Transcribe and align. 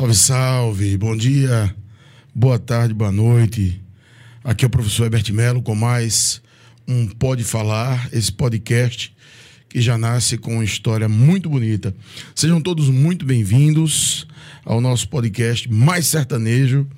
Salve, 0.00 0.14
salve, 0.14 0.96
bom 0.96 1.14
dia, 1.14 1.76
boa 2.34 2.58
tarde, 2.58 2.94
boa 2.94 3.12
noite. 3.12 3.82
Aqui 4.42 4.64
é 4.64 4.66
o 4.66 4.70
professor 4.70 5.04
Herbert 5.04 5.30
Melo 5.30 5.60
com 5.60 5.74
mais 5.74 6.40
um 6.88 7.06
Pode 7.06 7.44
Falar, 7.44 8.08
esse 8.10 8.32
podcast 8.32 9.14
que 9.68 9.78
já 9.78 9.98
nasce 9.98 10.38
com 10.38 10.54
uma 10.54 10.64
história 10.64 11.06
muito 11.06 11.50
bonita. 11.50 11.94
Sejam 12.34 12.62
todos 12.62 12.88
muito 12.88 13.26
bem-vindos 13.26 14.26
ao 14.64 14.80
nosso 14.80 15.06
podcast 15.06 15.70
mais 15.70 16.06
sertanejo, 16.06 16.88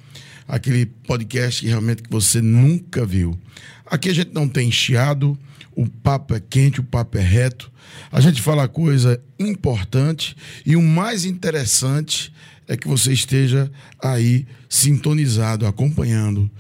aquele 0.46 0.86
podcast 0.86 1.60
que 1.60 1.66
realmente 1.66 2.04
que 2.04 2.10
você 2.10 2.40
nunca 2.40 3.04
viu. 3.04 3.36
Aqui 3.84 4.10
a 4.10 4.14
gente 4.14 4.32
não 4.32 4.48
tem 4.48 4.70
chiado, 4.70 5.36
o 5.74 5.88
papo 5.88 6.36
é 6.36 6.40
quente, 6.40 6.78
o 6.78 6.84
papo 6.84 7.18
é 7.18 7.22
reto. 7.22 7.72
A 8.12 8.20
gente 8.20 8.40
fala 8.40 8.68
coisa 8.68 9.20
importante 9.40 10.36
e 10.64 10.76
o 10.76 10.82
mais 10.82 11.24
interessante 11.24 12.32
é 12.68 12.76
que 12.76 12.88
você 12.88 13.12
esteja 13.12 13.70
aí 14.02 14.46
sintonizado, 14.68 15.66
acompanhando. 15.66 16.50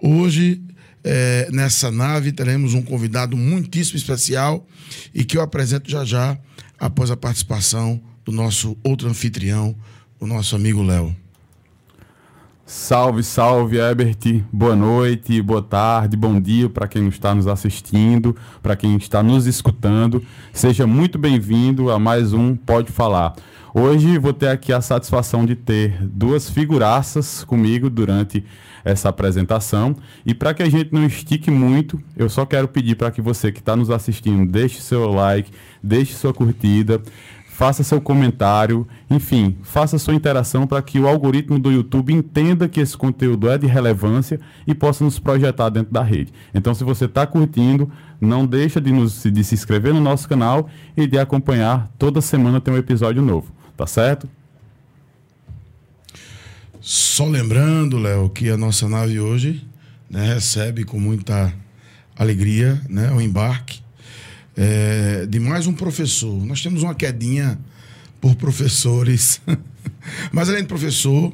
Hoje, 0.00 0.60
é, 1.04 1.48
nessa 1.52 1.90
nave, 1.90 2.32
teremos 2.32 2.74
um 2.74 2.82
convidado 2.82 3.36
muitíssimo 3.36 3.96
especial 3.96 4.66
e 5.14 5.24
que 5.24 5.36
eu 5.36 5.42
apresento 5.42 5.90
já 5.90 6.04
já 6.04 6.38
após 6.78 7.10
a 7.10 7.16
participação 7.16 8.00
do 8.24 8.32
nosso 8.32 8.76
outro 8.82 9.08
anfitrião, 9.08 9.76
o 10.18 10.26
nosso 10.26 10.56
amigo 10.56 10.82
Léo. 10.82 11.14
Salve, 12.72 13.24
salve, 13.24 13.80
Ebert. 13.80 14.44
Boa 14.52 14.76
noite, 14.76 15.42
boa 15.42 15.60
tarde, 15.60 16.16
bom 16.16 16.40
dia 16.40 16.68
para 16.68 16.86
quem 16.86 17.08
está 17.08 17.34
nos 17.34 17.48
assistindo, 17.48 18.36
para 18.62 18.76
quem 18.76 18.96
está 18.96 19.24
nos 19.24 19.48
escutando. 19.48 20.24
Seja 20.52 20.86
muito 20.86 21.18
bem-vindo 21.18 21.90
a 21.90 21.98
mais 21.98 22.32
um 22.32 22.54
Pode 22.54 22.92
Falar. 22.92 23.34
Hoje 23.74 24.18
vou 24.18 24.32
ter 24.32 24.50
aqui 24.50 24.72
a 24.72 24.80
satisfação 24.80 25.44
de 25.44 25.56
ter 25.56 25.98
duas 26.00 26.48
figuraças 26.48 27.42
comigo 27.42 27.90
durante 27.90 28.44
essa 28.84 29.08
apresentação. 29.08 29.96
E 30.24 30.32
para 30.32 30.54
que 30.54 30.62
a 30.62 30.70
gente 30.70 30.92
não 30.92 31.04
estique 31.04 31.50
muito, 31.50 32.00
eu 32.16 32.28
só 32.28 32.46
quero 32.46 32.68
pedir 32.68 32.94
para 32.94 33.10
que 33.10 33.20
você 33.20 33.50
que 33.50 33.58
está 33.58 33.74
nos 33.74 33.90
assistindo 33.90 34.50
deixe 34.50 34.80
seu 34.80 35.10
like, 35.10 35.50
deixe 35.82 36.14
sua 36.14 36.32
curtida, 36.32 37.02
faça 37.60 37.84
seu 37.84 38.00
comentário, 38.00 38.88
enfim, 39.10 39.54
faça 39.62 39.98
sua 39.98 40.14
interação 40.14 40.66
para 40.66 40.80
que 40.80 40.98
o 40.98 41.06
algoritmo 41.06 41.58
do 41.58 41.70
YouTube 41.70 42.10
entenda 42.10 42.66
que 42.66 42.80
esse 42.80 42.96
conteúdo 42.96 43.50
é 43.50 43.58
de 43.58 43.66
relevância 43.66 44.40
e 44.66 44.74
possa 44.74 45.04
nos 45.04 45.18
projetar 45.18 45.68
dentro 45.68 45.92
da 45.92 46.02
rede. 46.02 46.32
Então, 46.54 46.74
se 46.74 46.82
você 46.82 47.04
está 47.04 47.26
curtindo, 47.26 47.92
não 48.18 48.46
deixa 48.46 48.80
de, 48.80 48.90
nos, 48.90 49.24
de 49.24 49.44
se 49.44 49.54
inscrever 49.54 49.92
no 49.92 50.00
nosso 50.00 50.26
canal 50.26 50.70
e 50.96 51.06
de 51.06 51.18
acompanhar. 51.18 51.92
Toda 51.98 52.22
semana 52.22 52.62
tem 52.62 52.72
um 52.72 52.78
episódio 52.78 53.20
novo, 53.20 53.52
tá 53.76 53.86
certo? 53.86 54.26
Só 56.80 57.26
lembrando, 57.26 57.98
Léo, 57.98 58.30
que 58.30 58.48
a 58.48 58.56
nossa 58.56 58.88
nave 58.88 59.20
hoje 59.20 59.68
né, 60.08 60.32
recebe 60.32 60.82
com 60.82 60.98
muita 60.98 61.52
alegria 62.16 62.80
né, 62.88 63.12
o 63.12 63.20
embarque 63.20 63.82
é, 64.56 65.26
de 65.26 65.40
mais 65.40 65.66
um 65.66 65.72
professor. 65.72 66.44
Nós 66.44 66.62
temos 66.62 66.82
uma 66.82 66.94
quedinha 66.94 67.58
por 68.20 68.34
professores. 68.34 69.40
Mas 70.32 70.48
além 70.48 70.62
de 70.62 70.68
professor, 70.68 71.32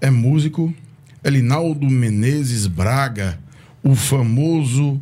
é 0.00 0.10
músico, 0.10 0.72
é 1.22 1.30
Linaldo 1.30 1.88
Menezes 1.88 2.66
Braga, 2.66 3.38
o 3.82 3.94
famoso 3.94 5.00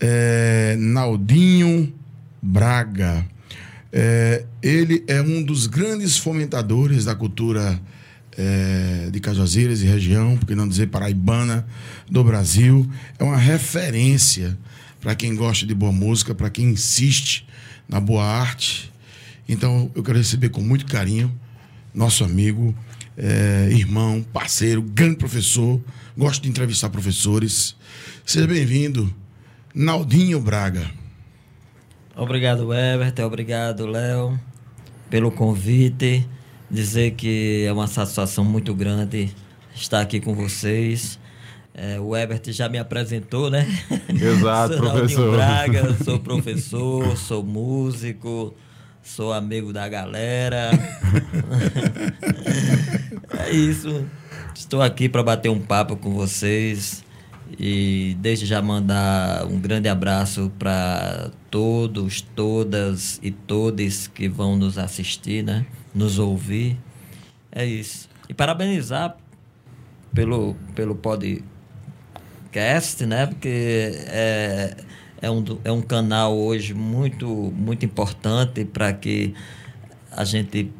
é, 0.00 0.76
Naldinho 0.78 1.92
Braga. 2.40 3.26
É, 3.92 4.44
ele 4.62 5.04
é 5.06 5.20
um 5.20 5.42
dos 5.42 5.66
grandes 5.66 6.18
fomentadores 6.18 7.04
da 7.04 7.14
cultura 7.14 7.80
é, 8.36 9.08
de 9.12 9.20
Cajazeiras 9.20 9.82
e 9.82 9.86
região, 9.86 10.36
por 10.36 10.46
que 10.46 10.54
não 10.54 10.68
dizer 10.68 10.88
paraibana, 10.88 11.66
do 12.10 12.24
Brasil. 12.24 12.88
É 13.18 13.24
uma 13.24 13.36
referência 13.36 14.58
para 15.04 15.14
quem 15.14 15.36
gosta 15.36 15.66
de 15.66 15.74
boa 15.74 15.92
música, 15.92 16.34
para 16.34 16.48
quem 16.48 16.70
insiste 16.70 17.46
na 17.86 18.00
boa 18.00 18.24
arte. 18.24 18.90
Então 19.46 19.90
eu 19.94 20.02
quero 20.02 20.16
receber 20.16 20.48
com 20.48 20.62
muito 20.62 20.86
carinho 20.86 21.30
nosso 21.92 22.24
amigo, 22.24 22.74
é, 23.14 23.68
irmão, 23.70 24.24
parceiro, 24.32 24.80
grande 24.80 25.16
professor. 25.16 25.78
Gosto 26.16 26.42
de 26.44 26.48
entrevistar 26.48 26.88
professores. 26.88 27.76
Seja 28.24 28.46
bem-vindo, 28.46 29.14
Naldinho 29.74 30.40
Braga. 30.40 30.90
Obrigado, 32.16 32.72
Ebert. 32.72 33.20
Obrigado, 33.20 33.86
Léo, 33.86 34.40
pelo 35.10 35.30
convite. 35.30 36.26
Dizer 36.70 37.10
que 37.10 37.64
é 37.66 37.72
uma 37.72 37.86
satisfação 37.86 38.42
muito 38.42 38.74
grande 38.74 39.30
estar 39.74 40.00
aqui 40.00 40.18
com 40.18 40.34
vocês. 40.34 41.18
É, 41.76 41.98
o 41.98 42.16
Ebert 42.16 42.52
já 42.52 42.68
me 42.68 42.78
apresentou, 42.78 43.50
né? 43.50 43.66
Exato, 44.08 44.76
sou 44.76 44.90
professor. 44.92 45.32
Braga, 45.32 45.96
sou 46.04 46.20
professor, 46.20 47.16
sou 47.16 47.42
músico, 47.42 48.54
sou 49.02 49.32
amigo 49.32 49.72
da 49.72 49.88
galera. 49.88 50.70
é 53.40 53.50
isso. 53.50 54.06
Estou 54.54 54.80
aqui 54.80 55.08
para 55.08 55.24
bater 55.24 55.48
um 55.48 55.58
papo 55.58 55.96
com 55.96 56.14
vocês 56.14 57.04
e 57.58 58.16
desde 58.20 58.46
já 58.46 58.62
mandar 58.62 59.44
um 59.46 59.58
grande 59.58 59.88
abraço 59.88 60.52
para 60.56 61.32
todos, 61.50 62.20
todas 62.20 63.18
e 63.20 63.32
todes 63.32 64.06
que 64.06 64.28
vão 64.28 64.56
nos 64.56 64.78
assistir, 64.78 65.42
né? 65.42 65.66
Nos 65.92 66.20
ouvir. 66.20 66.78
É 67.50 67.66
isso. 67.66 68.08
E 68.28 68.34
parabenizar 68.34 69.16
pelo, 70.14 70.54
pelo 70.76 70.94
podcast 70.94 71.53
podcast, 72.54 73.04
né? 73.04 73.26
Porque 73.26 73.92
é, 74.06 74.76
é, 75.20 75.30
um, 75.30 75.44
é 75.64 75.72
um 75.72 75.82
canal 75.82 76.36
hoje 76.36 76.72
muito, 76.72 77.26
muito 77.26 77.84
importante 77.84 78.64
para 78.64 78.92
que 78.92 79.34
a 80.12 80.24
gente 80.24 80.70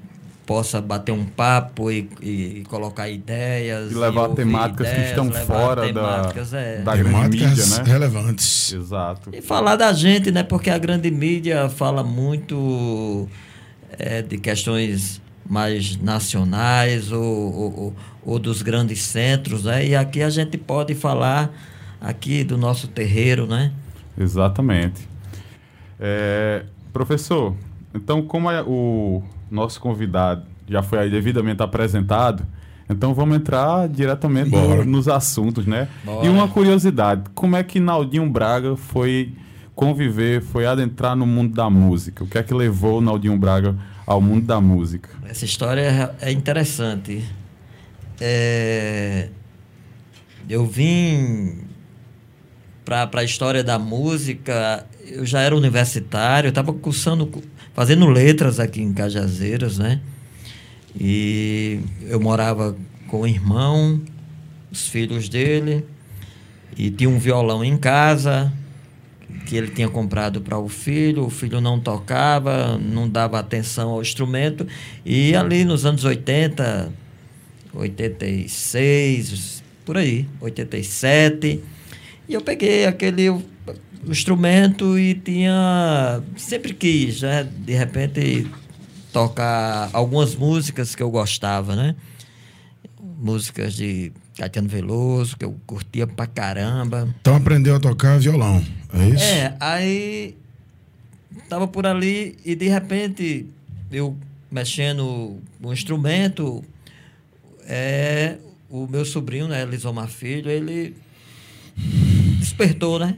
possa 0.46 0.80
bater 0.80 1.10
um 1.10 1.24
papo 1.24 1.90
e, 1.90 2.08
e 2.22 2.64
colocar 2.68 3.08
ideias. 3.08 3.90
E 3.90 3.94
levar 3.94 4.30
e 4.30 4.34
temáticas 4.34 4.88
ideias, 4.88 5.02
que 5.02 5.20
estão 5.20 5.32
fora 5.32 5.86
temáticas, 5.86 6.50
da, 6.52 6.60
é. 6.60 6.78
da 6.78 6.96
grande 6.96 7.38
mídia, 7.38 7.66
né? 7.66 7.82
relevantes. 7.84 8.72
Exato. 8.72 9.30
E 9.32 9.42
falar 9.42 9.74
da 9.74 9.92
gente, 9.92 10.30
né? 10.30 10.44
Porque 10.44 10.70
a 10.70 10.78
grande 10.78 11.10
mídia 11.10 11.68
fala 11.68 12.04
muito 12.04 13.28
é, 13.98 14.22
de 14.22 14.38
questões 14.38 15.20
mais 15.48 15.96
nacionais 15.96 17.10
ou, 17.10 17.22
ou, 17.22 17.96
ou, 18.24 18.38
dos 18.38 18.62
grandes 18.62 19.02
centros, 19.02 19.64
né? 19.64 19.86
E 19.86 19.94
aqui 19.94 20.22
a 20.22 20.30
gente 20.30 20.56
pode 20.56 20.94
falar 20.94 21.52
aqui 22.00 22.44
do 22.44 22.56
nosso 22.56 22.88
terreiro, 22.88 23.46
né? 23.46 23.72
Exatamente. 24.18 25.08
É, 25.98 26.64
professor, 26.92 27.54
então 27.94 28.22
como 28.22 28.50
é 28.50 28.62
o 28.62 29.22
nosso 29.50 29.80
convidado 29.80 30.44
já 30.68 30.82
foi 30.82 30.98
aí 30.98 31.10
devidamente 31.10 31.62
apresentado, 31.62 32.44
então 32.88 33.14
vamos 33.14 33.36
entrar 33.36 33.88
diretamente 33.88 34.50
Bora. 34.50 34.84
nos 34.84 35.08
assuntos, 35.08 35.66
né? 35.66 35.88
Bora. 36.04 36.26
E 36.26 36.28
uma 36.28 36.48
curiosidade, 36.48 37.22
como 37.34 37.56
é 37.56 37.62
que 37.62 37.80
Naldinho 37.80 38.28
Braga 38.28 38.76
foi 38.76 39.32
conviver, 39.74 40.42
foi 40.42 40.66
adentrar 40.66 41.16
no 41.16 41.26
mundo 41.26 41.54
da 41.54 41.68
música? 41.68 42.24
O 42.24 42.26
que 42.26 42.38
é 42.38 42.42
que 42.42 42.54
levou 42.54 43.00
Naldinho 43.00 43.36
Braga 43.36 43.74
ao 44.06 44.20
mundo 44.20 44.46
da 44.46 44.60
música? 44.60 45.10
Essa 45.26 45.44
história 45.44 46.14
é 46.20 46.30
interessante. 46.30 47.24
É... 48.20 49.28
Eu 50.48 50.66
vim 50.66 51.58
para 52.84 53.08
a 53.14 53.24
história 53.24 53.64
da 53.64 53.78
música, 53.78 54.86
eu 55.06 55.24
já 55.24 55.40
era 55.40 55.56
universitário, 55.56 56.48
eu 56.48 56.50
estava 56.50 56.72
cursando, 56.72 57.30
fazendo 57.72 58.06
letras 58.06 58.60
aqui 58.60 58.82
em 58.82 58.92
Cajazeiras, 58.92 59.78
né? 59.78 60.00
E 60.98 61.80
eu 62.02 62.20
morava 62.20 62.76
com 63.08 63.22
o 63.22 63.26
irmão, 63.26 64.00
os 64.70 64.86
filhos 64.86 65.28
dele, 65.28 65.84
e 66.76 66.90
tinha 66.90 67.08
um 67.08 67.18
violão 67.18 67.64
em 67.64 67.76
casa, 67.76 68.52
que 69.46 69.56
ele 69.56 69.68
tinha 69.68 69.88
comprado 69.88 70.40
para 70.40 70.58
o 70.58 70.68
filho, 70.68 71.24
o 71.24 71.30
filho 71.30 71.60
não 71.60 71.80
tocava, 71.80 72.78
não 72.78 73.08
dava 73.08 73.38
atenção 73.38 73.90
ao 73.90 74.02
instrumento, 74.02 74.66
e 75.04 75.34
ali 75.34 75.64
nos 75.64 75.86
anos 75.86 76.04
80, 76.04 76.92
86, 77.74 79.62
por 79.84 79.96
aí, 79.98 80.26
87, 80.40 81.60
e 82.28 82.34
eu 82.34 82.40
peguei 82.40 82.86
aquele 82.86 83.28
instrumento 84.06 84.98
e 84.98 85.14
tinha. 85.14 86.22
Sempre 86.36 86.72
quis, 86.72 87.22
né? 87.22 87.44
De 87.44 87.74
repente, 87.74 88.46
tocar 89.12 89.90
algumas 89.92 90.34
músicas 90.34 90.94
que 90.94 91.02
eu 91.02 91.10
gostava, 91.10 91.76
né? 91.76 91.94
Músicas 93.18 93.74
de 93.74 94.12
Caetano 94.36 94.68
Veloso, 94.68 95.36
que 95.36 95.44
eu 95.44 95.56
curtia 95.66 96.06
pra 96.06 96.26
caramba. 96.26 97.08
Então 97.20 97.36
aprendeu 97.36 97.76
a 97.76 97.80
tocar 97.80 98.18
violão, 98.18 98.62
é 98.92 99.08
isso? 99.08 99.24
É, 99.24 99.56
aí 99.60 100.36
tava 101.48 101.68
por 101.68 101.86
ali 101.86 102.36
e 102.44 102.54
de 102.54 102.68
repente 102.68 103.46
eu 103.90 104.16
mexendo 104.50 105.38
o 105.62 105.72
instrumento, 105.72 106.64
é, 107.66 108.38
o 108.68 108.86
meu 108.86 109.04
sobrinho, 109.04 109.48
né, 109.48 109.64
Lisomar 109.64 110.08
Filho, 110.08 110.50
ele 110.50 110.96
despertou, 112.38 112.98
né? 112.98 113.16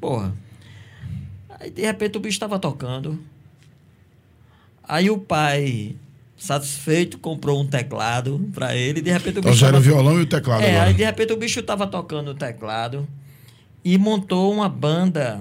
Porra. 0.00 0.34
Aí 1.60 1.70
de 1.70 1.82
repente 1.82 2.16
o 2.16 2.20
bicho 2.20 2.36
estava 2.36 2.58
tocando. 2.58 3.18
Aí 4.82 5.08
o 5.10 5.18
pai, 5.18 5.94
satisfeito, 6.36 7.18
comprou 7.18 7.60
um 7.62 7.66
teclado 7.66 8.38
para 8.52 8.74
ele. 8.76 9.00
De 9.00 9.10
repente 9.10 9.36
o 9.36 9.40
Então 9.40 9.50
bicho. 9.52 9.60
já 9.60 9.68
era 9.68 9.76
o 9.76 9.80
tava- 9.80 9.94
violão 9.94 10.18
e 10.18 10.22
o 10.22 10.26
teclado 10.26 10.62
é, 10.62 10.70
agora. 10.70 10.84
aí 10.88 10.94
de 10.94 11.04
repente 11.04 11.32
o 11.32 11.36
bicho 11.36 11.60
estava 11.60 11.86
tocando 11.86 12.32
o 12.32 12.34
teclado 12.34 13.06
e 13.84 13.96
montou 13.96 14.52
uma 14.52 14.68
banda. 14.68 15.40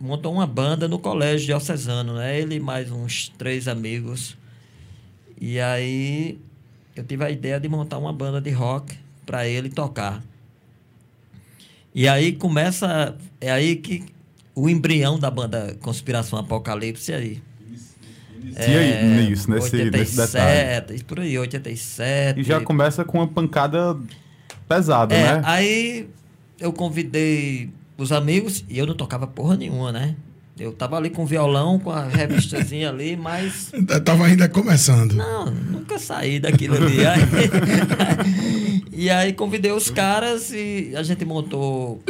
Montou 0.00 0.32
uma 0.32 0.46
banda 0.46 0.88
no 0.88 0.98
colégio 0.98 1.44
diocesano, 1.46 2.14
né? 2.14 2.40
Ele 2.40 2.54
e 2.54 2.60
mais 2.60 2.90
uns 2.90 3.28
três 3.36 3.68
amigos. 3.68 4.34
E 5.38 5.60
aí 5.60 6.38
eu 6.94 7.04
tive 7.04 7.24
a 7.24 7.30
ideia 7.30 7.58
de 7.60 7.68
montar 7.68 7.98
uma 7.98 8.12
banda 8.12 8.40
de 8.40 8.50
rock 8.50 8.96
para 9.24 9.46
ele 9.46 9.70
tocar. 9.70 10.22
E 11.94 12.08
aí 12.08 12.32
começa. 12.32 13.16
É 13.40 13.50
aí 13.50 13.76
que 13.76 14.04
o 14.54 14.68
embrião 14.68 15.18
da 15.18 15.30
banda 15.30 15.76
Conspiração 15.80 16.38
Apocalipse 16.38 17.12
é 17.12 17.16
aí. 17.16 17.42
E 18.42 18.76
aí, 18.76 19.28
nisso, 19.28 19.50
nesse, 19.50 19.90
nesse 19.90 20.16
detalhe. 20.16 20.90
87, 20.90 21.04
por 21.04 21.20
aí, 21.20 21.38
87. 21.38 22.40
E 22.40 22.42
já 22.42 22.60
começa 22.60 23.04
com 23.04 23.18
uma 23.18 23.26
pancada 23.28 23.96
pesada, 24.68 25.14
É, 25.14 25.36
né? 25.36 25.42
aí 25.44 26.08
eu 26.58 26.72
convidei 26.72 27.70
os 27.96 28.12
amigos 28.12 28.64
e 28.68 28.78
eu 28.78 28.86
não 28.86 28.94
tocava 28.94 29.26
porra 29.26 29.56
nenhuma, 29.56 29.92
né? 29.92 30.16
Eu 30.60 30.72
tava 30.74 30.96
ali 30.98 31.08
com 31.08 31.22
o 31.22 31.26
violão, 31.26 31.78
com 31.78 31.90
a 31.90 32.04
revistazinha 32.06 32.90
ali, 32.90 33.16
mas 33.16 33.72
Tava 34.04 34.26
ainda 34.26 34.46
começando. 34.46 35.14
não, 35.14 35.46
nunca 35.46 35.98
saí 35.98 36.38
daquilo 36.38 36.76
ali. 36.76 36.98
Aí- 37.06 38.82
e 38.92 39.08
aí 39.10 39.32
convidei 39.32 39.72
os 39.72 39.88
caras 39.90 40.50
e 40.52 40.92
a 40.94 41.02
gente 41.02 41.24
montou 41.24 42.02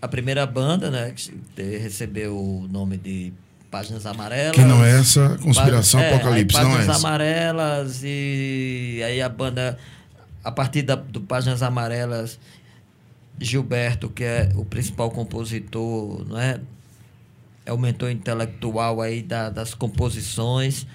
a 0.00 0.08
primeira 0.08 0.46
banda, 0.46 0.90
né? 0.90 1.12
Que 1.54 1.62
recebeu 1.78 2.34
o 2.34 2.66
nome 2.70 2.96
de 2.96 3.32
Páginas 3.70 4.06
Amarelas. 4.06 4.52
Que 4.54 4.62
não 4.62 4.82
é 4.82 4.98
essa 4.98 5.36
conspiração 5.42 6.00
É, 6.00 6.08
aí 6.08 6.14
apocalipse, 6.14 6.56
não 6.58 6.70
é 6.72 6.76
Páginas. 6.76 7.04
Amarelas 7.04 8.00
e 8.02 9.02
aí 9.04 9.20
a 9.20 9.28
banda, 9.28 9.76
a 10.42 10.50
partir 10.50 10.80
da, 10.80 10.94
do 10.94 11.20
Páginas 11.20 11.62
Amarelas, 11.62 12.38
Gilberto, 13.38 14.08
que 14.08 14.24
é 14.24 14.48
o 14.54 14.64
principal 14.64 15.10
compositor, 15.10 16.24
não 16.26 16.38
é? 16.40 16.58
É 17.66 17.72
o 17.72 17.78
mentor 17.78 18.10
intelectual 18.10 19.02
aí 19.02 19.20
da- 19.22 19.50
das 19.50 19.74
composições. 19.74 20.86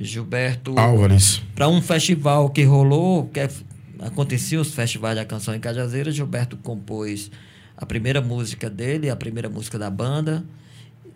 Gilberto 0.00 0.78
Álvares. 0.78 1.42
para 1.54 1.68
um 1.68 1.82
festival 1.82 2.48
que 2.50 2.62
rolou, 2.62 3.26
que 3.26 3.40
é- 3.40 3.50
acontecia 3.98 4.60
os 4.60 4.72
festivais 4.72 5.16
da 5.16 5.24
canção 5.24 5.52
em 5.52 5.58
Cajazeira, 5.58 6.12
Gilberto 6.12 6.56
compôs 6.56 7.28
a 7.76 7.84
primeira 7.84 8.20
música 8.20 8.70
dele, 8.70 9.10
a 9.10 9.16
primeira 9.16 9.48
música 9.48 9.76
da 9.78 9.90
banda. 9.90 10.44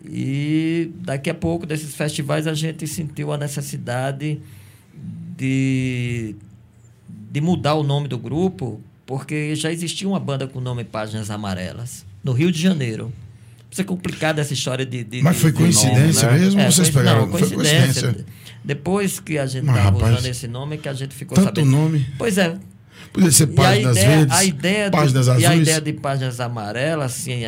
E 0.03 0.91
daqui 0.97 1.29
a 1.29 1.33
pouco 1.33 1.65
desses 1.65 1.95
festivais 1.95 2.45
a 2.47 2.53
gente 2.53 2.85
sentiu 2.85 3.31
a 3.31 3.37
necessidade 3.37 4.39
de, 5.37 6.35
de 7.31 7.41
mudar 7.41 7.75
o 7.75 7.81
nome 7.83 8.07
do 8.07 8.17
grupo, 8.17 8.81
porque 9.05 9.55
já 9.55 9.71
existia 9.71 10.07
uma 10.07 10.19
banda 10.19 10.47
com 10.47 10.59
o 10.59 10.61
nome 10.61 10.83
Páginas 10.83 11.29
Amarelas, 11.31 12.05
no 12.23 12.33
Rio 12.33 12.51
de 12.51 12.61
Janeiro. 12.61 13.11
Isso 13.75 13.81
é 13.81 13.83
complicado 13.83 14.39
essa 14.39 14.53
história 14.53 14.85
de. 14.85 15.03
de- 15.03 15.21
Mas 15.21 15.35
de- 15.35 15.41
foi 15.41 15.51
de 15.51 15.57
coincidência 15.57 16.27
nome, 16.29 16.39
né? 16.39 16.45
mesmo? 16.45 16.61
é, 16.61 16.71
Vocês 16.71 16.87
coinc- 16.89 16.93
pegaram? 16.97 17.21
Não, 17.25 17.31
foi 17.31 17.39
coincidência. 17.41 17.83
coincidência. 18.03 18.25
Depois 18.63 19.19
que 19.19 19.37
a 19.37 19.45
gente 19.45 19.67
estava 19.67 19.97
usando 19.97 20.25
esse 20.27 20.47
nome, 20.47 20.77
que 20.77 20.87
a 20.87 20.93
gente 20.93 21.13
ficou 21.13 21.35
Tanto 21.35 21.47
sabendo. 21.59 21.71
nome. 21.71 22.07
Pois 22.17 22.37
é. 22.37 22.55
Podia 23.11 23.31
ser 23.31 23.49
E 23.49 23.51
a 23.51 23.53
páginas 23.53 23.97
ideia, 23.97 24.15
verdes, 24.17 24.37
a 24.37 24.43
ideia 24.45 24.85
de- 24.85 24.91
páginas 24.97 25.27
e 25.27 25.29
azuis. 25.29 25.45
a 25.45 25.55
ideia 25.57 25.81
de 25.81 25.91
páginas 25.93 26.39
amarelas, 26.39 27.11
assim, 27.17 27.41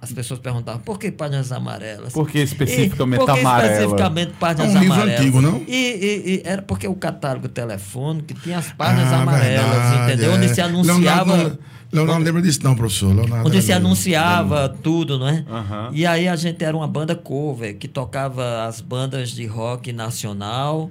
as 0.00 0.12
pessoas 0.12 0.40
perguntavam, 0.40 0.80
por 0.80 0.98
que 0.98 1.12
páginas 1.12 1.52
amarelas? 1.52 2.12
Por 2.12 2.28
que 2.28 2.40
especificamente 2.40 3.22
e, 3.22 3.24
por 3.24 3.32
que 3.32 3.40
amarela? 3.40 3.72
especificamente 3.72 4.32
páginas 4.40 4.74
É 4.74 4.78
um 4.78 4.80
livro 4.80 4.94
amarelas? 4.96 5.20
antigo, 5.20 5.40
não? 5.40 5.62
E, 5.68 5.70
e- 5.76 6.22
e 6.26 6.42
era 6.44 6.60
porque 6.62 6.88
o 6.88 6.94
catálogo 6.96 7.46
telefônico 7.48 8.34
tinha 8.34 8.58
as 8.58 8.72
páginas 8.72 9.12
Ah, 9.12 9.22
amarelas, 9.22 9.46
verdade, 9.70 10.12
entendeu? 10.12 10.32
é. 10.32 10.34
Onde 10.34 10.48
se 10.52 10.60
anunciava... 10.60 11.36
Leonardo, 11.36 11.58
Leonardo 11.92 12.18
não 12.20 12.26
lembra 12.26 12.40
disso 12.42 12.60
não, 12.62 12.74
professor. 12.74 13.14
Leonardo 13.14 13.48
Onde 13.48 13.60
se 13.60 13.72
anunciava 13.72 14.68
tudo, 14.68 15.18
não 15.18 15.28
é? 15.28 15.44
Aham. 15.48 15.90
E 15.92 16.06
aí 16.06 16.26
a 16.26 16.34
gente 16.36 16.64
era 16.64 16.76
uma 16.76 16.88
banda 16.88 17.14
cover 17.14 17.76
que 17.76 17.86
tocava 17.86 18.64
as 18.66 18.80
bandas 18.80 19.30
de 19.30 19.44
rock 19.46 19.92
nacional 19.92 20.90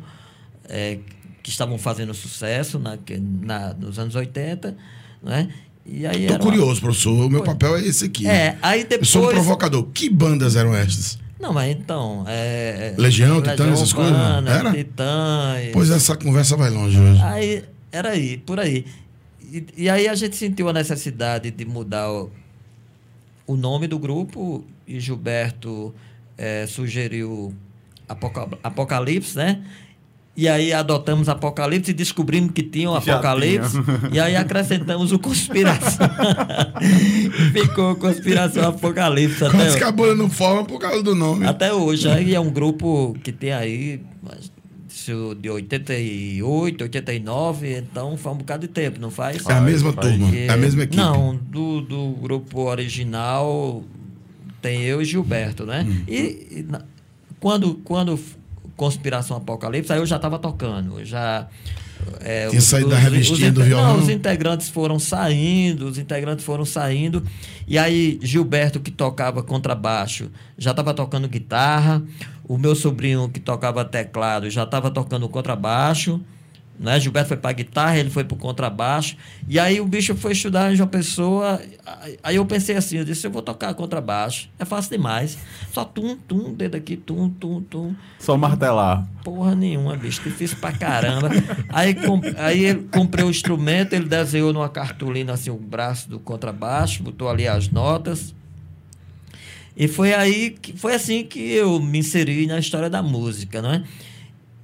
eh, 0.70 1.00
que 1.42 1.50
estavam 1.50 1.78
fazendo 1.78 2.14
sucesso 2.14 2.78
na, 2.78 2.98
na- 3.42 3.74
nos 3.74 3.98
anos 3.98 4.14
80, 4.16 4.78
não 5.24 5.34
é? 5.34 5.48
E 5.86 6.06
aí 6.06 6.28
Tô 6.28 6.34
era 6.36 6.44
uma- 6.44 6.52
curioso, 6.52 6.80
professor. 6.80 7.26
O 7.26 7.30
meu 7.30 7.40
Pois- 7.44 7.52
papel 7.54 7.78
é 7.78 7.82
esse 7.82 8.06
aqui. 8.06 8.28
É, 8.28 8.56
aí 8.62 8.82
Eu 8.82 8.88
depois. 8.88 9.10
sou 9.10 9.26
um 9.28 9.30
provocador. 9.32 9.84
Que 9.92 10.08
bandas 10.10 10.56
eram 10.56 10.76
estas? 10.76 11.18
Não, 11.40 11.52
mas 11.52 11.72
então. 11.76 12.24
É, 12.28 12.94
Legião, 13.00 13.42
Titãs, 13.42 13.74
essas 13.74 13.92
coisas, 13.92 14.16
Era? 14.46 14.72
Titãs. 14.72 15.70
Pois 15.74 15.90
essa 15.90 16.16
conversa 16.16 16.56
vai 16.56 16.70
longe 16.70 17.00
hoje. 17.00 17.20
Aí, 17.24 17.64
era 17.92 18.10
aí, 18.10 18.38
por 18.38 18.60
aí. 18.60 18.86
E, 19.52 19.66
e 19.78 19.90
aí 19.90 20.08
a 20.08 20.16
gente 20.16 20.36
sentiu 20.36 20.70
a 20.70 20.74
necessidade 20.74 21.52
de 21.52 21.66
mudar 21.66 22.10
o, 22.12 22.32
o 23.46 23.56
nome 23.58 23.86
do 23.88 24.00
grupo 24.00 24.64
e 24.88 25.00
Gilberto 25.00 25.94
eh, 26.38 26.66
sugeriu 26.68 27.54
Apoca- 28.08 28.48
Apocalipse, 28.64 29.36
né? 29.38 29.62
E 30.38 30.48
aí 30.48 30.72
adotamos 30.72 31.28
Apocalipse 31.28 31.92
e 31.92 31.94
descobrimos 31.94 32.52
que 32.54 32.64
tinha 32.64 32.90
o 32.90 32.96
Apocalipse. 32.96 33.76
E 34.14 34.20
aí 34.20 34.36
acrescentamos 34.38 35.12
o 35.12 35.20
Conspiração. 35.20 36.08
Ficou 37.52 37.96
Conspiração 37.98 38.70
Apocalipse 38.70 39.44
até, 39.44 39.68
as 39.68 39.76
cabulas 39.76 40.18
não 40.18 40.30
formam 40.30 40.64
por 40.66 40.80
causa 40.80 41.04
do 41.04 41.14
nome. 41.14 41.46
até 41.46 41.74
hoje. 41.74 42.10
Aí 42.10 42.34
é 42.34 42.40
um 42.40 42.50
grupo 42.50 43.14
que 43.24 43.32
tem 43.34 43.52
aí 43.52 44.02
isso 45.02 45.36
de 45.40 45.50
88, 45.50 46.84
89, 46.84 47.78
então 47.78 48.16
faz 48.18 48.36
um 48.36 48.40
bocado 48.40 48.68
de 48.68 48.74
tempo, 48.74 49.00
não 49.00 49.10
faz? 49.10 49.46
É 49.48 49.54
a 49.54 49.62
mesma 49.62 49.92
Faz- 49.94 50.08
turma, 50.08 50.36
é 50.36 50.50
a 50.50 50.58
mesma 50.58 50.84
equipe. 50.84 50.98
Não, 50.98 51.36
do, 51.36 51.82
do 51.82 52.10
grupo 52.22 52.62
original 52.62 53.84
tem 54.62 54.82
eu 54.84 55.02
e 55.02 55.06
Gilberto, 55.06 55.66
né? 55.66 55.86
Hum. 55.88 56.04
E, 56.08 56.48
e 56.60 56.66
na- 56.70 56.84
quando, 57.40 57.76
quando 57.84 58.20
Conspiração 58.76 59.38
Apocalipse, 59.38 59.92
aí 59.92 60.00
eu 60.00 60.06
já 60.06 60.18
estava 60.18 60.38
tocando, 60.38 61.04
já... 61.04 61.48
É, 62.20 62.48
Tinha 62.48 62.62
saído 62.62 62.90
da 62.90 62.98
revistinha 62.98 63.52
do 63.52 63.64
violão? 63.64 63.94
Não, 63.98 64.04
os 64.04 64.10
integrantes 64.10 64.70
foram 64.70 64.98
saindo, 64.98 65.86
os 65.88 66.00
integrantes 66.00 66.44
foram 66.44 66.66
saindo, 66.66 67.24
e 67.68 67.78
aí 67.78 68.20
Gilberto, 68.24 68.80
que 68.80 68.90
tocava 68.90 69.44
contrabaixo, 69.44 70.32
já 70.58 70.72
estava 70.72 70.96
tocando 70.96 71.28
guitarra, 71.28 72.02
o 72.54 72.58
meu 72.58 72.76
sobrinho, 72.76 73.30
que 73.30 73.40
tocava 73.40 73.86
teclado, 73.86 74.50
já 74.50 74.64
estava 74.64 74.92
tocando 74.92 75.30
contrabaixo, 75.30 76.20
né? 76.78 77.00
Gilberto 77.00 77.30
foi 77.30 77.38
para 77.38 77.54
guitarra, 77.54 77.98
ele 77.98 78.10
foi 78.10 78.26
para 78.26 78.36
contrabaixo. 78.36 79.16
E 79.48 79.58
aí 79.58 79.80
o 79.80 79.86
bicho 79.86 80.16
foi 80.16 80.34
estudar 80.34 80.74
em 80.74 80.76
João 80.76 80.90
Pessoa. 80.90 81.62
aí- 82.22 82.36
eu 82.36 82.46
pensei 82.46 82.76
assim, 82.76 82.98
eu 82.98 83.06
disse, 83.06 83.26
eu 83.26 83.32
vou 83.32 83.42
tocar 83.42 83.74
contrabaixo. 83.74 84.50
É 84.60 84.66
fácil 84.66 84.92
demais. 84.98 85.38
Só 85.72 85.86
tum, 85.86 86.18
tum, 86.18 86.52
dedo 86.54 86.76
aqui, 86.76 86.98
tum, 86.98 87.30
tum, 87.30 87.62
tum. 87.62 87.96
Só 88.20 88.36
martelar. 88.36 89.08
Porra 89.24 89.56
nenhuma, 89.56 89.96
bicho. 89.96 90.22
Difícil 90.24 90.58
pra 90.58 90.74
caramba. 90.74 91.30
aí, 91.70 91.94
com, 91.94 92.20
aí 92.38 92.66
ele 92.66 92.88
comprei 92.92 93.24
o 93.24 93.30
instrumento, 93.30 93.94
ele 93.94 94.10
desenhou 94.10 94.52
numa 94.52 94.68
cartolina 94.68 95.34
assim 95.34 95.52
o 95.52 95.56
braço 95.58 96.10
do 96.10 96.20
contrabaixo, 96.20 97.02
botou 97.04 97.30
ali 97.30 97.48
as 97.48 97.70
notas. 97.70 98.34
E 99.82 99.88
foi 99.88 100.14
aí 100.14 100.52
que 100.52 100.78
foi 100.78 100.94
assim 100.94 101.24
que 101.24 101.40
eu 101.40 101.80
me 101.80 101.98
inseri 102.00 102.46
na 102.46 102.60
história 102.60 102.88
da 102.90 103.02
música, 103.02 103.62
não 103.64 103.72
é? 103.72 103.84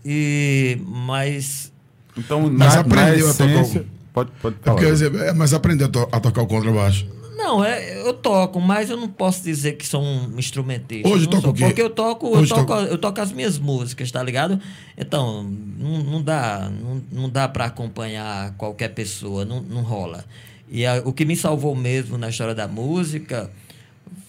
E 0.06 0.78
mas 0.86 1.72
Então, 2.16 2.50
Mas 2.52 2.76
na, 2.76 2.82
aprendeu 2.82 3.26
na 3.26 3.32
a 3.32 3.34
tocar 3.34 3.46
o- 3.56 3.62
essência... 3.62 3.86
Pode, 4.14 4.32
pode 4.42 4.56
É 4.62 4.66
falar. 4.66 4.80
quer 4.80 4.92
dizer, 4.92 5.14
é, 5.16 5.34
mas 5.34 5.54
aprendeu 5.54 5.88
a, 5.88 5.90
to- 5.90 6.10
a 6.12 6.20
tocar 6.20 6.42
o 6.42 6.48
contrabaixo. 6.48 7.06
Não, 7.36 7.64
é, 7.64 8.00
eu 8.02 8.14
toco, 8.14 8.60
mas 8.60 8.90
eu 8.90 8.98
não 8.98 9.08
posso 9.08 9.44
dizer 9.44 9.74
que 9.74 9.86
sou 9.88 10.02
um 10.02 10.38
instrumentista. 10.40 11.08
Hoje 11.08 11.28
toca 11.28 11.42
sou, 11.42 11.52
o 11.52 11.54
quê? 11.54 11.66
Porque 11.66 11.82
eu 11.82 11.90
toco, 11.92 12.36
eu 12.36 12.48
toco, 12.48 12.66
toca- 12.66 12.82
eu 12.92 12.98
toco 12.98 13.22
as 13.22 13.32
minhas 13.32 13.60
músicas, 13.60 14.12
tá 14.12 14.22
ligado? 14.24 14.60
Então, 14.98 15.44
não, 15.44 16.04
não 16.04 16.22
dá, 16.22 16.68
não, 16.82 17.02
não 17.12 17.30
dá 17.30 17.48
para 17.48 17.66
acompanhar 17.66 18.54
qualquer 18.58 18.90
pessoa, 18.90 19.46
não, 19.46 19.62
não 19.62 19.82
rola. 19.84 20.26
E 20.70 20.84
a- 20.86 21.02
o 21.06 21.14
que 21.14 21.24
me 21.26 21.36
salvou 21.36 21.76
mesmo 21.76 22.18
na 22.18 22.30
história 22.30 22.56
da 22.56 22.68
música 22.68 23.52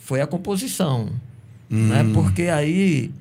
foi 0.09 0.23
a 0.23 0.27
composição, 0.27 1.11
né? 1.91 2.03
Porque 2.15 2.45
aí 2.45 3.12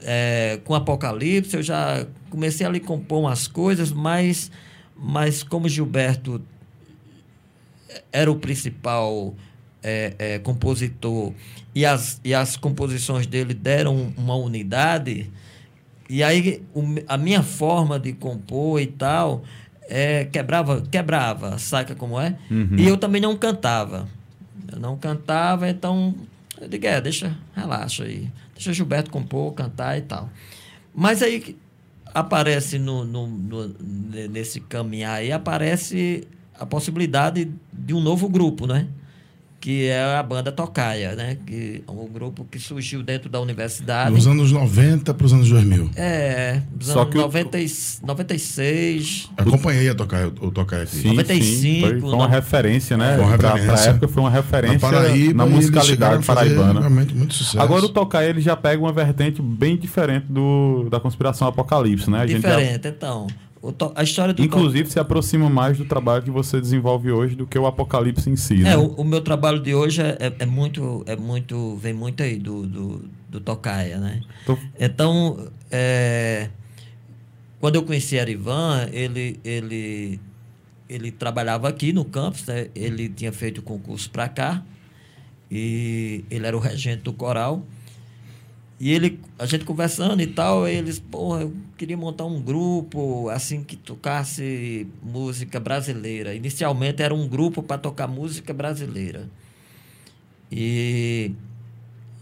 é, 0.00 0.60
com 0.62 0.72
Apocalipse 0.72 1.56
eu 1.56 1.62
já 1.64 2.06
comecei 2.30 2.64
a 2.64 2.70
lhe 2.70 2.78
compor 2.78 3.22
umas 3.22 3.48
coisas, 3.48 3.90
mas, 3.90 4.52
mas 4.96 5.42
como 5.42 5.68
Gilberto 5.68 6.40
era 8.12 8.30
o 8.30 8.36
principal 8.36 9.34
é, 9.82 10.14
é, 10.16 10.38
compositor 10.38 11.32
e 11.74 11.84
as, 11.84 12.20
e 12.22 12.32
as 12.32 12.56
composições 12.56 13.26
dele 13.26 13.52
deram 13.52 14.12
uma 14.16 14.36
unidade, 14.36 15.28
E 16.08 16.22
aí 16.22 16.62
o 16.72 16.82
a 17.08 17.16
minha 17.16 17.42
forma 17.42 17.98
de 17.98 18.12
compor 18.12 18.80
e 18.80 18.86
tal 18.86 19.42
é, 19.88 20.24
quebrava, 20.24 20.82
quebrava, 20.88 21.58
saca 21.58 21.96
como 21.96 22.20
é? 22.20 22.36
E 22.78 22.86
eu 22.86 22.96
também 22.96 23.20
não 23.20 23.36
cantava. 23.36 24.06
Eu 24.72 24.80
não 24.80 24.96
cantava, 24.96 25.68
então 25.68 26.14
eu 26.60 26.68
digo, 26.68 26.86
é, 26.86 27.00
deixa, 27.00 27.36
relaxa 27.54 28.04
aí. 28.04 28.30
Deixa 28.54 28.72
Gilberto 28.72 29.10
compor, 29.10 29.52
cantar 29.54 29.98
e 29.98 30.02
tal. 30.02 30.30
Mas 30.94 31.22
aí 31.22 31.56
aparece 32.14 32.78
no, 32.78 33.04
no- 33.04 33.26
no- 33.26 33.74
ne- 33.80 34.28
nesse 34.28 34.60
caminhar 34.60 35.16
aí, 35.18 35.32
aparece 35.32 36.26
a 36.58 36.66
possibilidade 36.66 37.50
de 37.72 37.94
um 37.94 38.00
novo 38.00 38.28
grupo, 38.28 38.66
né? 38.66 38.86
Que 39.62 39.86
é 39.86 40.16
a 40.16 40.22
banda 40.24 40.50
Tocaia, 40.50 41.14
né? 41.14 41.38
Que 41.46 41.84
é 41.86 41.90
um 41.92 42.08
grupo 42.08 42.44
que 42.50 42.58
surgiu 42.58 43.00
dentro 43.00 43.30
da 43.30 43.40
universidade. 43.40 44.12
Dos 44.12 44.26
anos 44.26 44.50
90 44.50 45.14
para 45.14 45.24
os 45.24 45.32
anos 45.32 45.48
2000. 45.48 45.88
É, 45.94 46.60
dos 46.74 46.88
Só 46.88 47.02
anos 47.02 47.12
que 47.12 47.18
o- 47.18 47.20
90 47.22 47.60
e- 47.60 47.66
96. 48.02 49.30
Acompanhei 49.36 49.88
a 49.88 49.94
tocar, 49.94 50.26
o 50.26 50.50
tocar 50.50 50.82
aqui. 50.82 50.96
Sim, 50.96 51.08
95, 51.10 51.44
sim, 51.60 51.80
foi, 51.80 52.00
foi 52.00 52.10
uma 52.12 52.26
no- 52.26 52.32
referência, 52.34 52.96
né? 52.96 53.14
Foi 53.16 53.24
uma 53.24 53.38
Pra- 53.38 53.54
referência. 53.54 53.82
Pra, 53.84 53.90
época 53.92 54.08
foi 54.08 54.22
uma 54.24 54.30
referência 54.30 54.90
Na 54.90 54.98
Paraíba, 54.98 55.34
na 55.34 55.46
musicalidade 55.46 56.26
paraibana. 56.26 56.80
Realmente 56.80 57.14
muito 57.14 57.32
sucesso. 57.34 57.60
Agora 57.60 57.84
o 57.84 57.88
tocar 57.88 58.24
ele 58.24 58.40
já 58.40 58.56
pega 58.56 58.82
uma 58.82 58.92
vertente 58.92 59.40
bem 59.40 59.76
diferente 59.76 60.26
do, 60.28 60.88
da 60.90 60.98
conspiração 60.98 61.46
apocalipse, 61.46 62.10
né? 62.10 62.18
A 62.22 62.26
gente 62.26 62.42
já- 62.42 62.56
Diferente, 62.56 62.88
então. 62.88 63.28
A 63.94 64.02
história 64.02 64.34
do 64.34 64.42
inclusive 64.42 64.90
se 64.90 64.98
aproxima 64.98 65.48
mais 65.48 65.78
do 65.78 65.84
trabalho 65.84 66.24
que 66.24 66.30
você 66.30 66.60
desenvolve 66.60 67.12
hoje 67.12 67.36
do 67.36 67.46
que 67.46 67.56
o 67.56 67.64
apocalipse 67.66 68.28
em 68.28 68.34
si. 68.34 68.54
É, 68.60 68.64
né? 68.64 68.76
o, 68.76 68.86
o 68.94 69.04
meu 69.04 69.20
trabalho 69.20 69.60
de 69.60 69.72
hoje 69.74 70.02
é, 70.02 70.16
é- 70.18 70.34
é 70.40 70.46
muito, 70.46 71.04
é 71.06 71.14
muito, 71.14 71.76
vem 71.76 71.92
muito 71.92 72.22
aí 72.24 72.38
do, 72.38 72.66
do, 72.66 73.04
do 73.30 73.40
Tocaia, 73.40 73.98
né? 73.98 74.20
Tô- 74.44 74.58
Então, 74.80 75.48
é, 75.70 76.48
quando 77.60 77.76
eu 77.76 77.84
conheci 77.84 78.18
Arivan, 78.18 78.88
ele, 78.92 79.38
ele, 79.44 80.18
ele 80.88 81.12
trabalhava 81.12 81.68
aqui 81.68 81.92
no 81.92 82.04
campus, 82.04 82.44
né? 82.46 82.66
ele 82.74 83.08
tinha 83.08 83.30
feito 83.32 83.58
o 83.58 83.62
concurso 83.62 84.10
para 84.10 84.28
cá, 84.28 84.62
e 85.50 86.24
ele 86.30 86.46
era 86.46 86.56
o 86.56 86.60
regente 86.60 87.02
do 87.02 87.12
coral. 87.12 87.64
E 88.80 88.90
ele, 88.90 89.20
a 89.38 89.46
gente 89.46 89.64
conversando 89.64 90.20
e 90.20 90.26
tal, 90.26 90.66
eles, 90.66 90.98
porra, 90.98 91.42
eu 91.42 91.52
queria 91.78 91.96
montar 91.96 92.24
um 92.24 92.40
grupo 92.42 93.28
assim 93.28 93.62
que 93.62 93.76
tocasse 93.76 94.86
música 95.02 95.60
brasileira. 95.60 96.34
Inicialmente 96.34 97.00
era 97.00 97.14
um 97.14 97.28
grupo 97.28 97.62
para 97.62 97.78
tocar 97.78 98.08
música 98.08 98.52
brasileira. 98.52 99.28
E 100.50 101.32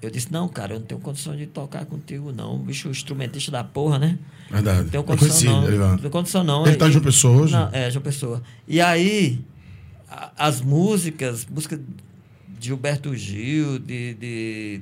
eu 0.03 0.11
disse, 0.11 0.31
não, 0.33 0.49
cara, 0.49 0.75
eu 0.75 0.81
não 0.81 0.87
tenho 0.87 1.01
condição 1.01 1.35
de 1.37 1.47
tocar 1.47 1.85
contigo, 1.87 2.31
não. 2.33 2.59
Bicho 2.59 2.89
instrumentista 2.89 3.51
da 3.51 3.65
porra, 3.65 3.99
né? 3.99 4.19
Verdade. 4.51 4.83
Não 4.83 4.89
tenho 4.89 5.01
Eu 5.01 5.05
condição, 5.05 5.29
conheci, 5.63 5.79
não. 5.79 5.91
Não 5.93 5.99
tenho 5.99 6.11
condição, 6.11 6.45
não. 6.45 6.67
Ele 6.67 6.77
tá 6.77 6.89
em 6.89 6.93
João 6.93 7.05
Pessoa 7.05 7.43
hoje? 7.43 7.53
Não, 7.55 7.69
é, 7.73 7.91
João 7.91 8.03
Pessoa. 8.03 8.43
E 8.69 8.81
aí, 8.81 9.41
a- 10.09 10.31
as 10.37 10.61
músicas, 10.61 11.47
música 11.47 11.77
de 11.79 12.67
Gilberto 12.67 13.15
Gil, 13.17 13.79
de... 13.79 14.15
de 14.15 14.81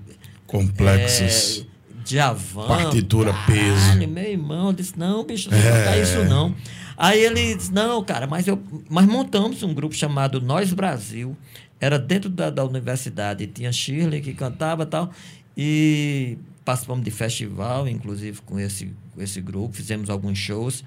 Complexos. 0.48 1.60
é, 1.64 2.02
Djavan. 2.04 2.66
Partitura, 2.66 3.32
caralho, 3.32 3.46
peso. 3.46 4.08
Meu 4.08 4.24
irmão 4.24 4.72
disse, 4.72 4.98
não, 4.98 5.24
bicho, 5.24 5.50
não 5.50 5.58
É. 5.58 5.60
vou 5.62 5.72
tocar 5.78 5.98
isso 5.98 6.24
não. 6.24 6.54
Aí 6.96 7.20
ele 7.22 7.54
disse, 7.54 7.72
não, 7.72 8.02
cara, 8.02 8.26
mas, 8.26 8.48
eu, 8.48 8.60
mas 8.88 9.06
montamos 9.06 9.62
um 9.62 9.72
grupo 9.72 9.94
chamado 9.94 10.40
Nós 10.40 10.72
Brasil. 10.72 11.36
Era 11.80 11.96
dentro 11.98 12.28
da, 12.28 12.50
da 12.50 12.64
universidade. 12.64 13.46
Tinha 13.46 13.70
Shirley 13.70 14.20
que 14.20 14.34
cantava 14.34 14.82
e 14.82 14.86
tal. 14.86 15.10
E 15.56 16.38
participamos 16.64 17.04
de 17.04 17.10
festival, 17.10 17.86
inclusive, 17.86 18.40
com 18.42 18.58
esse, 18.58 18.92
com 19.14 19.22
esse 19.22 19.40
grupo. 19.40 19.76
Fizemos 19.76 20.10
alguns 20.10 20.38
shows. 20.38 20.82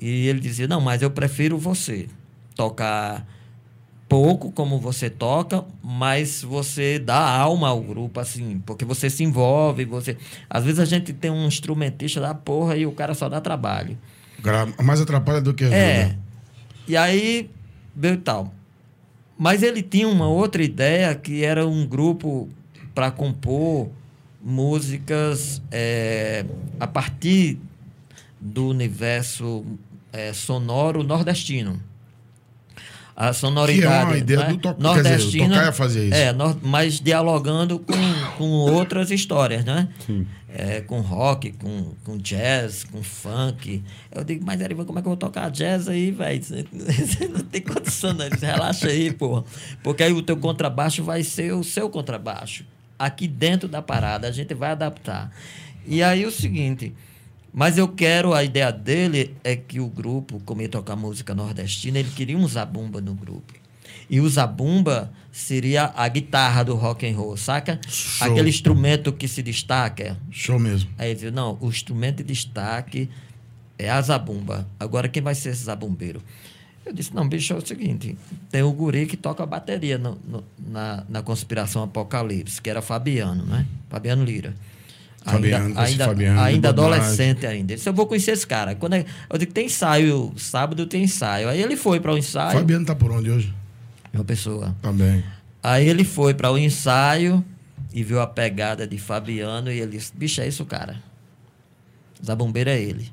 E 0.00 0.26
ele 0.26 0.40
dizia, 0.40 0.66
não, 0.66 0.80
mas 0.80 1.00
eu 1.00 1.10
prefiro 1.10 1.56
você 1.56 2.08
tocar 2.54 3.26
pouco 4.12 4.52
como 4.52 4.78
você 4.78 5.08
toca, 5.10 5.64
mas 5.82 6.42
você 6.42 6.98
dá 6.98 7.18
alma 7.18 7.68
ao 7.68 7.80
grupo, 7.80 8.20
assim, 8.20 8.62
porque 8.66 8.84
você 8.84 9.08
se 9.10 9.24
envolve, 9.24 9.84
você... 9.84 10.16
Às 10.48 10.64
vezes 10.64 10.78
a 10.78 10.84
gente 10.84 11.12
tem 11.12 11.30
um 11.30 11.46
instrumentista 11.46 12.20
da 12.20 12.34
porra 12.34 12.76
e 12.76 12.84
o 12.86 12.92
cara 12.92 13.14
só 13.14 13.28
dá 13.28 13.40
trabalho. 13.40 13.96
Gra- 14.40 14.66
Mais 14.82 15.00
atrapalha 15.00 15.40
do 15.40 15.54
que 15.54 15.64
ajuda. 15.64 15.76
É. 15.76 16.16
E 16.86 16.96
aí 16.96 17.50
veio 17.94 18.18
tal. 18.18 18.52
Mas 19.38 19.62
ele 19.62 19.82
tinha 19.82 20.06
uma 20.08 20.28
outra 20.28 20.62
ideia 20.62 21.14
que 21.14 21.44
era 21.44 21.66
um 21.66 21.86
grupo 21.86 22.48
para 22.94 23.10
compor 23.10 23.88
músicas 24.44 25.62
é, 25.70 26.44
a 26.78 26.86
partir 26.86 27.58
do 28.40 28.68
universo 28.68 29.64
é, 30.12 30.32
sonoro 30.32 31.02
nordestino. 31.02 31.80
A 33.14 33.32
sonoridade. 33.32 33.80
Que 33.80 33.86
é 33.86 34.04
uma 34.06 34.16
ideia 34.18 34.38
né, 34.40 34.46
do 34.54 34.58
To- 34.58 34.74
quer 34.74 35.16
dizer, 35.16 35.42
o 35.44 35.48
Tocaia 35.48 35.72
fazia 35.72 36.04
isso. 36.04 36.14
É, 36.14 36.32
nor- 36.32 36.56
mas 36.62 36.98
dialogando 37.00 37.78
com, 37.78 37.92
com 38.38 38.44
outras 38.44 39.10
histórias, 39.10 39.64
né? 39.64 39.88
Sim. 40.06 40.26
É, 40.54 40.80
com 40.82 41.00
rock, 41.00 41.52
com, 41.52 41.92
com 42.04 42.18
jazz, 42.18 42.84
com 42.84 43.02
funk. 43.02 43.82
Eu 44.14 44.22
digo, 44.22 44.44
mas 44.44 44.60
Erivan, 44.60 44.84
como 44.84 44.98
é 44.98 45.02
que 45.02 45.06
eu 45.08 45.10
vou 45.10 45.16
tocar 45.16 45.50
jazz 45.50 45.88
aí, 45.88 46.10
velho? 46.10 46.42
Você 46.42 47.28
não 47.28 47.40
tem 47.50 47.62
condição, 47.62 48.14
disse, 48.14 48.44
Relaxa 48.44 48.88
aí, 48.88 49.10
porra. 49.12 49.44
Porque 49.82 50.02
aí 50.02 50.12
o 50.12 50.20
teu 50.22 50.36
contrabaixo 50.36 51.02
vai 51.02 51.22
ser 51.22 51.52
o 51.54 51.64
seu 51.64 51.88
contrabaixo. 51.88 52.64
Aqui 52.98 53.26
dentro 53.26 53.66
da 53.68 53.80
parada, 53.80 54.28
a 54.28 54.30
gente 54.30 54.52
vai 54.54 54.72
adaptar. 54.72 55.32
E 55.86 56.02
aí 56.02 56.24
o 56.26 56.30
seguinte, 56.30 56.92
mas 57.52 57.76
eu 57.78 57.86
quero, 57.88 58.32
a 58.32 58.42
ideia 58.42 58.70
dele 58.72 59.34
é 59.44 59.54
que 59.56 59.78
o 59.80 59.86
grupo, 59.88 60.40
como 60.44 60.62
ia 60.62 60.68
tocar 60.68 60.96
música 60.96 61.34
nordestina, 61.34 61.98
ele 61.98 62.10
queria 62.10 62.36
um 62.38 62.46
zabumba 62.48 63.00
no 63.00 63.14
grupo. 63.14 63.52
E 64.08 64.20
o 64.20 64.28
zabumba 64.28 65.12
seria 65.30 65.92
a 65.96 66.06
guitarra 66.08 66.62
do 66.62 66.74
rock 66.74 67.06
and 67.06 67.16
roll, 67.16 67.36
saca? 67.36 67.80
Show. 67.88 68.26
Aquele 68.30 68.48
instrumento 68.50 69.12
que 69.12 69.26
se 69.26 69.42
destaca. 69.42 70.18
Show 70.30 70.58
mesmo. 70.58 70.90
Aí 70.98 71.08
ele 71.10 71.14
disse, 71.20 71.30
não, 71.30 71.56
o 71.60 71.68
instrumento 71.68 72.18
de 72.18 72.24
destaque 72.24 73.08
é 73.78 73.88
a 73.90 74.00
zabumba. 74.02 74.66
Agora 74.78 75.08
quem 75.08 75.22
vai 75.22 75.34
ser 75.34 75.50
esse 75.50 75.64
zabumbeiro? 75.64 76.20
Eu 76.84 76.92
disse, 76.92 77.14
não, 77.14 77.28
bicho, 77.28 77.52
é 77.52 77.56
o 77.56 77.64
seguinte, 77.66 78.18
tem 78.50 78.62
o 78.62 78.72
guri 78.72 79.06
que 79.06 79.16
toca 79.16 79.42
a 79.42 79.46
bateria 79.46 79.96
no- 79.96 80.18
no- 80.26 80.44
na, 80.58 81.04
na 81.08 81.22
Conspiração 81.22 81.82
Apocalipse, 81.84 82.60
que 82.60 82.68
era 82.68 82.82
Fabiano, 82.82 83.44
né? 83.46 83.64
Fabiano 83.88 84.24
Lira. 84.24 84.52
Fabiano, 85.24 85.66
ainda, 85.66 85.80
ainda, 85.82 86.04
Fabiano, 86.06 86.40
ainda 86.40 86.68
adolescente 86.70 87.46
ainda. 87.46 87.72
Ele 87.72 87.76
disse, 87.76 87.88
eu 87.88 87.92
vou 87.92 88.06
conhecer 88.06 88.32
esse 88.32 88.46
cara. 88.46 88.74
Quando 88.74 88.94
é- 88.94 89.04
eu 89.30 89.38
digo, 89.38 89.52
tem 89.52 89.66
ensaio, 89.66 90.32
sábado 90.36 90.86
tem 90.86 91.04
ensaio. 91.04 91.48
Aí 91.48 91.62
ele 91.62 91.76
foi 91.76 92.00
para 92.00 92.12
o 92.12 92.18
ensaio, 92.18 92.58
Fabiano 92.58 92.84
tá 92.84 92.94
por 92.94 93.10
onde 93.12 93.30
hoje? 93.30 93.54
uma 94.12 94.24
pessoa. 94.24 94.76
Também. 94.82 95.22
Aí 95.62 95.88
ele 95.88 96.04
foi 96.04 96.34
para 96.34 96.50
o 96.50 96.58
ensaio 96.58 97.44
e 97.94 98.02
viu 98.02 98.20
a 98.20 98.26
pegada 98.26 98.86
de 98.86 98.98
Fabiano 98.98 99.70
e 99.70 99.80
ele 99.80 99.92
disse: 99.92 100.12
bicho, 100.14 100.40
é 100.40 100.48
isso, 100.48 100.64
cara. 100.64 100.96
Zabumbeiro 102.24 102.70
é 102.70 102.80
ele. 102.80 103.10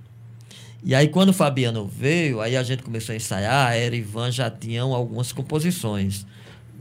E 0.83 0.95
aí, 0.95 1.09
quando 1.09 1.29
o 1.29 1.33
Fabiano 1.33 1.87
veio, 1.87 2.39
aí 2.39 2.55
a 2.55 2.63
gente 2.63 2.83
começou 2.83 3.11
a 3.11 3.15
ensaiar, 3.15 3.67
a 3.67 3.77
Erivan 3.77 4.31
já 4.31 4.49
tinham 4.49 4.93
algumas 4.93 5.31
composições. 5.31 6.25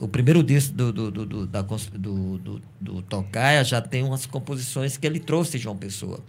O 0.01 0.07
primeiro 0.09 0.43
disco 0.43 0.75
do, 0.75 0.93
do, 0.93 1.11
do, 1.11 1.27
do, 1.27 1.47
da 1.47 1.63
do, 1.63 2.39
do, 2.39 2.63
do 2.81 3.03
Tocaia 3.03 3.65
já 3.65 3.81
tem 3.81 4.03
umas 4.05 4.27
composições 4.27 4.97
que 4.97 5.07
ele 5.07 5.19
trouxe 5.19 5.53
de 5.53 5.59
João 5.59 5.77
Pessoa. 5.77 6.21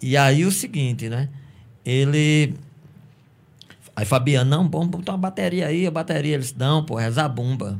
E 0.00 0.16
aí 0.16 0.44
o 0.44 0.52
seguinte, 0.52 1.08
né? 1.08 1.28
Ele. 1.84 2.54
Aí 3.96 4.04
Fabiano, 4.04 4.48
não, 4.48 4.68
vamos 4.68 4.88
botar 4.88 5.12
uma 5.12 5.18
bateria 5.18 5.66
aí, 5.66 5.86
a 5.86 5.90
bateria. 5.90 6.34
Eles, 6.34 6.54
não, 6.54 6.84
pô, 6.84 7.00
é 7.00 7.10
Zabumba. 7.10 7.78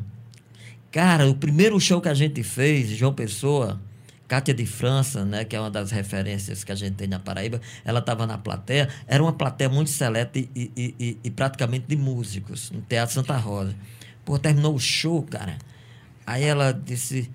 Cara, 0.90 1.28
o 1.28 1.34
primeiro 1.34 1.78
show 1.78 2.00
que 2.00 2.08
a 2.08 2.14
gente 2.14 2.42
fez, 2.42 2.88
João 2.88 3.12
Pessoa, 3.14 3.80
Cátia 4.26 4.52
de 4.54 4.66
França, 4.66 5.24
né, 5.24 5.44
que 5.44 5.54
é 5.54 5.60
uma 5.60 5.70
das 5.70 5.90
referências 5.92 6.64
que 6.64 6.72
a 6.72 6.74
gente 6.74 6.94
tem 6.94 7.06
na 7.06 7.20
Paraíba, 7.20 7.60
ela 7.84 8.00
estava 8.00 8.26
na 8.26 8.36
plateia, 8.38 8.88
era 9.06 9.22
uma 9.22 9.32
plateia 9.32 9.68
muito 9.70 9.90
seleta 9.90 10.38
e, 10.38 10.48
e- 10.56 10.94
e- 10.98 11.18
e 11.22 11.30
praticamente 11.30 11.84
de 11.86 11.94
músicos, 11.96 12.70
no 12.70 12.80
Teatro 12.80 13.14
Santa 13.14 13.36
Rosa. 13.36 13.76
Pô, 14.28 14.38
terminou 14.38 14.74
o 14.74 14.78
show, 14.78 15.22
cara. 15.22 15.56
Aí 16.26 16.44
ela 16.44 16.70
disse, 16.70 17.30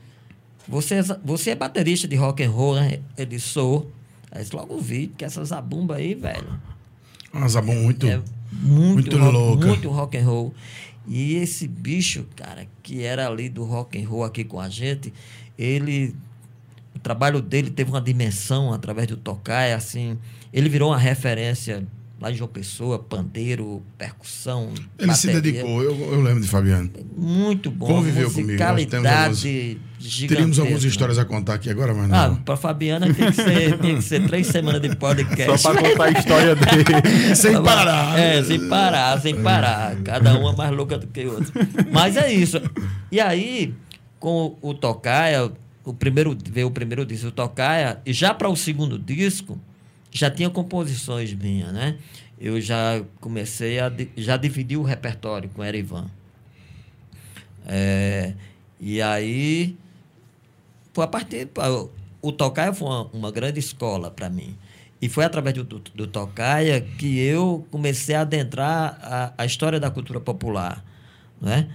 você, 0.68 1.00
é 1.00 1.04
você 1.26 1.50
é 1.50 1.56
baterista 1.56 2.08
de 2.08 2.16
rock 2.16 2.44
and 2.44 2.52
roll, 2.52 2.76
né? 2.76 3.00
Ele 3.18 3.32
disse, 3.32 3.48
sou. 3.48 3.92
Aí 4.32 4.38
eu 4.38 4.44
disse, 4.44 4.56
logo 4.56 4.80
vi, 4.80 5.08
que 5.08 5.26
essa 5.26 5.44
zabumba 5.44 5.96
aí, 5.96 6.14
velho, 6.14 6.48
Uma 7.34 7.48
zabum 7.48 7.74
muito. 7.74 8.06
é 8.06 8.22
muito, 8.52 8.94
muito 8.94 9.18
rock, 9.18 9.34
louca. 9.34 9.66
muito 9.66 9.90
rock 9.90 10.18
and 10.20 10.26
roll. 10.26 10.54
E 11.08 11.34
esse 11.38 11.68
bicho, 11.68 12.28
cara, 12.36 12.68
que 12.84 13.02
era 13.02 13.28
ali 13.28 13.50
do 13.50 13.64
rock 13.64 14.00
and 14.00 14.08
roll 14.08 14.24
aqui 14.24 14.44
com 14.44 14.60
a 14.60 14.70
gente, 14.70 15.12
ele 15.58 16.16
o 16.96 17.00
trabalho 17.00 17.42
dele 17.42 17.72
teve 17.72 17.90
uma 17.90 18.00
dimensão 18.00 18.72
através 18.72 19.08
do 19.08 19.18
tocar, 19.18 19.64
é 19.64 19.74
assim, 19.74 20.16
ele 20.54 20.70
virou 20.70 20.92
uma 20.92 21.00
referência 21.00 21.88
lá 22.24 22.32
em 22.32 22.36
João 22.36 22.48
Pessoa, 22.48 22.98
pandeiro, 22.98 23.84
percussão. 23.98 24.70
Ele 24.98 25.08
bateria. 25.08 25.16
se 25.16 25.28
dedicou, 25.28 25.84
eu, 25.84 25.94
eu 26.14 26.22
lembro 26.22 26.40
de 26.40 26.48
Fabiano. 26.48 26.90
Muito 27.18 27.70
bom. 27.70 27.86
Conviveu 27.86 28.32
comigo. 28.32 28.64
Nós 28.64 28.86
temos 28.86 29.06
algumas, 29.06 29.42
teríamos 30.30 30.60
algumas 30.60 30.84
histórias 30.86 31.20
a 31.20 31.26
contar 31.26 31.56
aqui 31.56 31.70
agora, 31.70 31.94
mas 31.94 32.08
não. 32.08 32.18
Ah, 32.18 32.40
para 32.46 32.56
Fabiana 32.56 33.14
tem 33.14 33.30
que, 33.30 33.34
ser, 33.34 33.78
tem 33.80 33.96
que 33.98 34.02
ser 34.02 34.26
três 34.26 34.48
semanas 34.48 34.82
de 34.82 34.96
podcast. 34.96 35.62
Só 35.62 35.74
para 35.74 35.90
contar 35.90 36.04
a 36.06 36.12
história 36.12 36.56
dele. 36.56 37.36
sem 37.36 37.62
parar. 37.62 38.18
É, 38.18 38.42
sem 38.42 38.70
parar, 38.70 39.22
sem 39.22 39.44
parar. 39.44 39.96
Cada 39.98 40.40
uma 40.40 40.54
mais 40.54 40.72
louca 40.72 40.98
do 40.98 41.08
que 41.08 41.26
outra. 41.26 41.52
Mas 41.92 42.16
é 42.16 42.32
isso. 42.32 42.58
E 43.12 43.20
aí, 43.20 43.74
com 44.18 44.58
o 44.62 44.74
Tocaia, 44.74 45.52
o 45.84 45.94
primeiro, 45.94 46.38
veio 46.50 46.68
o 46.68 46.72
primeiro 46.72 47.06
disco 47.06 47.26
do 47.26 47.32
Tocaia, 47.34 48.00
e 48.06 48.14
já 48.14 48.34
para 48.34 48.48
o 48.48 48.56
segundo 48.56 48.98
disco 48.98 49.60
já 50.14 50.30
tinha 50.30 50.50
composições 50.50 51.34
minhas, 51.34 51.74
né? 51.74 51.98
Eu 52.40 52.62
já 52.62 53.04
comecei 53.20 53.80
a 53.80 53.92
já 54.16 54.38
dividi 54.38 54.78
o 54.78 54.84
repertório 54.84 55.50
com 55.50 55.64
Erivan. 55.64 56.06
É, 57.66 58.34
e 58.80 59.02
aí 59.02 59.78
foi 60.94 61.06
a 61.06 61.08
partir 61.08 61.50
o 62.22 62.32
Tocaia 62.32 62.74
foi 62.74 62.88
uma, 62.88 63.04
uma 63.08 63.32
grande 63.32 63.60
escola 63.60 64.12
para 64.12 64.30
mim. 64.30 64.56
E 65.02 65.10
foi 65.10 65.26
através 65.26 65.54
do, 65.56 65.64
do, 65.66 65.80
do, 65.80 66.08
Tocaia 66.08 66.80
que 66.80 67.20
eu 67.20 67.68
comecei 67.70 68.16
a 68.16 68.22
adentrar 68.22 68.98
a, 69.02 69.34
a 69.38 69.46
história 69.46 69.78
da 69.78 69.92
cultura 69.92 70.22
popular. 70.22 70.84
Né? 71.42 71.68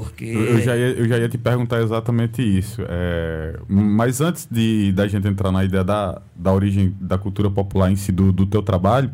Porque... 0.00 0.24
Eu 0.24 0.60
já, 0.60 0.76
ia, 0.76 0.90
eu 0.90 1.06
já 1.06 1.18
ia 1.18 1.28
te 1.28 1.38
perguntar 1.38 1.80
exatamente 1.80 2.42
isso. 2.42 2.82
É, 2.88 3.56
mas 3.68 4.20
antes 4.20 4.48
de 4.50 4.90
da 4.90 5.06
gente 5.06 5.28
entrar 5.28 5.52
na 5.52 5.64
ideia 5.64 5.84
da, 5.84 6.20
da 6.34 6.52
origem 6.52 6.92
da 7.00 7.16
cultura 7.16 7.48
popular 7.48 7.92
em 7.92 7.96
si, 7.96 8.10
do, 8.10 8.32
do 8.32 8.44
teu 8.44 8.60
trabalho, 8.60 9.10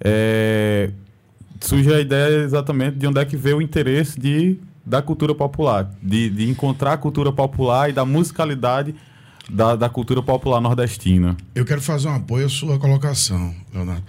é, 0.00 0.90
surge 1.60 1.92
a 1.92 2.00
ideia 2.00 2.44
exatamente 2.44 2.96
de 2.96 3.06
onde 3.08 3.20
é 3.20 3.24
que 3.24 3.36
veio 3.36 3.56
o 3.56 3.62
interesse 3.62 4.18
de, 4.20 4.56
da 4.86 5.02
cultura 5.02 5.34
popular, 5.34 5.90
de, 6.00 6.30
de 6.30 6.48
encontrar 6.48 6.92
a 6.92 6.96
cultura 6.96 7.32
popular 7.32 7.90
e 7.90 7.92
da 7.92 8.04
musicalidade 8.04 8.94
da, 9.50 9.74
da 9.74 9.88
cultura 9.88 10.22
popular 10.22 10.60
nordestina. 10.60 11.36
Eu 11.54 11.64
quero 11.64 11.80
fazer 11.80 12.06
um 12.06 12.14
apoio 12.14 12.46
à 12.46 12.48
sua 12.48 12.78
colocação, 12.78 13.52
Leonardo. 13.74 14.04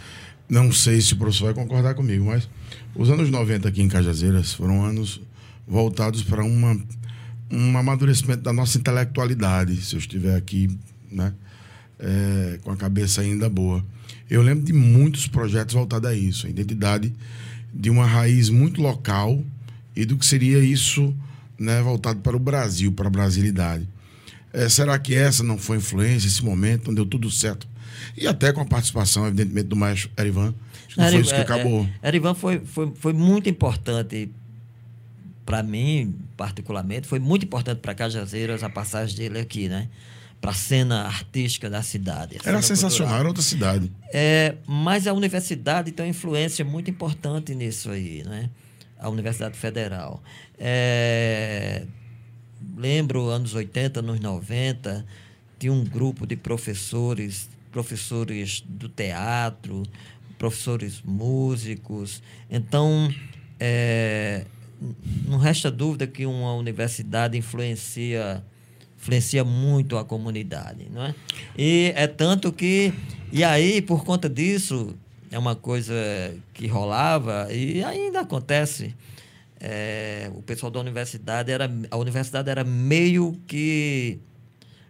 Não 0.47 0.71
sei 0.71 1.01
se 1.01 1.13
o 1.13 1.17
professor 1.17 1.45
vai 1.45 1.53
concordar 1.53 1.95
comigo, 1.95 2.25
mas 2.25 2.47
os 2.95 3.09
anos 3.09 3.29
90 3.29 3.67
aqui 3.67 3.81
em 3.81 3.87
Cajazeiras 3.87 4.53
foram 4.53 4.83
anos 4.83 5.21
voltados 5.69 6.23
para 6.23 6.43
uma, 6.43 6.75
um 7.51 7.77
amadurecimento 7.77 8.41
da 8.41 8.51
nossa 8.51 8.79
intelectualidade, 8.79 9.75
se 9.77 9.95
eu 9.95 9.99
estiver 9.99 10.35
aqui 10.35 10.75
né, 11.11 11.31
é, 11.99 12.59
com 12.63 12.71
a 12.71 12.75
cabeça 12.75 13.21
ainda 13.21 13.47
boa. 13.47 13.85
Eu 14.27 14.41
lembro 14.41 14.65
de 14.65 14.73
muitos 14.73 15.27
projetos 15.27 15.75
voltados 15.75 16.09
a 16.09 16.15
isso, 16.15 16.47
a 16.47 16.49
identidade 16.49 17.13
de 17.71 17.91
uma 17.91 18.05
raiz 18.05 18.49
muito 18.49 18.81
local 18.81 19.43
e 19.95 20.05
do 20.05 20.17
que 20.17 20.25
seria 20.25 20.59
isso 20.59 21.15
né, 21.57 21.81
voltado 21.81 22.19
para 22.21 22.35
o 22.35 22.39
Brasil, 22.39 22.91
para 22.91 23.07
a 23.07 23.11
brasilidade. 23.11 23.87
É, 24.51 24.67
será 24.67 24.97
que 24.97 25.13
essa 25.13 25.43
não 25.43 25.59
foi 25.59 25.77
influência, 25.77 26.27
esse 26.27 26.43
momento, 26.43 26.87
não 26.87 26.95
deu 26.95 27.05
tudo 27.05 27.29
certo? 27.29 27.67
E 28.17 28.25
até 28.25 28.51
com 28.51 28.61
a 28.61 28.65
participação, 28.65 29.27
evidentemente, 29.27 29.67
do 29.67 29.75
maestro 29.75 30.09
Erivan. 30.17 30.53
Acho 30.87 30.95
que 30.95 31.11
foi 31.11 31.21
isso 31.21 31.35
que 31.35 31.41
acabou. 31.41 31.87
É, 32.01 32.07
Erivan 32.07 32.33
foi, 32.33 32.59
foi, 32.59 32.91
foi 32.95 33.13
muito 33.13 33.47
importante 33.47 34.31
para 35.49 35.63
mim, 35.63 36.15
particularmente, 36.37 37.07
foi 37.07 37.17
muito 37.17 37.43
importante 37.43 37.79
para 37.79 37.95
Cajazeiras 37.95 38.61
a 38.61 38.69
passagem 38.69 39.17
dele 39.17 39.39
aqui, 39.39 39.67
né? 39.67 39.89
Para 40.39 40.51
a 40.51 40.53
cena 40.53 41.07
artística 41.07 41.67
da 41.67 41.81
cidade. 41.81 42.37
Era 42.45 42.61
sensacional, 42.61 43.17
era 43.17 43.27
outra 43.27 43.41
cidade. 43.41 43.91
É, 44.13 44.57
mas 44.67 45.07
a 45.07 45.13
universidade 45.13 45.91
tem 45.91 46.05
uma 46.05 46.09
influência 46.11 46.63
muito 46.63 46.91
importante 46.91 47.55
nisso 47.55 47.89
aí, 47.89 48.21
né? 48.23 48.51
A 48.99 49.09
Universidade 49.09 49.57
Federal. 49.57 50.21
É, 50.55 51.87
lembro, 52.77 53.27
anos 53.29 53.55
80, 53.55 54.01
anos 54.01 54.19
90, 54.19 55.03
tinha 55.57 55.73
um 55.73 55.83
grupo 55.83 56.27
de 56.27 56.35
professores, 56.35 57.49
professores 57.71 58.63
do 58.67 58.87
teatro, 58.87 59.81
professores 60.37 61.01
músicos. 61.03 62.21
Então, 62.51 63.11
é, 63.59 64.45
não 65.25 65.37
resta 65.37 65.69
dúvida 65.69 66.07
que 66.07 66.25
uma 66.25 66.53
universidade 66.53 67.37
influencia 67.37 68.43
influencia 68.97 69.45
muito 69.45 69.97
a 69.97 70.03
comunidade, 70.03 70.87
não 70.91 71.05
é? 71.05 71.15
E 71.57 71.93
é 71.95 72.05
tanto 72.05 72.51
que 72.51 72.93
e 73.31 73.43
aí 73.43 73.81
por 73.81 74.03
conta 74.03 74.29
disso 74.29 74.95
é 75.31 75.39
uma 75.39 75.55
coisa 75.55 75.93
que 76.53 76.67
rolava 76.67 77.47
e 77.51 77.83
ainda 77.83 78.21
acontece. 78.21 78.95
É, 79.61 80.31
o 80.35 80.41
pessoal 80.41 80.71
da 80.71 80.79
universidade 80.79 81.51
era 81.51 81.69
a 81.91 81.97
universidade 81.97 82.49
era 82.49 82.63
meio 82.63 83.37
que 83.45 84.17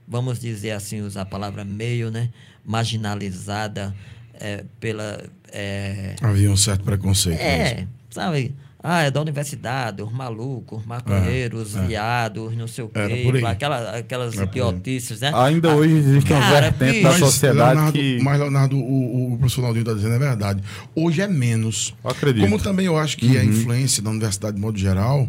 vamos 0.08 0.40
dizer 0.40 0.72
assim 0.72 1.02
usar 1.02 1.22
a 1.22 1.26
palavra 1.26 1.64
meio, 1.64 2.12
né? 2.12 2.30
Marginalizada 2.64 3.96
é, 4.34 4.64
pela 4.80 5.24
é, 5.52 6.16
havia 6.22 6.52
um 6.52 6.58
certo 6.58 6.84
preconceito. 6.84 7.40
É, 7.40 7.76
mesmo. 7.76 7.90
sabe? 8.10 8.56
Ah, 8.82 9.04
é 9.04 9.12
da 9.12 9.20
universidade, 9.20 10.02
os 10.02 10.12
malucos, 10.12 10.80
os 10.80 10.86
maconheiros, 10.86 11.76
é, 11.76 11.80
é. 11.80 11.88
viados, 11.88 12.56
não 12.56 12.68
sei 12.68 12.86
o 12.86 12.88
quê. 12.88 13.44
Aquela, 13.46 13.98
aquelas 13.98 14.38
é 14.40 14.44
idiotices, 14.44 15.20
né? 15.20 15.32
Ainda 15.36 15.72
ah, 15.72 15.76
hoje 15.76 15.96
existe 15.96 16.32
uma 16.32 16.50
vertente 16.50 17.04
da 17.04 17.12
sociedade 17.18 17.76
Leonardo, 17.76 17.92
que... 17.92 18.20
Mas, 18.24 18.40
Leonardo, 18.40 18.78
o, 18.78 19.34
o 19.34 19.38
professor 19.38 19.62
Naldinho 19.64 19.82
está 19.82 19.94
dizendo 19.94 20.16
é 20.16 20.20
verdade. 20.20 20.64
Hoje 20.96 21.22
é 21.22 21.28
menos. 21.28 21.94
Eu 22.02 22.10
acredito. 22.10 22.42
Como 22.42 22.58
também 22.58 22.86
eu 22.86 22.98
acho 22.98 23.18
que 23.18 23.28
uhum. 23.28 23.42
a 23.42 23.44
influência 23.44 24.02
da 24.02 24.12
universidade, 24.12 24.56
de 24.56 24.62
modo 24.62 24.78
geral, 24.78 25.28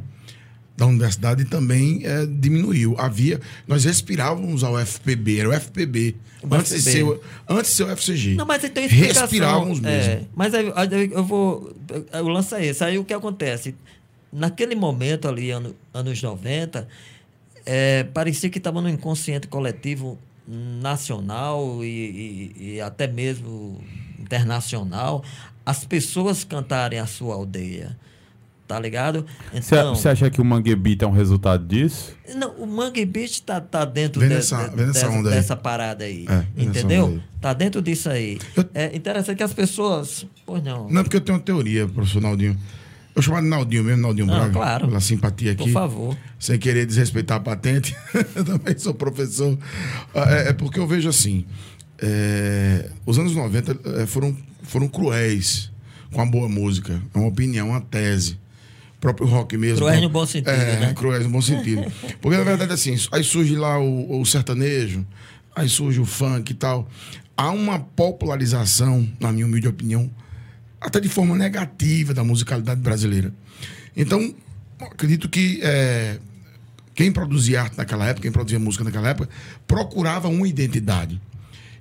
da 0.81 0.87
universidade 0.87 1.45
também 1.45 2.01
é, 2.07 2.25
diminuiu. 2.25 2.95
Havia, 2.99 3.38
nós 3.69 3.85
respirávamos 3.85 4.64
ao 4.64 4.79
FPB, 4.79 5.40
era 5.40 5.51
o 5.51 5.53
FPB. 5.53 6.16
O 6.43 6.55
antes, 6.55 6.73
FPB. 6.73 6.77
De 6.77 6.90
ser, 6.90 7.21
antes 7.47 7.71
de 7.71 7.77
ser 7.77 7.85
o 7.85 7.90
FCG. 7.90 8.35
Não, 8.35 8.47
mas 8.47 8.62
tem 8.62 8.87
Respirávamos 8.87 9.79
é, 9.81 9.83
mesmo. 9.83 10.12
É, 10.12 10.23
mas 10.35 10.55
aí, 10.55 10.73
eu 11.12 11.23
vou. 11.23 11.77
O 12.14 12.29
lance 12.29 12.55
é 12.55 12.64
esse. 12.64 12.83
Aí 12.83 12.99
o 12.99 13.05
que 13.05 13.12
acontece? 13.12 13.75
Naquele 14.33 14.75
momento 14.75 15.29
ali, 15.29 15.51
ano, 15.51 15.77
anos 15.93 16.23
90, 16.23 16.88
é, 17.66 18.05
parecia 18.05 18.49
que 18.49 18.57
estava 18.57 18.81
no 18.81 18.88
inconsciente 18.88 19.49
coletivo 19.49 20.19
nacional 20.49 21.85
e, 21.85 22.55
e, 22.57 22.75
e 22.75 22.81
até 22.81 23.07
mesmo 23.07 23.79
internacional 24.19 25.23
as 25.64 25.85
pessoas 25.85 26.43
cantarem 26.43 26.99
a 26.99 27.07
sua 27.07 27.35
aldeia 27.35 27.97
tá 28.71 28.79
ligado? 28.79 29.27
Então, 29.53 29.97
Você 29.97 30.09
acha 30.09 30.31
que 30.31 30.41
o 30.41 30.45
Mangue 30.45 30.77
Beat 30.77 31.03
é 31.03 31.07
um 31.07 31.11
resultado 31.11 31.67
disso? 31.67 32.15
Não, 32.37 32.53
o 32.53 32.65
Mangue 32.69 33.05
Beat 33.05 33.41
tá, 33.41 33.61
tá 33.61 33.85
dentro 33.85 34.21
de, 34.21 34.29
nessa, 34.29 34.69
de, 34.69 34.77
dessa, 34.77 35.23
dessa, 35.25 35.57
parada 35.57 36.05
aí, 36.05 36.25
é, 36.29 36.63
entendeu? 36.63 37.09
Aí. 37.09 37.23
Tá 37.41 37.53
dentro 37.53 37.83
disso 37.83 38.09
aí. 38.09 38.39
Eu... 38.57 38.65
É 38.73 38.97
interessante 38.97 39.39
que 39.39 39.43
as 39.43 39.53
pessoas... 39.53 40.25
Pois 40.47 40.63
não. 40.63 40.89
Não, 40.89 41.03
porque 41.03 41.17
eu 41.17 41.21
tenho 41.21 41.37
uma 41.37 41.43
teoria, 41.43 41.89
professor 41.89 42.23
Naldinho. 42.23 42.57
Eu 43.13 43.21
chamo 43.21 43.43
de 43.43 43.49
Naldinho 43.49 43.83
mesmo, 43.83 44.03
Naldinho 44.03 44.27
não, 44.29 44.37
Braga. 44.37 44.53
claro. 44.53 44.87
Pela 44.87 45.01
simpatia 45.01 45.51
aqui. 45.51 45.65
Por 45.65 45.73
favor. 45.73 46.17
Sem 46.39 46.57
querer 46.57 46.87
desrespeitar 46.87 47.39
a 47.39 47.41
patente. 47.41 47.97
eu 48.37 48.45
também 48.45 48.79
sou 48.79 48.95
professor. 48.95 49.59
Ah, 50.15 50.33
é, 50.33 50.49
é 50.51 50.53
porque 50.53 50.79
eu 50.79 50.87
vejo 50.87 51.09
assim... 51.09 51.45
É, 51.99 52.89
os 53.05 53.19
anos 53.19 53.35
90 53.35 54.01
é, 54.01 54.07
foram, 54.07 54.35
foram 54.63 54.87
cruéis 54.87 55.73
com 56.13 56.21
a 56.21 56.27
boa 56.27 56.49
música. 56.49 57.03
É 57.13 57.19
uma 57.19 57.27
opinião, 57.27 57.71
uma 57.71 57.81
tese 57.81 58.39
próprio 59.01 59.27
rock 59.27 59.57
mesmo. 59.57 59.79
Cruéis 59.79 60.03
no 60.03 60.09
bom 60.09 60.27
sentido, 60.27 60.51
é, 60.51 60.81
né? 60.81 60.95
Cruéis 60.95 61.25
no 61.25 61.31
bom 61.31 61.41
sentido. 61.43 61.91
Porque, 62.21 62.37
na 62.37 62.45
verdade, 62.45 62.73
assim, 62.73 62.97
aí 63.11 63.25
surge 63.25 63.57
lá 63.57 63.79
o, 63.81 64.21
o 64.21 64.27
sertanejo, 64.27 65.07
aí 65.57 65.69
surge 65.69 65.99
o 66.01 66.05
funk 66.05 66.53
e 66.53 66.55
tal. 66.55 66.89
Há 67.37 67.51
uma 67.51 67.79
popularização, 67.79 69.09
na 69.19 69.33
minha 69.33 69.47
humilde 69.47 69.67
opinião, 69.67 70.11
até 70.81 71.01
de 71.01 71.09
forma 71.09 71.35
negativa 71.35 72.13
da 72.13 72.23
musicalidade 72.23 72.81
brasileira. 72.81 73.33
Então, 73.97 74.35
acredito 74.79 75.29
que 75.29 75.61
é, 75.63 76.19
quem 76.95 77.11
produzia 77.11 77.63
arte 77.63 77.79
naquela 77.79 78.07
época, 78.07 78.23
quem 78.23 78.33
produzia 78.33 78.59
música 78.59 78.85
naquela 78.85 79.09
época, 79.09 79.29
procurava 79.67 80.29
uma 80.29 80.47
identidade. 80.47 81.21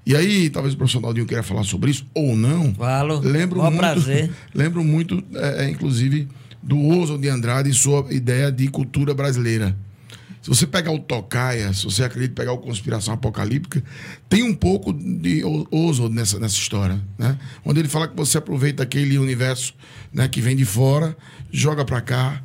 E 0.06 0.16
aí, 0.16 0.50
talvez 0.50 0.74
o 0.74 0.78
professor 0.78 1.02
Naldinho 1.02 1.26
queira 1.26 1.44
falar 1.44 1.64
sobre 1.64 1.92
isso, 1.92 2.06
ou 2.14 2.36
não. 2.36 2.74
Falo. 2.74 3.20
Lembro 3.20 3.60
Bom 3.60 3.66
muito, 3.66 3.78
prazer. 3.78 4.32
Lembro 4.56 4.84
muito, 4.84 5.24
é, 5.36 5.66
é 5.66 5.70
inclusive, 5.70 6.28
do 6.62 6.80
Oso 6.80 7.18
de 7.18 7.30
Andrade 7.30 7.70
e 7.70 7.74
sua 7.74 8.06
ideia 8.12 8.52
de 8.52 8.68
cultura 8.68 9.14
brasileira. 9.14 9.76
Se 10.42 10.48
você 10.48 10.66
pegar 10.66 10.92
o 10.92 11.00
Tocaia, 11.00 11.74
se 11.74 11.84
você 11.84 12.04
acredita 12.04 12.34
pegar 12.34 12.54
o 12.54 12.58
Conspiração 12.58 13.14
Apocalíptica, 13.14 13.84
tem 14.30 14.42
um 14.44 14.54
pouco 14.54 14.94
de 14.94 15.44
Oso 15.70 16.08
nessa, 16.08 16.40
nessa 16.40 16.56
história, 16.56 17.00
né? 17.18 17.38
Onde 17.66 17.82
ele 17.82 17.90
fala 17.90 18.08
que 18.08 18.16
você 18.16 18.38
aproveita 18.38 18.84
aquele 18.84 19.18
universo 19.18 19.74
né, 20.14 20.28
que 20.28 20.40
vem 20.40 20.56
de 20.56 20.64
fora, 20.64 21.16
joga 21.52 21.84
para 21.84 22.00
cá, 22.00 22.42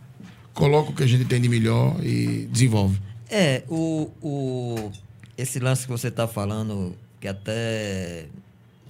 coloca 0.52 0.90
o 0.90 0.94
que 0.94 1.04
a 1.04 1.06
gente 1.06 1.24
tem 1.24 1.40
de 1.40 1.48
melhor 1.48 1.96
e 2.04 2.48
desenvolve. 2.50 3.00
É, 3.30 3.62
o, 3.68 4.10
o, 4.20 4.92
esse 5.38 5.60
lance 5.60 5.84
que 5.84 5.92
você 5.92 6.08
está 6.08 6.26
falando, 6.26 6.96
que 7.20 7.28
até 7.28 8.26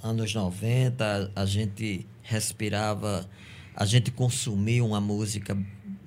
anos 0.03 0.35
90, 0.35 1.31
a 1.37 1.47
gente 1.47 2.07
respirava, 2.23 3.29
a 3.77 3.85
gente 3.85 4.11
consumia 4.11 4.85
uma 4.85 5.01
música 5.01 5.57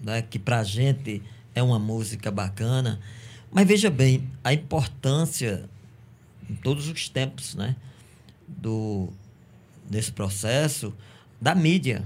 né, 0.01 0.21
que 0.21 0.39
para 0.39 0.59
a 0.59 0.63
gente 0.63 1.21
é 1.53 1.61
uma 1.61 1.79
música 1.79 2.31
bacana. 2.31 2.99
Mas 3.51 3.67
veja 3.67 3.89
bem, 3.89 4.29
a 4.43 4.53
importância 4.53 5.69
em 6.49 6.55
todos 6.55 6.87
os 6.87 7.09
tempos, 7.09 7.55
né, 7.55 7.75
do 8.47 9.09
desse 9.89 10.11
processo 10.11 10.93
da 11.39 11.55
mídia. 11.55 12.05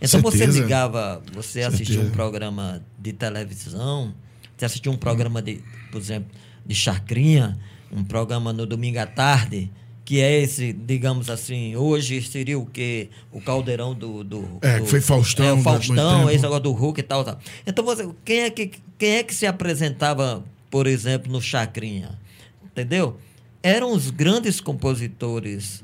Então 0.00 0.20
Certeza. 0.20 0.52
você 0.52 0.60
ligava, 0.60 1.22
você 1.32 1.62
assistia 1.62 2.00
um 2.00 2.10
programa 2.10 2.82
de 2.98 3.12
televisão, 3.12 4.14
você 4.56 4.64
assistia 4.64 4.92
um 4.92 4.96
programa 4.96 5.42
de, 5.42 5.62
por 5.90 6.00
exemplo, 6.00 6.30
de 6.64 6.74
chacrinha, 6.74 7.58
um 7.90 8.04
programa 8.04 8.52
no 8.52 8.66
domingo 8.66 8.98
à 8.98 9.06
tarde, 9.06 9.70
que 10.04 10.20
é 10.20 10.40
esse, 10.42 10.72
digamos 10.72 11.30
assim, 11.30 11.74
hoje 11.76 12.20
seria 12.22 12.58
o 12.58 12.66
quê? 12.66 13.08
O 13.32 13.40
caldeirão 13.40 13.94
do. 13.94 14.22
do 14.22 14.58
É, 14.60 14.78
do- 14.78 14.84
que 14.84 14.90
foi 14.90 15.00
Faustão 15.00 15.46
É, 15.46 15.52
o 15.52 15.56
muito 15.56 15.64
Faustão, 15.64 16.30
esse 16.30 16.42
negócio 16.42 16.62
do 16.64 16.72
Hulk 16.72 17.00
e 17.00 17.02
tal, 17.02 17.24
tal. 17.24 17.38
Então, 17.66 17.84
você, 17.84 18.08
quem, 18.24 18.40
é 18.40 18.50
que, 18.50 18.70
quem 18.98 19.16
é 19.16 19.22
que 19.22 19.34
se 19.34 19.46
apresentava, 19.46 20.44
por 20.70 20.86
exemplo, 20.86 21.32
no 21.32 21.40
Chacrinha? 21.40 22.18
Entendeu? 22.64 23.18
Eram 23.62 23.92
os 23.92 24.10
grandes 24.10 24.60
compositores 24.60 25.82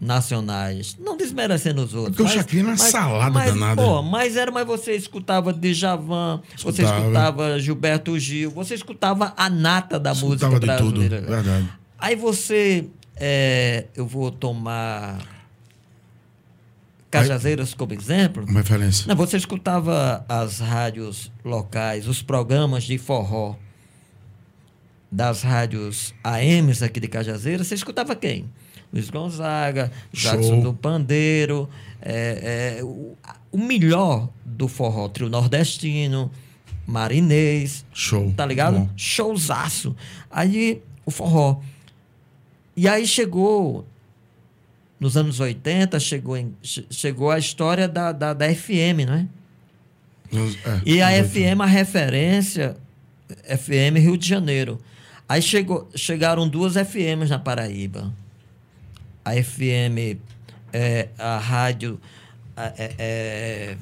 nacionais, 0.00 0.96
não 1.00 1.16
desmerecendo 1.16 1.82
os 1.82 1.92
outros. 1.92 2.16
Porque 2.16 2.30
o 2.30 2.32
Chacrinha 2.32 2.68
era 2.68 2.76
salada 2.76 3.30
mas, 3.32 3.52
danada. 3.52 3.82
Pô, 3.82 4.00
mas 4.02 4.36
era, 4.36 4.50
mas 4.52 4.64
você 4.66 4.94
escutava 4.94 5.52
Djavan, 5.52 6.40
você 6.56 6.82
Escutava. 6.82 7.00
escutava 7.00 7.58
Gilberto 7.60 8.16
Gil, 8.18 8.50
você 8.52 8.74
escutava 8.74 9.34
a 9.36 9.50
nata 9.50 9.98
da 9.98 10.12
Escutava 10.12 10.52
música 10.52 10.60
de 10.72 10.78
tudo, 10.84 11.00
brasileira. 11.00 11.20
verdade. 11.22 11.68
Aí 11.98 12.14
você, 12.14 12.86
é, 13.20 13.86
eu 13.94 14.06
vou 14.06 14.30
tomar 14.30 15.18
Cajazeiras 17.10 17.74
como 17.74 17.94
exemplo. 17.94 18.44
Uma 18.48 18.60
referência. 18.60 19.06
Não, 19.08 19.16
você 19.16 19.36
escutava 19.36 20.24
as 20.28 20.58
rádios 20.60 21.32
locais, 21.44 22.06
os 22.06 22.22
programas 22.22 22.84
de 22.84 22.98
forró 22.98 23.56
das 25.10 25.42
rádios 25.42 26.14
AMs 26.22 26.82
aqui 26.82 27.00
de 27.00 27.08
Cajazeiras, 27.08 27.66
você 27.66 27.74
escutava 27.74 28.14
quem? 28.14 28.44
Luiz 28.92 29.10
Gonzaga, 29.10 29.90
Jackson 30.12 30.42
Show. 30.42 30.62
do 30.62 30.74
Pandeiro, 30.74 31.68
é, 32.00 32.78
é, 32.78 32.84
o, 32.84 33.16
o 33.50 33.58
melhor 33.58 34.28
do 34.44 34.68
forró, 34.68 35.08
trio 35.08 35.28
nordestino, 35.28 36.30
marinês, 36.86 37.84
Show. 37.92 38.32
tá 38.36 38.46
ligado? 38.46 38.78
Bom. 38.78 38.88
Showzaço. 38.96 39.94
Aí 40.30 40.82
o 41.04 41.10
forró. 41.10 41.60
E 42.78 42.86
aí 42.86 43.04
chegou, 43.08 43.84
nos 45.00 45.16
anos 45.16 45.40
80, 45.40 45.98
chegou, 45.98 46.36
em- 46.36 46.54
che- 46.62 46.86
chegou 46.90 47.28
a 47.28 47.36
história 47.36 47.88
da, 47.88 48.12
da, 48.12 48.32
da 48.32 48.54
FM, 48.54 49.04
não 49.04 49.14
é? 49.14 49.26
É, 50.32 50.80
E 50.86 51.02
a. 51.02 51.10
FM, 51.24 51.60
a 51.60 51.66
referência, 51.66 52.76
FM 53.44 53.96
Rio 53.98 54.16
de 54.16 54.28
Janeiro. 54.28 54.78
Aí 55.28 55.42
chegou, 55.42 55.88
chegaram 55.96 56.48
duas 56.48 56.74
FMs 56.76 57.28
na 57.30 57.38
Paraíba. 57.40 58.14
A 59.24 59.32
FM, 59.34 60.16
é, 60.72 61.08
a 61.18 61.36
rádio 61.36 62.00
é, 62.56 62.94
é, 62.96 63.76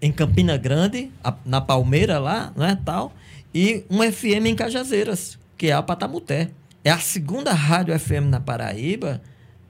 em 0.00 0.10
Campina 0.12 0.56
Grande, 0.56 1.10
a- 1.22 1.34
na 1.44 1.60
Palmeira 1.60 2.18
lá, 2.18 2.54
né, 2.56 2.78
tal, 2.86 3.12
e 3.54 3.84
uma 3.90 4.10
FM 4.10 4.46
em 4.46 4.54
Cajazeiras, 4.56 5.38
que 5.58 5.66
é 5.66 5.72
a 5.72 5.82
Patamuté. 5.82 6.48
É 6.86 6.90
a 6.92 6.98
segunda 7.00 7.52
rádio 7.52 7.98
FM 7.98 8.28
na 8.30 8.38
Paraíba, 8.38 9.20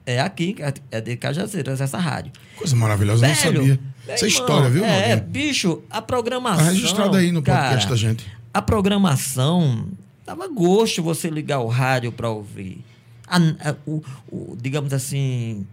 é 0.05 0.19
aqui, 0.21 0.55
é 0.91 1.01
de 1.01 1.17
Cajazeiras, 1.17 1.81
essa 1.81 1.97
rádio. 1.97 2.31
Coisa 2.55 2.75
maravilhosa, 2.75 3.25
eu 3.25 3.29
não 3.29 3.35
Velho, 3.35 3.57
sabia. 3.57 3.79
Essa 4.07 4.25
é 4.25 4.29
irmão, 4.29 4.41
história, 4.45 4.69
viu, 4.69 4.85
É, 4.85 5.15
bicho, 5.15 5.81
a 5.89 5.99
programação. 5.99 6.63
Tá 6.65 6.71
registrado 6.71 7.17
aí 7.17 7.31
no 7.31 7.41
podcast 7.41 7.75
cara, 7.77 7.89
da 7.89 7.95
gente. 7.95 8.27
A 8.53 8.61
programação 8.61 9.87
dava 10.25 10.47
gosto 10.47 11.01
você 11.01 11.27
ligar 11.29 11.59
o 11.59 11.67
rádio 11.67 12.11
para 12.11 12.29
ouvir. 12.29 12.83
A- 13.27 13.37
a- 13.69 13.75
o, 13.87 14.03
o- 14.31 14.55
digamos 14.61 14.93
assim, 14.93 15.65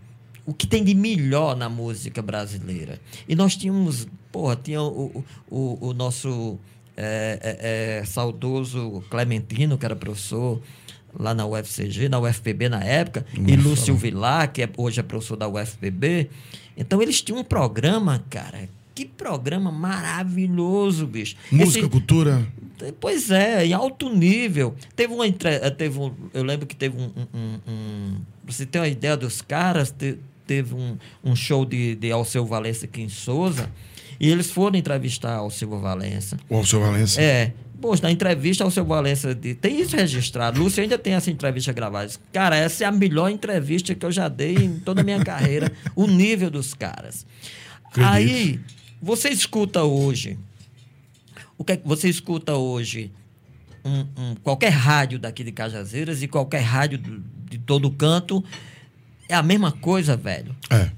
o 0.47 0.55
que 0.55 0.67
tem 0.67 0.83
de 0.83 0.95
melhor 0.95 1.55
na 1.57 1.69
música 1.69 2.23
brasileira. 2.23 2.99
E 3.29 3.37
nós 3.37 3.55
tínhamos, 3.55 4.09
porra, 4.33 4.57
tinha 4.57 4.81
o, 4.81 5.25
o, 5.51 5.55
o- 5.55 5.89
o 5.89 5.93
nosso 5.95 6.59
é, 6.97 7.39
é, 7.43 7.99
é, 8.01 8.05
saudoso 8.05 9.05
Clementino, 9.11 9.77
que 9.77 9.85
era 9.85 9.95
professor 9.95 10.61
lá 11.19 11.35
na 11.35 11.47
UFCG, 11.47 12.09
na 12.09 12.19
UFPB 12.21 12.69
na 12.69 12.83
época, 12.83 13.25
e 13.35 13.57
Nossa. 13.57 13.69
Lúcio 13.69 13.97
Vilar, 13.97 14.53
que 14.53 14.63
é, 14.63 14.69
hoje 14.77 15.01
é 15.01 15.03
professor 15.03 15.37
da 15.37 15.49
UFPB. 15.49 16.29
Então 16.77 17.01
eles 17.03 17.21
tinham 17.23 17.41
um 17.41 17.45
programa, 17.45 18.25
cara. 18.31 18.69
Que 18.95 19.05
programa 19.05 19.73
maravilhoso, 19.73 21.07
bicho. 21.07 21.37
Música, 21.51 21.81
Esse- 21.81 21.89
cultura. 21.89 22.47
Pois 23.01 23.31
é, 23.31 23.65
em 23.67 23.73
alto 23.73 24.09
nível. 24.09 24.75
Teve 24.95 25.13
uma 25.15 25.27
eh, 25.27 25.71
teve 25.71 25.99
um... 25.99 26.13
Eu 26.33 26.43
lembro 26.45 26.67
que 26.67 26.77
teve 26.77 26.97
um. 26.97 27.05
um, 27.17 27.27
um- 27.39 27.61
um- 27.69 28.17
Você 28.47 28.67
tem 28.67 28.81
uma 28.81 28.89
ideia 28.89 29.17
dos 29.17 29.41
caras? 29.41 29.91
Te- 29.91 30.19
Teve 30.47 30.75
um, 30.75 30.99
um 31.25 31.35
show 31.35 31.65
de, 31.65 31.95
de 31.95 32.13
Alceu 32.13 32.45
Valença 32.45 32.85
aqui 32.85 33.01
em 33.01 33.09
Souza. 33.09 33.71
E 34.21 34.29
eles 34.29 34.51
foram 34.51 34.77
entrevistar 34.79 35.37
Alceu 35.37 35.71
Valença. 35.81 36.37
O 36.51 36.57
Alceu 36.57 36.81
Valença. 36.81 37.19
É. 37.21 37.55
Poxa, 37.85 38.03
na 38.05 38.11
entrevista 38.11 38.65
ao 38.65 38.71
seu 38.71 38.83
Valença, 38.83 39.35
tem 39.35 39.79
isso 39.79 39.95
registrado. 39.95 40.59
Lúcio 40.59 40.83
ainda 40.83 40.97
tem 40.97 41.13
essa 41.13 41.31
entrevista 41.31 41.71
gravada. 41.71 42.11
Cara, 42.33 42.57
essa 42.57 42.83
é 42.83 42.87
a 42.87 42.91
melhor 42.91 43.29
entrevista 43.29 43.95
que 43.95 44.07
eu 44.07 44.11
já 44.11 44.27
dei 44.27 44.55
em 44.55 44.79
toda 44.81 45.03
a 45.03 45.05
minha 45.05 45.23
carreira. 45.23 45.71
O 45.95 46.07
nível 46.07 46.51
dos 46.51 46.73
caras. 46.73 47.27
Acredito. 47.85 48.11
Aí, 48.11 48.61
você 49.03 49.29
escuta 49.29 49.83
hoje. 49.85 50.39
O 51.59 51.63
que 51.65 51.73
é 51.73 51.77
que 51.77 51.87
você 51.87 52.09
escuta 52.09 52.55
hoje? 52.55 53.11
um- 53.85 54.07
um- 54.17 54.35
qualquer 54.43 54.71
rádio 54.71 55.19
daqui 55.19 55.45
de 55.45 55.53
Cajazeiras 55.53 56.23
e 56.23 56.27
qualquer 56.27 56.63
rádio 56.63 56.97
do- 56.97 57.23
de 57.51 57.59
todo 57.59 57.91
canto. 57.91 58.43
É 59.29 59.35
a 59.35 59.43
mesma 59.43 59.71
coisa, 59.73 60.17
velho. 60.17 60.57
É. 60.71 60.91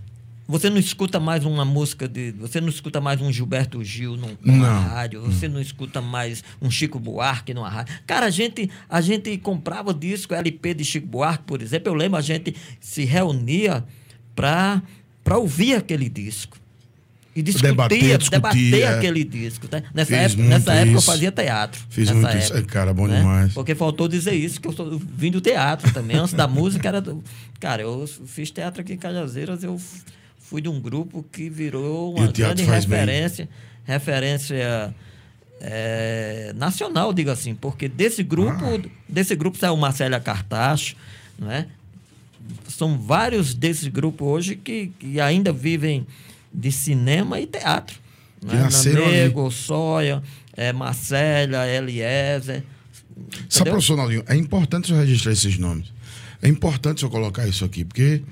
Você 0.48 0.70
não 0.70 0.78
escuta 0.78 1.18
mais 1.18 1.44
uma 1.44 1.64
música 1.64 2.06
de. 2.08 2.30
Você 2.32 2.60
não 2.60 2.68
escuta 2.68 3.00
mais 3.00 3.20
um 3.20 3.32
Gilberto 3.32 3.82
Gil 3.82 4.16
num- 4.16 4.36
numa 4.40 4.68
Não. 4.68 4.82
rádio. 4.88 5.20
Você 5.22 5.48
não 5.48 5.60
escuta 5.60 6.00
mais 6.00 6.44
um 6.62 6.70
Chico 6.70 7.00
Buarque 7.00 7.52
numa 7.52 7.68
rádio. 7.68 7.92
Cara, 8.06 8.26
a 8.26 8.30
gente, 8.30 8.70
a 8.88 9.00
gente 9.00 9.36
comprava 9.38 9.92
disco 9.92 10.34
LP 10.34 10.74
de 10.74 10.84
Chico 10.84 11.06
Buarque, 11.08 11.42
por 11.44 11.60
exemplo. 11.60 11.88
Eu 11.90 11.94
lembro, 11.94 12.16
a 12.16 12.22
gente 12.22 12.54
se 12.80 13.04
reunia 13.04 13.84
para 14.36 14.82
ouvir 15.36 15.74
aquele 15.74 16.08
disco. 16.08 16.56
E 17.34 17.42
discutia, 17.42 17.68
Debater, 17.70 17.98
debater, 18.18 18.58
discutir, 18.60 18.82
é. 18.82 18.88
aquele 18.96 19.24
disco. 19.24 19.66
Tá? 19.68 19.82
Nessa, 19.92 20.16
Fiz 20.16 20.32
época, 20.32 20.48
nessa 20.48 20.72
época 20.74 20.92
eu 20.92 20.98
isso. 20.98 21.06
fazia 21.06 21.32
teatro. 21.32 21.82
Fiz 21.90 22.10
muito 22.10 22.28
isso. 22.36 22.52
época, 22.54 22.58
É, 22.60 22.62
cara, 22.62 22.94
bom 22.94 23.06
né? 23.08 23.18
demais. 23.18 23.52
Porque 23.52 23.74
faltou 23.74 24.06
dizer 24.08 24.32
isso, 24.32 24.58
que 24.60 24.68
eu 24.68 24.72
sou, 24.72 24.96
vim 24.98 25.30
do 25.30 25.40
teatro 25.40 25.92
também. 25.92 26.16
Antes 26.16 26.32
da 26.32 26.46
música 26.48 26.86
era. 26.88 27.02
Cara, 27.60 27.82
eu 27.82 28.06
fiz 28.26 28.50
teatro 28.50 28.80
aqui 28.80 28.94
em 28.94 28.96
Cajazeiras, 28.96 29.62
eu 29.64 29.78
fui 30.48 30.60
de 30.60 30.68
um 30.68 30.80
grupo 30.80 31.24
que 31.32 31.50
virou 31.50 32.14
uma 32.14 32.28
grande 32.28 32.64
faz 32.64 32.84
bem. 32.84 32.98
referência. 33.00 33.48
Referência 33.84 34.94
é, 35.60 36.52
nacional, 36.54 37.12
digo 37.12 37.30
assim, 37.30 37.54
porque 37.54 37.88
desse 37.88 38.22
grupo, 38.22 38.64
Ah. 38.64 38.88
desse 39.08 39.34
grupo 39.34 39.58
saiu 39.58 39.76
Marcélia 39.76 40.20
Cartacho, 40.20 40.96
não 41.38 41.50
é? 41.50 41.66
São 42.68 42.96
vários 42.98 43.54
desse 43.54 43.90
grupo 43.90 44.24
hoje 44.24 44.54
que, 44.56 44.92
que 44.98 45.20
ainda 45.20 45.52
vivem 45.52 46.06
de 46.52 46.70
cinema 46.70 47.40
e 47.40 47.46
teatro. 47.46 47.98
Que 48.40 48.54
né? 48.54 48.68
Nanego, 48.70 49.50
Soia, 49.50 50.22
é, 50.56 50.72
Marcélia, 50.72 51.66
Eliezer. 51.66 52.62
Sabe, 53.48 53.70
professor 53.70 53.96
Naldinho, 53.96 54.22
é 54.28 54.36
importante 54.36 54.92
eu 54.92 54.98
registrar 54.98 55.32
esses 55.32 55.58
nomes. 55.58 55.92
É 56.40 56.48
importante 56.48 57.02
eu 57.02 57.10
colocar 57.10 57.48
isso 57.48 57.64
aqui, 57.64 57.84
porque 57.84 58.22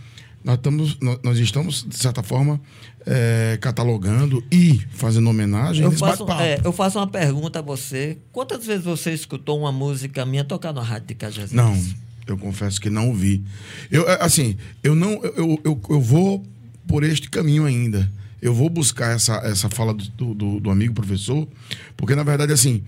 nós 0.45 0.57
estamos, 0.57 0.99
nós, 1.23 1.39
estamos 1.39 1.87
de 1.89 1.97
certa 1.97 2.23
forma, 2.23 2.61
é, 3.07 3.57
catalogando 3.63 4.45
e 4.53 4.79
fazendo 4.91 5.29
homenagem 5.31 5.83
Eu 5.83 5.93
faço, 5.93 6.31
é, 6.33 6.61
eu 6.63 6.71
faço 6.71 6.99
uma 6.99 7.07
pergunta 7.07 7.61
a 7.61 7.63
você. 7.63 8.19
Quantas 8.31 8.67
vezes 8.67 8.85
você 8.85 9.13
escutou 9.13 9.59
uma 9.59 9.73
música 9.73 10.27
minha 10.27 10.45
tocar 10.45 10.75
na 10.75 10.83
rádio 10.83 11.09
de 11.09 11.15
Cajazeiras? 11.15 11.53
Não, 11.53 11.83
eu 12.27 12.37
confesso 12.37 12.79
que 12.79 12.91
não 12.91 13.09
ouvi. 13.09 13.43
Eu, 13.91 14.07
é, 14.07 14.23
assim, 14.23 14.59
eu 14.83 14.95
não, 14.95 15.13
eu, 15.25 15.59
eu, 15.65 15.81
eu 15.89 16.01
vou 16.01 16.45
por 16.87 17.03
este 17.03 17.31
caminho 17.31 17.65
ainda. 17.65 18.13
Eu 18.43 18.53
vou 18.53 18.69
buscar 18.69 19.15
essa, 19.15 19.37
essa 19.37 19.71
fala 19.71 19.95
do, 19.95 20.35
do, 20.35 20.61
do 20.61 20.71
amigo 20.71 20.93
professor, 20.93 21.49
porque 21.97 22.15
na 22.15 22.23
verdade, 22.23 22.53
assim, 22.53 22.85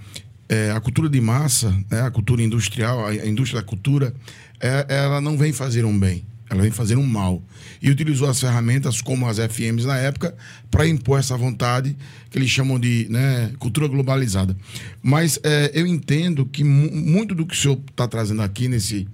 é, 0.47 0.71
a 0.73 0.81
cultura 0.81 1.09
de 1.09 1.21
massa, 1.23 1.75
né, 1.91 2.03
a 2.03 2.11
cultura 2.11 2.43
industrial, 2.43 3.07
a, 3.07 3.09
a 3.09 3.27
indústria 3.27 3.63
da 3.63 3.67
cultura, 3.67 4.15
é, 4.61 4.85
ela 4.89 5.23
não 5.23 5.39
vem 5.39 5.55
fazer 5.55 5.87
um 5.87 5.99
bem, 5.99 6.23
ela 6.49 6.63
vem 6.63 6.71
fazer 6.71 6.97
um 6.97 7.07
mal. 7.07 7.43
E 7.83 7.91
utilizou 7.91 8.29
as 8.29 8.39
ferramentas 8.41 9.01
como 9.01 9.27
as 9.29 9.39
FMs 9.39 9.85
na 9.87 9.97
época 9.99 10.35
para 10.71 10.87
impor 10.87 11.19
essa 11.19 11.37
vontade 11.37 11.97
que 12.31 12.39
eles 12.39 12.49
chamam 12.51 12.79
de 12.79 13.07
né, 13.11 13.53
cultura 13.59 13.89
globalizada. 13.89 14.57
Mas 15.03 15.39
é, 15.43 15.71
eu 15.75 15.87
entendo 15.87 16.47
que 16.47 16.63
mu- 16.63 16.91
muito 16.93 17.35
do 17.35 17.45
que 17.45 17.55
o 17.55 17.59
senhor 17.59 17.81
está 17.91 18.07
trazendo 18.07 18.43
aqui 18.43 18.69
nesse 18.69 19.09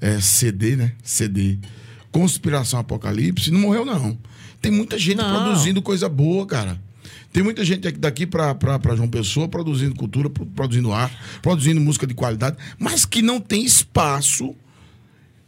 é, 0.00 0.20
CD, 0.20 0.76
né? 0.76 0.92
CD, 1.02 1.58
Conspiração 2.12 2.78
Apocalipse, 2.78 3.50
não 3.50 3.60
morreu, 3.60 3.84
não. 3.84 4.16
Tem 4.60 4.70
muita 4.70 4.98
gente 4.98 5.16
Não. 5.18 5.42
produzindo 5.44 5.82
coisa 5.82 6.08
boa, 6.08 6.46
cara. 6.46 6.80
Tem 7.32 7.42
muita 7.42 7.64
gente 7.64 7.88
aqui- 7.88 7.98
daqui 7.98 8.26
pra 8.26 8.54
João 8.94 9.08
Pessoa 9.08 9.48
produzindo 9.48 9.94
cultura, 9.94 10.30
pro- 10.30 10.46
produzindo 10.46 10.92
arte, 10.92 11.16
produzindo 11.42 11.80
música 11.80 12.06
de 12.06 12.14
qualidade, 12.14 12.56
mas 12.78 13.04
que 13.04 13.20
não 13.20 13.40
tem 13.40 13.64
espaço, 13.64 14.54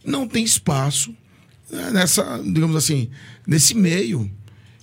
não 0.04 0.26
tem 0.26 0.42
espaço 0.44 1.14
nessa, 1.70 2.40
digamos 2.44 2.76
assim, 2.76 3.10
nesse 3.46 3.74
meio. 3.74 4.30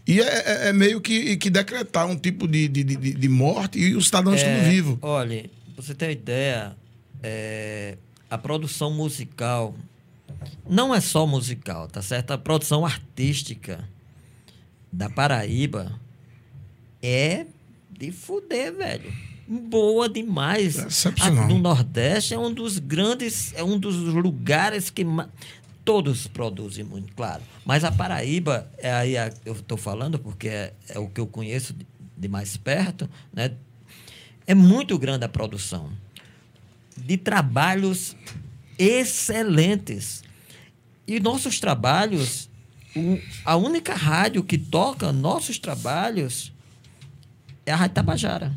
E 0.05 0.19
é, 0.19 0.25
é- 0.65 0.69
é 0.69 0.73
meio 0.73 0.99
que, 0.99 1.37
que 1.37 1.49
decretar 1.49 2.05
um 2.07 2.15
tipo 2.17 2.47
de, 2.47 2.67
de, 2.67 2.83
de, 2.83 2.95
de 3.13 3.29
morte 3.29 3.79
e 3.79 3.95
os 3.95 4.07
cidadãos 4.07 4.41
É, 4.41 4.53
estão 4.57 4.69
vivos. 4.69 4.97
Olha, 5.01 5.49
você 5.77 5.93
ter 5.95 6.05
uma 6.07 6.11
ideia, 6.11 6.75
é, 7.21 7.97
a 8.29 8.37
produção 8.37 8.91
musical 8.91 9.73
não 10.69 10.93
é 10.93 10.99
só 10.99 11.25
musical, 11.25 11.87
tá 11.87 12.01
certo? 12.01 12.31
A 12.31 12.37
produção 12.37 12.85
artística 12.85 13.87
da 14.91 15.09
Paraíba 15.09 15.97
é 17.01 17.45
de 17.89 18.11
fuder, 18.11 18.73
velho. 18.75 19.11
Boa 19.47 20.09
demais. 20.09 20.77
É 20.79 20.87
excepcional. 20.87 21.45
A- 21.45 21.47
no 21.47 21.59
Nordeste 21.59 22.33
é 22.33 22.37
um 22.39 22.53
dos 22.53 22.77
grandes, 22.79 23.53
é 23.55 23.63
um 23.63 23.77
dos 23.79 23.95
lugares 23.95 24.89
que 24.89 25.05
todos 25.85 26.27
produzem 26.27 26.83
muito, 26.83 27.13
claro. 27.13 27.41
Mas 27.65 27.83
a 27.83 27.91
Paraíba, 27.91 28.69
é 28.77 28.91
aí 28.93 29.17
a- 29.17 29.31
eu 29.45 29.53
estou 29.53 29.77
falando 29.77 30.17
porque 30.19 30.47
é, 30.47 30.73
é 30.89 30.99
o 30.99 31.07
que 31.07 31.19
eu 31.19 31.27
conheço 31.27 31.73
de, 31.73 31.85
de 32.17 32.27
mais 32.27 32.55
perto, 32.57 33.09
né? 33.33 33.51
É 34.47 34.53
muito 34.55 34.97
grande 34.97 35.25
a 35.25 35.29
produção 35.29 35.89
de 36.97 37.17
trabalhos 37.17 38.15
excelentes. 38.77 40.23
E 41.07 41.19
nossos 41.19 41.59
trabalhos, 41.59 42.49
o- 42.95 43.19
a 43.45 43.55
única 43.55 43.93
rádio 43.93 44.43
que 44.43 44.57
toca 44.57 45.11
nossos 45.11 45.57
trabalhos 45.59 46.51
é 47.65 47.71
a 47.71 47.75
Rádio 47.75 47.95
Tabajara. 47.95 48.53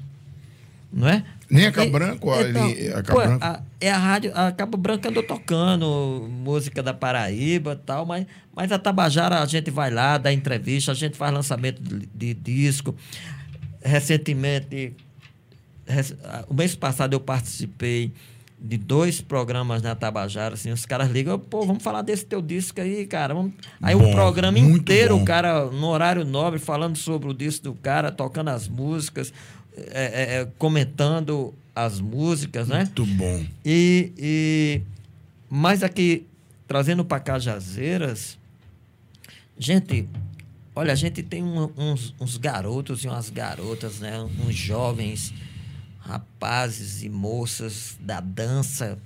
Não 0.93 1.09
é? 1.09 1.25
Nem 1.51 1.67
a 1.67 1.73
Cabo 1.73 1.89
E- 1.89 1.91
Branco, 1.91 2.33
ali, 2.33 2.89
a 2.93 3.03
a- 3.41 3.62
é 3.81 3.91
a 3.91 3.99
rádio, 3.99 4.33
a 4.35 4.51
Cabo 4.53 4.77
Branco 4.79 5.07
andou 5.09 5.23
tocando 5.23 6.27
música 6.31 6.83
da 6.83 6.95
Paraíba 6.95 7.73
e 7.73 7.85
tal, 7.85 8.07
mas, 8.07 8.27
mas 8.55 8.73
a 8.73 8.79
Tabajara 8.79 9.41
a 9.41 9.47
gente 9.47 9.71
vai 9.71 9.91
lá, 9.91 10.17
dá 10.19 10.33
entrevista, 10.33 10.93
a 10.93 10.95
gente 10.95 11.17
faz 11.17 11.33
lançamento 11.33 11.83
de, 11.83 12.07
de 12.15 12.35
disco. 12.35 12.95
Recentemente, 13.83 14.95
rec- 15.87 16.17
o 16.49 16.55
mês 16.55 16.75
passado 16.75 17.12
eu 17.15 17.21
participei 17.21 18.12
de 18.59 18.79
dois 18.79 19.21
programas 19.21 19.83
na 19.83 19.95
Tabajara, 19.95 20.55
assim, 20.55 20.71
os 20.73 20.87
caras 20.87 21.11
ligam, 21.11 21.39
pô, 21.39 21.65
vamos 21.67 21.83
falar 21.83 22.01
desse 22.01 22.25
teu 22.25 22.41
disco 22.41 22.81
aí, 22.81 23.07
cara. 23.07 23.35
Vamos... 23.35 23.53
Aí 23.83 23.95
Bom, 23.95 24.09
o 24.11 24.12
programa 24.15 24.59
inteiro, 24.59 25.17
bom. 25.17 25.23
o 25.23 25.27
cara 25.27 25.67
no 25.67 25.87
horário 25.89 26.25
nobre, 26.25 26.59
falando 26.59 26.97
sobre 26.97 27.29
o 27.29 27.35
disco 27.35 27.65
do 27.65 27.75
cara, 27.75 28.11
tocando 28.11 28.49
as 28.49 28.67
músicas, 28.67 29.33
é, 29.77 30.05
é, 30.37 30.41
é, 30.41 30.45
comentando 30.59 31.55
as 31.75 32.01
músicas, 32.01 32.69
né? 32.69 32.79
Muito 32.85 33.05
bom. 33.07 33.45
E, 33.65 34.12
e 34.17 34.83
mas 35.51 35.83
aqui, 35.83 36.27
trazendo 36.67 37.05
para 37.05 37.21
Cajazeiras, 37.21 38.39
gente, 39.59 40.09
olha, 40.75 40.93
a 40.93 40.97
gente 40.97 41.23
tem 41.23 41.43
um- 41.43 41.71
uns, 41.77 42.15
uns 42.21 42.37
garotos 42.37 43.05
e 43.05 43.09
umas 43.09 43.31
garotas, 43.31 44.01
né? 44.01 44.19
Uns 44.47 44.55
jovens 44.55 45.33
rapazes 46.01 47.03
e 47.03 47.09
moças 47.09 47.97
da 48.01 48.21
dança 48.21 48.99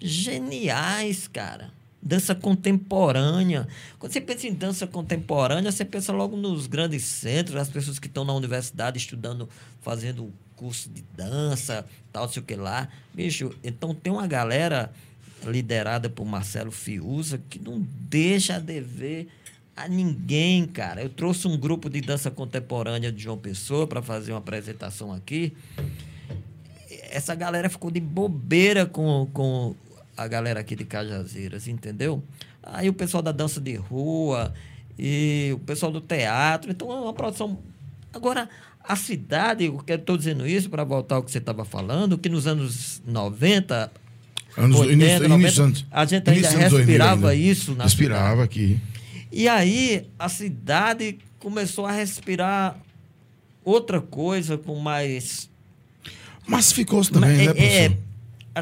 geniais, 0.00 1.28
cara. 1.28 1.70
Dança 2.06 2.34
contemporânea. 2.34 3.66
Quando 3.98 4.12
você 4.12 4.20
pensa 4.20 4.46
em 4.46 4.54
dança 4.54 4.86
contemporânea, 4.86 5.72
você 5.72 5.84
pensa 5.84 6.12
logo 6.12 6.36
nos 6.36 6.66
grandes 6.66 7.02
centros, 7.02 7.56
as 7.56 7.68
pessoas 7.68 7.98
que 7.98 8.06
estão 8.06 8.24
na 8.24 8.32
universidade 8.32 8.96
estudando, 8.96 9.48
fazendo 9.82 10.32
curso 10.54 10.88
de 10.88 11.02
dança, 11.16 11.84
tal, 12.12 12.28
sei 12.28 12.40
o 12.40 12.44
que 12.44 12.54
lá. 12.54 12.88
Bicho, 13.12 13.50
então 13.64 13.92
tem 13.92 14.12
uma 14.12 14.26
galera 14.26 14.92
liderada 15.44 16.08
por 16.08 16.24
Marcelo 16.24 16.70
Fiuza 16.70 17.40
que 17.50 17.58
não 17.58 17.84
deixa 18.08 18.56
a 18.56 18.58
dever 18.60 19.26
a 19.76 19.88
ninguém, 19.88 20.64
cara. 20.64 21.02
Eu 21.02 21.08
trouxe 21.08 21.48
um 21.48 21.58
grupo 21.58 21.90
de 21.90 22.00
dança 22.00 22.30
contemporânea 22.30 23.10
de 23.10 23.24
João 23.24 23.36
Pessoa 23.36 23.86
para 23.86 24.00
fazer 24.00 24.30
uma 24.32 24.38
apresentação 24.38 25.12
aqui 25.12 25.52
essa 27.10 27.34
galera 27.34 27.68
ficou 27.68 27.90
de 27.90 28.00
bobeira 28.00 28.84
com, 28.86 29.26
com 29.32 29.74
a 30.16 30.26
galera 30.26 30.60
aqui 30.60 30.74
de 30.76 30.84
Cajazeiras, 30.84 31.68
entendeu? 31.68 32.22
Aí 32.62 32.88
o 32.88 32.92
pessoal 32.94 33.22
da 33.22 33.32
dança 33.32 33.60
de 33.60 33.74
rua 33.76 34.52
e 34.98 35.50
o 35.54 35.58
pessoal 35.60 35.92
do 35.92 36.00
teatro. 36.00 36.70
Então 36.70 36.90
é 36.90 36.94
uma 37.00 37.12
produção. 37.12 37.58
Agora, 38.12 38.48
a 38.82 38.96
cidade, 38.96 39.64
eu 39.64 39.82
estou 39.94 40.16
dizendo 40.16 40.46
isso 40.46 40.70
para 40.70 40.84
voltar 40.84 41.16
ao 41.16 41.22
que 41.22 41.30
você 41.30 41.38
estava 41.38 41.64
falando, 41.64 42.16
que 42.16 42.28
nos 42.28 42.46
anos 42.46 43.02
90, 43.06 43.90
Anos, 44.56 44.80
80, 44.80 44.92
início, 44.92 45.28
90, 45.28 45.34
início 45.60 45.86
a 45.90 46.04
gente 46.06 46.30
ainda 46.30 46.48
anos 46.48 46.58
2000 46.70 46.78
respirava 46.78 47.28
ainda. 47.30 47.34
isso 47.34 47.74
na 47.74 47.84
Respirava 47.84 48.42
aqui. 48.44 48.80
e 49.30 49.46
aí 49.48 50.08
a 50.18 50.30
cidade 50.30 51.18
começou 51.38 51.84
a 51.84 51.92
respirar 51.92 52.74
outra 53.62 54.00
coisa 54.00 54.56
com 54.56 54.76
mais 54.78 55.50
Massificou-se 56.46 57.10
também, 57.10 57.36
mas 57.36 57.38
né, 57.38 57.44
é- 57.44 57.54
professor? 57.54 57.92
é, 57.92 57.98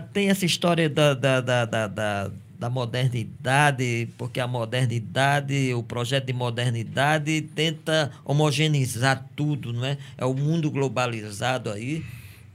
tem 0.01 0.29
essa 0.31 0.45
história 0.45 0.89
da, 0.89 1.15
da, 1.15 1.41
da, 1.41 1.65
da, 1.65 1.87
da, 1.87 2.31
da 2.59 2.71
modernidade, 2.71 4.09
porque 4.19 4.41
a 4.41 4.47
modernidade, 4.47 5.73
o 5.75 5.83
projeto 5.83 6.27
de 6.27 6.33
modernidade 6.33 7.43
tenta 7.55 8.11
homogeneizar 8.25 9.25
tudo, 9.37 9.73
não 9.73 9.85
é? 9.85 9.99
É 10.17 10.25
o 10.25 10.35
mundo 10.35 10.71
globalizado 10.71 11.71
aí, 11.71 12.05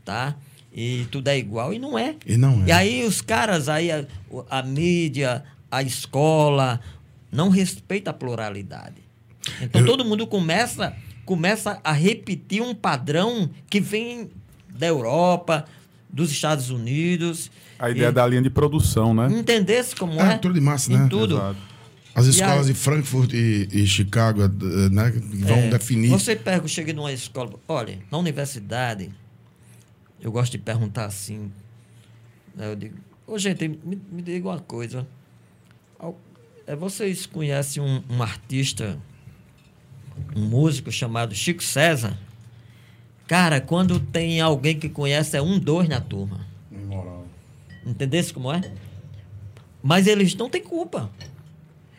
tá? 0.05 0.35
E 0.73 1.05
tudo 1.11 1.27
é 1.29 1.37
igual, 1.37 1.73
e 1.73 1.79
não 1.79 1.97
é. 1.97 2.15
E 2.25 2.37
não 2.37 2.63
é. 2.63 2.67
E 2.67 2.71
aí 2.71 3.03
os 3.03 3.21
caras, 3.21 3.67
aí 3.69 3.91
a, 3.91 4.05
a 4.49 4.61
mídia, 4.61 5.43
a 5.71 5.81
escola, 5.81 6.79
não 7.31 7.49
respeita 7.49 8.11
a 8.11 8.13
pluralidade. 8.13 8.95
Então 9.61 9.81
Eu- 9.81 9.87
todo 9.87 10.05
mundo 10.05 10.27
começa, 10.27 10.95
começa 11.25 11.79
a 11.83 11.91
repetir 11.91 12.61
um 12.61 12.75
padrão 12.75 13.49
que 13.69 13.79
vem 13.79 14.29
da 14.69 14.85
Europa, 14.87 15.65
dos 16.11 16.31
Estados 16.31 16.69
Unidos. 16.69 17.49
A 17.77 17.89
ideia 17.89 18.09
E- 18.09 18.11
da 18.11 18.25
linha 18.27 18.41
de 18.41 18.49
produção, 18.49 19.13
né? 19.13 19.27
Entendesse 19.31 19.95
como 19.95 20.19
É, 20.19 20.33
é? 20.33 20.37
tudo 20.37 20.53
de 20.55 20.61
massa, 20.61 20.91
Em 20.91 20.97
né? 20.97 21.07
tudo. 21.09 21.35
Exato. 21.35 21.69
As 22.15 22.25
escolas 22.25 22.67
aí- 22.67 22.73
de 22.73 22.79
Frankfurt 22.79 23.31
e, 23.33 23.67
e 23.71 23.85
Chicago, 23.87 24.41
eh, 24.43 24.89
né, 24.89 25.11
que 25.11 25.19
vão 25.19 25.57
É, 25.57 25.69
definir. 25.69 26.09
Você 26.09 26.35
pega, 26.35 26.63
eu 26.65 26.67
cheguei 26.67 26.93
numa 26.93 27.13
escola. 27.13 27.51
Olha, 27.67 27.99
na 28.11 28.17
universidade, 28.17 29.09
eu 30.19 30.31
gosto 30.31 30.51
de 30.53 30.57
perguntar 30.57 31.05
assim. 31.05 31.51
né, 32.55 32.71
Eu 32.71 32.75
digo, 32.75 32.97
ô 33.25 33.37
gente, 33.37 33.67
me, 33.67 34.01
me 34.11 34.21
diga 34.21 34.49
uma 34.49 34.59
coisa. 34.59 35.07
É, 36.67 36.75
vocês 36.75 37.25
conhecem 37.25 37.81
um, 37.81 38.03
um 38.09 38.21
artista, 38.21 38.97
um 40.35 40.41
músico 40.45 40.91
chamado 40.91 41.33
Chico 41.33 41.63
César? 41.63 42.17
Cara, 43.29 43.61
quando 43.61 43.99
tem 43.99 44.41
alguém 44.41 44.79
que 44.79 44.89
conhece, 44.89 45.37
é 45.37 45.41
um, 45.41 45.59
dois 45.59 45.87
na 45.87 46.01
turma. 46.01 46.39
Entendesse 47.85 48.33
como 48.33 48.51
é? 48.51 48.59
Mas 49.83 50.07
eles 50.07 50.33
não 50.33 50.49
têm 50.49 50.63
culpa. 50.63 51.11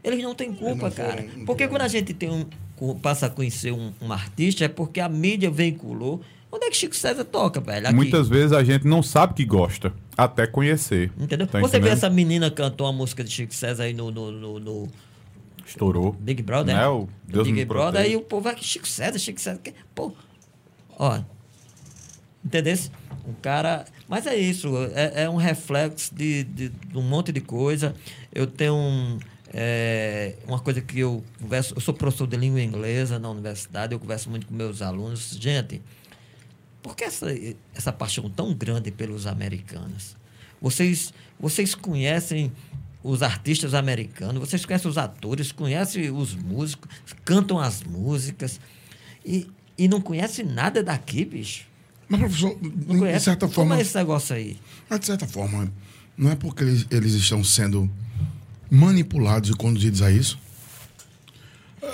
Eles 0.03 0.21
não 0.25 0.35
têm 0.35 0.53
culpa, 0.53 0.89
não 0.89 0.91
cara. 0.91 1.23
não 1.37 1.45
Porque 1.47 1.69
quando 1.69 1.83
a 1.83 1.89
gente 1.89 2.13
tem 2.13 2.29
um, 2.29 2.45
passa 2.97 3.27
a 3.27 3.31
conhecer 3.31 3.71
um, 3.73 3.93
um 4.03 4.13
artista, 4.13 4.65
é 4.65 4.69
porque 4.69 4.99
a 4.99 5.09
mídia 5.09 5.53
veiculou. 5.53 6.21
Onde 6.51 6.67
é 6.67 6.71
que 6.71 6.77
Chico 6.77 6.97
César 6.97 7.25
toca, 7.25 7.61
velho? 7.61 7.87
Aqui. 7.87 7.95
Muitas 7.95 8.29
vezes 8.29 8.53
a 8.53 8.65
gente 8.65 8.85
não 8.85 9.01
sabe 9.01 9.35
que 9.35 9.45
gosta, 9.45 9.93
até 10.17 10.49
conhecer. 10.49 11.13
Entendeu? 11.17 11.47
Tá 11.47 11.61
Você 11.61 11.79
vê 11.79 11.91
essa 11.91 12.11
menina 12.11 12.51
cantou 12.51 12.89
uma 12.89 12.93
música 12.93 13.23
de 13.23 13.31
Chico 13.31 13.55
César 13.55 13.85
aí 13.85 13.95
no, 13.95 14.11
no, 14.11 14.33
no- 14.33 14.59
no 14.59 14.89
Estourou. 15.65 16.11
Big 16.19 16.43
Brother? 16.43 16.75
Né? 16.75 16.89
O 16.89 17.09
Deus 17.25 17.47
Big 17.47 17.57
me 17.61 17.65
Brother, 17.65 18.01
aí 18.01 18.17
o 18.17 18.21
povo 18.23 18.43
vai 18.43 18.57
que 18.57 18.65
Chico 18.65 18.89
César, 18.89 19.17
Chico 19.21 19.41
César. 19.41 19.61
que- 19.63 19.73
Pô, 19.95 20.13
ó. 21.01 21.23
Entendesse? 22.45 22.91
O 23.27 23.33
cara. 23.35 23.87
Mas 24.09 24.27
é 24.27 24.37
isso, 24.37 24.69
é, 24.95 25.25
é 25.25 25.31
um 25.31 25.37
reflexo 25.37 26.15
de, 26.15 26.45
de, 26.45 26.69
de 26.69 26.99
um 26.99 27.03
monte 27.03 27.33
de 27.33 27.41
coisa. 27.41 27.95
Eu 28.33 28.47
tenho 28.47 28.75
um, 28.75 29.19
é, 29.53 30.37
uma 30.47 30.59
coisa 30.59 30.81
que 30.81 31.01
eu 31.01 31.25
converso. 31.41 31.75
Eu 31.75 31.81
sou 31.81 31.95
professor 31.95 32.27
de 32.27 32.37
língua 32.37 32.61
inglesa 32.61 33.19
na 33.19 33.31
universidade, 33.31 33.93
eu 33.93 33.99
converso 33.99 34.29
muito 34.29 34.47
com 34.47 34.55
meus 34.55 34.83
alunos. 34.83 35.37
Gente, 35.41 35.81
por 36.83 36.95
que 36.97 37.05
essa, 37.05 37.27
essa 37.75 37.93
paixão 37.93 38.29
tão 38.29 38.55
grande 38.55 38.91
pelos 38.91 39.27
americanos? 39.27 40.17
Vocês, 40.61 41.15
vocês 41.39 41.75
conhecem 41.75 42.53
os 43.03 43.23
artistas 43.23 43.73
americanos, 43.75 44.39
vocês 44.39 44.67
conhecem 44.67 44.91
os 44.91 44.99
atores, 44.99 45.53
conhecem 45.53 46.11
os 46.11 46.35
músicos, 46.35 46.91
cantam 47.25 47.59
as 47.59 47.83
músicas 47.83 48.61
e, 49.25 49.47
e 49.85 49.89
não 49.89 50.01
conhecem 50.01 50.45
nada 50.45 50.83
daqui, 50.83 51.25
bicho. 51.25 51.65
Mas, 52.09 52.21
professor, 52.21 52.57
Não 52.61 52.71
de 52.95 52.99
conhece? 52.99 53.25
certa 53.25 53.47
Como 53.47 53.55
forma, 53.55 53.79
é 53.79 53.81
esse 53.81 53.97
negócio 53.97 54.35
aí? 54.37 54.57
mas 54.89 55.01
de 55.01 55.07
certa 55.07 55.27
forma, 55.27 55.73
não 56.17 56.31
é 56.31 56.37
porque 56.37 56.63
eles, 56.65 56.87
eles 56.91 57.15
estão 57.15 57.43
sendo 57.43 57.89
manipulados 58.71 59.51
e 59.51 59.55
conduzidos 59.55 60.03
a 60.03 60.11
isso? 60.11 60.39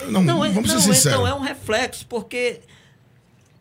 Não, 0.09 0.23
Não, 0.23 0.45
é, 0.45 0.51
vamos 0.51 0.73
não, 0.73 0.81
ser 0.81 0.95
sinceros. 0.95 1.19
então 1.19 1.27
é 1.27 1.35
um 1.35 1.41
reflexo, 1.41 2.05
porque. 2.07 2.61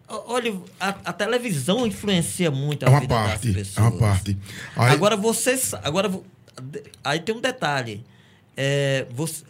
Olha, 0.08 0.54
a, 0.80 0.90
a 0.90 1.14
televisão 1.14 1.86
influencia 1.86 2.50
muito 2.52 2.84
a 2.84 2.88
É 2.88 2.90
uma 2.92 3.00
vida 3.00 3.14
parte, 3.16 3.48
das 3.48 3.56
é 3.56 3.60
pessoas. 3.60 3.88
uma 3.88 4.00
parte. 4.00 4.38
Aí- 4.76 4.94
Agora 4.94 5.16
você. 5.18 5.60
Agora, 5.84 6.12
aí 7.04 7.20
tem 7.20 7.36
um 7.36 7.42
detalhe. 7.42 8.04
É, 8.58 9.06
você, 9.12 9.44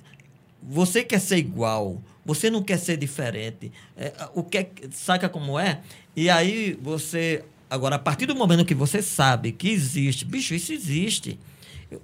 você 0.63 1.03
quer 1.03 1.19
ser 1.19 1.37
igual, 1.37 2.01
você 2.25 2.49
não 2.49 2.63
quer 2.63 2.77
ser 2.77 2.97
diferente. 2.97 3.71
É, 3.95 4.11
o 4.33 4.43
que 4.43 4.57
é- 4.57 4.71
saca 4.91 5.29
como 5.29 5.59
é? 5.59 5.81
E 6.15 6.29
aí 6.29 6.77
você. 6.81 7.43
Agora, 7.69 7.95
a 7.95 7.99
partir 7.99 8.25
do 8.25 8.35
momento 8.35 8.65
que 8.65 8.75
você 8.75 9.01
sabe 9.01 9.51
que 9.51 9.69
existe, 9.69 10.25
bicho, 10.25 10.53
isso 10.55 10.73
existe. 10.73 11.39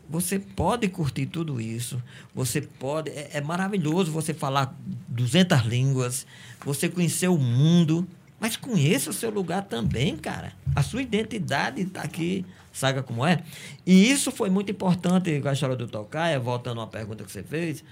Você 0.09 0.37
pode 0.37 0.87
curtir 0.89 1.25
tudo 1.25 1.59
isso. 1.59 2.01
Você 2.35 2.61
pode. 2.61 3.09
É, 3.09 3.31
é 3.33 3.41
maravilhoso 3.41 4.11
você 4.11 4.33
falar 4.33 4.77
200 5.07 5.61
línguas, 5.65 6.25
você 6.63 6.87
conhecer 6.87 7.27
o 7.27 7.37
mundo. 7.37 8.07
Mas 8.39 8.57
conheça 8.57 9.11
o 9.11 9.13
seu 9.13 9.29
lugar 9.29 9.63
também, 9.65 10.17
cara. 10.17 10.53
A 10.75 10.81
sua 10.81 11.03
identidade 11.03 11.81
está 11.81 12.01
aqui. 12.01 12.43
Saca 12.73 13.03
como 13.03 13.23
é? 13.23 13.43
E 13.85 14.09
isso 14.09 14.31
foi 14.31 14.49
muito 14.49 14.71
importante 14.71 15.39
com 15.41 15.47
a 15.47 15.53
história 15.53 15.75
do 15.75 15.87
Tocaia, 15.87 16.39
voltando 16.39 16.79
a 16.79 16.83
uma 16.85 16.89
pergunta 16.89 17.23
que 17.23 17.31
você 17.31 17.43
fez. 17.43 17.83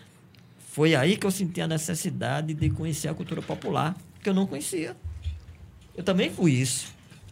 Foi 0.79 0.95
aí 0.95 1.17
que 1.17 1.27
eu 1.27 1.31
senti 1.31 1.59
a 1.59 1.67
necessidade 1.67 2.53
de 2.53 2.69
conhecer 2.69 3.09
a 3.09 3.13
cultura 3.13 3.41
popular, 3.41 3.97
que 4.23 4.29
eu 4.29 4.33
não 4.33 4.47
conhecia. 4.47 4.95
Eu 5.93 6.01
também 6.05 6.29
fui 6.31 6.53
isso. 6.53 6.85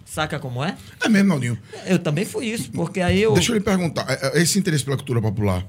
Saca 0.03 0.37
como 0.37 0.61
é? 0.61 0.75
É 1.01 1.07
mesmo, 1.07 1.29
Naldinho. 1.29 1.57
Eu 1.85 1.97
também 1.97 2.25
fui 2.25 2.47
isso, 2.47 2.69
porque 2.71 2.99
aí 2.99 3.21
eu. 3.21 3.33
Deixa 3.33 3.53
eu 3.53 3.55
lhe 3.55 3.63
perguntar, 3.63 4.05
é, 4.09 4.37
é, 4.37 4.41
esse 4.41 4.59
interesse 4.59 4.83
pela 4.83 4.97
cultura 4.97 5.21
popular 5.21 5.65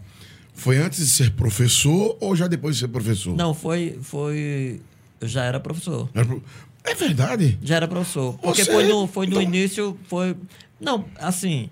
foi 0.53 0.79
antes 0.79 0.99
de 0.99 1.09
ser 1.09 1.31
professor 1.37 2.17
ou 2.21 2.35
já 2.35 2.49
depois 2.49 2.75
de 2.75 2.81
ser 2.81 2.89
professor? 2.89 3.37
Não, 3.37 3.55
foi. 3.55 3.97
foi 4.03 4.81
eu 5.21 5.29
já 5.29 5.45
era 5.45 5.61
professor. 5.61 6.11
Era 6.13 6.27
pro- 6.27 6.43
É 6.83 6.95
verdade. 6.97 7.61
Já 7.63 7.77
era 7.77 7.87
professor. 7.87 8.37
Porque 8.39 8.65
Você- 8.65 8.73
foi 8.73 8.89
no, 8.89 9.07
foi 9.07 9.27
no 9.29 9.35
então- 9.35 9.43
início. 9.43 9.97
Foi. 10.09 10.35
Não, 10.81 11.05
assim. 11.21 11.71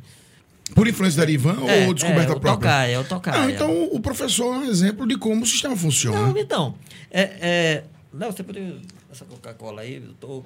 Por 0.75 0.89
influência 0.89 1.25
da 1.25 1.31
Ivan 1.31 1.57
É, 1.67 1.87
ou 1.87 1.95
descoberta 1.95 2.33
é, 2.33 2.37
o 2.37 2.41
própria? 2.41 2.71
Tocaia, 2.71 3.01
o 3.01 3.05
Tocaia. 3.05 3.41
Não, 3.43 3.51
então 3.51 3.85
o 3.93 4.01
professor 4.01 4.55
é 4.55 4.59
um 4.59 4.65
exemplo 4.65 5.07
de 5.07 5.17
como 5.17 5.43
o 5.43 5.47
sistema 5.47 5.77
funciona. 5.77 6.21
Não, 6.21 6.37
então. 6.37 6.75
É, 7.11 7.21
é, 7.41 7.85
Léo, 8.13 8.33
você 8.33 8.43
poderia. 8.43 8.77
Essa 9.11 9.25
Coca-Cola 9.25 9.83
aí, 9.83 9.97
eu 9.97 10.13
tô. 10.15 10.43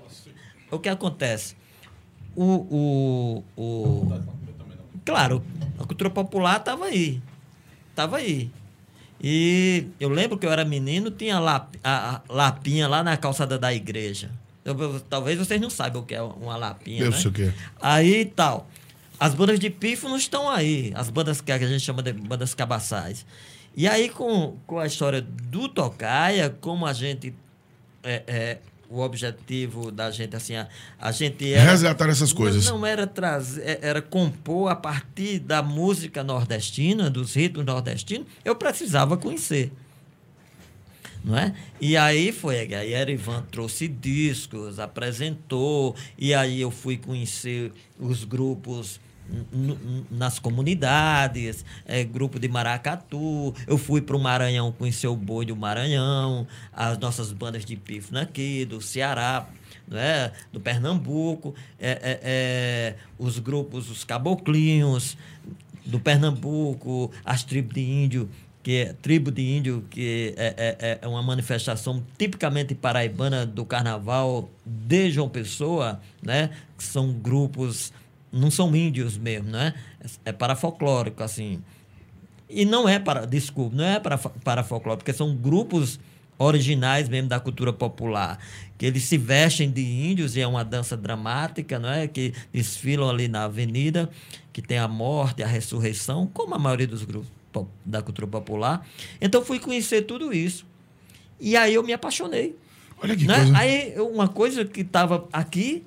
O 0.70 0.78
que 0.78 0.88
acontece? 0.88 1.54
O. 2.36 2.44
o, 2.44 3.44
o 3.56 4.22
claro, 5.04 5.42
a 5.78 5.84
cultura 5.84 6.10
popular 6.10 6.58
estava 6.58 6.84
aí. 6.86 7.20
Estava 7.90 8.18
aí. 8.18 8.50
E 9.22 9.86
eu 9.98 10.08
lembro 10.08 10.38
que 10.38 10.46
eu 10.46 10.52
era 10.52 10.64
menino, 10.64 11.10
tinha 11.10 11.38
lap, 11.38 11.78
a, 11.84 12.16
a 12.28 12.32
lapinha 12.32 12.88
lá 12.88 13.02
na 13.02 13.16
calçada 13.16 13.58
da 13.58 13.72
igreja. 13.74 14.30
Eu- 14.64 14.78
eu- 14.78 15.00
talvez 15.00 15.38
vocês 15.38 15.60
não 15.60 15.68
saibam 15.68 16.02
o 16.02 16.04
que 16.04 16.14
é 16.14 16.22
uma 16.22 16.56
lapinha. 16.56 17.02
Eu 17.02 17.10
né? 17.10 17.16
sei 17.16 17.30
o 17.30 17.32
que 17.34 17.42
é. 17.42 17.54
Aí 17.80 18.24
tal. 18.24 18.68
As 19.20 19.34
bandas 19.34 19.60
de 19.60 19.68
pífano 19.68 20.16
estão 20.16 20.48
aí. 20.48 20.92
As 20.94 21.10
bandas 21.10 21.42
que 21.42 21.52
a 21.52 21.58
gente 21.58 21.80
chama 21.80 22.02
de 22.02 22.10
bandas 22.14 22.54
cabaçais. 22.54 23.26
E 23.76 23.86
aí, 23.86 24.08
com, 24.08 24.56
com 24.66 24.78
a 24.78 24.86
história 24.86 25.20
do 25.20 25.68
Tocaia, 25.68 26.48
como 26.60 26.86
a 26.86 26.94
gente. 26.94 27.34
é, 28.02 28.22
é, 28.26 28.58
o 28.88 28.98
objetivo 29.02 29.92
da 29.92 30.10
gente, 30.10 30.34
assim, 30.34 30.56
a, 30.56 30.66
a 30.98 31.12
gente 31.12 31.52
era. 31.52 31.70
Resgatar 31.70 32.08
essas 32.08 32.32
coisas. 32.32 32.64
Não, 32.66 32.78
não 32.78 32.86
era 32.86 33.06
trazer, 33.06 33.62
é- 33.62 33.78
era 33.82 34.02
compor 34.02 34.68
a 34.68 34.74
partir 34.74 35.38
da 35.38 35.62
música 35.62 36.24
nordestina, 36.24 37.08
dos 37.08 37.34
ritmos 37.34 37.64
nordestinos, 37.64 38.26
eu 38.44 38.56
precisava 38.56 39.16
conhecer. 39.16 39.70
Não 41.22 41.36
é? 41.36 41.54
E 41.80 41.96
aí 41.96 42.32
foi, 42.32 42.58
aí 42.74 42.94
Erivan 42.94 43.42
trouxe 43.50 43.86
discos, 43.86 44.80
apresentou, 44.80 45.94
e 46.18 46.32
aí 46.34 46.60
eu 46.60 46.70
fui 46.70 46.96
conhecer 46.96 47.72
os 47.98 48.24
grupos 48.24 48.98
nas 50.10 50.38
comunidades, 50.38 51.64
é, 51.86 52.04
grupo 52.04 52.38
de 52.38 52.48
maracatu. 52.48 53.54
Eu 53.66 53.78
fui 53.78 54.00
para 54.00 54.16
o 54.16 54.20
Maranhão 54.20 54.72
conhecer 54.72 55.06
o 55.06 55.16
boi 55.16 55.44
do 55.44 55.56
Maranhão, 55.56 56.46
as 56.72 56.98
nossas 56.98 57.32
bandas 57.32 57.64
de 57.64 57.76
pífano 57.76 58.20
aqui, 58.20 58.64
do 58.64 58.80
Ceará, 58.80 59.48
né, 59.88 60.32
do 60.52 60.60
Pernambuco, 60.60 61.54
é, 61.78 61.90
é, 61.90 62.20
é, 62.22 62.96
os 63.18 63.38
grupos, 63.38 63.90
os 63.90 64.04
caboclinhos 64.04 65.16
do 65.84 65.98
Pernambuco, 65.98 67.10
as 67.24 67.42
tribos 67.42 67.74
de 67.74 67.80
índio, 67.80 68.30
que 68.62 68.76
é 68.76 68.92
tribo 68.92 69.30
de 69.30 69.42
índio, 69.42 69.84
que 69.90 70.34
é, 70.36 70.76
é, 70.78 70.98
é 71.02 71.08
uma 71.08 71.22
manifestação 71.22 72.04
tipicamente 72.18 72.74
paraibana 72.74 73.46
do 73.46 73.64
carnaval 73.64 74.50
de 74.64 75.10
João 75.10 75.28
Pessoa, 75.28 76.00
né? 76.22 76.50
Que 76.76 76.84
são 76.84 77.10
grupos, 77.10 77.92
não 78.32 78.50
são 78.50 78.74
índios 78.74 79.16
mesmo, 79.18 79.50
né? 79.50 79.74
É 80.24 80.32
para 80.32 80.54
folclórico, 80.56 81.22
assim. 81.22 81.62
E 82.48 82.64
não 82.64 82.88
é 82.88 82.98
para, 82.98 83.26
desculpe, 83.26 83.76
não 83.76 83.84
é 83.84 84.00
para, 84.00 84.18
para 84.18 84.64
folclore, 84.64 84.98
porque 84.98 85.12
são 85.12 85.34
grupos 85.36 86.00
originais 86.36 87.08
mesmo 87.08 87.28
da 87.28 87.38
cultura 87.38 87.72
popular, 87.72 88.38
que 88.78 88.86
eles 88.86 89.04
se 89.04 89.18
vestem 89.18 89.70
de 89.70 89.82
índios 89.82 90.36
e 90.36 90.40
é 90.40 90.46
uma 90.46 90.64
dança 90.64 90.96
dramática, 90.96 91.78
não 91.78 91.90
é? 91.90 92.08
Que 92.08 92.32
desfilam 92.52 93.10
ali 93.10 93.28
na 93.28 93.44
avenida, 93.44 94.08
que 94.52 94.62
tem 94.62 94.78
a 94.78 94.88
morte, 94.88 95.42
a 95.42 95.46
ressurreição, 95.46 96.26
como 96.32 96.54
a 96.54 96.58
maioria 96.58 96.86
dos 96.86 97.04
grupos 97.04 97.28
po- 97.52 97.68
da 97.84 98.00
cultura 98.02 98.26
popular. 98.26 98.86
Então 99.20 99.44
fui 99.44 99.58
conhecer 99.60 100.02
tudo 100.02 100.32
isso. 100.32 100.66
E 101.38 101.56
aí 101.56 101.74
eu 101.74 101.82
me 101.82 101.92
apaixonei. 101.92 102.56
Olha 103.02 103.14
que 103.14 103.26
né? 103.26 103.36
coisa. 103.36 103.58
Aí 103.58 103.94
uma 103.98 104.26
coisa 104.26 104.64
que 104.64 104.80
estava 104.80 105.28
aqui, 105.32 105.84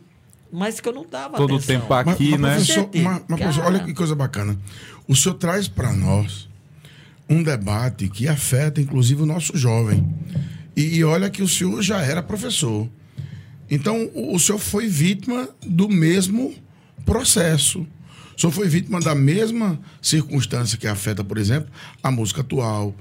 mas 0.54 0.80
que 0.80 0.88
eu 0.88 0.94
não 0.94 1.06
dava 1.10 1.36
Todo 1.38 1.52
o 1.54 1.58
atenção. 1.58 1.82
tempo 1.82 1.94
aqui, 1.94 2.38
mas, 2.38 2.40
né? 2.42 2.56
Professor, 2.76 2.90
mas- 3.04 3.22
mas, 3.28 3.40
professor, 3.40 3.66
olha 3.66 3.80
que 3.84 3.94
coisa 3.94 4.16
bacana. 4.16 4.58
O 5.08 5.16
senhor 5.16 5.36
traz 5.36 5.68
para 5.68 5.92
nós 5.92 6.48
um 7.30 7.42
debate 7.42 8.08
que 8.08 8.28
afeta, 8.28 8.80
inclusive, 8.80 9.22
o 9.24 9.26
nosso 9.26 9.58
jovem. 9.58 10.08
E, 10.76 10.98
e 10.98 11.04
olha 11.04 11.30
que 11.30 11.42
o 11.42 11.48
senhor 11.48 11.82
já 11.82 12.02
era 12.02 12.22
professor. 12.22 12.88
Então, 13.70 14.10
o, 14.14 14.36
o 14.36 14.40
senhor 14.40 14.60
foi 14.60 14.88
vítima 14.88 15.50
do 15.66 15.90
mesmo 15.90 16.54
processo. 17.06 17.86
O 18.36 18.40
senhor 18.42 18.52
foi 18.52 18.68
vítima 18.68 19.00
da 19.00 19.14
mesma 19.16 19.80
circunstância 20.02 20.78
que 20.78 20.88
afeta, 20.88 21.24
por 21.24 21.38
exemplo, 21.38 21.70
a 22.02 22.10
música 22.12 22.42
atual, 22.42 22.96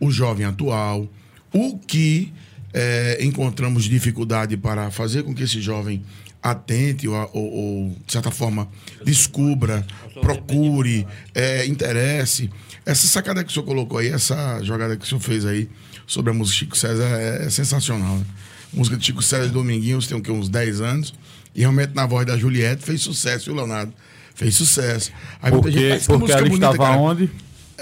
o 0.00 0.10
jovem 0.10 0.44
atual, 0.46 1.08
o 1.52 1.78
que 1.78 2.32
eh, 2.74 3.18
encontramos 3.20 3.84
dificuldade 3.84 4.56
para 4.56 4.90
fazer 4.90 5.22
com 5.22 5.34
que 5.34 5.42
esse 5.44 5.60
jovem 5.60 6.02
atente 6.42 7.06
ou, 7.06 7.14
ou- 7.32 7.52
ou, 7.52 7.96
de 8.06 8.12
certa 8.12 8.30
forma, 8.30 8.68
descubra, 9.04 9.86
procure, 10.20 11.06
eh, 11.34 11.66
interesse. 11.66 12.50
Essa 12.84 13.06
sacada 13.06 13.44
que 13.44 13.50
o 13.50 13.52
senhor 13.52 13.64
colocou 13.64 13.98
aí, 13.98 14.08
essa 14.08 14.60
jogada 14.62 14.96
que 14.96 15.04
o 15.04 15.08
senhor 15.08 15.20
fez 15.20 15.44
aí 15.46 15.68
sobre 16.06 16.30
a 16.32 16.34
música 16.34 16.58
Chico 16.58 16.76
César 16.76 17.04
é, 17.04 17.46
é 17.46 17.50
sensacional. 17.50 18.16
Né? 18.16 18.24
A 18.72 18.76
música 18.76 18.96
de 18.96 19.04
Chico 19.06 19.22
César 19.22 19.46
e 19.46 19.50
Dominguinhos 19.50 20.06
tem 20.06 20.16
o 20.16 20.20
quê? 20.20 20.30
uns 20.32 20.48
10 20.48 20.80
anos. 20.80 21.14
E 21.54 21.60
realmente 21.60 21.94
na 21.94 22.06
voz 22.06 22.26
da 22.26 22.36
Juliette 22.36 22.82
fez 22.82 23.02
sucesso, 23.02 23.44
viu, 23.46 23.54
Leonardo? 23.54 23.92
Fez 24.34 24.56
sucesso. 24.56 25.12
Aí 25.42 25.52
muita 25.52 25.70
gente, 25.70 25.80
Porque, 25.80 25.90
"Mas 25.92 26.00
que 26.06 26.12
porque 26.18 26.32
ela 26.32 26.40
bonita, 26.42 26.56
estava 26.70 26.76
cara." 26.78 26.96
onde? 26.98 27.30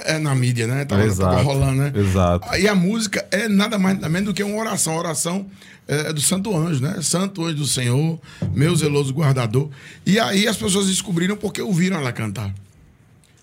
É 0.04 0.18
na 0.18 0.34
mídia, 0.34 0.66
né? 0.66 0.84
Tava, 0.84 1.04
Exato. 1.04 1.36
tava 1.36 1.42
rolando, 1.42 1.82
né? 1.82 1.92
Exato. 1.94 2.46
Aí 2.50 2.66
a 2.68 2.74
música 2.74 3.26
é 3.30 3.48
nada 3.48 3.78
mais 3.78 3.96
nada 3.96 4.08
menos 4.08 4.28
do 4.28 4.34
que 4.34 4.42
uma 4.42 4.56
oração. 4.56 4.94
A 4.94 4.98
oração 4.98 5.46
é 5.86 6.12
do 6.12 6.20
Santo 6.20 6.56
Anjo, 6.56 6.82
né? 6.82 7.02
Santo 7.02 7.44
Anjo 7.44 7.56
do 7.56 7.66
Senhor, 7.66 8.20
meu 8.54 8.74
zeloso 8.76 9.12
guardador. 9.12 9.68
E 10.06 10.18
aí 10.18 10.46
as 10.46 10.56
pessoas 10.56 10.86
descobriram 10.86 11.36
porque 11.36 11.60
ouviram 11.60 11.98
ela 11.98 12.12
cantar. 12.12 12.54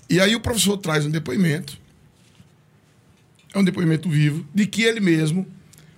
E 0.10 0.20
aí 0.20 0.36
o 0.36 0.40
professor 0.40 0.78
traz 0.78 1.06
um 1.06 1.10
depoimento. 1.10 1.78
É 3.54 3.60
um 3.60 3.64
depoimento 3.64 4.10
vivo 4.10 4.46
de 4.54 4.66
que 4.66 4.84
ele 4.84 5.00
mesmo 5.00 5.46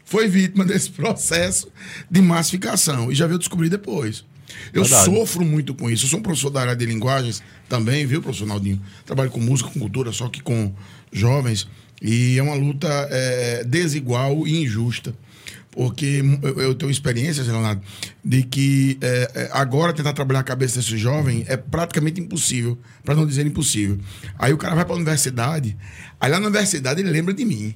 foi 0.03 0.27
vítima 0.27 0.63
desse 0.65 0.89
processo 0.89 1.67
de 2.09 2.21
massificação. 2.21 3.11
E 3.11 3.15
já 3.15 3.27
veio 3.27 3.37
descobrir 3.37 3.69
depois. 3.69 4.25
Eu 4.73 4.83
Verdade. 4.83 5.05
sofro 5.05 5.45
muito 5.45 5.73
com 5.73 5.89
isso. 5.89 6.05
Eu 6.05 6.09
sou 6.09 6.19
um 6.19 6.23
professor 6.23 6.49
da 6.49 6.61
área 6.61 6.75
de 6.75 6.85
linguagens 6.85 7.41
também, 7.67 8.05
viu, 8.05 8.21
professor 8.21 8.47
Naldinho? 8.47 8.81
Trabalho 9.05 9.31
com 9.31 9.39
música, 9.39 9.69
com 9.69 9.79
cultura, 9.79 10.11
só 10.11 10.27
que 10.29 10.41
com 10.41 10.73
jovens. 11.11 11.67
E 12.01 12.37
é 12.37 12.43
uma 12.43 12.55
luta 12.55 12.87
é, 13.11 13.63
desigual 13.63 14.47
e 14.47 14.63
injusta. 14.63 15.13
Porque 15.71 16.23
eu, 16.41 16.61
eu 16.61 16.75
tenho 16.75 16.91
experiências, 16.91 17.47
Leonardo, 17.47 17.81
de 18.25 18.43
que 18.43 18.97
é, 19.01 19.31
é, 19.35 19.49
agora 19.53 19.93
tentar 19.93 20.13
trabalhar 20.13 20.39
a 20.39 20.43
cabeça 20.43 20.79
desse 20.79 20.97
jovem 20.97 21.45
é 21.47 21.55
praticamente 21.55 22.19
impossível, 22.19 22.77
para 23.03 23.15
não 23.15 23.25
dizer 23.25 23.45
impossível. 23.45 23.99
Aí 24.37 24.51
o 24.51 24.57
cara 24.57 24.75
vai 24.75 24.83
para 24.83 24.93
a 24.93 24.97
universidade, 24.97 25.77
aí 26.19 26.31
lá 26.31 26.39
na 26.39 26.47
universidade 26.47 27.01
ele 27.01 27.11
lembra 27.11 27.33
de 27.33 27.45
mim. 27.45 27.75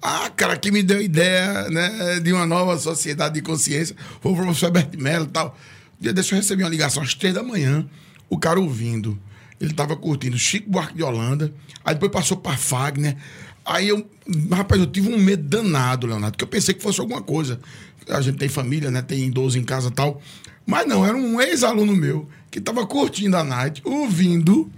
Ah, 0.00 0.30
cara, 0.36 0.56
que 0.56 0.70
me 0.70 0.82
deu 0.82 1.00
ideia 1.00 1.70
né, 1.70 2.20
de 2.20 2.32
uma 2.32 2.44
nova 2.44 2.76
sociedade 2.76 3.36
de 3.36 3.42
consciência 3.42 3.94
foi 4.20 4.32
o 4.32 4.36
professor 4.36 4.66
Herbert 4.66 4.90
Mello 4.98 5.26
e 5.26 5.28
tal. 5.28 5.56
Dia 6.02 6.12
desse 6.12 6.32
eu 6.32 6.36
recebi 6.36 6.64
uma 6.64 6.68
ligação 6.68 7.00
às 7.00 7.14
três 7.14 7.32
da 7.32 7.44
manhã, 7.44 7.86
o 8.28 8.36
cara 8.36 8.58
ouvindo. 8.58 9.16
Ele 9.60 9.70
estava 9.70 9.94
curtindo 9.94 10.36
Chico 10.36 10.68
Buarque 10.68 10.96
de 10.96 11.02
Holanda, 11.04 11.54
aí 11.84 11.94
depois 11.94 12.10
passou 12.10 12.36
para 12.36 12.56
Fagner. 12.56 13.16
Aí 13.64 13.88
eu, 13.88 14.04
rapaz, 14.50 14.80
eu 14.80 14.88
tive 14.88 15.08
um 15.08 15.16
medo 15.16 15.44
danado, 15.44 16.08
Leonardo, 16.08 16.36
que 16.36 16.42
eu 16.42 16.48
pensei 16.48 16.74
que 16.74 16.82
fosse 16.82 17.00
alguma 17.00 17.22
coisa. 17.22 17.60
A 18.08 18.20
gente 18.20 18.36
tem 18.36 18.48
família, 18.48 18.90
né? 18.90 19.00
Tem 19.00 19.24
idoso 19.28 19.56
em 19.56 19.62
casa 19.62 19.90
e 19.90 19.92
tal. 19.92 20.20
Mas 20.66 20.88
não, 20.88 21.06
era 21.06 21.16
um 21.16 21.40
ex-aluno 21.40 21.94
meu 21.94 22.28
que 22.50 22.60
tava 22.60 22.84
curtindo 22.84 23.36
a 23.36 23.44
night, 23.44 23.80
ouvindo 23.84 24.68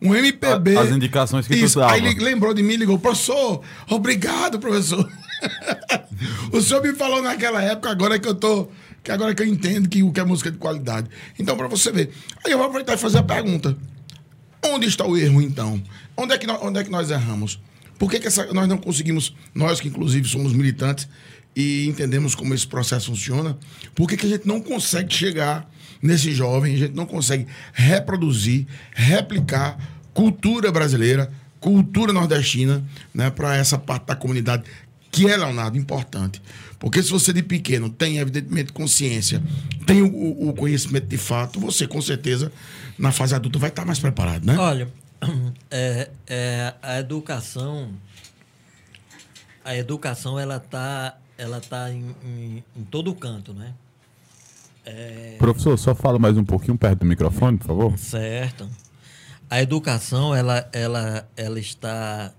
um 0.00 0.14
MPB. 0.14 0.78
As 0.78 0.90
indicações 0.90 1.46
que 1.46 1.54
tu 1.54 1.64
Isso. 1.64 1.78
dava. 1.78 1.92
Aí 1.92 2.06
ele 2.06 2.24
lembrou 2.24 2.54
de 2.54 2.62
mim 2.62 2.72
e 2.72 2.76
ligou, 2.78 2.98
professor, 2.98 3.60
obrigado, 3.86 4.58
professor. 4.58 5.06
o 6.50 6.60
senhor 6.62 6.82
me 6.82 6.94
falou 6.94 7.20
naquela 7.20 7.62
época, 7.62 7.90
agora 7.90 8.18
que 8.18 8.26
eu 8.26 8.34
tô. 8.34 8.70
Que 9.02 9.10
agora 9.10 9.34
que 9.34 9.42
eu 9.42 9.46
entendo 9.46 9.88
que 9.88 10.02
o 10.02 10.12
que 10.12 10.20
é 10.20 10.24
música 10.24 10.50
de 10.50 10.58
qualidade. 10.58 11.08
Então, 11.38 11.56
para 11.56 11.68
você 11.68 11.90
ver. 11.90 12.10
Aí 12.44 12.52
eu 12.52 12.58
vou 12.58 12.66
aproveitar 12.66 12.94
e 12.94 12.98
fazer 12.98 13.18
a 13.18 13.22
pergunta. 13.22 13.76
Onde 14.62 14.86
está 14.86 15.06
o 15.06 15.16
erro, 15.16 15.40
então? 15.40 15.82
Onde 16.16 16.34
é 16.34 16.38
que 16.38 16.46
nós, 16.46 16.58
onde 16.62 16.78
é 16.78 16.84
que 16.84 16.90
nós 16.90 17.10
erramos? 17.10 17.58
Por 17.98 18.10
que, 18.10 18.20
que 18.20 18.26
essa- 18.26 18.52
nós 18.52 18.68
não 18.68 18.76
conseguimos, 18.78 19.34
nós 19.54 19.80
que 19.80 19.88
inclusive 19.88 20.28
somos 20.28 20.52
militantes 20.52 21.08
e 21.56 21.86
entendemos 21.88 22.34
como 22.34 22.54
esse 22.54 22.66
processo 22.66 23.06
funciona, 23.06 23.58
por 23.94 24.06
que, 24.08 24.16
que 24.16 24.26
a 24.26 24.28
gente 24.28 24.46
não 24.46 24.60
consegue 24.60 25.12
chegar 25.14 25.68
nesse 26.02 26.32
jovem, 26.32 26.74
a 26.74 26.78
gente 26.78 26.94
não 26.94 27.06
consegue 27.06 27.46
reproduzir, 27.72 28.66
replicar 28.94 29.78
cultura 30.14 30.70
brasileira, 30.70 31.30
cultura 31.58 32.12
nordestina, 32.12 32.82
né, 33.12 33.28
para 33.30 33.56
essa 33.56 33.78
parte 33.78 34.06
da 34.06 34.14
comunidade 34.16 34.62
que 35.10 35.28
é, 35.28 35.36
Leonardo, 35.36 35.76
importante. 35.76 36.40
Porque 36.78 37.02
se 37.02 37.10
você 37.10 37.32
de 37.32 37.42
pequeno 37.42 37.90
tem, 37.90 38.18
evidentemente, 38.18 38.72
consciência, 38.72 39.42
tem 39.86 40.02
o, 40.02 40.48
o- 40.48 40.54
conhecimento 40.54 41.06
de 41.06 41.18
fato, 41.18 41.60
você, 41.60 41.86
com 41.86 42.00
certeza, 42.00 42.50
na 42.98 43.12
fase 43.12 43.34
adulta, 43.34 43.58
vai 43.58 43.68
estar 43.70 43.84
mais 43.84 43.98
preparado, 43.98 44.44
né? 44.46 44.56
Olha, 44.56 44.88
é, 45.70 46.08
é, 46.26 46.74
a 46.82 46.98
educação, 47.00 47.90
a 49.64 49.76
educação 49.76 50.38
ela 50.38 50.56
está 50.56 51.16
ela 51.36 51.60
tá 51.60 51.90
em, 51.90 52.14
em, 52.24 52.64
em 52.76 52.84
todo 52.84 53.14
canto, 53.14 53.52
né? 53.54 53.72
Professor, 55.38 55.78
só 55.78 55.94
fala 55.94 56.18
mais 56.18 56.36
um 56.36 56.44
pouquinho 56.44 56.76
perto 56.76 57.00
do 57.00 57.06
microfone, 57.06 57.56
por 57.58 57.66
favor. 57.66 57.98
Certo. 57.98 58.68
A 59.48 59.60
educação 59.62 60.34
ela, 60.34 60.68
ela, 60.72 61.28
ela 61.36 61.58
está 61.60 62.32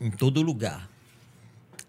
em 0.00 0.10
todo 0.10 0.42
lugar. 0.42 0.88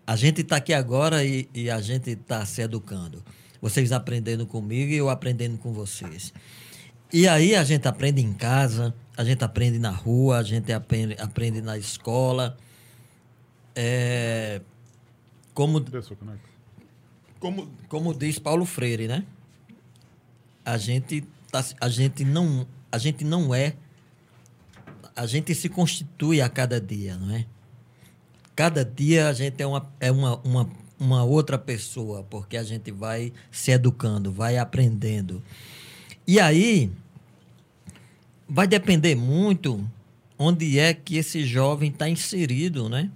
A 0.06 0.16
gente 0.16 0.42
está 0.42 0.58
aqui 0.58 0.74
agora 0.74 1.24
e, 1.24 1.50
e 1.54 1.70
a 1.70 1.82
gente 1.82 2.12
está 2.12 2.46
se 2.46 2.62
educando. 2.62 3.24
Vocês 3.62 3.92
aprendendo 3.92 4.46
comigo 4.46 4.92
e 4.92 4.96
eu 4.96 5.10
aprendendo 5.10 5.58
com 5.58 5.74
vocês. 5.74 6.34
E 7.12 7.28
aí 7.28 7.56
a 7.56 7.64
gente 7.64 7.88
aprende 7.88 8.22
em 8.22 8.34
casa, 8.34 8.94
a 9.18 9.24
gente 9.24 9.44
aprende 9.44 9.80
na 9.80 9.92
rua, 9.92 10.38
a 10.38 10.44
gente 10.44 10.72
aprende, 10.72 11.16
aprende 11.20 11.62
na 11.62 11.78
escola. 11.78 12.58
É, 13.76 14.62
como, 15.54 15.84
como, 17.40 17.72
como 17.88 18.14
diz 18.14 18.38
Paulo 18.38 18.66
Freire, 18.66 19.08
né? 19.08 19.26
A 20.64 20.78
gente, 20.78 21.26
tá, 21.52 21.64
a 21.80 21.90
gente 21.90 22.24
não 22.24 22.68
a 22.92 22.98
gente 22.98 23.26
não 23.26 23.54
é 23.54 23.76
a 25.16 25.26
gente 25.26 25.56
se 25.56 25.70
constitui 25.70 26.42
a 26.42 26.50
cada 26.50 26.80
dia, 26.80 27.18
não 27.18 27.34
é? 27.34 27.46
Cada 28.56 28.86
dia 28.86 29.28
a 29.28 29.34
gente 29.34 29.62
é 29.62 29.68
uma, 29.68 29.92
é 30.00 30.12
uma, 30.12 30.38
uma, 30.38 30.70
uma 30.98 31.24
outra 31.24 31.58
pessoa, 31.58 32.24
porque 32.30 32.56
a 32.56 32.64
gente 32.64 32.90
vai 32.92 33.34
se 33.52 33.72
educando, 33.72 34.32
vai 34.32 34.58
aprendendo. 34.58 35.44
E 36.26 36.40
aí 36.40 36.90
vai 38.48 38.68
depender 38.68 39.16
muito 39.16 39.84
onde 40.38 40.80
é 40.80 40.94
que 40.94 41.18
esse 41.18 41.44
jovem 41.46 41.90
está 41.90 42.10
inserido, 42.10 42.88
né? 42.88 43.10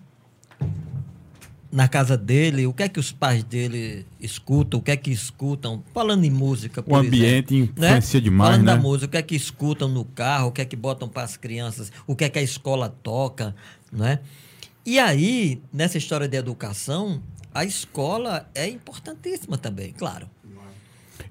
Na 1.71 1.87
casa 1.87 2.17
dele, 2.17 2.65
o 2.65 2.73
que 2.73 2.83
é 2.83 2.89
que 2.89 2.99
os 2.99 3.11
pais 3.11 3.43
dele 3.43 4.05
escutam, 4.19 4.79
o 4.79 4.83
que 4.83 4.89
é 4.89 4.97
que 4.97 5.11
escutam, 5.11 5.83
falando 5.93 6.23
em 6.23 6.31
música, 6.31 6.81
por 6.81 6.93
O 6.93 6.95
ambiente 6.95 7.53
exemplo, 7.53 7.85
influencia 7.85 8.19
demais, 8.19 8.49
falando 8.51 8.65
né? 8.65 8.75
da 8.75 8.81
música, 8.81 9.05
o 9.05 9.09
que 9.11 9.17
é 9.17 9.21
que 9.21 9.35
escutam 9.35 9.87
no 9.87 10.03
carro, 10.03 10.47
o 10.47 10.51
que 10.51 10.61
é 10.61 10.65
que 10.65 10.75
botam 10.75 11.07
para 11.07 11.21
as 11.21 11.37
crianças, 11.37 11.91
o 12.07 12.15
que 12.15 12.23
é 12.23 12.29
que 12.29 12.39
a 12.39 12.41
escola 12.41 12.89
toca, 12.89 13.55
né? 13.91 14.19
E 14.89 14.97
aí, 14.97 15.61
nessa 15.71 15.99
história 15.99 16.27
de 16.27 16.35
educação, 16.35 17.21
a 17.53 17.63
escola 17.63 18.49
é 18.55 18.67
importantíssima 18.67 19.55
também, 19.55 19.91
claro. 19.93 20.27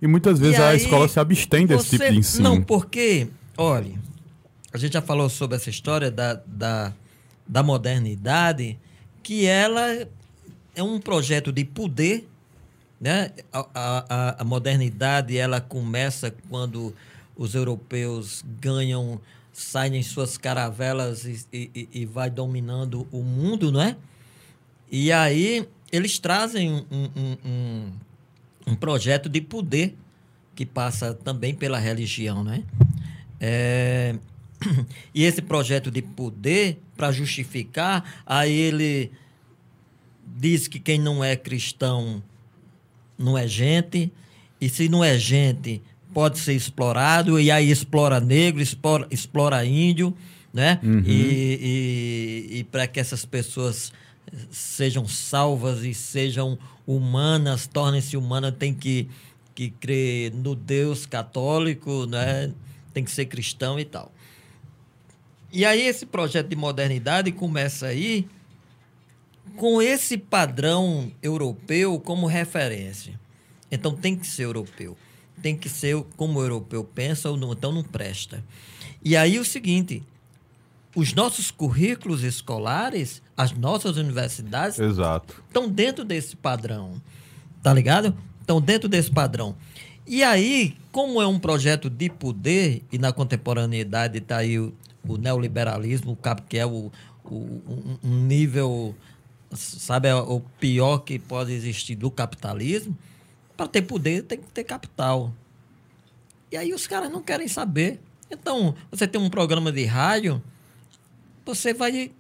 E 0.01 0.07
muitas 0.07 0.39
vezes 0.39 0.57
E 0.59 0.63
a 0.63 0.69
aí, 0.69 0.77
escola 0.77 1.09
se 1.09 1.19
abstém 1.19 1.67
desse 1.67 1.89
você- 1.89 1.99
tipo 1.99 2.13
de 2.13 2.19
ensino. 2.19 2.45
Não, 2.45 2.63
porque, 2.63 3.27
olha, 3.57 3.95
a 4.73 4.79
gente 4.79 4.93
já 4.93 5.03
falou 5.03 5.29
sobre 5.29 5.57
essa 5.57 5.69
história 5.71 6.09
da, 6.09 6.35
da, 6.47 6.93
da 7.49 7.63
modernidade, 7.65 8.79
que 9.25 9.45
ela 9.45 10.07
é 10.77 10.83
um 10.83 11.01
projeto 11.01 11.51
de 11.51 11.65
poder, 11.65 12.29
né? 13.01 13.33
A, 13.53 13.59
a, 13.75 14.05
a- 14.09 14.37
a 14.39 14.45
modernidade 14.45 15.37
ela 15.37 15.61
começa 15.61 16.33
quando 16.49 16.95
os 17.37 17.57
europeus 17.57 18.45
ganham, 18.61 19.21
saem 19.61 19.97
em 19.97 20.03
suas 20.03 20.39
caravelas 20.39 21.25
e, 21.25 21.47
e, 21.53 21.89
e- 21.93 22.07
vai 22.07 22.31
dominando 22.31 23.07
o 23.11 23.23
mundo, 23.23 23.73
não 23.73 23.81
é? 23.81 23.97
E 24.91 25.11
aí 25.13 25.69
eles 25.91 26.19
trazem 26.19 26.73
um, 26.73 26.85
um- 26.91 27.37
um- 27.45 27.93
um, 28.69 28.75
projeto 28.77 29.29
de 29.29 29.41
poder 29.41 29.97
que 30.55 30.65
passa 30.65 31.13
também 31.15 31.55
pela 31.55 31.79
religião, 31.79 32.45
né? 32.45 32.63
É, 33.41 34.15
E 35.15 35.25
esse 35.25 35.43
projeto 35.43 35.91
de 35.91 36.03
poder, 36.03 36.81
para 36.97 37.11
justificar, 37.13 38.23
aí 38.27 38.53
ele 38.53 39.11
diz 40.37 40.69
que 40.69 40.79
quem 40.79 40.99
não 40.99 41.23
é 41.23 41.37
cristão 41.37 42.23
não 43.17 43.37
é 43.37 43.47
gente, 43.49 44.13
e 44.61 44.69
se 44.69 44.89
não 44.89 45.03
é 45.03 45.19
gente, 45.19 45.83
pode 46.19 46.41
ser 46.41 46.55
explorado, 46.55 47.39
e 47.39 47.49
aí 47.49 47.71
explora 47.71 48.19
negro, 48.19 48.61
explora, 48.61 49.07
explora 49.09 49.65
índio, 49.65 50.13
né? 50.53 50.81
E, 51.07 52.49
e, 52.51 52.59
e 52.59 52.65
para 52.65 52.89
que 52.89 52.99
essas 52.99 53.25
pessoas 53.25 53.93
sejam 54.51 55.07
salvas 55.07 55.85
e 55.85 55.95
sejam 55.95 56.59
humanas, 56.85 57.69
tornem-se 57.69 58.17
humanas, 58.17 58.53
tem 58.59 58.75
que, 58.75 59.09
que 59.55 59.71
crer 59.71 60.35
no 60.35 60.57
Deus 60.57 61.07
católico, 61.07 62.05
né? 62.07 62.53
Tem 62.93 63.05
que 63.05 63.13
ser 63.13 63.27
cristão 63.27 63.79
e 63.79 63.85
tal. 63.85 64.11
E 65.53 65.65
aí 65.65 65.83
esse 65.83 66.05
projeto 66.05 66.49
de 66.49 66.57
modernidade 66.57 67.31
começa 67.31 67.87
aí 67.87 68.27
com 69.57 69.81
esse 69.81 70.19
padrão 70.19 71.13
europeu 71.23 72.01
como 72.01 72.27
referência. 72.27 73.21
Então 73.71 73.95
tem 73.95 74.17
que 74.17 74.27
ser 74.27 74.47
europeu. 74.47 74.97
Tem 75.43 75.57
que 75.57 75.69
ser 75.69 76.03
como 76.17 76.39
o 76.39 76.43
europeu 76.43 76.83
pensa, 76.85 77.31
ou 77.31 77.37
não, 77.37 77.53
então 77.53 77.73
não 77.73 77.83
presta. 77.83 78.45
E 79.05 79.17
aí 79.17 79.39
o 79.39 79.45
seguinte, 79.45 80.03
os 80.97 81.13
nossos 81.15 81.51
currículos 81.51 82.23
escolares, 82.25 83.23
as 83.37 83.53
nossas 83.53 83.97
universidades 83.97 84.79
Exato. 84.79 85.43
estão 85.47 85.69
dentro 85.69 86.05
desse 86.05 86.35
padrão. 86.35 87.01
Tá 87.63 87.73
ligado? 87.73 88.17
Estão 88.41 88.61
dentro 88.61 88.89
desse 88.89 89.11
padrão. 89.11 89.55
E 90.07 90.23
aí, 90.25 90.75
como 90.91 91.21
é 91.21 91.27
um 91.27 91.39
projeto 91.39 91.91
de 91.91 92.09
poder, 92.09 92.83
e 92.91 92.99
na 92.99 93.13
contemporaneidade 93.13 94.19
está 94.19 94.39
aí 94.39 94.59
o, 94.59 94.73
o 95.07 95.17
neoliberalismo, 95.19 96.13
o 96.13 96.17
que 96.49 96.57
é 96.59 96.65
o, 96.67 96.91
o- 97.25 97.35
um, 97.35 97.99
um 98.03 98.25
nível, 98.25 98.95
sabe, 99.53 100.09
é 100.09 100.15
o 100.15 100.41
pior 100.59 100.99
que 101.01 101.19
pode 101.19 101.53
existir 101.53 101.95
do 101.95 102.11
capitalismo, 102.11 102.97
para 103.59 103.67
ter 103.69 103.83
poder 103.83 104.23
tem 104.23 104.39
que 104.39 104.47
ter 104.47 104.63
capital. 104.65 105.35
E 106.51 106.57
aí 106.57 106.73
os 106.73 106.87
caras 106.87 107.11
não 107.11 107.21
querem 107.21 107.49
saber. 107.49 108.01
Então, 108.31 108.75
você 108.91 109.07
tem 109.07 109.21
um 109.21 109.29
programa 109.29 109.73
de 109.73 109.85
rádio, 109.85 110.41
você 111.45 111.75
vai. 111.75 112.13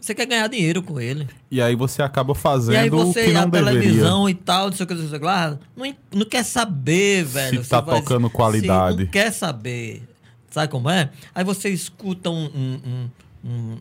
Você 0.00 0.14
quer 0.14 0.26
ganhar 0.26 0.46
dinheiro 0.48 0.82
com 0.82 1.00
ele. 1.00 1.26
E 1.50 1.60
aí 1.62 1.74
você 1.74 2.02
acaba 2.02 2.32
E 2.32 2.36
aí 2.36 2.40
fazendo 2.42 2.96
o 2.98 3.06
você, 3.06 3.26
que 3.26 3.32
não 3.32 3.42
a 3.42 3.44
deveria. 3.46 3.80
televisão 3.80 4.28
e 4.28 4.34
tal, 4.34 4.66
não 4.70 4.76
sei 4.76 4.84
o 4.84 4.86
que, 4.86 4.94
não 4.94 5.08
sei 5.08 5.16
o 5.16 5.20
que 5.20 5.24
lá, 5.26 5.58
não, 5.76 5.94
não 6.12 6.26
quer 6.26 6.44
saber, 6.44 7.24
velho. 7.24 7.64
tá 7.64 7.80
Você 7.80 7.86
vai- 7.90 8.00
tocando 8.00 8.28
qualidade. 8.30 9.04
Não 9.04 9.10
quer 9.10 9.32
saber. 9.32 10.02
Sabe 10.50 10.68
como 10.70 10.90
é? 10.90 11.10
Aí 11.34 11.44
você 11.44 11.68
escuta 11.70 12.28
um... 12.30 12.44
um- 12.46 12.80
um- 12.84 13.10
um- 13.50 13.78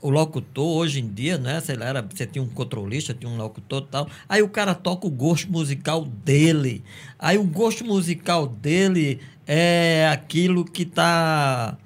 o 0.00 0.10
locutor, 0.10 0.64
hoje 0.76 1.00
em 1.00 1.08
dia, 1.08 1.38
né? 1.38 1.60
Sei 1.60 1.76
lá, 1.76 1.86
era, 1.86 2.02
você 2.02 2.26
tinha 2.26 2.42
um 2.42 2.48
controlista, 2.48 3.12
tinha 3.14 3.30
um 3.30 3.36
locutor 3.36 3.82
e 3.82 3.86
tal. 3.90 4.08
Aí 4.28 4.42
o 4.42 4.48
cara 4.48 4.74
toca 4.74 5.06
o 5.06 5.10
gosto 5.10 5.50
musical 5.50 6.04
dele. 6.04 6.82
Aí 7.18 7.36
o 7.38 7.44
gosto 7.44 7.84
musical 7.84 8.46
dele 8.46 9.20
é 9.46 10.08
aquilo 10.12 10.64
que 10.64 10.84
tá 10.84 11.76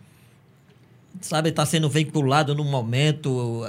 sabe, 1.20 1.50
está 1.50 1.64
sendo 1.64 1.88
veiculado 1.88 2.54
no 2.54 2.64
momento. 2.64 3.66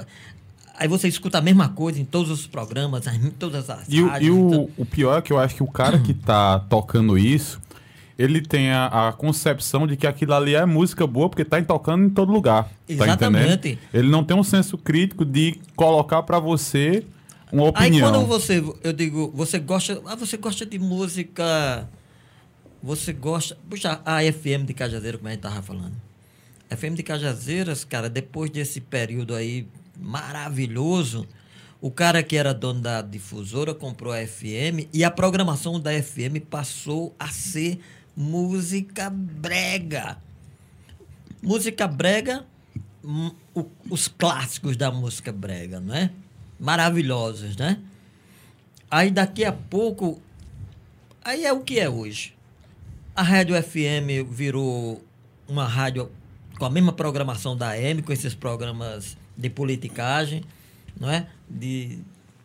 Aí 0.76 0.88
você 0.88 1.06
escuta 1.06 1.38
a 1.38 1.40
mesma 1.40 1.68
coisa 1.68 2.00
em 2.00 2.04
todos 2.04 2.30
os 2.30 2.46
programas, 2.46 3.06
em 3.06 3.30
todas 3.30 3.70
as 3.70 3.88
E, 3.88 3.96
e 3.96 4.00
o, 4.30 4.48
então- 4.48 4.68
o 4.76 4.84
pior 4.84 5.18
é 5.18 5.22
que 5.22 5.32
eu 5.32 5.38
acho 5.38 5.54
que 5.54 5.62
o 5.62 5.68
cara 5.68 5.98
que 6.00 6.12
tá 6.12 6.58
tocando 6.58 7.16
isso, 7.16 7.60
ele 8.18 8.40
tem 8.40 8.70
a, 8.70 9.08
a 9.08 9.12
concepção 9.12 9.86
de 9.86 9.96
que 9.96 10.06
aquilo 10.06 10.34
ali 10.34 10.54
é 10.54 10.64
música 10.64 11.06
boa 11.06 11.28
porque 11.28 11.44
tá 11.44 11.60
tocando 11.62 12.04
em 12.04 12.10
todo 12.10 12.32
lugar. 12.32 12.64
Tá 12.64 12.70
Exatamente. 12.88 13.52
entendendo? 13.52 13.78
Ele 13.92 14.08
não 14.08 14.22
tem 14.22 14.36
um 14.36 14.44
senso 14.44 14.78
crítico 14.78 15.24
de 15.24 15.58
colocar 15.74 16.22
para 16.22 16.38
você 16.38 17.04
uma 17.52 17.64
Aí 17.64 17.68
opinião. 17.68 18.10
quando 18.10 18.26
você, 18.26 18.62
eu 18.82 18.92
digo, 18.92 19.32
você 19.34 19.58
gosta, 19.58 20.00
ah, 20.06 20.14
você 20.16 20.36
gosta 20.36 20.66
de 20.66 20.78
música, 20.78 21.88
você 22.82 23.12
gosta, 23.12 23.56
puxa, 23.68 24.00
a 24.04 24.20
FM 24.20 24.64
de 24.66 24.74
Cajazeiras, 24.74 25.18
como 25.18 25.28
a 25.28 25.32
gente 25.32 25.40
tava 25.40 25.62
falando. 25.62 25.94
FM 26.70 26.94
de 26.94 27.02
Cajazeiras, 27.02 27.84
cara, 27.84 28.08
depois 28.08 28.50
desse 28.50 28.80
período 28.80 29.34
aí 29.34 29.68
maravilhoso, 29.98 31.26
o 31.80 31.90
cara 31.90 32.22
que 32.22 32.36
era 32.36 32.52
dono 32.52 32.80
da 32.80 33.02
difusora 33.02 33.74
comprou 33.74 34.12
a 34.12 34.26
FM 34.26 34.88
e 34.92 35.04
a 35.04 35.10
programação 35.10 35.78
da 35.78 35.90
FM 35.92 36.40
passou 36.48 37.14
a 37.18 37.28
ser 37.28 37.78
música 38.16 39.10
brega. 39.10 40.18
Música 41.42 41.86
brega, 41.86 42.46
hum, 43.04 43.30
os 43.90 44.08
clássicos 44.08 44.76
da 44.76 44.90
música 44.90 45.30
brega, 45.32 45.80
não 45.80 45.94
é? 45.94 46.10
Maravilhosos, 46.58 47.56
né? 47.56 47.78
Aí 48.90 49.10
daqui 49.10 49.44
a 49.44 49.52
pouco, 49.52 50.22
aí 51.22 51.44
é 51.44 51.52
o 51.52 51.60
que 51.60 51.78
é 51.78 51.88
hoje. 51.88 52.34
A 53.14 53.22
rádio 53.22 53.60
FM 53.62 54.28
virou 54.30 55.04
uma 55.46 55.66
rádio 55.66 56.10
com 56.58 56.64
a 56.64 56.70
mesma 56.70 56.92
programação 56.92 57.56
da 57.56 57.70
AM, 57.70 58.02
com 58.02 58.12
esses 58.12 58.34
programas 58.34 59.16
de 59.36 59.50
politicagem, 59.50 60.44
não 60.98 61.10
é? 61.10 61.26
De 61.48 61.98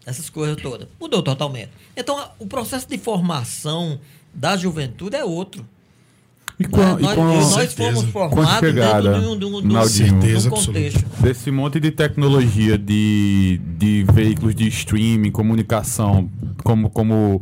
essas 0.06 0.30
coisas 0.30 0.62
todas. 0.62 0.88
Mudou 1.00 1.22
totalmente. 1.22 1.72
Então, 1.96 2.32
o 2.40 2.48
processo 2.48 2.88
de 2.88 2.98
formação 2.98 4.00
da 4.34 4.56
juventude 4.58 5.16
é 5.16 5.24
outro. 5.24 5.66
E 6.60 6.66
com, 6.66 6.78
Né? 6.82 6.98
e 7.00 7.04
nós, 7.04 7.16
com- 7.16 7.24
nós 7.26 7.46
certeza. 7.54 7.94
fomos 7.94 8.12
formados 8.12 8.60
chegada, 8.60 9.14
dentro 9.14 9.22
de 9.22 9.28
um, 9.28 9.40
de 9.40 9.46
um, 9.46 9.62
de 9.62 9.68
um, 9.68 9.72
Naldinho. 9.72 10.10
Certeza 10.22 10.50
de 10.50 10.56
um 10.56 10.58
contexto. 10.58 11.06
desse 11.22 11.52
monte 11.52 11.80
de 11.80 11.90
tecnologia 11.92 12.78
de, 12.78 13.62
de 13.78 14.06
veículos 14.12 14.54
de 14.54 14.68
streaming, 14.68 15.32
comunicação, 15.32 16.30
como, 16.64 16.90
como 16.90 17.42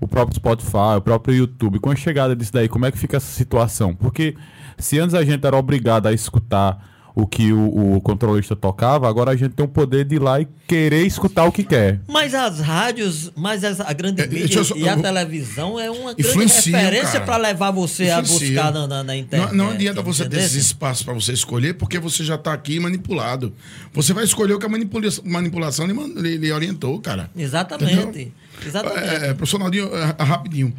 o 0.00 0.08
próprio 0.08 0.36
Spotify, 0.36 0.96
o 0.96 1.00
próprio 1.02 1.34
YouTube, 1.36 1.78
com 1.80 1.90
a 1.90 1.96
chegada 1.96 2.34
disso 2.34 2.52
daí, 2.52 2.66
como 2.68 2.86
é 2.86 2.90
que 2.90 2.96
fica 2.98 3.18
essa 3.18 3.30
situação? 3.30 3.94
Porque 3.94 4.34
se 4.78 4.98
antes 4.98 5.14
a 5.14 5.22
gente 5.22 5.46
era 5.46 5.56
obrigado 5.56 6.06
a 6.06 6.12
escutar 6.14 6.95
o 7.18 7.26
que 7.26 7.50
o, 7.50 7.94
o 7.96 8.00
controlista 8.02 8.54
tocava, 8.54 9.08
agora 9.08 9.30
a 9.30 9.36
gente 9.36 9.52
tem 9.54 9.64
o 9.64 9.68
poder 9.68 10.04
de 10.04 10.16
ir 10.16 10.18
lá 10.18 10.38
e 10.38 10.46
querer 10.68 11.06
escutar 11.06 11.46
o 11.46 11.50
que 11.50 11.64
quer. 11.64 11.98
Mas 12.06 12.34
as 12.34 12.60
rádios, 12.60 13.32
mas 13.34 13.64
as- 13.64 13.80
a 13.80 13.90
grande 13.94 14.20
É, 14.20 14.26
mídia 14.26 14.62
só- 14.62 14.76
e 14.76 14.86
a 14.86 14.92
eu- 14.92 15.00
televisão 15.00 15.80
é 15.80 15.90
uma 15.90 16.12
grande 16.12 16.38
referência 16.38 17.18
para 17.22 17.38
levar 17.38 17.70
você 17.70 18.10
a 18.10 18.20
buscar 18.20 18.70
na, 18.70 18.86
na, 18.86 19.02
na 19.02 19.16
internet. 19.16 19.48
Não, 19.54 19.64
não 19.68 19.72
adianta 19.72 20.02
você 20.02 20.24
ter 20.24 20.26
entendeu? 20.26 20.44
esse 20.44 20.58
espaço 20.58 21.06
para 21.06 21.14
você 21.14 21.32
escolher, 21.32 21.72
porque 21.72 21.98
você 21.98 22.22
já 22.22 22.34
está 22.34 22.52
aqui 22.52 22.78
manipulado. 22.78 23.50
Você 23.94 24.12
vai 24.12 24.22
escolher 24.24 24.52
o 24.52 24.58
que 24.58 24.66
a 24.66 24.68
manipula- 24.68 25.08
manipulação 25.24 25.86
lhe, 25.86 25.94
lhe- 26.20 26.36
lhe 26.36 26.52
orientou, 26.52 27.00
cara. 27.00 27.30
Exatamente. 27.34 27.94
Entendeu? 27.94 28.32
Exatamente. 28.66 29.08
É, 29.08 29.28
é, 29.28 29.34
professor 29.34 29.58
Naldinho, 29.58 29.88
é, 29.96 30.22
rapidinho. 30.22 30.70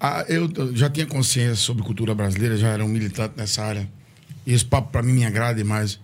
Ah, 0.00 0.24
eu 0.26 0.48
já 0.74 0.88
tinha 0.88 1.04
consciência 1.04 1.54
sobre 1.56 1.82
cultura 1.84 2.14
brasileira, 2.14 2.56
já 2.56 2.68
era 2.68 2.82
um 2.82 2.88
militante 2.88 3.34
nessa 3.36 3.62
área. 3.62 3.86
E 4.46 4.52
esse 4.52 4.64
papo 4.64 4.90
para 4.90 5.02
mim 5.02 5.12
me 5.12 5.24
agrada 5.24 5.54
demais. 5.54 5.98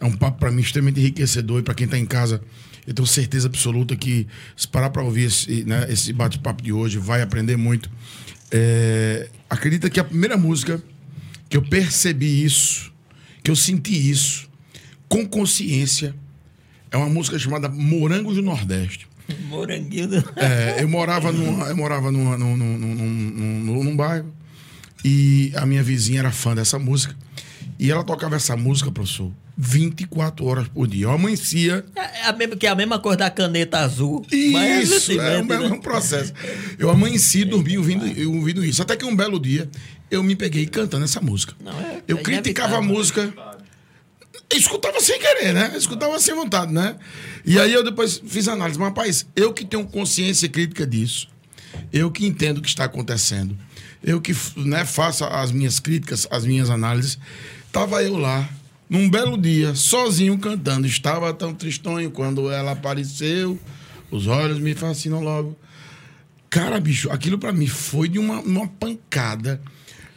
É 0.00 0.04
um 0.04 0.12
papo 0.12 0.38
para 0.38 0.50
mim 0.50 0.60
extremamente 0.62 0.98
enriquecedor 1.00 1.60
e 1.60 1.62
para 1.62 1.74
quem 1.74 1.84
está 1.84 1.96
em 1.98 2.06
casa, 2.06 2.42
eu 2.86 2.92
tenho 2.94 3.06
certeza 3.06 3.46
absoluta 3.46 3.94
que 3.96 4.26
se 4.56 4.66
parar 4.66 4.90
para 4.90 5.02
ouvir 5.02 5.24
esse, 5.24 5.64
né, 5.64 5.86
esse 5.90 6.12
bate-papo 6.12 6.62
de 6.62 6.72
hoje, 6.72 6.98
vai 6.98 7.22
aprender 7.22 7.56
muito. 7.56 7.88
É, 8.50 9.28
acredita 9.48 9.88
que 9.88 10.00
a 10.00 10.04
primeira 10.04 10.36
música 10.36 10.82
que 11.48 11.56
eu 11.56 11.62
percebi 11.62 12.44
isso, 12.44 12.92
que 13.42 13.50
eu 13.50 13.56
senti 13.56 14.10
isso, 14.10 14.48
com 15.08 15.26
consciência, 15.26 16.14
é 16.90 16.96
uma 16.96 17.08
música 17.08 17.38
chamada 17.38 17.68
Morangos 17.68 18.34
do 18.36 18.42
Nordeste. 18.42 19.06
Moranguinho. 19.48 20.08
do- 20.08 20.32
É, 20.36 20.82
eu 20.82 20.88
morava, 20.88 21.30
num, 21.30 21.62
eu 21.64 21.76
morava 21.76 22.10
num, 22.10 22.36
num, 22.36 22.56
num, 22.56 22.78
num, 22.78 23.60
num- 23.60 23.84
num 23.84 23.96
bairro 23.96 24.32
e 25.04 25.52
a 25.54 25.64
minha 25.64 25.82
vizinha 25.82 26.18
era 26.20 26.30
fã 26.32 26.54
dessa 26.54 26.78
música. 26.78 27.14
E 27.82 27.90
ela 27.90 28.04
tocava 28.04 28.36
essa 28.36 28.56
música, 28.56 28.92
professor, 28.92 29.32
24 29.58 30.46
horas 30.46 30.68
por 30.68 30.86
dia. 30.86 31.06
Eu 31.06 31.10
amanhecia. 31.10 31.84
É 31.96 32.26
a 32.28 32.32
mesma, 32.32 32.54
que 32.54 32.64
é 32.64 32.70
a 32.70 32.76
mesma 32.76 32.96
cor 33.00 33.16
da 33.16 33.28
caneta 33.28 33.80
azul. 33.80 34.24
Mas 34.52 34.88
Isso, 34.88 35.20
é 35.20 35.40
um, 35.40 35.44
mesmo, 35.44 35.64
é 35.64 35.68
né? 35.70 35.78
processo. 35.82 36.32
Eu 36.78 36.90
amanheci 36.90 37.40
e 37.40 37.44
dormi 37.44 37.76
ouvindo, 37.76 38.04
ouvindo 38.30 38.64
isso. 38.64 38.80
Até 38.80 38.94
que 38.94 39.04
um 39.04 39.16
belo 39.16 39.36
dia 39.40 39.68
eu 40.08 40.22
me 40.22 40.36
peguei 40.36 40.64
cantando 40.64 41.04
essa 41.04 41.20
música. 41.20 41.54
Não, 41.58 41.72
é- 41.72 42.00
eu 42.06 42.18
é 42.18 42.22
criticava 42.22 42.76
a 42.76 42.80
música. 42.80 43.34
Eu 44.48 44.56
escutava 44.56 45.00
sem 45.00 45.18
querer, 45.18 45.52
né? 45.52 45.70
Eu 45.72 45.78
escutava 45.78 46.20
sem 46.20 46.36
vontade, 46.36 46.72
né? 46.72 46.94
E 47.44 47.58
aí 47.58 47.72
eu 47.72 47.82
depois 47.82 48.22
fiz 48.24 48.46
análise. 48.46 48.78
Mas, 48.78 48.90
rapaz, 48.90 49.26
eu 49.34 49.52
que 49.52 49.64
tenho 49.64 49.84
consciência 49.86 50.48
crítica 50.48 50.86
disso, 50.86 51.26
eu 51.92 52.12
que 52.12 52.24
entendo 52.24 52.58
o 52.58 52.62
que 52.62 52.68
está 52.68 52.84
acontecendo, 52.84 53.58
eu 54.04 54.20
que 54.20 54.32
né, 54.56 54.84
faço 54.84 55.24
as 55.24 55.50
minhas 55.50 55.80
críticas, 55.80 56.28
as 56.30 56.44
minhas 56.44 56.70
análises, 56.70 57.18
tava 57.72 58.02
eu 58.02 58.16
lá, 58.18 58.48
num 58.88 59.08
belo 59.08 59.36
dia, 59.38 59.74
sozinho 59.74 60.36
cantando. 60.38 60.86
Estava 60.86 61.32
tão 61.32 61.54
tristonho 61.54 62.10
quando 62.10 62.50
ela 62.50 62.72
apareceu, 62.72 63.58
os 64.10 64.26
olhos 64.26 64.58
me 64.60 64.74
fascinam 64.74 65.20
logo. 65.20 65.56
Cara, 66.50 66.78
bicho, 66.78 67.10
aquilo 67.10 67.38
pra 67.38 67.50
mim 67.52 67.66
foi 67.66 68.08
de 68.08 68.18
uma, 68.18 68.40
uma 68.40 68.68
pancada. 68.68 69.60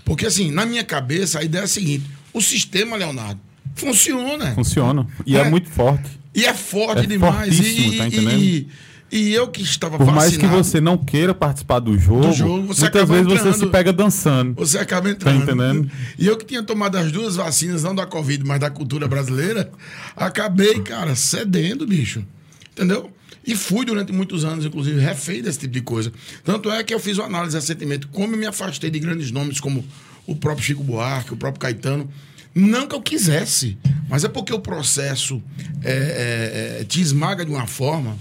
Porque, 0.03 0.25
assim, 0.25 0.51
na 0.51 0.65
minha 0.65 0.83
cabeça, 0.83 1.39
a 1.39 1.43
ideia 1.43 1.61
é 1.61 1.65
a 1.65 1.67
seguinte: 1.67 2.05
o 2.33 2.41
sistema, 2.41 2.97
Leonardo, 2.97 3.39
funciona. 3.73 4.53
Funciona. 4.53 5.07
E 5.25 5.37
é, 5.37 5.39
É. 5.39 5.49
muito 5.49 5.69
forte. 5.69 6.09
E 6.35 6.43
é 6.45 6.53
forte 6.53 7.03
É 7.03 7.07
demais. 7.07 7.57
e, 7.57 7.97
tá 7.97 8.07
e-? 8.09 8.67
E- 9.11 9.33
eu 9.33 9.47
que 9.47 9.61
estava 9.61 9.97
Por 9.97 10.11
mais 10.11 10.35
que 10.35 10.45
você 10.47 10.81
não 10.81 10.97
queira 10.97 11.33
participar 11.33 11.79
do 11.79 11.97
jogo, 11.97 12.27
Do 12.27 12.33
jogo, 12.33 12.67
você 12.67 12.81
muitas 12.81 13.09
vezes 13.09 13.27
você 13.27 13.53
se 13.53 13.65
pega 13.67 13.93
dançando. 13.93 14.53
Você 14.55 14.77
acaba 14.77 15.09
entrando. 15.09 15.43
entendendo? 15.43 15.91
E 16.17 16.25
eu 16.27 16.35
que 16.37 16.45
tinha 16.45 16.63
tomado 16.63 16.97
as 16.97 17.11
duas 17.11 17.35
vacinas, 17.35 17.83
não 17.83 17.93
da 17.95 18.05
Covid, 18.05 18.43
mas 18.45 18.59
da 18.59 18.69
cultura 18.69 19.07
brasileira, 19.07 19.71
acabei, 20.15 20.81
cara, 20.81 21.15
cedendo, 21.15 21.85
bicho. 21.85 22.23
Entendeu? 22.71 23.09
E 23.47 23.55
fui 23.55 23.85
durante 23.85 24.11
muitos 24.11 24.43
anos, 24.43 24.65
inclusive, 24.65 24.99
refém 24.99 25.41
desse 25.41 25.59
tipo 25.59 25.73
de 25.73 25.81
coisa. 25.81 26.11
Tanto 26.43 26.69
é 26.71 26.83
que 26.83 26.93
eu 26.93 26.99
fiz 26.99 27.17
uma 27.19 27.27
análise 27.27 27.55
recentemente, 27.55 28.07
como 28.07 28.33
eu 28.33 28.37
me 28.39 28.45
afastei 28.47 28.89
de 28.89 28.99
grandes 28.99 29.31
nomes 29.31 29.59
como 29.59 29.85
o 30.25 30.35
próprio 30.35 30.65
Chico 30.65 30.83
Buarque, 30.83 31.33
o 31.33 31.37
próprio 31.37 31.59
Caetano. 31.61 32.09
Não 32.55 32.87
que 32.87 32.95
eu 32.95 33.01
quisesse, 33.01 33.77
mas 34.09 34.23
é 34.23 34.29
porque 34.29 34.51
o 34.53 34.59
processo 34.59 35.43
é, 35.83 35.91
é, 35.91 36.81
é, 36.81 36.83
te 36.85 37.01
esmaga 37.01 37.45
de 37.45 37.51
uma 37.51 37.67
forma. 37.67 38.17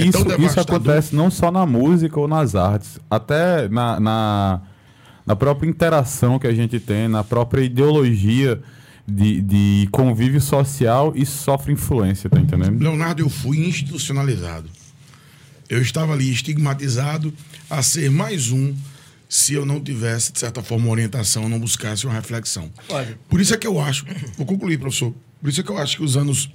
É 0.00 0.06
Isso, 0.06 0.42
isso 0.42 0.60
acontece 0.60 1.14
não 1.14 1.30
só 1.30 1.50
na 1.50 1.66
música 1.66 2.18
ou 2.18 2.28
nas 2.28 2.54
artes, 2.54 2.98
até 3.10 3.68
na, 3.68 4.00
na, 4.00 4.60
na 5.24 5.36
própria 5.36 5.68
interação 5.68 6.38
que 6.38 6.46
a 6.46 6.54
gente 6.54 6.78
tem, 6.78 7.08
na 7.08 7.24
própria 7.24 7.62
ideologia 7.62 8.60
de, 9.06 9.40
de 9.40 9.88
convívio 9.92 10.40
social 10.40 11.12
e 11.14 11.24
sofre 11.24 11.72
influência, 11.72 12.28
tá 12.28 12.40
entendendo? 12.40 12.80
Leonardo, 12.82 13.22
eu 13.22 13.28
fui 13.28 13.58
institucionalizado. 13.66 14.68
Eu 15.68 15.80
estava 15.80 16.12
ali 16.12 16.30
estigmatizado 16.30 17.32
a 17.68 17.82
ser 17.82 18.10
mais 18.10 18.50
um 18.50 18.74
se 19.28 19.54
eu 19.54 19.66
não 19.66 19.80
tivesse, 19.80 20.32
de 20.32 20.38
certa 20.38 20.62
forma, 20.62 20.84
uma 20.84 20.92
orientação, 20.92 21.48
não 21.48 21.58
buscasse 21.58 22.06
uma 22.06 22.14
reflexão. 22.14 22.70
Olha. 22.88 23.18
Por 23.28 23.40
isso 23.40 23.52
é 23.54 23.56
que 23.56 23.66
eu 23.66 23.80
acho, 23.80 24.06
vou 24.36 24.46
concluir, 24.46 24.78
professor, 24.78 25.12
por 25.40 25.50
isso 25.50 25.60
é 25.60 25.64
que 25.64 25.70
eu 25.70 25.78
acho 25.78 25.96
que 25.96 26.04
os 26.04 26.16
anos 26.16 26.48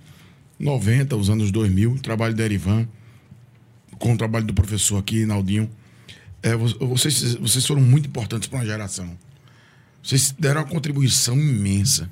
90, 0.60 1.16
os 1.16 1.30
anos 1.30 1.52
2000, 1.52 1.94
o 1.94 2.00
trabalho 2.00 2.34
da 2.34 2.44
Erivan, 2.44 2.88
com 4.02 4.14
o 4.14 4.18
trabalho 4.18 4.46
do 4.46 4.54
professor 4.54 4.98
aqui, 4.98 5.26
Naldinho, 5.26 5.70
é, 6.44 6.56
vo- 6.56 6.88
vocês, 6.88 7.36
vocês 7.36 7.66
foram 7.66 7.82
muito 7.82 8.08
importantes 8.08 8.48
para 8.50 8.60
uma 8.60 8.66
geração. 8.66 9.18
Vocês 10.04 10.34
deram 10.38 10.62
uma 10.62 10.68
contribuição 10.68 11.38
imensa. 11.40 12.10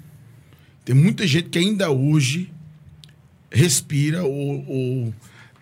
Tem 0.86 0.96
muita 0.96 1.26
gente 1.28 1.50
que 1.50 1.58
ainda 1.60 1.90
hoje 1.92 2.52
respira 3.52 4.24
ou, 4.24 4.64
ou, 4.68 5.14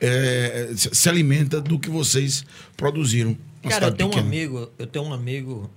é, 0.02 0.72
se, 0.76 1.08
alimenta 1.10 1.60
do 1.62 1.80
que 1.80 1.90
vocês 1.90 2.46
produziram. 2.76 3.36
Cara, 3.64 3.88
eu 3.88 3.92
tenho 3.94 4.10
um 4.10 4.12
pequena. 4.12 4.28
amigo, 4.28 4.72
eu 4.78 4.86
tenho 4.88 5.06
um 5.06 5.14
amigo, 5.14 5.70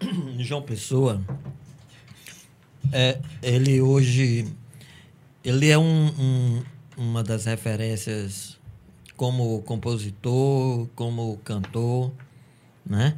João 0.40 0.62
Pessoa. 0.62 1.22
É, 2.92 3.18
ele 3.42 3.80
hoje, 3.80 4.46
ele 5.44 5.68
é 5.68 5.78
um, 5.78 6.06
um- 6.08 6.62
uma 6.96 7.22
das 7.24 7.44
referências 7.46 8.53
como 9.16 9.62
compositor, 9.62 10.86
como 10.94 11.36
cantor, 11.38 12.12
né? 12.84 13.16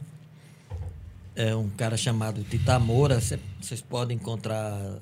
É 1.34 1.54
um 1.54 1.68
cara 1.70 1.96
chamado 1.96 2.42
Tita 2.44 2.78
Moura, 2.78 3.20
cê- 3.20 3.38
vocês 3.60 3.80
podem 3.82 4.16
encontrar 4.16 4.98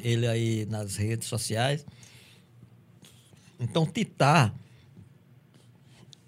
ele 0.00 0.26
aí 0.26 0.66
nas 0.66 0.96
redes 0.96 1.28
sociais. 1.28 1.84
Então, 3.58 3.84
Tita, 3.86 4.52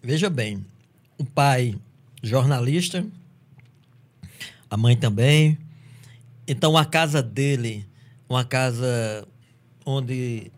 veja 0.02 0.28
bem, 0.30 0.64
o 1.18 1.24
pai 1.24 1.74
jornalista, 2.22 3.04
a 4.70 4.76
mãe 4.76 4.96
também. 4.96 5.58
Então 6.46 6.76
a 6.76 6.84
casa 6.84 7.22
dele, 7.22 7.86
uma 8.28 8.44
casa 8.44 9.26
onde 9.86 10.50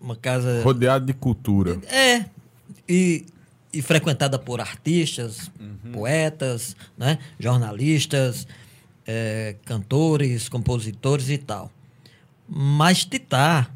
uma 0.00 0.16
casa 0.16 0.62
Rodeado 0.64 1.04
de 1.06 1.12
cultura. 1.12 1.80
é 1.86 2.24
e, 2.92 3.24
e 3.72 3.80
frequentada 3.80 4.38
por 4.38 4.60
artistas, 4.60 5.50
poetas, 5.94 6.76
né, 6.98 7.18
jornalistas, 7.38 8.46
é, 9.06 9.56
cantores, 9.64 10.46
compositores 10.46 11.30
e 11.30 11.38
tal. 11.38 11.72
Mas 12.46 13.06
Titá, 13.06 13.70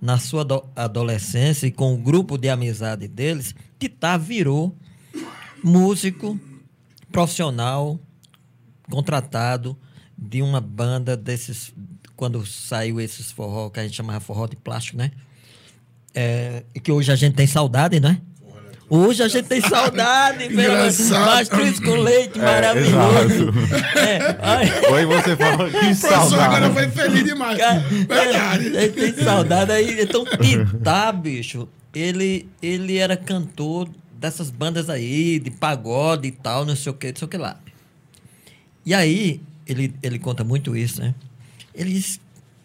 na 0.00 0.16
sua 0.16 0.42
ado- 0.42 0.64
adolescência 0.76 1.66
e 1.66 1.72
com 1.72 1.92
o 1.92 1.96
grupo 1.96 2.38
de 2.38 2.48
amizade 2.48 3.08
deles, 3.08 3.52
Titá 3.80 4.16
virou 4.16 4.72
músico 5.62 6.38
profissional 7.10 7.98
contratado 8.88 9.76
de 10.16 10.40
uma 10.40 10.60
banda 10.60 11.16
desses 11.16 11.74
quando 12.14 12.46
saiu 12.46 13.00
esses 13.00 13.32
forró 13.32 13.70
que 13.70 13.80
a 13.80 13.82
gente 13.82 13.96
chamava 13.96 14.20
forró 14.20 14.46
de 14.46 14.54
plástico, 14.54 14.98
né? 14.98 15.10
É, 16.14 16.64
e 16.72 16.78
que 16.78 16.92
hoje 16.92 17.10
a 17.10 17.16
gente 17.16 17.34
tem 17.34 17.46
saudade, 17.46 17.98
né? 17.98 18.20
Hoje 18.94 19.22
a 19.22 19.28
gente 19.28 19.46
tem 19.46 19.58
saudade, 19.62 20.44
Engraçado. 20.52 21.24
mastruz 21.24 21.80
com 21.80 21.94
leite 21.94 22.38
É, 22.38 22.42
maravilhoso. 22.42 23.48
É, 23.96 24.90
Oi, 24.92 25.06
você 25.06 25.34
fala 25.34 25.70
que 25.70 25.76
O 25.76 25.80
professor 25.80 26.12
agora 26.38 26.68
saudade. 26.68 26.74
foi 26.74 26.88
feliz 26.90 27.24
demais. 27.24 27.56
Cara, 27.58 27.80
Verdade. 27.80 28.76
é, 28.76 28.84
ele 28.84 28.92
tem 28.92 29.24
saudade 29.24 29.72
aí. 29.72 30.02
Então, 30.02 30.26
Titá, 30.26 31.10
bicho, 31.10 31.66
ele, 31.94 32.46
ele 32.60 32.98
era 32.98 33.16
cantor 33.16 33.88
dessas 34.20 34.50
bandas 34.50 34.90
aí, 34.90 35.38
de 35.38 35.50
pagode 35.50 36.28
e 36.28 36.32
tal, 36.32 36.66
não 36.66 36.76
sei 36.76 36.92
o 36.92 36.94
que, 36.94 37.08
não 37.12 37.16
sei 37.16 37.24
o 37.26 37.28
que 37.30 37.38
lá. 37.38 37.58
E 38.84 38.92
aí, 38.92 39.40
ele, 39.66 39.94
ele 40.02 40.18
conta 40.18 40.44
muito 40.44 40.76
isso, 40.76 41.00
né? 41.00 41.14
Ele 41.74 42.04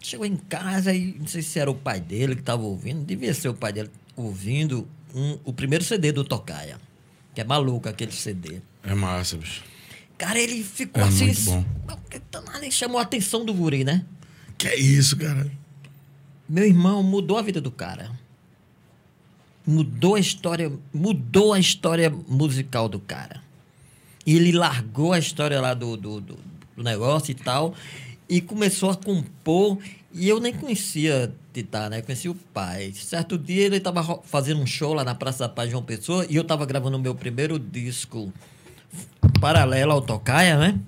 chegou 0.02 0.26
em 0.26 0.36
casa 0.36 0.94
e 0.94 1.16
não 1.18 1.28
sei 1.28 1.42
se 1.42 1.58
era 1.58 1.72
o 1.72 1.76
pai 1.76 2.02
dele 2.02 2.36
que 2.36 2.42
estava 2.42 2.64
ouvindo, 2.64 3.06
devia 3.06 3.34
ser 3.34 3.48
o 3.48 3.54
pai 3.54 3.72
dele 3.72 3.90
ouvindo 4.14 4.86
um- 5.18 5.40
o 5.44 5.54
primeiro 5.54 5.84
CD 5.84 6.12
do 6.12 6.24
Tocaia, 6.24 6.78
que 7.34 7.42
é 7.42 7.44
maluco 7.44 7.90
aquele 7.90 8.12
CD. 8.12 8.62
É 8.84 8.94
massa, 8.94 9.38
bicho. 9.38 9.64
Cara, 10.18 10.40
ele 10.40 10.64
ficou 10.64 11.04
É 11.04 11.08
assim. 11.08 11.26
muito 11.26 11.42
bom. 11.44 11.66
chamou 12.72 13.00
a 13.00 13.04
atenção 13.04 13.46
do 13.46 13.54
guri, 13.54 13.84
né? 13.84 14.04
Que 14.58 14.68
é 14.68 14.76
isso, 14.80 15.16
cara? 15.18 15.50
Meu 16.50 16.66
irmão 16.66 17.04
mudou 17.04 17.38
a 17.38 17.42
vida 17.42 17.60
do 17.62 17.70
cara. 17.72 18.12
Mudou 19.66 20.16
a 20.16 20.20
história, 20.20 20.72
mudou 20.94 21.54
a 21.54 21.60
história 21.60 22.10
musical 22.10 22.88
do 22.88 23.00
cara. 23.00 23.44
E 24.26 24.36
ele 24.36 24.52
largou 24.54 25.14
a 25.14 25.20
história 25.20 25.60
lá 25.60 25.74
do, 25.74 25.98
do, 25.98 26.22
do- 26.22 26.40
do 26.76 26.84
negócio 26.84 27.32
e 27.32 27.36
tal, 27.36 27.74
e 28.30 28.40
começou 28.42 28.90
a 28.92 28.96
compor. 28.96 29.78
E 30.14 30.28
eu 30.28 30.40
nem 30.40 30.54
conhecia 30.54 31.34
Titã, 31.54 31.90
né? 31.90 32.00
Eu 32.00 32.04
conhecia 32.04 32.32
o 32.32 32.36
pai. 32.36 32.92
Certo 32.94 33.38
dia 33.38 33.64
ele 33.66 33.78
estava 33.78 34.20
fazendo 34.24 34.62
um 34.62 34.66
show 34.66 34.94
lá 34.94 35.04
na 35.04 35.14
Praça 35.14 35.40
da 35.40 35.50
Paz 35.50 35.68
de 35.68 35.72
João 35.72 35.84
Pessoa, 35.84 36.26
e 36.30 36.36
eu 36.36 36.42
estava 36.42 36.66
gravando 36.66 36.98
o 36.98 37.00
meu 37.00 37.14
primeiro 37.14 37.60
disco 37.60 38.32
paralelo 39.40 39.92
ao 39.92 40.02
Tocaia, 40.02 40.58
né? 40.58 40.80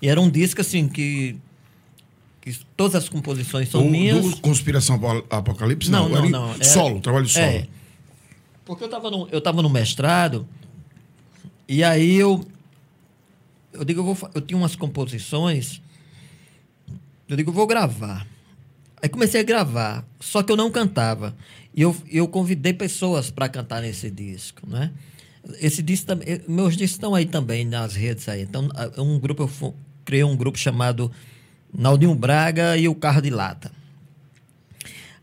E 0.00 0.08
era 0.08 0.20
um 0.20 0.30
disco 0.30 0.60
assim 0.60 0.88
que, 0.88 1.36
que 2.40 2.58
todas 2.76 2.94
as 2.96 3.08
composições 3.08 3.68
são 3.68 3.86
O 3.86 3.90
minhas. 3.90 4.34
Conspiração 4.40 4.96
Apo- 4.96 5.26
Apocalipse? 5.30 5.90
Não, 5.90 6.08
não, 6.08 6.18
era 6.18 6.28
não. 6.28 6.54
É- 6.54 6.64
Solo, 6.64 7.00
trabalho 7.00 7.28
solo. 7.28 7.44
É. 7.44 7.68
Porque 8.64 8.82
eu 8.84 8.86
estava 8.86 9.10
no, 9.10 9.28
eu 9.30 9.40
tava 9.40 9.60
no 9.62 9.68
mestrado, 9.68 10.46
e 11.68 11.84
aí 11.84 12.14
eu. 12.16 12.44
Eu 13.72 13.84
digo, 13.84 14.00
eu, 14.00 14.14
vou, 14.14 14.30
eu 14.34 14.40
tinha 14.40 14.56
umas 14.58 14.74
composições. 14.76 15.80
Eu 17.28 17.36
digo, 17.36 17.52
vou 17.52 17.66
gravar. 17.66 18.26
Aí 19.02 19.08
comecei 19.08 19.40
a 19.40 19.44
gravar, 19.44 20.04
só 20.20 20.42
que 20.42 20.52
eu 20.52 20.56
não 20.56 20.70
cantava. 20.70 21.34
E 21.74 21.82
eu, 21.82 21.96
eu 22.10 22.28
convidei 22.28 22.72
pessoas 22.72 23.30
para 23.30 23.48
cantar 23.48 23.82
nesse 23.82 24.10
disco, 24.10 24.68
né? 24.68 24.92
Esse 25.60 25.82
disco 25.82 26.06
também, 26.06 26.28
eh, 26.28 26.40
meus 26.46 26.76
discos 26.76 26.92
estão 26.96 27.14
aí 27.14 27.26
também 27.26 27.64
nas 27.64 27.94
redes 27.96 28.28
aí. 28.28 28.42
Então, 28.42 28.68
um 28.98 29.18
grupo 29.18 29.42
eu 29.42 29.74
criei 30.04 30.22
um 30.22 30.36
grupo 30.36 30.56
chamado 30.56 31.10
Naldinho 31.72 32.14
Braga 32.14 32.76
e 32.76 32.86
o 32.88 32.94
Carro 32.94 33.20
de 33.20 33.30
Lata. 33.30 33.72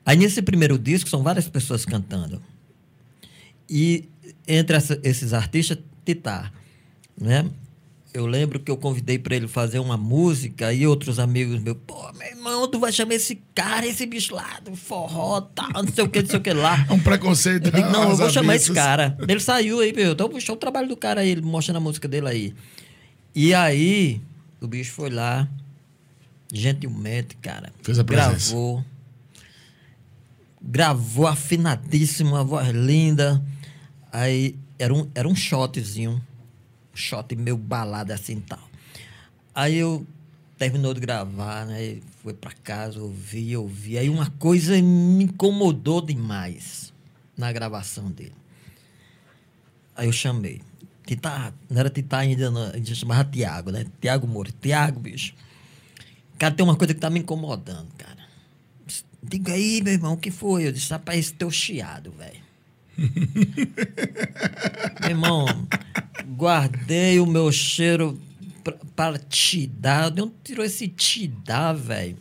Aí 0.05 0.17
nesse 0.17 0.41
primeiro 0.41 0.77
disco 0.77 1.09
são 1.09 1.23
várias 1.23 1.47
pessoas 1.47 1.85
cantando. 1.85 2.41
E 3.69 4.09
entre 4.47 4.75
essa- 4.75 4.99
esses 5.03 5.31
artistas, 5.33 5.77
Titá, 6.03 6.51
né? 7.19 7.45
Eu 8.11 8.25
lembro 8.25 8.59
que 8.59 8.71
eu 8.71 8.77
convidei 8.77 9.19
para 9.19 9.35
ele 9.35 9.47
fazer 9.47 9.77
uma 9.77 9.95
música 9.95 10.73
e 10.73 10.87
outros 10.87 11.19
amigos 11.19 11.61
meus, 11.61 11.77
pô, 11.85 12.11
meu 12.13 12.27
irmão, 12.27 12.67
tu 12.67 12.79
vai 12.79 12.91
chamar 12.91 13.13
esse 13.13 13.35
cara, 13.53 13.85
esse 13.85 14.03
bicho 14.07 14.33
lá 14.33 14.59
do 14.65 14.75
forró, 14.75 15.41
tal, 15.41 15.83
não 15.83 15.93
sei 15.93 16.03
o 16.03 16.09
que, 16.09 16.23
não 16.23 16.29
sei 16.29 16.39
o 16.39 16.41
que 16.41 16.51
lá. 16.51 16.87
É 16.89 16.93
um 16.93 16.99
preconceito. 16.99 17.67
Eu 17.67 17.71
digo, 17.71 17.89
não, 17.91 18.03
eu 18.05 18.11
às 18.11 18.17
vou 18.17 18.29
chamar 18.31 18.55
esse 18.55 18.73
cara. 18.73 19.15
Ele 19.27 19.39
saiu 19.39 19.79
aí, 19.79 19.93
meu, 19.93 20.13
então 20.13 20.27
puxou 20.27 20.55
o 20.55 20.57
trabalho 20.57 20.87
do 20.87 20.97
cara 20.97 21.21
aí, 21.21 21.29
ele 21.29 21.41
mostrando 21.41 21.77
a 21.77 21.79
música 21.79 22.07
dele 22.07 22.27
aí. 22.27 22.55
E 23.35 23.53
aí, 23.53 24.19
o 24.59 24.67
bicho 24.67 24.91
foi 24.93 25.11
lá, 25.11 25.47
gentilmente, 26.51 27.35
cara. 27.35 27.71
Fez 27.83 27.99
a 27.99 28.03
presença. 28.03 28.49
Gravou. 28.49 28.85
Gravou 30.59 31.27
afinadíssimo, 31.27 32.31
uma 32.31 32.43
voz 32.43 32.69
linda. 32.69 33.39
Aí, 34.11 34.55
era 34.79 34.91
um, 34.91 35.07
era 35.13 35.27
um 35.27 35.35
shotzinho. 35.35 36.19
Shot 36.99 37.35
meio 37.35 37.57
balado 37.57 38.11
assim 38.11 38.37
e 38.37 38.41
tal. 38.41 38.69
Aí 39.55 39.75
eu 39.75 40.05
terminou 40.57 40.93
de 40.93 40.99
gravar, 40.99 41.65
né? 41.65 41.97
Foi 42.21 42.33
pra 42.33 42.51
casa, 42.51 43.01
ouvi, 43.01 43.55
ouvi. 43.55 43.97
Aí 43.97 44.09
uma 44.09 44.29
coisa 44.31 44.73
me 44.81 45.23
incomodou 45.23 46.01
demais 46.01 46.93
na 47.37 47.51
gravação 47.51 48.11
dele. 48.11 48.35
Aí 49.95 50.07
eu 50.07 50.11
chamei. 50.11 50.61
Tita, 51.05 51.53
não 51.69 51.79
era 51.79 51.89
Tita 51.89 52.17
ainda, 52.17 52.51
não, 52.51 52.67
a 52.67 52.77
gente 52.77 52.93
chamava 52.95 53.23
Tiago, 53.23 53.71
né? 53.71 53.85
Tiago 53.99 54.27
Moura. 54.27 54.51
Tiago, 54.61 54.99
bicho. 54.99 55.33
Cara, 56.37 56.53
tem 56.53 56.63
uma 56.63 56.75
coisa 56.75 56.93
que 56.93 56.99
tá 56.99 57.09
me 57.09 57.19
incomodando, 57.19 57.87
cara. 57.97 58.19
Diga 59.21 59.53
aí, 59.53 59.81
meu 59.81 59.93
irmão, 59.93 60.13
o 60.13 60.17
que 60.17 60.31
foi? 60.31 60.67
Eu 60.67 60.71
disse, 60.71 60.89
rapaz, 60.91 61.19
esse 61.19 61.33
teu 61.33 61.51
chiado, 61.51 62.11
velho. 62.11 62.38
Meu 65.01 65.09
irmão, 65.09 65.45
guardei 66.37 67.19
o 67.19 67.25
meu 67.25 67.51
cheiro 67.51 68.19
pra- 68.63 68.75
para 68.95 69.17
te 69.19 69.67
dar. 69.67 70.09
De 70.11 70.21
onde 70.21 70.33
tirou 70.43 70.65
esse 70.65 70.87
te 70.87 71.27
dar, 71.27 71.73
velho? 71.73 72.17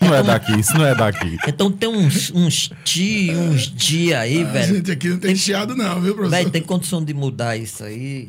Não 0.00 0.14
é 0.14 0.22
daqui, 0.22 0.58
isso 0.58 0.72
não 0.72 0.86
é 0.86 0.94
daqui. 0.94 1.36
Então 1.46 1.70
tem 1.70 1.86
uns, 1.86 2.30
uns 2.30 2.70
ti, 2.82 3.30
uns 3.30 3.66
dia 3.70 4.20
aí, 4.20 4.42
A 4.42 4.46
velho. 4.46 4.74
gente 4.76 4.90
aqui 4.90 5.08
não 5.10 5.18
tem 5.18 5.36
chiado, 5.36 5.76
não, 5.76 6.00
viu, 6.00 6.14
professor? 6.14 6.30
Velho, 6.38 6.50
tem 6.50 6.62
condição 6.62 7.04
de 7.04 7.12
mudar 7.12 7.58
isso 7.58 7.84
aí. 7.84 8.26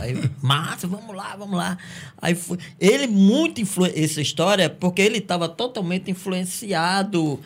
Aí, 0.00 0.30
massa, 0.40 0.86
vamos 0.86 1.14
lá, 1.14 1.36
vamos 1.36 1.54
lá. 1.56 1.76
Aí 2.20 2.34
foi. 2.34 2.56
Ele 2.80 3.06
muito 3.06 3.60
influ... 3.60 3.84
essa 3.94 4.22
história, 4.22 4.70
porque 4.70 5.02
ele 5.02 5.18
estava 5.18 5.46
totalmente 5.50 6.10
influenciado 6.10 7.38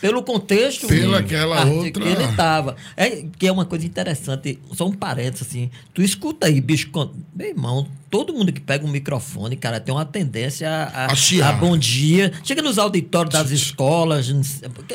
pelo 0.00 0.22
contexto 0.22 0.86
Pela 0.86 1.18
aquela 1.18 1.64
outra- 1.66 1.90
que 1.90 2.08
ele 2.08 2.24
estava. 2.24 2.76
É, 2.96 3.24
que 3.38 3.46
é 3.46 3.52
uma 3.52 3.64
coisa 3.64 3.84
interessante, 3.86 4.58
só 4.72 4.86
um 4.86 4.92
parênteses 4.92 5.46
assim. 5.48 5.70
Tu 5.94 6.02
escuta 6.02 6.46
aí, 6.46 6.60
bicho, 6.60 6.90
meu 7.34 7.48
irmão, 7.48 7.86
todo 8.10 8.34
mundo 8.34 8.52
que 8.52 8.60
pega 8.60 8.84
um 8.84 8.90
microfone, 8.90 9.56
cara, 9.56 9.78
tem 9.78 9.94
uma 9.94 10.04
tendência 10.04 10.68
a, 10.68 11.06
A 11.06 11.48
a 11.48 11.52
bom 11.52 11.78
dia. 11.78 12.32
Chega 12.42 12.60
nos 12.60 12.76
auditórios 12.76 13.32
das 13.32 13.50
escolas, 13.52 14.28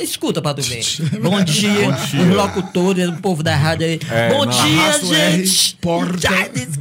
escuta 0.02 0.42
pra 0.42 0.54
tu 0.54 0.62
ver. 0.62 0.84
Bom 1.22 1.42
dia, 1.44 1.70
Bom 1.72 2.06
dia. 2.06 2.22
os 2.22 2.36
locutores, 2.36 3.08
o 3.08 3.14
povo 3.22 3.42
da 3.42 3.56
rádio 3.56 3.88
aí. 3.88 4.00
É, 4.10 4.30
bom 4.30 4.46
não, 4.46 4.52
dia, 4.52 5.00
gente! 5.04 5.76
porta. 5.78 6.28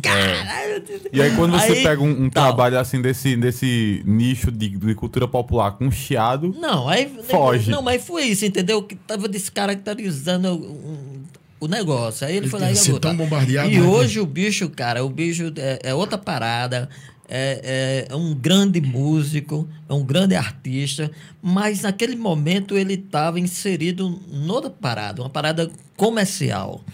Caralho. 0.03 0.82
E 1.12 1.22
aí, 1.22 1.35
quando 1.37 1.53
você 1.53 1.72
Aí, 1.72 1.82
pega 1.82 2.03
um, 2.03 2.24
um 2.24 2.30
trabalho 2.30 2.78
assim 2.78 3.01
desse, 3.01 3.37
desse 3.37 4.03
nicho 4.05 4.51
de, 4.51 4.68
de 4.70 4.95
cultura 4.95 5.28
popular 5.28 5.72
com 5.72 5.91
chiado, 5.91 6.55
Não, 6.59 6.89
aí. 6.89 7.11
Foge. 7.28 7.70
Não, 7.70 7.80
mas 7.82 8.05
foi 8.05 8.24
isso, 8.24 8.45
entendeu? 8.45 8.82
Que 8.82 8.97
tava 8.97 9.28
descaracterizando 9.28 10.49
um- 10.53 11.22
o 11.61 11.67
negócio. 11.69 12.27
Aí 12.27 12.35
ele 12.37 12.45
Ele 12.47 12.51
foi 12.51 12.61
lá 12.61 12.71
e 12.71 12.75
gravou, 12.75 13.01
tão 13.01 13.17
bombardeado, 13.17 13.71
E 13.71 13.79
né? 13.79 13.87
hoje 13.87 14.21
o 14.21 14.27
bicho, 14.27 14.69
cara, 14.71 15.05
o 15.05 15.09
bicho 15.09 15.53
é, 15.57 15.79
é 15.85 15.95
outra 15.95 16.19
parada. 16.19 16.89
É, 17.27 18.07
é 18.11 18.15
um 18.15 18.35
grande 18.35 18.83
músico, 18.83 19.67
é 19.89 19.95
um 19.95 20.05
grande 20.05 20.35
artista, 20.35 21.11
mas 21.43 21.81
naquele 21.81 22.17
momento 22.17 22.77
ele 22.77 22.95
estava 22.95 23.41
inserido 23.41 24.21
noutra 24.31 24.69
parada, 24.69 25.23
uma 25.23 25.31
parada 25.31 25.71
comercial. 25.97 26.85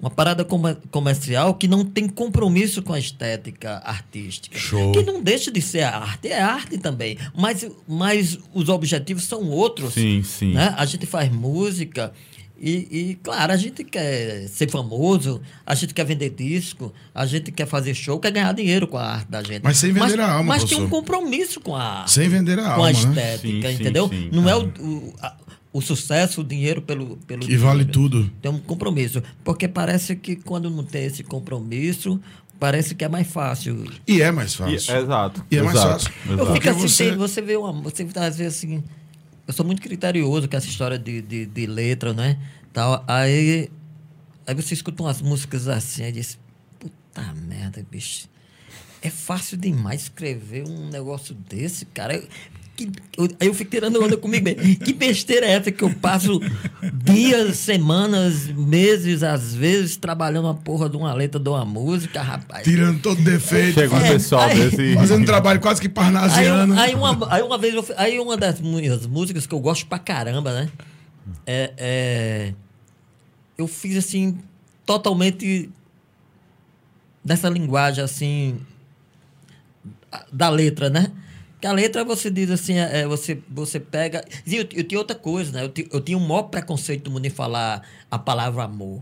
Uma 0.00 0.10
parada 0.10 0.44
come- 0.44 0.76
comercial 0.90 1.54
que 1.54 1.66
não 1.68 1.84
tem 1.84 2.08
compromisso 2.08 2.80
com 2.82 2.92
a 2.92 2.98
estética 2.98 3.78
artística. 3.84 4.56
Show. 4.58 4.92
Que 4.92 5.02
não 5.02 5.20
deixa 5.22 5.50
de 5.50 5.60
ser 5.62 5.82
arte, 5.82 6.26
é 6.28 6.40
arte 6.40 6.76
também. 6.78 7.16
Mas, 7.36 7.64
mas 7.86 8.38
os 8.54 8.68
objetivos 8.68 9.24
são 9.24 9.48
outros. 9.48 9.94
sim, 9.94 10.22
sim. 10.24 10.54
Né? 10.54 10.74
A 10.76 10.84
gente 10.86 11.06
faz 11.06 11.30
música 11.30 12.12
E, 12.64 12.70
e, 13.10 13.18
claro, 13.24 13.52
a 13.52 13.56
gente 13.56 13.82
quer 13.82 14.46
ser 14.46 14.70
famoso, 14.70 15.40
a 15.66 15.74
gente 15.74 15.92
quer 15.92 16.04
vender 16.04 16.30
disco, 16.30 16.92
a 17.12 17.26
gente 17.26 17.50
quer 17.50 17.66
fazer 17.66 17.92
show, 17.92 18.20
quer 18.20 18.30
ganhar 18.30 18.52
dinheiro 18.54 18.86
com 18.86 18.96
a 18.96 19.02
arte 19.04 19.28
da 19.28 19.42
gente. 19.42 19.62
Mas 19.64 19.78
sem 19.78 19.92
vender 19.92 20.16
mas, 20.16 20.18
a 20.20 20.32
alma, 20.32 20.44
Mas 20.44 20.62
tem 20.62 20.78
professor. 20.78 20.86
um 20.86 20.88
compromisso 20.90 21.60
com 21.60 21.74
a 21.74 21.82
arte. 21.82 22.12
Sem 22.12 22.28
vender 22.28 22.60
a 22.60 22.62
com 22.62 22.70
alma, 22.70 22.88
a 22.88 22.92
né? 22.92 22.98
estética, 23.00 23.68
Sim, 23.68 23.76
sim, 23.76 23.82
entendeu? 23.82 24.08
sim. 24.08 24.28
Não 24.32 24.48
é 24.48 24.54
o, 24.54 24.66
o, 24.78 25.12
a- 25.20 25.36
o 25.72 25.80
sucesso, 25.80 26.42
o 26.42 26.44
dinheiro 26.44 26.80
pelo, 26.82 27.16
pelo 27.26 27.40
Que 27.40 27.56
vale 27.56 27.84
dinheiro. 27.84 27.92
tudo. 27.92 28.30
Tem 28.40 28.48
um 28.50 28.58
compromisso. 28.60 29.20
Porque 29.42 29.66
parece 29.66 30.14
que 30.14 30.36
quando 30.36 30.70
não 30.70 30.84
tem 30.84 31.04
esse 31.06 31.24
compromisso, 31.24 32.20
parece 32.60 32.94
que 32.94 33.04
é 33.04 33.08
mais 33.08 33.26
fácil. 33.26 33.84
E 34.06 34.22
é 34.22 34.30
mais 34.30 34.52
E- 34.52 34.56
fácil. 34.58 34.96
exato. 34.98 35.44
E 35.50 35.56
é 35.56 35.62
mais 35.62 35.74
exato, 35.76 35.92
fácil. 36.04 36.12
Eu 36.28 36.34
exato. 36.34 36.52
fico 36.52 36.68
assim, 36.68 36.80
você- 36.88 37.08
tem- 37.08 37.16
você 37.18 37.42
vê 37.42 37.56
uma. 37.56 37.72
Você 37.82 38.06
às 38.14 38.36
vezes 38.36 38.58
assim. 38.58 38.84
Eu 39.46 39.52
sou 39.52 39.66
muito 39.66 39.82
criterioso 39.82 40.48
com 40.48 40.56
essa 40.56 40.68
história 40.68 40.98
de, 40.98 41.20
de, 41.20 41.46
de 41.46 41.66
letra, 41.66 42.12
né? 42.12 42.38
Tal. 42.72 43.04
Aí, 43.08 43.70
aí 44.46 44.54
você 44.54 44.74
escuta 44.74 45.02
umas 45.02 45.20
músicas 45.20 45.68
assim, 45.68 46.04
aí 46.04 46.12
diz, 46.12 46.38
puta 46.78 47.34
merda, 47.34 47.84
bicho. 47.90 48.28
É 49.02 49.10
fácil 49.10 49.56
demais 49.56 50.02
escrever 50.02 50.64
um 50.66 50.88
negócio 50.88 51.34
desse, 51.34 51.86
cara. 51.86 52.22
Eu- 52.84 52.90
que- 52.92 53.20
eu- 53.20 53.36
aí 53.40 53.46
eu 53.48 53.54
fico 53.54 53.70
tirando 53.70 54.02
onda 54.02 54.16
comigo 54.16 54.44
mesmo. 54.44 54.76
Que 54.76 54.92
besteira 54.92 55.46
é 55.46 55.52
essa 55.52 55.70
que 55.70 55.82
eu 55.84 55.90
passo 55.94 56.40
dias, 57.04 57.56
semanas, 57.58 58.46
meses, 58.48 59.22
às 59.22 59.54
vezes, 59.54 59.96
trabalhando 59.96 60.48
a 60.48 60.54
porra 60.54 60.88
de 60.88 60.96
uma 60.96 61.12
letra 61.12 61.40
de 61.40 61.48
uma 61.48 61.64
música, 61.64 62.20
rapaz. 62.22 62.64
Tirando 62.64 63.00
todo 63.00 63.20
defeito. 63.22 63.74
Chega 63.74 63.94
um 63.94 63.98
fazendo, 63.98 64.12
pessoal 64.12 64.42
aí- 64.42 64.70
desse. 64.70 64.94
fazendo 64.94 65.24
trabalho 65.26 65.60
quase 65.60 65.80
que 65.80 65.86
Aí, 65.86 65.92
parnasiano. 65.92 66.78
aí, 66.78 66.94
uma, 66.94 67.32
aí 67.32 67.42
uma 67.42 67.58
vez, 67.58 67.74
eu 67.74 67.84
aí 67.96 68.18
uma 68.18 68.36
das 68.36 68.60
minhas 68.60 69.06
músicas 69.06 69.46
que 69.46 69.54
eu 69.54 69.60
gosto 69.60 69.86
pra 69.86 69.98
caramba, 69.98 70.52
né? 70.52 70.68
É, 71.46 71.72
é- 71.76 72.54
eu 73.56 73.68
fiz 73.68 73.96
assim, 73.96 74.38
totalmente 74.84 75.70
dessa 77.24 77.48
linguagem 77.48 78.02
assim, 78.02 78.56
da 80.32 80.48
letra, 80.50 80.90
né? 80.90 81.10
Que 81.62 81.66
a 81.68 81.72
letra 81.72 82.04
você 82.04 82.28
diz 82.28 82.50
assim, 82.50 82.74
é, 82.76 83.06
você, 83.06 83.38
você 83.48 83.78
pega. 83.78 84.24
E 84.44 84.56
eu, 84.56 84.66
eu 84.74 84.82
tinha 84.82 84.98
outra 84.98 85.14
coisa, 85.14 85.52
né? 85.52 85.62
Eu, 85.64 85.72
eu 85.92 86.00
tinha 86.00 86.18
o 86.18 86.20
maior 86.20 86.42
preconceito 86.42 87.04
do 87.04 87.12
mundo 87.12 87.24
em 87.24 87.30
falar 87.30 87.82
a 88.10 88.18
palavra 88.18 88.64
amor. 88.64 89.00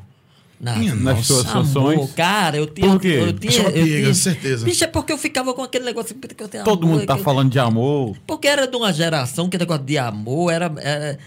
Na, 0.61 0.77
Minha 0.77 0.95
Nas 0.95 1.17
nossa. 1.17 1.23
suas 1.23 1.47
Amor, 1.47 1.63
canções. 1.65 2.13
cara, 2.13 2.59
eu 2.59 2.67
tinha. 2.67 2.87
Por 2.91 3.01
quê? 3.01 3.17
Eu 3.19 3.33
tinha, 3.33 3.51
Só 3.51 3.61
uma 3.63 3.71
eu 3.71 3.85
tinha- 3.87 4.15
certeza. 4.15 4.67
Bicho, 4.67 4.85
é 4.85 4.87
porque 4.87 5.11
eu 5.11 5.17
ficava 5.17 5.55
com 5.55 5.63
aquele 5.63 5.87
negócio. 5.87 6.15
que 6.15 6.43
eu 6.43 6.49
tenho 6.49 6.63
Todo 6.65 6.87
mundo 6.87 7.07
tá 7.07 7.17
falando 7.17 7.51
de 7.51 7.59
amor. 7.59 8.15
Porque 8.27 8.47
era 8.47 8.67
de 8.69 8.77
uma 8.77 8.93
geração 8.93 9.49
que 9.49 9.57
negócio 9.57 9.83
de 9.85 9.97
amor 9.97 10.53
era. 10.53 10.71
Era, 10.77 11.19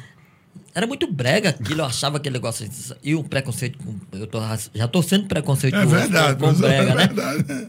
era 0.75 0.85
muito 0.85 1.11
brega 1.11 1.49
aquilo, 1.49 1.81
eu 1.81 1.85
achava 1.85 2.17
aquele 2.17 2.33
negócio. 2.33 2.69
E 3.03 3.15
o 3.15 3.23
preconceito. 3.23 3.79
Eu 4.11 4.27
tô, 4.27 4.39
já 4.75 4.87
tô 4.87 5.01
sendo 5.01 5.25
preconceituoso 5.25 5.95
É 5.95 5.99
verdade, 5.99 6.39
com, 6.39 6.53
brega, 6.53 6.91
é 6.91 6.95
né? 6.95 7.67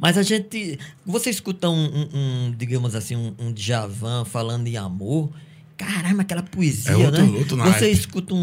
Mas 0.00 0.16
a 0.16 0.22
gente. 0.22 0.78
Você 1.04 1.30
escuta 1.30 1.68
um, 1.68 1.84
um- 1.84 2.08
um, 2.14 2.54
digamos 2.56 2.94
assim, 2.94 3.16
um, 3.16 3.34
um 3.38 3.52
Djavan 3.52 4.24
falando 4.24 4.66
em 4.66 4.76
amor. 4.76 5.30
Caramba, 5.76 6.22
aquela 6.22 6.42
poesia, 6.42 6.92
É 6.92 6.96
outro- 6.96 7.22
né? 7.26 7.38
outro 7.38 7.56
Você 7.56 7.90
escuta 7.90 8.34
um, 8.34 8.42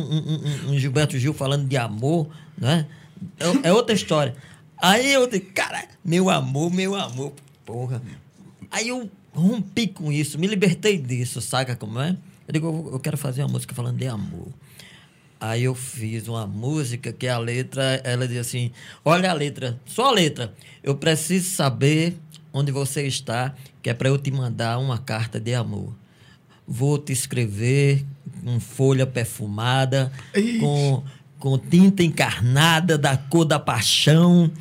um- 0.71 0.79
Gilberto 0.79 1.17
Gil 1.19 1.33
falando 1.33 1.67
de 1.67 1.77
amor, 1.77 2.27
né? 2.57 2.85
É, 3.39 3.69
é 3.69 3.73
outra 3.73 3.93
história. 3.95 4.35
Aí 4.81 5.11
eu 5.13 5.27
digo, 5.27 5.51
cara, 5.53 5.85
meu 6.05 6.29
amor, 6.29 6.71
meu 6.71 6.95
amor, 6.95 7.33
porra. 7.65 8.01
Aí 8.71 8.87
eu 8.89 9.09
rompi 9.33 9.87
com 9.87 10.11
isso, 10.11 10.37
me 10.39 10.47
libertei 10.47 10.97
disso, 10.97 11.39
saca 11.41 11.75
como 11.75 11.99
é? 11.99 12.17
Eu 12.47 12.53
digo, 12.53 12.89
eu 12.93 12.99
quero 12.99 13.17
fazer 13.17 13.41
uma 13.43 13.49
música 13.49 13.73
falando 13.75 13.97
de 13.97 14.07
amor. 14.07 14.47
Aí 15.39 15.65
eu 15.65 15.75
fiz 15.75 16.27
uma 16.27 16.47
música 16.47 17.13
que 17.13 17.27
a 17.27 17.37
letra, 17.37 18.01
ela 18.03 18.27
diz 18.27 18.37
assim: 18.37 18.71
olha 19.05 19.29
a 19.29 19.33
letra, 19.33 19.79
só 19.85 20.07
a 20.07 20.11
letra. 20.11 20.53
Eu 20.83 20.95
preciso 20.95 21.55
saber 21.55 22.17
onde 22.51 22.71
você 22.71 23.05
está, 23.05 23.53
que 23.81 23.89
é 23.89 23.93
para 23.93 24.09
eu 24.09 24.17
te 24.17 24.31
mandar 24.31 24.79
uma 24.79 24.97
carta 24.97 25.39
de 25.39 25.53
amor. 25.53 25.93
Vou 26.67 26.97
te 26.97 27.13
escrever 27.13 28.03
com 28.43 28.59
folha 28.59 29.05
perfumada, 29.05 30.11
Ixi. 30.35 30.59
com, 30.59 31.03
com 31.39 31.57
tinta 31.57 32.03
encarnada 32.03 32.97
da 32.97 33.15
cor 33.15 33.45
da 33.45 33.59
paixão. 33.59 34.51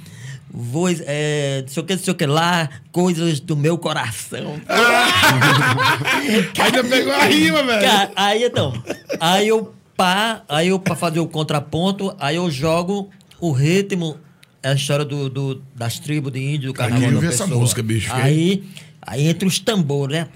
Vou, 0.51 0.89
é, 0.89 1.63
não 1.63 1.69
sei 1.69 1.83
o 1.83 1.87
que, 1.87 1.95
não 1.95 2.03
sei 2.03 2.13
o 2.13 2.17
que 2.17 2.27
lá, 2.27 2.69
coisas 2.93 3.41
do 3.41 3.57
meu 3.57 3.77
coração. 3.77 4.61
Ainda 6.63 6.85
pegou 6.85 7.13
a 7.13 7.25
rima, 7.25 7.63
velho. 7.63 7.83
Cara, 7.83 8.13
aí 8.17 8.45
então, 8.45 8.73
aí 9.21 9.49
eu 9.49 9.76
pá, 9.97 10.43
aí 10.49 10.69
eu 10.69 10.79
para 10.79 10.95
fazer 10.95 11.21
o 11.21 11.27
contraponto, 11.27 12.15
aí 12.19 12.37
eu 12.37 12.51
jogo 12.51 13.11
o 13.41 13.53
ritmo, 13.53 14.17
é 14.63 14.71
a 14.71 14.75
história 14.75 15.05
do, 15.05 15.29
do- 15.31 15.63
das 15.75 15.99
tribos 15.99 16.33
de 16.33 16.41
índio 16.41 16.73
do 16.73 16.75
carnaval 16.75 17.09
da 17.11 17.15
ouvir 17.17 17.29
essa 17.29 17.45
pessoa. 17.45 17.61
música, 17.61 17.83
bicho, 17.83 18.13
Aí, 18.13 18.65
aí 19.03 19.27
entre 19.29 19.47
os 19.49 19.59
tambores, 19.59 20.17
né? 20.19 20.29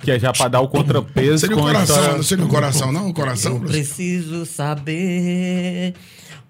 Que 0.00 0.10
é 0.12 0.18
já 0.18 0.32
pra 0.32 0.48
dar 0.48 0.60
o 0.60 0.68
contrapeso 0.68 1.38
Seria 1.40 1.56
o 1.56 1.58
com 1.60 1.66
a 1.66 1.72
coração, 1.72 1.96
história- 1.96 2.16
não 2.16 2.22
seria 2.22 2.44
o 2.44 2.48
coração, 2.48 2.92
não? 2.92 3.08
O 3.08 3.14
coração, 3.14 3.54
Eu 3.54 3.60
preciso 3.60 4.44
saber 4.46 5.94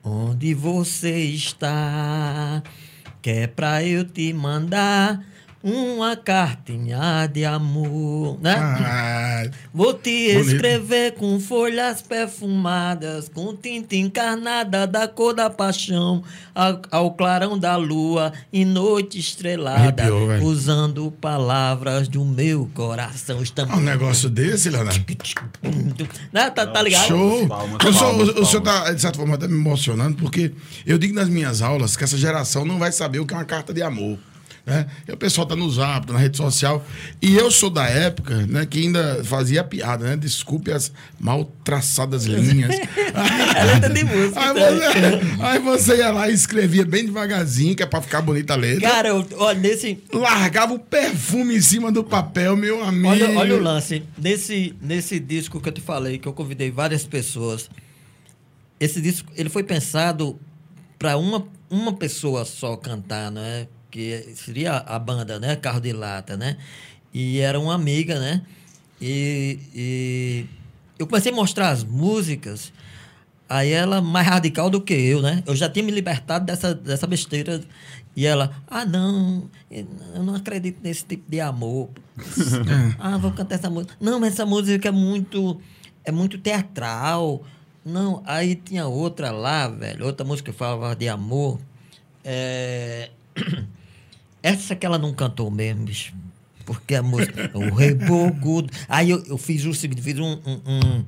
onde 0.02 0.52
você 0.54 1.18
está, 1.20 2.62
que 3.22 3.30
é 3.30 3.46
pra 3.46 3.82
eu 3.84 4.04
te 4.04 4.32
mandar 4.32 5.24
uma 5.68 6.14
cartinha 6.16 7.26
de 7.26 7.44
amor, 7.44 8.38
né? 8.40 8.54
Ah, 8.56 9.42
Vou 9.74 9.92
te 9.92 10.32
Bonito. 10.32 10.52
escrever 10.52 11.14
com 11.14 11.40
folhas 11.40 12.00
perfumadas, 12.02 13.28
com 13.28 13.52
tinta 13.56 13.96
encarnada 13.96 14.86
da 14.86 15.08
cor 15.08 15.34
da 15.34 15.50
paixão, 15.50 16.22
ao, 16.54 16.80
ao 16.92 17.10
clarão 17.14 17.58
da 17.58 17.74
lua 17.76 18.32
em 18.52 18.64
noite 18.64 19.18
estrelada, 19.18 20.04
Arrepiou, 20.04 20.44
usando 20.48 21.10
palavras 21.20 22.06
do 22.06 22.24
meu 22.24 22.70
coração. 22.72 23.38
um 23.38 23.42
Estamos... 23.42 23.78
negócio 23.82 24.28
desse, 24.30 24.70
Leonardo. 24.70 25.04
Né? 26.32 26.48
Tá, 26.50 26.64
tá 26.64 26.80
ligado? 26.82 27.08
Show! 27.08 27.48
Palmas, 27.48 27.84
Eu 27.84 27.92
sou- 27.92 28.02
palmas, 28.02 28.28
o, 28.28 28.40
o 28.42 28.46
senhor 28.46 28.60
está, 28.60 28.92
de 28.92 29.00
certa 29.00 29.18
forma, 29.18 29.34
até 29.34 29.48
me 29.48 29.54
emocionando, 29.58 30.16
porque 30.16 30.52
eu 30.86 30.96
digo 30.96 31.12
nas 31.14 31.28
minhas 31.28 31.60
aulas 31.60 31.96
que 31.96 32.04
essa 32.04 32.16
geração 32.16 32.64
não 32.64 32.78
vai 32.78 32.92
saber 32.92 33.18
o 33.18 33.26
que 33.26 33.34
é 33.34 33.36
uma 33.36 33.44
carta 33.44 33.74
de 33.74 33.82
amor. 33.82 34.16
Né? 34.66 34.84
E 35.06 35.12
o 35.12 35.16
pessoal 35.16 35.46
tá 35.46 35.54
no 35.54 35.70
zap, 35.70 36.08
tá 36.08 36.12
na 36.12 36.18
rede 36.18 36.36
social. 36.36 36.84
E 37.22 37.36
eu 37.36 37.52
sou 37.52 37.70
da 37.70 37.86
época 37.86 38.44
né, 38.48 38.66
que 38.66 38.80
ainda 38.80 39.22
fazia 39.22 39.62
piada, 39.62 40.04
né? 40.04 40.16
Desculpe 40.16 40.72
as 40.72 40.90
mal 41.20 41.44
traçadas 41.62 42.24
linhas. 42.26 42.74
É 42.74 43.64
letra 43.64 43.94
de 43.94 44.02
música. 44.02 44.40
aí, 44.40 44.50
então. 44.50 44.76
você, 44.76 45.42
aí 45.42 45.58
você 45.60 45.96
ia 45.98 46.10
lá 46.10 46.28
e 46.28 46.34
escrevia 46.34 46.84
bem 46.84 47.06
devagarzinho, 47.06 47.76
que 47.76 47.82
é 47.84 47.86
pra 47.86 48.02
ficar 48.02 48.20
bonita 48.22 48.54
a 48.54 48.56
letra. 48.56 48.90
Cara, 48.90 49.14
olha, 49.36 49.60
nesse, 49.60 50.02
Largava 50.12 50.74
o 50.74 50.80
perfume 50.80 51.56
em 51.56 51.60
cima 51.60 51.92
do 51.92 52.02
papel, 52.02 52.56
meu 52.56 52.82
amigo. 52.82 53.06
olha, 53.06 53.38
olha 53.38 53.54
o 53.54 53.62
lance. 53.62 54.02
Nesse, 54.18 54.74
nesse 54.82 55.20
disco 55.20 55.60
que 55.60 55.68
eu 55.68 55.72
te 55.72 55.80
falei, 55.80 56.18
que 56.18 56.26
eu 56.26 56.32
convidei 56.32 56.72
várias 56.72 57.04
pessoas, 57.04 57.70
esse 58.80 59.00
disco 59.00 59.30
ele 59.36 59.48
foi 59.48 59.62
pensado 59.62 60.36
para 60.98 61.16
uma, 61.16 61.46
uma 61.70 61.92
pessoa 61.92 62.44
só 62.44 62.76
cantar, 62.76 63.30
né? 63.30 63.68
Que 63.90 64.32
seria 64.34 64.76
a 64.78 64.98
banda, 64.98 65.38
né? 65.38 65.56
Carro 65.56 65.80
de 65.80 65.92
Lata, 65.92 66.36
né? 66.36 66.56
E 67.12 67.38
era 67.38 67.58
uma 67.58 67.74
amiga, 67.74 68.18
né? 68.18 68.42
E, 69.00 69.58
e 69.74 70.46
eu 70.98 71.06
comecei 71.06 71.32
a 71.32 71.34
mostrar 71.34 71.70
as 71.70 71.84
músicas, 71.84 72.72
aí 73.48 73.70
ela 73.70 74.00
mais 74.00 74.26
radical 74.26 74.70
do 74.70 74.80
que 74.80 74.94
eu, 74.94 75.20
né? 75.20 75.42
Eu 75.46 75.54
já 75.54 75.68
tinha 75.68 75.84
me 75.84 75.92
libertado 75.92 76.44
dessa, 76.44 76.74
dessa 76.74 77.06
besteira. 77.06 77.62
E 78.14 78.24
ela, 78.24 78.50
ah, 78.66 78.84
não, 78.84 79.48
eu 79.70 80.22
não 80.22 80.34
acredito 80.34 80.80
nesse 80.82 81.04
tipo 81.04 81.30
de 81.30 81.38
amor. 81.38 81.90
ah, 82.98 83.18
vou 83.18 83.30
cantar 83.32 83.56
essa 83.56 83.68
música. 83.68 83.94
Não, 84.00 84.18
mas 84.18 84.32
essa 84.32 84.46
música 84.46 84.88
é 84.88 84.92
muito, 84.92 85.60
é 86.02 86.10
muito 86.10 86.38
teatral. 86.38 87.44
Não, 87.84 88.22
aí 88.24 88.54
tinha 88.54 88.86
outra 88.86 89.30
lá, 89.30 89.68
velho, 89.68 90.06
outra 90.06 90.26
música 90.26 90.50
que 90.50 90.56
falava 90.58 90.96
de 90.96 91.08
amor. 91.08 91.60
É... 92.24 93.10
Essa 94.46 94.76
que 94.76 94.86
ela 94.86 94.96
não 94.96 95.12
cantou 95.12 95.50
mesmo, 95.50 95.86
bicho. 95.86 96.14
Porque 96.64 96.94
a 96.94 97.02
música. 97.02 97.50
o 97.52 97.74
rebocudo. 97.74 98.72
Aí 98.88 99.10
eu, 99.10 99.20
eu 99.26 99.36
fiz 99.36 99.64
o 99.64 99.74
seguinte, 99.74 100.00
fiz 100.00 100.18
um. 100.20 100.38
um, 100.46 100.60
um 100.64 101.04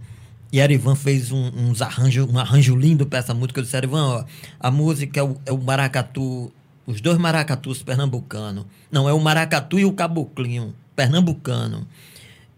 e 0.50 0.58
Erivan 0.58 0.96
fez 0.96 1.30
um, 1.30 1.52
uns 1.54 1.80
arranjo, 1.80 2.26
um 2.26 2.36
arranjo 2.36 2.74
lindo 2.74 3.06
para 3.06 3.20
essa 3.20 3.32
música. 3.34 3.60
Eu 3.60 3.64
disse, 3.64 3.76
Erivan, 3.76 4.02
ó, 4.02 4.24
a 4.58 4.70
música 4.72 5.20
é 5.20 5.22
o, 5.22 5.36
é 5.46 5.52
o 5.52 5.58
maracatu, 5.58 6.50
os 6.84 7.00
dois 7.00 7.16
maracatus 7.16 7.80
pernambucanos. 7.82 8.64
Não, 8.90 9.08
é 9.08 9.12
o 9.12 9.20
maracatu 9.20 9.78
e 9.78 9.84
o 9.84 9.92
caboclinho, 9.92 10.74
pernambucano. 10.96 11.86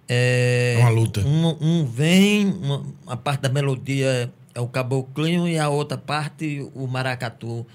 É, 0.09 0.77
É 0.79 0.81
uma 0.81 0.91
luta. 0.91 1.21
Um, 1.21 1.57
um 1.61 1.85
vem, 1.85 2.47
uma, 2.47 2.83
uma 3.05 3.17
parte 3.17 3.43
da 3.43 3.49
melodia 3.51 4.33
é 4.55 4.61
o 4.61 4.69
caboclinho 4.69 5.47
e 5.47 5.59
a 5.59 5.69
outra 5.69 5.99
parte 5.99 6.67
o 6.75 6.87
maracatu. 6.87 7.67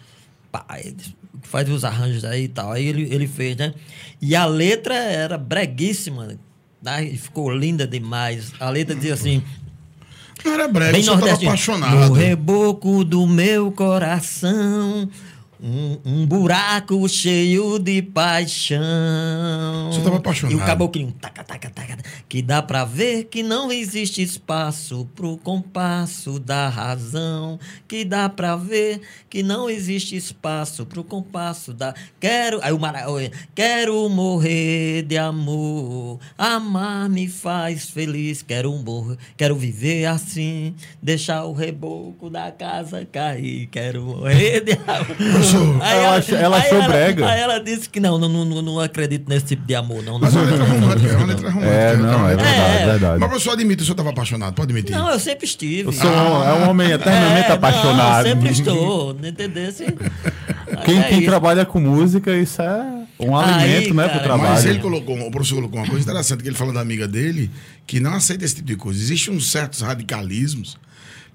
Pá, 0.52 0.66
faz 1.42 1.70
os 1.70 1.84
arranjos 1.84 2.26
aí 2.26 2.44
e 2.44 2.48
tal. 2.48 2.72
Aí 2.72 2.86
ele, 2.88 3.04
ele 3.14 3.28
fez, 3.28 3.56
né? 3.56 3.74
E 4.22 4.36
a 4.36 4.46
letra 4.46 4.96
era 4.96 5.38
breguíssima, 5.38 6.38
né? 6.82 7.04
E 7.04 7.18
ficou 7.18 7.52
linda 7.52 7.88
demais. 7.88 8.54
A 8.60 8.70
letra 8.70 8.96
dizia 8.96 9.14
assim: 9.14 9.42
Não 10.44 10.54
era 10.54 10.68
brega, 10.68 10.92
Bem 10.92 11.02
eu 11.02 11.06
só 11.06 11.18
tava 11.18 11.34
apaixonado. 11.34 12.10
No 12.10 12.14
reboco 12.14 13.04
do 13.04 13.26
meu 13.26 13.72
coração, 13.72 15.10
um, 15.66 15.98
um 16.06 16.26
buraco 16.28 17.10
cheio 17.10 17.80
de 17.80 18.00
paixão. 18.04 18.80
Você 19.92 20.02
tava 20.02 20.18
apaixonado. 20.18 20.54
E 20.54 20.62
o 20.62 20.64
caboclinho, 20.64 21.12
taca, 21.20 21.44
taca, 21.44 21.72
taca, 21.72 21.98
que 22.30 22.44
dá 22.44 22.62
pra 22.62 22.86
ver 22.86 23.24
que 23.24 23.42
não 23.42 23.72
existe 23.72 24.22
espaço 24.22 25.10
pro 25.16 25.38
compasso 25.38 26.40
da 26.40 26.70
razão. 26.70 27.60
Que 27.88 28.06
dá 28.06 28.30
pra 28.30 28.56
ver 28.56 29.02
que 29.28 29.42
não 29.42 29.68
existe 29.68 30.16
espaço 30.16 30.86
pro 30.86 31.04
compasso 31.04 31.74
da. 31.74 31.96
Quero. 32.20 32.60
Aí 32.62 32.72
o 32.72 32.80
Mara... 32.80 33.06
Quero 33.56 34.08
morrer 34.08 35.02
de 35.02 35.18
amor. 35.18 36.20
Amar 36.38 37.10
me 37.10 37.28
faz 37.28 37.90
feliz. 37.90 38.44
Quero 38.44 38.72
morrer. 38.72 39.18
Quero 39.36 39.56
viver 39.56 40.06
assim. 40.06 40.76
Deixar 41.02 41.46
o 41.46 41.54
reboco 41.54 42.30
da 42.30 42.52
casa 42.52 43.04
cair. 43.12 43.66
Quero 43.68 44.04
morrer 44.04 44.62
de 44.62 44.74
amor. 44.74 45.55
Professor, 45.60 45.86
ela 45.86 46.18
ach- 46.18 46.30
ela 46.32 46.58
aí 46.58 46.64
achou 46.64 46.84
brega. 46.84 47.28
Aí 47.30 47.40
ela 47.40 47.60
disse 47.60 47.90
que 47.90 48.00
não, 48.00 48.18
não, 48.18 48.30
não, 48.30 48.62
não 48.62 48.80
acredito 48.80 49.28
nesse 49.30 49.46
tipo 49.46 49.66
de 49.66 49.76
amor, 49.76 50.04
não. 50.04 50.20
Mas 50.20 50.36
é 50.36 50.40
não. 50.40 50.44
uma 50.46 50.52
letra 50.52 50.66
romântica, 50.74 51.10
é 51.12 51.16
uma 51.18 51.26
letra 51.26 51.50
romântica. 51.50 51.74
É, 51.76 51.98
não, 51.98 52.26
é 52.30 52.36
verdade, 52.36 52.60
É, 52.60 52.82
é 52.82 52.86
verdade. 52.86 53.20
Mas, 53.20 53.30
professor, 53.30 53.52
admite, 53.54 53.82
o 53.82 53.86
senhor 53.86 53.94
estava 53.94 54.10
apaixonado, 54.10 54.54
pode 54.54 54.72
admitir. 54.72 54.92
Não, 54.96 55.10
eu 55.10 55.20
sempre 55.20 55.46
estive. 55.46 55.88
Eu 55.88 55.92
sou 55.94 56.10
um, 56.10 56.44
é 56.44 56.54
um 56.54 56.70
homem 56.70 56.92
eternamente 56.92 57.50
É, 57.50 57.54
apaixonado. 57.54 58.24
Não, 58.26 58.32
sempre 58.34 58.52
estou, 58.52 59.14
não 59.14 59.28
entendeu? 59.30 59.70
Assim, 59.70 59.86
Quem, 60.84 61.00
é 61.00 61.04
quem 61.04 61.18
isso. 61.20 61.28
trabalha 61.30 61.66
com 61.66 61.80
música, 61.80 62.36
isso 62.36 62.62
é 62.62 62.86
um 63.20 63.36
Aí, 63.38 63.54
alimento, 63.54 63.94
né, 63.94 64.08
pro 64.10 64.20
trabalho. 64.22 64.50
Mas 64.54 64.66
ele 64.66 64.80
colocou, 64.80 65.18
o 65.20 65.32
professor 65.32 65.56
colocou 65.56 65.80
uma 65.80 65.88
coisa 65.88 66.04
interessante, 66.04 66.44
que 66.44 66.50
ele 66.50 66.56
falou 66.56 66.74
da 66.74 66.82
amiga 66.82 67.08
dele, 67.08 67.50
que 67.88 68.00
não 68.00 68.14
aceita 68.14 68.44
esse 68.44 68.56
tipo 68.56 68.68
de 68.68 68.76
coisa. 68.76 69.00
Existem 69.02 69.34
uns 69.34 69.50
certos 69.52 69.82
radicalismos 69.82 70.78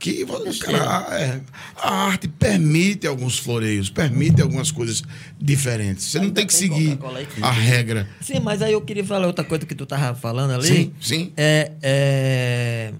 que 0.01 0.25
cara, 0.61 1.07
é, 1.15 1.41
a 1.77 2.07
arte 2.07 2.27
permite 2.27 3.07
alguns 3.07 3.39
floreios, 3.39 3.91
permite 3.91 4.41
algumas 4.41 4.71
coisas 4.73 5.03
diferentes. 5.39 6.07
Você 6.07 6.19
não 6.19 6.31
tem 6.31 6.47
que 6.47 6.55
seguir 6.55 6.99
a 7.43 7.51
regra. 7.51 8.09
Sim, 8.19 8.41
mas 8.41 8.63
aí 8.63 8.73
eu 8.73 8.81
queria 8.81 9.05
falar 9.05 9.27
outra 9.27 9.45
coisa 9.45 9.67
que 9.67 9.75
tu 9.75 9.85
tava 9.85 10.19
falando 10.19 10.53
ali. 10.53 10.67
Sim, 10.67 10.93
sim. 10.99 11.33
É, 11.37 11.73
é, 11.83 12.93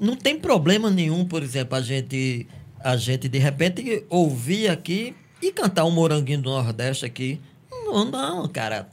não 0.00 0.14
tem 0.14 0.38
problema 0.38 0.88
nenhum, 0.88 1.24
por 1.24 1.42
exemplo, 1.42 1.76
a 1.76 1.82
gente, 1.82 2.46
a 2.78 2.96
gente 2.96 3.28
de 3.28 3.38
repente 3.38 4.04
ouvir 4.08 4.68
aqui 4.68 5.16
e 5.42 5.50
cantar 5.50 5.84
um 5.84 5.90
moranguinho 5.90 6.42
do 6.42 6.50
Nordeste 6.50 7.04
aqui. 7.04 7.40
Não, 7.72 8.04
não, 8.04 8.48
cara. 8.48 8.88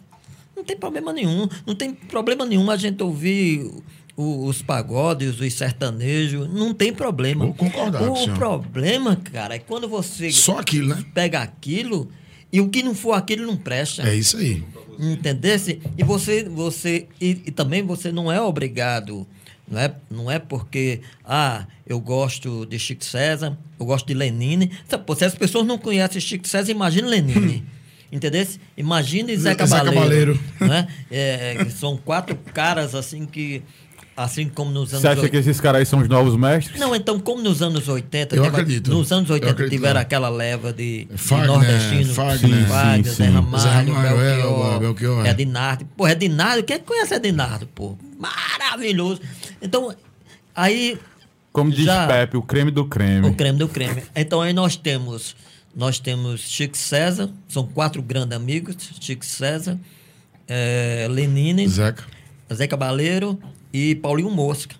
Não 0.55 0.63
tem 0.63 0.75
problema 0.75 1.13
nenhum. 1.13 1.47
Não 1.67 1.75
tem 1.75 1.93
problema 1.93 2.45
nenhum 2.45 2.69
a 2.71 2.77
gente 2.77 3.01
ouvir 3.03 3.71
o- 4.15 4.45
os 4.45 4.61
pagodes, 4.61 5.39
os 5.39 5.53
sertanejos. 5.53 6.47
Não 6.53 6.73
tem 6.73 6.93
problema. 6.93 7.45
Vou 7.45 7.53
concordar 7.53 8.03
o 8.03 8.13
O 8.13 8.29
problema, 8.33 9.15
cara, 9.15 9.55
é 9.55 9.59
quando 9.59 9.87
você 9.87 10.31
Só 10.31 10.59
aquilo, 10.59 10.89
né? 10.95 11.03
pega 11.13 11.39
aquilo 11.41 12.09
e 12.51 12.59
o 12.61 12.69
que 12.69 12.83
não 12.83 12.93
for 12.93 13.13
aquilo 13.13 13.45
não 13.45 13.55
presta. 13.57 14.03
É 14.07 14.15
isso 14.15 14.37
aí. 14.37 14.63
Entendesse? 14.99 15.81
E 15.97 16.03
você, 16.03 16.43
você 16.43 17.07
e, 17.19 17.41
e 17.45 17.51
também 17.51 17.81
você 17.83 18.11
não 18.11 18.31
é 18.31 18.39
obrigado, 18.39 19.25
não 19.67 19.79
é, 19.79 19.95
não 20.09 20.29
é 20.29 20.37
porque 20.37 21.01
ah, 21.25 21.65
eu 21.87 21.99
gosto 21.99 22.65
de 22.67 22.77
Chico 22.77 23.03
César, 23.03 23.57
eu 23.79 23.85
gosto 23.85 24.05
de 24.05 24.13
Lenine. 24.13 24.69
Se 25.15 25.25
as 25.25 25.33
pessoas 25.33 25.65
não 25.65 25.77
conhecem 25.77 26.21
Chico 26.21 26.47
César, 26.47 26.71
imagina 26.71 27.07
Lenine. 27.07 27.63
Entendesse? 28.11 28.59
Imagine 28.75 29.35
Zé 29.37 29.51
Zé 29.51 29.55
Cabaleiro. 29.55 29.95
Cabaleiro. 29.95 30.39
Né? 30.59 30.87
É, 31.09 31.65
são 31.69 31.95
quatro 31.95 32.35
caras 32.53 32.93
assim 32.93 33.25
que 33.25 33.63
assim 34.15 34.49
como 34.49 34.71
nos 34.71 34.89
anos 34.91 35.01
Você 35.01 35.07
acha 35.07 35.29
que 35.29 35.37
esses 35.37 35.59
caras 35.61 35.79
aí 35.79 35.85
são 35.85 35.99
os 35.99 36.07
novos 36.09 36.35
mestres? 36.35 36.79
não, 36.79 36.95
então, 36.95 37.19
como 37.19 37.41
nos 37.41 37.61
anos 37.61 37.87
80, 37.87 38.35
Eu 38.35 38.43
teve- 38.43 38.55
acredito. 38.55 38.91
nos 38.91 39.11
anos 39.11 39.29
Eu 39.29 39.35
80 39.35 39.51
acredito, 39.51 39.73
tiveram 39.75 39.93
não. 39.95 40.01
aquela 40.01 40.29
leva 40.29 40.71
de, 40.73 41.05
de 41.05 41.17
Fagner, 41.17 41.47
nordestinos, 41.47 42.15
Fagner. 42.15 42.67
Fagner, 42.67 43.05
Sim, 43.05 43.11
Zé 43.11 43.25
sim. 43.25 43.31
Ramalho, 43.33 43.63
Zé 43.63 43.69
Ramalho, 43.69 44.17
Belchior, 44.17 44.75
é, 44.75 44.79
Belchior, 44.79 45.25
é. 45.25 45.29
Edinardo. 45.31 45.85
Pô, 45.97 46.07
Edinardo, 46.07 46.63
quem 46.63 46.79
conhece 46.79 47.13
Edinardo, 47.15 47.67
pô? 47.67 47.97
Maravilhoso. 48.19 49.21
Então, 49.61 49.95
aí 50.55 50.97
Como 51.51 51.69
diz 51.71 51.85
Já- 51.85 52.07
Pepe, 52.07 52.37
o 52.37 52.41
creme 52.41 52.71
do 52.71 52.85
creme. 52.85 53.27
o 53.27 53.33
creme 53.33 53.57
do 53.59 53.67
creme. 53.67 54.03
Então 54.15 54.41
aí 54.41 54.53
nós 54.53 54.75
temos 54.75 55.35
nós 55.75 55.99
temos 55.99 56.41
Chico 56.41 56.77
César, 56.77 57.29
são 57.47 57.65
quatro 57.65 58.01
grandes 58.01 58.35
amigos, 58.35 58.75
Chico 58.99 59.25
César, 59.25 59.77
eh, 60.47 61.07
Lenine, 61.09 61.65
Zeca. 61.67 62.03
Zé 62.53 62.67
Cabaleiro 62.67 63.39
e 63.73 63.95
Paulinho 63.95 64.29
Mosca, 64.29 64.75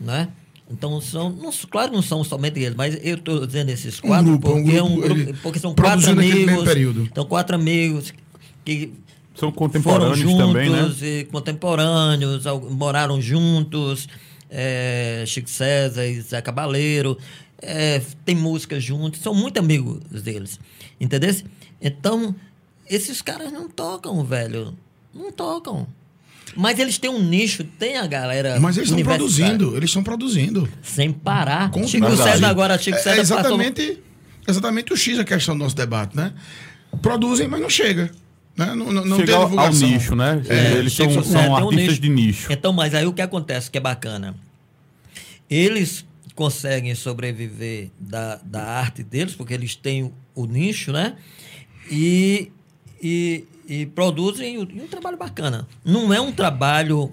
né? 0.00 0.28
Então 0.70 0.98
são, 1.00 1.28
não, 1.30 1.50
claro, 1.70 1.92
não 1.92 2.00
são 2.02 2.24
somente 2.24 2.58
eles, 2.58 2.74
mas 2.74 2.98
eu 3.02 3.16
estou 3.16 3.46
dizendo 3.46 3.68
esses 3.70 4.00
quatro 4.00 4.24
grupo, 4.38 4.48
um 4.50 4.62
porque, 4.64 4.76
é 4.76 4.82
um 4.82 4.94
grupo, 4.96 5.14
grupo- 5.14 5.38
porque 5.42 5.58
são 5.58 5.74
quatro 5.74 6.10
amigos, 6.10 6.64
período. 6.64 7.02
então 7.02 7.24
quatro 7.26 7.54
amigos 7.54 8.14
que 8.64 8.92
São 9.34 9.50
foram 9.50 9.52
contemporâneos 9.52 10.18
juntos 10.18 10.46
também, 10.46 10.70
né? 10.70 10.94
e 11.02 11.24
contemporâneos, 11.30 12.44
moraram 12.70 13.20
juntos, 13.20 14.08
é, 14.50 15.24
Chico 15.26 15.50
César 15.50 16.06
e 16.06 16.18
Zé 16.22 16.40
Cabaleiro, 16.40 17.18
é, 17.60 18.00
tem 18.24 18.34
música 18.34 18.80
juntos, 18.80 19.20
são 19.20 19.34
muito 19.34 19.58
amigos 19.58 20.00
deles, 20.22 20.58
entendeu? 20.98 21.34
Então, 21.80 22.34
esses 22.88 23.20
caras 23.20 23.52
não 23.52 23.68
tocam, 23.68 24.24
velho, 24.24 24.74
não 25.14 25.30
tocam. 25.30 25.86
Mas 26.56 26.78
eles 26.78 26.98
têm 26.98 27.10
um 27.10 27.22
nicho, 27.22 27.64
tem 27.64 27.96
a 27.96 28.06
galera 28.06 28.58
Mas 28.60 28.76
eles 28.76 28.90
estão 28.90 29.02
produzindo, 29.04 29.76
eles 29.76 29.90
estão 29.90 30.02
produzindo. 30.02 30.68
Sem 30.82 31.12
parar. 31.12 31.70
Com 31.70 31.86
Chico 31.86 32.06
verdade. 32.06 32.30
César 32.30 32.48
agora, 32.48 32.78
Chico 32.78 32.96
É- 32.96 33.00
César 33.00 33.10
é 33.34 33.36
passou... 33.36 33.38
exatamente, 33.60 33.98
exatamente 34.46 34.92
o 34.92 34.96
X 34.96 35.18
a 35.18 35.24
questão 35.24 35.56
do 35.56 35.64
nosso 35.64 35.74
debate, 35.76 36.16
né? 36.16 36.32
Produzem, 37.02 37.48
mas 37.48 37.60
não 37.60 37.68
chega. 37.70 38.10
Né? 38.56 38.66
Não, 38.74 38.92
não, 38.92 39.04
não 39.04 39.16
Chega 39.16 39.26
tem 39.26 39.34
ao, 39.34 39.42
ao 39.42 39.48
divulgação. 39.48 39.88
nicho, 39.88 40.14
né? 40.14 40.42
É, 40.48 40.72
Eles 40.74 40.92
Chico 40.92 41.12
são, 41.12 41.24
são 41.24 41.48
um 41.50 41.56
artistas 41.56 41.98
de 41.98 42.08
nicho. 42.08 42.52
Então, 42.52 42.72
mas 42.72 42.94
aí 42.94 43.04
o 43.04 43.12
que 43.12 43.20
acontece 43.20 43.68
que 43.68 43.76
é 43.78 43.80
bacana? 43.80 44.34
Eles 45.50 46.04
conseguem 46.36 46.94
sobreviver 46.94 47.90
da, 47.98 48.36
da 48.44 48.62
arte 48.64 49.02
deles, 49.02 49.34
porque 49.34 49.54
eles 49.54 49.74
têm 49.74 50.04
o, 50.04 50.12
o 50.34 50.46
nicho, 50.46 50.92
né? 50.92 51.14
E, 51.90 52.50
e, 53.02 53.44
e 53.68 53.86
produzem 53.86 54.58
um, 54.58 54.62
um 54.62 54.86
trabalho 54.88 55.16
bacana. 55.16 55.66
Não 55.84 56.12
é 56.12 56.20
um 56.20 56.32
trabalho. 56.32 57.12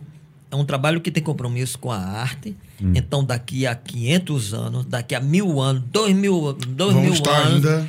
É 0.49 0.56
um 0.56 0.66
trabalho 0.66 0.99
que 0.99 1.10
tem 1.10 1.24
compromisso 1.24 1.80
com 1.80 1.91
a 1.91 1.97
arte. 1.97 2.56
Hum. 2.82 2.91
Então, 2.93 3.24
daqui 3.24 3.66
a 3.66 3.74
500 3.74 4.54
anos, 4.54 4.86
daqui 4.86 5.16
a 5.16 5.20
mil 5.22 5.62
anos, 5.62 5.82
dois 5.91 6.14
mil, 6.14 6.52
dois 6.54 6.93
Vamos 6.93 7.02
mil 7.04 7.14
estar 7.14 7.32
anos, 7.38 7.66
ainda. 7.66 7.88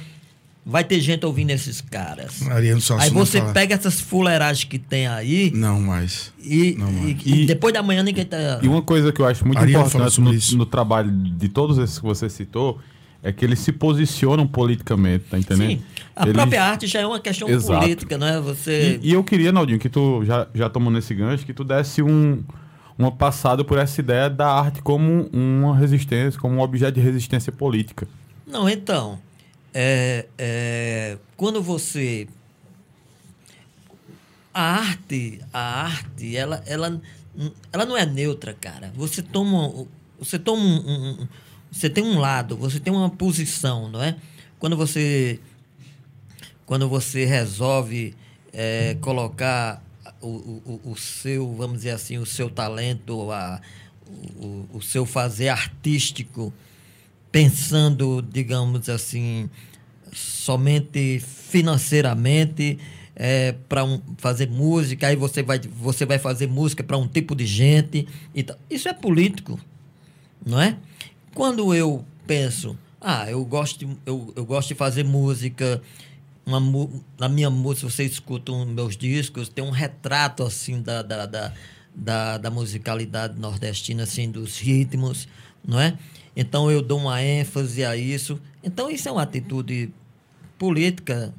vai 0.65 0.85
ter 0.85 1.01
gente 1.01 1.27
ouvindo 1.27 1.51
esses 1.51 1.81
caras. 1.81 2.41
Ariano 2.49 2.81
Suassuna 2.81 3.03
Aí 3.05 3.11
você 3.11 3.41
fala, 3.41 3.53
pega 3.53 3.75
essas 3.75 4.01
fuleiragens 4.01 4.63
que 4.65 4.79
tem 4.79 5.09
aí 5.09 5.51
Não 5.53 5.81
mais. 5.81 6.33
e, 6.41 6.77
Não, 6.79 6.93
mano. 6.93 7.09
e- 7.09 7.19
e 7.25 7.43
E- 7.43 7.47
depois 7.47 7.75
da 7.75 7.83
manhã 7.83 8.01
ninguém 8.05 8.25
tá. 8.25 8.61
E 8.63 8.69
uma 8.69 8.81
coisa 8.83 9.11
que 9.13 9.21
eu 9.21 9.27
acho 9.27 9.45
muito 9.45 9.59
Ariano 9.59 9.85
importante 9.89 10.21
no, 10.21 10.59
no 10.59 10.67
trabalho 10.67 11.11
de 11.11 11.49
todos 11.49 11.79
esses 11.79 11.99
que 11.99 12.05
você 12.05 12.31
citou 12.31 12.79
é 13.23 13.33
que 13.33 13.45
eles 13.45 13.59
se 13.61 13.71
posicionam 13.73 14.47
politicamente, 14.47 15.25
tá 15.31 15.39
entendendo? 15.39 15.79
Sim, 15.79 15.83
a 16.17 16.23
Eles- 16.25 16.33
própria 16.35 16.65
arte 16.65 16.87
já 16.87 17.01
é 17.01 17.07
uma 17.07 17.21
questão 17.21 17.49
Exato. 17.49 17.81
política, 17.81 18.19
não 18.19 18.27
é? 18.27 18.41
Você. 18.41 18.99
E, 19.03 19.11
e 19.11 19.13
eu 19.13 19.23
queria, 19.23 19.53
Naldinho, 19.53 19.79
que 19.79 19.89
tu 19.89 20.25
já, 20.25 20.47
já 20.55 20.69
tomou 20.69 20.91
nesse 20.93 21.15
gancho, 21.15 21.47
que 21.47 21.55
tu 21.55 21.63
desse 21.63 22.03
um, 22.03 22.43
uma 22.99 23.13
passada 23.13 23.63
por 23.65 23.79
essa 23.79 24.01
ideia 24.01 24.29
da 24.29 24.49
arte 24.53 24.83
como 24.83 25.29
uma 25.33 25.77
resistência, 25.77 26.41
como 26.41 26.57
um 26.57 26.61
objeto 26.61 26.95
de 26.97 27.01
resistência 27.01 27.53
política. 27.53 28.09
Não, 28.47 28.69
então. 28.69 29.19
é, 29.73 30.27
é, 30.37 31.17
quando 31.37 31.63
você. 31.63 32.27
A 34.55 34.63
arte, 34.81 35.41
a 35.53 35.85
arte, 35.85 36.37
ela, 36.37 36.63
ela, 36.67 37.01
ela 37.73 37.87
não 37.87 37.97
é 37.97 38.05
neutra, 38.05 38.53
cara. 38.53 38.93
Você 38.95 39.23
toma. 39.23 39.87
Você 40.19 40.39
toma 40.39 40.63
um, 40.63 40.77
um- 40.77 41.11
um- 41.23 41.29
Você 41.73 41.91
tem 41.91 42.05
um 42.05 42.19
lado, 42.19 42.57
você 42.57 42.79
tem 42.79 42.93
uma 42.93 43.11
posição, 43.11 43.89
não 43.91 44.03
é? 44.03 44.17
Quando 44.61 44.77
você. 44.77 45.41
Quando 46.67 46.89
você 46.89 47.25
resolve 47.25 48.15
é, 48.53 48.97
colocar 49.01 49.83
o, 50.21 50.27
o, 50.29 50.81
o- 50.93 50.97
seu, 50.97 51.53
vamos 51.55 51.79
dizer 51.79 51.91
assim, 51.91 52.19
o 52.19 52.25
seu 52.27 52.49
talento, 52.49 53.31
a, 53.33 53.61
o, 54.37 54.67
o 54.75 54.81
seu 54.83 55.05
fazer 55.05 55.49
artístico 55.49 56.53
pensando, 57.31 58.23
digamos 58.23 58.89
assim, 58.89 59.51
somente 60.13 61.19
financeiramente 61.21 62.79
para 63.69 63.85
um, 63.85 64.01
fazer 64.19 64.49
música, 64.49 65.07
aí 65.09 65.17
você 65.17 65.43
vai, 65.43 65.59
você 65.59 66.05
vai 66.07 66.19
fazer 66.19 66.47
música 66.49 66.83
para 66.83 66.97
um 66.97 67.07
tipo 67.07 67.35
de 67.35 67.47
gente. 67.47 68.07
E 68.35 68.43
tal. 68.43 68.57
Isso 68.71 68.89
é 68.89 68.93
político, 68.93 69.59
não 70.45 70.61
é? 70.61 70.77
Quando 71.35 71.75
eu 71.75 72.05
penso, 72.27 72.79
ah, 73.01 73.31
eu 73.31 73.45
gosto 73.45 73.79
de, 73.79 73.97
eu, 74.05 74.33
eu 74.37 74.45
gosto 74.45 74.69
de 74.69 74.75
fazer 74.75 75.05
música, 75.05 75.83
uma, 76.45 76.61
na 77.19 77.29
minha 77.29 77.51
música 77.51 77.89
você 77.89 78.05
escuta 78.05 78.53
os 78.53 78.67
meus 78.67 78.97
discos, 78.97 79.49
tem 79.49 79.65
um 79.65 79.71
retrato 79.71 80.43
assim 80.43 80.81
da, 80.83 81.03
da, 81.03 81.27
da, 81.27 81.53
da, 81.95 82.39
da 82.39 82.51
musicalidade 82.51 83.39
nordestina, 83.39 84.03
assim, 84.03 84.31
dos 84.31 84.59
ritmos, 84.59 85.27
não 85.67 85.81
é? 85.81 85.97
Então 86.37 86.71
eu 86.71 86.83
dou 86.83 86.99
uma 86.99 87.23
ênfase 87.23 87.85
a 87.85 87.97
isso. 87.97 88.41
Então 88.63 88.91
isso 88.91 89.09
é 89.09 89.13
uma 89.13 89.23
atitude 89.23 89.91
política, 90.59 91.35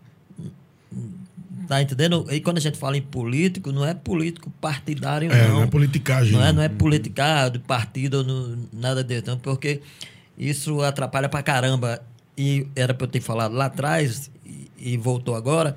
tá 1.68 1.82
entendendo? 1.82 2.26
E 2.32 2.39
quando 2.41 2.57
a 2.57 2.61
gente 2.61 2.78
fala 2.78 2.97
em 2.97 3.01
político, 3.01 3.72
não 3.72 3.86
é 3.86 3.93
político 3.93 4.49
partidário, 4.61 5.32
É, 5.32 5.47
não. 5.47 5.55
não 5.55 5.64
é 5.64 5.68
politicagem. 5.68 6.34
Não 6.34 6.43
é, 6.43 6.51
não 6.53 6.61
é 6.64 6.70
politicado, 6.70 7.59
partido, 7.61 8.24
não, 8.24 8.57
nada 8.72 9.03
disso, 9.03 9.24
não, 9.28 9.38
porque 9.38 9.82
isso 10.38 10.82
atrapalha 10.82 11.30
pra 11.30 11.41
caramba. 11.43 12.01
E 12.36 12.66
era 12.76 12.93
pra 12.95 13.05
eu 13.05 13.11
ter 13.11 13.22
falado 13.22 13.53
lá 13.53 13.66
atrás 13.66 14.32
e, 14.43 14.72
e 14.78 14.97
voltou 14.97 15.36
agora, 15.36 15.76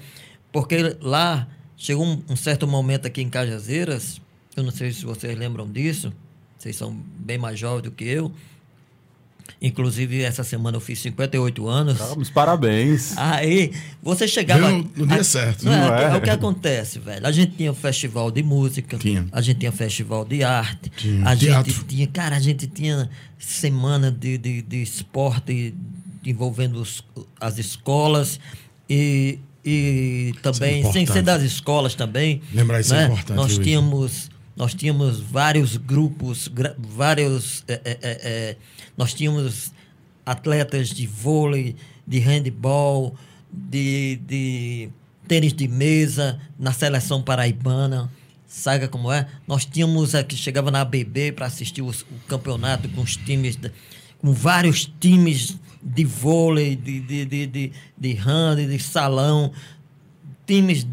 porque 0.51 0.97
lá 1.03 1.47
chegou 1.76 2.07
um, 2.07 2.22
um 2.30 2.37
certo 2.37 2.66
momento 2.66 3.07
aqui 3.07 3.20
em 3.20 3.28
Cajazeiras, 3.28 4.20
eu 4.57 4.62
não 4.62 4.70
sei 4.70 4.91
se 4.91 5.05
vocês 5.05 5.37
lembram 5.39 5.70
disso, 5.70 6.12
vocês 6.57 6.74
são 6.74 6.97
bem 7.18 7.37
mais 7.37 7.59
jovens 7.59 7.82
do 7.82 7.91
que 7.91 8.05
eu. 8.07 8.32
Inclusive, 9.61 10.23
essa 10.23 10.45
semana 10.45 10.77
eu 10.77 10.81
fiz 10.81 10.99
58 11.01 11.67
anos. 11.67 11.97
Vamos, 11.99 12.29
parabéns. 12.31 13.17
Aí, 13.17 13.73
você 14.03 14.29
chegava. 14.29 14.71
No 14.71 15.07
dia 15.07 15.21
a- 15.21 15.25
certo, 15.25 15.65
Não 15.65 15.73
é, 15.73 15.79
não 15.79 15.95
é? 15.97 16.05
é 16.05 16.17
o 16.17 16.21
que 16.21 16.29
acontece, 16.31 16.99
velho. 16.99 17.27
A 17.27 17.33
gente 17.33 17.53
tinha 17.57 17.73
festival 17.73 18.31
de 18.31 18.43
música, 18.43 18.99
Tinha. 18.99 19.27
a 19.33 19.41
gente 19.41 19.59
tinha 19.61 19.73
festival 19.73 20.25
de 20.27 20.45
arte, 20.45 20.91
Tinha. 20.95 21.25
a 21.27 21.35
Teatro. 21.35 21.73
gente 21.73 21.85
tinha. 21.87 22.07
Cara, 22.07 22.37
a 22.37 22.41
gente 22.41 22.67
tinha 22.67 23.09
semana 23.39 24.11
de, 24.11 24.37
de, 24.37 24.61
de 24.63 24.83
esporte 24.83 25.75
envolvendo 26.25 26.77
os- 26.81 27.03
as 27.41 27.57
escolas 27.57 28.39
e, 28.91 29.39
e 29.65 30.35
também, 30.43 30.83
sem 30.83 31.03
importante. 31.03 31.13
ser 31.13 31.23
das 31.23 31.43
escolas 31.43 31.95
também. 31.95 32.43
Lembrar 32.53 32.81
isso 32.81 32.95
é 32.95 32.99
né? 32.99 33.05
importante, 33.07 33.37
Nós 33.37 33.57
tínhamos. 33.59 34.31
Nós 34.57 34.73
tínhamos 34.73 35.21
vários 35.21 35.77
grupos, 35.77 36.49
gra- 36.49 36.75
vários. 36.79 37.63
é, 37.69 37.75
é, 37.75 37.81
é, 37.85 37.99
é, 38.03 38.57
nós 38.97 39.13
tínhamos 39.15 39.73
atletas 40.25 40.89
de 40.91 41.07
vôlei, 41.07 41.77
de 42.07 42.19
handball, 42.19 43.15
de, 43.53 44.17
de 44.27 44.89
tênis 45.29 45.53
de 45.53 45.69
mesa 45.69 46.41
na 46.59 46.73
seleção 46.73 47.23
paraibana. 47.23 48.11
Sabe 48.47 48.89
como 48.89 49.11
é? 49.13 49.27
Nós 49.47 49.65
tínhamos 49.65 50.15
aqui, 50.15 50.37
chegava 50.37 50.71
na 50.71 50.81
ABB 50.81 51.33
para 51.33 51.47
assistir 51.47 51.83
os- 51.83 52.03
o 52.03 52.27
campeonato 52.29 52.89
com 52.89 53.03
os 53.03 53.17
times, 53.17 53.57
da- 53.57 53.71
com 54.19 54.33
vários 54.33 54.91
times 55.01 55.57
de 55.83 56.05
vôlei, 56.05 56.75
de, 56.75 57.01
de, 57.01 57.25
de, 57.25 57.47
de, 57.47 57.73
de 57.99 58.15
hand, 58.17 58.57
de 58.67 58.79
salão, 58.79 59.53
times 60.47 60.87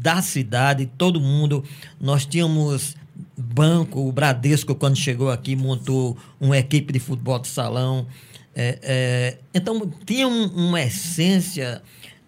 da 0.00 0.20
cidade, 0.22 0.86
todo 0.98 1.20
mundo. 1.20 1.64
Nós 2.00 2.24
tínhamos 2.26 2.96
banco, 3.36 4.00
o 4.00 4.12
Bradesco, 4.12 4.74
quando 4.74 4.96
chegou 4.96 5.30
aqui, 5.30 5.56
montou 5.56 6.16
uma 6.40 6.56
equipe 6.58 6.92
de 6.92 6.98
futebol 6.98 7.38
de 7.38 7.48
salão. 7.48 8.06
É, 8.54 8.78
é, 8.82 9.38
então, 9.52 9.90
tinha 10.06 10.28
um- 10.28 10.46
uma 10.68 10.80
essência 10.80 11.82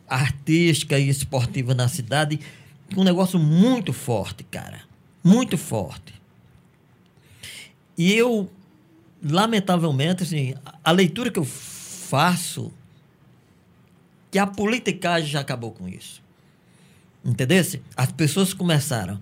artística 0.09 0.99
e 0.99 1.09
esportiva 1.09 1.75
na 1.75 1.89
cidade, 1.89 2.41
um 2.97 3.05
negócio 3.05 3.39
muito 3.39 3.93
forte, 3.93 4.45
cara. 4.45 4.81
Muito 5.23 5.57
forte. 5.59 6.15
E 7.99 8.13
eu, 8.13 8.51
lamentavelmente, 9.23 10.23
assim, 10.23 10.55
a- 10.85 10.93
leitura 10.93 11.31
que 11.31 11.39
eu 11.39 11.45
faço, 11.45 12.73
que 14.31 14.39
a 14.39 14.47
politicagem 14.47 15.29
já 15.29 15.41
acabou 15.41 15.71
com 15.73 15.89
isso. 15.89 16.23
Entendeu? 17.25 17.65
As 17.97 18.13
pessoas 18.13 18.53
começaram 18.53 19.21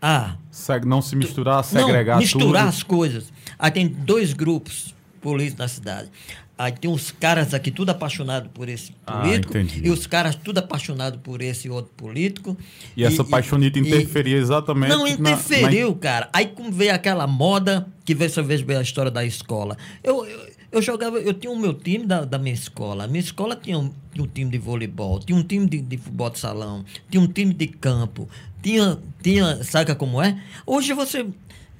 a 0.00 0.36
Seg- 0.50 0.84
Não 0.84 1.00
se 1.02 1.14
misturar, 1.16 1.62
segregar 1.64 2.14
não, 2.14 2.20
misturar 2.22 2.64
tudo. 2.64 2.68
as 2.68 2.82
coisas. 2.82 3.32
Aí 3.58 3.70
tem 3.70 3.88
dois 3.88 4.32
grupos 4.32 4.94
políticos 5.20 5.58
na 5.58 5.68
cidade. 5.68 6.08
Aí 6.56 6.72
tem 6.72 6.90
os 6.90 7.12
caras 7.12 7.54
aqui 7.54 7.70
tudo 7.70 7.90
apaixonado 7.90 8.48
por 8.48 8.68
esse 8.68 8.92
Ah, 9.06 9.20
político 9.20 9.56
entendi. 9.56 9.86
e 9.86 9.90
os 9.90 10.08
caras 10.08 10.34
tudo 10.34 10.58
apaixonado 10.58 11.20
por 11.20 11.40
esse 11.40 11.70
outro 11.70 11.92
político. 11.96 12.56
E 12.96 13.04
essa 13.04 13.22
paixonite 13.22 13.78
e- 13.78 13.82
interferia 13.82 14.36
exatamente 14.36 14.90
não 14.90 15.04
na- 15.04 15.10
interferiu, 15.10 15.94
cara. 15.94 16.28
Aí 16.32 16.46
como 16.46 16.72
veio 16.72 16.92
aquela 16.92 17.28
moda, 17.28 17.86
que 18.04 18.12
veio 18.12 18.26
essa 18.28 18.42
vez 18.42 18.64
a 18.68 18.82
história 18.82 19.10
da 19.10 19.24
escola. 19.24 19.76
Eu, 20.02 20.24
eu, 20.26 20.48
eu 20.72 20.82
jogava, 20.82 21.18
eu 21.20 21.32
tinha 21.32 21.52
o 21.52 21.56
meu 21.56 21.72
time 21.74 22.04
da, 22.04 22.24
da 22.24 22.38
minha 22.40 22.54
escola. 22.54 23.04
A 23.04 23.06
minha 23.06 23.20
escola 23.20 23.54
tinha 23.54 23.78
um, 23.78 23.92
tinha 24.12 24.24
um 24.24 24.28
time 24.28 24.50
de 24.50 24.58
voleibol, 24.58 25.20
tinha 25.20 25.38
um 25.38 25.44
time 25.44 25.64
de, 25.68 25.80
de 25.80 25.96
futebol 25.96 26.28
de 26.30 26.40
salão, 26.40 26.84
tinha 27.08 27.20
um 27.22 27.28
time 27.28 27.54
de 27.54 27.68
campo, 27.68 28.28
tinha, 28.60 28.98
tinha, 29.22 29.62
saca 29.64 29.94
como 29.94 30.22
é? 30.22 30.40
Hoje 30.66 30.92
você. 30.92 31.26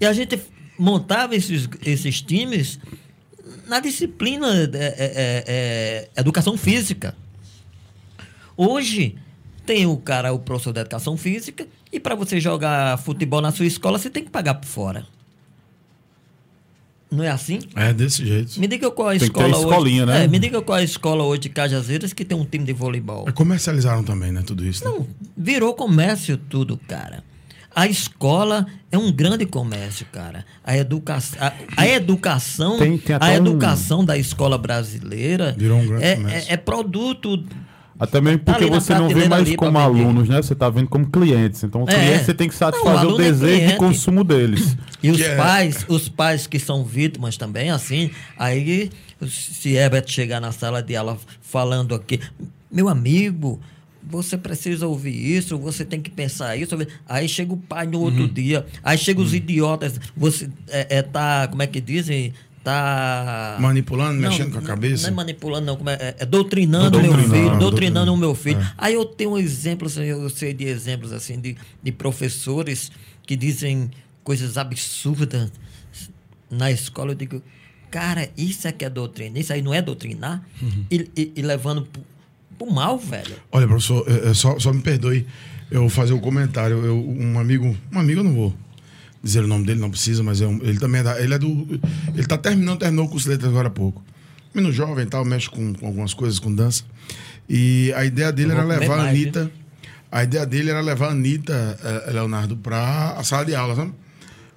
E 0.00 0.06
a 0.06 0.12
gente 0.12 0.40
montava 0.78 1.34
esses, 1.34 1.68
esses 1.84 2.22
times 2.22 2.78
na 3.66 3.80
disciplina 3.80 4.48
é, 4.48 4.62
é, 4.62 4.68
é, 4.72 5.44
é, 5.46 6.10
educação 6.16 6.56
física. 6.56 7.14
Hoje 8.56 9.16
tem 9.64 9.86
o 9.86 9.96
cara, 9.96 10.32
o 10.32 10.38
professor 10.38 10.72
de 10.72 10.80
educação 10.80 11.16
física, 11.16 11.66
e 11.92 12.00
para 12.00 12.14
você 12.14 12.40
jogar 12.40 12.98
futebol 12.98 13.40
na 13.40 13.52
sua 13.52 13.66
escola, 13.66 13.98
você 13.98 14.08
tem 14.08 14.24
que 14.24 14.30
pagar 14.30 14.54
por 14.54 14.66
fora. 14.66 15.06
Não 17.10 17.24
é 17.24 17.28
assim? 17.30 17.58
É 17.74 17.92
desse 17.92 18.24
jeito. 18.26 18.60
Me 18.60 18.66
diga 18.66 18.90
qual 18.90 19.08
a 19.08 19.10
Tem 19.12 19.20
que 19.20 19.34
ter 19.34 19.46
escola 19.48 19.58
escolinha, 19.70 20.02
hoje. 20.04 20.12
né? 20.12 20.24
É, 20.24 20.28
me 20.28 20.38
diga 20.38 20.60
qual 20.60 20.76
a 20.78 20.82
escola 20.82 21.24
hoje 21.24 21.40
de 21.42 21.48
Cajazeiras 21.48 22.12
que 22.12 22.24
tem 22.24 22.36
um 22.36 22.44
time 22.44 22.64
de 22.64 22.72
voleibol. 22.74 23.24
É, 23.26 23.32
Comercializaram 23.32 24.04
também, 24.04 24.30
né? 24.30 24.42
Tudo 24.44 24.64
isso. 24.66 24.84
né? 24.84 24.90
Não, 24.90 25.06
virou 25.36 25.72
comércio 25.74 26.36
tudo, 26.36 26.76
cara. 26.86 27.24
A 27.74 27.86
escola 27.86 28.66
é 28.90 28.98
um 28.98 29.10
grande 29.12 29.46
comércio, 29.46 30.04
cara. 30.12 30.44
A, 30.64 30.76
educa 30.76 31.16
a, 31.38 31.52
a 31.76 31.86
educação, 31.88 32.76
Tem- 32.78 32.98
tem 32.98 33.16
a 33.18 33.24
um- 33.26 33.34
educação 33.36 34.04
da 34.04 34.18
escola 34.18 34.58
brasileira 34.58 35.54
Virou 35.56 35.78
um 35.78 35.86
grande 35.86 36.04
é, 36.04 36.16
comércio. 36.16 36.50
é, 36.50 36.54
é 36.54 36.56
produto. 36.56 37.44
Até 37.98 38.20
mesmo 38.20 38.38
Tá 38.40 38.52
porque 38.52 38.70
na 38.70 38.78
você 38.80 38.94
não 38.94 39.08
vê 39.08 39.28
mais 39.28 39.56
como 39.56 39.76
alunos, 39.78 40.28
né? 40.28 40.40
Você 40.40 40.52
está 40.52 40.70
vendo 40.70 40.88
como 40.88 41.06
clientes. 41.10 41.64
Então, 41.64 41.82
o 41.84 41.90
É. 41.90 41.94
cliente 41.94 42.24
você 42.24 42.34
tem 42.34 42.48
que 42.48 42.54
Não, 42.60 42.68
o 42.68 42.72
satisfazer 42.72 43.10
o 43.10 43.14
é 43.20 43.24
desejo 43.24 43.52
de 43.52 43.58
cliente. 43.60 43.76
consumo 43.76 44.22
deles. 44.24 44.76
E 45.02 45.10
os 45.10 45.20
é- 45.20 45.36
pais, 45.36 45.84
os 45.88 46.08
pais 46.08 46.46
que 46.46 46.58
são 46.58 46.84
vítimas 46.84 47.36
também, 47.36 47.70
assim, 47.70 48.10
aí 48.36 48.90
se 49.28 49.70
Herbert 49.74 50.04
chegar 50.08 50.40
na 50.40 50.50
sala 50.52 50.82
de 50.82 50.94
aula 50.96 51.16
falando 51.40 51.94
aqui, 51.94 52.20
meu 52.70 52.88
amigo, 52.88 53.60
você 54.02 54.36
precisa 54.38 54.86
ouvir 54.86 55.14
isso, 55.36 55.58
você 55.58 55.84
tem 55.84 56.00
que 56.00 56.10
pensar 56.10 56.56
isso. 56.56 56.76
Aí 57.08 57.28
chega 57.28 57.52
o 57.52 57.56
pai 57.56 57.86
no 57.86 58.00
outro 58.00 58.22
Uhum. 58.22 58.28
dia, 58.32 58.64
aí 58.82 58.96
chega 58.96 59.20
os 59.20 59.34
idiotas, 59.34 60.00
você 60.16 60.48
é, 60.68 60.98
é, 60.98 61.02
tá, 61.02 61.46
como 61.48 61.62
é 61.62 61.66
que 61.66 61.80
dizem? 61.80 62.32
Tá. 62.68 63.56
Manipulando, 63.60 64.20
mexendo 64.20 64.52
com 64.52 64.58
a 64.58 64.62
cabeça. 64.62 65.04
Não 65.04 65.08
é 65.08 65.16
manipulando, 65.16 65.66
não. 65.66 65.76
Como 65.76 65.88
é, 65.88 65.94
é- 65.94 66.16
é 66.18 66.26
doutrinando 66.26 66.98
o 66.98 67.02
meu 67.02 67.14
filho, 67.16 67.58
doutrinando 67.58 68.12
o 68.12 68.16
meu 68.16 68.34
filho. 68.34 68.60
É. 68.60 68.72
Aí 68.76 68.94
eu 68.94 69.04
tenho 69.06 69.38
exemplos, 69.38 69.96
eu 69.96 70.28
sei 70.28 70.52
de 70.52 70.64
exemplos 70.64 71.12
assim, 71.12 71.40
de, 71.40 71.56
de 71.82 71.92
professores 71.92 72.92
que 73.26 73.36
dizem 73.36 73.90
coisas 74.22 74.58
absurdas 74.58 75.50
na 76.50 76.70
escola. 76.70 77.12
Eu 77.12 77.14
digo, 77.14 77.42
cara, 77.90 78.28
isso 78.36 78.68
é 78.68 78.72
que 78.72 78.84
é 78.84 78.90
doutrina. 78.90 79.38
Isso 79.38 79.52
aí 79.52 79.62
não 79.62 79.72
é 79.72 79.80
doutrinar? 79.80 80.42
Uhum. 80.60 80.84
E, 80.90 81.10
e- 81.16 81.32
e 81.36 81.42
levando 81.42 81.82
pro, 81.86 82.02
pro 82.58 82.70
mal, 82.70 82.98
velho. 82.98 83.34
Olha, 83.50 83.66
professor, 83.66 84.04
é, 84.06 84.28
é, 84.30 84.34
só, 84.34 84.58
só 84.58 84.72
me 84.74 84.82
perdoe 84.82 85.26
eu 85.70 85.80
vou 85.80 85.90
fazer 85.90 86.12
um 86.12 86.20
comentário. 86.20 86.84
Eu, 86.84 86.98
um 86.98 87.38
amigo, 87.38 87.76
um 87.92 87.98
amigo 87.98 88.20
eu 88.20 88.24
não 88.24 88.34
vou 88.34 88.54
dizer 89.22 89.44
o 89.44 89.46
nome 89.48 89.64
dele, 89.66 89.80
não 89.80 89.90
precisa, 89.90 90.22
mas 90.22 90.40
é 90.40 90.46
um- 90.46 90.60
ele 90.62 90.78
também 90.78 91.00
é, 91.00 91.04
da, 91.04 91.20
ele 91.20 91.34
é 91.34 91.38
do. 91.38 91.80
Ele 92.14 92.26
tá 92.26 92.38
terminando, 92.38 92.78
terminou 92.78 93.06
o 93.06 93.08
curso 93.08 93.24
de 93.26 93.30
letras 93.32 93.50
agora 93.50 93.68
há 93.68 93.70
pouco. 93.70 94.02
Menino 94.54 94.72
jovem 94.72 95.04
e 95.04 95.08
tal, 95.08 95.24
mexe 95.24 95.48
com, 95.50 95.74
com 95.74 95.86
algumas 95.86 96.14
coisas, 96.14 96.38
com 96.38 96.54
dança. 96.54 96.82
E 97.48 97.92
a 97.96 98.04
ideia 98.04 98.32
dele 98.32 98.52
era 98.52 98.64
levar 98.64 98.98
a 98.98 99.08
Anitta. 99.08 99.50
A 100.10 100.24
ideia 100.24 100.46
dele 100.46 100.70
era 100.70 100.80
levar 100.80 101.08
a 101.08 101.10
Anitta, 101.10 101.78
eh, 102.08 102.12
Leonardo, 102.12 102.56
pra 102.56 103.14
a 103.18 103.22
sala 103.24 103.44
de 103.44 103.54
aula, 103.54 103.74
sabe? 103.76 103.92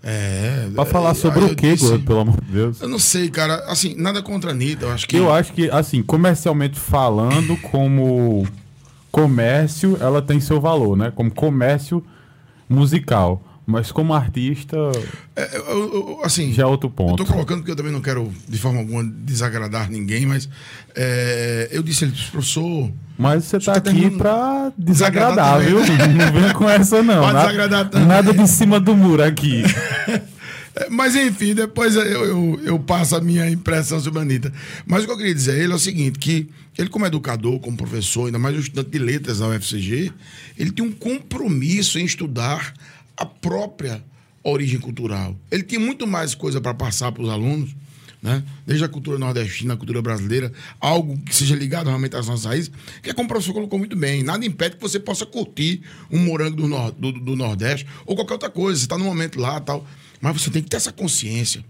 É. 0.04 0.68
Pra 0.74 0.86
falar 0.86 1.12
eh, 1.12 1.14
sobre 1.14 1.44
aí 1.46 1.74
o 1.74 1.78
Gordo, 1.78 2.06
pelo 2.06 2.20
amor 2.22 2.42
de 2.42 2.52
Deus? 2.52 2.82
Eu 2.82 2.88
não 2.90 2.98
sei, 2.98 3.30
cara. 3.30 3.56
Assim, 3.68 3.94
nada 3.98 4.22
contra 4.24 4.50
a 4.52 4.54
Anitta. 4.54 4.86
Eu 4.86 4.92
acho 4.92 5.08
que. 5.08 5.16
Eu 5.18 5.32
acho 5.32 5.54
que, 5.54 5.70
assim, 5.70 6.02
comercialmente 6.02 6.80
falando, 6.80 7.56
como 7.58 8.48
comércio, 9.12 9.98
ela 10.00 10.22
tem 10.22 10.40
seu 10.40 10.60
valor, 10.60 10.96
né? 10.98 11.12
Como 11.14 11.30
comércio 11.32 12.04
musical. 12.70 13.44
Mas 13.72 13.92
como 13.92 14.14
artista, 14.14 14.76
É, 15.36 15.58
eu- 15.58 15.94
eu- 15.94 16.22
assim, 16.24 16.52
já 16.54 16.64
é 16.64 16.66
outro 16.66 16.88
Eu 16.88 16.92
ponto. 16.92 17.24
tô 17.24 17.26
colocando 17.32 17.60
porque 17.60 17.72
eu 17.72 17.76
também 17.76 17.92
não 17.92 18.02
quero, 18.02 18.32
de 18.48 18.58
forma 18.58 18.80
alguma, 18.80 19.04
desagradar 19.04 19.90
ninguém, 19.90 20.26
mas 20.26 20.50
é, 20.96 21.70
eu 21.72 21.82
disse 21.82 22.04
ele, 22.06 22.14
professor, 22.32 22.92
Mas 23.18 23.46
você 23.46 23.60
tá 23.60 23.74
Você 23.76 23.82
tá 23.82 23.92
aqui 23.92 24.10
pra 24.12 24.72
Desagradar 24.78 25.58
desagradar, 25.58 25.60
viu? 25.62 25.80
Não 26.18 26.42
vem 26.42 26.54
com 26.54 26.68
essa, 26.70 27.02
não. 27.04 27.22
Pode 27.22 27.34
Na- 27.34 27.42
desagradar 27.42 27.90
também. 27.90 28.08
Nada 28.08 28.34
de 28.34 28.48
cima 28.48 28.80
do 28.80 28.96
muro 28.96 29.24
aqui. 29.24 29.64
É, 30.74 30.90
Mas 30.90 31.18
enfim, 31.18 31.54
depois 31.54 31.98
eu, 31.98 32.02
eu, 32.04 32.60
eu 32.64 32.80
passo 32.80 33.18
a 33.18 33.20
minha 33.20 33.50
impressão 33.50 34.00
sobre 34.00 34.20
a 34.20 34.22
Anitta. 34.22 34.54
Mas 34.86 35.04
o 35.04 35.06
que 35.06 35.12
eu 35.12 35.18
queria 35.18 35.36
dizer 35.36 35.52
a 35.52 35.56
ele 35.58 35.74
é 35.74 35.76
o 35.76 35.80
seguinte: 35.80 36.18
que 36.18 36.50
ele, 36.78 36.88
como 36.88 37.06
educador, 37.06 37.60
como 37.60 37.76
professor, 37.76 38.28
ainda 38.28 38.40
mais 38.40 38.56
um 38.56 38.60
estudante 38.60 38.90
de 38.90 38.98
letras 38.98 39.40
da 39.40 39.50
UFCG, 39.50 40.14
ele 40.58 40.72
tinha 40.72 40.88
um 40.88 40.92
compromisso 40.94 42.00
em 42.00 42.06
estudar 42.06 42.74
a 43.22 43.26
própria 43.26 44.04
origem 44.44 44.80
cultural. 44.80 45.36
Ele 45.52 45.62
tinha 45.62 45.80
muito 45.80 46.08
mais 46.08 46.34
coisa 46.34 46.60
para 46.60 46.74
passar 46.74 47.12
para 47.12 47.22
os 47.22 47.30
alunos, 47.30 47.76
né? 48.20 48.44
desde 48.66 48.84
a 48.84 48.90
cultura 48.90 49.20
nordestina, 49.20 49.76
a 49.76 49.78
cultura 49.78 50.02
brasileira, 50.02 50.52
algo 50.80 51.16
que 51.20 51.36
seja 51.36 51.56
ligado 51.56 51.86
realmente 51.86 52.16
às 52.16 52.26
nossas 52.26 52.46
raízes, 52.46 52.72
que 53.04 53.12
é 53.12 53.14
como 53.14 53.26
o 53.26 53.30
professor 53.30 53.54
colocou 53.54 53.78
muito 53.78 53.96
bem. 53.96 54.24
Nada 54.24 54.44
impede 54.44 54.78
que 54.78 54.82
você 54.82 55.00
possa 55.00 55.24
curtir 55.24 55.84
um 56.10 56.18
morango 56.18 56.58
do, 56.58 56.68
nor 56.68 56.92
do, 56.92 57.12
do 57.12 57.36
Nordeste 57.36 57.86
ou 58.08 58.16
qualquer 58.16 58.34
outra 58.34 58.50
coisa. 58.50 58.80
Você 58.80 58.86
está 58.86 58.98
no 58.98 59.06
momento 59.06 59.40
lá 59.40 59.60
tal. 59.60 59.86
Mas 60.20 60.42
você 60.42 60.50
tem 60.50 60.64
que 60.64 60.70
ter 60.70 60.78
essa 60.78 60.92
consciência. 60.92 61.64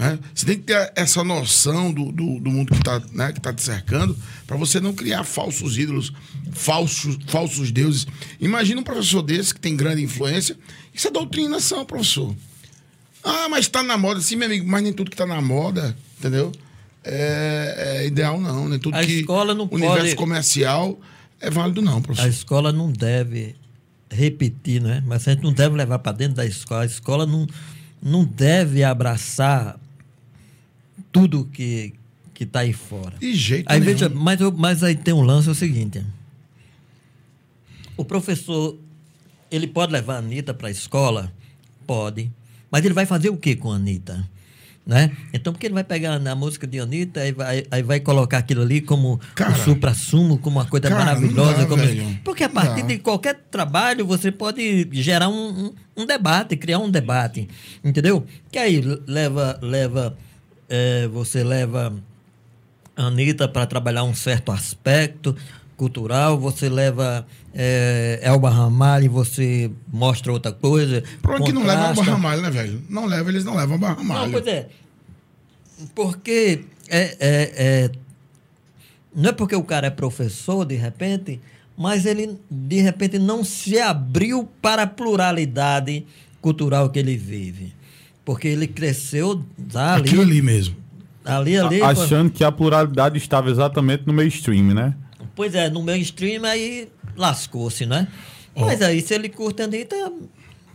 Né? 0.00 0.18
Você 0.34 0.46
tem 0.46 0.56
que 0.56 0.62
ter 0.62 0.92
essa 0.96 1.22
noção 1.22 1.92
do, 1.92 2.10
do, 2.10 2.40
do 2.40 2.50
mundo 2.50 2.72
que 2.72 2.78
está 2.78 3.02
né, 3.12 3.34
que 3.34 3.40
tá 3.40 3.52
te 3.52 3.60
cercando 3.60 4.16
para 4.46 4.56
você 4.56 4.80
não 4.80 4.94
criar 4.94 5.24
falsos 5.24 5.76
ídolos, 5.76 6.10
falsos, 6.52 7.18
falsos 7.26 7.70
deuses. 7.70 8.06
Imagina 8.40 8.80
um 8.80 8.82
professor 8.82 9.20
desse 9.20 9.52
que 9.52 9.60
tem 9.60 9.76
grande 9.76 10.02
influência. 10.02 10.56
Isso 10.94 11.06
é 11.06 11.10
doutrinação, 11.10 11.84
professor. 11.84 12.34
Ah, 13.22 13.46
mas 13.50 13.66
está 13.66 13.82
na 13.82 13.98
moda. 13.98 14.22
Sim, 14.22 14.36
meu 14.36 14.46
amigo, 14.46 14.66
mas 14.66 14.82
nem 14.82 14.90
tudo 14.94 15.10
que 15.10 15.14
está 15.14 15.26
na 15.26 15.42
moda, 15.42 15.94
entendeu? 16.18 16.50
É, 17.04 17.98
é, 17.98 18.06
ideal, 18.06 18.40
não. 18.40 18.70
Nem 18.70 18.78
tudo 18.78 18.96
a 18.96 19.04
que 19.04 19.20
escola 19.20 19.54
não 19.54 19.68
universo 19.70 20.00
pode... 20.00 20.16
comercial 20.16 20.98
é 21.38 21.50
válido, 21.50 21.82
não, 21.82 22.00
professor. 22.00 22.26
A 22.26 22.30
escola 22.30 22.72
não 22.72 22.90
deve 22.90 23.54
repetir, 24.10 24.80
né? 24.80 25.04
Mas 25.06 25.28
a 25.28 25.32
gente 25.32 25.42
não 25.42 25.52
deve 25.52 25.76
levar 25.76 25.98
para 25.98 26.12
dentro 26.12 26.36
da 26.36 26.46
escola. 26.46 26.84
A 26.84 26.86
escola 26.86 27.26
não, 27.26 27.46
não 28.02 28.24
deve 28.24 28.82
abraçar 28.82 29.78
tudo 31.12 31.44
que 31.46 31.94
que 32.40 32.44
está 32.44 32.60
aí 32.60 32.72
fora. 32.72 33.18
De 33.18 33.34
jeito 33.34 33.70
aí, 33.70 33.78
nenhum. 33.78 33.92
Veja, 33.92 34.08
mas, 34.08 34.40
eu, 34.40 34.50
mas 34.50 34.82
aí 34.82 34.96
tem 34.96 35.12
um 35.12 35.20
lance, 35.20 35.46
é 35.46 35.52
o 35.52 35.54
seguinte. 35.54 36.02
O 37.98 38.02
professor, 38.02 38.78
ele 39.50 39.66
pode 39.66 39.92
levar 39.92 40.14
a 40.14 40.18
Anitta 40.20 40.54
para 40.54 40.68
a 40.68 40.70
escola? 40.70 41.30
Pode. 41.86 42.32
Mas 42.70 42.82
ele 42.82 42.94
vai 42.94 43.04
fazer 43.04 43.28
o 43.28 43.36
que 43.36 43.54
com 43.54 43.70
a 43.70 43.76
Anitta? 43.76 44.26
Né? 44.86 45.14
Então, 45.34 45.52
porque 45.52 45.66
ele 45.66 45.74
vai 45.74 45.84
pegar 45.84 46.18
na 46.18 46.34
música 46.34 46.66
de 46.66 46.80
Anitta 46.80 47.26
e 47.26 47.32
vai, 47.32 47.66
aí 47.70 47.82
vai 47.82 48.00
colocar 48.00 48.38
aquilo 48.38 48.62
ali 48.62 48.80
como 48.80 49.20
Cara, 49.34 49.52
o 49.52 49.56
supra-sumo, 49.56 50.38
como 50.38 50.58
uma 50.58 50.64
coisa 50.64 50.88
cara, 50.88 51.04
maravilhosa. 51.04 51.58
dá, 51.58 51.66
como... 51.66 51.82
Porque 52.24 52.44
a 52.44 52.48
partir 52.48 52.84
de 52.84 52.98
qualquer 53.00 53.34
trabalho 53.50 54.06
você 54.06 54.32
pode 54.32 54.88
gerar 54.92 55.28
um, 55.28 55.66
um, 55.66 55.74
um 55.94 56.06
debate, 56.06 56.56
criar 56.56 56.78
um 56.78 56.90
debate. 56.90 57.46
Entendeu? 57.84 58.24
Que 58.50 58.58
aí 58.58 58.80
leva, 59.06 59.58
leva 59.60 60.16
eh, 60.70 61.08
você 61.12 61.44
leva 61.44 61.92
a 62.96 63.02
Anitta 63.04 63.48
para 63.48 63.66
trabalhar 63.66 64.04
um 64.04 64.14
certo 64.14 64.52
aspecto 64.52 65.36
cultural, 65.76 66.38
você 66.38 66.68
leva 66.68 67.26
eh, 67.54 68.20
Elba 68.22 68.50
Ramalho 68.50 69.06
e 69.06 69.08
você 69.08 69.70
mostra 69.92 70.30
outra 70.32 70.52
coisa. 70.52 71.02
Por 71.22 71.34
onde 71.34 71.44
que 71.44 71.52
não 71.52 71.62
leva 71.64 71.84
a 71.84 71.88
contrasta. 71.88 72.10
Barra 72.12 72.18
Malha, 72.22 72.42
né, 72.42 72.50
velho? 72.50 72.82
Não 72.88 73.06
leva, 73.06 73.28
eles 73.30 73.44
não 73.44 73.56
levam 73.56 73.76
a 73.76 73.78
Barra 73.78 74.02
Malha. 74.04 74.22
Não, 74.22 74.30
pois 74.30 74.46
é. 74.46 74.68
Porque 75.94 76.64
é, 76.88 77.16
é, 77.18 77.52
é- 77.56 77.90
não 79.14 79.30
é 79.30 79.32
porque 79.32 79.56
o 79.56 79.64
cara 79.64 79.86
é 79.88 79.90
professor, 79.90 80.64
de 80.64 80.76
repente, 80.76 81.40
mas 81.76 82.04
ele, 82.04 82.38
de 82.50 82.80
repente, 82.80 83.18
não 83.18 83.42
se 83.42 83.78
abriu 83.80 84.48
para 84.60 84.82
a 84.82 84.86
pluralidade 84.86 86.04
cultural 86.42 86.90
que 86.90 86.98
ele 86.98 87.16
vive. 87.16 87.72
Porque 88.24 88.48
ele 88.48 88.66
cresceu 88.66 89.44
tá, 89.72 89.94
ali, 89.94 90.02
Aquilo 90.08 90.22
ali 90.22 90.42
mesmo. 90.42 90.76
ali, 91.24 91.56
ali. 91.58 91.82
A- 91.82 91.88
Achando 91.88 92.30
que 92.30 92.44
a 92.44 92.52
pluralidade 92.52 93.16
estava 93.18 93.50
exatamente 93.50 94.04
no 94.06 94.12
mainstream, 94.12 94.74
né? 94.74 94.94
Pois 95.34 95.54
é, 95.54 95.70
no 95.70 95.82
mainstream 95.82 96.44
aí 96.44 96.88
lascou-se, 97.16 97.86
né? 97.86 98.08
Ó. 98.54 98.66
Mas 98.66 98.82
aí, 98.82 99.00
se 99.00 99.14
ele 99.14 99.28
curte 99.28 99.62
a 99.62 99.64
Anitta, 99.64 99.96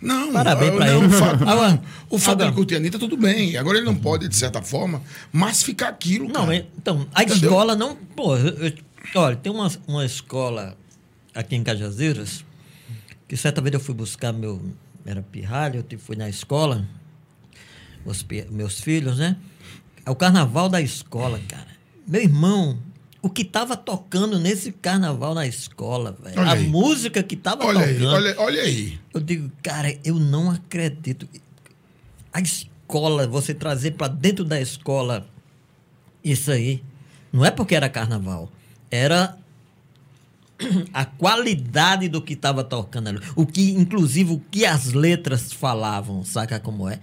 Não, 0.02 0.32
Parabéns 0.34 0.72
eu- 0.72 0.78
pra 0.78 0.86
não, 0.88 0.98
ele. 0.98 1.08
O 1.08 1.10
fato, 1.10 1.44
Agora- 1.50 1.82
o 2.10 2.20
fato 2.20 2.46
de 2.46 2.52
curtir 2.52 2.76
a 2.76 2.78
Anitta, 2.78 3.00
tudo 3.00 3.16
bem. 3.18 3.58
Agora 3.58 3.78
ele 3.78 3.86
não 3.86 3.96
pode, 3.96 4.28
de 4.28 4.36
certa 4.36 4.62
forma, 4.62 5.02
massificar 5.32 5.90
aquilo, 5.90 6.28
Não, 6.28 6.42
cara. 6.42 6.56
é- 6.58 6.66
então, 6.78 7.08
a 7.14 7.24
Entendeu? 7.24 7.50
escola 7.50 7.76
não. 7.76 7.96
Pô, 7.96 8.36
eu- 8.38 8.68
eu- 8.68 8.74
olha, 9.16 9.36
tem 9.36 9.52
uma, 9.52 9.72
uma 9.88 10.06
escola 10.06 10.78
aqui 11.34 11.56
em 11.56 11.64
Cajazeiras, 11.64 12.44
que 13.28 13.36
certa 13.38 13.62
vez 13.62 13.74
eu 13.74 13.80
fui 13.80 13.96
buscar 13.96 14.32
meu. 14.34 14.62
Era 15.06 15.22
pirralho, 15.24 15.84
eu 15.90 16.00
fui 16.00 16.16
na 16.16 16.30
escola, 16.30 16.86
os 18.06 18.26
meus 18.50 18.80
filhos, 18.80 19.18
né? 19.18 19.36
É 20.06 20.12
o 20.12 20.16
carnaval 20.16 20.70
da 20.70 20.80
escola, 20.80 21.40
cara. 21.48 21.68
Meu 22.08 22.22
irmão, 22.22 22.78
o 23.22 23.30
que 23.30 23.44
tava 23.44 23.76
tocando 23.76 24.40
nesse 24.40 24.72
carnaval 24.72 25.34
na 25.34 25.48
escola, 25.48 26.16
velho? 26.24 26.40
A 26.40 26.52
aí. 26.52 26.68
música 26.68 27.24
que 27.24 27.36
tava 27.36 27.66
Olha 27.66 27.80
aí, 27.80 27.96
tocando. 27.96 28.14
olha, 28.14 28.36
olha 28.38 28.62
aí. 28.62 29.00
Eu 29.12 29.20
digo, 29.20 29.52
cara, 29.64 29.98
eu 30.04 30.20
não 30.20 30.52
acredito. 30.52 31.28
A 32.32 32.40
escola, 32.40 33.28
você 33.28 33.54
trazer 33.54 33.92
para 33.92 34.08
dentro 34.08 34.46
da 34.46 34.62
escola 34.62 35.28
isso 36.24 36.52
aí, 36.52 36.84
não 37.34 37.44
é 37.44 37.50
porque 37.50 37.76
era 37.76 37.90
carnaval, 37.90 38.52
era 38.92 39.36
a 40.94 41.04
qualidade 41.06 42.08
do 42.08 42.22
que 42.22 42.34
estava 42.34 42.64
tocando 42.64 43.10
ali. 43.10 43.20
O 43.36 43.46
que, 43.46 43.72
inclusive, 43.72 44.34
o 44.34 44.42
que 44.52 44.66
as 44.66 44.94
letras 44.94 45.52
falavam, 45.52 46.24
saca 46.24 46.60
como 46.60 46.88
é? 46.88 47.00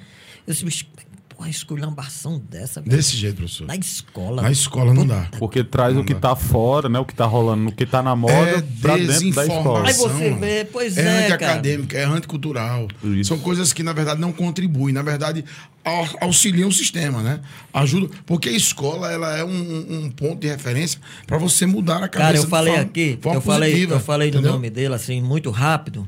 Eu 0.47 0.53
disse, 0.53 0.65
bicho, 0.65 0.87
porra, 1.29 1.49
esculhambação 1.49 2.39
dessa, 2.51 2.81
velho. 2.81 2.97
Desse 2.97 3.17
jeito, 3.17 3.37
professor. 3.37 3.67
Na 3.67 3.77
escola. 3.77 4.43
Na 4.43 4.51
escola 4.51 4.93
não 4.93 5.07
dá. 5.07 5.29
Porque 5.39 5.63
traz 5.63 5.95
Não 5.95 6.03
o 6.03 6.05
que 6.05 6.15
dá. 6.15 6.21
tá 6.31 6.37
fora, 6.37 6.89
né? 6.89 6.99
O 6.99 7.05
que 7.05 7.15
tá 7.15 7.25
rolando, 7.27 7.69
o 7.69 7.73
que 7.73 7.87
tá 7.87 8.03
na 8.03 8.15
moda, 8.17 8.35
É 8.35 8.61
pra 8.81 8.97
dentro 8.97 9.31
da 9.33 9.47
escola. 9.47 9.87
Aí 9.89 9.95
você 9.95 10.31
vê, 10.35 10.65
pois 10.65 10.97
é. 10.99 11.03
é, 11.03 11.25
anti-acadêmica, 11.25 11.97
é 11.97 12.05
anticultural. 12.05 12.89
Isso. 13.05 13.29
São 13.29 13.39
coisas 13.39 13.73
que, 13.73 13.83
na 13.85 13.93
verdade, 13.93 14.21
não 14.21 14.33
contribuem. 14.33 14.93
Na 14.93 15.03
verdade, 15.03 15.45
au- 15.85 16.09
auxiliam 16.21 16.69
o 16.69 16.73
sistema, 16.73 17.23
né? 17.23 17.41
Ajuda. 17.73 18.13
Porque 18.27 18.49
a 18.49 18.53
escola 18.53 19.11
ela 19.13 19.37
é 19.37 19.45
um, 19.45 20.05
um 20.07 20.11
ponto 20.11 20.41
de 20.41 20.49
referência 20.49 21.01
para 21.27 21.39
você 21.39 21.67
mudar 21.67 22.03
a 22.03 22.09
cabeça 22.09 22.19
Cara, 22.19 22.37
eu 22.39 22.49
falei 22.49 22.73
forma- 22.75 22.89
aqui, 22.89 23.19
forma 23.21 23.37
eu 23.39 23.43
falei, 23.43 23.85
eu 23.85 24.01
falei 24.01 24.31
do 24.31 24.39
entendeu? 24.39 24.53
nome 24.53 24.71
dele 24.71 24.95
assim 24.95 25.21
muito 25.23 25.51
rápido, 25.51 26.05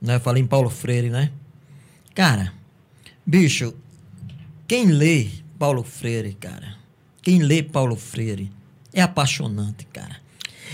né? 0.00 0.14
Eu 0.16 0.20
falei 0.20 0.42
em 0.42 0.46
Paulo 0.46 0.70
Freire, 0.70 1.10
né? 1.10 1.30
Cara, 2.14 2.52
bicho, 3.26 3.74
quem 4.66 4.86
lê 4.86 5.28
Paulo 5.58 5.82
Freire, 5.82 6.34
cara, 6.34 6.76
quem 7.22 7.42
lê 7.42 7.62
Paulo 7.62 7.96
Freire 7.96 8.50
é 8.92 9.02
apaixonante, 9.02 9.86
cara. 9.92 10.22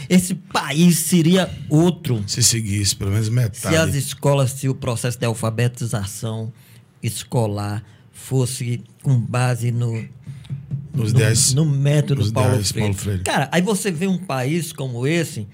Esse 0.09 0.34
país 0.34 0.98
seria 0.98 1.51
outro 1.68 2.24
Se 2.26 2.42
seguisse 2.42 2.96
pelo 2.96 3.11
menos 3.11 3.26
se 3.26 3.32
metade. 3.32 3.76
as 3.76 3.94
escolas, 3.94 4.53
se 4.53 4.68
o 4.68 4.74
processo 4.74 5.18
de 5.18 5.26
alfabetização 5.26 6.53
escolar 7.03 7.84
fosse 8.12 8.82
com 9.03 9.18
base 9.18 9.70
no, 9.70 9.92
Nos 10.92 11.12
no, 11.12 11.18
10 11.18 11.55
no 11.55 11.64
método 11.64 12.33
Paulo 12.33 12.57
10 12.57 12.72
Freire. 12.72 12.88
Paulo 12.88 13.03
Freire. 13.03 13.22
Cara, 13.22 13.49
aí 13.53 13.62
você 13.62 13.91
vê 13.91 14.07
um 14.07 14.18
país 14.18 14.72
como 14.72 15.07
esse, 15.07 15.46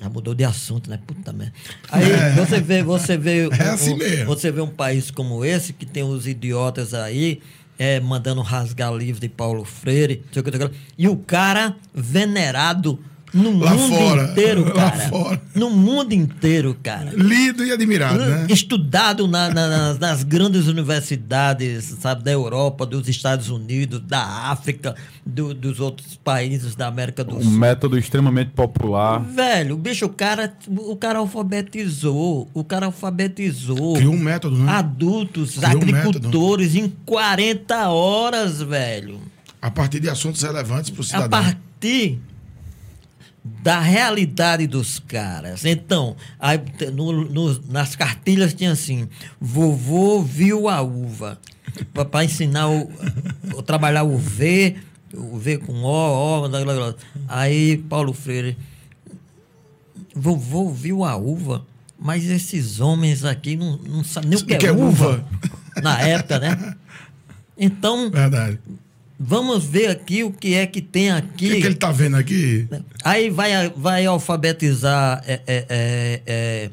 já 0.00 0.08
mudou 0.08 0.34
de 0.34 0.44
assunto, 0.44 0.88
né? 0.88 0.98
Puta 1.06 1.32
merda. 1.32 1.52
Aí 1.90 2.04
você 2.36 2.60
vê, 2.60 2.82
você 2.82 3.16
vê, 3.16 3.44
É 3.44 3.48
um- 3.48 3.72
assim 3.74 3.94
mesmo. 3.96 4.26
você 4.26 4.50
vê 4.50 4.60
um 4.60 4.68
país 4.68 5.10
como 5.10 5.44
esse 5.44 5.72
que 5.72 5.84
tem 5.84 6.02
os 6.02 6.26
idiotas 6.26 6.94
aí 6.94 7.40
é, 7.78 8.00
mandando 8.00 8.40
rasgar 8.42 8.92
livro 8.92 9.20
de 9.20 9.28
Paulo 9.28 9.64
Freire, 9.64 10.22
sei 10.32 10.40
o 10.40 10.44
que, 10.44 10.50
sei 10.56 10.64
o 10.66 10.68
que 10.68 10.76
e 10.96 11.08
o 11.08 11.16
cara 11.16 11.76
venerado 11.94 12.98
no 13.32 13.58
Lá 13.58 13.74
mundo 13.74 13.94
fora, 13.94 14.22
inteiro, 14.24 14.64
lá 14.74 14.90
cara. 14.90 15.08
fora. 15.08 15.42
No 15.54 15.70
mundo 15.70 16.12
inteiro, 16.14 16.76
cara. 16.82 17.10
Lido 17.14 17.64
e 17.64 17.70
admirado, 17.70 18.18
né? 18.18 18.46
Estudado 18.48 19.28
na- 19.28 19.50
na- 19.50 19.68
nas, 19.68 19.98
nas 19.98 20.22
grandes 20.22 20.66
universidades, 20.66 21.84
sabe, 22.00 22.22
da 22.24 22.30
Europa, 22.32 22.86
dos 22.86 23.08
Estados 23.08 23.50
Unidos, 23.50 24.00
da 24.00 24.22
África, 24.50 24.94
do- 25.26 25.52
dos 25.54 25.78
outros 25.80 26.16
países 26.16 26.74
da 26.74 26.86
América 26.86 27.22
do 27.22 27.36
Um 27.36 27.42
Sul. 27.42 27.50
método 27.52 27.98
extremamente 27.98 28.50
popular. 28.52 29.20
Velho, 29.20 29.76
bicho, 29.76 30.06
o 30.06 30.08
cara, 30.08 30.52
o 30.68 30.96
cara 30.96 31.18
alfabetizou, 31.18 32.48
o 32.54 32.64
cara 32.64 32.86
alfabetizou 32.86 33.94
Criou 33.94 34.14
um 34.14 34.18
método, 34.18 34.56
né? 34.56 34.72
adultos, 34.72 35.56
Criou 35.58 35.70
um 35.72 35.76
agricultores 35.82 36.74
em 36.74 36.88
40 37.04 37.88
horas, 37.88 38.62
velho. 38.62 39.20
A 39.60 39.70
partir 39.70 40.00
de 40.00 40.08
assuntos 40.08 40.42
relevantes 40.42 40.90
para 40.90 41.00
o 41.00 41.02
A 41.02 41.06
cidadão. 41.06 41.28
partir 41.28 42.18
da 43.44 43.80
realidade 43.80 44.66
dos 44.66 44.98
caras. 44.98 45.64
Então, 45.64 46.16
aí, 46.38 46.60
no- 46.92 47.24
no- 47.24 47.62
nas 47.68 47.94
cartilhas 47.96 48.52
tinha 48.54 48.72
assim: 48.72 49.08
vovô 49.40 50.22
viu 50.22 50.68
a 50.68 50.80
uva. 50.82 51.38
Para 52.10 52.24
ensinar 52.24 52.68
o, 52.68 52.90
o- 53.54 53.62
trabalhar 53.62 54.02
o 54.02 54.16
V, 54.18 54.76
o 55.14 55.38
V 55.38 55.58
com 55.58 55.72
O, 55.82 56.44
O, 56.44 56.48
blá, 56.48 56.64
blá, 56.64 56.74
blá. 56.74 56.94
Aí 57.28 57.78
Paulo 57.88 58.12
Freire. 58.12 58.56
Vovô 60.14 60.70
viu 60.70 61.04
a 61.04 61.16
uva, 61.16 61.64
mas 61.98 62.24
esses 62.24 62.80
homens 62.80 63.24
aqui 63.24 63.54
não, 63.56 63.76
não 63.78 64.02
sabem 64.02 64.30
nem 64.30 64.38
o 64.38 64.44
que 64.44 64.54
é, 64.54 64.58
Que 64.58 64.66
é 64.66 64.72
uva. 64.72 65.08
uva? 65.10 65.24
Na 65.82 66.00
época, 66.00 66.38
né? 66.40 66.74
Então, 67.56 68.10
Verdade. 68.10 68.58
Vamos 69.18 69.64
ver 69.64 69.88
aqui 69.90 70.22
o 70.22 70.30
que 70.30 70.54
é 70.54 70.64
que 70.66 70.80
tem 70.80 71.10
O 71.12 71.16
aqui. 71.16 71.48
que, 71.48 71.60
que 71.60 71.66
ele 71.66 71.74
tá 71.74 71.90
vendo 71.90 72.16
aqui? 72.16 72.68
Aí 73.04 73.30
vai, 73.30 73.68
vai 73.70 74.06
alfabetizar 74.06 75.22
é, 75.26 75.40
é, 75.46 75.66
é, 75.68 76.22
é, 76.26 76.70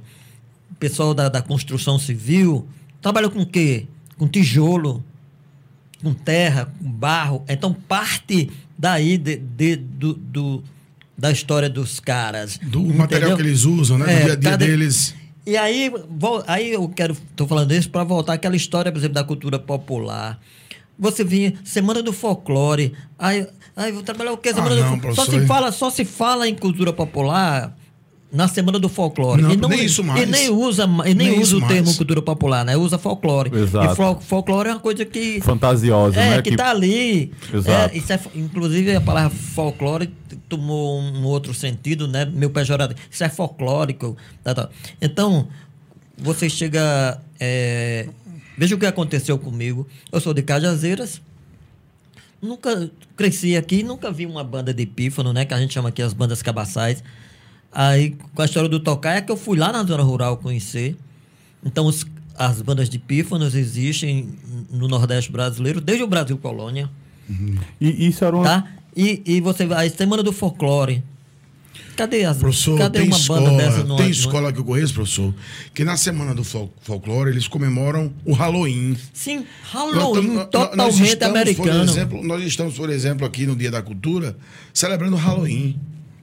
pessoal 0.79 1.13
da, 1.13 1.27
da 1.27 1.41
construção 1.41 1.97
civil, 1.97 2.67
trabalhou 3.01 3.31
com 3.31 3.41
o 3.41 3.45
quê? 3.45 3.87
Com 4.17 4.27
tijolo, 4.27 5.03
com 6.03 6.13
terra, 6.13 6.71
com 6.79 6.87
barro. 6.91 7.43
Então, 7.49 7.73
parte 7.73 8.51
daí 8.77 9.17
de, 9.17 9.37
de- 9.37 9.75
do, 9.77 10.13
do- 10.13 10.63
da 11.17 11.31
história 11.31 11.69
dos 11.69 11.99
caras. 11.99 12.59
Do 12.61 12.81
material 12.81 13.31
entendeu? 13.31 13.37
que 13.37 13.41
eles 13.41 13.63
usam, 13.63 13.97
né? 13.97 14.05
É, 14.05 14.19
do 14.19 14.23
dia 14.25 14.33
a 14.33 14.35
dia 14.35 14.49
cada- 14.51 14.65
deles. 14.65 15.15
E 15.47 15.55
aí, 15.57 15.91
aí 16.47 16.71
eu 16.73 16.87
quero, 16.89 17.15
tô 17.35 17.47
falando 17.47 17.71
isso 17.71 17.89
para 17.89 18.03
voltar 18.03 18.33
àquela 18.33 18.55
história, 18.55 18.91
por 18.91 18.97
exemplo, 18.97 19.15
da 19.15 19.23
cultura 19.23 19.57
popular. 19.57 20.39
Você 20.97 21.23
vinha, 21.23 21.53
Semana 21.63 22.01
do 22.01 22.13
Folclore. 22.13 22.93
Aí, 23.19 23.45
aí 23.75 23.91
vou 23.91 24.01
trabalhar 24.03 24.31
o 24.33 24.37
quê? 24.37 24.53
Semana 24.53 24.71
Ah, 24.73 24.77
do 24.77 24.81
não, 24.81 24.89
Folclore. 24.91 25.15
Só 25.15 25.25
se, 25.25 25.45
fala, 25.45 25.71
só 25.71 25.89
se 25.89 26.05
fala 26.05 26.47
em 26.47 26.55
cultura 26.55 26.93
popular 26.93 27.75
na 28.31 28.47
Semana 28.47 28.79
do 28.79 28.87
Folclore. 28.89 29.41
Não, 29.41 29.51
e 29.51 29.57
nem 29.57 29.85
isso 29.85 30.03
mais. 30.03 30.21
E 30.23 30.25
nem 30.25 30.49
usa, 30.49 30.83
e 31.05 31.13
nem 31.13 31.29
Nem 31.31 31.39
usa 31.41 31.57
o 31.57 31.61
termo 31.67 31.85
mais. 31.85 31.97
cultura 31.97 32.21
popular, 32.21 32.63
né? 32.65 32.75
Usa 32.77 32.97
folclore. 32.97 33.49
Exato. 33.57 33.93
E 33.93 33.95
fol- 33.95 34.19
folclore 34.21 34.69
é 34.69 34.71
uma 34.73 34.79
coisa 34.79 35.05
que. 35.05 35.39
Fantasiosa, 35.41 36.19
É, 36.19 36.29
né? 36.37 36.41
que 36.41 36.55
tá 36.55 36.69
ali. 36.71 37.31
Exato. 37.53 37.93
É, 37.93 37.97
isso 37.97 38.11
é, 38.13 38.19
inclusive, 38.35 38.95
a 38.95 39.01
palavra 39.01 39.29
folclore 39.29 40.09
tomou 40.49 40.99
um 41.01 41.23
outro 41.25 41.53
sentido, 41.53 42.07
né? 42.07 42.25
Meu 42.25 42.49
pejorativo. 42.49 42.99
Isso 43.11 43.23
é 43.23 43.29
folclórico. 43.29 44.15
tá, 44.43 44.53
tá. 44.55 44.69
Então, 45.01 45.47
você 46.17 46.49
chega. 46.49 47.19
é, 47.39 48.07
veja 48.57 48.75
o 48.75 48.77
que 48.79 48.85
aconteceu 48.85 49.37
comigo. 49.37 49.87
Eu 50.11 50.19
sou 50.19 50.33
de 50.33 50.41
Cajazeiras. 50.41 51.21
Nunca 52.41 52.91
cresci 53.15 53.55
aqui, 53.55 53.81
nunca 53.81 54.11
vi 54.11 54.25
uma 54.25 54.43
banda 54.43 54.73
de 54.73 54.85
pífano, 54.85 55.33
né? 55.33 55.45
Que 55.45 55.53
a 55.53 55.59
gente 55.59 55.73
chama 55.73 55.89
aqui 55.89 56.01
as 56.01 56.13
bandas 56.13 56.41
cabaçais. 56.41 57.03
Aí, 57.71 58.15
com 58.33 58.41
a 58.41 58.45
história 58.45 58.69
do 58.69 58.79
tocar, 58.79 59.15
é 59.17 59.21
que 59.21 59.31
eu 59.31 59.37
fui 59.37 59.57
lá 59.57 59.71
na 59.71 59.83
zona 59.83 60.03
rural 60.03 60.37
conhecer. 60.37 60.95
Então, 61.63 61.85
os- 61.87 62.05
as 62.37 62.61
bandas 62.61 62.89
de 62.89 62.99
pífanos 62.99 63.55
existem 63.55 64.29
no 64.69 64.87
Nordeste 64.87 65.31
brasileiro, 65.31 65.81
desde 65.81 66.03
o 66.03 66.07
Brasil 66.07 66.37
Colônia, 66.37 66.89
E 67.81 68.07
isso 68.07 68.23
era 68.23 68.35
uma. 68.35 68.43
tá? 68.45 68.67
E, 68.95 69.21
e 69.25 69.41
você 69.41 69.65
vai, 69.65 69.87
a 69.87 69.89
Semana 69.89 70.21
do 70.21 70.31
Folclore. 70.31 71.03
Cadê 71.95 72.25
as 72.25 72.37
Professor, 72.37 72.77
Cadê 72.77 72.99
tem 72.99 73.07
uma 73.07 73.17
escola, 73.17 73.49
banda 73.49 73.63
dessa 73.63 73.83
no 73.83 73.95
tem 73.95 74.09
escola 74.09 74.51
que 74.53 74.59
eu 74.59 74.65
conheço, 74.65 74.93
professor, 74.93 75.33
que 75.73 75.83
na 75.83 75.95
semana 75.97 76.33
do 76.35 76.43
fol- 76.43 76.73
folclore 76.81 77.29
eles 77.29 77.47
comemoram 77.47 78.11
o 78.25 78.33
Halloween. 78.33 78.97
Sim, 79.13 79.45
Nós 79.73 79.73
Halloween, 79.73 80.13
tamo- 80.21 80.33
nós- 80.33 80.45
totalmente 80.49 80.77
nós 80.77 80.99
estamos, 80.99 81.35
americano. 81.39 81.69
Por 81.85 81.89
exemplo, 81.89 82.23
nós 82.23 82.43
estamos, 82.43 82.75
por 82.75 82.89
exemplo, 82.89 83.25
aqui 83.25 83.45
no 83.45 83.55
Dia 83.55 83.71
da 83.71 83.81
Cultura, 83.81 84.35
celebrando 84.73 85.15
o 85.15 85.19
Halloween. 85.19 85.79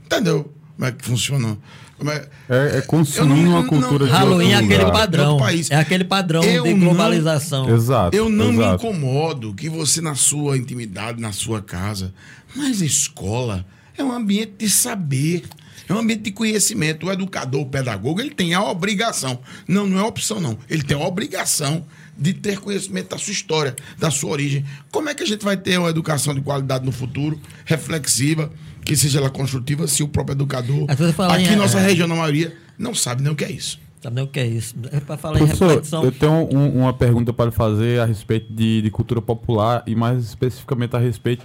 Entendeu? 0.06 0.52
Como 0.76 0.88
é 0.88 0.92
que 0.92 1.04
funciona? 1.04 1.56
É... 2.04 2.28
É, 2.48 2.78
é 2.78 3.24
não- 3.24 3.36
uma 3.36 3.64
cultura 3.64 3.98
não- 4.00 4.06
de 4.06 4.10
Halloween 4.10 4.50
é 4.50 4.56
aquele 4.56 4.78
lugar. 4.78 4.92
padrão. 4.92 5.36
país. 5.38 5.70
É 5.70 5.76
aquele 5.76 6.02
padrão 6.04 6.42
Eu 6.42 6.64
de 6.64 6.74
não- 6.74 6.88
globalização. 6.88 7.72
Exato. 7.72 8.16
Eu 8.16 8.28
não 8.28 8.52
me 8.52 8.58
exato. 8.58 8.84
incomodo 8.84 9.54
que 9.54 9.68
você, 9.68 10.00
na 10.00 10.16
sua 10.16 10.56
intimidade, 10.58 11.20
na 11.20 11.30
sua 11.30 11.62
casa, 11.62 12.12
mas 12.56 12.82
a 12.82 12.84
escola 12.84 13.64
é 13.96 14.02
um 14.02 14.10
ambiente 14.10 14.54
de 14.58 14.68
saber, 14.68 15.44
é 15.88 15.92
um 15.92 15.98
ambiente 15.98 16.22
de 16.22 16.32
conhecimento. 16.32 17.06
O 17.06 17.12
educador, 17.12 17.60
o 17.62 17.66
pedagogo, 17.66 18.20
ele 18.20 18.30
tem 18.30 18.54
a 18.54 18.62
obrigação. 18.62 19.38
Não, 19.66 19.86
não 19.86 19.98
é 19.98 20.02
opção, 20.02 20.40
não. 20.40 20.56
Ele 20.68 20.82
tem 20.82 20.96
a 20.96 21.00
obrigação 21.06 21.84
de 22.16 22.32
ter 22.34 22.58
conhecimento 22.60 23.08
da 23.10 23.18
sua 23.18 23.32
história, 23.32 23.74
da 23.98 24.10
sua 24.10 24.30
origem. 24.30 24.64
Como 24.90 25.08
é 25.08 25.14
que 25.14 25.22
a 25.22 25.26
gente 25.26 25.44
vai 25.44 25.56
ter 25.56 25.78
uma 25.78 25.88
educação 25.90 26.34
de 26.34 26.40
qualidade 26.40 26.84
no 26.84 26.92
futuro, 26.92 27.40
reflexiva, 27.64 28.50
que 28.84 28.96
seja 28.96 29.18
ela 29.18 29.30
construtiva, 29.30 29.86
se 29.88 30.02
o 30.02 30.08
próprio 30.08 30.34
educador, 30.34 30.86
em- 30.88 31.32
aqui 31.42 31.52
em 31.52 31.56
nossa 31.56 31.78
é. 31.78 31.86
região, 31.86 32.06
na 32.06 32.14
maioria, 32.16 32.54
não 32.78 32.94
sabe 32.94 33.22
nem 33.22 33.32
o 33.32 33.36
que 33.36 33.44
é 33.44 33.50
isso? 33.50 33.80
Sabe 34.02 34.16
nem 34.16 34.24
o 34.24 34.26
que 34.26 34.40
é 34.40 34.46
isso? 34.46 34.74
É 34.90 34.98
para 35.00 35.16
falar 35.16 35.36
em 35.36 35.38
Professor, 35.46 35.68
reflexão. 35.68 36.04
eu 36.04 36.10
tenho 36.12 36.32
um- 36.32 36.80
uma 36.80 36.92
pergunta 36.92 37.32
para 37.32 37.46
lhe 37.46 37.52
fazer 37.52 38.00
a 38.00 38.04
respeito 38.04 38.52
de, 38.52 38.82
de 38.82 38.90
cultura 38.90 39.22
popular 39.22 39.82
e 39.86 39.94
mais 39.94 40.24
especificamente 40.24 40.96
a 40.96 40.98
respeito 40.98 41.44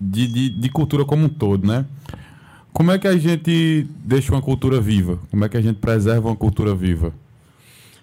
de, 0.00 0.26
de, 0.26 0.48
de 0.50 0.68
cultura 0.68 1.04
como 1.04 1.24
um 1.26 1.28
todo, 1.28 1.66
né? 1.66 1.84
Como 2.72 2.90
é 2.90 2.98
que 2.98 3.06
a 3.06 3.16
gente 3.16 3.86
deixa 4.04 4.32
uma 4.32 4.42
cultura 4.42 4.80
viva? 4.80 5.18
Como 5.30 5.44
é 5.44 5.48
que 5.48 5.56
a 5.56 5.60
gente 5.60 5.76
preserva 5.76 6.28
uma 6.28 6.36
cultura 6.36 6.74
viva? 6.74 7.12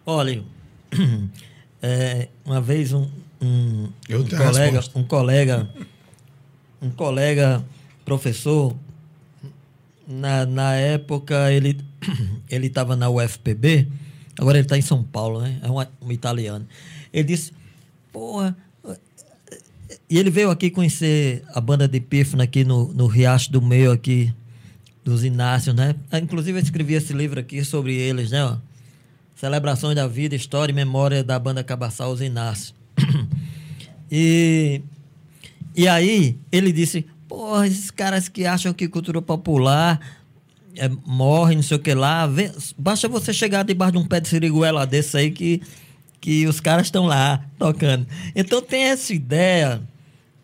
Olha, 0.06 0.44
é, 1.82 2.30
uma 2.46 2.62
vez 2.62 2.94
um, 2.94 3.08
um, 3.42 3.90
Eu 4.08 4.22
um 4.22 4.28
colega, 4.28 4.78
resposta. 4.78 5.00
um 5.00 5.04
colega, 5.04 5.70
um 6.82 6.90
colega 6.92 7.66
professor, 8.06 8.76
na, 10.08 10.46
na 10.46 10.74
época 10.74 11.52
ele 11.52 11.80
ele 12.50 12.68
estava 12.68 12.96
na 12.96 13.10
UFPB, 13.10 13.88
agora 14.38 14.58
ele 14.58 14.66
está 14.66 14.78
em 14.78 14.82
São 14.82 15.04
Paulo, 15.04 15.42
né? 15.42 15.60
É 15.64 15.70
um, 15.70 16.08
um 16.08 16.12
italiano. 16.12 16.66
Ele 17.12 17.24
disse, 17.24 17.52
porra, 18.12 18.56
e 20.10 20.18
ele 20.18 20.32
veio 20.32 20.50
aqui 20.50 20.72
conhecer 20.72 21.44
a 21.54 21.62
banda 21.62 21.88
de 21.88 22.00
pífano 22.00 22.42
aqui 22.42 22.64
no, 22.64 22.92
no 22.94 23.06
Riacho 23.06 23.52
do 23.52 23.62
Meio 23.62 23.92
aqui, 23.92 24.34
dos 25.10 25.24
Inácios, 25.24 25.76
né? 25.76 25.96
Ah, 26.12 26.20
Inclusive 26.20 26.58
eu 26.60 26.64
escrevi 26.64 26.94
esse 26.94 27.12
livro 27.14 27.40
aqui 27.40 27.64
sobre 27.66 27.96
eles, 27.96 28.32
né? 28.32 28.58
Celebrações 29.36 29.96
da 29.96 30.08
vida, 30.08 30.36
história 30.36 30.72
e 30.72 30.76
memória 30.76 31.24
da 31.24 31.38
banda 31.40 31.64
Cabaçal 31.64 32.12
Os 32.12 32.22
Inácios. 32.22 32.74
e, 34.12 34.82
e 35.76 35.88
aí 35.88 36.38
ele 36.52 36.72
disse, 36.72 37.06
porra, 37.28 37.68
esses 37.68 37.90
caras 37.92 38.28
que 38.28 38.46
acham 38.46 38.74
que 38.74 38.88
cultura 38.88 39.22
popular 39.22 40.00
é, 40.76 40.90
morre, 41.06 41.56
não 41.56 41.64
sei 41.64 41.78
o 41.78 41.80
que 41.80 41.94
lá, 41.94 42.28
vê- 42.28 42.52
basta 42.78 43.08
você 43.08 43.34
chegar 43.34 43.64
debaixo 43.64 43.94
de 43.94 43.98
um 43.98 44.06
pé 44.06 44.20
de 44.20 44.28
siriguela 44.28 44.86
desse 44.86 45.18
aí 45.18 45.32
que, 45.32 45.62
que 46.22 46.46
os 46.48 46.60
caras 46.60 46.88
estão 46.88 47.06
lá 47.06 47.44
tocando. 47.58 48.06
Então 48.36 48.62
tem 48.62 48.84
essa 48.84 49.14
ideia 49.14 49.82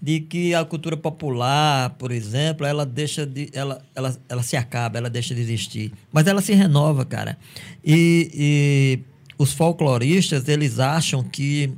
de 0.01 0.19
que 0.19 0.53
a 0.53 0.63
cultura 0.65 0.95
popular, 0.97 1.91
por 1.97 2.11
exemplo, 2.11 2.65
ela 2.65 2.85
deixa 2.85 3.26
de. 3.26 3.49
Ela, 3.53 3.81
ela, 3.95 4.15
ela 4.30 4.43
se 4.43 4.55
acaba, 4.55 4.97
ela 4.97 5.09
deixa 5.09 5.34
de 5.34 5.41
existir. 5.41 5.91
Mas 6.11 6.27
ela 6.27 6.41
se 6.41 6.53
renova, 6.53 7.03
cara. 7.05 7.38
E, 7.84 8.30
e 8.34 8.99
os 9.38 9.51
folcloristas, 9.53 10.47
eles 10.47 10.80
acham 10.80 11.23
que 11.23 11.72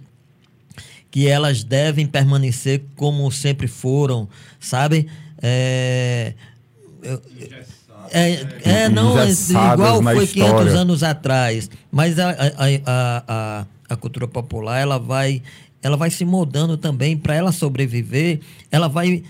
que 1.09 1.25
elas 1.27 1.63
devem 1.63 2.05
permanecer 2.05 2.83
como 2.95 3.31
sempre 3.31 3.65
foram, 3.67 4.27
sabe? 4.59 5.07
É, 5.41 6.33
eu- 7.01 7.21
é, 8.11 8.45
é, 8.63 8.89
não, 8.89 9.19
é 9.19 9.29
igual 9.29 10.01
foi 10.03 10.27
500 10.27 10.27
história. 10.27 10.71
anos 10.73 11.03
atrás. 11.03 11.69
Mas 11.91 12.19
a, 12.19 12.29
a, 12.29 12.33
a, 12.85 13.23
a, 13.27 13.65
a 13.89 13.95
cultura 13.95 14.27
popular, 14.27 14.79
ela 14.79 14.97
vai, 14.99 15.41
ela 15.81 15.95
vai 15.97 16.09
se 16.09 16.25
moldando 16.25 16.77
também 16.77 17.15
para 17.17 17.35
ela 17.35 17.51
sobreviver, 17.51 18.39
ela 18.71 18.87
vai 18.87 19.23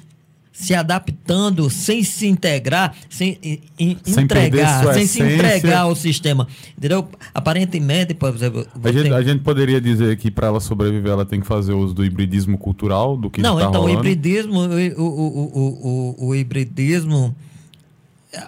se 0.52 0.74
adaptando 0.74 1.69
sem 1.69 2.03
se 2.03 2.26
integrar, 2.26 2.95
sem, 3.11 3.38
em- 3.44 3.61
em- 3.78 3.98
Sem 4.03 4.24
entregar, 4.24 4.91
sem 4.91 5.06
se 5.06 5.22
essência. 5.22 5.36
entregar 5.36 5.82
ao 5.82 5.95
sistema. 5.95 6.48
Entendeu? 6.76 7.07
Aparentemente, 7.32 8.15
por 8.15 8.34
exemplo, 8.34 8.65
A 8.84 8.91
gente, 8.91 9.14
a 9.14 9.22
gente 9.22 9.44
poderia 9.44 9.80
dizer 9.80 10.18
que 10.18 10.32
para 10.32 10.48
ela 10.48 10.60
sobreviver, 10.60 11.11
ela 11.11 11.26
tem 11.28 11.40
que 11.40 11.45
fazer 11.45 11.74
uso 11.74 11.94
do 11.94 12.03
hibridismo 12.03 12.57
cultural, 12.57 13.15
do 13.15 13.30
que 13.30 13.40
Não, 13.40 13.57
está 13.60 13.69
então 13.69 13.82
rolando. 13.82 13.99
o 13.99 14.02
hibridismo, 14.02 14.60
o, 14.61 15.02
o, 15.03 16.15
o, 16.24 16.28
o, 16.30 16.36
hibridismo, 16.36 17.36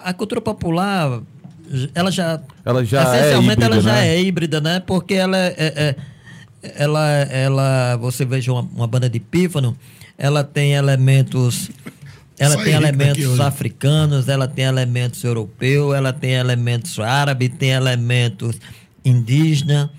a 0.02 0.12
cultura 0.12 0.40
popular, 0.40 1.20
ela 1.94 2.10
já, 2.10 2.40
Ela 2.64 2.84
já 2.84 3.02
é 3.02 3.18
essencialmente 3.20 3.52
híbrida, 3.52 3.66
ela 3.66 3.80
já 3.80 3.92
né? 3.92 4.08
é 4.16 4.20
híbrida, 4.22 4.60
né? 4.60 4.80
Porque 4.80 5.14
ela 5.14 5.36
é, 5.36 5.54
é- 5.56 5.72
é- 5.76 5.96
ela, 6.62 7.08
ela, 7.08 7.96
você 7.96 8.24
veja 8.24 8.52
uma, 8.52 8.62
uma 8.62 8.86
banda 8.86 9.08
de 9.08 9.18
pífano, 9.18 9.76
ela 10.16 10.44
tem 10.44 10.74
elementos, 10.74 11.70
ela 12.38 12.54
Só 12.54 12.64
tem 12.64 12.74
elementos 12.74 13.40
africanos, 13.40 14.28
ela 14.28 14.46
tem 14.46 14.64
elementos 14.64 15.24
europeus, 15.24 15.94
ela 15.94 16.12
tem 16.12 16.32
elementos 16.32 16.98
árabes, 16.98 17.50
tem 17.58 17.70
elementos 17.70 18.56
indígena, 19.04 19.90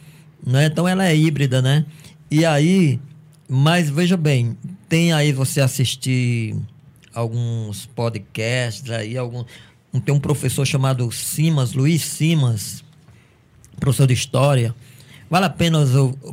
né? 0.45 0.65
Então 0.65 0.87
ela 0.87 1.07
é 1.07 1.15
híbrida, 1.15 1.61
né? 1.61 1.85
E 2.29 2.45
aí, 2.45 2.99
mas 3.49 3.89
veja 3.89 4.15
bem, 4.15 4.57
tem 4.87 5.11
aí 5.13 5.31
você 5.33 5.59
assistir 5.59 6.55
alguns 7.13 7.85
podcasts 7.87 8.89
aí, 8.89 9.17
algum 9.17 9.43
tem 10.05 10.15
um 10.15 10.19
professor 10.19 10.65
chamado 10.65 11.11
Simas, 11.11 11.73
Luiz 11.73 12.03
Simas, 12.03 12.83
professor 13.79 14.07
de 14.07 14.13
história. 14.13 14.73
Vale 15.31 15.45
a 15.45 15.49
pena, 15.49 15.79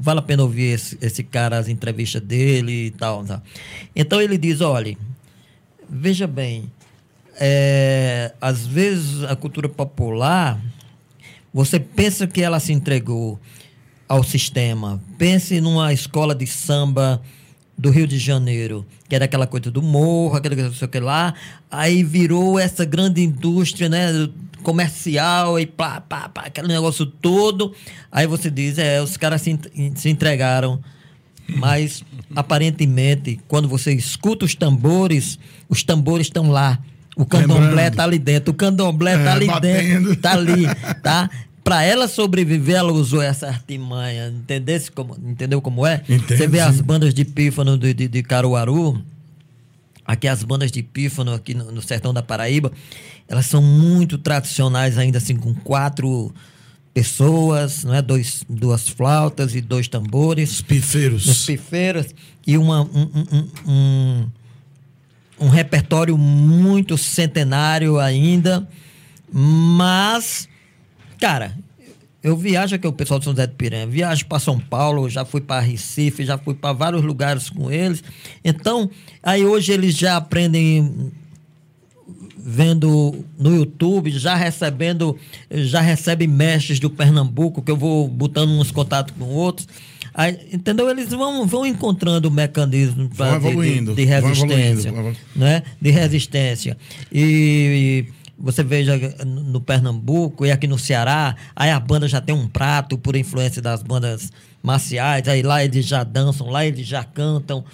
vale 0.01 0.19
a 0.19 0.23
pena 0.23 0.43
ouvir 0.43 0.75
esse, 0.75 0.99
esse 1.01 1.23
cara, 1.23 1.57
as 1.57 1.69
entrevistas 1.69 2.21
dele 2.21 2.87
e 2.87 2.91
tal, 2.91 3.25
tal. 3.25 3.41
Então 3.95 4.21
ele 4.21 4.37
diz, 4.37 4.61
olha, 4.61 4.99
veja 5.89 6.27
bem, 6.27 6.65
é, 7.39 8.35
às 8.41 8.67
vezes 8.67 9.23
a 9.23 9.37
cultura 9.37 9.69
popular, 9.69 10.61
você 11.55 11.79
pensa 11.79 12.27
que 12.27 12.43
ela 12.43 12.59
se 12.59 12.73
entregou 12.73 13.39
ao 14.09 14.25
sistema. 14.25 15.01
Pense 15.17 15.61
numa 15.61 15.93
escola 15.93 16.35
de 16.35 16.49
samba 16.49 17.23
do 17.79 17.91
Rio 17.91 18.09
de 18.09 18.19
Janeiro, 18.19 18.85
que 19.09 19.15
era 19.15 19.27
aquela 19.27 19.47
coisa 19.47 19.71
do 19.71 19.81
morro, 19.81 20.35
aquela 20.35 20.57
coisa 20.57 20.71
não 20.71 20.77
sei 20.77 20.89
o 20.89 20.91
que 20.91 20.99
lá, 20.99 21.35
aí 21.71 22.03
virou 22.03 22.59
essa 22.59 22.85
grande 22.85 23.23
indústria, 23.23 23.89
né? 23.89 24.29
Comercial 24.63 25.59
e 25.59 25.67
pá, 25.67 26.01
pá, 26.01 26.29
pá, 26.29 26.43
aquele 26.47 26.69
negócio 26.69 27.07
todo. 27.07 27.73
Aí 28.11 28.27
você 28.27 28.51
diz, 28.51 28.79
é, 28.79 29.01
os 29.03 29.17
caras 29.17 29.43
se, 29.43 29.59
se 29.95 30.09
entregaram. 30.09 30.81
Mas, 31.57 32.05
aparentemente, 32.37 33.41
quando 33.49 33.69
você 33.69 33.93
escuta 33.93 34.45
os 34.45 34.55
tambores, 34.55 35.39
os 35.69 35.83
tambores 35.83 36.27
estão 36.27 36.51
lá. 36.51 36.79
O 37.17 37.25
candomblé 37.25 37.89
está 37.89 38.05
ali 38.05 38.19
dentro. 38.19 38.53
O 38.53 38.55
candomblé 38.55 39.15
É, 39.15 39.19
está 39.19 39.33
ali 39.33 39.47
batendo. 39.47 40.09
dentro. 40.09 40.17
Tá 40.17 40.33
ali, 40.35 40.67
tá? 41.03 41.31
Para 41.65 41.83
ela 41.83 42.07
sobreviver, 42.07 42.77
ela 42.77 42.93
usou 42.93 43.21
essa 43.23 43.47
artimanha. 43.49 44.29
Entendesse 44.29 44.91
como, 44.93 45.17
entendeu 45.27 45.61
como 45.61 45.87
é? 45.87 46.03
Entendo, 46.09 46.37
Você 46.37 46.47
vê 46.47 46.59
sim. 46.59 46.65
as 46.65 46.81
bandas 46.81 47.13
de 47.15 47.25
pífano 47.25 47.77
de, 47.77 47.93
de, 47.93 48.09
de 48.09 48.23
Caruaru, 48.23 49.03
aqui 50.05 50.29
as 50.29 50.43
bandas 50.43 50.71
de 50.71 50.83
pífano 50.83 51.33
aqui 51.35 51.55
no, 51.55 51.73
no 51.73 51.83
sertão 51.83 52.15
da 52.15 52.23
Paraíba, 52.23 52.73
elas 53.29 53.47
são 53.47 53.63
muito 53.63 54.17
tradicionais 54.19 54.97
ainda, 54.99 55.19
assim, 55.19 55.37
com 55.37 55.55
quatro 55.55 56.33
pessoas, 56.95 57.85
não 57.85 57.95
é? 57.95 58.03
Dois, 58.03 58.45
duas 58.49 58.89
flautas 58.89 59.55
e 59.55 59.61
dois 59.61 59.87
tambores 59.87 60.51
Os 60.53 60.63
pifeiros. 60.63 61.27
nos 61.27 61.45
pifeiros 61.47 62.07
e 62.47 62.57
uma, 62.59 62.81
um, 62.83 62.89
um- 63.15 63.27
um- 63.37 63.71
um, 63.73 64.27
um 65.41 65.49
repertório 65.49 66.17
muito 66.19 66.97
centenário 66.99 67.99
ainda. 68.01 68.67
Mas, 69.31 70.49
cara, 71.21 71.57
eu 72.23 72.37
viajo 72.37 72.75
aqui, 72.75 72.87
o 72.87 72.93
pessoal 72.93 73.19
de 73.21 73.25
São 73.25 73.33
José 73.33 73.47
do 73.47 73.55
Piranha, 73.55 73.87
viajo 73.87 74.27
para 74.27 74.39
São 74.41 74.59
Paulo, 74.59 75.09
já 75.09 75.25
fui 75.25 75.41
para 75.41 75.61
Recife, 75.61 76.25
já 76.25 76.37
fui 76.39 76.55
para 76.55 76.73
vários 76.73 77.03
lugares 77.03 77.49
com 77.51 77.71
eles. 77.71 78.03
Então, 78.45 78.91
aí 79.23 79.45
hoje 79.45 79.71
eles 79.73 79.95
já 79.97 80.17
aprendem 80.17 81.13
vendo 82.51 83.25
no 83.39 83.55
YouTube, 83.55 84.11
já 84.11 84.35
recebendo, 84.35 85.15
já 85.51 85.83
recebe 85.83 86.27
mestres 86.27 86.81
do 86.81 86.89
Pernambuco, 86.89 87.61
que 87.61 87.71
eu 87.71 87.77
vou 87.77 88.09
botando 88.09 88.49
uns 88.51 88.71
contatos 88.71 89.15
com 89.19 89.27
outros. 89.27 89.69
Aí, 90.15 90.37
entendeu? 90.51 90.89
Eles 90.89 91.11
vão, 91.11 91.47
vão 91.47 91.67
encontrando 91.67 92.31
mecanismos 92.31 93.09
pra- 93.15 93.33
de- 93.51 93.57
de, 93.95 93.95
de 93.95 94.05
resistência. 94.05 94.91
Né? 95.37 95.63
De 95.81 95.91
resistência. 95.91 96.79
E, 97.13 98.07
você 98.41 98.63
veja 98.65 98.97
no 99.27 99.61
Pernambuco 99.61 100.47
e 100.47 100.51
aqui 100.51 100.67
no 100.67 100.79
Ceará, 100.79 101.37
aí 101.55 101.71
a 101.71 101.79
banda 101.81 102.09
já 102.09 102.21
tem 102.21 102.35
um 102.35 102.47
prato 102.49 102.97
por 102.97 103.15
influência 103.17 103.61
das 103.61 103.83
bandas 103.83 104.33
marciais, 104.63 105.27
aí 105.29 105.43
lá 105.43 105.65
eles 105.65 105.85
já 105.85 106.03
dançam, 106.05 106.49
lá 106.49 106.65
eles 106.65 106.87
já 106.87 107.03
cantam. 107.05 107.65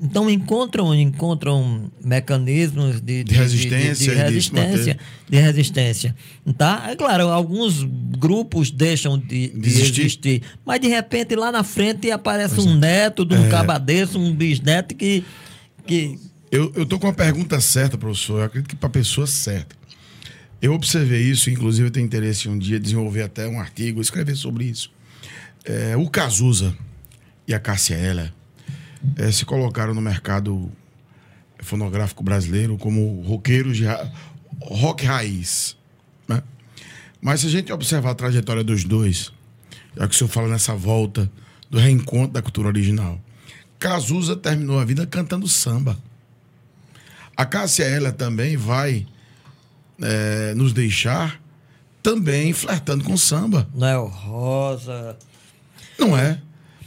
Então 0.00 0.30
encontram, 0.30 0.94
encontram 0.94 1.90
mecanismos 2.02 3.00
de, 3.00 3.22
De 3.24 3.34
resistência 3.34 3.84
de, 3.84 3.92
e 3.92 3.94
de 3.94 3.96
se 4.04 4.10
resistência, 4.14 4.98
de 5.28 5.36
resistência. 5.38 6.16
Tá? 6.56 6.86
É 6.90 6.96
claro, 6.96 7.28
alguns 7.28 7.82
grupos 7.82 8.70
deixam 8.70 9.18
de, 9.18 9.48
de 9.48 9.58
Desistir. 9.58 10.00
existir, 10.00 10.42
mas 10.64 10.80
de 10.80 10.88
repente 10.88 11.36
lá 11.36 11.52
na 11.52 11.62
frente 11.62 12.10
aparece 12.10 12.60
um 12.60 12.72
é. 12.72 12.76
neto 12.76 13.24
de 13.24 13.34
um 13.34 13.48
cabadeço, 13.48 14.18
um 14.18 14.34
bisneto 14.34 14.94
que, 14.94 15.22
que 15.86 16.18
Eu, 16.50 16.86
tô 16.86 16.98
com 16.98 17.08
a 17.08 17.12
pergunta 17.12 17.60
certa, 17.60 17.98
professor. 17.98 18.38
Eu 18.38 18.44
acredito 18.44 18.68
que 18.68 18.76
para 18.76 18.88
a 18.88 18.92
pessoa 18.92 19.26
certa. 19.26 19.76
Eu 20.62 20.72
observei 20.72 21.20
isso, 21.20 21.50
inclusive 21.50 21.88
eu 21.88 21.92
tenho 21.92 22.06
interesse 22.06 22.48
em 22.48 22.52
um 22.52 22.58
dia 22.58 22.80
desenvolver 22.80 23.22
até 23.22 23.46
um 23.46 23.60
artigo, 23.60 24.00
escrever 24.00 24.34
sobre 24.34 24.64
isso. 24.64 24.90
É, 25.62 25.94
o 25.94 26.08
Cazuza 26.08 26.74
e 27.46 27.52
a 27.52 27.58
Cássia 27.58 27.96
Eller 27.96 28.32
é, 29.16 29.30
se 29.30 29.44
colocaram 29.44 29.94
no 29.94 30.00
mercado 30.00 30.70
fonográfico 31.60 32.22
brasileiro 32.22 32.76
como 32.76 33.22
roqueiros 33.22 33.76
de 33.76 33.84
ra- 33.84 34.10
rock 34.60 35.04
raiz. 35.06 35.76
né? 36.28 36.42
Mas 37.20 37.40
se 37.40 37.46
a 37.46 37.50
gente 37.50 37.72
observar 37.72 38.10
a 38.10 38.14
trajetória 38.14 38.62
dos 38.62 38.84
dois, 38.84 39.32
já 39.96 40.06
que 40.06 40.14
o 40.14 40.18
senhor 40.18 40.28
fala 40.30 40.48
nessa 40.48 40.74
volta 40.74 41.30
do 41.70 41.78
reencontro 41.78 42.32
da 42.32 42.42
cultura 42.42 42.68
original, 42.68 43.18
Cazuza 43.78 44.36
terminou 44.36 44.78
a 44.78 44.84
vida 44.84 45.06
cantando 45.06 45.46
samba. 45.48 45.98
A 47.36 47.44
Cássia 47.44 47.84
Eller 47.84 48.12
também 48.12 48.56
vai 48.56 49.06
é, 50.00 50.54
nos 50.54 50.72
deixar 50.72 51.40
também 52.02 52.52
flertando 52.52 53.02
com 53.02 53.16
samba, 53.16 53.66
Noel 53.74 54.06
Rosa, 54.06 55.16
não 55.98 56.16
é? 56.16 56.40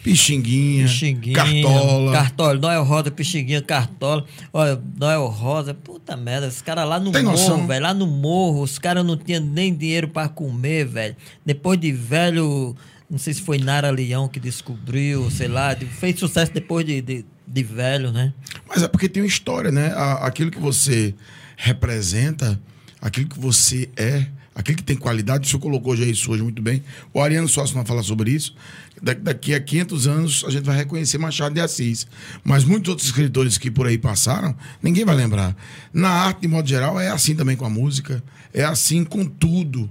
Pixinguinha, 0.08 0.86
Pixinguinha, 0.86 1.36
Cartola. 1.36 2.12
Cartola, 2.14 2.54
Noel 2.60 2.84
Rosa, 2.84 3.12
Pixinguinha, 3.12 3.62
Cartola. 3.62 4.26
Olha, 4.54 4.82
Noel 4.98 5.28
Rosa, 5.28 5.74
puta 5.74 6.16
merda, 6.16 6.48
os 6.48 6.62
caras 6.62 6.88
lá 6.88 6.98
no 6.98 7.12
Tem 7.12 7.24
morro, 7.24 7.68
velho, 7.68 7.84
lá 7.84 7.94
no 7.94 8.08
morro, 8.08 8.62
os 8.62 8.80
caras 8.80 9.06
não 9.06 9.18
tinham 9.18 9.42
nem 9.42 9.76
dinheiro 9.76 10.08
pra 10.08 10.30
comer, 10.30 10.86
velho. 10.86 11.16
Depois 11.46 11.78
de 11.78 11.92
velho, 11.92 12.74
não 13.10 13.18
sei 13.18 13.34
se 13.34 13.42
foi 13.42 13.58
Nara 13.58 13.90
Leão 13.90 14.30
que 14.30 14.40
descobriu, 14.40 15.30
sei 15.30 15.50
lá, 15.50 15.76
fez 15.76 16.18
sucesso 16.18 16.54
depois 16.54 16.86
de, 16.86 17.02
de, 17.02 17.26
de 17.46 17.64
velho, 17.64 18.12
né? 18.14 18.34
Mas 18.66 18.84
é 18.84 18.88
porque 18.88 19.10
tem 19.10 19.22
uma 19.22 19.28
história, 19.28 19.72
né? 19.72 19.94
Aquilo 20.22 20.50
que 20.50 20.60
você 20.60 21.14
representa, 21.58 22.58
aquilo 23.02 23.28
que 23.28 23.38
você 23.38 23.90
é, 23.98 24.28
aquilo 24.56 24.78
que 24.78 24.84
tem 24.84 24.96
qualidade, 24.96 25.46
o 25.46 25.50
senhor 25.50 25.60
colocou 25.60 25.96
já 25.96 26.06
isso 26.06 26.32
hoje 26.32 26.42
muito 26.44 26.62
bem. 26.62 26.82
O 27.14 27.22
Ariano 27.22 27.48
Sócio 27.48 27.76
não 27.76 27.86
fala 27.86 28.02
sobre 28.02 28.32
isso. 28.32 28.56
Da- 29.02 29.14
Daqui 29.14 29.54
a 29.54 29.60
500 29.60 30.08
anos 30.08 30.44
a 30.48 30.50
gente 30.50 30.64
vai 30.64 30.76
reconhecer 30.76 31.18
Machado 31.18 31.54
de 31.54 31.62
Assis. 31.62 32.08
Mas 32.44 32.64
muitos 32.64 32.90
outros 32.90 33.08
escritores 33.08 33.58
que 33.58 33.70
por 33.70 33.86
aí 33.88 33.98
passaram, 33.98 34.56
ninguém 34.82 35.06
vai 35.06 35.16
lembrar. 35.16 35.56
Na 35.94 36.10
arte, 36.10 36.42
de 36.42 36.48
modo 36.48 36.68
geral, 36.68 37.00
é 37.00 37.10
assim 37.10 37.36
também 37.36 37.56
com 37.56 37.66
a 37.66 37.70
música, 37.70 38.24
é 38.54 38.64
assim 38.64 39.04
com 39.04 39.26
tudo. 39.26 39.90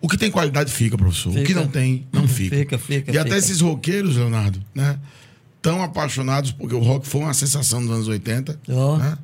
O 0.00 0.08
que 0.08 0.16
tem 0.16 0.30
qualidade 0.30 0.72
fica, 0.72 0.96
professor. 0.96 1.30
O 1.30 1.34
que 1.34 1.44
Fica. 1.48 1.60
não 1.60 1.68
tem, 1.68 2.06
não 2.12 2.26
fica. 2.28 2.56
Fica, 2.56 2.78
fica, 2.78 3.12
E 3.12 3.18
até 3.18 3.28
fica. 3.30 3.36
esses 3.38 3.60
roqueiros, 3.60 4.16
Leonardo, 4.16 4.58
né? 4.74 4.98
Tão 5.60 5.82
apaixonados, 5.82 6.52
porque 6.52 6.74
o 6.74 6.78
rock 6.78 7.06
foi 7.06 7.20
uma 7.20 7.34
sensação 7.34 7.82
dos 7.82 7.90
anos 7.90 8.08
80. 8.08 8.58
Ó. 8.70 8.96
Né? 8.96 9.18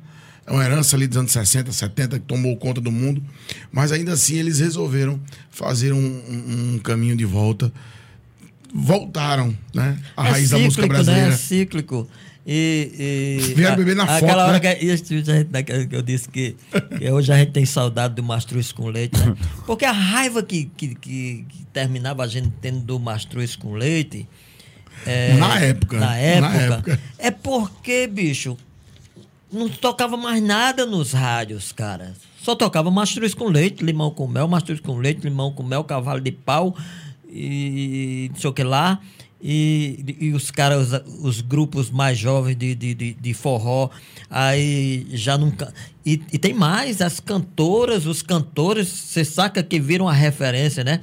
É 0.45 0.51
uma 0.51 0.63
herança 0.63 0.95
ali 0.95 1.07
dos 1.07 1.17
anos 1.17 1.31
60, 1.31 1.71
70, 1.71 2.19
que 2.19 2.25
tomou 2.25 2.55
conta 2.57 2.79
do 2.79 2.91
mundo. 2.91 3.23
Mas 3.71 3.91
ainda 3.91 4.13
assim 4.13 4.35
eles 4.35 4.59
resolveram 4.59 5.19
fazer 5.49 5.91
um, 5.93 5.97
um- 5.97 6.75
um 6.75 6.79
caminho 6.79 7.17
de 7.17 7.25
volta. 7.25 7.73
Voltaram, 8.73 9.55
né? 9.73 9.97
A 10.15 10.23
raiz 10.23 10.49
da 10.49 10.57
música 10.57 10.81
cíclico, 10.83 10.87
brasileira. 10.93 11.27
Né? 11.29 11.33
É 11.33 11.37
cíclico. 11.37 12.07
E, 12.49 13.39
e 13.49 13.53
Vieram 13.55 13.75
beber 13.75 13.93
na 13.93 14.03
aquela 14.03 14.19
foto, 14.19 14.39
hora 14.39 15.33
né? 15.33 15.45
naquela 15.51 15.85
que 15.85 15.95
eu 15.95 16.01
disse 16.01 16.29
que, 16.29 16.55
que 16.97 17.11
hoje 17.11 17.31
a 17.33 17.37
gente 17.37 17.51
tem 17.51 17.65
saudade 17.65 18.15
do 18.15 18.23
mastruz 18.23 18.71
com 18.71 18.87
leite, 18.87 19.19
né? 19.19 19.35
Porque 19.65 19.83
a 19.83 19.91
raiva 19.91 20.41
que, 20.41 20.71
que, 20.77 20.95
que, 20.95 21.45
terminava 21.73 22.23
a 22.23 22.27
gente 22.27 22.49
tendo 22.61 22.79
do 22.79 22.97
mastruz 22.99 23.55
com 23.57 23.73
leite. 23.73 24.25
é, 25.05 25.33
Na 25.33 25.59
época, 25.59 25.99
Na 25.99 26.07
na 26.07 26.17
época. 26.17 26.75
época. 26.75 26.99
É 27.17 27.31
porque, 27.31 28.07
bicho, 28.07 28.57
não 29.51 29.67
tocava 29.67 30.15
mais 30.15 30.41
nada 30.41 30.85
nos 30.85 31.11
rádios, 31.11 31.73
cara. 31.73 32.13
Só 32.41 32.55
tocava 32.55 32.89
mastruz 32.89 33.33
com 33.33 33.49
leite, 33.49 33.83
limão 33.83 34.09
com 34.09 34.25
mel, 34.25 34.47
mastruz 34.47 34.79
com 34.79 34.97
leite, 34.97 35.21
limão 35.21 35.51
com 35.51 35.63
mel, 35.63 35.83
cavalo 35.83 36.21
de 36.21 36.31
pau 36.31 36.73
e 37.37 38.29
não 38.29 38.39
sei 38.39 38.49
o 38.49 38.53
que 38.53 38.63
lá. 38.63 38.99
E, 39.41 40.15
e 40.19 40.33
os 40.33 40.49
caras, 40.49 40.89
os 41.21 41.41
grupos 41.41 41.91
mais 41.91 42.17
jovens 42.17 42.55
de, 42.55 42.73
de, 42.73 42.93
de, 42.95 43.13
de 43.13 43.33
forró, 43.33 43.89
aí 44.29 45.05
já 45.11 45.37
nunca. 45.37 45.71
E, 46.03 46.21
e 46.33 46.39
tem 46.39 46.53
mais, 46.53 47.01
as 47.01 47.19
cantoras, 47.19 48.07
os 48.07 48.23
cantores, 48.23 48.87
você 48.87 49.23
saca 49.23 49.61
que 49.61 49.79
viram 49.79 50.07
a 50.07 50.13
referência, 50.13 50.83
né? 50.83 51.01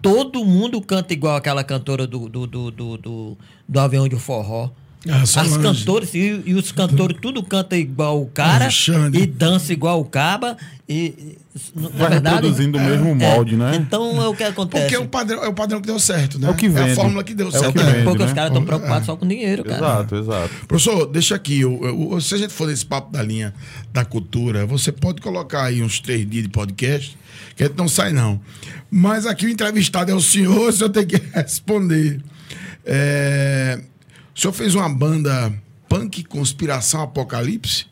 Todo 0.00 0.44
mundo 0.44 0.80
canta 0.80 1.12
igual 1.12 1.36
aquela 1.36 1.62
cantora 1.62 2.06
do, 2.06 2.28
do, 2.28 2.46
do, 2.46 2.70
do, 2.70 2.96
do, 2.98 3.38
do 3.68 3.80
avião 3.80 4.08
de 4.08 4.16
forró. 4.16 4.70
Ah, 5.08 5.22
As 5.22 5.34
cantoras 5.58 6.14
e, 6.14 6.42
e 6.46 6.54
os 6.54 6.72
cantores 6.72 7.16
tudo 7.20 7.42
canta 7.42 7.76
igual 7.76 8.22
o 8.22 8.26
cara 8.26 8.64
Alexandre. 8.64 9.20
e 9.22 9.26
dança 9.26 9.70
igual 9.72 10.00
o 10.00 10.04
caba 10.06 10.56
e, 10.88 11.36
na 11.74 11.88
Vai 11.90 12.10
verdade 12.10 12.36
reproduzindo 12.36 12.78
o 12.78 12.80
mesmo 12.80 13.08
é, 13.10 13.14
molde, 13.14 13.54
né? 13.56 13.76
Então 13.76 14.22
é 14.22 14.26
o 14.28 14.34
que 14.34 14.42
acontece. 14.44 14.82
Porque 14.84 14.94
é 14.96 14.98
o, 14.98 15.06
padrão, 15.06 15.44
é 15.44 15.48
o 15.48 15.52
padrão 15.52 15.80
que 15.80 15.86
deu 15.86 15.98
certo, 15.98 16.38
né? 16.38 16.48
É 16.48 16.50
o 16.50 16.54
que 16.54 16.66
a 16.66 16.70
vende. 16.70 16.94
fórmula 16.94 17.22
que 17.22 17.34
deu 17.34 17.48
É 17.48 17.50
certo. 17.50 17.72
que 17.72 17.82
né? 17.82 17.92
vende. 17.92 18.04
porque 18.04 18.18
né? 18.22 18.26
os 18.26 18.32
caras 18.32 18.50
estão 18.50 18.62
É. 18.62 18.66
preocupados 18.66 19.06
só 19.06 19.14
com 19.16 19.26
dinheiro, 19.28 19.62
cara. 19.64 19.76
Exato, 19.76 20.16
exato. 20.16 20.50
Professor, 20.66 21.06
deixa 21.06 21.34
aqui. 21.34 21.60
eu- 21.60 22.10
eu- 22.12 22.20
se 22.20 22.34
a 22.34 22.38
gente 22.38 22.52
for 22.54 22.66
nesse 22.66 22.86
papo 22.86 23.12
da 23.12 23.22
linha 23.22 23.52
da 23.92 24.04
cultura, 24.06 24.64
você 24.64 24.90
pode 24.90 25.20
colocar 25.20 25.64
aí 25.64 25.82
uns 25.82 26.00
três 26.00 26.28
dias 26.28 26.44
de 26.44 26.48
podcast, 26.48 27.16
que 27.56 27.62
a 27.62 27.66
gente 27.66 27.76
não 27.76 27.88
sai, 27.88 28.12
não. 28.12 28.40
Mas 28.90 29.26
aqui 29.26 29.44
o 29.46 29.50
entrevistado 29.50 30.10
é 30.10 30.14
o 30.14 30.20
senhor, 30.20 30.68
o 30.68 30.72
senhor 30.72 30.88
tem 30.90 31.06
que 31.06 31.16
responder. 31.34 32.20
É, 32.86 33.80
o 34.34 34.40
senhor 34.40 34.52
fez 34.52 34.74
uma 34.74 34.88
banda 34.88 35.52
punk 35.88 36.24
Conspiração 36.24 37.02
Apocalipse? 37.02 37.86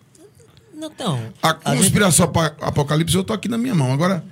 Então, 0.76 1.20
A 1.42 1.50
a 1.50 1.70
gente- 1.74 1.82
Conspiração 1.82 2.24
Apocalipse 2.60 3.14
eu 3.14 3.22
tô 3.22 3.32
aqui 3.32 3.48
na 3.48 3.56
minha 3.56 3.74
mão. 3.74 3.92
Agora, 3.92 4.24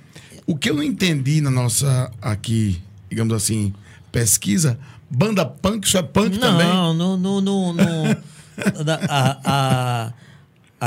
o 0.45 0.55
que 0.57 0.69
eu 0.69 0.75
não 0.75 0.83
entendi 0.83 1.39
na 1.39 1.49
nossa, 1.49 2.11
aqui, 2.21 2.81
digamos 3.09 3.33
assim, 3.33 3.73
pesquisa, 4.11 4.77
banda 5.09 5.45
punk, 5.45 5.85
isso 5.87 5.97
é 5.97 6.03
punk 6.03 6.37
também? 6.37 6.67
não, 6.67 6.93
não, 6.93 7.17
não, 7.17 7.41
não, 7.41 7.73
não, 7.73 8.03
da- 8.83 8.99
a, 9.07 9.39
a, 9.45 10.13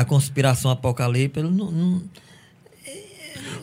a 0.01 0.05
conspiração 0.05 0.71
apocalipse, 0.71 1.41
eu 1.41 1.51
não, 1.51 1.71
não- 1.71 2.03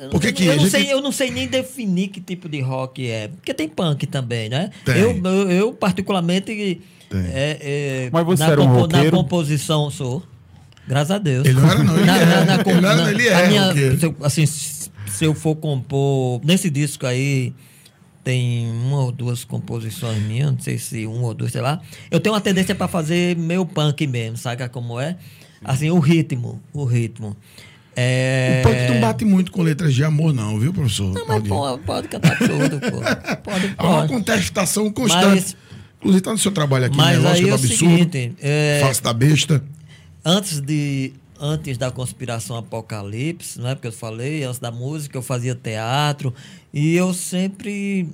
Por 0.10 0.20
que 0.20 0.34
que 0.34 0.46
eu, 0.46 0.54
não 0.56 0.60
gente- 0.64 0.72
sei, 0.72 0.92
eu 0.92 1.02
não 1.02 1.12
sei 1.12 1.30
nem 1.30 1.48
definir 1.48 2.08
que 2.08 2.20
tipo 2.20 2.50
de 2.50 2.60
rock 2.62 3.08
é. 3.08 3.28
Porque 3.28 3.54
tem 3.54 3.70
punk 3.70 4.08
também, 4.08 4.50
né? 4.50 4.72
Tem. 4.84 4.98
Eu, 4.98 5.12
eu, 5.24 5.52
eu, 5.52 5.74
particularmente. 5.74 6.82
Tem. 7.12 7.22
é, 7.32 7.58
é, 7.62 8.10
Mas 8.12 8.26
você 8.26 8.44
na, 8.44 8.50
era 8.52 8.62
um 8.62 8.66
roqueiro? 8.68 9.06
na 9.06 9.12
composição, 9.12 9.90
sou. 9.92 10.24
Graças 10.88 11.12
a 11.12 11.18
Deus. 11.20 11.46
Ele 11.46 11.60
não 11.60 11.70
era, 11.70 11.84
não, 11.84 11.98
ele 12.00 12.10
é. 12.10 12.64
com- 12.64 12.70
Ele 12.72 12.86
era, 12.88 13.12
ele 13.12 13.28
é 13.28 13.48
minha- 13.48 13.98
se 13.98 14.06
eu- 14.06 14.16
assim, 14.24 14.46
se 14.46 14.90
eu 15.22 15.34
for 15.34 15.56
compor. 15.56 16.42
Nesse 16.44 16.70
disco 16.70 17.06
aí. 17.06 17.54
Tem 18.24 18.70
uma 18.70 19.00
ou 19.06 19.12
duas 19.12 19.44
composições 19.44 20.22
minhas, 20.22 20.52
não 20.52 20.60
sei 20.60 20.78
se 20.78 21.08
uma 21.08 21.24
ou 21.30 21.34
duas, 21.34 21.52
sei 21.52 21.60
lá. 21.62 21.82
Eu 22.12 22.20
tenho 22.20 22.36
uma 22.36 22.40
tendência 22.42 22.76
para 22.76 22.88
fazer 22.88 23.36
meio 23.36 23.66
punk 23.66 24.06
mesmo, 24.06 24.38
sabe 24.38 24.70
como 24.70 25.00
é? 25.00 25.16
Assim, 25.66 25.90
o 25.90 25.98
ritmo, 25.98 26.62
o 26.72 26.86
ritmo. 26.86 27.36
É... 27.96 28.62
O 28.64 28.70
punk 28.70 28.94
não 28.94 29.02
bate 29.02 29.26
muito 29.26 29.52
com 29.52 29.64
letras 29.64 29.96
de 29.96 30.04
amor, 30.04 30.34
não, 30.36 30.60
viu, 30.60 30.72
professor? 30.72 31.12
Não, 31.16 31.26
mas 31.28 31.48
pô, 31.48 31.78
pode 31.80 32.08
cantar 32.10 32.38
tudo, 32.38 32.80
pô. 32.80 32.98
Pode, 33.44 33.74
Há 33.76 33.88
uma 33.88 33.96
pode. 34.02 34.14
contestação 34.14 34.92
constante. 34.92 35.26
Mas- 35.26 35.58
Inclusive, 36.02 36.22
tá 36.22 36.32
no 36.32 36.38
seu 36.38 36.52
trabalho 36.52 36.86
aqui, 36.86 36.98
Mas 36.98 37.22
né? 37.22 37.30
aí 37.32 37.42
Lógica 37.42 37.48
é 37.48 37.50
do 37.50 37.52
o 37.52 37.56
absurdo. 37.56 37.78
seguinte, 37.96 38.34
é, 38.42 38.80
Face 38.84 39.02
da 39.04 39.14
besta. 39.14 39.64
antes 40.26 40.60
de 40.60 41.14
antes 41.40 41.78
da 41.78 41.90
conspiração 41.92 42.56
apocalipse, 42.56 43.60
não 43.60 43.70
é 43.70 43.76
porque 43.76 43.88
eu 43.88 43.92
falei, 43.92 44.44
antes 44.44 44.60
da 44.60 44.72
música 44.72 45.18
eu 45.18 45.22
fazia 45.24 45.56
teatro 45.56 46.34
e 46.74 46.96
eu 46.96 47.14
sempre 47.16 48.08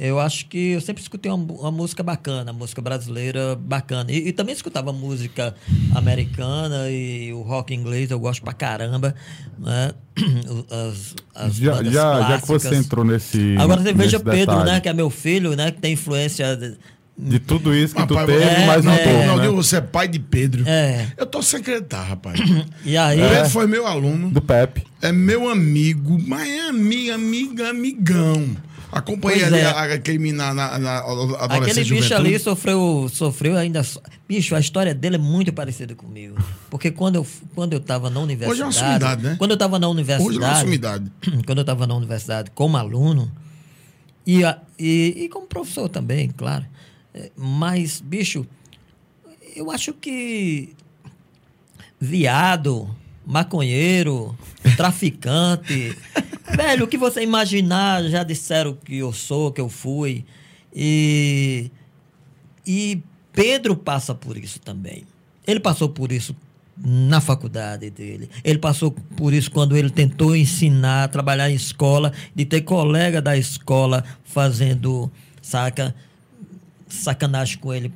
eu 0.00 0.18
acho 0.18 0.46
que 0.46 0.70
eu 0.72 0.80
sempre 0.80 1.02
escutei 1.02 1.30
uma, 1.30 1.52
uma 1.52 1.70
música 1.70 2.02
bacana, 2.02 2.52
música 2.52 2.80
brasileira 2.80 3.54
bacana. 3.54 4.10
E, 4.10 4.28
e 4.28 4.32
também 4.32 4.54
escutava 4.54 4.92
música 4.92 5.54
americana 5.94 6.90
e 6.90 7.32
o 7.32 7.42
rock 7.42 7.74
inglês 7.74 8.10
eu 8.10 8.18
gosto 8.18 8.42
pra 8.42 8.52
caramba, 8.52 9.14
né? 9.58 9.92
As, 10.70 11.14
as 11.34 11.56
Já, 11.56 11.82
já, 11.84 12.20
já 12.28 12.40
que 12.40 12.46
você 12.48 12.74
entrou 12.76 13.04
nesse. 13.04 13.56
Agora 13.58 13.80
você 13.82 13.92
veja 13.92 14.18
Pedro, 14.18 14.36
detalhe, 14.54 14.64
né, 14.70 14.80
que 14.80 14.88
é 14.88 14.92
meu 14.92 15.10
filho, 15.10 15.54
né, 15.56 15.70
que 15.70 15.80
tem 15.80 15.92
influência 15.94 16.56
de- 16.56 16.76
De 17.18 17.38
tudo 17.38 17.74
isso 17.74 17.94
que 17.94 18.06
tu 18.06 18.14
Rapaz, 18.14 18.38
teve, 18.38 18.44
é, 18.50 18.66
mais 18.66 18.84
um 18.86 18.90
é, 18.90 18.98
pouco. 19.04 19.18
Ronaldinho, 19.20 19.50
né? 19.52 19.56
você 19.56 19.76
é 19.76 19.80
pai 19.82 20.08
de 20.08 20.18
Pedro. 20.18 20.64
É. 20.66 21.06
Eu 21.18 21.26
tô 21.26 21.42
sem 21.42 21.60
acreditar, 21.60 22.02
rapaz. 22.02 22.38
E 22.84 22.96
aí 22.96 23.18
Pedro 23.18 23.50
foi 23.50 23.66
meu 23.66 23.86
aluno, 23.86 24.30
Do 24.30 24.40
Pepe. 24.40 24.84
é 25.02 25.12
meu 25.12 25.48
amigo, 25.48 26.18
mas 26.26 26.48
é 26.48 26.68
amigo, 26.68 27.12
amiga, 27.14 27.70
amigão. 27.70 28.56
Acompanhei 28.92 29.40
Pois 29.40 29.52
ali 29.52 29.62
é. 29.62 29.66
a- 29.66 29.94
aquele 29.94 30.32
na, 30.32 30.52
na, 30.52 30.78
na 30.78 30.98
adolescência 30.98 31.44
Aquele 31.46 31.74
bicho 31.80 31.94
juventude. 31.94 32.14
ali 32.14 32.38
sofreu, 32.38 33.08
sofreu 33.12 33.56
ainda. 33.56 33.82
so- 33.84 34.00
Bicho, 34.28 34.54
a 34.56 34.60
história 34.60 34.94
dele 34.94 35.16
é 35.16 35.18
muito 35.18 35.52
parecida 35.52 35.94
comigo. 35.94 36.36
Porque 36.68 36.90
quando 36.90 37.16
eu, 37.16 37.26
quando 37.54 37.72
eu 37.74 37.80
tava 37.80 38.10
na 38.10 38.18
universidade. 38.20 38.52
Hoje 38.52 38.62
é 38.62 38.64
uma 38.64 38.72
sumidade, 38.72 39.22
né? 39.22 39.36
Quando 39.38 39.50
eu 39.52 39.56
tava 39.56 39.78
na 39.78 39.88
Hoje 39.88 40.04
não 40.04 40.12
é 40.12 40.18
universidade. 40.18 40.60
sumidade. 40.60 41.12
quando 41.46 41.58
eu 41.58 41.62
estava 41.62 41.86
na 41.86 41.94
universidade 41.94 42.50
como 42.52 42.76
aluno, 42.76 43.30
e, 44.26 44.44
a- 44.44 44.58
e, 44.78 45.14
e 45.24 45.28
como 45.28 45.46
professor 45.46 45.88
também, 45.88 46.28
claro. 46.30 46.64
É, 47.14 47.30
Mas, 47.36 48.00
bicho, 48.00 48.46
eu 49.56 49.70
acho 49.70 49.92
que 49.94 50.74
viado, 52.00 52.88
maconheiro, 53.26 54.36
traficante, 54.76 55.96
velho, 56.56 56.84
o 56.84 56.88
que 56.88 56.98
você 56.98 57.22
imaginar, 57.22 58.02
já 58.04 58.22
disseram 58.22 58.74
que 58.74 58.96
eu 58.96 59.12
sou, 59.12 59.52
que 59.52 59.60
eu 59.60 59.68
fui. 59.68 60.24
E, 60.74 61.70
e 62.66 63.02
Pedro 63.32 63.76
passa 63.76 64.14
por 64.14 64.36
isso 64.36 64.58
também. 64.60 65.04
Ele 65.46 65.60
passou 65.60 65.88
por 65.88 66.12
isso 66.12 66.34
na 66.76 67.20
faculdade 67.20 67.90
dele. 67.90 68.30
Ele 68.42 68.58
passou 68.58 68.90
por 68.90 69.32
isso 69.32 69.50
quando 69.50 69.76
ele 69.76 69.90
tentou 69.90 70.34
ensinar, 70.34 71.08
trabalhar 71.08 71.50
em 71.50 71.54
escola, 71.54 72.12
de 72.34 72.44
ter 72.44 72.62
colega 72.62 73.20
da 73.20 73.36
escola 73.36 74.04
fazendo, 74.24 75.10
saca, 75.42 75.94
sacanagem 76.88 77.58
com 77.58 77.72
ele 77.72 77.92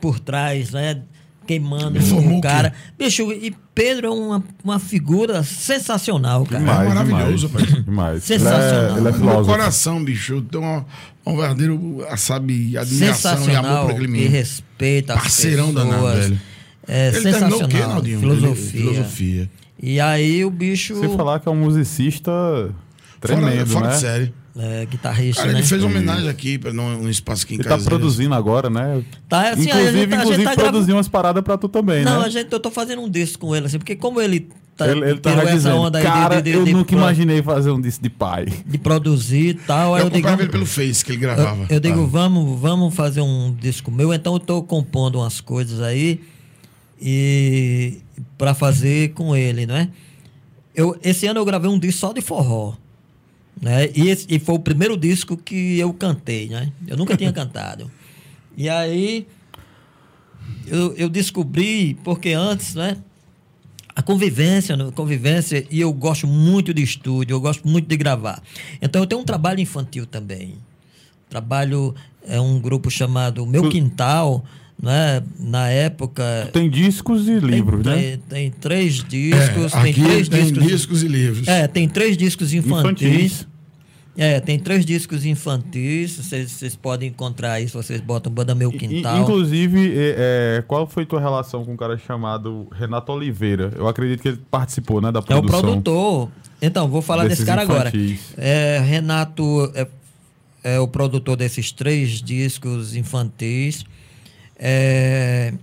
por 0.00 0.18
trás, 0.18 0.72
né? 0.72 1.02
Queimando 1.46 1.98
o 2.36 2.40
cara. 2.40 2.72
Bicho, 2.98 3.32
e 3.32 3.54
Pedro 3.74 4.06
é 4.06 4.10
uma, 4.10 4.44
uma 4.62 4.78
figura 4.78 5.42
sensacional, 5.42 6.44
cara. 6.44 6.60
Demais. 6.60 6.88
maravilhoso, 6.88 7.48
demais. 7.48 7.70
pai. 7.70 7.82
demais. 7.82 8.24
Sensacional. 8.24 8.98
Ele 8.98 9.08
é, 9.08 9.10
ele 9.10 9.22
é 9.22 9.24
meu 9.24 9.44
coração, 9.44 10.04
bicho, 10.04 10.42
tenho 10.42 10.62
uma, 10.62 10.86
um 11.26 11.36
verdadeiro, 11.36 12.04
sabe, 12.16 12.76
admiração 12.78 13.48
e 13.50 13.56
amor 13.56 13.80
por 13.82 13.90
aquele 13.92 14.06
que 14.06 14.12
menino. 14.12 14.30
respeita 14.30 15.14
as 15.14 15.20
Parceirão 15.22 15.72
pessoas. 15.72 15.88
danado, 15.90 16.06
velho. 16.20 16.40
É 16.86 17.08
Ele 17.08 17.22
terminou 17.22 17.32
sensacional. 17.50 17.66
o 17.66 17.68
quê, 17.68 17.78
Naldinho? 17.80 18.20
Filosofia. 18.20 18.80
Ele- 18.80 18.88
filosofia. 18.92 19.50
E 19.84 20.00
aí 20.00 20.44
o 20.44 20.50
bicho 20.50 20.98
Sem 21.00 21.16
falar 21.16 21.40
que 21.40 21.48
é 21.48 21.52
um 21.52 21.56
musicista 21.56 22.30
tremendo, 23.20 23.66
fora 23.66 23.66
fora 23.66 23.86
né? 23.88 23.94
de 23.94 24.00
série. 24.00 24.34
É 24.56 24.84
guitarrista, 24.86 25.42
Cara, 25.42 25.52
né? 25.54 25.60
ele 25.60 25.66
fez 25.66 25.82
homenagem 25.82 26.28
aqui, 26.28 26.58
pra, 26.58 26.72
num, 26.72 27.02
num 27.02 27.08
espaço 27.08 27.44
aqui 27.44 27.54
em 27.54 27.56
Ele 27.56 27.64
tá 27.64 27.70
casa. 27.70 27.84
produzindo 27.88 28.34
agora, 28.34 28.68
né? 28.68 29.02
Tá, 29.28 29.50
assim, 29.50 29.70
a 29.70 29.80
inclusive, 29.80 29.98
gente 29.98 30.08
tá- 30.10 30.16
a 30.16 30.18
gente 30.18 30.20
inclusive 30.20 30.44
tá 30.44 30.54
grava- 30.54 30.70
produziu 30.70 30.96
umas 30.96 31.08
paradas 31.08 31.42
pra 31.42 31.56
tu 31.56 31.68
também, 31.68 32.04
Não, 32.04 32.20
né? 32.20 32.26
a 32.26 32.28
gente, 32.28 32.52
eu 32.52 32.60
tô 32.60 32.70
fazendo 32.70 33.00
um 33.02 33.08
disco 33.08 33.46
com 33.46 33.56
ele, 33.56 33.66
assim, 33.66 33.78
porque 33.78 33.96
como 33.96 34.20
ele 34.20 34.48
tá, 34.76 34.86
ele, 34.88 35.00
ele 35.00 35.06
tirou 35.18 35.20
tava 35.20 35.42
essa 35.42 35.52
dizendo, 35.54 35.76
onda 35.76 35.98
aí 35.98 36.04
cara, 36.04 36.42
de, 36.42 36.50
de, 36.50 36.56
eu 36.58 36.64
de 36.64 36.72
nunca 36.74 36.84
pro- 36.90 36.98
imaginei 36.98 37.42
fazer 37.42 37.70
um 37.70 37.80
disco 37.80 38.02
de 38.02 38.10
pai. 38.10 38.46
de 38.66 38.76
produzir 38.78 39.48
e 39.48 39.54
tal. 39.54 39.96
Eu 39.96 40.04
eu, 40.04 40.10
digo, 40.10 40.28
ele 40.28 40.48
pelo 40.48 40.66
Face, 40.66 41.02
que 41.04 41.12
ele 41.12 41.18
gravava. 41.18 41.62
eu, 41.62 41.76
eu 41.76 41.80
digo, 41.80 42.02
Ah. 42.02 42.06
vamos, 42.06 42.60
vamos 42.60 42.94
fazer 42.94 43.20
um 43.22 43.54
disco 43.58 43.90
meu. 43.90 44.12
Então 44.12 44.34
eu 44.34 44.40
tô 44.40 44.62
compondo 44.62 45.18
umas 45.18 45.40
coisas 45.40 45.80
aí 45.80 46.20
e 47.00 47.98
para 48.38 48.54
fazer 48.54 49.12
com 49.14 49.34
ele, 49.34 49.66
não 49.66 49.76
é? 49.76 49.88
Eu, 50.74 50.96
esse 51.02 51.26
ano 51.26 51.40
eu 51.40 51.44
gravei 51.44 51.70
um 51.70 51.78
disco 51.78 52.00
só 52.00 52.12
de 52.12 52.20
forró. 52.20 52.74
Né? 53.62 53.88
E, 53.94 54.08
esse- 54.08 54.26
e 54.28 54.38
foi 54.40 54.56
o 54.56 54.58
primeiro 54.58 54.96
disco 54.96 55.36
que 55.36 55.78
eu 55.78 55.92
cantei, 55.94 56.48
né? 56.48 56.72
Eu 56.86 56.96
nunca 56.96 57.16
tinha 57.16 57.30
cantado. 57.32 57.88
E 58.56 58.68
aí 58.68 59.24
eu, 60.66 60.92
eu 60.96 61.08
descobri, 61.08 61.96
porque 62.02 62.30
antes, 62.32 62.74
né? 62.74 62.96
A 63.94 64.02
convivência, 64.02 64.74
né? 64.76 64.90
convivência, 64.94 65.66
e 65.70 65.80
eu 65.80 65.92
gosto 65.92 66.26
muito 66.26 66.72
de 66.74 66.82
estúdio, 66.82 67.34
eu 67.34 67.40
gosto 67.40 67.68
muito 67.68 67.86
de 67.86 67.96
gravar. 67.96 68.42
Então 68.80 69.02
eu 69.02 69.06
tenho 69.06 69.20
um 69.20 69.24
trabalho 69.24 69.60
infantil 69.60 70.06
também. 70.06 70.54
Trabalho 71.28 71.94
é 72.26 72.40
um 72.40 72.58
grupo 72.58 72.90
chamado 72.90 73.46
Meu 73.46 73.68
Quintal, 73.68 74.44
né? 74.82 75.22
Na 75.38 75.68
época 75.68 76.50
Tem 76.52 76.68
discos 76.70 77.28
e 77.28 77.38
livros, 77.38 77.82
tem, 77.84 77.92
né? 77.94 78.02
Tem, 78.02 78.18
tem 78.28 78.50
três 78.50 79.04
discos, 79.04 79.72
É, 79.74 79.80
tem 79.82 79.90
aqui 79.90 80.02
três 80.02 80.28
tem 80.28 80.42
discos. 80.44 80.66
discos 80.66 81.02
e 81.02 81.08
livros. 81.08 81.48
É, 81.48 81.68
tem 81.68 81.88
três 81.88 82.16
discos 82.16 82.52
infantis. 82.54 83.02
Infantis. 83.06 83.51
É, 84.16 84.40
tem 84.40 84.58
três 84.58 84.84
discos 84.84 85.24
infantis. 85.24 86.18
Vocês, 86.18 86.76
podem 86.76 87.08
encontrar 87.08 87.52
aí 87.52 87.66
se 87.66 87.72
vocês 87.72 88.00
botam 88.00 88.30
Banda 88.30 88.54
Meu 88.54 88.70
Quintal. 88.70 89.22
Inclusive, 89.22 89.92
é, 89.96 90.58
é, 90.58 90.62
qual 90.62 90.86
foi 90.86 91.06
tua 91.06 91.18
relação 91.20 91.64
com 91.64 91.72
um 91.72 91.76
cara 91.76 91.96
chamado 91.96 92.68
Renato 92.72 93.10
Oliveira? 93.12 93.72
Eu 93.74 93.88
acredito 93.88 94.20
que 94.20 94.28
ele 94.28 94.40
participou, 94.50 95.00
né, 95.00 95.10
da 95.10 95.20
É 95.20 95.22
o 95.22 95.24
produção. 95.24 95.60
produtor. 95.60 96.28
Então, 96.60 96.88
vou 96.88 97.00
falar 97.00 97.26
desse 97.26 97.44
cara 97.44 97.62
agora. 97.62 97.88
infantis. 97.88 98.34
É, 98.36 98.78
Renato 98.84 99.72
é, 99.74 99.88
é 100.62 100.78
o 100.78 100.86
produtor 100.86 101.36
desses 101.36 101.72
três 101.72 102.22
discos 102.22 102.94
infantis. 102.94 103.84
É, 104.58 105.54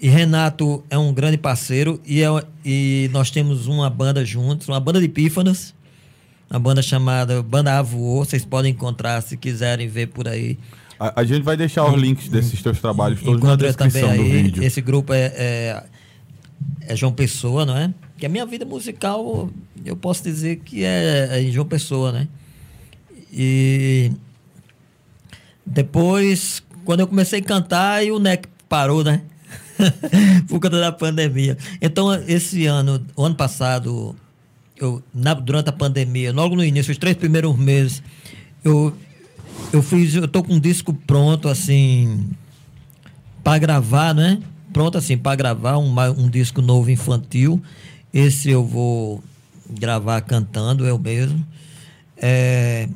e 0.00 0.08
Renato 0.08 0.84
é 0.88 0.96
um 0.96 1.12
grande 1.12 1.36
parceiro 1.36 2.00
e, 2.06 2.22
é, 2.22 2.28
e 2.64 3.10
nós 3.12 3.30
temos 3.30 3.66
uma 3.66 3.90
banda 3.90 4.24
juntos, 4.24 4.68
uma 4.68 4.78
banda 4.78 5.00
de 5.00 5.08
pífanos, 5.08 5.74
uma 6.50 6.58
banda 6.58 6.82
chamada 6.82 7.42
Banda 7.42 7.78
Avoô. 7.78 8.24
Vocês 8.24 8.44
podem 8.44 8.72
encontrar 8.72 9.20
se 9.22 9.36
quiserem 9.36 9.88
ver 9.88 10.08
por 10.08 10.26
aí. 10.26 10.58
A, 10.98 11.20
a 11.20 11.24
gente 11.24 11.42
vai 11.42 11.56
deixar 11.56 11.84
os 11.86 12.00
links 12.00 12.28
desses 12.28 12.60
teus 12.62 12.80
trabalhos 12.80 13.20
todos 13.20 13.40
na 13.40 13.54
Encontra 13.54 13.72
também 13.72 13.92
descrição 13.92 14.16
do 14.16 14.24
vídeo. 14.24 14.62
Esse 14.62 14.80
grupo 14.80 15.12
é, 15.12 15.32
é, 15.36 15.84
é 16.88 16.96
João 16.96 17.12
Pessoa, 17.12 17.64
não 17.64 17.76
é? 17.76 17.92
Que 18.16 18.26
a 18.26 18.28
minha 18.28 18.44
vida 18.44 18.64
musical, 18.64 19.48
eu 19.84 19.96
posso 19.96 20.24
dizer 20.24 20.56
que 20.56 20.84
é, 20.84 21.28
é 21.32 21.42
em 21.42 21.52
João 21.52 21.66
Pessoa, 21.66 22.10
né? 22.10 22.26
E 23.32 24.10
depois, 25.64 26.62
quando 26.84 27.00
eu 27.00 27.06
comecei 27.06 27.40
a 27.40 27.42
cantar, 27.42 27.98
aí 27.98 28.10
o 28.10 28.18
NEC 28.18 28.48
parou, 28.68 29.04
né? 29.04 29.22
Por 30.48 30.58
conta 30.58 30.80
da 30.80 30.90
pandemia. 30.90 31.56
Então, 31.80 32.12
esse 32.26 32.66
ano, 32.66 33.04
o 33.14 33.24
ano 33.24 33.36
passado, 33.36 34.16
eu, 34.80 35.02
na- 35.14 35.34
durante 35.34 35.68
a 35.68 35.72
pandemia, 35.72 36.32
logo 36.32 36.54
no 36.56 36.64
início, 36.64 36.90
os 36.92 36.98
três 36.98 37.16
primeiros 37.16 37.56
meses, 37.56 38.02
eu, 38.64 38.96
eu 39.72 39.82
fiz, 39.82 40.14
eu 40.14 40.28
tô 40.28 40.42
com 40.42 40.54
um 40.54 40.60
disco 40.60 40.92
pronto, 41.06 41.48
assim, 41.48 42.28
para 43.42 43.58
gravar, 43.58 44.14
né? 44.14 44.40
Pronto, 44.72 44.98
assim, 44.98 45.16
para 45.16 45.34
gravar 45.36 45.78
um, 45.78 45.94
um 46.18 46.28
disco 46.28 46.60
novo 46.60 46.90
infantil. 46.90 47.60
Esse 48.12 48.50
eu 48.50 48.64
vou 48.64 49.22
gravar 49.70 50.20
cantando, 50.22 50.86
eu 50.86 50.98
mesmo. 50.98 51.44
É, 52.16 52.88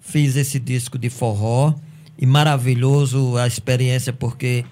fiz 0.00 0.36
esse 0.36 0.58
disco 0.58 0.98
de 0.98 1.08
forró 1.10 1.74
e 2.18 2.26
maravilhoso 2.26 3.36
a 3.36 3.46
experiência, 3.46 4.12
porque 4.12 4.64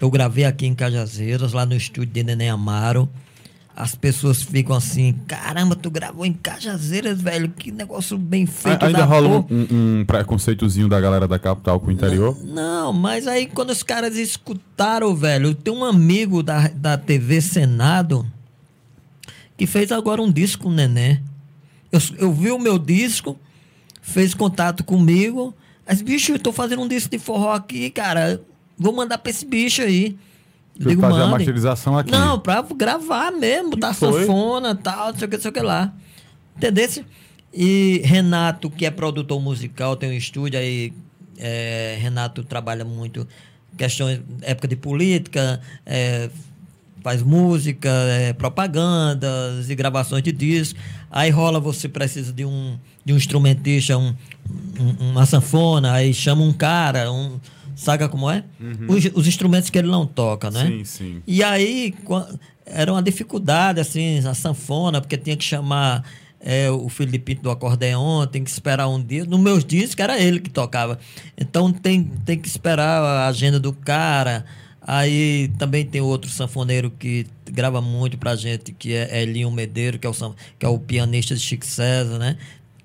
Eu 0.00 0.10
gravei 0.10 0.44
aqui 0.44 0.64
em 0.64 0.74
Cajazeiras, 0.76 1.52
lá 1.52 1.66
no 1.66 1.74
estúdio 1.74 2.12
de 2.12 2.22
Neném 2.22 2.48
Amaro. 2.50 3.08
As 3.80 3.94
pessoas 3.94 4.42
ficam 4.42 4.74
assim, 4.74 5.14
caramba, 5.28 5.76
tu 5.76 5.88
gravou 5.88 6.26
em 6.26 6.32
Cajazeiras, 6.32 7.22
velho, 7.22 7.48
que 7.48 7.70
negócio 7.70 8.18
bem 8.18 8.44
feito. 8.44 8.84
Ainda 8.84 8.98
da 8.98 9.04
rola 9.04 9.28
porra." 9.28 9.46
um, 9.52 10.00
um 10.00 10.04
preconceitozinho 10.04 10.88
da 10.88 11.00
galera 11.00 11.28
da 11.28 11.38
capital 11.38 11.78
com 11.78 11.86
o 11.86 11.92
interior? 11.92 12.36
Não, 12.44 12.92
mas 12.92 13.28
aí 13.28 13.46
quando 13.46 13.70
os 13.70 13.84
caras 13.84 14.16
escutaram, 14.16 15.14
velho, 15.14 15.54
tem 15.54 15.72
um 15.72 15.84
amigo 15.84 16.42
da, 16.42 16.66
da 16.66 16.98
TV 16.98 17.40
Senado 17.40 18.26
que 19.56 19.64
fez 19.64 19.92
agora 19.92 20.20
um 20.20 20.32
disco 20.32 20.64
com 20.64 20.70
o 20.70 20.74
Neném. 20.74 21.22
Eu, 21.92 22.00
eu 22.18 22.32
vi 22.32 22.50
o 22.50 22.58
meu 22.58 22.80
disco, 22.80 23.38
fez 24.02 24.34
contato 24.34 24.82
comigo. 24.82 25.54
Mas, 25.86 26.02
bicho, 26.02 26.32
eu 26.32 26.38
tô 26.40 26.52
fazendo 26.52 26.82
um 26.82 26.88
disco 26.88 27.10
de 27.10 27.18
forró 27.20 27.52
aqui, 27.52 27.90
cara. 27.90 28.40
Vou 28.76 28.92
mandar 28.92 29.18
pra 29.18 29.30
esse 29.30 29.46
bicho 29.46 29.82
aí. 29.82 30.18
Pra 30.80 30.92
fazer 30.96 31.22
a 31.22 31.26
"Mande." 31.26 31.30
masterização 31.44 31.98
aqui. 31.98 32.10
Não, 32.12 32.38
pra 32.38 32.62
gravar 32.62 33.30
mesmo, 33.32 33.70
botar 33.70 33.92
foi? 33.94 34.20
sanfona 34.20 34.70
e 34.70 34.74
tal, 34.82 35.12
não 35.12 35.18
sei 35.18 35.26
o 35.26 35.30
que, 35.30 35.36
não 35.36 35.42
sei 35.42 35.50
o 35.50 35.54
que 35.54 35.60
lá. 35.60 35.92
Entendeu? 36.56 36.88
E 37.52 38.00
Renato, 38.04 38.68
que 38.70 38.84
é 38.86 38.90
produtor 38.90 39.40
musical, 39.40 39.96
tem 39.96 40.10
um 40.10 40.12
estúdio 40.12 40.58
aí. 40.60 40.92
é, 41.38 41.96
Renato 42.00 42.42
trabalha 42.44 42.84
muito 42.84 43.26
questões, 43.76 44.20
época 44.42 44.66
de 44.68 44.74
política, 44.76 45.60
é, 45.86 46.28
faz 47.02 47.22
música, 47.22 47.88
é, 47.88 48.32
propagandas 48.32 49.70
e 49.70 49.74
gravações 49.74 50.22
de 50.22 50.32
discos. 50.32 50.80
Aí 51.10 51.30
rola, 51.30 51.60
você 51.60 51.88
precisa 51.88 52.32
de 52.32 52.44
um, 52.44 52.76
de 53.04 53.12
um 53.12 53.16
instrumentista, 53.16 53.96
um, 53.96 54.14
um- 54.80 55.10
uma 55.12 55.24
sanfona, 55.26 55.92
aí 55.92 56.12
chama 56.12 56.42
um 56.42 56.52
cara, 56.52 57.10
um. 57.12 57.38
Saca 57.78 58.08
como 58.08 58.28
é? 58.28 58.42
Os, 58.88 59.04
os 59.14 59.28
instrumentos 59.28 59.70
que 59.70 59.78
ele 59.78 59.86
não 59.86 60.04
toca, 60.04 60.50
né? 60.50 60.66
Sim, 60.66 60.84
sim. 60.84 61.22
E 61.24 61.44
aí 61.44 61.94
era 62.66 62.92
uma 62.92 63.00
dificuldade, 63.00 63.78
assim, 63.78 64.18
a 64.26 64.34
sanfona, 64.34 65.00
porque 65.00 65.16
tinha 65.16 65.36
que 65.36 65.44
chamar 65.44 66.04
é, 66.40 66.68
o 66.68 66.88
Filipinho 66.88 67.40
do 67.40 67.50
acordeon, 67.52 68.26
tem 68.26 68.42
que 68.42 68.50
esperar 68.50 68.88
um 68.88 69.00
dia. 69.00 69.24
Nos 69.24 69.38
meus 69.38 69.64
discos 69.64 70.02
era 70.02 70.20
ele 70.20 70.40
que 70.40 70.50
tocava. 70.50 70.98
Então 71.36 71.72
tem, 71.72 72.02
tem 72.02 72.36
que 72.36 72.48
esperar 72.48 73.00
a 73.00 73.28
agenda 73.28 73.60
do 73.60 73.72
cara. 73.72 74.44
Aí 74.82 75.48
também 75.56 75.86
tem 75.86 76.00
outro 76.00 76.28
sanfoneiro 76.28 76.90
que 76.90 77.26
grava 77.44 77.80
muito 77.80 78.18
pra 78.18 78.34
gente, 78.34 78.72
que 78.72 78.92
é 78.92 79.22
Elinho 79.22 79.52
Medeiro, 79.52 80.00
que 80.00 80.06
é 80.06 80.10
o, 80.10 80.14
que 80.58 80.66
é 80.66 80.68
o 80.68 80.80
pianista 80.80 81.32
de 81.32 81.40
Chico 81.40 81.64
César, 81.64 82.18
né? 82.18 82.36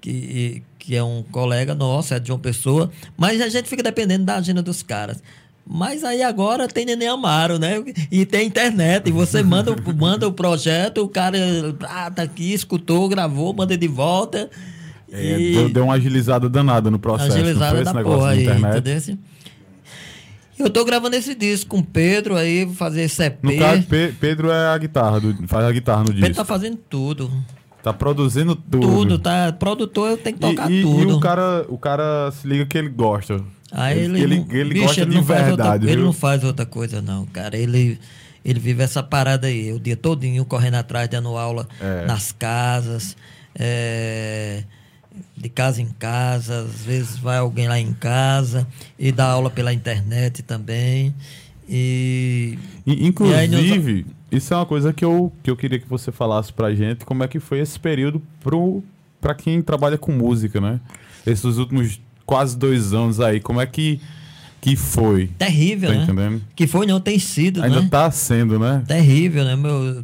Que, 0.04 0.62
que 0.78 0.98
é 0.98 1.02
um 1.02 1.24
colega 1.32 1.74
nosso, 1.74 2.14
é 2.14 2.20
de 2.20 2.28
João 2.28 2.38
Pessoa. 2.38 2.92
Mas 3.18 3.40
a 3.40 3.48
gente 3.48 3.70
fica 3.70 3.82
dependendo 3.82 4.26
da 4.26 4.36
agenda 4.36 4.62
dos 4.62 4.84
caras. 4.84 5.24
Mas 5.66 6.04
aí 6.04 6.22
agora 6.22 6.68
tem 6.68 6.86
Neném 6.86 7.08
Amaro, 7.08 7.58
né? 7.58 7.82
E 8.12 8.26
tem 8.26 8.46
internet. 8.48 9.08
E 9.08 9.14
você 9.14 9.42
manda, 9.48 9.72
o- 9.72 9.96
manda 9.96 10.28
o 10.28 10.34
projeto, 10.34 10.98
o 10.98 11.08
cara 11.08 11.38
ah, 11.84 12.12
tá 12.12 12.22
aqui, 12.24 12.52
escutou, 12.54 13.08
gravou, 13.08 13.54
manda 13.54 13.78
de 13.78 13.88
volta. 13.88 14.50
É, 15.10 15.40
e 15.40 15.54
deu, 15.54 15.70
deu 15.70 15.84
uma 15.86 15.94
agilizada 15.94 16.50
danada 16.50 16.92
no 16.92 17.00
processo. 17.00 17.32
agilizada 17.32 17.82
da 17.82 17.94
negócio 17.94 18.18
porra 18.20 18.32
aí, 18.32 18.44
internet? 18.44 19.18
Eu 20.60 20.70
tô 20.70 20.84
gravando 20.84 21.16
esse 21.16 21.34
disco 21.34 21.70
com 21.70 21.78
o 21.78 21.84
Pedro 21.84 22.36
aí, 22.36 22.66
vou 22.66 22.76
fazer 22.76 23.04
esse 23.04 23.24
EP. 23.24 23.38
No 23.42 23.58
caso, 23.58 23.84
Pe- 23.84 24.14
Pedro 24.20 24.52
é 24.52 24.68
a 24.68 24.78
guitarra, 24.78 25.22
do- 25.22 25.48
faz 25.48 25.66
a 25.66 25.72
guitarra 25.72 26.02
no 26.02 26.08
Pedro 26.08 26.22
disco. 26.28 26.36
tá 26.36 26.44
fazendo 26.46 26.78
tudo. 26.90 27.32
Tá 27.84 27.92
produzindo 27.94 28.56
tudo. 28.56 28.80
Tudo, 28.88 29.20
tá? 29.20 29.52
Produtor 29.52 30.12
eu 30.12 30.18
tenho 30.18 30.36
que 30.38 30.42
tocar 30.42 30.72
e, 30.72 30.80
e- 30.80 30.82
tudo. 30.84 31.10
E 31.10 31.14
o 31.14 31.20
cara, 31.20 31.66
o 31.68 31.78
cara 31.78 32.32
se 32.32 32.48
liga 32.48 32.66
que 32.66 32.78
ele 32.78 32.88
gosta. 32.90 33.44
Aí 33.72 34.00
ele, 34.00 34.22
ele, 34.22 34.40
não- 34.40 34.48
ele 34.52 34.70
bicho, 34.74 34.86
gosta 34.86 35.02
ele 35.02 35.10
de 35.20 35.24
faz 35.26 35.50
outra- 35.52 35.64
verdade. 35.72 35.90
ele 35.92 36.02
não 36.02 36.14
faz 36.14 36.44
outra 36.46 36.66
coisa, 36.66 37.02
não, 37.02 37.26
cara. 37.26 37.58
Ele, 37.58 38.00
ele 38.46 38.60
vive 38.60 38.82
essa 38.84 39.04
parada 39.04 39.48
aí, 39.48 39.74
o 39.74 39.80
dia 39.80 39.98
todinho 39.98 40.46
correndo 40.46 40.76
atrás, 40.76 41.10
dando 41.10 41.36
aula 41.38 41.68
É. 41.82 42.06
nas 42.06 42.32
casas, 42.32 43.18
é, 43.54 44.64
de 45.36 45.50
casa 45.50 45.82
em 45.82 45.90
casa, 46.00 46.60
às 46.62 46.86
vezes 46.86 47.18
vai 47.18 47.38
alguém 47.38 47.68
lá 47.68 47.78
em 47.80 47.94
casa 47.94 48.66
e 48.98 49.12
dá 49.12 49.26
aula 49.26 49.50
pela 49.50 49.74
internet 49.74 50.42
também. 50.42 51.14
E 51.68 52.58
E 52.86 53.08
Inclusive, 53.08 54.06
isso 54.36 54.54
é 54.54 54.58
uma 54.58 54.66
coisa 54.66 54.92
que 54.94 55.04
eu, 55.06 55.32
que 55.44 55.50
eu 55.50 55.56
queria 55.56 55.80
que 55.80 55.88
você 55.88 56.12
falasse 56.12 56.52
pra 56.52 56.74
gente, 56.74 57.06
como 57.06 57.24
é 57.24 57.28
que 57.28 57.40
foi 57.40 57.60
esse 57.60 57.80
período 57.80 58.22
pro, 58.42 58.84
pra 59.22 59.34
quem 59.36 59.62
trabalha 59.62 59.98
com 59.98 60.12
música, 60.12 60.60
né? 60.60 60.80
Esses 61.26 61.58
últimos 61.58 62.00
quase 62.26 62.58
dois 62.58 62.94
anos 62.94 63.20
aí, 63.20 63.40
como 63.40 63.62
é 63.62 63.66
que, 63.66 64.00
que 64.62 64.76
foi? 64.76 65.28
terrível, 65.38 65.90
Tá 65.90 65.96
né? 65.96 66.04
entendendo? 66.04 66.42
Que 66.56 66.68
foi, 66.68 66.86
não 66.86 67.00
tem 67.00 67.20
sido, 67.20 67.62
Ainda 67.64 67.82
né? 67.82 67.88
tá 67.90 68.10
sendo, 68.12 68.58
né? 68.60 68.84
terrível, 68.88 69.44
né? 69.44 69.56
Meu, 69.56 70.04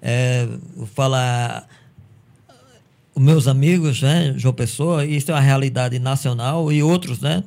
é, 0.00 0.46
vou 0.76 0.86
falar 0.86 1.66
os 3.14 3.22
meus 3.22 3.48
amigos, 3.48 4.00
né, 4.00 4.32
João 4.36 4.54
Pessoa, 4.54 5.04
isso 5.04 5.30
é 5.32 5.34
uma 5.34 5.40
realidade 5.40 5.98
nacional 5.98 6.70
e 6.72 6.82
outros, 6.84 7.20
né? 7.20 7.42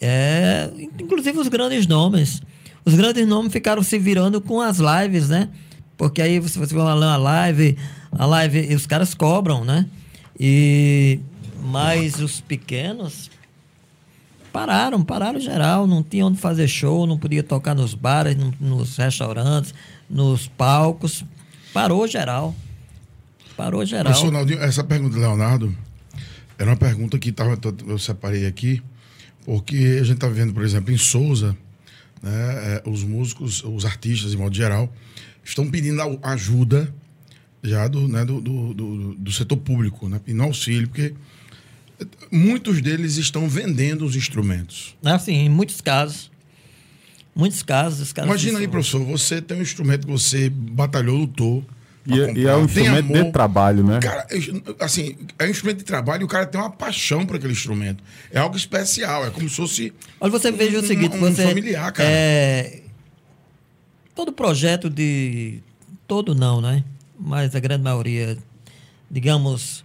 É, 0.00 0.70
inclusive 0.98 1.38
os 1.38 1.46
grandes 1.48 1.86
nomes. 1.86 2.42
Os 2.84 2.94
grandes 2.94 3.26
nomes 3.26 3.52
ficaram 3.52 3.82
se 3.82 3.98
virando 3.98 4.40
com 4.40 4.60
as 4.60 4.78
lives, 4.78 5.28
né? 5.28 5.48
Porque 5.96 6.22
aí 6.22 6.38
você, 6.40 6.58
você 6.58 6.74
vai 6.74 6.84
lá 6.84 6.96
na 6.96 7.16
live, 7.16 7.76
a 8.12 8.24
live, 8.26 8.66
e 8.70 8.74
os 8.74 8.86
caras 8.86 9.14
cobram, 9.14 9.64
né? 9.64 9.86
E 10.38 11.20
mas 11.62 12.18
os 12.20 12.40
pequenos 12.40 13.30
pararam, 14.52 15.04
pararam 15.04 15.38
geral, 15.38 15.86
não 15.86 16.02
tinha 16.02 16.26
onde 16.26 16.38
fazer 16.38 16.66
show, 16.66 17.06
não 17.06 17.18
podia 17.18 17.42
tocar 17.42 17.74
nos 17.74 17.94
bares, 17.94 18.36
no- 18.36 18.54
nos 18.58 18.96
restaurantes, 18.96 19.74
nos 20.08 20.48
palcos. 20.48 21.24
Parou 21.72 22.06
geral. 22.08 22.54
Parou 23.56 23.84
geral. 23.84 24.12
Professor 24.12 24.62
essa 24.62 24.82
pergunta 24.82 25.14
do 25.14 25.20
Leonardo 25.20 25.74
era 26.58 26.70
uma 26.70 26.76
pergunta 26.76 27.18
que 27.18 27.30
tava, 27.30 27.58
eu 27.86 27.98
separei 27.98 28.46
aqui, 28.46 28.82
porque 29.44 29.98
a 30.00 30.04
gente 30.04 30.14
está 30.16 30.28
vendo, 30.28 30.52
por 30.54 30.64
exemplo, 30.64 30.92
em 30.92 30.98
Souza, 30.98 31.56
né, 32.22 32.30
eh, 32.32 32.82
os 32.88 33.02
músicos, 33.02 33.62
os 33.64 33.84
artistas, 33.84 34.30
de 34.32 34.36
modo 34.36 34.54
geral, 34.54 34.92
estão 35.44 35.70
pedindo 35.70 36.00
ajuda 36.22 36.92
já 37.62 37.86
do, 37.88 38.08
né, 38.08 38.24
do, 38.24 38.40
do, 38.40 38.74
do- 38.74 39.14
do 39.14 39.32
setor 39.32 39.56
público, 39.58 40.08
né, 40.08 40.20
pedindo 40.24 40.42
auxílio, 40.42 40.88
porque 40.88 41.14
muitos 42.30 42.80
deles 42.80 43.16
estão 43.16 43.48
vendendo 43.48 44.04
os 44.04 44.16
instrumentos. 44.16 44.96
Assim, 45.04 45.32
em 45.34 45.48
muitos 45.48 45.80
casos. 45.80 46.30
Muitos 47.34 47.62
casos, 47.62 48.00
os 48.00 48.12
caras. 48.12 48.28
Imagina 48.30 48.58
aí, 48.58 48.66
professor, 48.68 49.04
você 49.04 49.40
tem 49.40 49.58
um 49.58 49.62
instrumento 49.62 50.06
que 50.06 50.12
você 50.12 50.48
batalhou, 50.50 51.16
lutou. 51.16 51.64
E, 52.16 52.20
é- 52.20 52.32
e 52.34 52.46
é 52.46 52.56
um 52.56 52.64
instrumento 52.64 53.06
de 53.12 53.18
amor. 53.18 53.32
trabalho, 53.32 53.84
né? 53.84 53.98
Cara, 54.00 54.26
eu- 54.30 54.76
assim, 54.80 55.16
é 55.38 55.44
um 55.44 55.48
instrumento 55.48 55.78
de 55.78 55.84
trabalho 55.84 56.22
e 56.22 56.24
o 56.24 56.28
cara 56.28 56.46
tem 56.46 56.60
uma 56.60 56.70
paixão 56.70 57.24
por 57.26 57.36
aquele 57.36 57.52
instrumento. 57.52 58.02
É 58.30 58.38
algo 58.38 58.56
especial, 58.56 59.26
é 59.26 59.30
como 59.30 59.48
se 59.48 59.56
fosse. 59.56 59.92
Olha, 60.20 60.30
você 60.30 60.50
veja 60.50 60.78
o 60.78 60.82
um- 60.82 60.86
seguinte, 60.86 61.16
um 61.16 61.20
você. 61.20 61.42
familiar, 61.46 61.92
cara. 61.92 62.08
É, 62.08 62.82
todo 64.14 64.32
projeto 64.32 64.88
de. 64.90 65.60
Todo 66.06 66.34
não, 66.34 66.60
né? 66.60 66.82
Mas 67.18 67.54
a 67.54 67.60
grande 67.60 67.84
maioria, 67.84 68.36
digamos, 69.10 69.84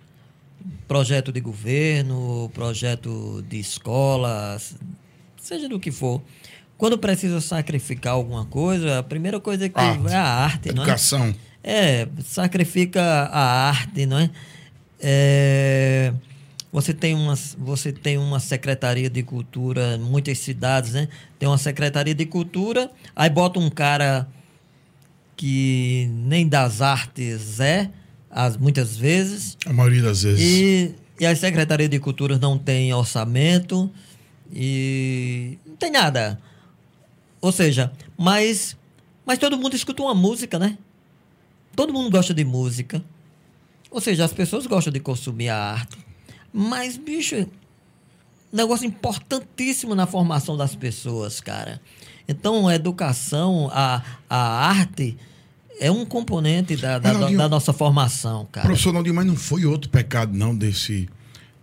projeto 0.88 1.32
de 1.32 1.40
governo, 1.40 2.50
projeto 2.54 3.44
de 3.48 3.60
escola, 3.60 4.58
seja 5.40 5.70
do 5.70 5.80
que 5.80 5.92
for. 5.92 6.22
Quando 6.78 6.98
precisa 6.98 7.40
sacrificar 7.40 8.14
alguma 8.14 8.46
coisa, 8.46 9.00
a 9.00 9.04
primeira 9.04 9.40
coisa 9.40 9.70
que 9.70 9.80
Arte. 9.80 10.08
é 10.08 10.16
a 10.16 10.24
arte, 10.24 10.74
não 10.74 10.84
é? 10.84 10.86
É, 11.68 12.08
sacrifica 12.24 13.02
a 13.02 13.70
arte, 13.70 14.06
não 14.06 14.20
é? 14.20 14.30
É, 15.00 16.14
você, 16.72 16.94
tem 16.94 17.16
uma, 17.16 17.34
você 17.58 17.92
tem 17.92 18.20
uma 18.20 18.40
secretaria 18.40 19.10
de 19.10 19.24
cultura, 19.24 19.98
muitas 19.98 20.38
cidades, 20.38 20.94
né? 20.94 21.08
Tem 21.40 21.50
uma 21.50 21.58
secretaria 21.58 22.14
de 22.14 22.26
cultura, 22.28 22.92
aí 23.16 23.32
bota 23.32 23.60
um 23.60 23.72
cara 23.72 24.28
que 25.36 26.08
nem 26.12 26.48
das 26.48 26.82
artes 26.84 27.60
é, 27.60 27.90
as, 28.30 28.58
muitas 28.58 28.96
vezes, 28.96 29.58
A 29.66 29.74
maioria 29.74 30.04
das 30.04 30.22
vezes. 30.22 30.42
e, 30.44 30.96
e 31.20 31.26
a 31.26 31.36
Secretaria 31.36 31.90
de 31.90 32.00
Cultura 32.00 32.38
não 32.38 32.60
tem 32.60 32.94
orçamento 32.94 33.90
e 34.54 35.58
não 35.66 35.76
tem 35.76 35.90
nada. 35.90 36.40
Ou 37.42 37.52
seja, 37.52 37.92
mas, 38.16 38.78
mas 39.26 39.40
todo 39.40 39.58
mundo 39.58 39.76
escuta 39.76 40.04
uma 40.04 40.14
música, 40.14 40.60
né? 40.60 40.78
Todo 41.76 41.94
mundo 41.94 42.10
gosta 42.10 42.34
de 42.34 42.44
música. 42.44 43.04
Ou 43.92 44.02
seja, 44.02 44.26
as 44.26 44.34
pessoas 44.34 44.66
gostam 44.66 44.92
de 44.92 45.00
consumir 45.00 45.50
a 45.50 45.58
arte. 45.58 45.98
Mas, 46.52 46.98
bicho, 46.98 47.48
negócio 48.52 48.86
importantíssimo 48.86 49.94
na 49.96 50.06
formação 50.06 50.56
das 50.56 50.76
pessoas, 50.76 51.40
cara. 51.40 51.82
Então, 52.28 52.68
a 52.68 52.76
educação, 52.76 53.70
a, 53.72 54.02
a 54.30 54.68
arte 54.68 55.18
é 55.80 55.92
um 55.92 56.06
componente 56.06 56.76
da, 56.76 56.98
da, 56.98 57.12
Ronaldinho, 57.12 57.38
da 57.38 57.50
nossa 57.50 57.74
formação, 57.74 58.48
cara. 58.52 58.68
Professor 58.68 58.94
Naldinho, 58.94 59.16
mas 59.16 59.26
não 59.26 59.36
foi 59.36 59.66
outro 59.66 59.90
pecado, 59.90 60.36
não, 60.36 60.56
desse, 60.56 61.08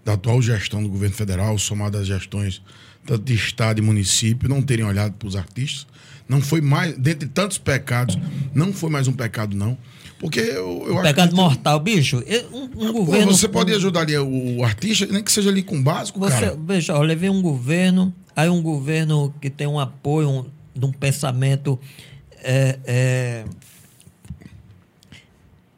da 0.04 0.12
atual 0.12 0.40
gestão 0.42 0.82
do 0.82 0.88
governo 0.88 1.16
federal, 1.16 1.58
somada 1.58 1.98
às 1.98 2.06
gestões 2.06 2.62
tanto 3.04 3.24
de 3.24 3.34
Estado 3.34 3.78
e 3.78 3.82
município, 3.82 4.48
não 4.48 4.62
terem 4.62 4.84
olhado 4.84 5.14
para 5.14 5.26
os 5.26 5.36
artistas. 5.36 5.86
Não 6.28 6.40
foi 6.40 6.60
mais, 6.60 6.96
dentre 6.96 7.28
tantos 7.28 7.58
pecados, 7.58 8.16
não 8.54 8.72
foi 8.72 8.90
mais 8.90 9.08
um 9.08 9.12
pecado, 9.12 9.56
não. 9.56 9.76
Porque 10.22 10.38
eu, 10.38 10.84
eu 10.86 11.02
pecado 11.02 11.30
que, 11.30 11.34
mortal, 11.34 11.80
bicho. 11.80 12.22
Um, 12.52 12.62
um 12.62 12.68
pô, 12.68 13.04
governo. 13.04 13.34
Você 13.34 13.48
pode 13.48 13.74
ajudar 13.74 14.02
ali 14.02 14.16
o, 14.16 14.62
artista, 14.62 15.04
nem 15.06 15.20
que 15.20 15.32
seja 15.32 15.50
ali 15.50 15.64
com 15.64 15.82
básico, 15.82 16.20
você, 16.20 16.30
cara. 16.30 16.58
Veja, 16.64 16.92
eu 16.92 17.02
levei 17.02 17.28
um 17.28 17.42
governo, 17.42 18.14
aí 18.36 18.48
um 18.48 18.62
governo 18.62 19.34
que 19.40 19.50
tem 19.50 19.66
um 19.66 19.80
apoio 19.80 20.30
um, 20.30 20.44
de 20.78 20.86
um 20.86 20.92
pensamento. 20.92 21.76
É, 22.40 22.78
é, 22.84 23.44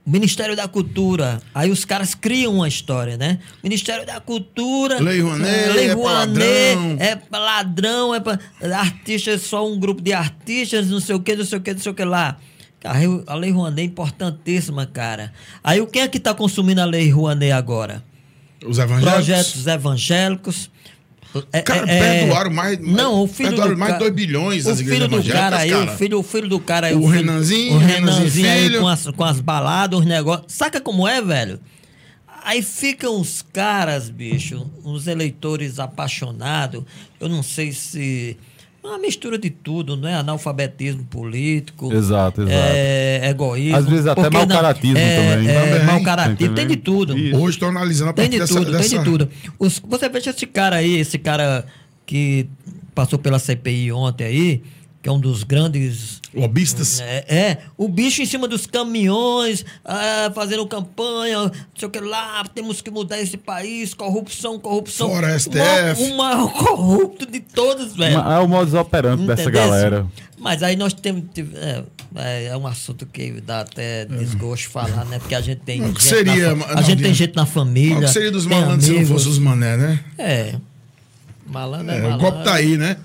Ministério 0.07 0.55
da 0.55 0.69
Cultura. 0.69 1.41
Aí 1.55 1.71
os 1.71 1.87
caras 1.87 2.15
criam 2.15 2.57
uma 2.57 2.69
história, 2.69 3.17
né? 3.17 3.39
Ministério 3.63 4.05
da 4.05 4.21
Cultura. 4.21 5.01
Lei 5.01 5.23
Rouanet, 5.23 5.73
Lei 5.73 5.87
é 5.87 5.93
Rouanet, 5.95 6.79
é 7.01 7.19
ladrão, 7.39 8.15
é 8.15 8.21
pra 8.21 8.39
artista, 8.79 9.31
é 9.31 9.39
só 9.39 9.67
um 9.67 9.81
grupo 9.81 10.03
de 10.03 10.13
artistas, 10.13 10.91
não 10.91 11.01
sei 11.01 11.15
o 11.15 11.21
que, 11.21 11.35
não 11.35 11.47
sei 11.47 11.59
o 11.59 11.63
que, 11.63 11.73
não 11.73 11.81
sei 11.81 11.93
o 11.93 11.95
que 11.95 12.05
lá. 12.05 12.37
A 12.85 13.35
Lei 13.35 13.51
Rouanet 13.51 13.81
é 13.81 13.85
importantíssima, 13.85 14.87
cara. 14.87 15.33
Aí 15.63 15.81
o 15.81 15.87
quem 15.87 16.03
é 16.03 16.09
que 16.09 16.19
está 16.19 16.35
consumindo 16.35 16.81
a 16.81 16.85
Lei 16.85 17.11
Rouanet 17.11 17.53
agora? 17.53 18.03
Os 18.65 18.79
evangélicos. 18.79 19.13
Projetos 19.13 19.67
evangélicos. 19.67 20.71
É, 21.53 21.63
cara, 21.63 21.91
é, 21.91 22.21
perdoaram 22.21 22.51
mais. 22.51 22.79
Não, 22.79 23.23
o 23.23 23.27
filho 23.27 23.49
perdoaram 23.49 23.75
do 23.75 23.79
mais 23.79 23.95
de 23.95 23.99
2 23.99 24.13
bilhões 24.13 24.67
as 24.67 24.79
o 24.79 24.85
filho 24.85 25.09
do 25.09 25.25
cara 25.25 25.59
aí, 25.59 25.71
cara. 25.71 25.85
o 25.85 25.97
filho, 25.97 26.19
o 26.21 26.23
filho 26.23 26.49
do 26.49 26.61
cara 26.61 26.87
aí. 26.87 26.95
O, 26.95 26.99
o 26.99 27.03
filho, 27.03 27.13
Renanzinho, 27.13 27.75
o 27.75 27.79
Renanzinho 27.79 28.49
aí 28.49 28.79
com 28.79 28.87
as, 28.87 29.07
com 29.09 29.25
as 29.25 29.41
baladas, 29.41 29.99
os 29.99 30.07
negócios. 30.07 30.53
Saca 30.53 30.81
como 30.81 31.09
é, 31.09 31.21
velho? 31.21 31.59
Aí 32.45 32.63
ficam 32.63 33.21
os 33.21 33.43
caras, 33.53 34.11
bicho, 34.11 34.71
uns 34.85 35.07
eleitores 35.07 35.81
apaixonados. 35.81 36.85
Eu 37.19 37.29
não 37.29 37.43
sei 37.43 37.73
se. 37.73 38.37
Uma 38.85 38.99
mistura 38.99 39.39
de 39.39 39.49
tudo, 39.49 39.97
não 39.97 40.07
é? 40.07 40.15
Analfabetismo 40.15 41.05
político. 41.05 41.91
Exato, 41.91 42.43
exato. 42.43 42.55
É, 42.55 43.31
egoísmo. 43.31 43.79
Às 43.79 43.87
vezes 43.87 44.07
até 44.07 44.29
mau 44.29 44.47
caratismo 44.47 44.99
é, 44.99 45.17
também. 45.17 45.49
É, 45.49 45.71
Também. 45.71 45.87
mau 45.87 46.03
caratismo, 46.03 46.55
tem 46.55 46.67
de 46.67 46.77
tudo. 46.77 47.17
Isso. 47.17 47.41
Hoje 47.41 47.57
estou 47.57 47.71
analisando 47.71 48.11
a 48.11 48.13
Tem 48.13 48.29
de 48.29 48.39
dessa, 48.39 48.55
tudo, 48.55 48.71
dessa... 48.71 48.91
tem 48.91 48.99
de 48.99 49.05
tudo. 49.05 49.29
Os, 49.59 49.79
você 49.79 50.07
veja 50.11 50.29
esse 50.31 50.47
cara 50.47 50.77
aí, 50.77 50.99
esse 50.99 51.19
cara 51.19 51.65
que 52.05 52.47
passou 52.95 53.19
pela 53.19 53.39
CPI 53.39 53.91
ontem 53.91 54.25
aí, 54.25 54.63
que 55.05 55.09
é 55.11 55.13
um 55.13 55.21
dos 55.21 55.43
grandes. 55.43 56.23
Lobistas. 56.33 56.99
É, 56.99 57.25
é, 57.29 57.59
o 57.77 57.87
bicho 57.89 58.23
em 58.23 58.27
cima 58.27 58.49
dos 58.49 58.65
caminhões, 58.67 59.63
ah, 59.85 60.33
fazendo 60.35 60.67
campanha, 60.67 61.41
não 61.43 61.53
sei 61.79 61.87
o 61.89 61.91
que 61.91 62.01
lá, 62.01 62.43
temos 62.55 62.81
que 62.81 62.91
mudar 62.91 63.21
esse 63.21 63.37
país, 63.37 63.93
corrupção, 63.93 64.59
corrupção. 64.59 65.11
Fora 65.11 65.39
STF. 65.39 65.51
O 65.59 65.59
maior, 65.59 65.97
o 65.99 66.17
maior 66.17 66.53
corrupto 66.55 67.27
de 67.31 67.39
todos, 67.41 67.95
velho. 67.95 68.17
É 68.19 68.39
o 68.39 68.49
modus 68.49 68.73
operandi 68.73 69.27
dessa 69.27 69.43
Entendesse? 69.43 69.69
galera. 69.69 70.07
Mas 70.39 70.63
aí 70.63 70.75
nós 70.75 70.95
temos. 70.95 71.25
É, 71.55 71.83
é, 72.17 72.45
é 72.47 72.57
um 72.57 72.67
assunto 72.67 73.05
que 73.05 73.43
dá 73.43 73.61
até 73.61 74.07
desgosto 74.07 74.71
falar, 74.71 75.05
né? 75.05 75.19
Porque 75.19 75.35
a 75.35 75.41
gente 75.43 75.61
tem. 75.61 75.83
O 75.83 75.89
gente 75.89 76.03
seria, 76.03 76.55
na, 76.55 76.65
a 76.65 76.75
não, 76.77 76.83
gente 76.83 76.87
tem 77.03 77.13
Diego? 77.13 77.15
gente 77.15 77.37
na 77.37 77.45
família. 77.45 77.99
O 77.99 78.01
que 78.01 78.09
seria 78.09 78.31
dos 78.31 78.47
tem 78.47 78.59
malandros 78.59 78.85
se 78.87 78.91
não 78.91 78.99
amigos. 79.01 79.23
fosse 79.23 79.29
os 79.29 79.39
mané, 79.39 79.77
né? 79.77 80.01
É. 80.17 80.55
Malandro 81.47 81.93
é, 81.93 81.97
É, 81.97 82.01
o 82.01 82.03
malandro. 82.05 82.21
golpe 82.31 82.43
tá 82.45 82.55
aí, 82.55 82.79
né? 82.79 82.97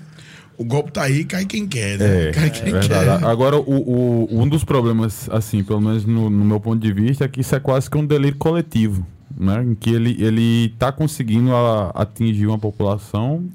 O 0.60 0.64
golpe 0.64 0.92
tá 0.92 1.04
aí, 1.04 1.24
cai 1.24 1.46
quem 1.46 1.66
quer, 1.66 1.98
né? 1.98 2.28
É, 2.28 2.30
cai 2.32 2.50
quem 2.50 2.74
é 2.74 2.80
quer. 2.80 3.08
Agora, 3.24 3.56
o, 3.56 3.62
o- 3.62 4.28
um 4.42 4.46
dos 4.46 4.62
problemas, 4.62 5.26
assim, 5.30 5.64
pelo 5.64 5.80
menos 5.80 6.04
no, 6.04 6.28
no 6.28 6.44
meu 6.44 6.60
ponto 6.60 6.78
de 6.78 6.92
vista, 6.92 7.24
é 7.24 7.28
que 7.28 7.40
isso 7.40 7.54
é 7.56 7.58
quase 7.60 7.88
que 7.88 7.96
um 7.96 8.04
delírio 8.04 8.36
coletivo, 8.36 9.06
né? 9.34 9.64
Em 9.64 9.74
que 9.74 9.88
ele, 9.88 10.22
ele 10.22 10.74
tá 10.78 10.92
conseguindo 10.92 11.56
a- 11.56 11.88
atingir 11.94 12.46
uma 12.46 12.58
população 12.58 13.48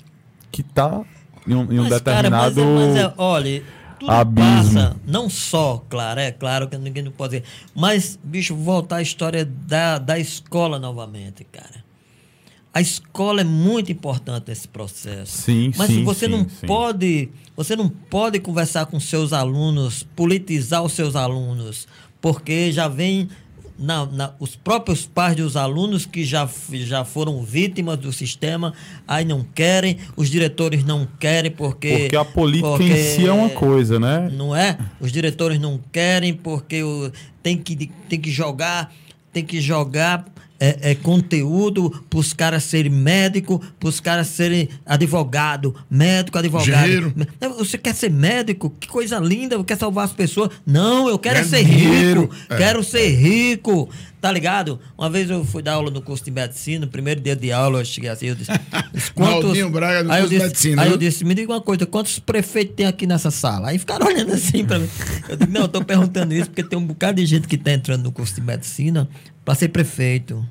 que 0.52 0.64
tá 0.64 1.04
em 1.48 1.54
um, 1.54 1.72
em 1.72 1.80
um 1.80 1.84
Mas, 1.84 2.02
cara, 2.02 2.28
mas, 2.28 2.56
determinado... 2.56 2.62
é, 2.62 2.88
mas 2.88 2.96
é, 2.96 3.14
olha, 3.20 3.64
tudo 4.00 4.12
abismo. 4.12 4.74
passa, 4.80 4.96
não 5.06 5.30
só, 5.30 5.86
claro, 5.88 6.20
é 6.20 6.32
claro 6.32 6.68
que 6.68 6.76
ninguém 6.76 7.04
não 7.04 7.12
pode 7.12 7.34
dizer, 7.40 7.44
mas, 7.76 8.18
bicho, 8.24 8.56
voltar 8.56 8.96
à 8.96 9.02
história 9.04 9.46
da, 9.46 10.00
da 10.00 10.18
escola 10.18 10.80
novamente, 10.80 11.46
cara. 11.52 11.85
A 12.76 12.82
escola 12.82 13.40
é 13.40 13.44
muito 13.46 13.90
importante 13.90 14.50
nesse 14.50 14.68
processo. 14.68 15.32
Sim, 15.44 15.72
Mas 15.78 15.88
sim, 15.88 16.04
você 16.04 16.26
sim, 16.26 16.32
não 16.34 16.40
sim. 16.50 16.68
pode, 16.68 17.30
você 17.56 17.74
não 17.74 17.88
pode 17.88 18.38
conversar 18.42 18.86
com 18.88 19.00
seus 19.00 19.32
alunos, 19.32 20.04
politizar 20.14 20.84
os 20.84 20.92
seus 20.92 21.16
alunos, 21.16 21.88
porque 22.20 22.74
já 22.74 22.90
vem 22.90 23.30
na, 23.80 24.06
na- 24.06 24.34
os 24.42 24.58
próprios 24.58 25.06
pais 25.06 25.38
dos 25.38 25.56
alunos 25.56 26.06
que 26.06 26.26
já, 26.26 26.50
já 26.74 27.06
foram 27.06 27.42
vítimas 27.44 27.98
do 27.98 28.12
sistema, 28.12 28.74
aí 29.08 29.24
não 29.24 29.42
querem, 29.42 29.98
os 30.18 30.30
diretores 30.30 30.84
não 30.84 31.08
querem 31.18 31.52
porque 31.52 31.98
Porque 32.00 32.16
a 32.18 32.26
política 32.26 32.68
porque- 32.72 32.84
em 32.92 32.96
si 33.16 33.26
é 33.26 33.32
uma 33.32 33.50
coisa, 33.52 33.98
né? 33.98 34.30
não 34.34 34.54
é? 34.54 34.78
Os 35.00 35.14
diretores 35.14 35.60
não 35.62 35.80
querem 35.94 36.34
porque 36.34 36.84
o, 36.84 37.10
tem, 37.42 37.58
que, 37.58 37.90
tem 38.10 38.20
que 38.20 38.32
jogar, 38.32 38.94
tem 39.32 39.46
que 39.46 39.62
jogar 39.62 40.26
é, 40.66 40.92
é, 40.92 40.96
conteúdo 40.96 41.92
para 42.10 42.20
os 42.20 42.34
caras 42.34 42.64
serem 42.64 42.92
médico, 42.92 43.62
para 43.80 43.90
os 43.90 44.00
caras 44.00 44.28
serem 44.28 44.68
advogado, 44.84 45.76
médico, 45.90 46.38
advogado. 46.38 46.70
Engenheiro. 46.70 47.14
Você 47.58 47.78
quer 47.78 47.94
ser 47.94 48.10
médico? 48.10 48.72
Que 48.80 48.88
coisa 48.88 49.20
linda, 49.20 49.64
quer 49.64 49.78
salvar 49.78 50.06
as 50.06 50.14
pessoas. 50.14 50.50
Não, 50.66 51.08
eu 51.08 51.20
quero 51.20 51.40
é 51.40 51.44
ser 51.44 51.62
rico, 51.62 52.34
É. 52.50 52.58
quero 52.58 52.84
ser 52.84 53.10
rico. 53.10 53.90
Tá 54.26 54.32
ligado? 54.32 54.80
Uma 54.98 55.08
vez 55.08 55.30
eu 55.30 55.46
fui 55.46 55.62
dar 55.62 55.74
aula 55.74 55.92
no 55.92 56.02
curso 56.02 56.26
de 56.26 56.32
medicina, 56.32 56.88
no 56.88 56.92
primeiro 56.92 57.22
dia 57.22 57.36
de 57.36 57.52
aula, 57.52 57.82
eu 57.82 57.86
cheguei 57.86 58.10
assim, 58.10 58.26
eu 58.26 58.34
disse, 58.34 58.50
"Mas 58.92 59.14
Maldinho 59.16 59.70
Braga 59.70 60.02
no 60.02 60.12
aí 60.12 60.24
eu 60.24 60.28
curso 60.28 60.30
de 60.30 60.36
disse, 60.40 60.48
medicina, 60.48 60.82
Aí 60.82 60.90
eu 60.90 60.98
disse, 60.98 61.24
me 61.24 61.36
diga 61.36 61.54
uma 61.54 61.62
coisa, 61.62 61.86
quantos 61.86 62.18
prefeitos 62.18 62.76
tem 62.76 62.88
aqui 62.88 63.06
nessa 63.06 63.30
sala? 63.30 63.68
Aí 63.70 63.78
ficaram 63.78 64.08
olhando 64.10 64.34
assim 64.34 64.66
pra 64.66 64.80
mim. 64.80 64.90
Eu 65.30 65.36
digo, 65.36 65.52
não, 65.52 65.62
eu 65.62 65.68
tô 65.68 65.80
perguntando 65.86 66.34
isso 66.34 66.50
porque 66.50 66.64
tem 66.64 66.80
um 66.80 66.88
bocado 66.88 67.22
de 67.22 67.26
gente 67.28 67.48
que 67.48 67.56
tá 67.56 67.72
entrando 67.72 68.02
no 68.02 68.12
curso 68.12 68.34
de 68.34 68.42
medicina 68.42 69.08
pra 69.46 69.54
ser 69.54 69.68
prefeito. 69.68 70.44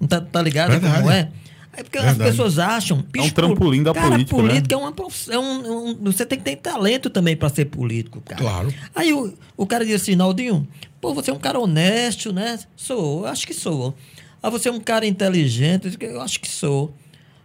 Não 0.00 0.08
tá, 0.08 0.20
tá 0.20 0.42
ligado 0.42 0.70
Verdade. 0.72 0.96
como 0.96 1.08
é? 1.12 1.28
Aí 1.72 1.82
porque 1.82 1.98
Verdade. 1.98 2.22
as 2.22 2.28
pessoas 2.30 2.58
acham. 2.58 3.02
É 3.16 3.20
um 3.22 3.30
trampolim 3.30 3.82
da 3.82 3.94
cara, 3.94 4.10
política, 4.10 4.36
né? 4.36 4.42
política 4.48 4.74
é 4.74 4.78
uma 4.78 4.92
profissão. 4.92 5.34
é 5.34 5.38
um- 5.38 5.88
um- 5.88 5.94
você 6.12 6.26
tem 6.26 6.38
que 6.38 6.44
ter 6.44 6.56
talento 6.56 7.08
também 7.08 7.34
pra 7.36 7.48
ser 7.48 7.64
político, 7.66 8.20
cara. 8.20 8.40
Claro. 8.42 8.74
Aí 8.94 9.12
o, 9.14 9.32
o 9.56 9.66
cara 9.66 9.84
diz 9.84 10.02
assim, 10.02 10.14
Naldinho, 10.14 10.68
pô, 11.00 11.14
você 11.14 11.30
é 11.30 11.34
um 11.34 11.38
cara 11.38 11.58
honesto, 11.58 12.30
né? 12.32 12.58
Sou, 12.76 13.20
eu 13.20 13.26
acho 13.26 13.46
que 13.46 13.54
sou. 13.54 13.94
Ah, 14.42 14.50
você 14.50 14.68
é 14.68 14.72
um 14.72 14.80
cara 14.80 15.06
inteligente, 15.06 15.96
eu 16.00 16.20
acho 16.20 16.40
que 16.40 16.48
sou. 16.48 16.94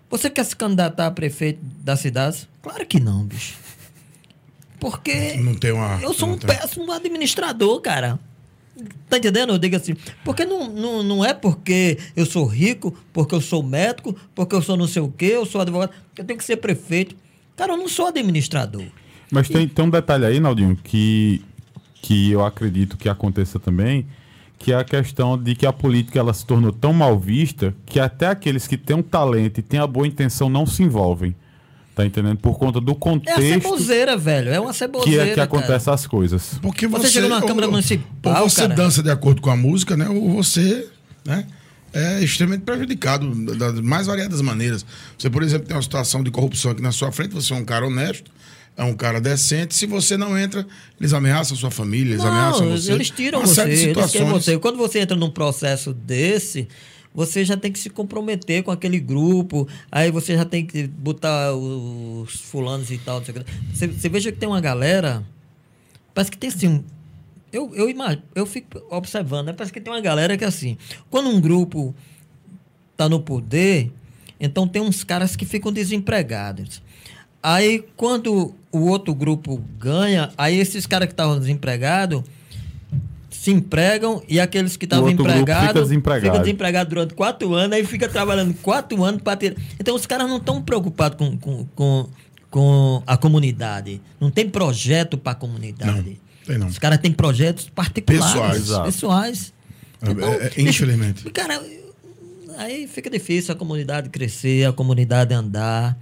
Você 0.10 0.30
quer 0.30 0.44
se 0.44 0.56
candidatar 0.56 1.08
a 1.08 1.12
prefeito 1.12 1.60
da 1.64 1.96
cidade? 1.96 2.50
Claro 2.62 2.86
que 2.86 3.00
não, 3.00 3.24
bicho. 3.24 3.54
Porque 4.80 5.34
Não 5.38 5.56
tem 5.56 5.72
uma. 5.72 6.00
eu 6.02 6.14
sou 6.14 6.30
um 6.30 6.38
péssimo 6.38 6.92
administrador, 6.92 7.82
cara. 7.82 8.20
Tá 9.10 9.18
entendendo? 9.18 9.54
Eu 9.54 9.58
digo 9.58 9.76
assim, 9.76 9.96
porque 10.24 10.46
não, 10.46 10.70
não, 10.70 11.04
não 11.04 11.26
é 11.26 11.34
porque 11.34 11.98
eu 12.16 12.26
sou 12.26 12.46
rico, 12.46 12.96
porque 13.12 13.34
eu 13.34 13.42
sou 13.42 13.64
médico, 13.64 14.16
porque 14.36 14.56
eu 14.56 14.62
sou 14.62 14.78
não 14.78 14.88
sei 14.88 15.02
o 15.02 15.10
quê, 15.10 15.32
eu 15.34 15.46
sou 15.46 15.62
advogado, 15.62 15.92
eu 16.18 16.24
tenho 16.24 16.38
que 16.38 16.46
ser 16.46 16.58
prefeito. 16.58 17.16
Cara, 17.56 17.74
eu 17.74 17.78
não 17.78 17.88
sou 17.88 18.08
administrador. 18.08 18.86
Mas 19.32 19.50
tem, 19.50 19.68
tem 19.68 19.86
um 19.86 19.90
detalhe 19.90 20.26
aí, 20.26 20.40
Naldinho, 20.40 20.78
que, 20.84 21.42
que 22.02 22.32
eu 22.32 22.46
acredito 22.46 22.98
que 22.98 23.10
aconteça 23.10 23.60
também, 23.60 24.06
que 24.60 24.72
é 24.72 24.76
a 24.76 24.84
questão 24.84 25.38
de 25.42 25.56
que 25.56 25.66
a 25.66 25.74
política 25.74 26.20
ela 26.20 26.34
se 26.34 26.46
tornou 26.46 26.72
tão 26.72 26.94
mal 26.94 27.18
vista 27.18 27.76
que 27.86 28.00
até 28.00 28.28
aqueles 28.28 28.68
que 28.68 28.78
têm 28.78 28.96
um 28.96 29.04
talento 29.04 29.60
e 29.60 29.64
têm 29.64 29.80
a 29.80 29.88
boa 29.88 30.08
intenção 30.08 30.50
não 30.50 30.66
se 30.66 30.84
envolvem. 30.84 31.36
Tá 31.98 32.06
entendendo? 32.06 32.38
Por 32.38 32.60
conta 32.60 32.80
do 32.80 32.92
É 32.92 32.96
a 32.96 33.00
contexto 33.00 33.42
ceboseira, 33.42 34.16
velho. 34.16 34.52
É 34.52 34.60
uma 34.60 34.72
que, 34.72 34.78
ceboseira. 34.78 35.28
é, 35.30 35.34
que 35.34 35.40
acontece 35.40 35.90
as 35.90 36.06
coisas. 36.06 36.54
Porque 36.62 36.86
Você 36.88 37.08
você, 37.08 37.12
chega 37.14 37.28
numa 37.28 37.42
ou- 37.42 37.48
Câmara 37.48 37.68
Municipal, 37.68 38.44
Ou 38.44 38.50
você 38.50 38.62
cara. 38.62 38.76
dança 38.76 39.02
de 39.02 39.10
acordo 39.10 39.42
com 39.42 39.50
a 39.50 39.56
música, 39.58 39.98
né? 39.98 40.08
Ou 40.08 40.30
você, 40.36 40.88
né? 41.26 41.48
É 41.92 42.24
extremamente 42.24 42.62
prejudicado 42.62 43.34
das 43.56 43.80
mais 43.82 44.06
variadas 44.06 44.40
maneiras. 44.42 44.86
Você, 45.18 45.28
por 45.28 45.42
exemplo, 45.42 45.66
tem 45.68 45.76
uma 45.76 45.82
situação 45.82 46.22
de 46.22 46.30
corrupção 46.30 46.70
aqui 46.70 46.84
na 46.84 46.92
sua 46.92 47.12
frente, 47.12 47.34
você 47.34 47.52
é 47.52 47.56
um 47.56 47.66
cara 47.66 47.88
honesto, 47.88 48.30
é 48.78 48.84
um 48.84 48.94
cara 48.94 49.20
decente. 49.20 49.74
Se 49.74 49.88
você 49.88 50.16
não 50.18 50.38
entra, 50.38 50.68
eles 51.00 51.14
ameaçam 51.14 51.58
a 51.58 51.60
sua 51.60 51.72
família, 51.72 52.14
eles 52.14 52.24
ameaçam 52.24 52.68
Não, 52.68 52.78
você. 52.78 52.92
eles 52.92 53.10
tiram 53.10 53.40
Uma 53.40 53.48
você, 53.48 53.56
série 53.56 53.76
de 53.76 53.84
eles 53.90 54.14
você. 54.14 54.60
Quando 54.60 54.78
você 54.78 55.00
entra 55.00 55.18
num 55.18 55.32
processo 55.32 55.92
desse, 55.96 56.68
você 57.18 57.44
já 57.44 57.58
tem 57.58 57.72
que 57.72 57.80
se 57.80 57.90
comprometer 57.90 58.62
com 58.62 58.70
aquele 58.70 59.00
grupo, 59.00 59.68
aí 59.92 60.12
você 60.12 60.36
já 60.36 60.46
tem 60.46 60.64
que 60.64 60.86
botar 60.86 61.52
os 61.52 62.36
fulanos 62.42 62.92
e 62.92 63.00
tal. 63.00 63.24
Você, 63.74 63.88
você 63.88 64.08
veja 64.08 64.32
que 64.32 64.38
tem 64.38 64.48
uma 64.48 64.62
galera, 64.62 65.26
parece 66.14 66.30
que 66.30 66.38
tem 66.38 66.48
assim, 66.48 66.86
eu, 67.52 67.74
eu 67.74 67.90
imagino, 67.90 68.22
eu 68.36 68.46
fico 68.46 68.80
observando, 68.92 69.48
né? 69.48 69.54
parece 69.54 69.74
que 69.74 69.82
tem 69.82 69.92
uma 69.92 70.00
galera 70.00 70.38
que 70.38 70.46
assim, 70.46 70.78
quando 71.10 71.28
um 71.30 71.42
grupo 71.42 71.96
tá 72.96 73.10
no 73.10 73.20
poder, 73.20 73.92
então 74.40 74.68
tem 74.68 74.80
uns 74.80 75.04
caras 75.04 75.36
que 75.36 75.44
ficam 75.44 75.74
desempregados. 75.74 76.84
Aí, 77.42 77.84
quando 77.96 78.54
o 78.72 78.80
outro 78.82 79.16
grupo 79.16 79.58
ganha, 79.80 80.32
aí 80.38 80.60
esses 80.60 80.86
caras 80.86 81.08
que 81.08 81.14
estavam 81.14 81.40
desempregados 81.40 82.22
se 83.48 83.52
empregam 83.52 84.22
e 84.28 84.42
aqueles 84.42 84.76
que 84.76 84.84
estavam 84.84 85.10
empregados 85.10 85.84
desempregado. 85.84 86.34
fica 86.34 86.40
desempregado 86.44 86.90
durante 86.90 87.14
quatro 87.14 87.54
anos, 87.54 87.78
aí 87.78 87.86
fica 87.86 88.10
trabalhando 88.10 88.54
quatro 88.56 89.02
anos 89.06 89.22
para 89.22 89.38
ter. 89.38 89.56
Então 89.80 89.96
os 89.96 90.06
caras 90.06 90.28
não 90.28 90.36
estão 90.36 90.62
preocupados 90.62 91.18
com, 91.18 91.38
com, 91.38 91.66
com, 91.74 92.10
com 92.50 93.04
a 93.08 93.16
comunidade. 93.16 94.02
Não 94.20 94.30
tem 94.30 94.50
projeto 94.50 95.18
para 95.18 95.32
a 95.32 95.36
comunidade. 95.36 96.20
Tem 96.46 96.58
não. 96.58 96.68
Os 96.68 96.78
caras 96.78 97.00
têm 97.00 97.14
projetos 97.14 97.70
particulares, 97.70 98.34
Pessoais, 98.34 98.58
exato. 98.58 98.86
pessoais. 98.86 99.54
É, 100.02 100.10
é, 100.10 100.54
é, 100.58 100.70
infelizmente. 100.70 101.24
Cara, 101.32 101.64
aí 102.58 102.86
fica 102.86 103.10
difícil 103.10 103.54
a 103.54 103.58
comunidade 103.58 104.10
crescer, 104.10 104.68
a 104.68 104.74
comunidade 104.74 105.34
andar. 105.34 105.98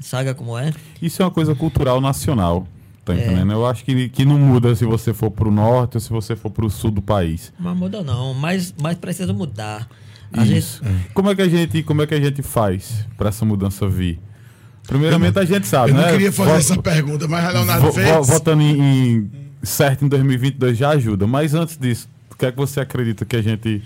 Sabe 0.00 0.34
como 0.34 0.58
é? 0.58 0.72
Isso 1.00 1.22
é 1.22 1.24
uma 1.24 1.30
coisa 1.30 1.54
cultural 1.54 2.00
nacional. 2.00 2.66
Tá 3.14 3.20
É. 3.20 3.26
entendendo? 3.26 3.52
Eu 3.52 3.66
acho 3.66 3.84
que, 3.84 4.08
que 4.08 4.24
não 4.24 4.38
muda 4.38 4.74
se 4.74 4.84
você 4.84 5.12
for 5.12 5.30
pro 5.30 5.50
norte 5.50 5.96
ou 5.96 6.00
se 6.00 6.10
você 6.10 6.34
for 6.36 6.50
pro 6.50 6.68
sul 6.70 6.90
do 6.90 7.02
país. 7.02 7.52
Mas 7.58 7.76
muda 7.76 8.02
não, 8.02 8.34
mas, 8.34 8.74
mas 8.80 8.96
precisa 8.98 9.32
mudar. 9.32 9.88
A 10.32 10.44
Isso. 10.44 10.80
gente, 10.84 11.08
Como 11.12 11.28
é 11.30 11.34
que 11.34 11.42
a 11.42 11.48
gente, 11.48 11.82
como 11.82 12.02
é 12.02 12.06
que 12.06 12.14
a 12.14 12.20
gente 12.20 12.40
faz 12.42 13.04
para 13.18 13.30
essa 13.30 13.44
mudança 13.44 13.88
vir? 13.88 14.20
Primeiramente 14.86 15.38
a 15.38 15.44
gente 15.44 15.66
sabe, 15.66 15.90
Eu 15.90 15.96
não 15.96 16.02
né? 16.02 16.12
queria 16.12 16.32
fazer 16.32 16.52
essa 16.52 16.76
pergunta, 16.80 17.26
mas 17.28 17.44
a 17.44 17.50
Leonardo 17.50 17.86
vo- 17.86 17.92
fez. 17.92 18.08
vo- 18.08 18.22
Votando 18.24 18.62
em, 18.62 18.80
em 18.80 19.30
certo 19.62 20.04
em 20.04 20.08
2022 20.08 20.76
já 20.78 20.90
ajuda. 20.90 21.26
Mas 21.26 21.54
antes 21.54 21.76
disso, 21.76 22.08
o 22.30 22.36
que 22.36 22.46
é 22.46 22.50
que 22.52 22.56
você 22.56 22.80
acredita 22.80 23.24
que 23.24 23.36
a 23.36 23.42
gente 23.42 23.82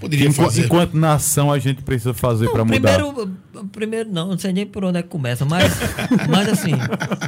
Poderia 0.00 0.28
enqu- 0.28 0.42
fazer. 0.42 0.64
enquanto 0.64 0.94
nação 0.94 1.50
a 1.52 1.58
gente 1.58 1.82
precisa 1.82 2.12
fazer 2.12 2.50
para 2.50 2.64
mudar? 2.64 2.98
primeiro, 2.98 3.36
primeiro 3.72 4.10
não, 4.12 4.28
não 4.28 4.38
sei 4.38 4.52
nem 4.52 4.66
por 4.66 4.84
onde 4.84 4.98
é 4.98 5.02
que 5.02 5.08
começa, 5.08 5.44
mas, 5.44 5.72
mas 6.28 6.48
assim, 6.48 6.72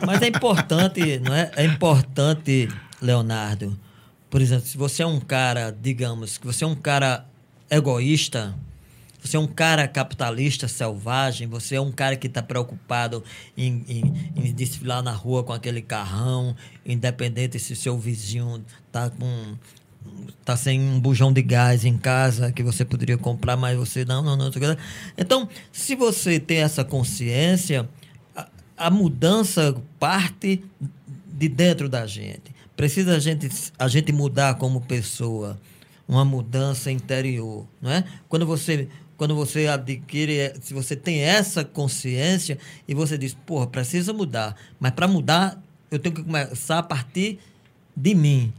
mas 0.07 0.20
é 0.23 0.28
importante, 0.28 1.19
não 1.20 1.35
é? 1.35 1.51
É 1.57 1.65
importante, 1.65 2.69
Leonardo. 3.01 3.78
Por 4.31 4.40
exemplo, 4.43 4.66
se 4.66 4.77
você 4.77 5.03
é 5.03 5.07
um 5.07 5.19
cara, 5.20 5.70
digamos, 5.70 6.36
que 6.36 6.47
você 6.47 6.65
é 6.65 6.66
um 6.66 6.74
cara 6.74 7.24
egoísta, 7.70 8.55
você 9.23 9.36
é 9.36 9.40
um 9.40 9.47
cara 9.47 9.89
capitalista 9.89 10.69
selvagem, 10.69 11.49
você 11.49 11.74
é 11.77 11.81
um 11.81 11.90
cara 11.90 12.15
que 12.16 12.27
está 12.27 12.43
preocupado 12.43 13.24
em, 13.57 13.85
em, 13.89 14.15
em 14.36 14.53
desfilar 14.53 15.03
na 15.03 15.12
rua 15.12 15.43
com 15.43 15.53
aquele 15.53 15.82
carrão, 15.82 16.55
independente 16.85 17.59
se 17.59 17.74
seu 17.74 17.99
vizinho 17.99 18.62
tá 18.93 19.11
com 19.11 19.55
tá 20.44 20.56
sem 20.56 20.80
um 20.80 20.98
bujão 20.98 21.32
de 21.32 21.43
gás 21.43 21.85
em 21.85 21.97
casa 21.97 22.52
que 22.52 22.62
você 22.62 22.85
poderia 22.85 23.18
comprar, 23.18 23.56
mas 23.56 23.76
você 23.76 24.05
não, 24.05 24.22
não, 24.22 24.36
não. 24.36 24.51
Então, 25.16 25.48
se 25.72 25.94
você 25.94 26.40
tem 26.40 26.59
essa 26.59 26.85
consciência, 26.85 27.89
a, 28.35 28.48
a 28.76 28.90
mudança 28.90 29.76
parte 29.98 30.64
de 31.39 31.48
dentro 31.48 31.89
da 31.89 32.06
gente. 32.06 32.56
Precisa 32.76 33.16
a 33.16 33.18
gente, 33.18 33.48
a 33.78 33.89
gente 33.89 34.12
mudar 34.12 34.55
como 34.56 34.80
pessoa, 34.80 35.59
uma 36.06 36.24
mudança 36.24 36.90
interior, 36.90 37.66
não 37.80 37.90
é? 37.90 38.05
Quando 38.28 38.47
você 38.47 38.89
quando 39.16 39.35
você 39.35 39.66
adquire, 39.66 40.55
se 40.60 40.72
você 40.72 40.94
tem 40.94 41.18
essa 41.22 41.64
consciência 41.64 42.56
e 42.86 42.94
você 42.94 43.18
diz, 43.18 43.35
porra, 43.35 43.66
precisa 43.66 44.12
mudar, 44.12 44.55
mas 44.78 44.93
para 44.93 45.09
mudar 45.09 45.60
eu 45.90 45.98
tenho 45.98 46.14
que 46.14 46.22
começar 46.22 46.78
a 46.78 46.82
partir 46.85 47.40
de 47.97 48.14
mim, 48.14 48.52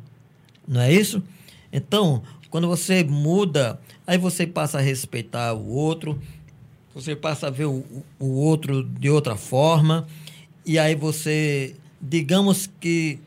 não 0.67 0.81
é 0.81 0.91
isso? 0.91 1.23
Então, 1.71 2.23
quando 2.49 2.67
você 2.67 3.03
muda, 3.03 3.79
aí 4.05 4.17
você 4.17 4.47
passa 4.47 4.79
a 4.79 4.81
respeitar 4.81 5.53
o 5.53 5.67
outro, 5.67 6.19
você 6.93 7.15
passa 7.15 7.47
a 7.47 7.49
ver 7.49 7.65
o, 7.65 7.85
o 8.19 8.25
outro 8.25 8.83
de 8.83 9.09
outra 9.09 9.35
forma, 9.35 10.07
e 10.65 10.77
aí 10.77 10.95
você, 10.95 11.75
digamos 12.01 12.69
que. 12.79 13.19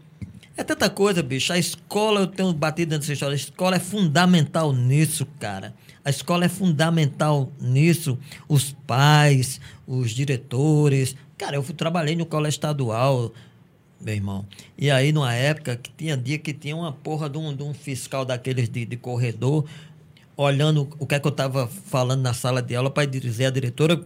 É 0.55 0.63
tanta 0.63 0.91
coisa, 0.91 1.23
bicho. 1.23 1.53
A 1.53 1.59
escola, 1.59 2.21
eu 2.21 2.27
tenho 2.27 2.53
batido 2.53 2.95
nessa 2.95 3.13
história, 3.13 3.35
a 3.35 3.37
escola 3.37 3.77
é 3.77 3.81
fundamental 3.81 4.73
nisso, 4.73 5.27
cara. 5.41 5.75
A 6.05 6.11
escola 6.11 6.45
é 6.45 6.49
fundamental 6.49 7.51
nisso. 7.61 8.19
Os 8.49 8.73
pais, 8.87 9.61
os 9.87 10.11
diretores. 10.11 11.17
Cara, 11.39 11.57
eu 11.57 11.63
trabalhei 11.63 12.15
no 12.17 12.27
colégio 12.27 12.57
estadual, 12.57 13.33
meu 14.03 14.15
irmão. 14.15 14.47
E 14.77 14.91
aí, 14.91 15.13
numa 15.13 15.33
época 15.33 15.77
que 15.77 15.91
tinha 15.97 16.17
dia 16.17 16.39
que 16.39 16.53
tinha 16.53 16.77
uma 16.77 16.93
porra 16.93 17.29
de 17.29 17.39
um, 17.39 17.55
de 17.55 17.63
um 17.63 17.73
fiscal 17.73 18.25
daqueles 18.25 18.69
de, 18.69 18.85
de 18.85 18.97
corredor 18.97 19.65
olhando 20.37 20.89
o 20.99 21.07
que 21.07 21.15
é 21.15 21.21
que 21.21 21.27
eu 21.27 21.31
estava 21.31 21.67
falando 21.67 22.23
na 22.23 22.35
sala 22.35 22.63
de 22.63 22.75
aula 22.75 22.91
para 22.91 23.05
dizer 23.07 23.47
à 23.47 23.51
diretora, 23.51 24.03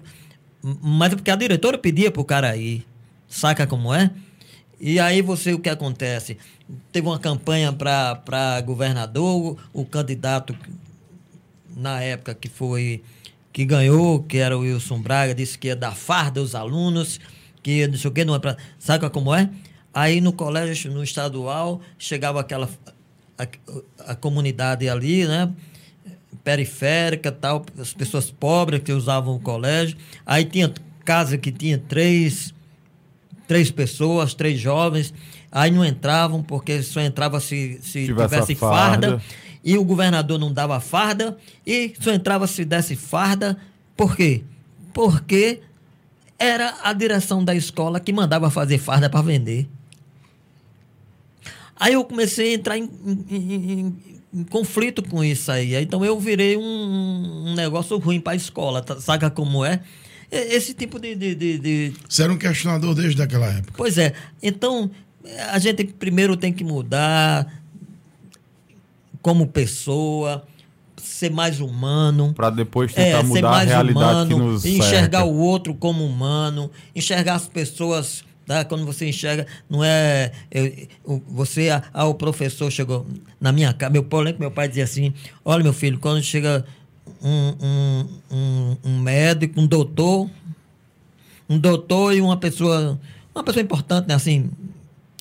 mas 0.62 1.14
porque 1.14 1.31
a 1.31 1.36
diretora 1.36 1.78
pedia 1.78 2.10
pro 2.10 2.24
cara 2.24 2.56
ir. 2.56 2.85
Saca 3.28 3.66
como 3.66 3.93
é? 3.93 4.10
E 4.81 5.01
aí 5.01 5.23
você, 5.23 5.52
o 5.52 5.59
que 5.59 5.68
acontece? 5.68 6.36
Teve 6.93 7.06
uma 7.06 7.18
campanha 7.18 7.73
para 7.73 8.60
governador, 8.60 9.59
o, 9.73 9.81
o 9.82 9.85
candidato 9.85 10.56
na 11.77 12.02
época 12.02 12.35
que 12.35 12.48
foi 12.48 13.02
que 13.52 13.64
ganhou, 13.64 14.23
que 14.23 14.36
era 14.36 14.56
o 14.56 14.60
Wilson 14.60 15.01
Braga, 15.01 15.35
disse 15.35 15.56
que 15.56 15.68
ia 15.68 15.77
dar 15.77 15.94
farda 15.94 16.40
aos 16.40 16.55
alunos, 16.55 17.18
que 17.62 17.86
não 17.86 17.97
sei 17.97 18.10
o 18.10 18.12
quê, 18.12 18.23
não 18.23 18.35
é 18.35 18.39
pra, 18.39 18.56
sabe 18.78 19.09
como 19.09 19.35
é? 19.35 19.48
Aí 19.97 20.20
no 20.20 20.31
colégio, 20.31 20.93
no 20.93 21.02
estadual, 21.02 21.81
chegava 21.98 22.39
aquela 22.39 22.68
a, 23.39 24.12
a 24.12 24.14
comunidade 24.14 24.86
ali, 24.86 25.27
né? 25.27 25.51
periférica, 26.44 27.32
tal, 27.32 27.64
as 27.78 27.94
pessoas 27.94 28.31
pobres 28.31 28.82
que 28.82 28.93
usavam 28.93 29.36
o 29.36 29.40
colégio. 29.40 29.97
Aí 30.27 30.44
tinha 30.44 30.70
casa 31.02 31.39
que 31.39 31.51
tinha 31.51 31.78
três, 31.78 32.52
três 33.48 33.70
pessoas, 33.70 34.35
três 34.35 34.60
jovens. 34.60 35.14
Aí 35.51 35.70
não 35.70 35.82
entravam, 35.82 36.43
porque 36.43 36.82
só 36.82 37.01
entrava 37.01 37.40
se, 37.40 37.78
se 37.81 38.05
Tivesse 38.05 38.28
tivesse 38.28 38.55
farda. 38.55 39.09
farda. 39.12 39.23
E 39.64 39.78
o 39.78 39.82
governador 39.82 40.39
não 40.39 40.52
dava 40.52 40.78
farda. 40.78 41.39
E 41.66 41.94
só 41.98 42.12
entrava 42.12 42.47
se 42.47 42.66
desse 42.66 42.97
farda. 42.97 43.56
Por 43.97 44.14
quê? 44.14 44.44
Porque 44.93 45.62
era 46.39 46.74
a 46.85 46.93
direção 46.93 47.43
da 47.43 47.55
escola 47.55 47.98
que 47.98 48.12
mandava 48.12 48.51
fazer 48.51 48.77
farda 48.77 49.09
para 49.09 49.23
vender. 49.23 49.66
Aí 51.78 51.93
eu 51.93 52.05
comecei 52.05 52.53
a 52.53 52.55
entrar 52.55 52.78
em, 52.78 52.89
em- 53.05 53.24
em- 53.31 53.94
em- 54.35 54.44
conflito 54.44 55.03
com 55.03 55.23
isso 55.23 55.51
aí. 55.53 55.74
Então 55.77 56.05
eu 56.05 56.19
virei 56.19 56.57
um, 56.57 56.62
um 57.48 57.55
negócio 57.55 57.98
ruim 57.98 58.20
para 58.20 58.32
a 58.32 58.36
escola, 58.36 58.82
tá? 58.82 59.01
saca 59.01 59.31
como 59.31 59.65
é? 59.65 59.81
Esse 60.31 60.74
tipo 60.74 60.98
de- 60.98 61.15
de- 61.15 61.35
de- 61.35 61.59
de, 61.59 61.93
Você 62.09 62.23
era 62.24 62.32
um 62.32 62.36
questionador 62.39 62.94
desde 62.94 63.20
aquela 63.23 63.47
época. 63.47 63.74
Pois 63.77 63.97
é. 63.97 64.12
Então, 64.43 64.90
a 65.51 65.59
gente 65.59 65.85
primeiro 65.85 66.36
tem 66.36 66.53
que 66.53 66.65
mudar 66.65 67.47
como 69.23 69.47
pessoa, 69.47 70.47
ser 70.97 71.31
mais 71.31 71.61
humano. 71.61 72.32
Para 72.35 72.51
depois 72.51 72.93
É, 72.97 73.05
tentar 73.05 73.19
ser 73.19 73.24
mudar 73.27 73.48
a 73.48 73.51
mais 73.53 73.69
realidade 73.69 74.28
que 74.28 74.35
humano, 74.35 74.53
nos 74.53 74.65
enxergar 74.65 75.19
cerca. 75.20 75.24
o 75.24 75.36
outro 75.39 75.74
como 75.74 76.05
humano, 76.05 76.70
enxergar 76.94 77.35
as 77.35 77.48
pessoas. 77.48 78.24
Tá? 78.47 78.64
Quando 78.64 78.86
você 78.86 79.09
enxerga, 79.09 79.44
não 79.68 79.82
é. 79.82 80.31
eu- 80.52 80.86
o- 81.05 81.23
você, 81.28 81.68
ah, 81.70 81.82
ah, 81.93 82.05
o 82.06 82.14
professor 82.14 82.70
chegou 82.70 83.05
na 83.40 83.51
minha 83.51 83.73
casa. 83.73 83.93
Meu 83.93 84.05
pai, 84.05 84.20
eu 84.20 84.23
lembro 84.24 84.35
que 84.36 84.40
meu 84.40 84.51
pai 84.52 84.68
dizia 84.68 84.85
assim: 84.85 85.12
Olha, 85.44 85.64
meu 85.64 85.73
filho, 85.73 85.98
quando 85.98 86.23
chega 86.23 86.64
um, 87.20 87.55
um, 87.60 88.06
um, 88.31 88.77
um 88.85 88.98
médico, 89.01 89.60
um 89.60 89.66
doutor, 89.66 90.31
um 91.48 91.59
doutor 91.59 92.14
e 92.14 92.20
uma 92.20 92.36
pessoa, 92.36 93.01
uma 93.35 93.43
pessoa 93.43 93.62
importante, 93.62 94.06
né? 94.06 94.14
Assim, 94.14 94.48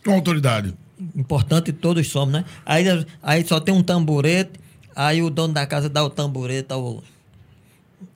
Com 0.04 0.14
autoridade. 0.14 0.74
importante 1.16 1.74
todos 1.74 2.08
somos, 2.08 2.32
né? 2.34 2.46
Aí, 2.64 2.86
aí 3.24 3.44
só 3.48 3.60
tem 3.60 3.74
um 3.74 3.82
tamborete, 3.82 4.52
aí 4.96 5.24
o 5.24 5.32
dono 5.32 5.52
da 5.54 5.66
casa 5.66 5.90
dá 5.90 6.04
o 6.04 6.12
tamborete 6.12 6.72
ao, 6.72 7.04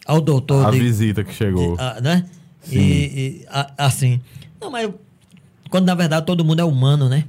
ao 0.06 0.22
doutor. 0.22 0.68
A 0.68 0.72
de- 0.72 0.80
visita 0.80 1.24
que 1.24 1.34
chegou. 1.34 1.76
de- 1.76 1.82
ah, 1.82 2.00
né? 2.00 2.26
E, 2.68 2.70
Sim. 2.70 2.80
e, 2.80 3.46
a- 3.50 3.72
assim. 3.78 4.22
Não, 4.60 4.70
mas 4.72 4.90
quando 5.70 5.86
na 5.86 5.96
verdade 5.96 6.26
todo 6.26 6.44
mundo 6.44 6.60
é 6.60 6.64
humano, 6.66 7.08
né? 7.10 7.26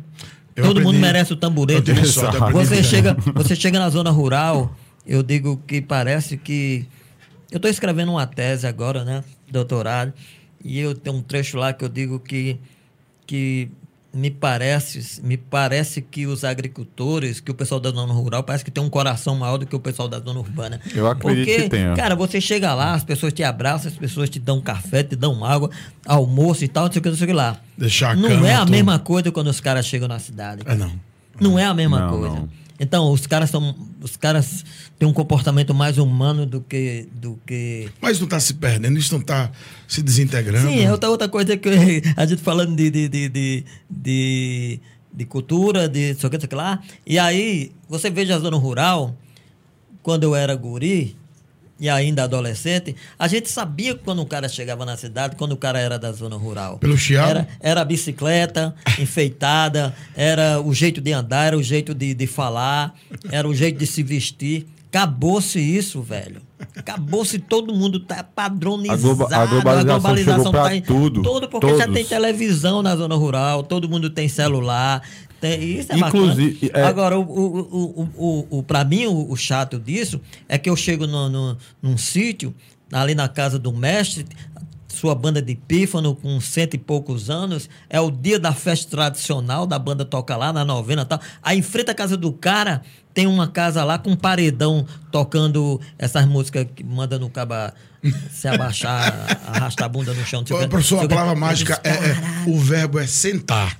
Eu 0.56 0.64
todo 0.64 0.76
mundo 0.78 0.88
aprendi- 0.96 0.98
merece 1.00 1.32
o 1.32 1.36
tamborete. 1.36 1.92
né? 1.92 2.02
Você 2.52 2.82
chega, 2.82 3.16
você 3.34 3.56
chega 3.56 3.78
na 3.78 3.88
zona 3.88 4.10
rural, 4.10 4.74
eu 5.06 5.22
digo 5.22 5.60
que 5.66 5.80
parece 5.80 6.36
que. 6.36 6.86
Eu 7.50 7.56
estou 7.56 7.70
escrevendo 7.70 8.12
uma 8.12 8.26
tese 8.26 8.66
agora, 8.66 9.04
né? 9.04 9.24
Doutorado. 9.50 10.12
E 10.64 10.78
eu 10.78 10.94
tenho 10.94 11.16
um 11.16 11.22
trecho 11.22 11.56
lá 11.56 11.72
que 11.72 11.84
eu 11.84 11.88
digo 11.88 12.18
que, 12.20 12.58
que 13.26 13.70
me 14.12 14.30
parece, 14.30 15.22
me 15.22 15.36
parece 15.36 16.02
que 16.02 16.26
os 16.26 16.42
agricultores, 16.44 17.38
que 17.40 17.50
o 17.50 17.54
pessoal 17.54 17.80
da 17.80 17.90
zona 17.90 18.12
rural, 18.12 18.42
parece 18.42 18.64
que 18.64 18.70
tem 18.70 18.82
um 18.82 18.90
coração 18.90 19.36
maior 19.36 19.56
do 19.58 19.66
que 19.66 19.76
o 19.76 19.80
pessoal 19.80 20.08
da 20.08 20.18
zona 20.18 20.40
urbana. 20.40 20.80
Eu 20.94 21.06
acredito 21.08 21.46
Porque, 21.46 21.62
que 21.62 21.68
tenha. 21.68 21.94
Cara, 21.94 22.16
você 22.16 22.40
chega 22.40 22.74
lá, 22.74 22.94
as 22.94 23.04
pessoas 23.04 23.32
te 23.32 23.44
abraçam, 23.44 23.90
as 23.90 23.96
pessoas 23.96 24.28
te 24.28 24.38
dão 24.40 24.60
café, 24.60 25.02
te 25.02 25.14
dão 25.14 25.44
água, 25.44 25.70
almoço 26.06 26.64
e 26.64 26.68
tal, 26.68 26.86
não 26.86 26.92
sei 26.92 26.98
o 26.98 27.02
que, 27.02 27.08
não 27.10 27.16
sei 27.16 27.24
o 27.24 27.28
que 27.28 27.34
lá. 27.34 27.60
Deixar 27.78 28.10
a 28.10 28.14
Não 28.16 28.28
cama, 28.28 28.48
é 28.48 28.54
a 28.54 28.58
tudo. 28.60 28.70
mesma 28.72 28.98
coisa 28.98 29.30
quando 29.30 29.46
os 29.48 29.60
caras 29.60 29.86
chegam 29.86 30.08
na 30.08 30.18
cidade. 30.18 30.62
É 30.66 30.74
não. 30.74 30.92
Não 31.40 31.58
é 31.58 31.64
a 31.64 31.72
mesma 31.72 32.00
Não, 32.00 32.10
coisa. 32.10 32.34
não. 32.34 32.48
Então, 32.82 33.12
os 33.12 33.26
caras 33.26 33.50
são. 33.50 33.76
Os 34.00 34.16
caras 34.16 34.64
têm 34.98 35.06
um 35.06 35.12
comportamento 35.12 35.74
mais 35.74 35.98
humano 35.98 36.46
do 36.46 36.62
que. 36.62 37.06
Do 37.12 37.38
que... 37.46 37.90
Mas 38.00 38.18
não 38.18 38.24
está 38.24 38.40
se 38.40 38.54
perdendo, 38.54 38.98
isso 38.98 39.12
não 39.12 39.20
está 39.20 39.52
se 39.86 40.02
desintegrando. 40.02 40.66
Sim, 40.66 40.80
é 40.80 40.90
outra, 40.90 41.10
outra 41.10 41.28
coisa 41.28 41.58
que 41.58 41.68
a 42.16 42.24
gente 42.24 42.40
falando 42.40 42.74
de, 42.74 42.90
de, 42.90 43.06
de, 43.06 43.28
de, 43.28 43.64
de, 43.90 44.80
de 45.12 45.24
cultura, 45.26 45.86
de 45.86 46.14
sei 46.14 46.26
o 46.26 46.30
que, 46.30 46.40
sei 46.40 46.48
lá. 46.56 46.80
E 47.06 47.18
aí, 47.18 47.70
você 47.86 48.08
veja 48.08 48.36
a 48.36 48.38
zona 48.38 48.56
rural, 48.56 49.14
quando 50.02 50.24
eu 50.24 50.34
era 50.34 50.54
guri 50.54 51.19
e 51.80 51.88
ainda 51.88 52.24
adolescente, 52.24 52.94
a 53.18 53.26
gente 53.26 53.50
sabia 53.50 53.94
quando 53.94 54.20
o 54.20 54.26
cara 54.26 54.48
chegava 54.48 54.84
na 54.84 54.96
cidade, 54.96 55.34
quando 55.36 55.52
o 55.52 55.56
cara 55.56 55.78
era 55.80 55.98
da 55.98 56.12
zona 56.12 56.36
rural. 56.36 56.78
Pelo 56.78 56.96
chiado? 56.98 57.30
Era, 57.30 57.48
era 57.58 57.80
a 57.80 57.84
bicicleta 57.84 58.74
enfeitada, 59.00 59.94
era 60.14 60.60
o 60.60 60.74
jeito 60.74 61.00
de 61.00 61.12
andar, 61.12 61.46
era 61.46 61.56
o 61.58 61.62
jeito 61.62 61.94
de, 61.94 62.12
de 62.14 62.26
falar, 62.26 62.94
era 63.30 63.48
o 63.48 63.54
jeito 63.54 63.78
de 63.78 63.86
se 63.86 64.02
vestir. 64.02 64.66
Acabou-se 64.92 65.58
isso, 65.60 66.02
velho. 66.02 66.42
Acabou-se, 66.76 67.38
todo 67.38 67.72
mundo 67.72 68.00
tá 68.00 68.24
padronizado. 68.24 68.98
A 68.98 69.46
globa- 69.46 69.72
a 69.78 69.82
globalização 69.84 70.44
chegou 70.46 70.52
tá 70.52 70.74
em 70.74 70.82
tudo, 70.82 71.22
Todo, 71.22 71.48
porque 71.48 71.68
já 71.76 71.84
todos. 71.84 71.94
tem 71.94 72.04
televisão 72.04 72.82
na 72.82 72.96
zona 72.96 73.14
rural, 73.14 73.62
todo 73.62 73.88
mundo 73.88 74.10
tem 74.10 74.28
celular. 74.28 75.00
Tem, 75.40 75.78
isso 75.78 75.92
é 75.92 75.96
Inclusive, 75.96 76.70
é- 76.74 76.82
Agora, 76.82 77.18
o, 77.18 77.22
o, 77.22 77.60
o, 77.60 78.10
o, 78.16 78.58
o, 78.58 78.62
pra 78.62 78.84
mim, 78.84 79.06
o, 79.06 79.30
o 79.30 79.36
chato 79.36 79.78
disso 79.78 80.20
é 80.48 80.58
que 80.58 80.68
eu 80.68 80.76
chego 80.76 81.06
no, 81.06 81.28
no, 81.28 81.56
num 81.80 81.96
sítio, 81.96 82.54
ali 82.92 83.14
na 83.14 83.28
casa 83.28 83.58
do 83.58 83.72
mestre, 83.72 84.26
sua 84.88 85.14
banda 85.14 85.40
de 85.40 85.54
pífano 85.54 86.14
com 86.14 86.38
cento 86.40 86.74
e 86.74 86.78
poucos 86.78 87.30
anos, 87.30 87.70
é 87.88 87.98
o 88.00 88.10
dia 88.10 88.38
da 88.38 88.52
festa 88.52 88.90
tradicional, 88.90 89.66
da 89.66 89.78
banda 89.78 90.04
toca 90.04 90.36
lá 90.36 90.52
na 90.52 90.64
novena 90.64 91.02
e 91.02 91.04
tal. 91.06 91.20
Aí 91.42 91.58
em 91.58 91.62
frente 91.62 91.90
à 91.90 91.94
casa 91.94 92.16
do 92.18 92.32
cara, 92.32 92.82
tem 93.14 93.26
uma 93.26 93.48
casa 93.48 93.82
lá 93.82 93.98
com 93.98 94.10
um 94.10 94.16
paredão 94.16 94.86
tocando 95.10 95.80
essas 95.98 96.26
músicas 96.26 96.66
que 96.74 96.84
manda 96.84 97.18
no 97.18 97.30
caba 97.30 97.72
se 98.30 98.48
abaixar, 98.48 99.40
arrastar 99.46 99.86
a 99.86 99.88
bunda 99.88 100.12
no 100.12 100.24
chão. 100.24 100.44
Professor, 100.44 101.04
a 101.04 101.08
palavra 101.08 101.34
mágica 101.34 101.80
é, 101.82 101.90
é-. 101.90 102.16
O 102.46 102.58
verbo 102.58 102.98
é 102.98 103.06
sentar. 103.06 103.78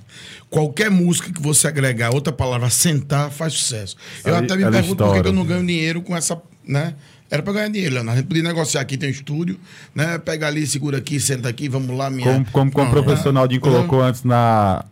Qualquer 0.51 0.91
música 0.91 1.31
que 1.31 1.41
você 1.41 1.67
agregar 1.67 2.13
outra 2.13 2.31
palavra 2.31 2.69
sentar 2.69 3.31
faz 3.31 3.53
sucesso. 3.53 3.95
Eu 4.23 4.35
Ali- 4.35 4.45
até 4.45 4.55
me 4.57 4.61
ela 4.63 4.71
pergunto 4.71 5.03
por 5.03 5.21
que 5.21 5.27
eu 5.29 5.33
não 5.33 5.45
ganho 5.45 5.65
dinheiro 5.65 6.01
com 6.03 6.15
essa. 6.15 6.39
né? 6.67 6.93
Era 7.31 7.41
pra 7.41 7.53
ganhar 7.53 7.69
dinheiro, 7.69 7.95
Leonardo. 7.95 8.17
A 8.19 8.21
gente 8.21 8.27
podia 8.27 8.43
negociar 8.43 8.81
aqui, 8.81 8.97
tem 8.97 9.07
um 9.07 9.11
estúdio, 9.13 9.57
né? 9.95 10.17
Pega 10.17 10.47
ali, 10.47 10.67
segura 10.67 10.97
aqui, 10.97 11.17
senta 11.17 11.47
aqui, 11.47 11.69
vamos 11.69 11.95
lá, 11.97 12.09
minha. 12.09 12.25
Como, 12.29 12.45
como, 12.51 12.71
como 12.71 12.91
o 12.91 12.93
Não, 12.93 13.03
professor 13.03 13.31
né? 13.31 13.39
Naldinho 13.39 13.61
colocou 13.61 14.01
antes 14.03 14.23
na, 14.25 14.83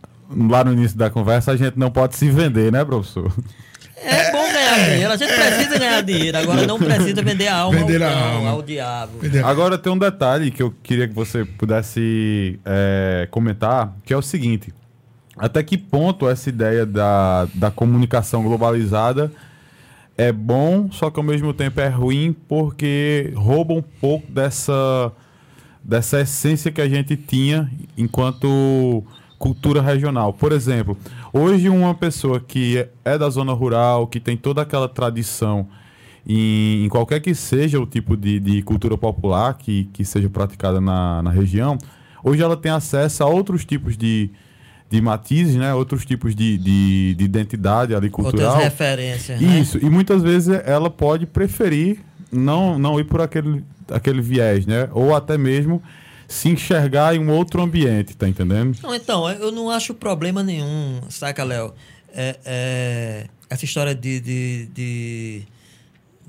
lá 0.48 0.64
no 0.64 0.72
início 0.72 0.96
da 0.96 1.10
conversa, 1.10 1.52
a 1.52 1.56
gente 1.58 1.78
não 1.78 1.90
pode 1.90 2.16
se 2.16 2.30
vender, 2.30 2.72
né, 2.72 2.82
professor? 2.82 3.30
É 4.02 4.32
bom 4.32 4.50
ganhar 4.50 4.88
dinheiro, 4.88 5.12
a 5.12 5.16
gente 5.18 5.34
precisa 5.34 5.78
ganhar 5.78 6.00
dinheiro, 6.00 6.38
agora 6.38 6.66
não 6.66 6.78
precisa 6.78 7.22
vender 7.22 7.48
a 7.48 7.56
alma 7.56 7.78
Vender 7.80 8.02
ao, 8.02 8.08
a 8.08 8.12
cão, 8.14 8.36
alma. 8.36 8.50
ao 8.52 8.62
diabo. 8.62 9.12
Agora 9.44 9.76
tem 9.76 9.92
um 9.92 9.98
detalhe 9.98 10.50
que 10.50 10.62
eu 10.62 10.74
queria 10.82 11.06
que 11.06 11.12
você 11.14 11.44
pudesse 11.44 12.58
é, 12.64 13.28
comentar, 13.30 13.94
que 14.06 14.14
é 14.14 14.16
o 14.16 14.22
seguinte: 14.22 14.72
até 15.40 15.62
que 15.62 15.78
ponto 15.78 16.28
essa 16.28 16.50
ideia 16.50 16.84
da, 16.84 17.48
da 17.54 17.70
comunicação 17.70 18.42
globalizada 18.42 19.32
é 20.16 20.30
bom, 20.30 20.90
só 20.92 21.10
que 21.10 21.18
ao 21.18 21.24
mesmo 21.24 21.54
tempo 21.54 21.80
é 21.80 21.88
ruim, 21.88 22.36
porque 22.46 23.32
rouba 23.34 23.72
um 23.72 23.80
pouco 23.80 24.30
dessa, 24.30 25.10
dessa 25.82 26.20
essência 26.20 26.70
que 26.70 26.80
a 26.80 26.86
gente 26.88 27.16
tinha 27.16 27.70
enquanto 27.96 29.02
cultura 29.38 29.80
regional. 29.80 30.34
Por 30.34 30.52
exemplo, 30.52 30.94
hoje 31.32 31.70
uma 31.70 31.94
pessoa 31.94 32.38
que 32.38 32.86
é- 33.02 33.16
da 33.16 33.30
zona 33.30 33.54
rural, 33.54 34.06
que 34.06 34.20
tem 34.20 34.36
toda 34.36 34.60
aquela 34.60 34.86
tradição 34.90 35.66
em, 36.26 36.84
em 36.84 36.88
qualquer 36.90 37.20
que 37.20 37.34
seja 37.34 37.80
o 37.80 37.86
tipo 37.86 38.14
de, 38.14 38.38
de 38.38 38.60
cultura 38.60 38.98
popular 38.98 39.54
que, 39.54 39.84
que 39.90 40.04
seja 40.04 40.28
praticada 40.28 40.82
na, 40.82 41.22
na 41.22 41.30
região, 41.30 41.78
hoje 42.22 42.42
ela 42.42 42.58
tem 42.58 42.70
acesso 42.70 43.24
a 43.24 43.26
outros 43.26 43.64
tipos 43.64 43.96
de, 43.96 44.28
de 44.90 45.00
matizes, 45.00 45.54
né? 45.54 45.72
outros 45.72 46.04
tipos 46.04 46.34
de, 46.34 46.58
de, 46.58 47.14
de 47.14 47.24
identidade 47.24 47.94
ali 47.94 48.10
cultural. 48.10 48.48
Outras 48.54 48.64
referências, 48.64 49.40
né? 49.40 49.60
Isso, 49.60 49.78
e 49.78 49.88
muitas 49.88 50.20
vezes 50.22 50.48
ela 50.64 50.90
pode 50.90 51.26
preferir 51.26 52.00
não, 52.32 52.76
não 52.78 52.98
ir 52.98 53.04
por 53.04 53.20
aquele, 53.20 53.64
aquele 53.88 54.20
viés, 54.20 54.66
né? 54.66 54.88
Ou 54.92 55.14
até 55.14 55.38
mesmo 55.38 55.80
se 56.26 56.48
enxergar 56.48 57.14
em 57.14 57.18
um 57.20 57.30
outro 57.30 57.62
ambiente, 57.62 58.16
tá 58.16 58.28
entendendo? 58.28 58.76
Não, 58.82 58.94
então, 58.94 59.28
eu 59.30 59.50
não 59.52 59.70
acho 59.70 59.94
problema 59.94 60.42
nenhum, 60.42 61.00
saca, 61.08 61.44
Léo? 61.44 61.72
É, 62.12 62.36
é, 62.44 63.26
essa 63.48 63.64
história 63.64 63.94
de, 63.94 64.20
de, 64.20 64.66
de- 64.74 65.42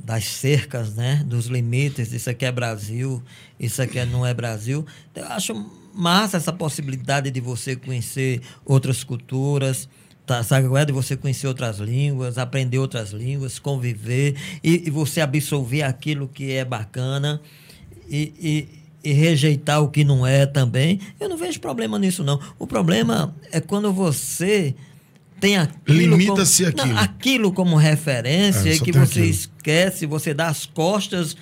das 0.04 0.24
cercas, 0.26 0.96
né? 0.96 1.24
Dos 1.26 1.46
limites, 1.48 2.12
isso 2.14 2.30
aqui 2.30 2.46
é 2.46 2.52
Brasil, 2.52 3.22
isso 3.60 3.82
aqui 3.82 4.04
não 4.06 4.26
é 4.26 4.34
Brasil. 4.34 4.86
Eu 5.16 5.26
acho 5.26 5.54
massa 5.94 6.38
essa 6.38 6.54
possibilidade 6.54 7.30
de 7.32 7.40
você 7.42 7.76
conhecer 7.76 8.42
outras 8.66 9.04
culturas, 9.04 9.88
tá, 10.26 10.44
sabe 10.44 10.68
qual 10.68 10.78
é? 10.78 10.86
De 10.86 10.92
você 10.92 11.16
conhecer 11.18 11.48
outras 11.48 11.78
línguas, 11.80 12.38
aprender 12.38 12.78
outras 12.80 13.12
línguas, 13.12 13.60
conviver 13.60 14.36
e, 14.64 14.84
e 14.88 14.90
você 14.90 15.22
absorver 15.22 15.84
aquilo 15.84 16.28
que 16.28 16.52
é 16.52 16.64
bacana 16.66 17.42
e, 18.10 18.34
e- 18.40 18.82
e 19.04 19.14
rejeitar 19.14 19.82
o 19.82 19.90
que 19.90 20.04
não 20.04 20.28
é 20.28 20.46
também. 20.46 21.00
Eu 21.20 21.28
não 21.28 21.36
vejo 21.36 21.60
problema 21.60 21.98
nisso, 21.98 22.24
não. 22.24 22.40
O 22.60 22.68
problema 22.68 23.36
é 23.52 23.60
quando 23.60 23.92
você 23.92 24.76
tem 25.40 25.58
aquilo. 25.58 26.16
Limita-se. 26.18 26.72
Não, 26.76 26.96
aquilo 27.00 27.52
como 27.52 27.76
referência 27.78 28.70
É, 28.70 28.76
e 28.76 28.80
que 28.80 28.92
você 28.92 29.22
aquilo. 29.22 29.26
esquece, 29.26 30.06
você 30.06 30.36
dá 30.36 30.50
as 30.50 30.68
costas 30.68 31.36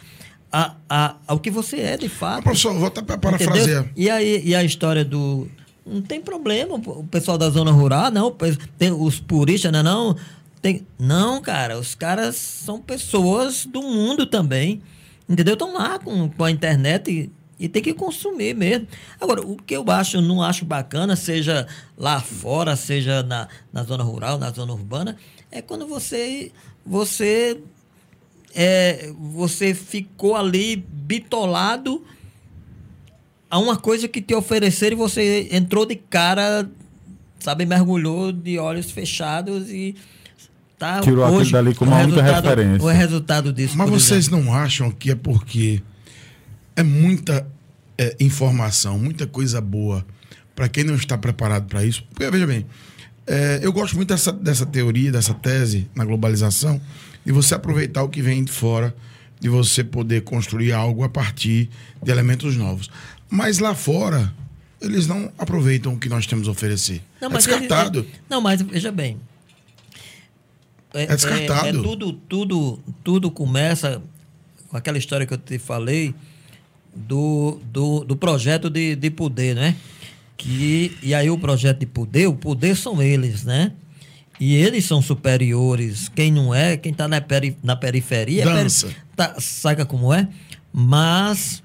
a, 0.52 0.76
a, 0.90 1.16
ao 1.28 1.40
que 1.40 1.52
você 1.52 1.78
é 1.78 1.98
de 1.98 2.10
fato. 2.10 2.44
Professor, 2.44 2.74
vou 2.74 2.88
até 2.88 3.02
parafrasear. 3.02 3.90
E 3.96 4.10
aí 4.10 4.42
e 4.46 4.56
a 4.56 4.64
história 4.64 5.06
do. 5.06 5.48
Não 5.86 6.02
tem 6.02 6.22
problema, 6.22 6.76
o 6.76 7.04
pessoal 7.06 7.38
da 7.38 7.50
zona 7.50 7.72
rural, 7.72 8.12
não. 8.12 8.36
Tem 8.78 8.92
os 8.92 9.20
puristas, 9.20 9.72
não, 9.72 9.80
é 9.80 9.84
não. 9.84 10.16
Tem, 10.62 10.86
não, 11.00 11.42
cara, 11.42 11.80
os 11.80 11.96
caras 11.96 12.36
são 12.36 12.80
pessoas 12.80 13.66
do 13.66 13.82
mundo 13.82 14.26
também. 14.26 14.82
Entendeu? 15.28 15.54
Estão 15.54 15.74
lá 15.74 16.00
com, 16.00 16.30
com 16.30 16.44
a 16.44 16.52
internet 16.52 17.10
e, 17.10 17.32
e 17.60 17.70
tem 17.70 17.82
que 17.82 17.94
consumir 17.94 18.56
mesmo. 18.56 18.88
Agora, 19.22 19.42
o 19.42 19.56
que 19.56 19.76
eu 19.76 19.86
acho, 19.88 20.18
eu 20.18 20.22
não 20.22 20.42
acho 20.42 20.66
bacana, 20.66 21.16
seja 21.16 21.68
lá 21.98 22.20
fora, 22.20 22.76
seja 22.76 23.24
na, 23.24 23.48
na 23.72 23.84
zona 23.84 24.04
rural, 24.04 24.38
na 24.38 24.52
zona 24.52 24.74
urbana, 24.74 25.16
é 25.52 25.62
quando 25.62 25.88
você. 25.88 26.52
Você 26.86 27.62
é, 28.54 29.12
você 29.18 29.74
ficou 29.74 30.36
ali 30.36 30.76
bitolado 30.76 32.04
a 33.50 33.58
uma 33.58 33.78
coisa 33.78 34.08
que 34.08 34.22
te 34.22 34.34
ofereceram 34.36 34.96
e 34.96 34.98
você 34.98 35.48
entrou 35.52 35.86
de 35.86 35.96
cara, 35.96 36.70
sabe, 37.40 37.66
mergulhou 37.66 38.32
de 38.32 38.60
olhos 38.60 38.92
fechados 38.92 39.70
e 39.70 39.96
tá 40.78 41.00
Tirou 41.02 41.26
aquilo 41.26 41.42
hoje, 41.42 41.52
dali 41.52 41.74
como 41.74 41.92
uma 41.92 42.02
única 42.02 42.22
referência. 42.22 42.86
O 42.86 42.90
resultado 42.90 43.52
disso. 43.52 43.78
Mas 43.78 43.90
vocês 43.90 44.28
exemplo. 44.28 44.46
não 44.46 44.54
acham 44.54 44.92
que 44.92 45.12
é 45.12 45.16
porque 45.16 45.82
é 46.76 46.84
muita 46.84 47.46
é, 47.98 48.16
informação, 48.20 48.98
muita 48.98 49.26
coisa 49.26 49.60
boa 49.60 50.06
para 50.56 50.68
quem 50.70 50.84
não 50.84 50.96
está 50.96 51.18
preparado 51.18 51.68
para 51.68 51.86
isso? 51.86 52.04
Porque, 52.10 52.30
veja 52.30 52.46
bem, 52.46 52.66
é, 53.26 53.60
eu 53.62 53.72
gosto 53.72 53.96
muito 53.96 54.10
dessa, 54.10 54.32
dessa 54.32 54.66
teoria, 54.66 55.12
dessa 55.12 55.34
tese 55.34 55.90
na 55.96 56.04
globalização, 56.04 56.82
de 57.26 57.32
você 57.32 57.54
aproveitar 57.56 58.04
o 58.04 58.10
que 58.10 58.22
vem 58.22 58.44
de 58.44 58.52
fora, 58.52 58.96
de 59.40 59.48
você 59.50 59.84
poder 59.84 60.22
construir 60.24 60.72
algo 60.74 61.04
a 61.04 61.10
partir 61.10 61.70
de 62.02 62.12
elementos 62.12 62.56
novos. 62.56 62.90
Mas 63.30 63.60
lá 63.60 63.74
fora, 63.76 64.34
eles 64.82 65.08
não 65.08 65.32
aproveitam 65.38 65.94
o 65.94 66.00
que 66.00 66.10
nós 66.10 66.26
temos 66.26 66.48
a 66.48 66.52
oferecer. 66.52 67.02
Não, 67.22 67.30
é 67.30 67.34
mas 67.34 67.48
ele- 67.48 67.60
descartado. 67.60 68.00
é- 68.12 68.20
não, 68.30 68.42
mas 68.42 68.62
veja 68.62 68.92
bem. 68.92 69.18
É, 70.94 71.04
É 71.04 71.08
descartado. 71.08 71.68
é- 71.68 71.70
é 71.70 71.74
tudo, 71.74 72.14
tudo, 72.14 72.80
tudo 73.04 73.32
começa 73.32 74.02
com 74.70 74.78
aquela 74.78 74.98
história 74.98 75.26
que 75.26 75.34
eu 75.34 75.38
te 75.38 75.60
falei 75.60 76.14
do, 76.96 77.60
do, 77.72 78.04
do 78.04 78.16
projeto 78.16 78.70
de, 78.70 78.96
de 78.96 79.10
poder, 79.12 79.56
né? 79.56 79.76
Que, 80.36 80.98
e 81.04 81.14
aí 81.14 81.30
o 81.30 81.38
projeto 81.38 81.80
de 81.80 81.86
poder, 81.86 82.28
o 82.28 82.34
poder 82.34 82.76
são 82.76 83.02
eles, 83.02 83.44
né? 83.44 83.74
E 84.40 84.56
eles 84.56 84.86
são 84.86 85.02
superiores. 85.02 86.08
Quem 86.10 86.32
não 86.32 86.54
é, 86.56 86.78
quem 86.78 86.92
está 86.92 87.08
na, 87.08 87.20
peri, 87.20 87.58
na 87.62 87.76
periferia... 87.76 88.44
é 88.44 88.46
peri- 88.46 88.64
Dança. 88.64 88.96
tá, 89.16 89.36
saca 89.40 89.86
como 89.86 90.14
é? 90.14 90.28
Mas... 90.72 91.62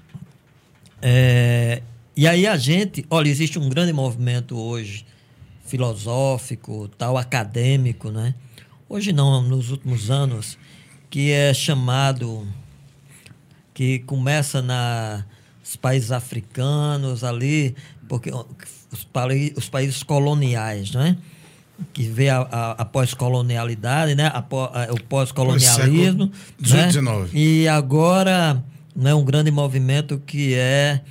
é, 1.01 1.81
e 2.15 2.27
aí 2.27 2.45
a 2.45 2.57
gente... 2.57 3.05
Olha, 3.09 3.29
existe 3.29 3.57
um 3.57 3.69
grande 3.69 3.93
movimento 3.93 4.57
hoje 4.57 5.05
filosófico, 5.65 6.87
tal, 6.97 7.17
acadêmico, 7.17 8.09
né? 8.11 8.35
Hoje 8.87 9.11
não, 9.11 9.41
nos 9.41 9.71
últimos 9.71 10.11
anos, 10.11 10.57
que 11.09 11.31
é 11.31 11.53
chamado 11.53 12.47
que 13.73 13.99
começa 13.99 14.61
nos 14.61 15.75
países 15.75 16.11
africanos 16.11 17.23
ali, 17.23 17.75
porque 18.07 18.31
os, 18.31 19.07
os 19.57 19.69
países 19.69 20.03
coloniais, 20.03 20.91
né? 20.91 21.17
Que 21.93 22.03
vê 22.03 22.29
a, 22.29 22.39
a, 22.41 22.71
a 22.71 22.85
pós-colonialidade, 22.85 24.15
né? 24.15 24.27
A 24.33 24.39
o 24.91 25.01
pós-colonialismo. 25.09 26.31
Né? 26.59 26.91
E 27.33 27.67
agora 27.67 28.63
né, 28.95 29.13
um 29.13 29.23
grande 29.25 29.51
movimento 29.51 30.21
que 30.25 30.53
é 30.55 31.01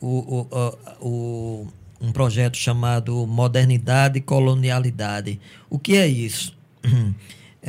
o, 0.00 0.06
o, 0.06 0.48
o, 0.50 1.08
o- 1.08 1.68
um 2.00 2.12
projeto 2.12 2.56
chamado 2.56 3.26
Modernidade 3.26 4.18
e 4.18 4.20
Colonialidade. 4.20 5.40
O 5.68 5.78
que 5.78 5.96
é 5.96 6.06
isso? 6.06 6.56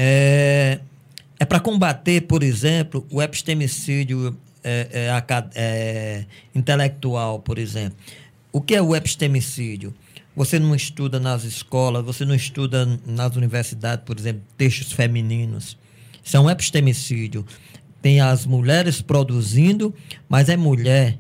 É, 0.02 0.80
é 1.40 1.46
para 1.46 1.60
combater, 1.60 2.22
por 2.22 2.44
exemplo, 2.44 3.06
o 3.10 3.22
epistemicídio 3.22 4.38
é, 4.64 4.88
é, 5.10 5.24
é, 5.56 6.26
intelectual, 6.54 7.40
por 7.40 7.58
exemplo. 7.58 7.98
O 8.52 8.62
que 8.62 8.76
é 8.76 8.82
o 8.82 8.96
epistemicídio? 8.96 9.94
Você 10.40 10.58
não 10.58 10.74
estuda 10.74 11.20
nas 11.20 11.44
escolas, 11.44 12.02
você 12.02 12.24
não 12.24 12.34
estuda 12.34 12.88
nas 13.06 13.36
universidades, 13.36 14.06
por 14.06 14.18
exemplo, 14.18 14.42
textos 14.58 14.94
femininos. 14.94 15.78
Isso 16.24 16.38
é 16.38 16.40
um 16.40 16.50
epistemicídio. 16.50 17.46
Tem 18.02 18.22
as 18.22 18.46
mulheres 18.46 19.02
produzindo, 19.02 19.94
mas 20.30 20.48
é 20.48 20.56
mulher. 20.56 21.20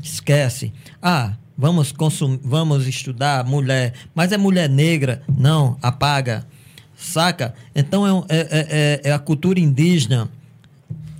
Esquece. 0.00 0.72
Ah, 1.02 1.34
vamos 1.58 1.90
consumir, 1.90 2.38
vamos 2.44 2.86
estudar 2.86 3.44
mulher, 3.44 3.92
mas 4.14 4.30
é 4.30 4.38
mulher 4.38 4.68
negra. 4.68 5.20
Não, 5.36 5.76
apaga. 5.82 6.46
Saca? 6.94 7.52
Então 7.74 8.24
é, 8.28 8.36
é, 8.36 8.46
é, 8.50 9.00
é 9.02 9.12
a 9.12 9.18
cultura 9.18 9.58
indígena. 9.58 10.30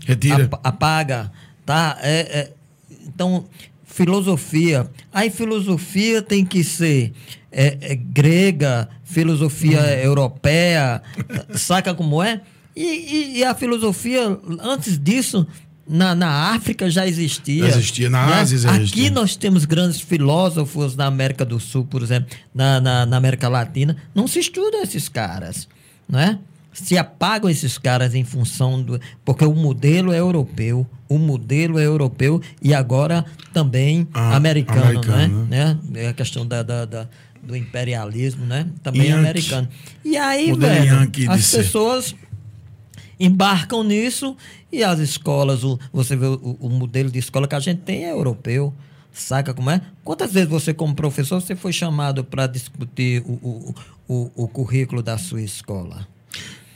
Retira. 0.06 0.48
Apaga. 0.62 1.32
Tá? 1.66 1.98
É, 2.00 2.20
é, 2.20 2.52
então, 3.08 3.44
filosofia. 3.84 4.88
Aí 5.12 5.30
filosofia 5.30 6.22
tem 6.22 6.46
que 6.46 6.62
ser 6.62 7.12
é, 7.52 7.76
é 7.80 7.94
grega, 7.94 8.88
filosofia 9.04 9.80
hum. 9.80 10.04
europeia, 10.04 11.02
saca 11.54 11.94
como 11.94 12.22
é? 12.22 12.40
E, 12.76 12.82
e, 12.84 13.38
e, 13.38 13.44
a 13.44 13.54
filosofia, 13.54 14.38
antes 14.62 14.98
disso, 14.98 15.46
na, 15.86 16.14
na 16.14 16.54
África 16.54 16.88
já 16.88 17.06
existia. 17.06 17.68
Já 17.68 17.76
existia, 17.76 18.08
na 18.08 18.26
né? 18.26 18.34
Ásia 18.34 18.58
já 18.58 18.76
existia. 18.76 19.02
Aqui 19.02 19.10
nós 19.10 19.34
temos 19.34 19.64
grandes 19.64 20.00
filósofos 20.00 20.94
na 20.94 21.06
América 21.06 21.44
do 21.44 21.58
Sul, 21.58 21.84
por 21.84 22.00
exemplo, 22.00 22.30
na, 22.54 22.80
na, 22.80 23.04
na 23.04 23.16
América 23.16 23.48
Latina. 23.48 23.96
Não 24.14 24.28
se 24.28 24.38
estuda 24.38 24.78
esses 24.78 25.08
caras, 25.08 25.68
não 26.08 26.20
é? 26.20 26.38
Se 26.72 26.96
apagam 26.96 27.50
esses 27.50 27.76
caras 27.76 28.14
em 28.14 28.22
função 28.22 28.80
do. 28.80 29.00
Porque 29.24 29.44
o 29.44 29.52
modelo 29.52 30.12
é 30.12 30.20
europeu, 30.20 30.86
o 31.08 31.18
modelo 31.18 31.80
é 31.80 31.84
europeu 31.84 32.40
e 32.62 32.72
agora 32.72 33.24
também 33.52 34.06
ah, 34.14 34.36
americano, 34.36 34.82
americano, 34.82 35.46
né? 35.46 35.76
né? 35.90 36.02
É 36.04 36.08
a 36.08 36.12
questão 36.14 36.46
da, 36.46 36.62
da, 36.62 36.84
da 36.84 37.08
do 37.42 37.56
imperialismo, 37.56 38.44
né? 38.44 38.66
Também 38.82 39.08
Yankee. 39.08 39.18
americano. 39.18 39.68
E 40.04 40.16
aí, 40.16 40.52
velho, 40.52 41.10
as 41.30 41.50
pessoas 41.50 42.14
embarcam 43.18 43.84
nisso 43.84 44.36
e 44.72 44.82
as 44.82 44.98
escolas, 44.98 45.62
o, 45.62 45.78
você 45.92 46.16
vê 46.16 46.26
o, 46.26 46.56
o, 46.58 46.70
modelo 46.70 47.10
de 47.10 47.18
escola 47.18 47.46
que 47.46 47.54
a 47.54 47.60
gente 47.60 47.82
tem 47.82 48.04
é 48.04 48.12
europeu. 48.12 48.72
Saca 49.12 49.52
como 49.52 49.68
é? 49.70 49.80
Quantas 50.04 50.32
vezes 50.32 50.48
você, 50.48 50.72
como 50.72 50.94
professor, 50.94 51.40
você 51.40 51.56
foi 51.56 51.72
chamado 51.72 52.24
para 52.24 52.46
discutir 52.46 53.22
o, 53.26 53.74
o, 54.08 54.30
o, 54.36 54.48
currículo 54.48 55.02
da 55.02 55.18
sua 55.18 55.42
escola? 55.42 56.06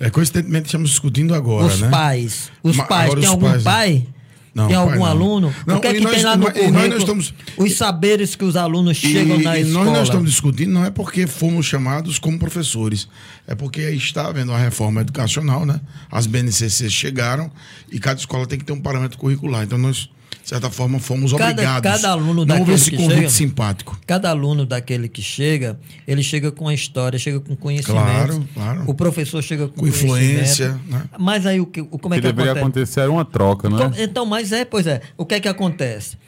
É, 0.01 0.11
coincidentemente 0.11 0.67
estamos 0.67 0.91
discutindo 0.91 1.33
agora, 1.33 1.67
os 1.67 1.81
né? 1.81 1.89
Pais. 1.89 2.51
Os 2.63 2.77
Ma 2.77 2.85
pais. 2.85 3.15
Tem 3.15 3.27
algum 3.27 3.47
pais, 3.47 3.65
né? 3.65 4.07
Pai? 4.55 4.73
Não, 4.73 4.81
algum 4.81 5.05
aluno? 5.05 5.55
Não, 5.67 5.77
o 5.77 5.81
que 5.81 5.87
é 5.89 5.95
que 5.95 6.01
nós, 6.01 6.15
tem 6.15 6.25
lá 6.25 6.37
no 6.37 6.51
currículo? 6.51 6.97
Estamos... 6.97 7.35
Os 7.57 7.75
saberes 7.75 8.35
que 8.37 8.45
os 8.45 8.57
alunos 8.57 8.97
chegam 8.97 9.41
e, 9.41 9.43
na 9.43 9.59
e 9.59 9.63
escola. 9.63 9.85
Nós 9.85 9.95
não 9.95 10.03
estamos 10.03 10.31
discutindo, 10.31 10.73
não 10.73 10.85
é 10.85 10.91
porque 10.91 11.27
fomos 11.27 11.67
chamados 11.67 12.19
como 12.19 12.39
professores. 12.39 13.09
É 13.47 13.55
porque 13.55 13.81
está 13.81 14.27
havendo 14.27 14.53
a 14.53 14.59
reforma 14.59 15.01
educacional, 15.01 15.67
né? 15.67 15.81
As 16.11 16.27
BNCCs 16.27 16.93
chegaram 16.93 17.51
e 17.91 17.99
cada 17.99 18.19
escola 18.19 18.47
tem 18.47 18.59
que 18.59 18.65
ter 18.65 18.73
um 18.73 18.81
parâmetro 18.81 19.19
curricular. 19.19 19.65
Então 19.65 19.77
nós 19.79 20.09
de 20.45 20.51
certa 20.51 20.69
forma, 20.69 20.99
fomos 20.99 21.33
cada, 21.33 21.53
obrigados. 21.53 21.91
Cada 21.91 22.11
aluno 22.11 22.45
não 22.45 22.59
houve 22.59 22.75
esse 22.75 22.91
convite 22.91 23.15
chega, 23.15 23.31
simpático. 23.31 23.99
Cada 24.07 24.29
aluno 24.29 24.67
daquele 24.67 25.09
que 25.09 25.23
chega, 25.23 25.81
ele 26.07 26.23
chega 26.23 26.53
com 26.53 26.69
a 26.69 26.75
história, 26.75 27.19
chega 27.19 27.41
com 27.41 27.57
conhecimento. 27.57 28.05
Claro, 28.05 28.49
claro. 28.53 28.85
O 28.87 28.93
professor 28.93 29.43
chega 29.43 29.69
com, 29.69 29.81
com 29.81 29.89
influência. 29.89 30.79
Né? 30.87 31.05
Mas 31.19 31.47
aí 31.47 31.63
o 31.63 31.67
que, 31.67 31.81
o, 31.81 31.99
como 31.99 32.13
é 32.13 32.19
que, 32.19 32.21
que 32.21 32.27
deveria 32.27 32.53
acontece? 32.53 32.61
acontecer 32.61 33.01
era 33.01 33.11
uma 33.11 33.25
troca, 33.25 33.71
não 33.71 33.79
é? 33.79 33.87
Então, 33.87 34.05
então, 34.05 34.27
mas 34.27 34.53
é, 34.53 34.67
pois 34.67 34.87
é. 34.87 35.01
O 35.17 35.25
que 35.25 35.35
é 35.35 35.41
que 35.41 35.49
acontece? 35.49 36.19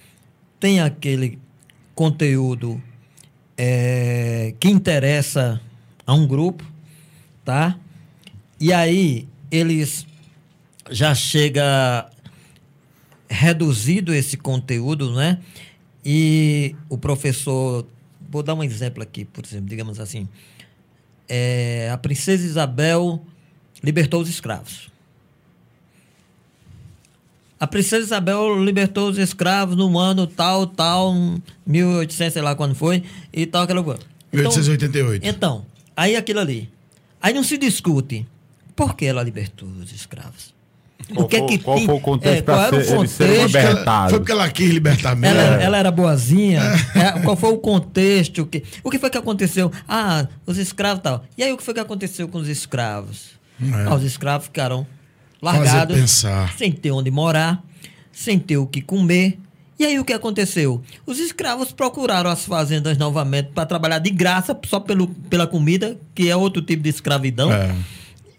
Tem 0.58 0.80
aquele 0.80 1.38
conteúdo 1.94 2.82
é, 3.54 4.54
que 4.58 4.70
interessa 4.70 5.60
a 6.06 6.14
um 6.14 6.26
grupo, 6.26 6.64
tá? 7.44 7.76
E 8.58 8.72
aí 8.72 9.28
eles 9.50 10.06
já 10.90 11.14
chega 11.14 12.08
reduzido 13.28 14.14
esse 14.14 14.36
conteúdo, 14.36 15.12
né? 15.14 15.38
E 16.04 16.74
o 16.88 16.96
professor, 16.96 17.86
vou 18.28 18.42
dar 18.42 18.54
um 18.54 18.62
exemplo 18.62 19.02
aqui, 19.02 19.24
por 19.24 19.44
exemplo, 19.44 19.68
digamos 19.68 19.98
assim, 19.98 20.28
é, 21.28 21.90
a 21.92 21.98
princesa 21.98 22.44
Isabel 22.44 23.24
libertou 23.82 24.20
os 24.20 24.28
escravos. 24.28 24.88
A 27.58 27.66
princesa 27.66 28.04
Isabel 28.04 28.62
libertou 28.62 29.08
os 29.08 29.18
escravos 29.18 29.76
no 29.76 29.98
ano 29.98 30.26
tal, 30.26 30.66
tal, 30.66 31.14
1800, 31.66 32.34
sei 32.34 32.42
lá 32.42 32.54
quando 32.54 32.74
foi, 32.74 33.02
e 33.32 33.46
tal, 33.46 33.62
aquela 33.62 33.82
coisa. 33.82 34.02
Então, 34.28 34.42
1888. 34.50 35.26
Então, 35.26 35.64
aí 35.96 36.16
aquilo 36.16 36.40
ali. 36.40 36.70
Aí 37.20 37.32
não 37.32 37.42
se 37.42 37.56
discute 37.56 38.26
por 38.76 38.94
que 38.94 39.06
ela 39.06 39.22
libertou 39.22 39.68
os 39.68 39.90
escravos. 39.90 40.54
Qual, 41.14 41.28
que 41.28 41.36
é 41.36 41.46
que 41.46 41.58
qual 41.58 41.78
foi 41.78 41.94
o 41.94 42.00
contexto 42.00 42.38
é, 42.38 42.42
para 42.42 42.82
ser, 42.82 42.98
ele 42.98 43.08
ser 43.08 43.46
libertado? 43.46 44.10
Foi 44.10 44.18
porque 44.18 44.32
ela 44.32 44.48
quis 44.50 44.70
libertar 44.70 45.14
mesmo. 45.14 45.38
Ela, 45.38 45.62
ela 45.62 45.76
era 45.78 45.90
boazinha? 45.90 46.60
É, 46.94 47.20
qual 47.20 47.36
foi 47.36 47.50
o 47.52 47.58
contexto? 47.58 48.42
O 48.42 48.46
que, 48.46 48.64
o 48.82 48.90
que 48.90 48.98
foi 48.98 49.08
que 49.08 49.18
aconteceu? 49.18 49.70
Ah, 49.88 50.26
os 50.44 50.58
escravos 50.58 50.98
e 50.98 51.02
tal. 51.02 51.24
E 51.38 51.44
aí 51.44 51.52
o 51.52 51.56
que 51.56 51.62
foi 51.62 51.74
que 51.74 51.80
aconteceu 51.80 52.26
com 52.26 52.38
os 52.38 52.48
escravos? 52.48 53.30
É. 53.62 53.84
Ah, 53.86 53.94
os 53.94 54.02
escravos 54.02 54.46
ficaram 54.46 54.86
largados, 55.40 56.24
sem 56.56 56.72
ter 56.72 56.90
onde 56.90 57.10
morar, 57.10 57.62
sem 58.10 58.38
ter 58.38 58.56
o 58.56 58.66
que 58.66 58.80
comer. 58.80 59.38
E 59.78 59.84
aí 59.84 60.00
o 60.00 60.04
que 60.04 60.12
aconteceu? 60.12 60.82
Os 61.04 61.18
escravos 61.18 61.70
procuraram 61.70 62.30
as 62.30 62.46
fazendas 62.46 62.96
novamente 62.96 63.50
para 63.54 63.66
trabalhar 63.66 63.98
de 63.98 64.10
graça 64.10 64.58
só 64.66 64.80
pelo, 64.80 65.06
pela 65.06 65.46
comida, 65.46 65.98
que 66.14 66.30
é 66.30 66.36
outro 66.36 66.62
tipo 66.62 66.82
de 66.82 66.88
escravidão. 66.88 67.52
É. 67.52 67.74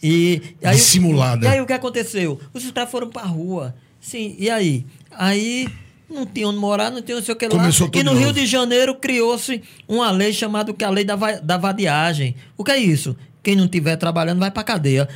E, 0.01 0.41
aí, 0.63 0.75
Dissimulada. 0.75 1.45
E 1.45 1.49
aí 1.49 1.61
o 1.61 1.65
que 1.65 1.73
aconteceu? 1.73 2.39
Os 2.53 2.63
escravos 2.63 2.91
foram 2.91 3.09
para 3.09 3.23
a 3.23 3.27
rua. 3.27 3.75
Sim, 3.99 4.35
e 4.37 4.49
aí? 4.49 4.85
Aí 5.11 5.67
não 6.09 6.25
tinha 6.25 6.47
onde 6.47 6.59
morar, 6.59 6.91
não 6.91 7.01
tinha 7.01 7.17
não 7.17 7.23
sei 7.23 7.33
o 7.33 7.37
que 7.37 7.47
Começou 7.49 7.87
lá. 7.87 7.99
E 7.99 8.03
no 8.03 8.11
novo. 8.11 8.23
Rio 8.23 8.33
de 8.33 8.45
Janeiro 8.45 8.95
criou-se 8.95 9.61
uma 9.87 10.11
lei 10.11 10.31
chamada 10.31 10.73
que 10.73 10.83
é 10.83 10.87
a 10.87 10.91
lei 10.91 11.03
da, 11.03 11.15
da 11.15 11.57
vadiagem. 11.57 12.35
O 12.55 12.63
que 12.63 12.71
é 12.71 12.77
isso? 12.77 13.15
Quem 13.43 13.55
não 13.55 13.65
estiver 13.65 13.95
trabalhando 13.95 14.39
vai 14.39 14.51
para 14.51 14.63
cadeia. 14.63 15.07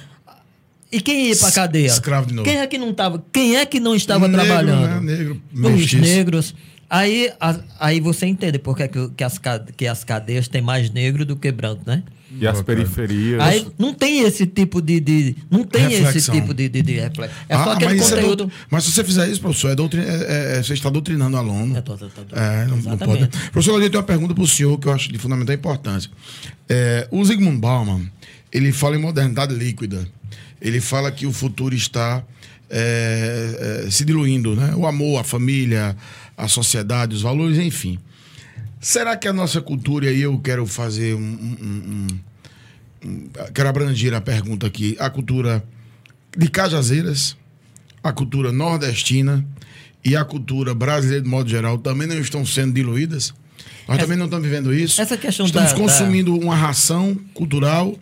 E 0.92 1.00
quem 1.00 1.28
ia 1.28 1.36
para 1.38 1.52
cadeia? 1.52 1.88
Escravo 1.88 2.28
de 2.28 2.34
novo. 2.34 2.44
Quem 2.44 2.58
é 2.58 2.68
que 2.68 2.78
não 2.78 2.94
tava? 2.94 3.24
Quem 3.32 3.56
é 3.56 3.66
que 3.66 3.80
não 3.80 3.96
estava 3.96 4.28
Negro, 4.28 4.46
trabalhando? 4.46 5.02
Né? 5.02 5.18
Negro, 5.18 5.42
Os 5.54 5.94
negros. 5.94 6.56
Aí, 6.90 7.32
a, 7.40 7.58
aí 7.80 8.02
você 8.02 8.26
entende 8.26 8.60
por 8.60 8.76
que, 8.76 8.90
que, 9.16 9.24
as, 9.24 9.40
que 9.78 9.88
as 9.88 10.04
cadeias 10.04 10.50
têm 10.50 10.62
mais 10.62 10.90
negro 10.90 11.26
do 11.26 11.38
que 11.38 11.50
branco, 11.50 11.84
né? 11.86 12.04
E 12.40 12.48
as 12.48 12.62
periferias. 12.62 13.42
Aí 13.42 13.68
não 13.78 13.94
tem 13.94 14.22
esse 14.22 14.46
tipo 14.46 14.82
de. 14.82 15.00
de 15.00 15.36
não 15.50 15.64
tem 15.64 15.88
reflexão. 15.88 16.16
esse 16.16 16.32
tipo 16.32 16.54
de, 16.54 16.70
de, 16.70 16.82
de 16.82 16.94
reflexão. 16.94 17.38
É 17.50 17.56
ah, 17.56 17.64
só 17.64 17.72
aquele 17.74 17.96
mas 17.96 18.12
é 18.12 18.16
conteúdo. 18.16 18.44
É 18.46 18.66
mas 18.70 18.84
se 18.84 18.92
você 18.92 19.04
fizer 19.04 19.30
isso, 19.30 19.42
professor, 19.42 19.72
é 19.72 19.76
doutrin... 19.76 20.02
É, 20.02 20.58
é, 20.58 20.64
você 20.64 20.74
está 20.74 20.90
doutrinando 20.90 21.36
o 21.36 21.40
aluno. 21.40 21.78
É, 21.78 21.82
tô, 21.82 21.98
tô, 21.98 22.08
tô, 22.08 22.36
é 22.36 22.66
não, 22.66 22.78
não, 22.78 22.98
pode. 22.98 23.28
Professor, 23.52 23.82
eu 23.82 23.90
tenho 23.90 24.02
uma 24.02 24.08
pergunta 24.08 24.34
para 24.34 24.44
o 24.44 24.48
senhor 24.48 24.78
que 24.80 24.88
eu 24.88 24.94
acho 24.94 25.12
de 25.12 25.18
fundamental 25.18 25.54
importância. 25.54 26.10
É, 26.70 27.08
o 27.12 27.24
Zygmunt 27.24 27.60
Bauman, 27.60 28.10
ele 28.52 28.72
fala 28.72 28.96
em 28.96 29.00
modernidade 29.00 29.54
líquida. 29.54 30.08
Ele 30.62 30.80
fala 30.80 31.12
que 31.12 31.26
o 31.26 31.34
futuro 31.34 31.76
está 31.76 32.24
é, 32.70 33.88
se 33.90 34.06
diluindo, 34.06 34.56
né? 34.56 34.74
O 34.76 34.88
amor, 34.88 35.20
a 35.20 35.24
família, 35.24 35.98
a 36.38 36.48
sociedade, 36.48 37.16
os 37.16 37.22
valores, 37.22 37.58
enfim. 37.58 38.00
Será 38.82 39.16
que 39.16 39.28
a 39.28 39.34
nossa 39.34 39.62
cultura, 39.62 40.12
e 40.12 40.22
eu 40.22 40.40
quero 40.40 40.66
fazer 40.66 41.14
um, 41.14 41.20
um, 41.20 41.58
um, 41.62 42.08
um, 43.08 43.30
Quero 43.54 43.70
abranger 43.70 44.12
a 44.16 44.20
pergunta 44.20 44.66
aqui. 44.66 44.98
A 45.00 45.08
cultura 45.08 45.64
de 46.36 46.50
Cajazeiras, 46.50 47.38
a 48.04 48.12
cultura 48.12 48.52
nordestina 48.52 49.46
e 50.04 50.16
a 50.16 50.26
cultura 50.26 50.74
brasileira, 50.74 51.24
de 51.24 51.30
modo 51.30 51.48
geral, 51.48 51.78
também 51.78 52.08
não 52.08 52.18
estão 52.18 52.44
sendo 52.44 52.74
diluídas? 52.74 53.36
Nós 53.88 53.98
essa, 53.98 54.06
também 54.06 54.18
não 54.18 54.26
estamos 54.26 54.48
vivendo 54.48 54.74
isso. 54.74 55.00
Essa 55.00 55.16
questão 55.16 55.46
Estamos 55.46 55.74
da, 55.74 55.78
consumindo 55.78 56.36
da... 56.38 56.44
uma 56.44 56.56
ração 56.56 57.16
cultural 57.36 57.96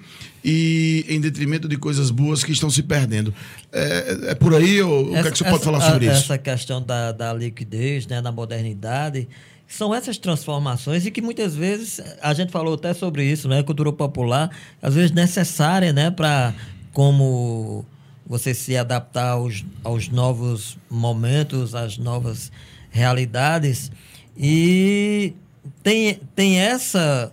e 0.44 1.06
em 1.10 1.20
detrimento 1.20 1.68
de 1.68 1.76
coisas 1.78 2.10
boas 2.10 2.42
que 2.42 2.54
estão 2.54 2.70
se 2.70 2.84
perdendo. 2.84 3.34
É, 3.72 4.30
é 4.30 4.36
por 4.36 4.56
aí? 4.56 4.82
Ou, 4.82 5.10
essa, 5.10 5.20
o 5.20 5.24
que, 5.24 5.28
é 5.28 5.32
que 5.32 5.38
você 5.38 5.44
essa, 5.44 5.52
pode 5.52 5.64
falar 5.64 5.82
sobre 5.82 6.08
a, 6.08 6.14
isso? 6.14 6.24
Essa 6.24 6.38
questão 6.38 6.82
da, 6.82 7.12
da 7.12 7.34
liquidez, 7.34 8.08
né, 8.08 8.22
da 8.22 8.32
modernidade, 8.32 9.28
são 9.70 9.94
essas 9.94 10.18
transformações 10.18 11.06
e 11.06 11.12
que 11.12 11.22
muitas 11.22 11.56
vezes 11.56 12.02
a 12.22 12.34
gente 12.34 12.52
falou 12.52 12.74
até 12.74 12.92
sobre 12.92 13.24
isso, 13.24 13.48
né? 13.48 13.62
Cultura 13.62 13.94
popular, 13.94 14.50
às 14.82 14.96
vezes 14.96 15.12
necessária, 15.12 15.94
né? 15.94 16.10
Para 16.10 16.56
como 16.92 17.86
você 18.26 18.54
se 18.54 18.76
adaptar 18.76 19.34
aos, 19.34 19.64
aos 19.84 20.10
novos 20.10 20.76
momentos, 20.90 21.76
às 21.76 22.00
novas 22.00 22.52
realidades. 22.90 23.92
E 24.36 25.34
tem, 25.84 26.20
tem 26.36 26.60
essa. 26.60 27.32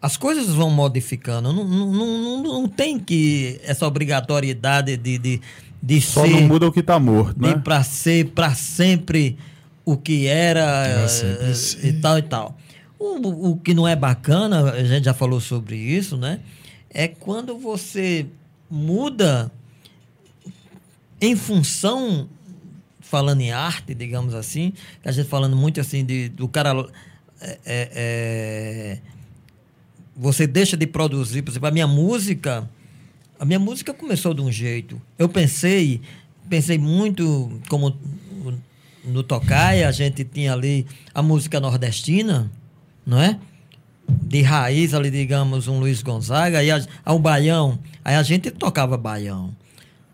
As 0.00 0.16
coisas 0.16 0.54
vão 0.54 0.70
modificando. 0.70 1.52
Não, 1.52 1.64
não, 1.64 1.92
não, 1.92 2.42
não 2.42 2.68
tem 2.68 2.96
que 2.96 3.60
essa 3.64 3.86
obrigatoriedade 3.88 4.96
de, 4.96 5.18
de, 5.18 5.40
de 5.82 6.00
Só 6.00 6.24
ser. 6.24 6.30
não 6.30 6.42
muda 6.42 6.68
o 6.68 6.72
que 6.72 6.82
tá 6.82 6.98
morto, 6.98 7.42
né? 7.42 7.54
para 7.56 7.82
ser 7.82 8.26
para 8.28 8.54
sempre 8.54 9.36
o 9.84 9.96
que 9.96 10.26
era 10.26 10.86
eh, 10.86 11.08
sempre 11.54 11.88
e 11.88 11.92
tal 11.94 12.18
e 12.18 12.22
tal. 12.22 12.58
O, 12.98 13.52
o 13.52 13.56
que 13.56 13.72
não 13.72 13.88
é 13.88 13.96
bacana, 13.96 14.72
a 14.72 14.84
gente 14.84 15.04
já 15.04 15.14
falou 15.14 15.40
sobre 15.40 15.76
isso, 15.76 16.16
né? 16.16 16.40
É 16.90 17.08
quando 17.08 17.56
você 17.56 18.26
muda 18.70 19.50
em 21.20 21.36
função, 21.36 22.28
falando 23.00 23.40
em 23.40 23.52
arte, 23.52 23.94
digamos 23.94 24.34
assim, 24.34 24.72
a 25.04 25.12
gente 25.12 25.28
falando 25.28 25.56
muito 25.56 25.80
assim 25.80 26.04
de, 26.04 26.28
do 26.28 26.48
cara. 26.48 26.86
é, 27.40 27.58
é, 27.66 28.98
você 30.16 30.46
deixa 30.46 30.76
de 30.76 30.86
produzir, 30.86 31.42
por 31.42 31.50
exemplo, 31.50 31.68
a 31.68 31.70
minha 31.70 31.86
música. 31.86 32.68
A 33.38 33.44
minha 33.46 33.58
música 33.58 33.94
começou 33.94 34.34
de 34.34 34.42
um 34.42 34.52
jeito. 34.52 35.00
Eu 35.18 35.30
pensei, 35.30 36.02
pensei 36.48 36.76
muito 36.76 37.58
como 37.70 37.96
no 39.04 39.22
Tocaia, 39.22 39.88
a 39.88 39.92
gente 39.92 40.24
tinha 40.24 40.52
ali 40.52 40.86
a 41.14 41.22
música 41.22 41.58
nordestina, 41.60 42.50
não 43.06 43.20
é? 43.20 43.38
De 44.08 44.42
raiz 44.42 44.92
ali, 44.92 45.10
digamos, 45.10 45.68
um 45.68 45.78
Luiz 45.78 46.02
Gonzaga, 46.02 46.58
aí 46.58 46.68
ao 47.04 47.18
baião, 47.18 47.78
aí 48.04 48.16
a 48.16 48.22
gente 48.22 48.50
tocava 48.50 48.96
baião. 48.96 49.54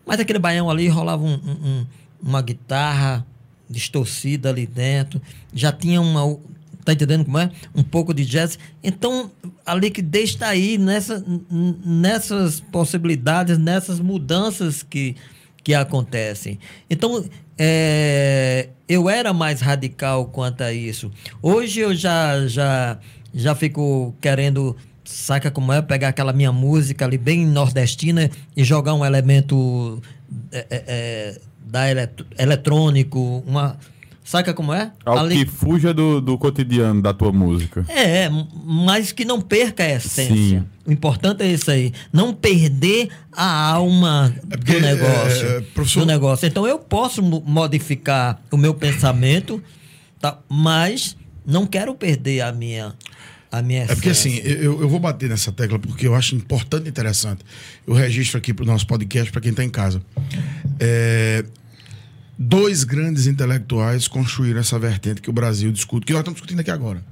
Mas 0.05 0.19
aquele 0.19 0.39
baião 0.39 0.69
ali 0.69 0.87
rolava 0.87 1.23
um- 1.23 1.33
um- 1.33 1.67
um- 1.69 1.85
uma 2.21 2.41
guitarra 2.41 3.25
distorcida 3.69 4.49
ali 4.49 4.65
dentro, 4.65 5.21
já 5.53 5.71
tinha 5.71 5.99
uma. 6.01 6.37
Tá 6.85 6.93
entendendo 6.93 7.25
como 7.25 7.37
é? 7.37 7.51
Um 7.75 7.83
pouco 7.83 8.13
de 8.13 8.23
jazz. 8.23 8.57
Então, 8.81 9.29
a 9.65 9.75
liquidez 9.75 10.29
está 10.29 10.47
aí 10.47 10.77
nessa, 10.77 11.21
nessas 11.85 12.61
possibilidades, 12.61 13.57
nessas 13.57 13.99
mudanças 13.99 14.83
que, 14.83 15.13
que 15.61 15.73
acontecem. 15.73 16.57
Então, 16.89 17.25
é, 17.57 18.69
eu 18.87 19.09
era 19.09 19.33
mais 19.33 19.61
radical 19.61 20.25
quanto 20.25 20.61
a 20.61 20.71
isso. 20.73 21.11
Hoje 21.41 21.79
eu 21.79 21.93
já, 21.95 22.47
já, 22.47 22.99
já 23.33 23.55
fico 23.55 24.15
querendo, 24.21 24.75
saca 25.03 25.49
como 25.51 25.73
é? 25.73 25.81
Pegar 25.81 26.09
aquela 26.09 26.31
minha 26.33 26.51
música 26.51 27.05
ali 27.05 27.17
bem 27.17 27.45
nordestina 27.45 28.29
e 28.55 28.63
jogar 28.63 28.93
um 28.93 29.03
elemento 29.05 30.01
é, 30.51 30.57
é, 30.69 30.83
é, 30.87 31.41
da 31.65 31.89
elet- 31.89 32.25
eletrônico, 32.37 33.43
uma. 33.45 33.77
Saca 34.29 34.53
como 34.53 34.73
é? 34.73 34.91
Algo 35.05 35.21
Ali- 35.23 35.45
que 35.45 35.45
fuja 35.49 35.93
do, 35.93 36.19
do 36.19 36.37
cotidiano 36.37 37.01
da 37.01 37.13
tua 37.13 37.31
música. 37.31 37.85
é, 37.87 38.27
mas 38.65 39.13
que 39.13 39.23
não 39.23 39.39
perca 39.39 39.83
a 39.85 39.89
essência. 39.93 40.35
Sim. 40.59 40.63
O 40.85 40.91
importante 40.91 41.43
é 41.43 41.47
isso 41.47 41.71
aí. 41.71 41.93
Não 42.11 42.33
perder 42.33 43.07
a 43.31 43.71
alma 43.71 44.35
É 44.51 44.57
porque, 44.57 44.73
do 44.73 44.79
negócio. 44.81 45.47
é, 45.47 45.61
professor- 45.73 45.99
do 46.01 46.05
negócio. 46.05 46.45
Então 46.45 46.67
eu 46.67 46.77
posso 46.77 47.23
mo- 47.23 47.41
modificar 47.45 48.41
o 48.51 48.57
meu 48.57 48.73
pensamento, 48.73 49.63
tá? 50.19 50.37
mas 50.49 51.15
não 51.45 51.65
quero 51.65 51.95
perder 51.95 52.41
a 52.41 52.51
minha, 52.51 52.93
a 53.49 53.61
minha 53.61 53.83
É 53.83 53.87
porque 53.87 54.09
essência. 54.09 54.41
assim, 54.41 54.51
eu, 54.61 54.81
eu 54.81 54.89
vou 54.89 54.99
bater 54.99 55.29
nessa 55.29 55.53
tecla 55.53 55.79
porque 55.79 56.05
eu 56.05 56.13
acho 56.13 56.35
importante 56.35 56.87
e 56.87 56.89
interessante. 56.89 57.45
Eu 57.87 57.93
registro 57.93 58.37
aqui 58.37 58.53
para 58.53 58.63
o 58.63 58.67
nosso 58.67 58.85
podcast, 58.87 59.31
para 59.31 59.39
quem 59.39 59.51
está 59.51 59.63
em 59.63 59.69
casa. 59.69 60.01
É, 60.81 61.45
dois 62.37 62.83
grandes 62.83 63.27
intelectuais 63.27 64.07
construíram 64.07 64.59
essa 64.59 64.77
vertente 64.77 65.21
que 65.21 65.29
o 65.29 65.33
Brasil 65.33 65.71
discute, 65.71 66.05
que 66.05 66.13
nós 66.13 66.21
estamos 66.21 66.37
discutindo 66.37 66.59
aqui 66.59 66.71
agora. 66.71 67.03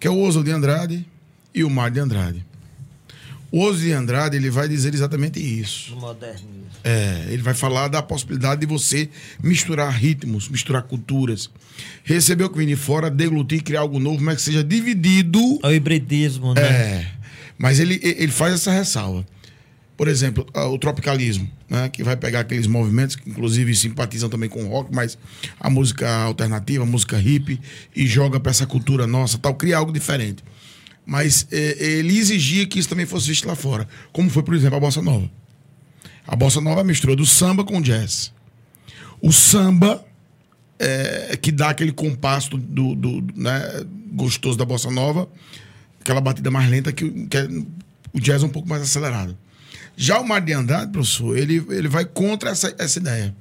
Que 0.00 0.06
é 0.06 0.10
o 0.10 0.18
Oswald 0.20 0.48
de 0.48 0.54
Andrade 0.54 1.06
e 1.54 1.64
o 1.64 1.70
Mário 1.70 1.94
de 1.94 2.00
Andrade. 2.00 2.44
O 3.50 3.60
Oswald 3.60 3.84
de 3.84 3.92
Andrade 3.92 4.36
ele 4.36 4.50
vai 4.50 4.68
dizer 4.68 4.94
exatamente 4.94 5.40
isso. 5.40 5.94
Modernismo. 5.96 6.56
É, 6.84 7.26
ele 7.30 7.42
vai 7.42 7.54
falar 7.54 7.88
da 7.88 8.00
possibilidade 8.00 8.60
de 8.60 8.66
você 8.66 9.08
misturar 9.42 9.90
ritmos, 9.92 10.48
misturar 10.48 10.82
culturas, 10.82 11.50
receber 12.04 12.44
o 12.44 12.50
que 12.50 12.58
vem 12.58 12.66
de 12.66 12.76
fora, 12.76 13.10
deglutir, 13.10 13.62
criar 13.62 13.80
algo 13.80 13.98
novo, 13.98 14.22
mas 14.22 14.36
que 14.36 14.42
seja 14.42 14.62
dividido 14.62 15.40
É 15.64 15.68
o 15.68 15.72
hibridismo, 15.72 16.54
né? 16.54 16.62
é, 16.62 17.06
mas 17.58 17.80
ele, 17.80 18.00
ele 18.02 18.30
faz 18.30 18.54
essa 18.54 18.70
ressalva. 18.70 19.26
Por 19.96 20.08
exemplo, 20.08 20.46
o 20.54 20.78
tropicalismo, 20.78 21.50
né, 21.70 21.88
que 21.88 22.04
vai 22.04 22.16
pegar 22.16 22.40
aqueles 22.40 22.66
movimentos 22.66 23.16
que 23.16 23.30
inclusive 23.30 23.74
simpatizam 23.74 24.28
também 24.28 24.48
com 24.48 24.62
o 24.64 24.68
rock, 24.68 24.94
mas 24.94 25.16
a 25.58 25.70
música 25.70 26.06
alternativa, 26.24 26.84
a 26.84 26.86
música 26.86 27.18
hip, 27.18 27.58
e 27.94 28.06
joga 28.06 28.38
para 28.38 28.50
essa 28.50 28.66
cultura 28.66 29.06
nossa, 29.06 29.38
tal, 29.38 29.54
cria 29.54 29.78
algo 29.78 29.90
diferente. 29.92 30.44
Mas 31.06 31.46
eh, 31.50 31.76
ele 31.98 32.18
exigia 32.18 32.66
que 32.66 32.78
isso 32.78 32.88
também 32.90 33.06
fosse 33.06 33.28
visto 33.28 33.46
lá 33.48 33.54
fora, 33.54 33.88
como 34.12 34.28
foi, 34.28 34.42
por 34.42 34.54
exemplo, 34.54 34.76
a 34.76 34.80
bossa 34.80 35.00
nova. 35.00 35.30
A 36.26 36.36
bossa 36.36 36.60
nova 36.60 36.84
misturou 36.84 37.16
do 37.16 37.24
samba 37.24 37.64
com 37.64 37.80
jazz. 37.80 38.32
O 39.22 39.32
samba 39.32 40.04
é, 40.78 41.38
que 41.40 41.50
dá 41.50 41.70
aquele 41.70 41.92
compasso 41.92 42.50
do, 42.50 42.94
do- 42.94 43.20
do, 43.22 43.40
né, 43.40 43.62
gostoso 44.12 44.58
da 44.58 44.64
bossa 44.66 44.90
nova, 44.90 45.26
aquela 46.00 46.20
batida 46.20 46.50
mais 46.50 46.68
lenta 46.68 46.92
que, 46.92 47.04
o- 47.04 47.26
que 47.28 47.36
é- 47.38 47.48
o 48.12 48.20
jazz 48.20 48.42
é 48.42 48.46
um 48.46 48.50
pouco 48.50 48.68
mais 48.68 48.82
acelerado. 48.82 49.38
Já 49.96 50.20
o 50.20 50.28
Mar 50.28 50.40
de 50.40 50.52
Andrade, 50.52 50.92
professor, 50.92 51.36
ele, 51.36 51.64
ele 51.70 51.88
vai 51.88 52.04
contra 52.04 52.50
essa, 52.50 52.74
essa 52.78 52.98
ideia. 52.98 53.34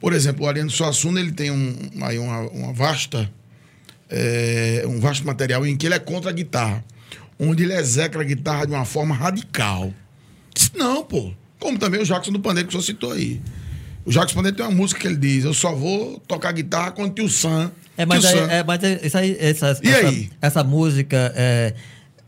Por 0.00 0.12
exemplo, 0.12 0.44
o 0.44 0.48
Ariano 0.48 0.70
Suassuna 0.70 1.20
ele 1.20 1.32
tem 1.32 1.50
um, 1.50 1.74
aí 2.02 2.18
uma, 2.18 2.40
uma 2.50 2.72
vasta 2.72 3.30
é, 4.10 4.82
um 4.86 4.98
vasto 4.98 5.24
material 5.24 5.64
em 5.64 5.76
que 5.76 5.86
ele 5.86 5.94
é 5.94 5.98
contra 5.98 6.30
a 6.30 6.32
guitarra, 6.32 6.84
onde 7.38 7.62
ele 7.62 7.74
execra 7.74 8.20
a 8.20 8.24
guitarra 8.24 8.66
de 8.66 8.72
uma 8.72 8.84
forma 8.84 9.14
radical. 9.14 9.94
Disse, 10.52 10.72
não, 10.76 11.04
pô. 11.04 11.32
Como 11.60 11.78
também 11.78 12.00
o 12.00 12.04
Jackson 12.04 12.32
do 12.32 12.40
Pandeiro 12.40 12.68
que 12.68 12.76
o 12.76 12.80
senhor 12.82 12.94
citou 12.94 13.12
aí. 13.12 13.40
O 14.04 14.10
Jackson 14.10 14.34
Pandeiro 14.34 14.56
tem 14.56 14.66
uma 14.66 14.74
música 14.74 14.98
que 14.98 15.06
ele 15.06 15.16
diz: 15.16 15.44
Eu 15.44 15.52
só 15.52 15.74
vou 15.74 16.18
tocar 16.26 16.52
guitarra 16.52 16.90
quando 16.90 17.14
tio 17.14 17.28
Sam. 17.28 17.70
É, 17.98 18.06
mas, 18.06 18.24
aí, 18.24 18.38
é, 18.38 18.64
mas 18.64 18.82
é- 18.82 19.06
isso 19.06 19.18
aí, 19.18 19.36
essa, 19.38 19.78
E 19.82 19.88
essa, 19.88 20.08
aí? 20.08 20.30
essa 20.40 20.64
música, 20.64 21.32
é, 21.36 21.74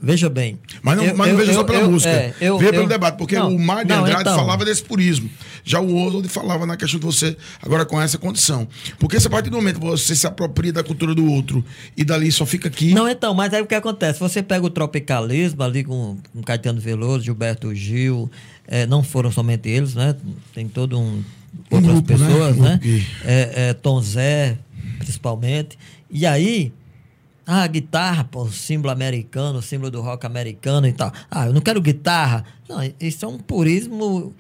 veja 0.02 0.28
bem. 0.28 0.58
Mas 0.82 0.96
não, 0.96 1.04
eu- 1.04 1.16
mas 1.16 1.28
não 1.28 1.34
eu- 1.34 1.38
veja 1.38 1.52
só 1.54 1.60
eu- 1.60 1.64
pela 1.64 1.78
eu- 1.80 1.90
música. 1.90 2.10
é, 2.10 2.34
Veja 2.58 2.70
pelo 2.72 2.88
debate, 2.88 3.16
porque 3.16 3.36
Não, 3.38 3.54
o 3.54 3.58
Mar 3.58 3.84
de 3.84 3.92
Andrade 3.92 4.20
então. 4.22 4.34
falava 4.36 4.64
desse 4.64 4.82
purismo. 4.82 5.30
Já 5.64 5.78
o 5.80 5.94
Oswald 5.96 6.28
falava 6.28 6.66
na 6.66 6.76
questão 6.76 6.98
de 6.98 7.06
você, 7.06 7.36
agora 7.62 7.84
com 7.84 8.00
essa 8.00 8.18
condição. 8.18 8.66
Porque 8.98 9.20
se 9.20 9.26
a 9.28 9.30
partir 9.30 9.48
do 9.50 9.56
momento 9.56 9.78
que 9.78 9.86
você 9.86 10.14
se 10.16 10.26
apropria 10.26 10.72
da 10.72 10.82
cultura 10.82 11.14
do 11.14 11.24
outro 11.30 11.64
e 11.96 12.04
dali 12.04 12.32
só 12.32 12.44
fica 12.44 12.66
aqui. 12.68 12.92
Não, 12.92 13.08
então, 13.08 13.32
mas 13.32 13.54
aí 13.54 13.62
o 13.62 13.66
que 13.66 13.74
acontece? 13.76 14.18
Você 14.18 14.42
pega 14.42 14.66
o 14.66 14.70
tropicalismo 14.70 15.62
ali 15.62 15.84
com, 15.84 16.16
com 16.32 16.42
Caetano 16.42 16.80
Veloso, 16.80 17.24
Gilberto 17.24 17.72
Gil, 17.74 18.28
é, 18.66 18.86
não 18.86 19.02
foram 19.04 19.30
somente 19.30 19.68
eles, 19.68 19.94
né? 19.94 20.16
Tem 20.52 20.66
todo 20.68 20.98
um. 20.98 21.22
Um 21.70 21.76
Outras 21.76 21.92
grupo, 21.92 22.12
né? 22.12 22.26
pessoas, 22.26 22.56
Um 22.56 22.62
né? 22.62 22.68
grupo 22.70 22.82
que- 22.82 23.06
É, 23.24 23.52
é, 23.68 23.72
Tom 23.74 24.00
Zé, 24.00 24.56
principalmente. 24.98 25.78
E 26.10 26.24
aí, 26.26 26.72
ah, 27.46 27.66
guitarra, 27.66 28.24
pô, 28.24 28.48
símbolo 28.48 28.92
americano, 28.92 29.60
símbolo 29.62 29.90
do 29.90 30.00
rock 30.00 30.24
americano 30.26 30.86
e 30.86 30.92
tal. 30.92 31.12
Ah, 31.30 31.46
eu 31.46 31.52
não 31.52 31.60
quero 31.60 31.80
guitarra. 31.80 32.44
Não, 32.68 32.78
isso 33.00 33.24
é 33.24 33.28
um 33.28 33.38
purismo 33.38 34.32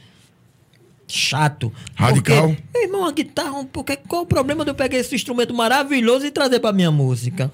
chato. 1.08 1.72
Radical. 1.94 2.48
Porque, 2.48 2.62
meu 2.72 2.82
irmão, 2.84 3.04
a 3.06 3.12
guitarra, 3.12 3.64
porque, 3.72 3.96
qual 3.96 4.22
o 4.22 4.26
problema 4.26 4.64
de 4.64 4.70
eu 4.70 4.74
pegar 4.74 4.98
esse 4.98 5.14
instrumento 5.14 5.52
maravilhoso 5.52 6.26
e 6.26 6.30
trazer 6.30 6.60
pra 6.60 6.72
minha 6.72 6.90
música? 6.90 7.50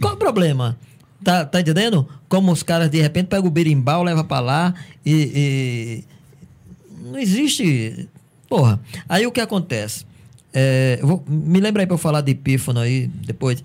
Qual 0.00 0.14
o 0.14 0.16
problema? 0.16 0.76
Tá, 1.22 1.44
tá 1.44 1.60
entendendo? 1.60 2.08
Como 2.28 2.50
os 2.50 2.62
caras 2.62 2.90
de 2.90 3.00
repente 3.00 3.26
pegam 3.28 3.46
o 3.46 3.50
berimbau, 3.50 4.02
leva 4.02 4.24
pra 4.24 4.40
lá 4.40 4.74
e, 5.04 6.02
e- 6.02 6.04
Não 7.10 7.18
existe. 7.18 8.08
Porra. 8.48 8.80
Aí 9.08 9.26
o 9.26 9.32
que 9.32 9.40
acontece? 9.40 10.04
É, 10.52 10.98
vou- 11.02 11.22
me 11.28 11.60
lembra 11.60 11.82
aí 11.82 11.86
pra 11.86 11.94
eu 11.94 11.98
falar 11.98 12.20
de 12.22 12.32
Epífano 12.32 12.80
aí 12.80 13.06
depois. 13.06 13.62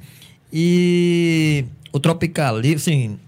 E 0.57 1.65
o 1.91 1.99
Tropicalismo, 1.99 2.77
assim, 2.77 3.19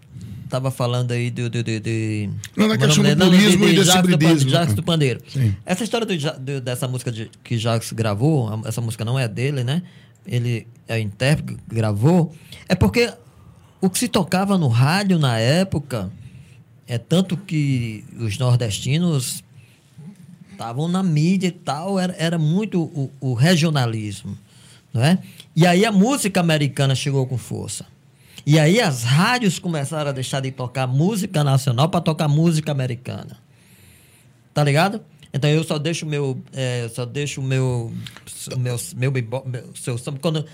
tava 0.49 0.71
falando 0.71 1.11
aí 1.11 1.29
do. 1.29 1.49
do, 1.49 1.61
do, 1.61 1.79
de- 1.81 2.29
Não, 2.55 2.69
como 2.69 2.73
é 2.73 2.77
questão 2.77 3.03
nome 3.03 3.15
do 3.15 3.25
dele? 3.29 3.37
purismo 3.37 3.65
e 3.67 3.75
desse 3.75 3.85
Jacques 3.91 4.43
do. 4.45 4.49
Jacques 4.49 4.73
do 4.75 4.81
Pandeiro. 4.83 5.19
Sim. 5.27 5.53
Essa 5.65 5.83
história 5.83 6.07
do 6.07 6.15
do- 6.39 6.61
dessa 6.61 6.87
música 6.87 7.11
de- 7.11 7.29
que 7.43 7.57
Jacques 7.57 7.91
gravou, 7.91 8.61
essa 8.65 8.79
música 8.79 9.03
não 9.03 9.19
é 9.19 9.27
dele, 9.27 9.61
né? 9.65 9.83
Ele 10.25 10.65
é 10.87 10.99
intérprete 11.01 11.59
gravou. 11.67 12.33
É 12.69 12.75
porque 12.75 13.11
o 13.81 13.89
que 13.89 13.99
se 13.99 14.07
tocava 14.07 14.57
no 14.57 14.69
rádio 14.69 15.19
na 15.19 15.37
época 15.37 16.09
é 16.87 16.97
tanto 16.97 17.35
que 17.35 18.05
os 18.17 18.37
nordestinos 18.37 19.43
estavam 20.53 20.87
na 20.87 21.03
mídia 21.03 21.47
e 21.47 21.51
tal, 21.51 21.99
era, 21.99 22.15
era 22.17 22.37
muito 22.39 22.81
o, 22.81 23.11
o 23.19 23.33
regionalismo, 23.33 24.35
não 24.93 25.03
é? 25.03 25.19
E 25.57 25.65
aí 25.65 25.83
a 25.83 25.91
música 25.91 26.39
americana 26.39 26.93
chegou 26.93 27.25
com 27.25 27.35
força. 27.35 27.87
E 28.45 28.59
aí 28.59 28.79
as 28.79 29.03
rádios 29.03 29.57
começaram 29.57 30.11
a 30.11 30.13
deixar 30.13 30.39
de 30.39 30.51
tocar 30.51 30.85
música 30.85 31.43
nacional 31.43 31.89
para 31.89 31.99
tocar 31.99 32.27
música 32.27 32.71
americana. 32.71 33.35
Tá 34.53 34.63
ligado? 34.63 35.01
Então 35.33 35.49
eu 35.49 35.63
só 35.63 35.79
deixo 35.79 36.05
meu. 36.05 36.39
É, 36.53 36.87
só 36.93 37.05
deixo 37.05 37.41
meu. 37.41 37.91
meu, 38.55 38.77
meu, 38.95 39.11
meu 39.45 39.97
samba 39.97 40.19
quando, 40.21 40.45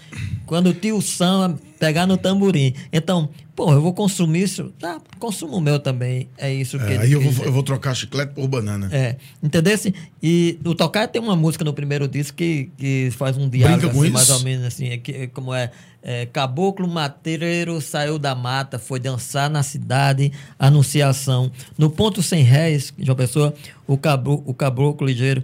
quando 0.45 0.67
o 0.67 0.73
tio 0.73 1.01
Sam 1.01 1.59
pegar 1.83 2.07
no 2.07 2.15
tamborim. 2.15 2.73
Então, 2.93 3.29
pô, 3.53 3.73
eu 3.73 3.81
vou 3.81 3.93
consumir 3.93 4.43
isso. 4.43 4.71
Tá, 4.79 5.01
consumo 5.19 5.57
o 5.57 5.61
meu 5.61 5.79
também. 5.79 6.29
É 6.37 6.53
isso 6.53 6.79
que 6.79 6.93
É, 6.93 6.97
aí 6.99 7.11
eu 7.11 7.19
vou, 7.19 7.45
eu 7.45 7.51
vou 7.51 7.61
trocar 7.61 7.93
chiclete 7.93 8.33
por 8.33 8.47
banana. 8.47 8.87
É, 8.89 9.17
entendeu? 9.41 9.77
E 10.21 10.57
o 10.63 10.73
Tocar 10.73 11.09
tem 11.09 11.21
uma 11.21 11.35
música 11.35 11.65
no 11.65 11.73
primeiro 11.73 12.07
disco 12.07 12.37
que, 12.37 12.71
que 12.77 13.09
faz 13.11 13.35
um 13.35 13.49
diálogo 13.49 13.99
assim, 13.99 14.09
mais 14.11 14.29
ou 14.29 14.39
menos 14.43 14.65
assim, 14.65 14.87
é 14.89 14.97
que, 14.97 15.27
como 15.27 15.53
é, 15.53 15.71
é, 16.01 16.25
Caboclo 16.27 16.87
matreiro 16.87 17.81
saiu 17.81 18.17
da 18.17 18.33
mata, 18.33 18.79
foi 18.79 18.99
dançar 18.99 19.49
na 19.49 19.61
cidade, 19.61 20.31
anunciação. 20.57 21.51
No 21.77 21.89
ponto 21.89 22.23
sem 22.23 22.43
réis, 22.43 22.93
João 22.97 23.17
Pessoa, 23.17 23.53
o, 23.85 23.97
cabro, 23.97 24.41
o 24.45 24.53
caboclo 24.53 25.05
ligeiro 25.05 25.43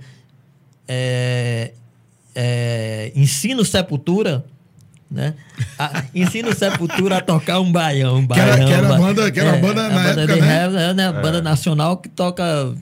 é, 0.88 1.74
é, 2.34 3.12
ensina 3.14 3.62
o 3.62 3.66
Sepultura, 3.66 4.46
né? 5.12 5.34
A, 5.78 6.04
ensina 6.14 6.50
o 6.50 6.56
Sepultura 6.56 7.18
a 7.18 7.22
tocar 7.22 7.60
um 7.60 7.72
baião. 7.72 8.18
Um 8.18 8.28
Que 8.28 8.40
era- 8.40 8.52
baião 8.54 8.68
que 8.68 8.74
era 8.74 8.88
ba- 8.88 8.98
banda- 8.98 9.32
que 9.32 9.40
era 9.40 9.58
banda 9.58 9.86
a 9.86 9.90
na 9.90 9.96
banda 10.04 10.22
época, 10.22 10.34
de 10.36 10.42
né? 10.42 10.90
é, 10.90 10.94
né? 10.94 11.12
Banda 11.12 11.42
nacional 11.42 11.98
que 11.98 12.08
toca 12.10 12.74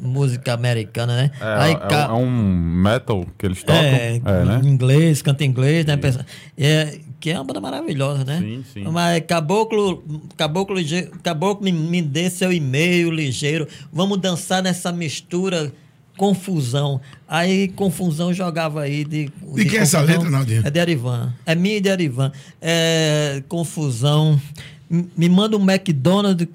música 0.00 0.52
americana, 0.52 1.16
né? 1.16 1.30
É, 1.40 1.44
Aí, 1.62 1.72
é, 1.72 1.76
ca- 1.76 2.08
é 2.10 2.12
um 2.12 2.30
metal 2.30 3.26
que 3.38 3.46
eles 3.46 3.62
tocam. 3.62 3.74
é, 3.82 4.16
É, 4.24 4.44
né? 4.44 4.60
inglês, 4.64 5.22
canta 5.22 5.44
inglês, 5.44 5.84
né? 5.86 5.96
Pensa- 5.96 6.24
É, 6.58 6.98
que 7.20 7.30
é 7.30 7.34
uma 7.38 7.44
banda 7.44 7.60
maravilhosa, 7.60 8.22
né? 8.24 8.38
Sim, 8.38 8.64
sim. 8.72 8.84
Mas 8.90 9.22
caboclo, 9.26 10.04
caboclo, 10.36 10.76
caboclo 11.22 11.64
me, 11.64 11.72
me 11.72 12.02
dê 12.02 12.28
seu 12.28 12.52
e-mail 12.52 13.10
ligeiro. 13.10 13.66
Vamos 13.92 14.18
dançar 14.20 14.62
nessa 14.62 14.92
mistura 14.92 15.72
confusão. 16.16 17.00
Aí 17.28 17.68
confusão 17.68 18.32
jogava 18.32 18.82
aí 18.82 19.04
de. 19.04 19.30
De 19.54 19.64
quem 19.64 19.78
é 19.78 19.82
essa 19.82 20.00
letra, 20.00 20.30
Naldinho? 20.30 20.62
É 20.64 20.70
de 20.70 20.80
Arivan. 20.80 21.32
É 21.44 21.54
minha 21.54 21.76
e 21.76 21.80
de 21.80 21.90
Arivan. 21.90 22.32
É, 22.60 23.42
confusão. 23.48 24.40
Me 24.88 25.28
manda 25.28 25.56
um 25.56 25.70
McDonald's. 25.70 26.48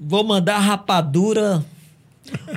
Vou 0.00 0.24
mandar 0.24 0.58
rapadura. 0.58 1.64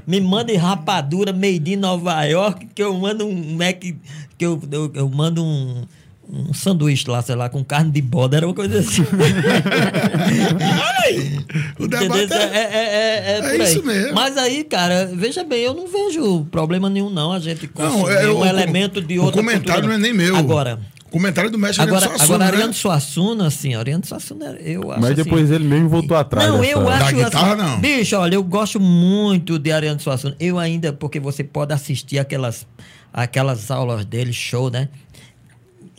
Me 0.06 0.22
manda 0.22 0.58
rapadura 0.58 1.34
made 1.34 1.74
in 1.74 1.78
Nova 1.78 2.24
York, 2.26 2.68
que 2.76 2.84
eu 2.84 2.94
mando 2.94 3.26
um 3.26 3.56
Mac. 3.56 3.80
Que 3.80 4.46
eu, 4.46 4.62
eu, 4.72 4.92
eu 4.94 5.10
mando 5.10 5.44
um, 5.44 5.84
um 6.30 6.54
sanduíche 6.54 7.10
lá, 7.10 7.22
sei 7.22 7.36
lá, 7.36 7.50
com 7.50 7.64
carne 7.64 7.92
de 7.92 8.02
bode, 8.02 8.36
era 8.36 8.48
uma 8.48 8.54
coisa 8.54 8.80
assim. 8.80 9.04
Olha 9.14 11.04
aí! 11.06 11.40
O 11.80 11.88
debate 11.88 12.34
É, 12.34 12.38
é... 12.38 12.58
é, 12.58 13.40
é, 13.40 13.40
é, 13.42 13.58
é 13.58 13.64
isso 13.64 13.84
mesmo. 13.84 14.14
Mas 14.14 14.38
aí, 14.38 14.64
cara, 14.64 15.10
veja 15.14 15.44
bem, 15.44 15.62
eu 15.62 15.74
não 15.74 15.88
vejo 15.88 16.46
problema 16.52 16.90
nenhum, 16.90 17.10
não. 17.10 17.32
A 17.32 17.40
gente 17.40 17.68
consumir 17.68 18.12
é, 18.14 18.30
um 18.30 18.40
o- 18.40 18.46
elemento 18.46 19.02
de 19.02 19.20
o 19.20 19.26
outra 19.26 19.42
comentário 19.42 19.82
cultura. 19.84 19.88
não 19.88 19.94
é 19.96 19.98
nem 19.98 20.14
meu. 20.14 20.36
Agora, 20.36 20.80
O 21.08 21.10
comentário 21.12 21.52
do 21.52 21.60
mestre 21.60 21.84
agora, 21.84 22.06
Ariano 22.06 22.16
agora 22.16 22.28
Suassuna, 22.28 22.46
Ariano 22.46 22.68
né? 22.68 22.74
Suassuna, 22.74 23.48
assim, 23.48 23.76
Ariano 23.76 24.06
Suassuna, 24.06 24.46
eu 24.62 24.92
acho 24.92 25.02
Mas 25.02 25.12
assim, 25.12 25.24
depois 25.24 25.52
ele 25.52 25.64
mesmo 25.66 25.90
voltou 25.90 26.18
atrás. 26.18 26.48
não, 26.50 26.64
eu 26.64 26.84
Da 26.84 26.96
acho 26.96 27.16
guitarra, 27.16 27.54
assim, 27.54 27.62
não. 27.62 27.80
Bicho, 27.80 28.16
olha, 28.18 28.36
eu 28.36 28.44
gosto 28.44 28.80
muito 28.80 29.60
de 29.60 29.72
Ariano 29.72 30.00
Suassuna. 30.00 30.36
Eu 30.40 30.58
ainda, 30.58 30.92
porque 30.94 31.20
você 31.20 31.44
pode 31.44 31.72
assistir 31.74 32.18
aquelas, 32.18 32.66
aquelas 33.14 33.70
aulas 33.70 34.04
dele, 34.06 34.34
show, 34.34 34.72
né? 34.72 34.90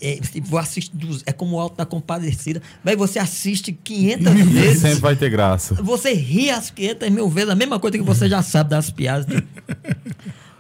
É, 0.00 0.18
se 0.22 0.40
vou 0.40 0.58
assistir, 0.58 0.92
é 1.24 1.32
como 1.32 1.56
o 1.56 1.60
Alto 1.60 1.76
da 1.76 1.86
Compadecida. 1.86 2.60
Mas 2.82 2.96
você 2.96 3.18
assiste 3.18 3.72
500 3.72 4.32
vezes. 4.50 4.80
Sempre 4.82 5.00
vai 5.00 5.16
ter 5.16 5.30
graça. 5.30 5.74
Você 5.76 6.12
ri 6.12 6.50
as 6.50 6.70
500 6.70 7.08
mil 7.10 7.28
vezes, 7.28 7.50
a 7.50 7.54
mesma 7.54 7.78
coisa 7.78 7.96
que 7.96 8.04
você 8.04 8.28
já 8.28 8.42
sabe 8.42 8.70
das 8.70 8.90
piadas. 8.90 9.26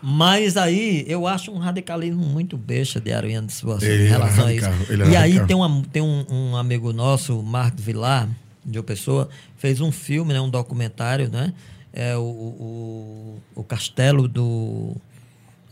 Mas 0.06 0.56
aí 0.58 1.04
eu 1.08 1.26
acho 1.26 1.50
um 1.50 1.56
radicalismo 1.58 2.22
muito 2.24 2.58
besta 2.58 3.00
de 3.00 3.10
Ariano 3.12 3.48
Suassuna 3.50 3.90
Ele 3.90 4.02
em 4.04 4.06
era 4.06 4.16
relação 4.24 4.46
a 4.46 4.52
isso. 4.54 4.66
radical, 4.66 4.94
era 4.94 5.08
E 5.08 5.16
aí 5.16 5.22
radical. 5.32 5.46
tem, 5.46 5.56
uma, 5.56 5.82
tem 5.90 6.02
um, 6.02 6.26
um 6.28 6.56
amigo 6.56 6.92
nosso, 6.92 7.42
Marcos 7.42 7.82
Vilar, 7.82 8.28
de 8.64 8.78
uma 8.78 8.84
pessoa, 8.84 9.30
fez 9.56 9.80
um 9.80 9.90
filme, 9.90 10.32
né, 10.34 10.40
um 10.40 10.50
documentário, 10.50 11.30
né? 11.30 11.54
É 11.92 12.16
o, 12.16 12.20
o, 12.20 13.38
o 13.54 13.64
Castelo 13.64 14.28
do. 14.28 14.94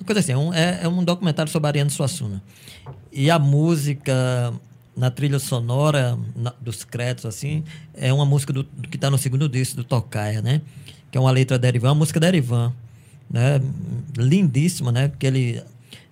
Uma 0.00 0.06
coisa 0.06 0.20
assim, 0.20 0.32
é 0.32 0.36
um, 0.38 0.54
é, 0.54 0.80
é 0.82 0.88
um 0.88 1.04
documentário 1.04 1.50
sobre 1.52 1.68
Ariano 1.68 1.90
Suassuna. 1.90 2.42
E 3.12 3.30
a 3.30 3.38
música 3.38 4.52
na 4.96 5.10
trilha 5.10 5.38
sonora 5.38 6.18
na- 6.36 6.54
dos 6.60 6.84
créditos, 6.84 7.26
assim, 7.26 7.64
é 7.94 8.12
uma 8.12 8.24
música 8.26 8.52
do, 8.52 8.62
do 8.62 8.88
que 8.88 8.96
está 8.96 9.10
no 9.10 9.18
segundo 9.18 9.48
disco 9.48 9.76
do 9.76 9.84
Tocaia, 9.84 10.40
né? 10.42 10.60
Que 11.10 11.18
é 11.18 11.20
uma 11.20 11.30
letra 11.30 11.58
da 11.58 11.68
Erivan, 11.68 11.88
uma 11.90 11.94
música 11.96 12.18
da 12.20 12.28
Erivan, 12.28 12.72
né? 13.30 13.60
Lindíssima, 14.16 14.92
né? 14.92 15.08
Porque 15.08 15.26
ele 15.26 15.62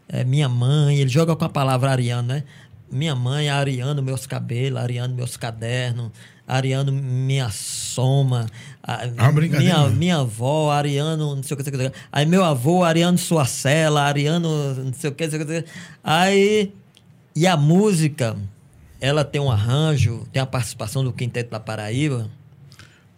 é 0.08 0.24
minha 0.24 0.48
mãe, 0.48 0.98
ele 0.98 1.10
joga 1.10 1.34
com 1.36 1.44
a 1.44 1.48
palavra 1.48 1.90
Ariano, 1.90 2.28
né? 2.28 2.44
Minha 2.90 3.14
mãe, 3.14 3.48
Ariano, 3.48 4.02
meus 4.02 4.26
cabelos, 4.26 4.80
Ariano, 4.80 5.14
meus 5.14 5.36
cadernos, 5.36 6.10
Ariano, 6.46 6.90
minha 6.90 7.48
soma, 7.50 8.46
a- 8.82 9.04
Ah, 9.16 9.28
minha, 9.62 9.88
minha 9.90 10.16
avó, 10.16 10.70
Ariano, 10.72 11.36
não 11.36 11.42
sei 11.42 11.54
o 11.54 11.56
que, 11.56 11.70
não 11.70 11.78
sei 11.78 11.86
o 11.86 11.90
que. 11.90 11.96
Aí 12.10 12.26
meu 12.26 12.42
avô, 12.44 12.82
Ariano 12.82 13.16
Suacela, 13.16 14.02
Ariano, 14.02 14.74
não 14.74 14.92
sei 14.92 15.10
o 15.10 15.14
que, 15.14 15.24
não 15.24 15.30
sei 15.30 15.40
o 15.40 15.46
que. 15.46 15.52
não 15.52 15.60
sei 15.60 15.60
o 15.60 15.64
que. 15.64 15.70
Aí, 16.02 16.72
e 17.34 17.46
a 17.46 17.56
música, 17.56 18.36
ela 19.00 19.24
tem 19.24 19.40
um 19.40 19.50
arranjo, 19.50 20.26
tem 20.32 20.40
a 20.42 20.46
participação 20.46 21.02
do 21.04 21.12
Quinteto 21.12 21.50
da 21.50 21.60
Paraíba. 21.60 22.28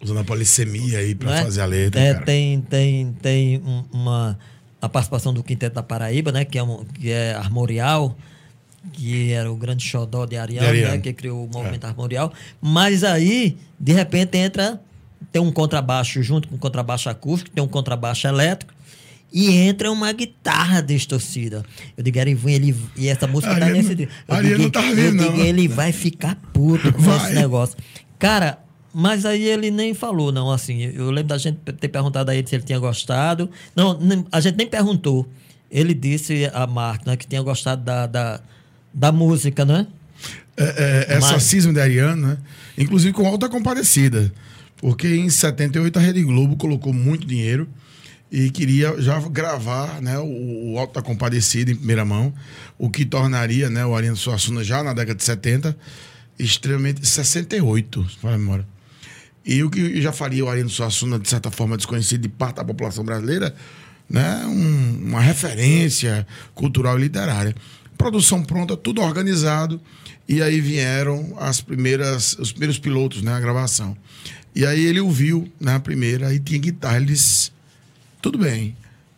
Usando 0.01 0.19
a 0.19 0.23
polissemia 0.23 0.99
aí 0.99 1.17
não 1.19 1.33
é? 1.33 1.43
fazer 1.43 1.61
a 1.61 1.65
letra, 1.65 1.99
É, 2.01 2.13
tem 2.13 2.59
tem, 2.61 3.13
tem 3.13 3.57
um- 3.59 3.83
uma 3.91 4.37
a 4.81 4.89
participação 4.89 5.33
do 5.33 5.41
Quinteto 5.41 5.75
da 5.75 5.83
Paraíba, 5.83 6.29
né, 6.31 6.43
que 6.43 6.57
é, 6.57 6.63
um, 6.63 6.83
que 6.83 7.09
é 7.09 7.33
armorial, 7.35 8.17
que 8.91 9.31
era 9.31 9.49
o 9.49 9.55
grande 9.55 9.81
xodó 9.81 10.25
de 10.25 10.35
Ariano, 10.35 10.67
De 10.67 10.73
Ariano. 10.73 10.95
Né, 10.95 11.01
que 11.01 11.13
criou 11.13 11.45
o 11.45 11.49
movimento 11.49 11.85
armorial. 11.85 12.33
Mas 12.61 13.01
aí, 13.05 13.57
de 13.79 13.93
repente, 13.93 14.37
entra 14.37 14.81
tem 15.31 15.41
um 15.41 15.51
contrabaixo 15.53 16.21
junto 16.21 16.49
com 16.49 16.55
um 16.55 16.59
contrabaixo 16.59 17.09
acústico, 17.09 17.49
tem 17.49 17.63
um 17.63 17.67
contrabaixo 17.67 18.27
elétrico 18.27 18.72
e 19.33 19.49
entra 19.49 19.91
uma 19.91 20.11
guitarra 20.11 20.79
distorcida. 20.79 21.65
Eu 21.97 22.03
digo, 22.03 22.19
Erivan, 22.19 22.51
ele 22.51 22.75
e 22.95 23.07
essa 23.07 23.25
música 23.25 23.57
tá 23.59 23.65
nesse 23.67 24.03
eu 24.03 24.35
Ariano 24.35 24.71
não 24.71 24.95
vindo, 24.95 25.23
digo, 25.23 25.37
não. 25.37 25.43
ele 25.43 25.67
vai 25.67 25.91
ficar 25.91 26.35
puto 26.53 26.93
com 26.93 27.01
Vai. 27.01 27.17
esse 27.17 27.33
negócio. 27.33 27.75
Cara, 28.19 28.59
mas 28.93 29.25
aí 29.25 29.43
ele 29.43 29.71
nem 29.71 29.95
falou, 29.95 30.31
não, 30.31 30.51
assim. 30.51 30.81
Eu 30.83 31.09
lembro 31.09 31.29
da 31.29 31.39
gente 31.39 31.57
ter 31.57 31.87
perguntado 31.87 32.29
a 32.29 32.35
ele 32.35 32.47
se 32.47 32.53
ele 32.55 32.63
tinha 32.63 32.77
gostado. 32.77 33.49
Não, 33.75 33.97
a 34.31 34.39
gente 34.39 34.55
nem 34.55 34.67
perguntou. 34.67 35.27
Ele 35.71 35.95
disse 35.95 36.47
a 36.53 36.67
Marco, 36.67 37.09
né, 37.09 37.17
que 37.17 37.25
tinha 37.25 37.41
gostado 37.41 37.83
da, 37.83 38.05
da, 38.05 38.39
da 38.93 39.11
música, 39.11 39.65
né? 39.65 39.87
É, 40.55 41.07
é, 41.09 41.15
essa 41.17 41.33
Mas- 41.33 41.43
cisma 41.43 41.73
de 41.73 41.79
Ariano, 41.81 42.27
né? 42.27 42.37
Inclusive 42.77 43.11
com 43.13 43.25
Alta 43.25 43.49
Compadecida. 43.49 44.31
Porque 44.77 45.07
em 45.07 45.27
78 45.27 45.97
a 45.97 46.01
Rede 46.01 46.21
Globo 46.21 46.55
colocou 46.55 46.93
muito 46.93 47.25
dinheiro 47.25 47.67
e 48.35 48.49
queria 48.49 48.99
já 48.99 49.19
gravar 49.29 50.01
né, 50.01 50.17
o, 50.17 50.71
o 50.73 50.79
Alta 50.79 51.03
Compadecida 51.03 51.71
em 51.71 51.75
primeira 51.75 52.03
mão, 52.03 52.33
o 52.79 52.89
que 52.89 53.05
tornaria 53.05 53.69
né, 53.69 53.85
o 53.85 53.95
Ariano 53.95 54.17
Suassuna 54.17 54.63
já 54.63 54.81
na 54.81 54.91
década 54.91 55.13
de 55.13 55.23
70 55.23 55.77
extremamente 56.39 57.07
68, 57.07 58.09
se 58.09 58.17
falar 58.17 58.33
a 58.33 58.37
memória. 58.39 58.67
E 59.45 59.61
o 59.63 59.69
que 59.69 60.01
já 60.01 60.11
faria 60.11 60.43
o 60.43 60.49
Ariano 60.49 60.69
Suassuna, 60.69 61.19
de 61.19 61.29
certa 61.29 61.51
forma, 61.51 61.77
desconhecido 61.77 62.21
de 62.21 62.29
parte 62.29 62.55
da 62.55 62.65
população 62.65 63.03
brasileira, 63.05 63.53
né? 64.09 64.43
Um- 64.47 65.09
uma 65.09 65.21
referência 65.21 66.25
cultural 66.55 66.97
e 66.97 67.03
literária. 67.03 67.55
Produção 67.95 68.41
pronta, 68.41 68.75
tudo 68.75 68.99
organizado. 69.01 69.79
E 70.27 70.41
aí 70.41 70.59
vieram 70.59 71.35
as 71.39 71.61
primeiras, 71.61 72.33
os 72.39 72.51
primeiros 72.51 72.79
pilotos, 72.79 73.21
né? 73.21 73.31
A 73.33 73.39
gravação. 73.39 73.95
E 74.55 74.65
aí 74.65 74.83
ele 74.85 74.99
ouviu 75.01 75.47
na 75.59 75.79
primeira 75.79 76.33
e 76.33 76.39
tinha 76.39 76.59
guitarra. 76.59 76.97
Ele 76.97 77.07
disse: 77.07 77.51
tudo 78.23 78.37
bem. 78.39 78.75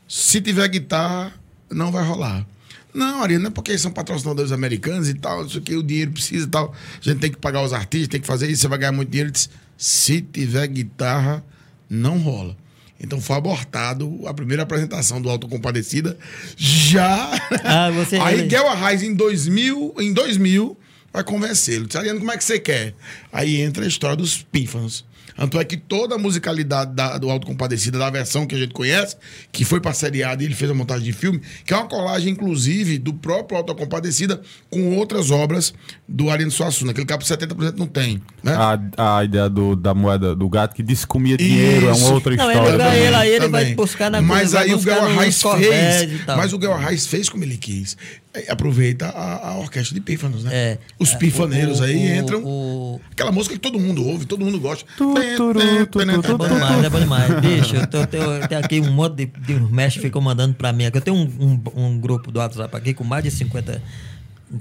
Se 0.08 0.42
tiver 0.42 0.68
guitarra, 0.68 1.32
não 1.72 1.92
vai 1.92 2.04
rolar. 2.04 2.46
Não, 2.94 3.22
Ariano, 3.22 3.48
é 3.48 3.50
porque 3.50 3.78
são 3.78 3.92
patrocinadores 3.92 4.52
americanos 4.52 5.08
e 5.10 5.14
tal, 5.14 5.46
isso 5.46 5.58
aqui, 5.60 5.76
o 5.76 5.84
dinheiro 5.84 6.12
precisa 6.12 6.46
e 6.46 6.50
tal. 6.50 6.74
A 7.00 7.04
gente 7.04 7.20
tem 7.20 7.30
que 7.32 7.38
pagar 7.38 7.62
os 7.62 7.72
artistas, 7.74 8.08
tem 8.08 8.20
que 8.22 8.26
fazer 8.28 8.50
isso, 8.50 8.62
você 8.62 8.68
vai 8.68 8.78
ganhar 8.80 8.92
muito 8.94 9.10
dinheiro. 9.10 9.30
Disse, 9.32 9.50
se 9.78 10.22
tiver 10.22 10.66
guitarra, 10.68 11.44
não 11.90 12.18
rola. 12.18 12.58
Então 13.00 13.20
foi 13.22 13.36
abortado 13.36 14.22
a 14.26 14.34
primeira 14.34 14.64
apresentação 14.64 15.22
do 15.22 15.30
Autocompadecida. 15.30 16.18
Já. 16.58 17.30
Ah, 17.64 17.92
você- 17.92 18.16
Aí 18.18 18.44
Guel 18.48 18.68
Arraes, 18.70 19.04
em 19.04 19.14
2000, 19.14 19.94
em 20.00 20.14
2000, 20.14 20.78
vai 21.14 21.24
convencê-lo. 21.24 21.86
Disse, 21.86 21.98
Ariano, 21.98 22.20
como 22.20 22.32
é 22.32 22.38
que 22.38 22.44
você 22.44 22.58
quer? 22.58 22.96
Aí 23.32 23.62
entra 23.62 23.84
a 23.84 23.88
história 23.88 24.16
dos 24.16 24.42
pífanos. 24.42 25.06
Tanto 25.36 25.60
é 25.60 25.66
que 25.66 25.76
toda 25.78 26.16
a 26.16 26.18
musicalidade 26.18 26.94
da, 26.94 27.18
do 27.18 27.30
Alto 27.30 27.46
Compadecida, 27.46 28.00
da 28.00 28.10
versão 28.10 28.46
que 28.48 28.56
a 28.56 28.58
gente 28.58 28.74
conhece, 28.74 29.18
que 29.52 29.66
foi 29.66 29.80
pra 29.82 29.94
seriada 29.94 30.42
e 30.42 30.46
ele 30.46 30.56
fez 30.56 30.72
a 30.72 30.74
montagem 30.74 31.04
de 31.04 31.14
filme, 31.14 31.42
que 31.66 31.74
é 31.74 31.78
uma 31.78 31.88
colagem, 31.88 32.32
inclusive, 32.32 32.98
do 32.98 33.14
próprio 33.14 33.58
Alto 33.58 33.76
Compadecida 33.76 34.42
com 34.70 34.96
outras 34.98 35.32
obras 35.32 35.74
do 36.08 36.30
Ariano 36.30 36.52
Suassuna. 36.52 36.92
Aquele 36.92 37.06
capo 37.06 37.24
70% 37.24 37.76
não 37.78 37.88
tem, 37.88 38.22
né? 38.42 38.54
A, 38.98 39.18
a 39.18 39.24
ideia 39.26 39.50
do, 39.50 39.76
da 39.76 39.94
moeda 39.94 40.36
do 40.36 40.48
gato 40.50 40.74
que 40.74 40.82
disse 40.84 41.02
que 41.02 41.08
comia 41.08 41.36
dinheiro 41.38 41.88
é 41.88 41.90
uma 41.90 41.96
Isso. 41.98 42.14
outra 42.14 42.36
Não, 42.36 42.50
história. 42.50 42.70
ele 42.70 42.78
também. 42.78 43.16
aí 43.16 43.30
ele 43.30 43.40
Também. 43.46 43.66
vai 43.66 43.76
buscar 43.76 44.10
na 44.10 44.22
Mas 44.22 44.52
vai 44.54 44.64
aí 44.66 44.74
o 44.74 44.80
Guel 44.80 45.02
nos 45.02 45.12
Arraes 45.18 45.42
fez. 45.42 46.12
e. 46.12 46.24
Mas 46.28 46.54
o 46.54 46.58
Guel 46.58 46.74
Arraes 46.74 47.08
fez 47.08 47.28
como 47.30 47.44
ele 47.44 47.58
quis. 47.58 47.98
É, 48.36 48.52
Aproveita 48.52 49.08
a, 49.08 49.50
a 49.52 49.58
orquestra 49.60 49.94
de 49.96 50.02
pífanos, 50.02 50.44
né? 50.44 50.52
É. 50.54 50.78
Os 51.00 51.14
É, 51.14 51.18
pifaneiros 51.18 51.80
o- 51.80 51.84
aí 51.84 51.96
o- 51.96 52.16
entram. 52.22 52.44
o- 52.44 53.02
Aquela 53.12 53.32
música 53.32 53.56
que 53.56 53.62
todo 53.62 53.80
mundo 53.80 54.06
ouve, 54.06 54.26
todo 54.26 54.44
mundo 54.44 54.60
gosta. 54.60 54.86
Tu, 54.98 55.14
turu, 55.38 55.60
tu, 55.86 55.86
tu, 55.88 56.02
É 56.02 56.06
bom 56.38 56.48
demais, 56.48 56.84
é 56.84 56.90
bom 56.90 57.00
demais. 57.00 57.40
Bicho, 57.42 57.76
eu, 57.76 57.88
tô- 57.88 57.98
eu 58.00 58.08
tenho, 58.08 58.24
eu 58.24 58.48
tenho 58.48 58.62
aqui 58.64 58.82
um 58.82 58.92
monte 58.92 59.16
de, 59.16 59.26
de 59.26 59.54
mestres 59.60 59.96
que 60.02 60.08
ficam 60.08 60.22
mandando 60.22 60.54
pra 60.56 60.74
mim. 60.74 60.86
aqui. 60.86 60.98
Eu 60.98 61.02
tenho 61.02 61.16
um, 61.18 61.30
um, 61.76 61.86
um 61.86 62.00
grupo 62.00 62.32
do 62.32 62.40
WhatsApp 62.40 62.76
aqui 62.76 62.94
com 62.94 63.04
mais 63.04 63.24
de 63.24 63.32
50 63.32 63.82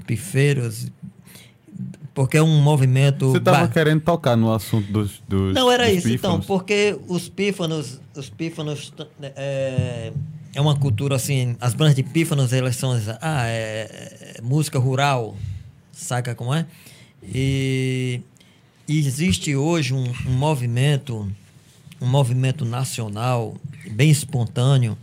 pifeiros, 0.07 0.87
porque 2.13 2.37
é 2.37 2.41
um 2.43 2.61
movimento. 2.61 3.31
Você 3.31 3.39
tava 3.39 3.59
ba- 3.61 3.67
querendo 3.67 4.01
tocar 4.01 4.35
no 4.37 4.53
assunto 4.53 4.91
dos, 4.91 5.21
dos 5.27 5.53
Não, 5.53 5.69
era 5.69 5.85
dos 5.87 5.97
isso, 5.97 6.07
então, 6.09 6.39
pífanos? 6.39 6.45
porque 6.45 6.97
os 7.07 7.27
pífanos, 7.29 7.99
os 8.15 8.29
pífanos 8.29 8.93
é, 9.21 10.11
é 10.55 10.61
uma 10.61 10.75
cultura 10.75 11.15
assim, 11.15 11.55
as 11.61 11.75
bandas 11.75 11.95
de 11.95 12.01
pífanos, 12.01 12.51
elas 12.51 12.75
são, 12.75 12.99
ah, 13.21 13.47
é, 13.47 14.35
é 14.37 14.41
música 14.41 14.79
rural, 14.79 15.35
saca 15.91 16.33
como 16.33 16.53
é? 16.53 16.65
E, 17.23 18.21
e 18.87 18.97
existe 18.97 19.55
hoje 19.55 19.93
um, 19.93 20.11
um 20.25 20.33
movimento, 20.33 21.31
um 22.01 22.07
movimento 22.07 22.65
nacional, 22.65 23.55
bem 23.91 24.09
espontâneo, 24.09 24.97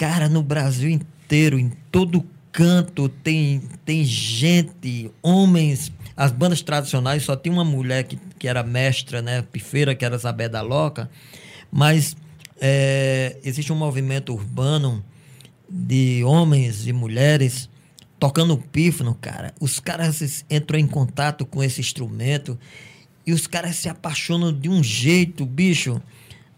Cara, 0.00 0.30
no 0.30 0.42
Brasil 0.42 0.88
inteiro, 0.88 1.58
em 1.58 1.70
todo 1.92 2.24
canto, 2.50 3.06
tem, 3.06 3.60
tem 3.84 4.02
gente, 4.02 5.10
homens. 5.20 5.92
As 6.16 6.32
bandas 6.32 6.62
tradicionais 6.62 7.22
só 7.22 7.36
tinha 7.36 7.52
uma 7.52 7.66
mulher 7.66 8.04
que, 8.04 8.18
que 8.38 8.48
era 8.48 8.62
mestra, 8.62 9.20
né? 9.20 9.42
Pifeira, 9.42 9.94
que 9.94 10.02
era 10.02 10.16
Zabé 10.16 10.48
da 10.48 10.62
Loca. 10.62 11.10
Mas 11.70 12.16
é, 12.60 13.36
existe 13.42 13.72
um 13.72 13.76
movimento 13.76 14.32
urbano 14.32 15.04
de 15.68 16.22
homens 16.24 16.86
e 16.86 16.92
mulheres 16.92 17.68
tocando 18.18 18.56
pífano, 18.58 19.14
cara. 19.14 19.54
Os 19.60 19.80
caras 19.80 20.44
entram 20.50 20.78
em 20.78 20.86
contato 20.86 21.46
com 21.46 21.62
esse 21.62 21.80
instrumento 21.80 22.58
e 23.26 23.32
os 23.32 23.46
caras 23.46 23.76
se 23.76 23.88
apaixonam 23.88 24.52
de 24.52 24.68
um 24.68 24.82
jeito, 24.82 25.46
bicho. 25.46 26.00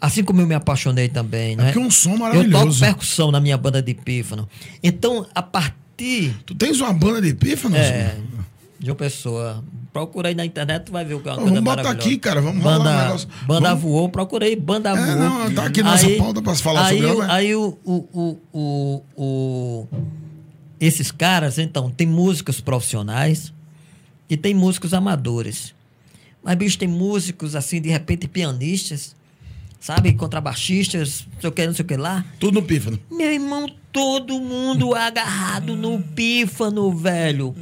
Assim 0.01 0.25
como 0.25 0.41
eu 0.41 0.47
me 0.47 0.55
apaixonei 0.55 1.09
também, 1.09 1.55
né? 1.55 1.67
porque 1.67 1.79
é 1.79 1.83
um 1.83 1.91
som 1.91 2.11
Eu 2.11 2.19
toco 2.19 2.31
maravilhoso. 2.33 2.81
percussão 2.81 3.31
na 3.31 3.41
minha 3.41 3.57
banda 3.57 3.81
de 3.81 3.95
pífano. 3.95 4.49
Então, 4.83 5.25
a 5.33 5.43
partir 5.43 5.73
Tu 6.45 6.55
tens 6.57 6.81
uma 6.81 6.93
banda 6.93 7.23
de 7.23 7.33
pífanos? 7.35 7.79
é, 7.79 8.17
de 8.81 8.91
uma 8.91 8.97
pessoa, 8.97 9.63
procura 9.93 10.29
aí 10.29 10.35
na 10.35 10.45
internet, 10.47 10.85
tu 10.85 10.93
vai 10.93 11.05
ver 11.05 11.15
o 11.15 11.21
que 11.21 11.29
é 11.29 11.33
uma 11.33 11.39
Ô, 11.39 11.43
coisa 11.43 11.61
vamos 11.61 11.77
botar 11.77 11.91
aqui, 11.91 12.17
cara, 12.19 12.41
vamos 12.41 12.63
rolar 12.63 12.77
um 12.77 12.83
banda, 12.85 13.05
negócio. 13.05 13.29
Banda 13.47 13.69
Vamos- 13.69 13.83
voou, 13.83 14.09
procurei 14.09 14.57
banda 14.57 14.91
É, 14.91 14.97
voou. 14.97 15.17
não, 15.17 15.55
tá 15.55 15.67
aqui 15.67 15.83
nossa 15.83 16.09
pauta 16.17 16.41
pra 16.43 16.55
se 16.55 16.63
falar 16.63 16.87
aí, 16.87 16.97
sobre 17.03 17.11
ela? 17.11 17.33
Aí 17.35 17.55
o, 17.55 17.79
o, 17.85 17.93
o, 18.13 18.39
o, 18.53 19.03
o- 19.17 19.89
esses 20.81 21.11
caras, 21.13 21.59
então, 21.59 21.91
tem 21.91 22.07
músicos 22.07 22.61
profissionais 22.61 23.53
e 24.29 24.37
tem 24.37 24.55
músicos 24.55 24.95
amadores. 24.95 25.75
Mas, 26.43 26.57
bicho, 26.57 26.79
tem 26.79 26.89
músicos, 26.89 27.55
assim, 27.55 27.81
de 27.81 27.89
repente, 27.89 28.27
pianistas, 28.27 29.15
sabe? 29.79 30.13
Contrabaixistas, 30.15 31.27
não 31.35 31.41
sei 31.41 31.51
o 31.51 31.53
que, 31.53 31.67
não 31.67 31.75
sei 31.75 31.85
o 31.85 31.89
que 31.89 31.97
lá. 31.97 32.25
Tudo 32.41 32.61
no 32.61 32.67
pífano. 32.67 32.99
Meu 33.11 33.31
irmão, 33.33 33.69
todo 33.93 34.41
mundo 34.41 34.95
agarrado 34.95 35.77
no 35.77 36.03
pífano, 36.03 36.91
velho. 36.91 37.55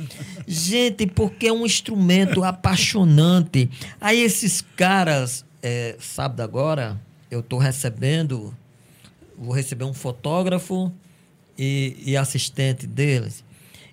Gente, 0.47 1.07
porque 1.07 1.48
é 1.48 1.52
um 1.52 1.66
instrumento 1.66 2.44
apaixonante. 2.44 3.69
Aí 4.01 4.23
esses 4.23 4.61
caras, 4.77 5.44
é, 5.62 5.97
sábado 5.98 6.40
agora, 6.40 7.01
eu 7.31 7.43
tô 7.43 7.59
recebendo, 7.59 8.55
vou 9.36 9.55
receber 9.55 9.85
um 9.85 9.93
fotógrafo 9.93 10.93
e, 11.59 11.97
e 12.07 12.16
assistente 12.16 12.86
deles. 12.86 13.44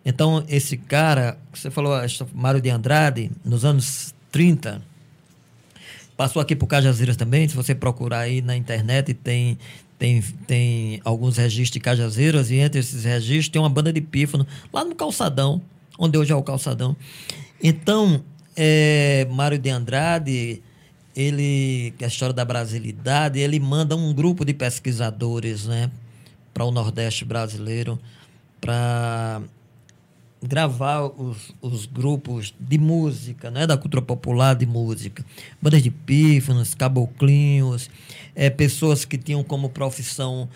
Então, 0.05 0.45
esse 0.47 0.77
cara, 0.77 1.38
você 1.53 1.69
falou, 1.69 1.99
que 1.99 2.26
Mário 2.34 2.61
de 2.61 2.69
Andrade, 2.69 3.31
nos 3.43 3.65
anos 3.65 4.14
30, 4.31 4.81
Passou 6.18 6.41
aqui 6.41 6.55
por 6.55 6.65
Cajazeiras 6.65 7.15
também, 7.15 7.47
se 7.47 7.55
você 7.55 7.76
procurar 7.76 8.22
aí 8.22 8.41
na 8.41 8.57
internet, 8.57 9.14
tem, 9.14 9.55
tem, 9.98 10.22
tem 10.45 11.02
alguns 11.03 11.38
registros 11.38 11.72
de 11.72 11.80
Cajazeiras, 11.80 12.52
e 12.52 12.56
entre 12.56 12.80
esses 12.80 13.03
registros 13.03 13.49
tem 13.49 13.61
uma 13.61 13.69
banda 13.69 13.91
de 13.91 14.02
pífano, 14.02 14.45
lá 14.72 14.84
no 14.84 14.95
Calçadão, 14.95 15.61
onde 15.98 16.18
hoje 16.18 16.32
é 16.32 16.36
o 16.36 16.44
Calçadão. 16.44 16.95
Então, 17.61 18.24
é, 18.56 19.28
Mário 19.32 19.57
de 19.57 19.69
Andrade, 19.69 20.61
ele, 21.15 21.94
a 22.02 22.06
história 22.06 22.34
da 22.34 22.45
brasilidade, 22.45 23.40
ele 23.40 23.60
manda 23.60 23.95
um 23.95 24.14
grupo 24.14 24.45
de 24.45 24.53
pesquisadores 24.53 25.65
né, 25.65 25.90
para 26.53 26.64
o 26.64 26.72
Nordeste 26.72 27.26
brasileiro, 27.26 27.99
para 28.61 29.41
gravar 30.41 31.03
os, 31.03 31.53
os 31.61 31.85
grupos 31.85 32.53
de 32.59 32.77
música, 32.77 33.49
né, 33.49 33.65
da 33.65 33.77
cultura 33.77 34.01
popular 34.01 34.55
de 34.55 34.65
música. 34.65 35.26
Bandas 35.61 35.81
de 35.81 35.91
pífanos, 35.91 36.73
caboclinhos, 36.73 37.89
é, 38.35 38.49
pessoas 38.49 39.05
que 39.05 39.18
tinham 39.18 39.43
como 39.43 39.69
profissão 39.69 40.47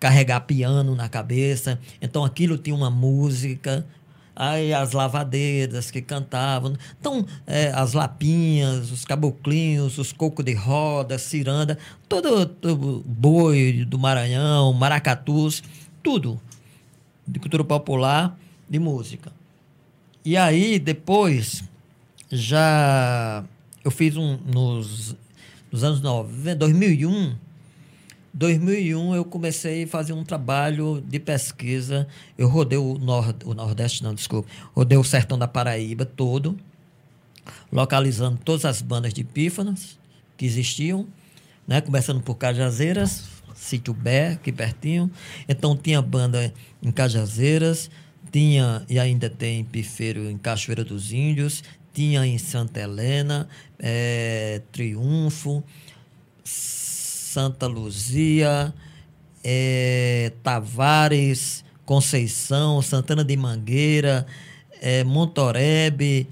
carregar 0.00 0.40
piano 0.40 0.94
na 0.94 1.08
cabeça. 1.08 1.78
Então 2.00 2.24
aquilo 2.24 2.58
tinha 2.58 2.74
uma 2.74 2.90
música. 2.90 3.86
Aí 4.34 4.72
as 4.72 4.92
lavadeiras 4.92 5.90
que 5.90 6.00
cantavam. 6.00 6.74
Então, 7.00 7.26
é, 7.44 7.72
as 7.74 7.92
lapinhas, 7.92 8.92
os 8.92 9.04
caboclinhos, 9.04 9.98
os 9.98 10.12
cocos 10.12 10.44
de 10.44 10.54
roda, 10.54 11.18
ciranda, 11.18 11.76
todo, 12.08 12.46
todo 12.46 13.02
boi 13.04 13.84
do 13.84 13.98
Maranhão, 13.98 14.72
maracatus, 14.72 15.60
tudo 16.04 16.40
de 17.26 17.38
cultura 17.38 17.64
popular, 17.64 18.38
de 18.68 18.78
música. 18.78 19.32
E 20.24 20.36
aí, 20.36 20.78
depois, 20.78 21.64
já 22.30 23.44
eu 23.84 23.90
fiz 23.90 24.16
um 24.16 24.36
nos, 24.36 25.16
nos 25.70 25.84
anos 25.84 26.00
90, 26.00 26.56
2001, 26.56 27.36
2001 28.34 29.14
eu 29.14 29.24
comecei 29.24 29.84
a 29.84 29.86
fazer 29.86 30.12
um 30.12 30.24
trabalho 30.24 31.02
de 31.06 31.18
pesquisa. 31.18 32.06
Eu 32.36 32.48
rodei 32.48 32.78
o, 32.78 32.98
nord, 32.98 33.44
o 33.44 33.54
Nordeste, 33.54 34.02
não, 34.02 34.14
desculpa. 34.14 34.48
Rodei 34.74 34.98
o 34.98 35.04
sertão 35.04 35.38
da 35.38 35.48
Paraíba 35.48 36.04
todo, 36.04 36.56
localizando 37.72 38.38
todas 38.44 38.64
as 38.64 38.82
bandas 38.82 39.14
de 39.14 39.24
pífanos 39.24 39.98
que 40.36 40.44
existiam, 40.44 41.06
né? 41.66 41.80
começando 41.80 42.22
por 42.22 42.36
Cajazeiras, 42.36 43.24
Sítio 43.54 43.92
Bé, 43.92 44.32
aqui 44.32 44.52
pertinho. 44.52 45.10
Então 45.48 45.76
tinha 45.76 46.00
banda 46.00 46.52
em 46.82 46.92
Cajazeiras, 46.92 47.90
tinha 48.30 48.84
e 48.88 48.98
ainda 48.98 49.28
tem 49.30 49.64
pifeiro 49.64 50.28
em 50.30 50.38
Cachoeira 50.38 50.84
dos 50.84 51.12
Índios, 51.12 51.62
tinha 51.92 52.24
em 52.26 52.38
Santa 52.38 52.80
Helena, 52.80 53.48
eh, 53.78 54.62
Triunfo, 54.70 55.64
Santa 56.44 57.66
Luzia, 57.66 58.72
eh, 59.44 60.32
Tavares, 60.42 61.64
Conceição, 61.84 62.82
Santana 62.82 63.24
de 63.24 63.36
Mangueira, 63.36 64.26
eh, 64.80 65.04
Montorebe, 65.04 66.28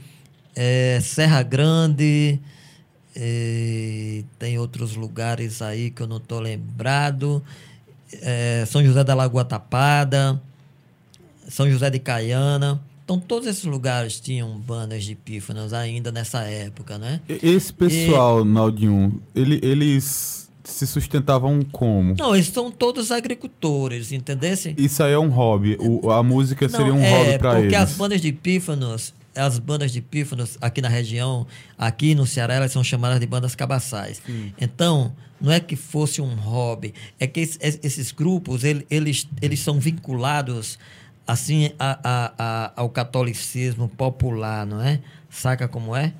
eh, 0.54 0.98
Serra 1.02 1.42
Grande, 1.42 2.40
tem 4.38 4.58
outros 4.58 4.94
lugares 4.94 5.62
aí 5.62 5.90
que 5.90 6.02
eu 6.02 6.06
não 6.06 6.18
estou 6.18 6.38
lembrado, 6.38 7.42
São 8.66 8.84
José 8.84 9.02
da 9.02 9.14
Lagoa 9.14 9.42
Tapada, 9.42 10.38
São 11.48 11.70
José 11.70 11.90
de 11.90 11.98
Caiana. 11.98 12.80
Então, 13.04 13.20
todos 13.20 13.46
esses 13.46 13.64
lugares 13.64 14.18
tinham 14.18 14.58
bandas 14.58 15.04
de 15.04 15.14
pífanos 15.14 15.72
ainda 15.72 16.10
nessa 16.10 16.40
época, 16.42 16.98
né? 16.98 17.20
E- 17.28 17.38
Esse 17.50 17.72
pessoal, 17.72 18.44
Naldinho, 18.44 19.22
ele, 19.34 19.60
eles 19.62 20.50
se 20.64 20.84
sustentavam 20.88 21.62
como? 21.70 22.16
Não, 22.18 22.34
eles 22.34 22.48
são 22.48 22.68
todos 22.70 23.12
agricultores, 23.12 24.10
entendesse? 24.10 24.74
Isso 24.76 25.02
aí 25.04 25.12
é 25.12 25.18
um 25.18 25.28
hobby. 25.28 25.76
O- 25.78 26.10
a 26.10 26.20
música 26.22 26.68
seria 26.68 26.92
um 26.92 27.00
é, 27.00 27.10
hobby 27.10 27.38
porque 27.38 27.58
eles. 27.66 27.74
as 27.78 27.92
bandas 27.92 28.20
de 28.20 28.32
pífanos, 28.32 29.14
as 29.36 29.58
bandas 29.60 29.92
de 29.92 30.00
pífanos 30.00 30.58
aqui 30.60 30.82
na 30.82 30.88
região, 30.88 31.46
aqui 31.78 32.12
no 32.12 32.26
Ceará, 32.26 32.54
elas 32.54 32.72
são 32.72 32.82
chamadas 32.82 33.20
de 33.20 33.26
bandas 33.26 33.54
cabaçais. 33.54 34.20
Então, 34.60 35.14
não 35.40 35.52
é 35.52 35.60
que 35.60 35.76
fosse 35.76 36.20
um 36.20 36.34
hobby, 36.34 36.92
é 37.20 37.26
que 37.28 37.38
es- 37.40 37.58
es- 37.62 37.78
esses 37.84 38.10
grupos, 38.10 38.64
ele- 38.64 38.84
eles, 38.90 39.28
eles 39.40 39.60
são 39.60 39.78
vinculados 39.78 40.76
assim 41.26 41.70
a- 41.78 41.98
a- 42.02 42.32
a- 42.38 42.72
ao 42.76 42.88
catolicismo 42.88 43.88
popular, 43.88 44.64
não 44.66 44.80
é? 44.80 45.00
Saca 45.30 45.66
como 45.68 45.94
é? 45.96 46.12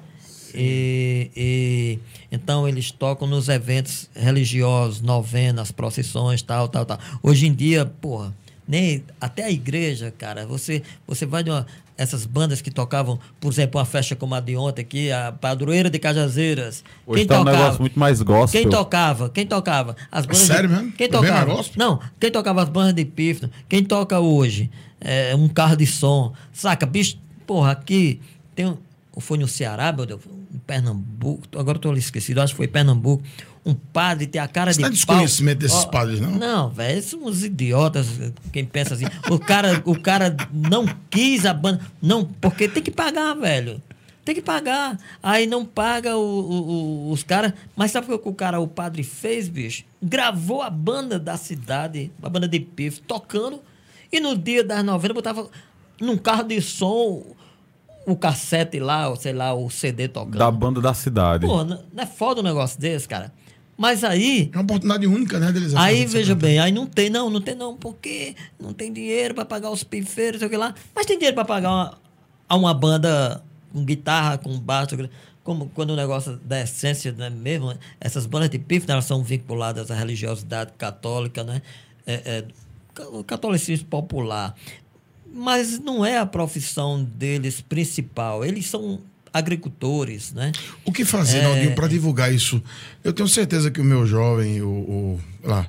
E, 0.55 1.31
e, 1.37 1.99
então 2.33 2.67
eles 2.67 2.91
tocam 2.91 3.29
nos 3.29 3.49
eventos 3.49 4.09
religiosos, 4.15 5.01
novenas, 5.03 5.71
procissões, 5.71 6.41
tal, 6.43 6.69
tal, 6.69 6.85
tal. 6.87 6.99
Hoje 7.23 7.47
em 7.47 7.53
dia, 7.53 7.85
porra, 7.85 8.35
nem 8.67 9.05
até 9.21 9.45
a 9.45 9.51
igreja, 9.51 10.13
cara, 10.17 10.47
você 10.47 10.83
você 11.07 11.27
vai 11.27 11.43
de 11.45 11.51
uma 11.51 11.67
essas 11.99 12.27
bandas 12.27 12.61
que 12.61 12.71
tocavam, 12.71 13.19
por 13.41 13.51
exemplo, 13.51 13.79
uma 13.81 13.87
festa 13.87 14.15
como 14.15 14.35
a 14.35 14.41
de 14.41 14.55
ontem 14.55 14.83
aqui, 14.83 15.11
a 15.11 15.33
Padroeira 15.33 15.89
de 15.89 15.99
Cajazeiras. 15.99 16.85
Hoje 17.07 17.21
quem 17.23 17.27
tá 17.27 17.37
um 17.37 17.39
tocava? 17.45 17.57
negócio 17.59 17.81
muito 17.81 17.99
mais 17.99 18.21
gospel. 18.21 18.61
Quem 18.61 18.71
tocava? 18.71 19.31
Quem 19.31 19.47
tocava? 19.47 19.97
As 20.13 20.27
bandas 20.27 20.43
sério 20.43 20.69
de, 20.69 20.75
mesmo? 20.75 20.93
Quem 20.93 21.07
É 21.07 21.09
tocava? 21.09 21.65
Não, 21.77 21.99
quem 22.21 22.31
tocava 22.31 22.63
as 22.63 22.69
bandas 22.69 22.93
de 22.95 23.05
pífano? 23.07 23.51
Quem 23.67 23.83
toca 23.83 24.21
hoje? 24.21 24.71
É, 25.01 25.35
um 25.35 25.49
carro 25.49 25.77
de 25.77 25.87
som. 25.87 26.33
Saca, 26.53 26.87
bicho, 26.87 27.19
porra, 27.47 27.73
aqui 27.73 28.21
tem 28.55 28.67
um, 28.67 28.77
foi 29.19 29.39
no 29.39 29.47
Ceará, 29.49 29.93
meu 29.93 30.07
Deus, 30.07 30.21
em 30.55 30.59
Pernambuco, 30.59 31.47
agora 31.59 31.79
estou 31.79 31.95
esquecido, 31.97 32.41
acho 32.41 32.53
que 32.53 32.57
foi 32.57 32.67
em 32.67 32.71
Pernambuco. 32.71 33.23
Um 33.65 33.75
padre 33.75 34.27
tem 34.29 34.41
a 34.41 34.47
cara 34.47 34.73
Você 34.73 34.77
de 34.79 34.83
tá 34.83 34.89
pau. 34.89 34.95
desconhecimento 35.17 35.59
desses 35.59 35.85
Ó, 35.85 35.87
padres, 35.89 36.21
não? 36.21 36.31
Não, 36.31 36.69
velho, 36.71 37.03
são 37.03 37.25
uns 37.25 37.43
idiotas, 37.43 38.07
quem 38.53 38.65
pensa 38.65 38.95
assim. 38.95 39.07
O 39.29 39.39
cara, 39.41 39.83
o 39.85 39.99
cara 40.01 40.37
não 40.53 40.87
quis 41.11 41.45
a 41.45 41.53
banda, 41.53 41.81
não, 42.01 42.25
porque 42.25 42.69
tem 42.69 42.83
que 42.83 42.93
pagar, 42.93 43.35
velho. 43.35 43.83
Tem 44.25 44.35
que 44.35 44.43
pagar. 44.43 44.99
Aí 45.23 45.47
não 45.47 45.65
paga 45.65 46.17
o- 46.17 46.21
o- 46.21 46.69
o- 47.09 47.11
os 47.13 47.23
caras. 47.23 47.53
Mas 47.77 47.91
sabe 47.93 48.13
o 48.13 48.19
que 48.19 48.29
o 48.29 48.35
cara, 48.35 48.59
o 48.61 48.67
padre 48.67 49.03
fez, 49.05 49.49
bicho? 49.49 49.85
Gravou 50.03 50.63
a 50.63 50.71
banda 50.71 51.17
da 51.19 51.37
cidade, 51.37 52.11
a 52.23 52.29
banda 52.29 52.49
de 52.49 52.59
pif, 52.61 53.01
tocando. 53.03 53.61
E 54.17 54.21
no 54.21 54.35
dia 54.35 54.65
das 54.65 54.83
novenas 54.83 55.15
botava 55.15 55.51
num 56.01 56.17
carro 56.17 56.45
de 56.45 56.59
som 56.63 57.23
o 58.07 58.17
cassete 58.17 58.79
lá, 58.79 59.11
ou 59.11 59.17
sei 59.17 59.35
lá, 59.35 59.53
o 59.53 59.69
CD 59.69 60.09
tocando. 60.09 60.39
Da 60.39 60.51
banda 60.51 60.81
da 60.81 60.95
cidade. 60.95 61.47
Pô, 61.47 61.63
não 61.65 61.79
é 61.99 62.07
foda 62.07 62.41
um 62.41 62.45
negócio 62.45 62.81
desse, 62.81 63.07
cara. 63.07 63.31
Mas 63.77 64.03
aí, 64.03 64.49
É 64.55 64.57
uma 64.57 64.63
oportunidade 64.63 65.07
única, 65.07 65.39
né, 65.39 65.53
deles. 65.53 65.75
Aí, 65.75 66.07
veja 66.07 66.35
bem, 66.35 66.59
aí 66.59 66.73
não 66.73 66.87
tem, 66.87 67.11
não, 67.11 67.29
não 67.29 67.43
tem 67.43 67.55
não, 67.55 67.77
porque 67.77 68.35
não 68.59 68.73
tem 68.73 68.91
dinheiro 68.91 69.35
para 69.35 69.45
pagar 69.45 69.71
os 69.71 69.85
pifeiros, 69.85 70.39
sei 70.39 70.47
o 70.47 70.51
que 70.51 70.57
lá. 70.57 70.75
Mas 70.95 71.05
tem 71.05 71.19
dinheiro 71.19 71.35
para 71.35 71.45
pagar 71.45 71.71
uma, 71.71 71.99
a 72.49 72.57
uma 72.57 72.73
banda 72.73 73.45
com 73.71 73.85
guitarra, 73.85 74.39
com 74.39 74.59
baixo, 74.59 74.97
como 75.45 75.71
quando 75.75 75.91
o 75.91 75.97
negócio 75.97 76.41
da 76.43 76.63
essência, 76.63 77.13
né, 77.13 77.29
mesmo, 77.29 77.75
essas 78.01 78.25
bandas 78.25 78.49
de 78.49 78.59
pif, 78.59 78.87
né, 78.89 78.95
elas 78.95 79.05
são 79.05 79.23
vinculadas 79.23 79.91
à 79.91 79.95
religiosidade 79.95 80.73
católica, 80.79 81.45
né? 81.45 81.61
É, 82.07 82.15
é, 82.25 82.45
o 83.13 83.23
catolicismo 83.25 83.87
popular. 83.87 84.55
Mas 85.33 85.79
não 85.79 86.05
é 86.05 86.19
a 86.19 86.25
profissão 86.27 87.03
deles 87.03 87.61
principal. 87.61 88.45
Eles 88.45 88.67
são 88.67 89.01
agricultores, 89.33 90.33
né? 90.33 90.51
O 90.85 90.91
que 90.91 91.05
fazer, 91.05 91.39
É. 91.39 91.43
Naldinho, 91.43 91.75
para 91.75 91.89
divulgar 91.89 92.33
isso? 92.33 92.63
Eu 93.05 93.13
tenho 93.13 93.29
certeza 93.29 93.71
que 93.71 93.81
o 93.81 93.85
meu 93.85 94.07
jovem, 94.07 94.63
o, 94.63 94.69
o- 94.69 95.21
lá, 95.45 95.69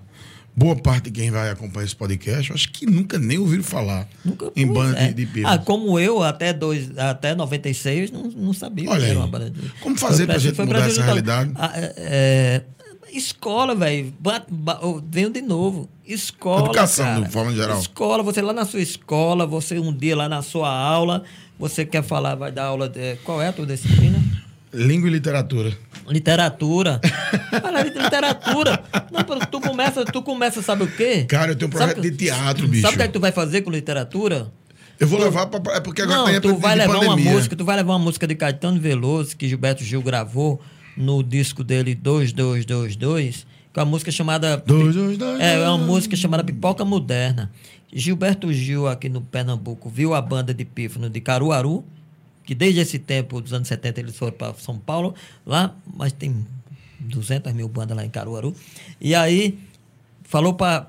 boa 0.55 0.75
parte 0.75 1.05
de 1.09 1.19
quem 1.19 1.29
vai 1.29 1.49
acompanhar 1.49 1.85
esse 1.85 1.95
podcast, 1.95 2.53
acho 2.53 2.71
que 2.71 2.85
nunca 2.85 3.19
nem 3.19 3.37
ouviram 3.37 3.63
falar 3.63 4.07
Nunca 4.23 4.51
em 4.55 4.65
banda 4.65 4.97
é. 4.97 5.11
de, 5.11 5.25
de. 5.25 5.45
Ah, 5.45 5.57
como 5.57 5.99
eu, 5.99 6.23
até, 6.23 6.53
dois, 6.53 6.97
até 6.97 7.35
96, 7.35 8.09
não, 8.09 8.23
não 8.31 8.53
sabia 8.53 8.89
Olha 8.89 9.03
que 9.03 9.09
era 9.11 9.19
uma 9.19 9.27
banda 9.27 9.49
de... 9.49 9.69
Como 9.81 9.97
fazer 9.97 10.25
pra 10.25 10.35
Brasil- 10.35 10.51
gente 10.55 10.65
mudar 10.65 10.87
essa 10.87 11.03
realidade? 11.03 11.51
Ah, 11.55 11.71
é, 11.75 11.93
é, 11.97 12.63
escola, 13.11 13.73
velho. 13.75 14.13
Venho 15.09 15.29
de 15.29 15.41
novo. 15.41 15.89
Escola, 16.05 16.65
Educação, 16.65 17.05
cara. 17.05 17.21
de 17.21 17.31
forma 17.31 17.53
geral. 17.53 17.79
Escola, 17.79 18.23
você 18.23 18.41
lá 18.41 18.53
na 18.53 18.65
sua 18.65 18.79
escola, 18.79 19.45
você 19.45 19.77
um 19.79 19.91
dia 19.93 20.15
lá 20.15 20.29
na 20.29 20.41
sua 20.41 20.69
aula, 20.69 21.23
você 21.59 21.85
quer 21.85 22.03
falar, 22.03 22.35
vai 22.35 22.51
dar 22.51 22.65
aula 22.65 22.87
de... 22.87 23.15
Qual 23.23 23.41
é 23.41 23.47
a 23.49 23.53
tua 23.53 23.65
disciplina? 23.65 24.17
Língua 24.73 25.09
e 25.09 25.11
literatura. 25.11 25.77
Literatura. 26.07 27.01
Fala 27.61 27.83
de 27.83 27.97
literatura. 27.99 28.81
Não, 29.11 29.23
tu 29.51 29.59
começa, 29.59 30.05
tu 30.05 30.21
começa, 30.21 30.61
sabe 30.61 30.83
o 30.83 30.87
quê? 30.87 31.25
Cara, 31.27 31.51
eu 31.51 31.55
tenho 31.55 31.69
um 31.69 31.77
Sabe 31.77 31.93
projeto 31.93 32.01
que- 32.03 32.11
de 32.11 32.17
teatro, 32.17 32.67
bicho. 32.67 32.81
Sabe 32.83 32.93
o 32.95 32.97
que, 32.97 33.03
é 33.03 33.07
que 33.07 33.13
tu 33.13 33.19
vai 33.19 33.31
fazer 33.31 33.61
com 33.61 33.71
literatura? 33.71 34.51
Eu 34.99 35.07
vou 35.07 35.19
levar 35.19 35.45
pra. 35.47 35.75
É 35.75 35.79
porque 35.79 36.01
agora 36.01 36.19
Não, 36.19 36.33
tá 36.33 36.41
tu 36.41 36.55
vai 36.57 36.75
levar 36.75 36.95
uma 36.99 37.09
pandemia. 37.09 37.31
música, 37.33 37.55
tu 37.55 37.63
vai 37.65 37.75
levar 37.75 37.93
uma 37.93 37.99
música 37.99 38.25
de 38.25 38.33
Caetano 38.35 38.79
Veloso 38.79 39.35
que 39.37 39.47
Gilberto 39.47 39.83
Gil 39.83 40.01
gravou 40.01 40.61
no 40.97 41.23
disco 41.23 41.63
dele 41.63 41.95
2222, 41.95 43.45
que 43.73 43.79
é 43.79 43.83
uma 43.83 43.89
música 43.89 44.11
chamada 44.11 44.57
Dois, 44.57 44.95
dois, 44.95 45.17
dois, 45.17 45.39
É, 45.39 45.55
é 45.55 45.69
uma 45.69 45.77
música 45.77 46.15
chamada 46.15 46.43
Pipoca 46.43 46.83
Moderna. 46.83 47.51
Gilberto 47.93 48.51
Gil 48.51 48.87
aqui 48.87 49.07
no 49.07 49.21
Pernambuco 49.21 49.89
viu 49.89 50.13
a 50.13 50.21
banda 50.21 50.53
de 50.53 50.65
pífano 50.65 51.09
de 51.09 51.21
Caruaru, 51.21 51.85
que 52.43 52.53
desde 52.53 52.81
esse 52.81 52.99
tempo, 52.99 53.39
dos 53.41 53.53
anos 53.53 53.67
70, 53.67 53.99
eles 53.99 54.17
foram 54.17 54.33
para 54.33 54.53
São 54.55 54.77
Paulo, 54.77 55.13
lá, 55.45 55.75
mas 55.95 56.11
tem 56.11 56.45
200 56.99 57.53
mil 57.53 57.67
bandas 57.67 57.95
lá 57.95 58.05
em 58.05 58.09
Caruaru. 58.09 58.53
E 58.99 59.13
aí 59.15 59.57
falou 60.23 60.53
para 60.53 60.85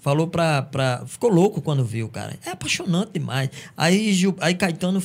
falou 0.00 0.26
pra, 0.26 0.62
pra. 0.62 1.04
Ficou 1.06 1.30
louco 1.30 1.60
quando 1.60 1.84
viu, 1.84 2.08
cara. 2.08 2.38
É 2.44 2.50
apaixonante 2.50 3.12
demais. 3.14 3.50
Aí, 3.76 4.12
Gil, 4.12 4.34
aí 4.40 4.54
Caetano 4.54 5.02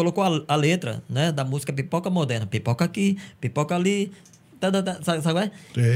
colocou 0.00 0.24
a, 0.24 0.42
a 0.48 0.56
letra 0.56 1.02
né, 1.08 1.30
da 1.30 1.44
música 1.44 1.72
Pipoca 1.72 2.08
Moderna. 2.08 2.46
Pipoca 2.46 2.84
aqui, 2.84 3.18
pipoca 3.38 3.74
ali. 3.74 4.10
tá, 4.58 4.70
tá, 4.72 4.82
tá, 4.82 4.98
sabe, 5.02 5.22
sabe? 5.22 5.40
é? 5.40 5.50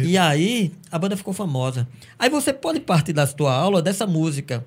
E 0.04 0.18
aí 0.18 0.72
a 0.92 0.98
banda 0.98 1.16
ficou 1.16 1.32
famosa. 1.32 1.88
Aí 2.18 2.28
você 2.28 2.52
pode 2.52 2.80
partir 2.80 3.14
da 3.14 3.26
sua 3.26 3.54
aula 3.54 3.80
dessa 3.80 4.06
música. 4.06 4.64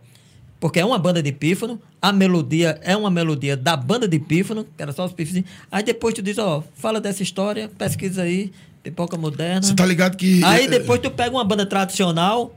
Porque 0.59 0.80
é 0.80 0.85
uma 0.85 0.97
banda 0.97 1.22
de 1.22 1.31
pífano, 1.31 1.80
a 2.01 2.11
melodia 2.11 2.80
é 2.81 2.97
uma 2.97 3.11
melodia 3.11 3.55
da 3.55 3.77
banda 3.77 4.07
de 4.07 4.18
pífano, 4.18 4.64
que 4.64 4.81
era 4.81 4.91
só 4.91 5.05
os 5.05 5.14
pífanos. 5.14 5.43
Aí 5.72 5.84
depois 5.84 6.15
tu 6.15 6.22
diz, 6.23 6.39
ó, 6.39 6.64
fala 6.73 6.99
dessa 6.99 7.22
história, 7.22 7.69
pesquisa 7.77 8.23
aí, 8.23 8.51
pipoca 8.81 9.15
moderna. 9.18 9.61
Você 9.61 9.76
tá 9.76 9.85
ligado 9.85 10.18
que. 10.18 10.43
Aí 10.43 10.65
é, 10.65 10.68
depois 10.68 10.99
tu 10.99 11.11
pega 11.11 11.30
uma 11.30 11.43
banda 11.43 11.64
tradicional, 11.64 12.55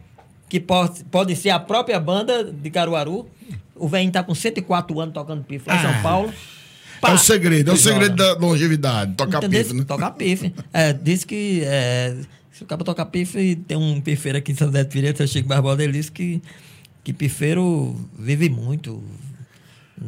que 0.48 0.58
pode, 0.58 1.04
pode 1.10 1.36
ser 1.36 1.50
a 1.50 1.60
própria 1.60 2.00
banda 2.00 2.42
de 2.42 2.70
Caruaru. 2.70 3.28
O 3.76 3.86
velho 3.86 4.10
tá 4.10 4.22
com 4.22 4.34
104 4.34 4.98
anos 4.98 5.12
tocando 5.12 5.44
pif 5.44 5.68
lá 5.68 5.76
em 5.76 5.82
São 5.82 5.90
Ah. 5.90 6.32
Paulo. 7.00 7.16
É 7.16 7.20
o 7.20 7.22
segredo, 7.22 7.70
é 7.70 7.74
o 7.74 7.76
segredo 7.76 8.16
da 8.16 8.34
longevidade. 8.34 9.14
Tocar 9.14 9.38
Entendeu? 9.38 9.62
pife, 9.62 9.74
né? 9.74 9.84
Tocar 9.84 10.10
pife. 10.12 10.54
É, 10.72 10.92
diz 10.92 11.24
que 11.24 11.62
é, 11.64 12.16
se 12.52 12.62
o 12.62 12.66
cara 12.66 12.82
tocar 12.84 13.06
pife, 13.06 13.56
tem 13.66 13.76
um 13.76 14.00
pifeiro 14.00 14.38
aqui 14.38 14.52
em 14.52 14.54
São 14.54 14.66
José 14.68 14.84
de 14.84 14.90
Pireto, 14.90 15.16
seu 15.18 15.26
Chico 15.26 15.48
Barbosa, 15.48 15.82
ele 15.82 15.92
disse 15.94 16.12
que, 16.12 16.42
que 17.02 17.12
pifeiro 17.12 17.96
vive 18.18 18.48
muito. 18.48 19.02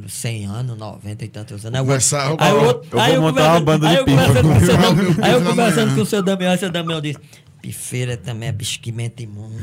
100 0.08 0.46
anos, 0.46 0.78
90 0.78 1.24
e 1.24 1.28
tantos 1.28 1.66
anos. 1.66 1.78
Conversar, 1.80 2.30
outro- 2.30 2.46
eu 2.46 2.50
aí 2.60 2.64
outro- 2.66 2.88
eu 2.92 3.00
aí 3.00 3.12
vou 3.12 3.22
montar 3.22 3.50
uma 3.52 3.60
banda 3.60 3.88
de 3.88 3.94
eu 3.96 4.04
pife. 4.06 4.16
Aí 5.22 5.32
eu 5.32 5.42
conversando 5.44 5.94
com 5.94 6.00
o 6.00 6.06
seu 6.06 6.22
Damião, 6.22 6.54
o 6.54 6.56
seu 6.58 6.70
Damião 6.70 6.98
disse: 6.98 7.18
Pifeira 7.62 8.16
também 8.16 8.48
é 8.48 8.92
mente 8.92 9.24
muito. 9.24 9.54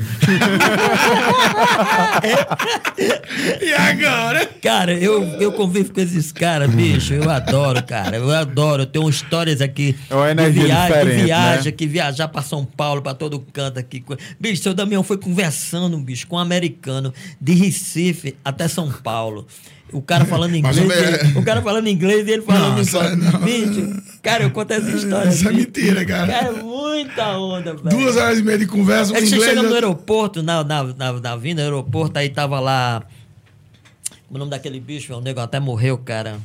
E 3.60 3.72
agora? 3.72 4.46
Cara, 4.62 4.92
eu, 4.92 5.22
eu 5.38 5.52
convivo 5.52 5.92
com 5.92 6.00
esses 6.00 6.32
caras, 6.32 6.70
bicho. 6.70 7.12
Eu 7.12 7.28
adoro, 7.30 7.82
cara. 7.82 8.16
Eu 8.16 8.30
adoro. 8.30 8.82
Eu 8.82 8.86
tenho 8.86 9.08
histórias 9.08 9.60
aqui. 9.60 9.96
É 10.08 10.14
uma 10.14 10.30
energia 10.30 10.64
viagem, 10.64 10.86
diferente, 10.86 11.16
de 11.16 11.24
viagem, 11.24 11.64
né? 11.66 11.72
que 11.72 11.86
viajar 11.86 12.28
pra 12.28 12.42
São 12.42 12.64
Paulo, 12.64 13.02
pra 13.02 13.14
todo 13.14 13.38
canto 13.52 13.78
aqui. 13.78 14.02
Bicho, 14.38 14.62
seu 14.62 14.74
Damião 14.74 15.02
foi 15.02 15.18
conversando, 15.18 15.98
bicho, 15.98 16.26
com 16.26 16.36
um 16.36 16.38
americano 16.38 17.12
de 17.40 17.52
Recife 17.52 18.36
até 18.44 18.66
São 18.66 18.90
Paulo. 18.90 19.46
O 19.92 20.00
cara 20.02 20.24
falando 20.24 20.54
inglês, 20.54 20.76
ele- 20.78 21.38
o 21.38 21.42
cara 21.44 21.62
falando 21.62 21.86
inglês 21.88 22.26
e 22.26 22.30
ele 22.30 22.42
falando 22.42 22.62
Não, 22.62 22.70
inglês. 22.72 22.94
é- 22.94 23.16
não. 23.16 23.40
Bicho, 23.40 24.02
cara, 24.22 24.44
eu 24.44 24.50
conto 24.50 24.72
essa 24.72 24.90
história. 24.90 25.28
Isso 25.28 25.48
é 25.48 25.52
mentira, 25.52 26.04
cara. 26.04 26.26
Cara, 26.32 26.48
é 26.48 26.62
muita 26.62 27.36
onda, 27.38 27.74
velho. 27.74 27.88
Duas 27.96 28.16
horas 28.16 28.38
e 28.38 28.42
meia 28.42 28.58
de 28.58 28.66
conversa, 28.66 29.16
É 29.16 29.20
que 29.20 29.26
você 29.26 29.40
chega 29.40 29.62
no 29.62 29.74
aeroporto, 29.74 30.42
na, 30.42 30.62
na, 30.64 30.84
na, 30.84 31.12
na 31.14 31.36
vinda 31.36 31.62
do 31.62 31.64
aeroporto, 31.64 32.18
aí 32.18 32.28
tava 32.28 32.60
lá. 32.60 33.02
O 34.30 34.38
nome 34.38 34.50
daquele 34.50 34.78
bicho, 34.78 35.12
o 35.14 35.20
nego 35.20 35.40
até 35.40 35.58
morreu, 35.58 35.98
cara. 35.98 36.38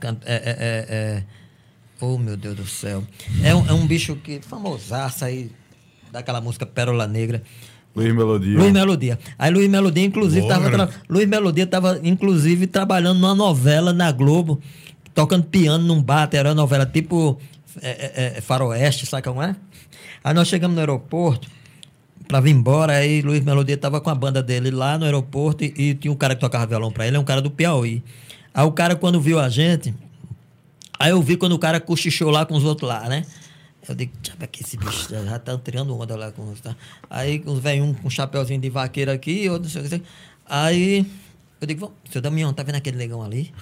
É, 0.00 0.08
é, 0.08 0.16
é, 0.26 0.86
é- 0.88 1.22
Oh, 2.00 2.18
meu 2.18 2.36
Deus 2.36 2.54
do 2.56 2.66
céu. 2.66 3.02
É 3.42 3.54
um, 3.54 3.66
é 3.68 3.72
um 3.72 3.86
bicho 3.86 4.16
que. 4.16 4.40
famosaço 4.40 5.24
aí, 5.24 5.50
daquela 6.12 6.40
música 6.42 6.66
Pérola 6.66 7.06
Negra. 7.06 7.42
Luiz 7.96 8.14
Melodia. 8.14 8.58
Luiz 8.58 8.72
Melodia. 8.72 9.18
Aí 9.38 9.50
Luiz 9.50 9.68
Melodia, 9.70 10.04
inclusive, 10.04 10.42
Boa, 10.42 10.54
tava 10.54 10.70
garoto. 10.70 10.92
tra... 10.92 11.02
Luiz 11.08 11.26
Melodia 11.26 11.64
estava, 11.64 11.98
inclusive, 12.02 12.66
trabalhando 12.66 13.18
numa 13.18 13.34
novela 13.34 13.92
na 13.92 14.12
Globo, 14.12 14.60
tocando 15.14 15.44
piano 15.44 15.82
num 15.82 16.02
bar, 16.02 16.28
era 16.32 16.50
uma 16.50 16.54
novela 16.54 16.84
tipo 16.84 17.40
é, 17.80 17.88
é, 17.88 18.38
é, 18.38 18.40
Faroeste, 18.40 19.06
sabe 19.06 19.22
como 19.22 19.42
é? 19.42 19.56
Aí 20.22 20.34
nós 20.34 20.46
chegamos 20.46 20.74
no 20.74 20.80
aeroporto 20.80 21.48
pra 22.28 22.40
vir 22.40 22.50
embora, 22.50 22.94
aí 22.94 23.22
Luiz 23.22 23.42
Melodia 23.42 23.76
tava 23.78 24.00
com 24.00 24.10
a 24.10 24.14
banda 24.14 24.42
dele 24.42 24.70
lá 24.70 24.98
no 24.98 25.04
aeroporto 25.04 25.64
e, 25.64 25.72
e 25.76 25.94
tinha 25.94 26.12
um 26.12 26.16
cara 26.16 26.34
que 26.34 26.40
tocava 26.40 26.66
violão 26.66 26.92
pra 26.92 27.06
ele, 27.06 27.16
é 27.16 27.20
um 27.20 27.24
cara 27.24 27.40
do 27.40 27.50
Piauí. 27.50 28.02
Aí 28.52 28.64
o 28.64 28.72
cara, 28.72 28.94
quando 28.94 29.20
viu 29.20 29.38
a 29.38 29.48
gente, 29.48 29.94
aí 30.98 31.10
eu 31.10 31.22
vi 31.22 31.36
quando 31.36 31.52
o 31.52 31.58
cara 31.58 31.80
cochichou 31.80 32.30
lá 32.30 32.44
com 32.44 32.54
os 32.54 32.64
outros 32.64 32.88
lá, 32.88 33.08
né? 33.08 33.24
Eu 33.88 33.94
digo, 33.94 34.12
deixa 34.20 34.46
que 34.48 34.62
esse 34.62 34.76
bicho 34.76 35.08
já 35.08 35.38
tá 35.38 35.56
tirando 35.58 35.96
onda 35.98 36.16
lá 36.16 36.32
com 36.32 36.50
os. 36.50 36.60
Tá? 36.60 36.76
Aí 37.08 37.42
velhos, 37.60 37.86
um 37.86 37.94
com 37.94 38.08
um 38.08 38.10
chapéuzinho 38.10 38.60
de 38.60 38.68
vaqueiro 38.68 39.12
aqui, 39.12 39.48
outro 39.48 39.64
não 39.64 39.70
sei 39.70 39.98
o 39.98 40.00
que. 40.00 40.06
Aí 40.44 41.06
eu 41.60 41.66
digo, 41.66 41.80
"Vamos, 41.80 41.96
seu 42.10 42.20
Damião, 42.20 42.52
tá 42.52 42.62
vendo 42.62 42.76
aquele 42.76 42.96
negão 42.96 43.22
ali? 43.22 43.52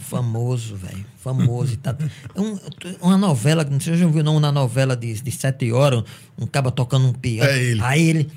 Famoso, 0.00 0.76
velho. 0.76 1.06
Famoso. 1.16 1.76
Tá, 1.78 1.96
um, 2.36 2.58
uma 3.00 3.16
novela, 3.16 3.64
não 3.64 3.80
sei 3.80 3.94
se 3.94 3.98
você 3.98 4.04
já 4.04 4.10
viu 4.10 4.22
não, 4.22 4.36
uma 4.36 4.52
novela 4.52 4.96
de, 4.96 5.14
de 5.20 5.30
sete 5.30 5.72
horas, 5.72 6.04
um 6.38 6.46
caba 6.46 6.70
tocando 6.70 7.06
um 7.06 7.12
piano. 7.12 7.48
É 7.48 7.58
ele. 7.62 7.80
Aí 7.82 8.08
ele. 8.08 8.32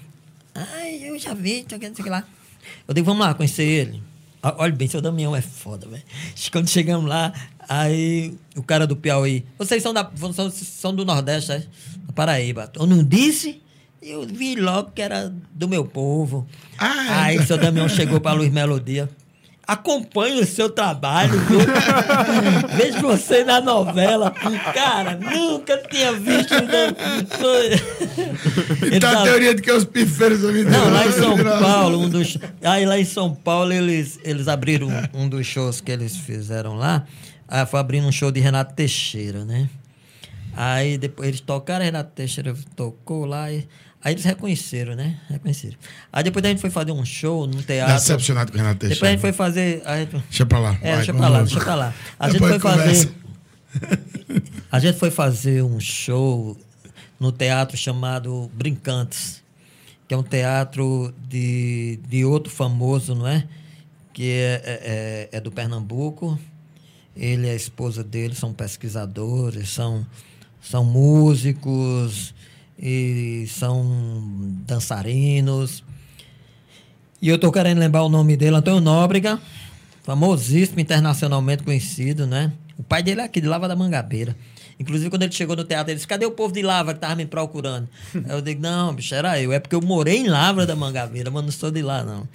Ai, 0.53 1.09
eu 1.09 1.17
já 1.19 1.33
vi, 1.33 1.65
não 1.69 1.79
sei 1.79 1.89
o 1.89 1.93
que 1.93 2.09
lá. 2.09 2.23
Eu 2.87 2.93
digo, 2.93 3.05
vamos 3.05 3.25
lá 3.25 3.33
conhecer 3.33 3.63
ele. 3.63 4.01
Olha 4.43 4.73
bem, 4.73 4.87
seu 4.87 5.01
Damião 5.01 5.35
é 5.35 5.41
foda, 5.41 5.87
velho. 5.87 6.03
Quando 6.51 6.67
chegamos 6.67 7.07
lá, 7.07 7.31
aí 7.79 8.33
o 8.55 8.63
cara 8.63 8.85
do 8.85 8.95
Piauí, 8.95 9.45
vocês 9.57 9.81
são, 9.81 9.93
da, 9.93 10.09
são, 10.33 10.49
são 10.51 10.93
do 10.93 11.05
Nordeste, 11.05 11.51
é? 11.51 11.63
da 12.05 12.13
Paraíba. 12.13 12.71
Eu 12.75 12.85
não 12.85 13.03
disse? 13.03 13.61
Eu 14.01 14.25
vi 14.25 14.55
logo 14.55 14.91
que 14.91 15.01
era 15.01 15.31
do 15.53 15.67
meu 15.67 15.85
povo. 15.85 16.47
Ah, 16.77 17.25
aí 17.25 17.37
o 17.37 17.45
seu 17.45 17.57
Damião 17.57 17.87
chegou 17.87 18.19
para 18.19 18.33
Luiz 18.33 18.51
Melodia 18.51 19.09
acompanho 19.71 20.41
o 20.41 20.45
seu 20.45 20.69
trabalho, 20.69 21.39
viu? 21.41 21.59
Vejo 22.75 22.99
você 23.01 23.43
na 23.43 23.61
novela. 23.61 24.31
Cara, 24.73 25.17
nunca 25.17 25.77
tinha 25.89 26.11
visto. 26.13 26.53
e 28.91 28.99
tá 28.99 29.21
a 29.21 29.23
teoria 29.23 29.55
de 29.55 29.61
que 29.61 29.71
os 29.71 29.85
pifeiros 29.85 30.41
me 30.41 30.63
Não, 30.63 30.89
lá 30.91 31.07
em 31.07 31.11
São 31.11 31.37
Paulo, 31.37 31.99
um 31.99 32.09
dos. 32.09 32.37
Aí 32.61 32.85
lá 32.85 32.99
em 32.99 33.05
São 33.05 33.33
Paulo, 33.33 33.71
eles, 33.71 34.19
eles 34.23 34.47
abriram 34.47 34.87
um, 34.87 35.23
um 35.23 35.29
dos 35.29 35.45
shows 35.45 35.79
que 35.79 35.91
eles 35.91 36.17
fizeram 36.17 36.75
lá. 36.75 37.05
Aí 37.51 37.65
foi 37.65 37.81
abrindo 37.81 38.07
um 38.07 38.11
show 38.13 38.31
de 38.31 38.39
Renato 38.39 38.73
Teixeira, 38.73 39.43
né? 39.43 39.69
Aí 40.55 40.97
depois 40.97 41.27
eles 41.27 41.41
tocaram, 41.41 41.83
Renato 41.83 42.11
Teixeira 42.15 42.55
tocou 42.77 43.25
lá 43.25 43.51
e. 43.51 43.67
Aí 44.01 44.13
eles 44.13 44.23
reconheceram, 44.23 44.95
né? 44.95 45.19
Reconheceram. 45.29 45.75
Aí 46.13 46.23
depois 46.23 46.45
a 46.45 46.47
gente 46.47 46.61
foi 46.61 46.69
fazer 46.69 46.93
um 46.93 47.03
show 47.03 47.45
no 47.45 47.61
teatro. 47.61 47.93
Decepcionado 47.93 48.53
com 48.53 48.57
o 48.57 48.61
Renato 48.61 48.79
Teixeira. 48.79 48.95
Depois 48.95 49.09
a 49.09 49.11
gente 49.11 49.21
foi 49.21 49.33
fazer. 49.33 49.81
A 49.85 49.97
gente... 49.97 50.11
Deixa 50.11 50.45
pra 50.45 50.59
lá. 50.59 50.77
É, 50.81 50.87
vai, 50.87 50.95
deixa 50.95 51.13
pra 51.13 51.27
lá, 51.27 51.39
deixa 51.39 51.59
pra 51.59 51.75
lá. 51.75 51.93
A 52.17 52.29
gente 52.29 52.39
foi 52.39 52.59
fazer. 52.59 53.11
a 54.71 54.79
gente 54.79 54.97
foi 54.97 55.11
fazer 55.11 55.61
um 55.61 55.79
show 55.79 56.57
no 57.19 57.33
teatro 57.33 57.75
chamado 57.75 58.49
Brincantes, 58.53 59.43
que 60.07 60.13
é 60.13 60.17
um 60.17 60.23
teatro 60.23 61.13
de, 61.27 61.99
de 62.07 62.23
outro 62.23 62.51
famoso, 62.51 63.13
não 63.13 63.27
é? 63.27 63.43
Que 64.13 64.29
é, 64.29 64.61
é, 64.63 65.29
é, 65.33 65.37
é 65.37 65.41
do 65.41 65.51
Pernambuco. 65.51 66.39
Ele 67.15 67.47
e 67.47 67.49
a 67.49 67.55
esposa 67.55 68.03
dele 68.03 68.33
são 68.33 68.53
pesquisadores, 68.53 69.69
são, 69.69 70.05
são 70.61 70.85
músicos 70.85 72.33
e 72.79 73.45
são 73.49 73.85
dançarinos. 74.65 75.83
E 77.21 77.29
eu 77.29 77.35
estou 77.35 77.51
querendo 77.51 77.79
lembrar 77.79 78.03
o 78.03 78.09
nome 78.09 78.35
dele, 78.35 78.55
Antônio 78.55 78.81
Nóbrega, 78.81 79.39
famosíssimo, 80.03 80.79
internacionalmente 80.79 81.63
conhecido, 81.63 82.25
né? 82.25 82.51
O 82.77 82.83
pai 82.83 83.03
dele 83.03 83.21
é 83.21 83.25
aqui, 83.25 83.39
de 83.39 83.47
Lava 83.47 83.67
da 83.67 83.75
Mangabeira. 83.75 84.35
Inclusive, 84.79 85.11
quando 85.11 85.21
ele 85.21 85.31
chegou 85.31 85.55
no 85.55 85.63
teatro, 85.63 85.91
ele 85.91 85.97
disse: 85.97 86.07
Cadê 86.07 86.25
o 86.25 86.31
povo 86.31 86.51
de 86.51 86.63
Lavra 86.63 86.93
que 86.93 86.97
estava 86.97 87.13
me 87.15 87.27
procurando? 87.27 87.87
Eu 88.27 88.41
digo: 88.41 88.59
Não, 88.59 88.95
bicho, 88.95 89.13
era 89.13 89.39
eu. 89.39 89.53
É 89.53 89.59
porque 89.59 89.75
eu 89.75 89.81
morei 89.81 90.17
em 90.17 90.27
Lavra 90.27 90.65
da 90.65 90.75
Mangabeira, 90.75 91.29
mas 91.29 91.43
não 91.43 91.51
sou 91.51 91.69
de 91.69 91.83
lá, 91.83 92.03
não. 92.03 92.27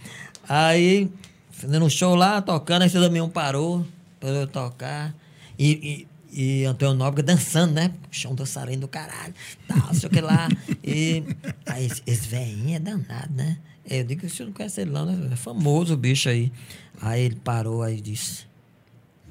Aí, 0.49 1.11
fazendo 1.51 1.85
um 1.85 1.91
show 1.91 2.15
lá, 2.15 2.41
tocando, 2.41 2.83
aí 2.83 2.89
o 2.89 3.01
Damião 3.01 3.29
parou 3.29 3.85
para 4.27 4.41
eu 4.41 4.47
tocar. 4.47 5.15
E, 5.59 6.07
e 6.33 6.65
Antônio 6.65 6.97
Nóbrega 6.97 7.23
dançando, 7.23 7.73
né? 7.73 7.93
Chão 8.11 8.35
dançarino 8.35 8.83
do 8.83 8.89
caralho, 8.89 9.33
tal, 9.69 9.95
sei 9.95 10.09
o 10.09 10.13
que 10.13 10.21
lá. 10.21 10.49
E 10.83 11.23
aí, 11.65 11.89
esse 12.07 12.29
velhinho 12.29 12.77
é 12.77 12.81
danado, 12.81 13.33
né? 13.33 13.59
Eu 13.89 14.03
digo 14.03 14.23
que 14.23 14.29
você 14.29 14.45
não 14.45 14.53
conhece 14.53 14.81
ele 14.81 14.91
não, 14.91 15.07
né? 15.07 15.29
É 15.33 15.37
famoso 15.37 15.95
o 15.95 15.97
bicho 15.97 16.29
aí. 16.29 16.53
Aí 17.01 17.23
ele 17.23 17.37
parou 17.37 17.83
aí 17.83 17.99
e 17.99 18.01
disse: 18.01 18.47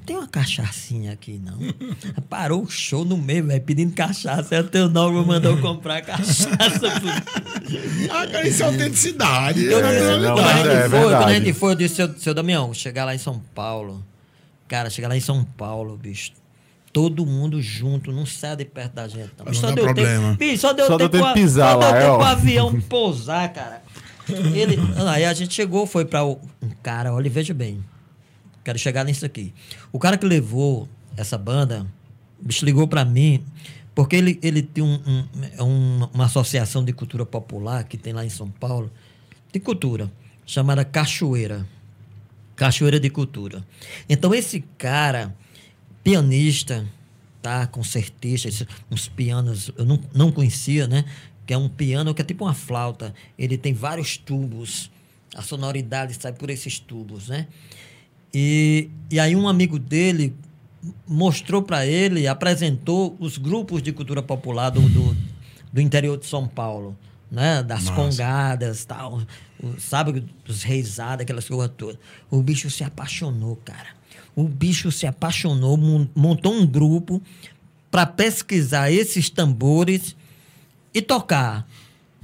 tem 0.05 0.15
uma 0.15 0.27
cachaçinha 0.27 1.11
aqui, 1.11 1.41
não. 1.43 1.57
Parou 2.29 2.63
o 2.63 2.69
show 2.69 3.03
no 3.03 3.17
meio, 3.17 3.45
velho, 3.47 3.61
pedindo 3.61 3.93
cachaça. 3.93 4.55
Aí 4.55 4.61
o 4.61 4.67
teu 4.67 4.87
Nóbrega 4.87 5.25
mandou 5.25 5.57
comprar 5.57 6.01
cachaça. 6.01 6.87
ah, 8.11 8.27
cara, 8.27 8.47
isso 8.47 8.63
é 8.63 8.65
autenticidade. 8.67 9.65
Eu, 9.65 9.79
é, 9.85 10.19
não, 10.19 10.35
quando, 10.35 10.47
a 10.47 10.53
gente 10.53 10.67
é, 10.67 10.89
foi, 10.89 10.99
quando 10.99 11.23
a 11.23 11.33
gente 11.33 11.53
foi, 11.53 11.71
eu 11.71 11.75
disse, 11.75 11.95
seu, 11.95 12.17
seu 12.17 12.33
Damião, 12.33 12.73
chegar 12.73 13.03
lá 13.03 13.13
em 13.13 13.17
São 13.17 13.41
Paulo. 13.53 14.01
Cara, 14.67 14.89
chegar 14.89 15.07
lá 15.07 15.17
em 15.17 15.21
São 15.21 15.43
Paulo, 15.43 15.95
bicho 15.97 16.31
todo 16.95 17.25
mundo 17.25 17.61
junto, 17.61 18.09
não 18.09 18.25
sai 18.25 18.55
de 18.55 18.63
perto 18.63 18.93
da 18.93 19.05
gente. 19.05 19.31
Não, 19.45 19.53
só, 19.53 19.69
deu 19.69 19.83
problema. 19.83 20.37
Tempo, 20.37 20.57
só 20.57 20.71
deu 20.71 20.87
só 20.87 20.97
tempo, 20.97 21.09
tempo 21.09 21.33
pisar 21.33 21.73
só 21.73 21.77
lá, 21.77 21.91
deu 21.91 21.97
é, 21.97 22.01
tempo 22.05 22.17
o 22.17 22.23
avião 22.23 22.81
pousar, 22.87 23.51
cara. 23.51 23.83
Ele, 24.29 24.77
aí 25.05 25.25
a 25.25 25.33
gente 25.33 25.53
chegou, 25.53 25.85
foi 25.85 26.05
para 26.05 26.23
um 26.23 26.39
cara, 26.81 27.13
olha, 27.13 27.29
veja 27.29 27.53
bem. 27.53 27.83
Quero 28.63 28.79
chegar 28.79 29.03
nisso 29.03 29.25
aqui. 29.25 29.53
O 29.91 29.99
cara 29.99 30.17
que 30.17 30.25
levou 30.25 30.87
essa 31.17 31.37
banda, 31.37 31.85
o 32.41 32.47
bicho 32.47 32.63
ligou 32.63 32.87
para 32.87 33.03
mim, 33.03 33.43
porque 33.93 34.15
ele, 34.15 34.39
ele 34.41 34.61
tem 34.61 34.81
um, 34.81 34.97
um, 35.05 35.63
um, 35.65 36.09
uma 36.13 36.25
associação 36.27 36.81
de 36.81 36.93
cultura 36.93 37.25
popular 37.25 37.83
que 37.83 37.97
tem 37.97 38.13
lá 38.13 38.23
em 38.23 38.29
São 38.29 38.49
Paulo, 38.49 38.89
de 39.51 39.59
cultura, 39.59 40.09
chamada 40.45 40.85
Cachoeira. 40.85 41.67
Cachoeira 42.55 42.99
de 42.99 43.09
Cultura. 43.09 43.65
Então, 44.07 44.33
esse 44.33 44.61
cara 44.77 45.35
pianista, 46.03 46.85
tá? 47.41 47.67
Concertista, 47.67 48.67
uns 48.89 49.07
pianos, 49.07 49.71
eu 49.77 49.85
não, 49.85 49.99
não 50.13 50.31
conhecia, 50.31 50.87
né? 50.87 51.05
Que 51.45 51.53
é 51.53 51.57
um 51.57 51.69
piano 51.69 52.13
que 52.13 52.21
é 52.21 52.25
tipo 52.25 52.45
uma 52.45 52.53
flauta. 52.53 53.13
Ele 53.37 53.57
tem 53.57 53.73
vários 53.73 54.17
tubos. 54.17 54.89
A 55.35 55.41
sonoridade 55.41 56.13
sai 56.13 56.33
por 56.33 56.49
esses 56.49 56.79
tubos, 56.79 57.27
né? 57.27 57.47
E, 58.33 58.89
e 59.09 59.19
aí 59.19 59.35
um 59.35 59.47
amigo 59.47 59.79
dele 59.79 60.35
mostrou 61.07 61.61
para 61.61 61.85
ele, 61.85 62.27
apresentou 62.27 63.15
os 63.19 63.37
grupos 63.37 63.81
de 63.81 63.91
cultura 63.91 64.21
popular 64.21 64.69
do, 64.69 64.81
do, 64.81 65.17
do 65.71 65.81
interior 65.81 66.17
de 66.17 66.25
São 66.25 66.47
Paulo, 66.47 66.97
né? 67.35 67.61
Das 67.61 67.85
Nossa. 67.85 67.95
congadas, 67.95 68.85
tal, 68.85 69.21
o, 69.61 69.79
sabe, 69.79 70.25
dos 70.43 70.63
reisadas, 70.63 71.21
aquelas 71.21 71.47
coisas 71.47 71.71
todas. 71.77 71.99
O 72.31 72.41
bicho 72.41 72.69
se 72.69 72.83
apaixonou, 72.83 73.55
cara 73.57 73.95
o 74.35 74.47
bicho 74.47 74.91
se 74.91 75.07
apaixonou, 75.07 75.77
montou 76.13 76.53
um 76.53 76.67
grupo 76.67 77.21
para 77.89 78.05
pesquisar 78.05 78.91
esses 78.91 79.29
tambores 79.29 80.15
e 80.93 81.01
tocar. 81.01 81.67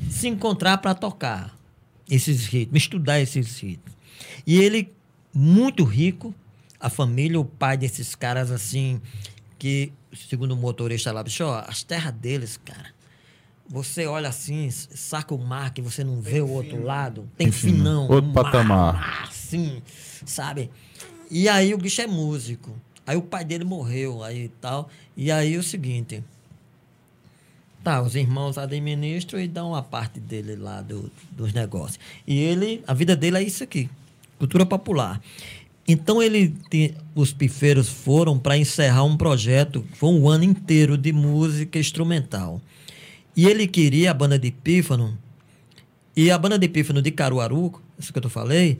Se 0.09 0.27
encontrar 0.27 0.79
para 0.79 0.93
tocar 0.93 1.57
esses 2.09 2.45
ritmos, 2.47 2.83
estudar 2.83 3.21
esses 3.21 3.59
ritmos. 3.59 3.93
E 4.45 4.59
ele, 4.59 4.91
muito 5.33 5.83
rico, 5.83 6.35
a 6.79 6.89
família, 6.89 7.39
o 7.39 7.45
pai 7.45 7.77
desses 7.77 8.15
caras 8.15 8.51
assim, 8.51 8.99
que, 9.57 9.93
segundo 10.27 10.51
o 10.51 10.57
motorista 10.57 11.11
lá, 11.11 11.23
bicho, 11.23 11.45
ó, 11.45 11.63
as 11.65 11.83
terras 11.83 12.13
deles, 12.13 12.57
cara, 12.57 12.89
você 13.71 14.05
olha 14.05 14.27
assim, 14.27 14.69
saca 14.69 15.33
o 15.33 15.37
mar 15.37 15.73
que 15.73 15.81
você 15.81 16.03
não 16.03 16.19
vê 16.19 16.41
o 16.41 16.49
outro 16.49 16.83
lado, 16.83 17.25
tem 17.37 17.49
finão. 17.49 18.01
Outro 18.09 18.29
um 18.29 18.33
patamar. 18.33 18.93
Mar, 18.95 19.29
assim, 19.29 19.81
sabe? 20.25 20.69
E 21.29 21.47
aí 21.47 21.73
o 21.73 21.77
bicho 21.77 22.01
é 22.01 22.07
músico. 22.07 22.69
Aí 23.07 23.15
o 23.15 23.21
pai 23.21 23.45
dele 23.45 23.63
morreu 23.63 24.21
aí 24.21 24.43
e 24.43 24.49
tal. 24.49 24.89
E 25.15 25.31
aí 25.31 25.57
o 25.57 25.63
seguinte. 25.63 26.21
Tá, 27.81 28.01
os 28.01 28.13
irmãos 28.13 28.57
administram 28.57 29.39
e 29.39 29.47
dão 29.47 29.69
uma 29.69 29.81
parte 29.81 30.19
dele 30.19 30.57
lá 30.57 30.81
do, 30.81 31.09
dos 31.31 31.53
negócios. 31.53 31.97
E 32.27 32.37
ele, 32.39 32.83
a 32.85 32.93
vida 32.93 33.15
dele 33.15 33.37
é 33.37 33.43
isso 33.43 33.63
aqui, 33.63 33.89
cultura 34.37 34.65
popular. 34.65 35.19
Então 35.87 36.21
ele, 36.21 36.53
os 37.15 37.33
pifeiros 37.33 37.89
foram 37.89 38.37
para 38.37 38.55
encerrar 38.55 39.03
um 39.03 39.17
projeto, 39.17 39.83
foi 39.93 40.09
um 40.09 40.29
ano 40.29 40.43
inteiro 40.43 40.95
de 40.95 41.11
música 41.11 41.79
instrumental. 41.79 42.61
E 43.35 43.47
ele 43.47 43.67
queria 43.67 44.11
a 44.11 44.13
banda 44.13 44.37
de 44.37 44.51
Pífano, 44.51 45.17
e 46.15 46.29
a 46.29 46.37
banda 46.37 46.59
de 46.59 46.67
Pífano 46.67 47.01
de 47.01 47.11
Caruaru, 47.11 47.81
isso 47.97 48.11
que 48.11 48.19
eu 48.19 48.29
falei, 48.29 48.79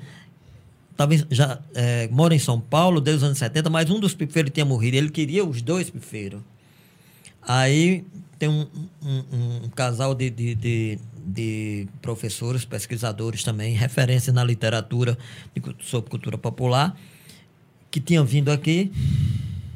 tava, 0.97 1.13
já 1.29 1.59
é, 1.73 2.07
mora 2.09 2.35
em 2.35 2.39
São 2.39 2.59
Paulo 2.59 2.99
desde 2.99 3.19
os 3.19 3.23
anos 3.23 3.37
70, 3.37 3.69
mas 3.69 3.89
um 3.89 3.99
dos 3.99 4.13
pifeiros 4.13 4.51
tinha 4.51 4.65
morrido. 4.65 4.97
Ele 4.97 5.09
queria 5.09 5.45
os 5.45 5.61
dois 5.61 5.89
pifeiros. 5.89 6.41
Aí 7.41 8.03
tem 8.37 8.49
um, 8.49 8.67
um, 9.01 9.65
um 9.65 9.69
casal 9.69 10.13
de, 10.13 10.29
de, 10.29 10.55
de, 10.55 10.99
de, 11.25 11.87
professores, 12.01 12.65
pesquisadores 12.65 13.43
também, 13.43 13.73
referência 13.73 14.31
na 14.33 14.43
literatura 14.43 15.17
de, 15.55 15.61
sobre 15.85 16.09
cultura 16.09 16.37
popular, 16.37 16.95
que 17.89 17.99
tinham 17.99 18.25
vindo 18.25 18.51
aqui 18.51 18.91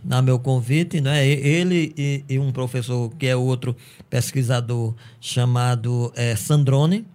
na 0.05 0.21
meu 0.21 0.37
convite, 0.37 1.01
né? 1.01 1.27
Ele 1.27 1.93
e, 1.97 2.23
e 2.29 2.39
um 2.39 2.51
professor 2.51 3.09
que 3.17 3.25
é 3.25 3.35
outro 3.35 3.75
pesquisador 4.09 4.93
chamado 5.19 6.13
é, 6.15 6.35
Sandrone, 6.35 7.05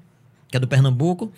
que 0.49 0.57
é 0.57 0.61
do 0.61 0.67
Pernambuco, 0.67 1.33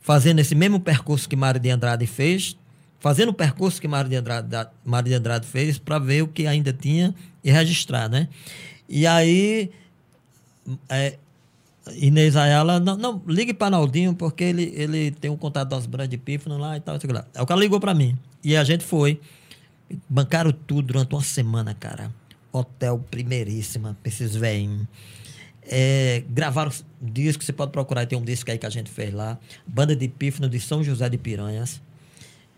fazendo 0.00 0.40
esse 0.40 0.54
mesmo 0.54 0.80
percurso 0.80 1.28
que 1.28 1.36
Mário 1.36 1.60
de 1.60 1.70
Andrade 1.70 2.04
fez, 2.06 2.56
fazendo 2.98 3.28
o 3.28 3.32
percurso 3.32 3.80
que 3.80 3.86
Mário 3.86 4.10
de 4.10 4.16
Andrade, 4.16 4.68
Mário 4.84 5.08
de 5.08 5.14
Andrade 5.14 5.46
fez 5.46 5.78
para 5.78 6.00
ver 6.00 6.22
o 6.22 6.28
que 6.28 6.46
ainda 6.48 6.72
tinha 6.72 7.14
e 7.44 7.50
registrar, 7.52 8.08
né? 8.08 8.28
E 8.88 9.06
aí, 9.06 9.70
é, 10.88 11.16
Inês 11.94 12.34
Ayala, 12.34 12.80
não, 12.80 12.96
não 12.96 13.22
ligue 13.26 13.54
para 13.54 13.70
Naldinho, 13.70 14.14
porque 14.14 14.42
ele, 14.42 14.72
ele 14.74 15.12
tem 15.12 15.30
um 15.30 15.36
contato 15.36 15.68
das 15.68 15.86
brandas 15.86 16.08
de 16.08 16.18
pífano 16.18 16.58
lá 16.58 16.76
e 16.76 16.80
tal. 16.80 16.96
Aí 16.96 17.42
o 17.42 17.46
cara 17.46 17.60
ligou 17.60 17.78
para 17.78 17.94
mim. 17.94 18.18
E 18.42 18.56
a 18.56 18.64
gente 18.64 18.84
foi 18.84 19.20
Bancaram 20.08 20.52
tudo 20.52 20.88
durante 20.88 21.14
uma 21.14 21.22
semana, 21.22 21.74
cara. 21.74 22.12
Hotel 22.52 22.98
primeiríssima, 23.10 23.96
pra 24.02 24.10
esses 24.10 24.34
velhinhos. 24.34 24.86
É, 25.70 26.24
gravaram 26.30 26.72
disco, 27.00 27.44
você 27.44 27.52
pode 27.52 27.72
procurar, 27.72 28.06
tem 28.06 28.18
um 28.18 28.24
disco 28.24 28.50
aí 28.50 28.58
que 28.58 28.66
a 28.66 28.70
gente 28.70 28.90
fez 28.90 29.12
lá. 29.12 29.38
Banda 29.66 29.94
de 29.94 30.08
Pífano 30.08 30.48
de 30.48 30.58
São 30.58 30.82
José 30.82 31.08
de 31.08 31.18
Piranhas. 31.18 31.80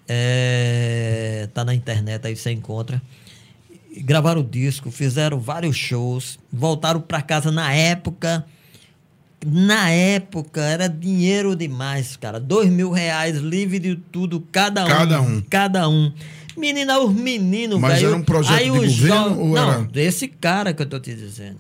É, 0.09 1.49
tá 1.53 1.65
na 1.65 1.75
internet, 1.75 2.27
aí 2.27 2.37
você 2.37 2.51
encontra. 2.53 3.03
Gravaram 3.99 4.41
o 4.41 4.45
disco, 4.45 4.91
fizeram 4.91 5.41
vários 5.41 5.77
shows, 5.77 6.39
voltaram 6.53 7.01
para 7.01 7.21
casa 7.21 7.51
na 7.51 7.73
época. 7.73 8.45
Na 9.45 9.91
época 9.91 10.61
era 10.61 10.89
dinheiro 10.89 11.57
demais, 11.57 12.17
cara. 12.17 12.39
Dois 12.39 12.69
mil 12.69 12.91
reais, 12.91 13.39
livre 13.39 13.79
de 13.79 13.97
tudo, 13.97 14.41
cada 14.53 14.85
um. 14.85 14.89
Cada 14.89 15.21
um. 15.21 15.43
Cada 15.49 15.89
um. 15.89 16.13
Menina, 16.61 17.01
os 17.01 17.13
meninos, 17.15 17.81
Mas 17.81 17.95
velho. 17.95 18.09
era 18.09 18.17
um 18.17 18.23
projeto 18.23 18.57
aí 18.59 18.71
de 18.71 18.79
os 18.79 18.99
governo 19.01 19.31
jo- 19.35 19.41
ou 19.41 19.49
Não, 19.55 19.73
era- 19.73 19.83
desse 19.83 20.29
cara 20.29 20.73
que 20.75 20.83
eu 20.83 20.87
tô 20.87 21.01
te 21.01 21.15
dizendo. 21.15 21.59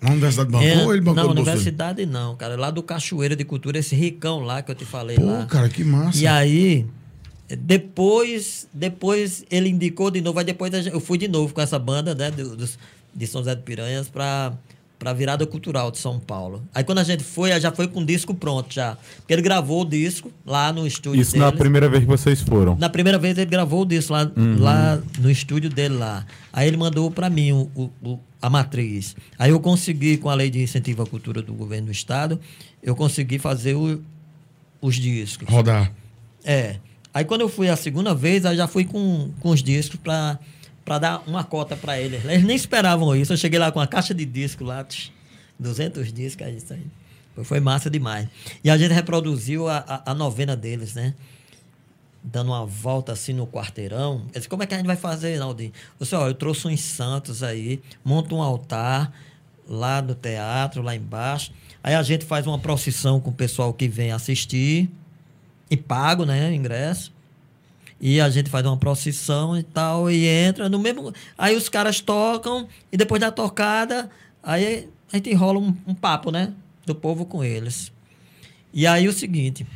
Na 0.00 0.10
Universidade 0.12 0.50
bancou 0.50 0.66
É, 0.66 0.82
ou 0.84 0.92
ele 0.94 1.02
bancou 1.02 1.24
não, 1.24 1.28
dele? 1.34 1.40
universidade 1.42 2.06
não, 2.06 2.34
cara. 2.36 2.56
Lá 2.56 2.70
do 2.70 2.82
Cachoeira 2.82 3.36
de 3.36 3.44
Cultura, 3.44 3.78
esse 3.78 3.94
ricão 3.94 4.40
lá 4.40 4.62
que 4.62 4.70
eu 4.70 4.74
te 4.74 4.86
falei 4.86 5.16
Pô, 5.16 5.26
lá. 5.26 5.44
cara, 5.44 5.68
que 5.68 5.84
massa. 5.84 6.16
E 6.18 6.26
aí, 6.26 6.86
depois, 7.58 8.66
depois 8.72 9.44
ele 9.50 9.68
indicou 9.68 10.10
de 10.10 10.20
novo, 10.20 10.38
aí 10.38 10.44
depois 10.44 10.72
eu 10.86 11.00
fui 11.00 11.18
de 11.18 11.28
novo 11.28 11.52
com 11.52 11.60
essa 11.60 11.78
banda, 11.78 12.14
né, 12.14 12.30
dos- 12.30 12.78
de 13.14 13.26
São 13.26 13.40
José 13.42 13.54
de 13.54 13.62
Piranhas 13.62 14.08
para 15.00 15.10
para 15.10 15.14
virada 15.14 15.46
cultural 15.46 15.90
de 15.90 15.96
São 15.98 16.20
Paulo. 16.20 16.62
Aí 16.74 16.84
quando 16.84 16.98
a 16.98 17.02
gente 17.02 17.24
foi, 17.24 17.50
aí 17.52 17.60
já 17.60 17.72
foi 17.72 17.88
com 17.88 18.00
o 18.02 18.04
disco 18.04 18.34
pronto 18.34 18.72
já. 18.72 18.96
Porque 19.16 19.32
ele 19.32 19.40
gravou 19.40 19.80
o 19.80 19.84
disco 19.86 20.30
lá 20.44 20.70
no 20.74 20.86
estúdio 20.86 21.22
Isso 21.22 21.38
na 21.38 21.50
primeira 21.50 21.88
vez 21.88 22.02
que 22.04 22.08
vocês 22.08 22.42
foram. 22.42 22.76
Na 22.76 22.90
primeira 22.90 23.18
vez 23.18 23.36
ele 23.38 23.50
gravou 23.50 23.80
o 23.82 23.86
disco 23.86 24.12
lá, 24.12 24.30
lá 24.58 25.02
no 25.18 25.30
estúdio 25.30 25.70
dele 25.70 25.94
lá. 25.94 26.26
Aí 26.52 26.68
ele 26.68 26.76
mandou 26.76 27.10
para 27.10 27.30
mim 27.30 27.50
o, 27.50 27.70
o- 27.74 27.90
o- 28.10 28.18
a 28.42 28.50
matriz. 28.50 29.16
Aí 29.38 29.50
eu 29.50 29.58
consegui, 29.58 30.18
com 30.18 30.28
a 30.28 30.34
lei 30.34 30.50
de 30.50 30.62
incentivo 30.62 31.02
à 31.02 31.06
cultura 31.06 31.40
do 31.40 31.54
governo 31.54 31.86
do 31.86 31.92
estado, 31.92 32.38
eu 32.82 32.94
consegui 32.94 33.38
fazer 33.38 33.74
os 34.82 34.96
discos. 34.96 35.48
Rodar. 35.48 35.90
É. 36.44 36.76
Aí 37.12 37.24
quando 37.24 37.40
eu 37.40 37.48
fui 37.48 37.68
a 37.70 37.76
segunda 37.76 38.14
vez, 38.14 38.44
eu 38.44 38.54
já 38.54 38.68
fui 38.68 38.84
com, 38.84 39.30
com 39.40 39.48
os 39.50 39.62
discos 39.62 39.98
para 39.98 40.38
para 40.84 40.98
dar 40.98 41.22
uma 41.26 41.44
cota 41.44 41.76
para 41.76 42.00
eles. 42.00 42.24
Eles 42.24 42.44
nem 42.44 42.56
esperavam 42.56 43.14
isso. 43.14 43.32
Eu 43.32 43.36
cheguei 43.36 43.58
lá 43.58 43.70
com 43.70 43.78
uma 43.78 43.86
caixa 43.86 44.14
de 44.14 44.24
disco 44.24 44.64
lá, 44.64 44.82
tch, 44.84 45.10
200 45.58 46.12
discos, 46.12 46.46
é 46.46 46.50
isso 46.50 46.72
aí. 46.72 46.86
Foi, 47.44 47.60
massa 47.60 47.88
demais. 47.88 48.28
E 48.62 48.70
a 48.70 48.76
gente 48.76 48.92
reproduziu 48.92 49.68
a, 49.68 49.78
a, 49.78 50.10
a 50.10 50.14
novena 50.14 50.56
deles, 50.56 50.94
né? 50.94 51.14
Dando 52.22 52.48
uma 52.48 52.66
volta 52.66 53.12
assim 53.12 53.32
no 53.32 53.46
quarteirão. 53.46 54.22
Eu 54.34 54.40
disse, 54.40 54.48
como 54.48 54.62
é 54.62 54.66
que 54.66 54.74
a 54.74 54.76
gente 54.76 54.86
vai 54.86 54.96
fazer, 54.96 55.38
Naldinho? 55.38 55.72
Eu 55.98 56.04
disse, 56.04 56.14
eu 56.14 56.34
trouxe 56.34 56.66
uns 56.66 56.80
santos 56.80 57.42
aí, 57.42 57.80
monto 58.04 58.34
um 58.34 58.42
altar 58.42 59.12
lá 59.66 60.02
no 60.02 60.14
teatro, 60.14 60.82
lá 60.82 60.94
embaixo. 60.94 61.52
Aí 61.82 61.94
a 61.94 62.02
gente 62.02 62.24
faz 62.24 62.46
uma 62.46 62.58
procissão 62.58 63.20
com 63.20 63.30
o 63.30 63.32
pessoal 63.32 63.72
que 63.72 63.88
vem 63.88 64.12
assistir 64.12 64.90
e 65.70 65.76
pago, 65.76 66.26
né, 66.26 66.52
ingresso. 66.52 67.12
E 68.00 68.20
a 68.20 68.30
gente 68.30 68.48
faz 68.48 68.64
uma 68.64 68.76
procissão 68.76 69.56
e 69.58 69.62
tal, 69.62 70.10
e 70.10 70.26
entra 70.26 70.68
no 70.68 70.78
mesmo. 70.78 71.12
Aí 71.36 71.54
os 71.54 71.68
caras 71.68 72.00
tocam, 72.00 72.66
e 72.90 72.96
depois 72.96 73.20
da 73.20 73.30
tocada, 73.30 74.08
aí 74.42 74.88
a 75.12 75.16
gente 75.16 75.30
enrola 75.30 75.58
um, 75.58 75.74
um 75.86 75.94
papo, 75.94 76.30
né? 76.30 76.52
Do 76.86 76.94
povo 76.94 77.26
com 77.26 77.44
eles. 77.44 77.92
E 78.72 78.86
aí 78.86 79.06
o 79.06 79.12
seguinte. 79.12 79.66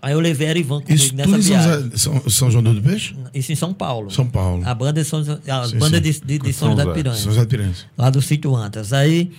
Aí 0.00 0.12
eu 0.14 0.20
levei 0.20 0.48
a 0.48 0.50
Erivan 0.50 0.80
comigo 0.80 0.94
Isso 0.94 1.14
nessa 1.14 1.30
São, 1.30 1.40
viagem. 1.40 1.96
São, 1.96 2.28
São 2.30 2.50
João 2.50 2.62
do 2.64 2.82
Peixe? 2.82 3.14
Isso 3.32 3.52
em 3.52 3.56
São 3.56 3.72
Paulo. 3.72 4.10
São 4.10 4.26
Paulo. 4.28 4.62
A 4.66 4.74
banda, 4.74 5.00
de 5.00 5.04
São, 5.08 5.22
José- 5.22 5.40
a 5.50 5.64
Sim, 5.64 5.78
banda 5.78 5.96
sim. 5.98 6.02
de, 6.02 6.20
de, 6.20 6.38
de 6.40 6.52
São 6.52 6.68
São 6.68 6.76
José 6.76 6.84
de. 6.88 6.92
Piranha. 6.94 7.16
São 7.16 7.30
José 7.32 7.40
de 7.42 7.46
Piranhas. 7.46 7.86
Lá 7.96 8.10
do 8.10 8.20
sítio 8.20 8.54
Antas. 8.56 8.92
Aí, 8.92 9.30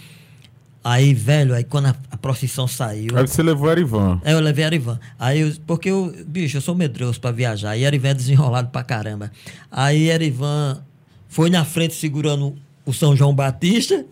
aí, 0.84 1.14
velho, 1.14 1.54
aí 1.54 1.64
quando 1.64 1.88
a, 1.88 1.96
a 2.12 2.18
procissão 2.18 2.68
saiu. 2.68 3.18
Aí 3.18 3.28
você 3.28 3.42
levou 3.42 3.68
o 3.68 3.72
Erivan. 3.72 4.22
Aí 4.24 4.34
eu 4.34 4.40
levei 4.40 4.64
a 4.64 4.68
Arivan. 4.68 5.00
Aí 5.18 5.40
eu, 5.40 5.54
porque 5.66 5.90
eu, 5.90 6.14
bicho, 6.28 6.58
eu 6.58 6.62
sou 6.62 6.76
medroso 6.76 7.20
pra 7.20 7.32
viajar. 7.32 7.78
E 7.78 7.86
Arivan 7.86 8.10
é 8.10 8.14
desenrolado 8.14 8.70
pra 8.70 8.84
caramba. 8.84 9.32
Aí 9.72 10.12
Arivan 10.12 10.84
foi 11.30 11.50
na 11.50 11.64
frente 11.64 11.96
segurando 11.96 12.56
o 12.86 12.94
São 12.94 13.16
João 13.16 13.34
Batista. 13.34 14.06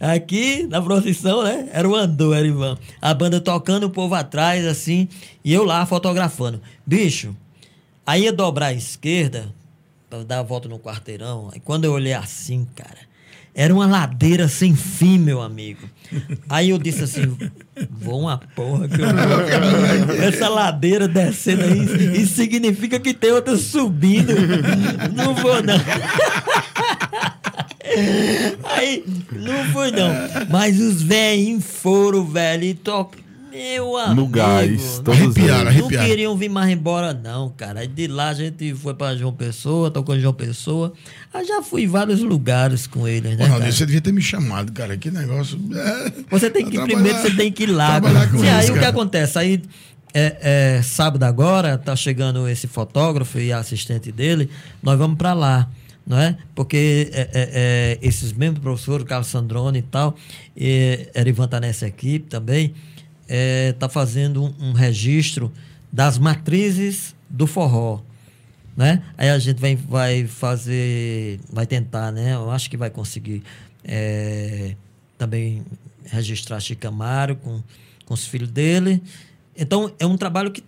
Aqui 0.00 0.66
na 0.66 0.80
procissão, 0.80 1.44
né? 1.44 1.68
Era 1.72 1.86
o 1.86 1.94
Andor, 1.94 2.34
Arivan. 2.34 2.78
A 3.02 3.12
banda 3.12 3.38
tocando, 3.38 3.84
o 3.84 3.90
povo 3.90 4.14
atrás, 4.14 4.66
assim. 4.66 5.06
E 5.44 5.52
eu 5.52 5.62
lá 5.64 5.84
fotografando. 5.84 6.60
Bicho, 6.86 7.36
aí 8.06 8.22
ia 8.22 8.32
dobrar 8.32 8.68
à 8.68 8.72
esquerda, 8.72 9.52
pra 10.08 10.24
dar 10.24 10.38
a 10.38 10.42
volta 10.42 10.68
no 10.68 10.78
quarteirão. 10.78 11.50
Aí 11.52 11.60
quando 11.60 11.84
eu 11.84 11.92
olhei 11.92 12.14
assim, 12.14 12.66
cara. 12.74 13.09
Era 13.54 13.74
uma 13.74 13.86
ladeira 13.86 14.48
sem 14.48 14.74
fim, 14.76 15.18
meu 15.18 15.40
amigo. 15.42 15.88
Aí 16.48 16.70
eu 16.70 16.78
disse 16.78 17.04
assim: 17.04 17.36
vou 17.90 18.20
uma 18.20 18.38
porra 18.54 18.88
que 18.88 19.00
eu 19.00 19.06
vou. 19.06 20.24
Essa 20.24 20.48
ladeira 20.48 21.06
descendo 21.08 21.64
aí, 21.64 22.22
isso 22.22 22.34
significa 22.36 22.98
que 22.98 23.12
tem 23.12 23.32
outra 23.32 23.56
subindo. 23.56 24.32
Não 25.14 25.34
vou, 25.34 25.62
não. 25.62 25.74
Aí, 28.76 29.04
não 29.32 29.64
foi, 29.72 29.90
não. 29.90 30.10
Mas 30.48 30.80
os 30.80 31.02
velhinhos 31.02 31.64
foram, 31.64 32.24
velho, 32.24 32.64
e 32.64 32.74
to... 32.74 33.10
Meu 33.50 33.96
amigo. 33.96 34.14
No 34.20 34.26
gás. 34.28 35.00
Todos 35.04 35.20
Arrepiaram, 35.20 35.60
eles. 35.70 35.74
Não 35.74 35.80
arrepiaram. 35.82 36.08
queriam 36.08 36.36
vir 36.36 36.48
mais 36.48 36.70
embora, 36.70 37.12
não, 37.12 37.48
cara. 37.50 37.80
Aí 37.80 37.88
de 37.88 38.06
lá 38.06 38.28
a 38.28 38.34
gente 38.34 38.74
foi 38.74 38.94
pra 38.94 39.16
João 39.16 39.32
Pessoa, 39.32 39.90
tocou 39.90 40.14
em 40.16 40.20
João 40.20 40.32
Pessoa. 40.34 40.92
Aí 41.34 41.44
já 41.44 41.62
fui 41.62 41.82
em 41.82 41.86
vários 41.86 42.20
lugares 42.20 42.86
com 42.86 43.06
eles, 43.08 43.36
né? 43.36 43.48
Cara? 43.48 43.70
você 43.70 43.84
devia 43.84 44.00
ter 44.00 44.12
me 44.12 44.22
chamado, 44.22 44.72
cara. 44.72 44.96
Que 44.96 45.10
negócio. 45.10 45.58
É, 45.74 46.12
Você 46.30 46.50
tem 46.50 46.68
que, 46.68 46.80
primeiro 46.80 47.18
você 47.18 47.30
tem 47.34 47.50
que 47.50 47.64
ir 47.64 47.66
lá. 47.72 48.00
cara. 48.00 48.26
com 48.28 48.38
Sim, 48.38 48.48
aí 48.48 48.62
isso, 48.62 48.70
o 48.70 48.74
que 48.74 48.80
cara. 48.80 48.90
acontece? 48.90 49.38
Aí, 49.38 49.62
é, 50.12 50.76
é, 50.78 50.82
sábado 50.82 51.22
agora, 51.24 51.78
tá 51.78 51.94
chegando 51.94 52.48
esse 52.48 52.66
fotógrafo 52.66 53.38
e 53.38 53.52
a 53.52 53.58
assistente 53.58 54.10
dele, 54.10 54.48
nós 54.82 54.98
vamos 54.98 55.16
para 55.16 55.32
lá. 55.32 55.68
Não 56.06 56.18
é? 56.18 56.36
Porque 56.56 57.08
é, 57.12 57.20
é, 57.20 57.28
é, 57.32 57.98
esses 58.02 58.32
mesmos 58.32 58.58
professores, 58.58 59.06
Carlos 59.06 59.28
Sandrone 59.28 59.78
e 59.78 59.82
tal, 59.82 60.16
e 60.56 61.06
Erivan 61.14 61.46
tá 61.46 61.60
nessa 61.60 61.86
equipe 61.86 62.26
também, 62.26 62.74
é, 63.30 63.72
tá 63.78 63.88
fazendo 63.88 64.52
um, 64.60 64.72
registro 64.72 65.52
das 65.92 66.18
matrizes 66.18 67.14
do 67.28 67.46
forró 67.46 68.02
né? 68.76 69.02
Aí 69.18 69.28
a 69.28 69.38
gente 69.38 69.60
vai, 69.60 69.76
vai 69.76 70.26
fazer, 70.26 71.38
vai 71.52 71.66
tentar, 71.66 72.10
né? 72.10 72.34
Eu 72.34 72.50
acho 72.50 72.70
que 72.70 72.76
vai 72.76 72.88
conseguir 72.88 73.42
é, 73.84 74.74
também 75.18 75.62
registrar 76.06 76.58
Chico 76.60 76.86
Amaro 76.88 77.36
com, 77.36 77.62
com 78.06 78.14
os 78.14 78.26
filhos 78.26 78.48
dele. 78.48 79.02
Então, 79.56 79.92
é 79.98 80.06
um 80.06 80.16
trabalho 80.16 80.50
que 80.50 80.62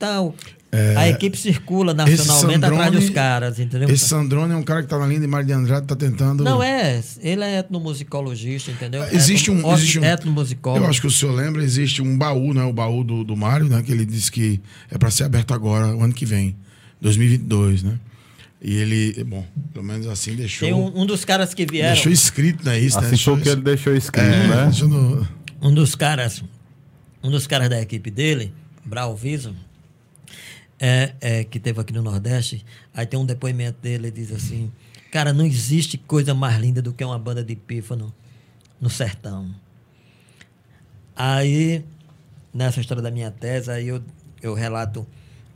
tá... 0.95 1.01
a 1.01 1.09
equipe 1.09 1.37
circula 1.39 1.93
nacionalmente 1.95 2.65
atrás 2.65 2.73
Sandrone- 2.73 2.91
dos 2.99 3.11
caras, 3.11 3.59
entendeu? 3.61 3.89
Esse 3.91 4.09
Sandrone 4.09 4.53
é 4.53 4.57
um 4.57 4.63
cara 4.63 4.83
que 4.83 4.89
tá 4.89 4.99
na 4.99 5.07
linha 5.07 5.21
de 5.21 5.27
Mário 5.27 5.47
de 5.47 5.53
Andrade, 5.53 5.87
tá 5.87 5.95
tentando. 5.95 6.43
Não, 6.43 6.63
é. 6.63 7.03
Ele 7.21 7.45
é 7.45 7.59
etnomusicologista, 7.59 8.71
entendeu? 8.71 9.05
Existe 9.13 9.51
um. 9.51 9.73
Existe 9.73 9.99
um 10.01 10.05
Etnomusicólogo. 10.05 10.85
eu 10.85 10.89
acho 10.91 11.01
que 11.01 11.07
o 11.07 11.11
senhor 11.11 11.33
lembra, 11.35 11.63
existe 11.63 12.01
um 12.03 12.17
baú, 12.17 12.53
né? 12.55 12.65
O 12.65 12.73
baú 12.73 13.05
do, 13.05 13.23
do 13.23 13.37
Mário, 13.37 13.67
né? 13.69 13.83
Que 13.83 13.93
ele 13.93 14.05
disse 14.07 14.33
que 14.33 14.61
é 14.91 14.97
para 14.99 15.11
ser 15.11 15.25
aberto 15.25 15.53
agora, 15.55 15.95
o 15.95 16.03
ano 16.03 16.13
que 16.13 16.25
vem, 16.27 16.57
2022, 17.01 17.83
né? 17.83 17.99
E 18.65 18.77
ele, 18.77 19.25
bom, 19.25 19.45
pelo 19.73 19.85
menos 19.85 20.07
assim 20.07 20.37
deixou. 20.37 20.67
Tem 20.69 20.73
um, 20.73 21.03
um 21.03 21.05
dos 21.05 21.25
caras 21.25 21.53
que 21.53 21.67
vieram... 21.67 21.95
deixou 21.95 22.13
escrito, 22.13 22.65
né? 22.65 22.79
Isso, 22.79 22.99
né? 23.01 23.07
Assim 23.09 23.17
foi 23.17 23.35
Deixou 23.35 23.39
que 23.39 23.49
ele 23.49 23.61
deixou 23.61 23.95
escrito, 23.97 24.25
é, 24.25 24.47
né? 24.49 24.65
deixou 24.67 24.89
no- 24.89 25.29
um 25.61 25.75
dos 25.75 25.95
caras, 25.97 26.43
um 27.23 27.31
dos 27.31 27.47
caras 27.47 27.69
da 27.69 27.81
equipe 27.83 28.11
dele, 28.11 28.53
Brau 28.85 29.17
Viso, 29.17 29.53
é, 30.85 31.15
é, 31.21 31.45
que 31.45 31.61
teve 31.61 31.81
aqui 31.81 31.93
no 31.93 32.03
Nordeste, 32.03 32.67
aí 32.93 33.07
tem 33.07 33.19
um 33.19 33.25
depoimento 33.25 33.81
dele, 33.81 34.09
ele 34.09 34.11
diz 34.11 34.33
assim, 34.33 34.73
cara, 35.13 35.33
não 35.33 35.47
existe 35.47 35.97
coisa 35.97 36.35
mais 36.35 36.59
linda 36.59 36.83
do 36.83 36.93
que 36.93 37.05
uma 37.05 37.21
banda 37.21 37.45
de 37.45 37.55
pífano 37.55 38.13
no 38.81 38.91
sertão. 38.91 39.55
Aí, 41.15 41.85
nessa 42.53 42.81
história 42.81 43.01
da 43.01 43.13
minha 43.13 43.31
tese, 43.31 43.71
aí 43.71 43.87
eu, 43.87 44.03
eu 44.43 44.55
relato 44.55 45.07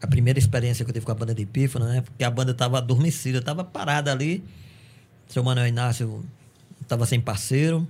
a 0.01 0.07
primeira 0.07 0.39
experiência 0.39 0.85
que 0.85 0.91
eu 0.93 0.95
tive 0.95 1.05
com 1.05 1.11
a 1.11 1.17
banda 1.17 1.35
de 1.35 1.45
pífano, 1.45 1.87
né? 1.87 2.03
Porque 2.03 2.23
a 2.23 2.31
banda 2.31 2.53
estava 2.53 2.79
adormecida, 2.79 3.39
estava 3.39 3.65
parada 3.65 4.13
ali. 4.13 4.45
Seu 5.27 5.43
Manuel 5.43 5.67
Inácio 5.67 6.25
estava 6.81 7.05
sem 7.05 7.21
parceiro, 7.21 7.89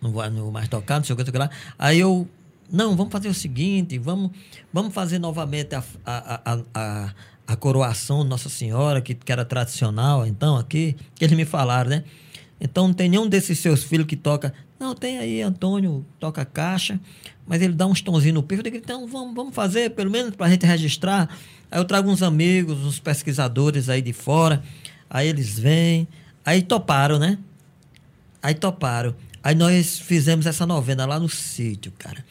não 0.00 0.12
vou 0.12 0.52
mais 0.52 0.68
tocar, 0.68 0.98
não 0.98 1.04
sei 1.04 1.14
o 1.14 1.16
que, 1.16 1.24
não 1.24 1.26
sei 1.26 1.30
o 1.30 1.32
que 1.32 1.38
lá. 1.38 1.50
Aí 1.76 1.98
eu, 1.98 2.28
não, 2.70 2.96
vamos 2.96 3.12
fazer 3.12 3.28
o 3.28 3.34
seguinte, 3.34 3.98
vamos, 3.98 4.30
vamos 4.72 4.92
fazer 4.92 5.18
novamente 5.18 5.74
a, 5.74 5.84
a, 6.04 6.52
a, 6.52 6.58
a, 6.74 7.14
a 7.46 7.56
coroação 7.56 8.24
Nossa 8.24 8.48
Senhora, 8.48 9.00
que, 9.00 9.14
que 9.14 9.32
era 9.32 9.44
tradicional, 9.44 10.26
então, 10.26 10.56
aqui, 10.56 10.96
que 11.14 11.24
eles 11.24 11.36
me 11.36 11.44
falaram, 11.44 11.90
né? 11.90 12.04
Então, 12.60 12.88
não 12.88 12.94
tem 12.94 13.08
nenhum 13.08 13.28
desses 13.28 13.58
seus 13.58 13.84
filhos 13.84 14.06
que 14.06 14.16
toca. 14.16 14.52
Não, 14.80 14.94
tem 14.94 15.18
aí, 15.18 15.42
Antônio 15.42 16.04
toca 16.18 16.44
caixa, 16.44 16.98
mas 17.46 17.60
ele 17.60 17.74
dá 17.74 17.86
uns 17.86 18.00
tonzinhos 18.00 18.34
no 18.34 18.42
pico. 18.42 18.60
Eu 18.60 18.64
digo, 18.64 18.76
então, 18.76 19.06
vamos, 19.06 19.34
vamos 19.34 19.54
fazer, 19.54 19.90
pelo 19.90 20.10
menos 20.10 20.34
para 20.34 20.46
a 20.46 20.50
gente 20.50 20.64
registrar. 20.66 21.28
Aí 21.70 21.78
eu 21.78 21.84
trago 21.84 22.10
uns 22.10 22.22
amigos, 22.22 22.78
uns 22.84 22.98
pesquisadores 22.98 23.88
aí 23.88 24.00
de 24.00 24.12
fora. 24.12 24.62
Aí 25.08 25.28
eles 25.28 25.58
vêm, 25.58 26.08
aí 26.44 26.62
toparam, 26.62 27.18
né? 27.18 27.38
Aí 28.42 28.54
toparam. 28.54 29.14
Aí 29.42 29.54
nós 29.54 29.98
fizemos 29.98 30.46
essa 30.46 30.66
novena 30.66 31.06
lá 31.06 31.20
no 31.20 31.28
sítio, 31.28 31.92
cara. 31.98 32.24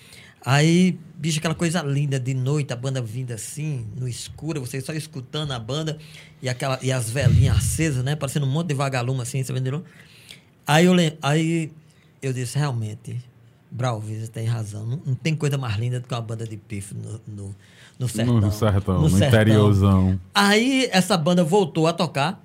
Aí, 0.46 1.00
bicho, 1.16 1.40
aquela 1.40 1.56
coisa 1.56 1.82
linda 1.82 2.20
de 2.20 2.36
noite, 2.36 2.72
a 2.72 2.76
banda 2.76 3.02
vindo 3.02 3.32
assim, 3.32 3.88
no 3.98 4.08
escuro, 4.08 4.62
você 4.62 4.80
só 4.80 4.94
escutando 4.94 5.52
a 5.52 5.58
banda 5.58 5.98
e, 6.40 6.48
aquela, 6.48 6.78
e 6.84 6.92
as 6.92 7.10
velhinhas 7.10 7.58
acesas, 7.58 8.04
né? 8.04 8.16
Parecendo 8.16 8.46
um 8.46 8.50
monte 8.50 8.68
de 8.68 8.76
vagalume 8.76 9.22
assim, 9.22 9.44
você 9.44 9.52
entendeu? 9.52 9.84
Aí 10.68 10.86
eu, 10.86 10.94
aí 11.24 11.72
eu 12.22 12.32
disse, 12.32 12.60
realmente, 12.60 13.20
Brauvis 13.72 14.30
tem 14.30 14.46
razão. 14.46 14.86
Não, 14.86 15.02
não, 15.04 15.16
tem 15.16 15.36
coisa 15.36 15.58
mais 15.58 15.78
linda 15.78 16.00
do 16.00 16.08
que 16.08 16.14
uma 16.14 16.22
banda 16.22 16.46
de 16.46 16.58
pif 16.58 16.94
no, 16.94 17.20
no, 17.28 17.56
no 17.98 18.08
sertão. 18.08 18.40
No 18.40 18.52
sertão, 18.52 18.96
no, 18.96 19.02
no 19.02 19.10
sertão. 19.10 19.28
interiorzão. 19.28 20.20
Aí 20.34 20.88
essa 20.92 21.18
banda 21.18 21.44
voltou 21.44 21.88
a 21.88 21.94
tocar. 21.94 22.44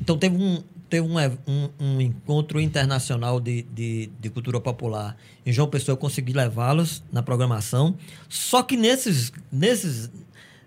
Então 0.00 0.16
teve 0.16 0.36
um, 0.36 0.62
teve 0.88 1.06
um, 1.06 1.16
um, 1.46 1.68
um 1.78 2.00
encontro 2.00 2.60
internacional 2.60 3.40
de, 3.40 3.62
de, 3.62 4.10
de, 4.18 4.30
cultura 4.30 4.60
popular 4.60 5.16
em 5.44 5.52
João 5.52 5.68
Pessoa. 5.68 5.92
Eu 5.92 5.96
consegui 5.96 6.32
levá-los 6.32 7.02
na 7.12 7.22
programação. 7.22 7.96
Só 8.28 8.62
que 8.62 8.76
nesses, 8.76 9.32
nesses, 9.52 10.10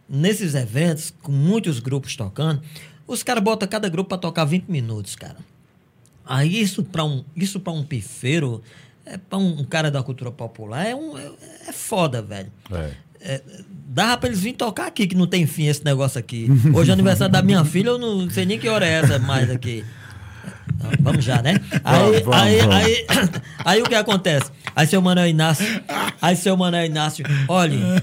nesses 0.07 0.55
eventos, 0.55 1.13
com 1.21 1.31
muitos 1.31 1.79
grupos 1.79 2.15
tocando, 2.15 2.61
os 3.07 3.23
caras 3.23 3.43
botam 3.43 3.67
cada 3.67 3.89
grupo 3.89 4.09
para 4.09 4.17
tocar 4.17 4.45
20 4.45 4.65
minutos, 4.67 5.15
cara. 5.15 5.37
Aí 6.25 6.61
isso 6.61 6.83
para 6.83 7.03
um, 7.03 7.23
isso 7.35 7.61
um 7.67 7.83
pifeiro 7.83 8.61
é 9.05 9.17
para 9.17 9.37
um, 9.37 9.63
cara 9.63 9.89
da 9.89 10.03
cultura 10.03 10.31
popular 10.31 10.85
é, 10.85 10.95
um, 10.95 11.17
é, 11.17 11.31
é 11.67 11.71
foda, 11.71 12.21
velho. 12.21 12.51
É. 12.71 12.91
É, 13.23 13.41
dava 13.87 14.17
pra 14.17 14.29
eles 14.29 14.39
virem 14.39 14.55
tocar 14.55 14.87
aqui, 14.87 15.05
que 15.05 15.15
não 15.15 15.27
tem 15.27 15.45
fim 15.45 15.67
esse 15.67 15.83
negócio 15.85 16.19
aqui. 16.19 16.47
Hoje 16.73 16.89
é 16.89 16.93
aniversário 16.93 17.31
da 17.31 17.41
minha 17.41 17.63
filha, 17.65 17.89
eu 17.89 17.97
não 17.99 18.29
sei 18.29 18.45
nem 18.45 18.57
que 18.57 18.67
hora 18.67 18.85
é 18.85 18.93
essa 18.93 19.19
mais 19.19 19.49
aqui. 19.49 19.85
Vamos 20.99 21.23
já, 21.23 21.41
né? 21.41 21.59
Aí, 21.83 22.21
vamos, 22.21 22.41
aí, 22.41 22.57
vamos. 22.59 22.75
Aí, 22.75 22.85
aí, 22.85 23.05
aí, 23.65 23.81
o 23.81 23.85
que 23.85 23.95
acontece? 23.95 24.51
Aí 24.75 24.87
seu 24.87 25.01
Manuel 25.01 25.27
Inácio, 25.27 25.65
aí 26.21 26.35
seu 26.35 26.55
Manuel 26.55 26.85
Inácio, 26.85 27.25
olha, 27.47 28.01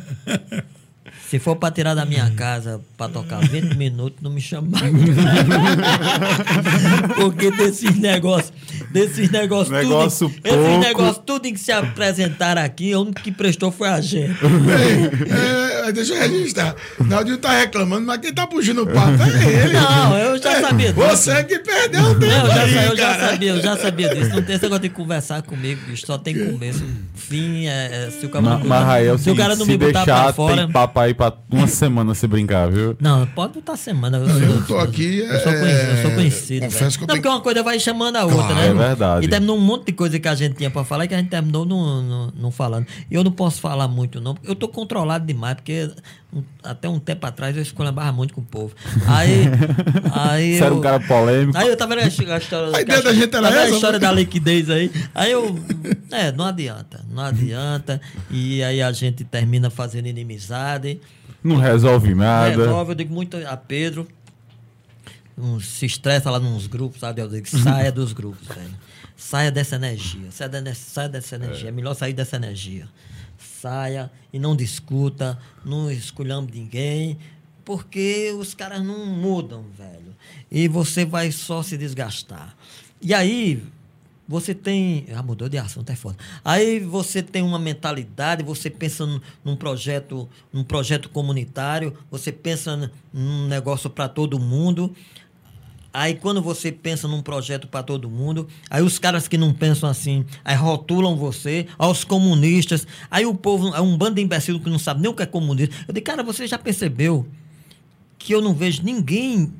se 1.28 1.38
for 1.38 1.56
pra 1.56 1.70
tirar 1.70 1.94
da 1.94 2.06
minha 2.06 2.30
casa 2.30 2.80
pra 2.96 3.08
tocar 3.08 3.40
20 3.40 3.72
minutos, 3.76 4.22
não 4.22 4.30
me 4.30 4.40
chama 4.40 4.78
Porque 7.16 7.50
desses 7.50 7.98
negócios, 7.98 8.52
desses 8.90 9.30
negócios, 9.30 9.70
negócio 9.70 10.30
tudo, 10.30 10.40
esses 10.42 10.78
negócios, 10.78 11.22
tudo 11.26 11.46
em 11.46 11.52
que 11.52 11.60
se 11.60 11.70
apresentaram 11.70 12.62
aqui, 12.62 12.94
o 12.94 13.02
único 13.02 13.20
que 13.20 13.30
prestou 13.30 13.70
foi 13.70 13.88
a 13.88 14.00
gente. 14.00 14.38
É, 15.30 15.78
é, 15.88 15.92
deixa 15.92 16.14
eu 16.14 16.20
registrar. 16.20 16.74
Naldinho 16.98 17.38
tá 17.38 17.58
reclamando, 17.58 18.06
mas 18.06 18.20
quem 18.20 18.32
tá 18.32 18.46
puxando 18.46 18.78
o 18.78 18.86
papo 18.86 19.22
é 19.22 19.64
ele. 19.64 19.74
Não, 19.74 20.18
eu 20.18 20.42
já 20.42 20.60
sabia 20.60 20.92
disso. 20.92 21.08
Você 21.08 21.44
que 21.44 21.58
perdeu 21.58 22.04
o 22.04 22.18
tempo. 22.18 22.26
Não, 22.26 22.46
eu, 22.46 22.48
já, 22.48 22.62
aí, 22.62 22.86
eu 22.86 22.96
já, 22.96 23.18
sabia, 23.18 23.50
eu 23.50 23.60
já 23.60 23.76
sabia 23.76 24.14
disso. 24.14 24.30
Não 24.30 24.42
tem 24.42 24.54
esse 24.54 24.64
negócio 24.64 24.82
de 24.82 24.88
conversar 24.88 25.42
comigo, 25.42 25.80
bicho. 25.86 26.06
Só 26.06 26.16
tem 26.16 26.52
começo. 26.52 26.84
Fim, 27.14 27.66
é, 27.66 28.06
é, 28.06 28.10
se 28.10 28.24
o 28.24 28.30
cara 28.30 28.42
não, 28.42 28.64
mas, 28.64 29.20
se 29.20 29.30
o 29.30 29.36
cara 29.36 29.56
não 29.56 29.66
me 29.66 29.76
botar 29.76 30.04
deixar, 30.04 30.24
pra 30.24 30.32
fora. 30.32 30.56
Tem 30.56 30.70
papai 30.70 31.14
pra 31.18 31.34
uma 31.50 31.66
semana 31.66 32.14
se 32.14 32.28
brincar, 32.28 32.70
viu? 32.70 32.96
Não, 33.00 33.26
pode 33.26 33.54
botar 33.54 33.76
semana. 33.76 34.18
Eu, 34.18 34.26
eu 34.28 34.66
tô 34.66 34.78
aqui. 34.78 35.18
Eu 35.18 35.40
sou 35.40 35.52
conhecido. 35.52 35.90
Eu 35.90 36.02
sou 36.02 36.10
conhecido 36.12 36.66
Confesso 36.66 36.96
que 36.96 37.04
eu 37.04 37.08
não, 37.08 37.14
tenho... 37.14 37.22
porque 37.22 37.28
uma 37.28 37.40
coisa 37.40 37.62
vai 37.64 37.80
chamando 37.80 38.16
a 38.16 38.24
outra, 38.24 38.38
claro, 38.38 38.54
né? 38.54 38.68
É 38.68 38.72
verdade. 38.72 39.26
E 39.26 39.28
terminou 39.28 39.56
um 39.56 39.60
monte 39.60 39.86
de 39.86 39.92
coisa 39.92 40.16
que 40.20 40.28
a 40.28 40.34
gente 40.36 40.54
tinha 40.54 40.70
pra 40.70 40.84
falar 40.84 41.06
e 41.06 41.08
que 41.08 41.14
a 41.14 41.18
gente 41.18 41.28
terminou 41.28 41.66
não, 41.66 42.02
não, 42.02 42.32
não 42.36 42.50
falando. 42.52 42.86
E 43.10 43.14
eu 43.16 43.24
não 43.24 43.32
posso 43.32 43.60
falar 43.60 43.88
muito, 43.88 44.20
não, 44.20 44.34
porque 44.34 44.48
eu 44.48 44.54
tô 44.54 44.68
controlado 44.68 45.26
demais, 45.26 45.56
porque 45.56 45.90
até 46.62 46.88
um 46.88 46.98
tempo 46.98 47.26
atrás 47.26 47.56
eu 47.56 47.62
escolhava 47.62 48.12
muito 48.12 48.34
com 48.34 48.42
o 48.42 48.44
povo. 48.44 48.74
Aí. 49.06 49.44
aí 50.12 50.56
Você 50.56 50.62
eu, 50.62 50.66
era 50.66 50.74
um 50.74 50.80
cara 50.80 51.00
polêmico. 51.00 51.56
Aí 51.56 51.68
eu 51.68 51.76
tava 51.76 51.96
vendo 51.96 52.04
a 52.04 52.38
história. 52.38 52.76
A 52.76 52.80
ideia 52.82 53.02
da 53.02 53.14
gente 53.14 53.34
era 53.34 53.48
essa. 53.48 53.60
A 53.60 53.70
história 53.70 53.98
da 53.98 54.12
liquidez 54.12 54.68
aí. 54.68 54.90
Aí 55.14 55.32
eu. 55.32 55.58
É, 56.10 56.32
não 56.32 56.46
adianta. 56.46 57.04
Não 57.10 57.22
adianta. 57.22 58.00
E 58.30 58.62
aí 58.62 58.80
a 58.80 58.90
gente 58.92 59.24
termina 59.24 59.68
fazendo 59.68 60.06
inimizade. 60.06 61.00
Não 61.44 61.56
resolve 61.56 62.14
nada. 62.14 62.56
Resolve, 62.56 62.92
eu 62.92 62.94
digo 62.94 63.14
muito 63.14 63.36
a 63.46 63.56
Pedro. 63.56 64.08
Um, 65.36 65.60
se 65.60 65.84
estressa 65.84 66.30
lá 66.30 66.40
nos 66.40 66.66
grupos, 66.66 67.00
sabe? 67.00 67.20
Eu 67.20 67.28
digo, 67.28 67.46
saia 67.46 67.92
dos 67.92 68.14
grupos, 68.14 68.48
velho. 68.48 68.74
Saia 69.16 69.50
dessa 69.50 69.76
energia. 69.76 70.30
Saia, 70.30 70.48
de, 70.48 70.74
saia 70.74 71.08
dessa 71.08 71.36
energia. 71.36 71.66
É. 71.66 71.68
é 71.68 71.72
melhor 71.72 71.94
sair 71.94 72.14
dessa 72.14 72.36
energia 72.36 72.88
saia 73.60 74.10
e 74.32 74.38
não 74.38 74.54
discuta, 74.54 75.38
não 75.64 75.90
esculhamba 75.90 76.50
ninguém, 76.52 77.18
porque 77.64 78.34
os 78.38 78.54
caras 78.54 78.82
não 78.82 79.06
mudam, 79.06 79.64
velho. 79.76 80.16
E 80.50 80.68
você 80.68 81.04
vai 81.04 81.30
só 81.30 81.62
se 81.62 81.76
desgastar. 81.76 82.56
E 83.00 83.12
aí, 83.12 83.62
você 84.28 84.54
tem. 84.54 85.06
Ah, 85.14 85.22
mudou 85.22 85.48
de 85.48 85.56
ação, 85.56 85.82
tá 85.82 85.96
foda. 85.96 86.18
Aí 86.44 86.80
você 86.80 87.22
tem 87.22 87.42
uma 87.42 87.58
mentalidade, 87.58 88.42
você 88.42 88.68
pensa 88.68 89.06
num 89.42 89.56
projeto, 89.56 90.28
num 90.52 90.62
projeto 90.62 91.08
comunitário, 91.08 91.96
você 92.10 92.30
pensa 92.30 92.90
num 93.12 93.48
negócio 93.48 93.88
para 93.88 94.06
todo 94.06 94.38
mundo. 94.38 94.94
Aí 95.98 96.14
quando 96.14 96.40
você 96.40 96.70
pensa 96.70 97.08
num 97.08 97.20
projeto 97.20 97.66
para 97.66 97.82
todo 97.82 98.08
mundo, 98.08 98.46
aí 98.70 98.80
os 98.84 99.00
caras 99.00 99.26
que 99.26 99.36
não 99.36 99.52
pensam 99.52 99.88
assim, 99.88 100.24
aí 100.44 100.54
rotulam 100.54 101.16
você, 101.16 101.66
aos 101.76 102.04
comunistas, 102.04 102.86
aí 103.10 103.26
o 103.26 103.34
povo, 103.34 103.74
é 103.74 103.80
um 103.80 103.98
bando 103.98 104.14
de 104.14 104.22
imbecil 104.22 104.60
que 104.60 104.70
não 104.70 104.78
sabe 104.78 105.00
nem 105.00 105.10
o 105.10 105.14
que 105.14 105.24
é 105.24 105.26
comunista. 105.26 105.74
Eu 105.88 105.92
digo, 105.92 106.06
cara, 106.06 106.22
você 106.22 106.46
já 106.46 106.56
percebeu 106.56 107.26
que 108.16 108.32
eu 108.32 108.40
não 108.40 108.54
vejo 108.54 108.84
ninguém 108.84 109.52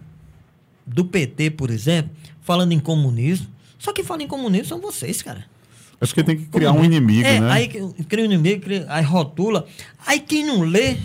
do 0.86 1.04
PT, 1.04 1.50
por 1.50 1.70
exemplo, 1.70 2.12
falando 2.40 2.70
em 2.70 2.78
comunismo? 2.78 3.48
Só 3.76 3.92
que 3.92 4.04
fala 4.04 4.22
em 4.22 4.28
comunismo 4.28 4.68
são 4.68 4.80
vocês, 4.80 5.20
cara. 5.20 5.44
Acho 6.00 6.14
que 6.14 6.22
tem 6.22 6.36
que 6.36 6.46
criar 6.46 6.70
um 6.70 6.84
inimigo, 6.84 7.26
é, 7.26 7.40
né? 7.40 7.50
Aí 7.50 7.68
cria 7.68 8.22
um 8.22 8.26
inimigo, 8.26 8.62
cria, 8.62 8.86
aí 8.88 9.02
rotula. 9.02 9.66
Aí 10.06 10.20
quem 10.20 10.46
não 10.46 10.60
lê, 10.60 10.98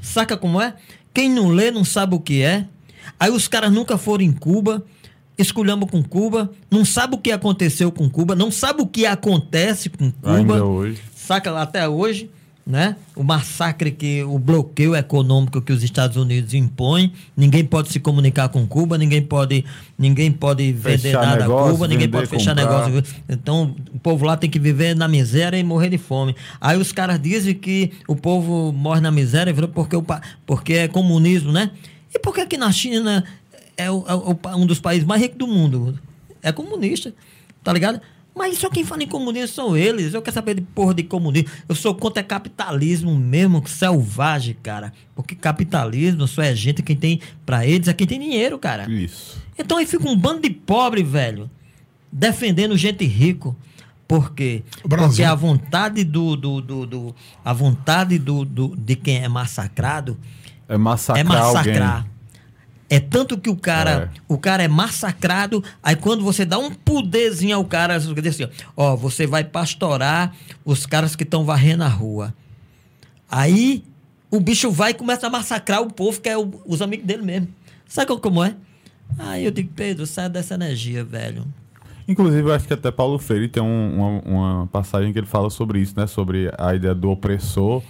saca 0.00 0.36
como 0.36 0.60
é? 0.60 0.76
Quem 1.12 1.28
não 1.28 1.48
lê 1.48 1.72
não 1.72 1.84
sabe 1.84 2.14
o 2.14 2.20
que 2.20 2.40
é. 2.40 2.68
Aí 3.18 3.30
os 3.30 3.48
caras 3.48 3.72
nunca 3.72 3.96
foram 3.96 4.24
em 4.24 4.32
Cuba, 4.32 4.84
esculhambam 5.36 5.88
com 5.88 6.02
Cuba, 6.02 6.50
não 6.70 6.84
sabe 6.84 7.14
o 7.14 7.18
que 7.18 7.32
aconteceu 7.32 7.90
com 7.90 8.08
Cuba, 8.08 8.34
não 8.34 8.50
sabe 8.50 8.82
o 8.82 8.86
que 8.86 9.06
acontece 9.06 9.88
com 9.88 10.10
Cuba. 10.10 10.36
Ainda 10.36 10.64
hoje. 10.64 11.00
Saca 11.14 11.50
lá 11.50 11.62
até 11.62 11.88
hoje, 11.88 12.30
né? 12.66 12.96
O 13.14 13.22
massacre 13.22 13.90
que 13.90 14.22
o 14.22 14.38
bloqueio 14.38 14.94
econômico 14.94 15.60
que 15.60 15.72
os 15.72 15.82
Estados 15.82 16.16
Unidos 16.16 16.54
impõem, 16.54 17.12
ninguém 17.36 17.64
pode 17.64 17.90
se 17.90 18.00
comunicar 18.00 18.48
com 18.48 18.66
Cuba, 18.66 18.96
ninguém 18.96 19.22
pode, 19.22 19.64
ninguém 19.98 20.30
pode 20.30 20.72
vender 20.72 20.98
fechar 20.98 21.26
nada 21.26 21.42
negócio, 21.42 21.68
a 21.68 21.72
Cuba, 21.72 21.88
ninguém 21.88 22.06
vender, 22.06 22.18
pode 22.18 22.30
fechar 22.30 22.56
comprar. 22.56 22.88
negócio. 22.88 23.14
Então, 23.28 23.74
o 23.92 23.98
povo 23.98 24.24
lá 24.24 24.36
tem 24.36 24.48
que 24.48 24.58
viver 24.58 24.94
na 24.96 25.08
miséria 25.08 25.58
e 25.58 25.64
morrer 25.64 25.90
de 25.90 25.98
fome. 25.98 26.34
Aí 26.60 26.78
os 26.78 26.92
caras 26.92 27.20
dizem 27.20 27.54
que 27.54 27.92
o 28.08 28.16
povo 28.16 28.72
morre 28.72 29.00
na 29.00 29.10
miséria 29.10 29.52
porque, 29.68 29.96
o, 29.96 30.04
porque 30.46 30.72
é 30.74 30.88
comunismo, 30.88 31.52
né? 31.52 31.70
E 32.14 32.18
por 32.18 32.34
que 32.34 32.46
que 32.46 32.56
na 32.56 32.70
China 32.70 33.24
é, 33.76 33.90
o, 33.90 34.04
é 34.06 34.14
o, 34.14 34.38
um 34.56 34.66
dos 34.66 34.80
países 34.80 35.04
mais 35.04 35.20
ricos 35.20 35.38
do 35.38 35.46
mundo? 35.46 35.98
É 36.42 36.52
comunista, 36.52 37.12
tá 37.62 37.72
ligado? 37.72 38.00
Mas 38.34 38.58
só 38.58 38.68
quem 38.68 38.84
fala 38.84 39.02
em 39.04 39.06
comunismo 39.06 39.48
são 39.48 39.76
eles. 39.76 40.12
Eu 40.12 40.20
quero 40.20 40.34
saber 40.34 40.54
de 40.54 40.60
porra 40.60 40.92
de 40.92 41.04
comunismo. 41.04 41.48
Eu 41.68 41.74
sou 41.74 41.94
contra 41.94 42.22
capitalismo 42.22 43.16
mesmo, 43.16 43.62
selvagem, 43.66 44.56
cara. 44.60 44.92
Porque 45.14 45.36
capitalismo 45.36 46.26
só 46.26 46.42
é 46.42 46.54
gente 46.54 46.82
quem 46.82 46.96
tem, 46.96 47.20
para 47.46 47.64
eles, 47.64 47.86
é 47.86 47.92
quem 47.92 48.06
tem 48.06 48.18
dinheiro, 48.18 48.58
cara. 48.58 48.90
Isso. 48.90 49.40
Então 49.56 49.78
aí 49.78 49.86
fica 49.86 50.08
um 50.08 50.16
bando 50.16 50.42
de 50.42 50.50
pobre, 50.50 51.02
velho, 51.04 51.48
defendendo 52.10 52.76
gente 52.76 53.04
rico. 53.04 53.56
Por 54.06 54.34
quê? 54.34 54.62
Porque 54.86 55.22
a 55.22 55.34
vontade 55.34 56.02
do, 56.04 56.36
do, 56.36 56.60
do, 56.60 56.86
do 56.86 57.14
a 57.44 57.52
vontade 57.52 58.18
do, 58.18 58.44
do, 58.44 58.76
de 58.76 58.96
quem 58.96 59.22
é 59.22 59.28
massacrado 59.28 60.18
é 60.68 60.76
massacrar, 60.76 61.24
é 61.24 61.28
massacrar. 61.28 61.96
Alguém. 61.96 62.14
É 62.88 63.00
tanto 63.00 63.38
que 63.38 63.48
o 63.48 63.56
cara, 63.56 64.10
é. 64.14 64.20
o 64.28 64.38
cara 64.38 64.62
é 64.62 64.68
massacrado, 64.68 65.64
aí 65.82 65.96
quando 65.96 66.22
você 66.22 66.44
dá 66.44 66.58
um 66.58 66.70
poderzinho 66.70 67.56
ao 67.56 67.64
cara, 67.64 67.96
assim, 67.96 68.14
ó, 68.76 68.94
você 68.94 69.26
vai 69.26 69.42
pastorar 69.42 70.34
os 70.64 70.84
caras 70.86 71.16
que 71.16 71.24
estão 71.24 71.44
varrendo 71.44 71.82
a 71.82 71.88
rua. 71.88 72.34
Aí 73.28 73.82
o 74.30 74.38
bicho 74.38 74.70
vai 74.70 74.90
e 74.90 74.94
começa 74.94 75.26
a 75.26 75.30
massacrar 75.30 75.80
o 75.80 75.92
povo, 75.92 76.20
que 76.20 76.28
é 76.28 76.36
o, 76.36 76.50
os 76.66 76.82
amigos 76.82 77.06
dele 77.06 77.22
mesmo. 77.22 77.48
Sabe 77.86 78.16
como 78.20 78.44
é? 78.44 78.54
Aí 79.18 79.44
eu 79.44 79.50
digo, 79.50 79.70
Pedro, 79.74 80.06
sai 80.06 80.28
dessa 80.28 80.54
energia, 80.54 81.02
velho. 81.02 81.44
Inclusive, 82.06 82.48
eu 82.48 82.52
acho 82.52 82.66
que 82.66 82.74
até 82.74 82.90
Paulo 82.90 83.18
Freire 83.18 83.48
tem 83.48 83.62
um, 83.62 83.94
uma, 83.96 84.20
uma, 84.20 84.66
passagem 84.66 85.12
que 85.12 85.18
ele 85.18 85.26
fala 85.26 85.48
sobre 85.48 85.80
isso, 85.80 85.94
né? 85.96 86.06
Sobre 86.06 86.52
a 86.58 86.74
ideia 86.74 86.94
do 86.94 87.10
opressor 87.10 87.82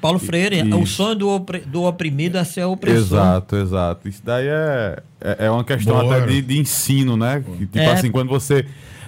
Paulo 0.00 0.18
Freire, 0.18 0.60
Isso. 0.60 0.78
o 0.78 0.86
sonho 0.86 1.14
do, 1.14 1.46
do 1.66 1.82
oprimido 1.84 2.38
é 2.38 2.44
ser 2.44 2.64
opressor. 2.64 3.18
Exato, 3.18 3.56
exato. 3.56 4.08
Isso 4.08 4.22
daí 4.24 4.46
é, 4.46 5.02
é, 5.20 5.46
é 5.46 5.50
uma 5.50 5.62
questão 5.62 6.00
Boa. 6.00 6.16
até 6.16 6.26
de, 6.26 6.42
de, 6.42 6.58
ensino, 6.58 7.16
né? 7.16 7.44
Que, 7.44 7.66
tipo 7.66 7.78
é. 7.78 7.92
assim, 7.92 8.10
quando 8.10 8.28
você 8.28 8.64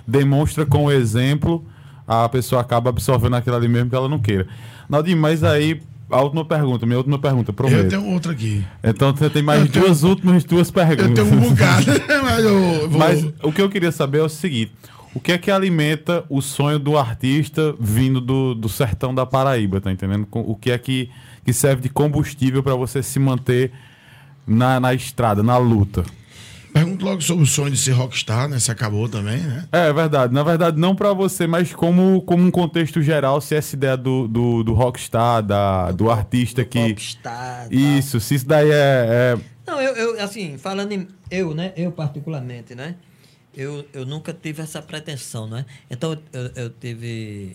demonstra 0.07 0.67
com 0.67 0.85
o 0.87 0.93
exemplo, 0.93 1.65
a 2.07 2.29
pessoa 2.29 2.61
acaba 2.61 2.91
absorvendo 2.91 3.37
aquilo 3.37 3.57
ali 3.57 3.69
mesmo 3.69 3.89
que 3.89 3.97
ela 3.97 4.09
não 4.09 4.19
queira. 4.19 4.47
Naldinho, 4.89 5.17
mas 5.17 5.43
aí 5.43 5.81
a 6.11 6.21
última 6.21 6.45
pergunta, 6.45 6.85
minha 6.85 6.99
última 6.99 7.19
pergunta, 7.19 7.53
prometo. 7.53 7.85
Eu 7.85 7.89
tenho 7.89 8.07
outra 8.13 8.33
aqui. 8.33 8.63
Então 8.85 9.17
você 9.17 9.31
tem 9.31 9.43
mais 9.43 9.69
tenho- 9.71 9.87
duas 9.87 10.03
últimas 10.03 10.45
duas 10.45 10.71
perguntas. 10.71 11.09
Eu 11.09 11.15
tenho 11.15 11.43
um 11.43 11.49
bocado, 11.49 11.87
mas 12.23 12.45
eu 12.45 12.91
vou... 12.91 12.99
Mas 12.99 13.27
o 13.43 13.51
que 13.51 13.63
eu 13.63 13.71
queria 13.71 13.91
saber 13.91 14.19
é 14.19 14.23
o 14.23 14.29
seguinte: 14.29 14.73
o 15.15 15.21
que 15.21 15.33
é 15.33 15.39
que 15.39 15.51
alimenta 15.51 16.25
o 16.29 16.41
sonho 16.41 16.79
do 16.79 16.97
artista 16.97 17.75
vindo 17.79 18.21
do, 18.21 18.55
do 18.55 18.69
sertão 18.69 19.15
da 19.15 19.27
Paraíba, 19.27 19.81
tá 19.81 19.93
entendendo? 19.93 20.27
O 20.31 20.57
que 20.57 20.71
é 20.71 20.79
que, 20.79 21.11
que 21.45 21.53
serve 21.53 21.83
de 21.83 21.89
combustível 21.89 22.63
para 22.63 22.75
você 22.75 23.03
se 23.03 23.19
manter 23.19 23.73
na, 24.47 24.81
na 24.81 24.95
estrada, 24.95 25.43
na 25.43 25.59
luta? 25.59 26.05
Pergunto 26.73 27.05
logo 27.05 27.21
sobre 27.21 27.45
o 27.45 27.47
sonho 27.47 27.71
de 27.71 27.77
ser 27.77 27.93
rockstar, 27.93 28.49
né? 28.49 28.59
Se 28.59 28.71
acabou 28.71 29.07
também, 29.07 29.37
né? 29.39 29.69
É, 29.71 29.89
é 29.89 29.93
verdade. 29.93 30.33
Na 30.33 30.43
verdade, 30.43 30.81
não 30.81 30.97
para 30.97 31.13
você, 31.13 31.47
mas 31.47 31.75
como, 31.75 32.23
como 32.23 32.43
um 32.43 32.51
contexto 32.51 33.03
geral, 33.03 33.43
se 33.43 33.55
essa 33.55 33.77
ideia 33.77 33.97
do, 33.97 34.27
do, 34.27 34.65
do 34.65 34.73
rockstar, 34.73 35.43
da, 35.43 35.93
do 35.93 36.11
artista 36.11 36.65
que. 36.65 36.89
Popstar, 36.89 37.65
tá? 37.65 37.69
Isso, 37.71 38.19
se 38.19 38.37
isso 38.37 38.47
daí 38.47 38.71
é. 38.71 38.75
é- 38.75 39.39
Não, 39.67 39.83
eu, 39.83 39.95
eu, 39.95 40.23
assim, 40.23 40.57
falando 40.57 40.93
em 40.93 41.07
eu, 41.31 41.55
né? 41.55 41.75
Eu 41.77 41.93
particularmente, 41.93 42.75
né? 42.75 42.95
Eu, 43.55 43.87
eu 43.93 44.07
nunca 44.07 44.33
tive 44.33 44.63
essa 44.63 44.81
pretensão, 44.81 45.47
né? 45.47 45.67
Então, 45.91 46.17
eu, 46.33 46.43
eu 46.57 46.71
tive 46.71 47.55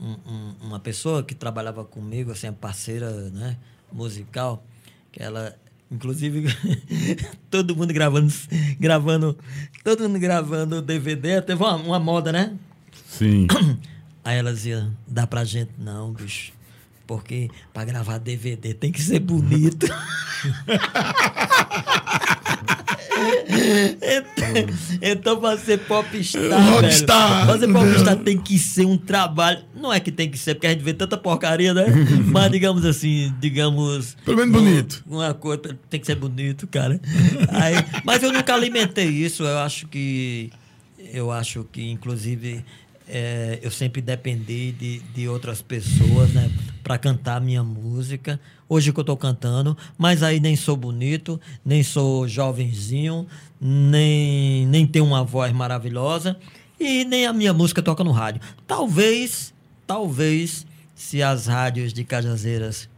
um- 0.00 0.16
um- 0.26 0.54
uma 0.62 0.80
pessoa 0.80 1.22
que 1.22 1.34
trabalhava 1.34 1.84
comigo, 1.84 2.32
assim, 2.32 2.46
a 2.46 2.52
parceira, 2.52 3.10
né? 3.30 3.58
Musical, 3.92 4.64
que 5.12 5.22
ela, 5.22 5.54
inclusive, 5.90 6.46
todo 7.50 7.76
mundo 7.76 7.92
gravando, 7.92 8.32
gravando, 8.80 9.38
todo 9.84 10.08
mundo 10.08 10.18
gravando 10.18 10.80
DVD, 10.80 11.42
teve 11.42 11.62
uma, 11.62 11.74
uma 11.76 12.00
moda, 12.00 12.32
né? 12.32 12.56
Sim. 13.06 13.46
Aí 14.24 14.38
ela 14.38 14.52
dizia, 14.54 14.90
dá 15.06 15.26
pra 15.26 15.44
gente 15.44 15.72
não, 15.78 16.10
bicho. 16.12 16.52
Porque 17.06 17.50
pra 17.74 17.84
gravar 17.84 18.16
DVD 18.18 18.72
tem 18.72 18.90
que 18.92 19.02
ser 19.02 19.18
bonito. 19.20 19.86
então, 24.02 24.76
então 25.00 25.40
pra 25.40 25.56
ser 25.58 25.78
popstar, 25.78 26.72
Rockstar. 26.72 27.46
velho. 27.46 27.46
Pra 27.46 27.58
ser 27.58 27.72
popstar 27.72 28.16
tem 28.16 28.38
que 28.38 28.58
ser 28.58 28.84
um 28.84 28.96
trabalho. 28.96 29.60
Não 29.74 29.92
é 29.92 30.00
que 30.00 30.12
tem 30.12 30.30
que 30.30 30.38
ser, 30.38 30.54
porque 30.54 30.66
a 30.66 30.70
gente 30.70 30.82
vê 30.82 30.92
tanta 30.94 31.16
porcaria, 31.16 31.74
né? 31.74 31.86
Mas 32.26 32.50
digamos 32.50 32.84
assim, 32.84 33.32
digamos. 33.40 34.16
Pelo 34.24 34.36
menos 34.36 34.52
bonito. 34.52 35.04
Uma 35.06 35.34
coisa, 35.34 35.62
tem 35.88 36.00
que 36.00 36.06
ser 36.06 36.16
bonito, 36.16 36.66
cara. 36.66 37.00
Aí, 37.48 37.74
mas 38.04 38.22
eu 38.22 38.32
nunca 38.32 38.54
alimentei 38.54 39.08
isso. 39.08 39.42
Eu 39.42 39.58
acho 39.58 39.86
que. 39.88 40.50
Eu 41.12 41.30
acho 41.30 41.64
que, 41.70 41.90
inclusive, 41.90 42.64
é, 43.08 43.58
eu 43.62 43.70
sempre 43.70 44.00
dependi 44.00 44.72
de, 44.72 44.98
de 45.14 45.28
outras 45.28 45.60
pessoas, 45.60 46.30
né? 46.32 46.50
Pra 46.82 46.98
cantar 46.98 47.40
minha 47.40 47.62
música. 47.62 48.40
Hoje 48.68 48.92
que 48.92 48.98
eu 48.98 49.04
tô 49.04 49.16
cantando, 49.16 49.76
mas 49.98 50.22
aí 50.22 50.40
nem 50.40 50.56
sou 50.56 50.76
bonito, 50.76 51.40
nem 51.64 51.82
sou 51.82 52.26
jovenzinho, 52.26 53.26
nem, 53.60 54.66
nem 54.66 54.86
tenho 54.86 55.04
uma 55.04 55.22
voz 55.22 55.52
maravilhosa 55.52 56.36
e 56.80 57.04
nem 57.04 57.26
a 57.26 57.32
minha 57.32 57.52
música 57.52 57.82
toca 57.82 58.02
no 58.02 58.12
rádio. 58.12 58.40
Talvez, 58.66 59.52
talvez, 59.86 60.66
se 60.94 61.22
as 61.22 61.46
rádios 61.46 61.92
de 61.92 62.02
Cajazeiras 62.02 62.88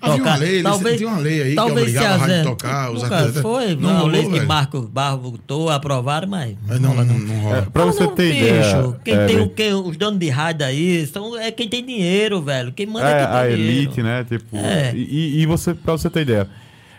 tocar- 0.00 0.38
lei, 0.38 0.58
eles- 0.60 0.96
tinha 0.96 1.08
uma 1.08 1.18
lei 1.18 1.42
aí 1.42 1.50
que 1.50 1.54
talvez 1.56 1.78
obrigava 1.88 2.06
se 2.06 2.14
a 2.14 2.16
rádio 2.16 2.40
a 2.40 2.44
tocar, 2.44 2.90
os 2.92 3.02
Nunca 3.02 3.16
artistas- 3.16 3.42
foi, 3.42 3.74
Não 3.76 3.90
uma 3.90 3.92
rolou, 3.98 4.06
lei 4.12 4.24
que 4.24 4.30
velho? 4.30 4.46
Marcos 4.48 4.86
Barro 4.86 5.18
botou, 5.30 5.70
aprovaram, 5.70 6.28
mas... 6.28 6.56
Mas 6.66 6.80
não, 6.80 6.94
não, 6.94 7.04
não 7.04 7.40
rola. 7.40 7.58
É, 7.58 7.60
pra 7.62 7.84
você 7.84 8.04
Não, 8.04 8.14
ter 8.14 8.32
bicho, 8.32 8.44
ideia. 8.44 8.96
Quem 9.04 9.14
é, 9.14 9.26
tem 9.26 9.72
o, 9.74 9.86
os 9.86 9.96
donos 9.96 10.18
de 10.18 10.28
rádio 10.30 10.66
aí 10.66 11.06
são, 11.06 11.36
é 11.38 11.50
quem 11.50 11.68
tem 11.68 11.84
dinheiro, 11.84 12.40
velho. 12.42 12.72
Quem 12.72 12.86
manda 12.86 13.06
é, 13.08 13.12
É, 13.12 13.18
quem 13.18 13.26
tem 13.26 13.36
a 13.36 13.42
dinheiro. 13.56 13.62
elite, 13.72 14.02
né? 14.02 14.24
Tipo, 14.24 14.56
É. 14.56 14.92
e, 14.94 15.40
e 15.42 15.46
você, 15.46 15.74
pra 15.74 15.92
você 15.92 16.08
ter 16.10 16.22
ideia, 16.22 16.48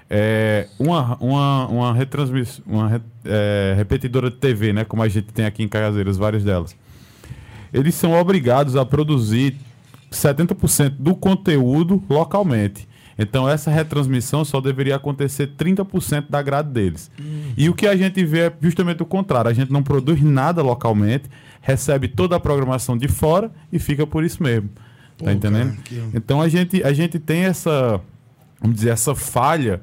é, 0.09 0.67
uma, 0.77 1.17
uma, 1.19 1.67
uma, 1.67 1.93
retransmiss, 1.93 2.61
uma 2.67 2.87
re- 2.87 3.01
é, 3.25 3.73
repetidora 3.75 4.29
de 4.29 4.35
TV, 4.37 4.71
né? 4.71 4.85
Como 4.85 5.01
a 5.01 5.07
gente 5.07 5.27
tem 5.33 5.45
aqui 5.45 5.63
em 5.63 5.67
Cajazeiras, 5.67 6.15
várias 6.17 6.43
delas. 6.43 6.75
Eles 7.73 7.95
são 7.95 8.13
obrigados 8.13 8.75
a 8.75 8.85
produzir 8.85 9.57
70% 10.15 10.89
do 10.97 11.15
conteúdo 11.15 12.01
localmente. 12.09 12.87
Então, 13.17 13.47
essa 13.47 13.71
retransmissão 13.71 14.43
só 14.43 14.59
deveria 14.59 14.97
acontecer 14.97 15.51
30% 15.57 16.25
da 16.29 16.41
grade 16.41 16.69
deles. 16.69 17.09
E 17.55 17.69
o 17.69 17.73
que 17.73 17.87
a 17.87 17.95
gente 17.95 18.23
vê 18.25 18.39
é 18.47 18.53
justamente 18.59 19.01
o 19.01 19.05
contrário. 19.05 19.49
A 19.49 19.53
gente 19.53 19.71
não 19.71 19.81
produz 19.81 20.21
nada 20.21 20.61
localmente, 20.61 21.29
recebe 21.61 22.09
toda 22.09 22.35
a 22.35 22.39
programação 22.41 22.97
de 22.97 23.07
fora 23.07 23.49
e 23.71 23.79
fica 23.79 24.05
por 24.05 24.23
isso 24.25 24.43
mesmo. 24.43 24.69
Pô, 25.17 25.25
tá 25.25 25.33
entendendo? 25.33 25.69
cara, 25.71 25.81
que- 25.83 26.03
Então, 26.13 26.41
a 26.41 26.49
gente, 26.49 26.83
a 26.83 26.91
gente 26.91 27.17
tem 27.17 27.45
essa, 27.45 28.01
vamos 28.59 28.75
dizer, 28.75 28.89
essa 28.89 29.15
falha 29.15 29.81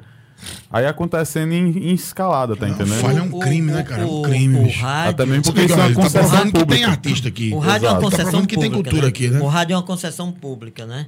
aí 0.70 0.86
acontecendo 0.86 1.52
em, 1.52 1.90
em 1.90 1.94
escalada, 1.94 2.56
tá 2.56 2.68
entendendo? 2.68 3.00
falha 3.00 3.18
é 3.18 3.22
um 3.22 3.34
O- 3.34 3.38
crime, 3.40 3.70
o- 3.70 3.74
né, 3.74 3.82
cara? 3.82 4.02
É 4.02 4.06
um 4.06 4.20
o- 4.20 4.22
crime, 4.22 4.58
o 4.58 4.62
bicho. 4.64 4.80
rádio- 4.80 5.10
Até 5.10 5.26
mesmo 5.26 5.42
porque 5.44 5.62
isso 5.62 5.74
é 5.74 5.76
uma 5.76 5.88
tá 5.88 5.94
concessão 5.94 6.28
provando 6.30 6.46
que 6.46 6.52
tem 6.52 6.60
pública. 6.66 6.88
artista 6.90 7.28
aqui. 7.28 7.50
O 7.52 7.58
rádio 7.58 7.86
é 7.86 7.90
uma 7.90 7.98
Exato. 7.98 8.00
Tá 8.00 8.00
concessão 8.10 8.30
provando 8.30 8.46
que 8.48 8.56
tem 8.56 8.70
pública. 8.70 8.90
cultura 8.90 9.02
né? 9.02 9.08
aqui, 9.08 9.28
né? 9.28 9.40
O 9.40 9.46
rádio 9.46 9.74
é 9.74 9.76
uma 9.76 9.82
concessão 9.82 10.32
pública, 10.32 10.86
né? 10.86 11.06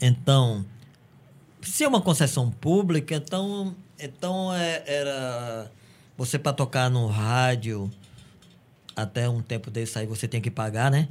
Então, 0.00 0.64
se 1.62 1.84
é 1.84 1.88
uma 1.88 2.00
concessão 2.00 2.50
pública, 2.50 3.14
então, 3.14 3.74
então 3.98 4.52
é- 4.54 4.82
era. 4.86 5.70
Você 6.16 6.38
para 6.38 6.52
tocar 6.52 6.90
no 6.90 7.06
rádio, 7.06 7.90
até 8.94 9.28
um 9.28 9.40
tempo 9.40 9.70
desse 9.70 9.98
aí, 9.98 10.06
você 10.06 10.28
tem 10.28 10.40
que 10.40 10.50
pagar, 10.50 10.90
né? 10.90 11.08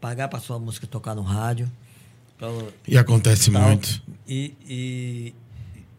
Pagar 0.00 0.28
para 0.28 0.38
sua 0.40 0.58
música 0.58 0.86
tocar 0.86 1.14
no 1.14 1.22
rádio. 1.22 1.70
Pra- 2.38 2.48
E 2.86 2.96
acontece 2.96 3.50
tal. 3.50 3.62
muito. 3.62 4.00
E, 4.26 4.54
e 4.66 5.34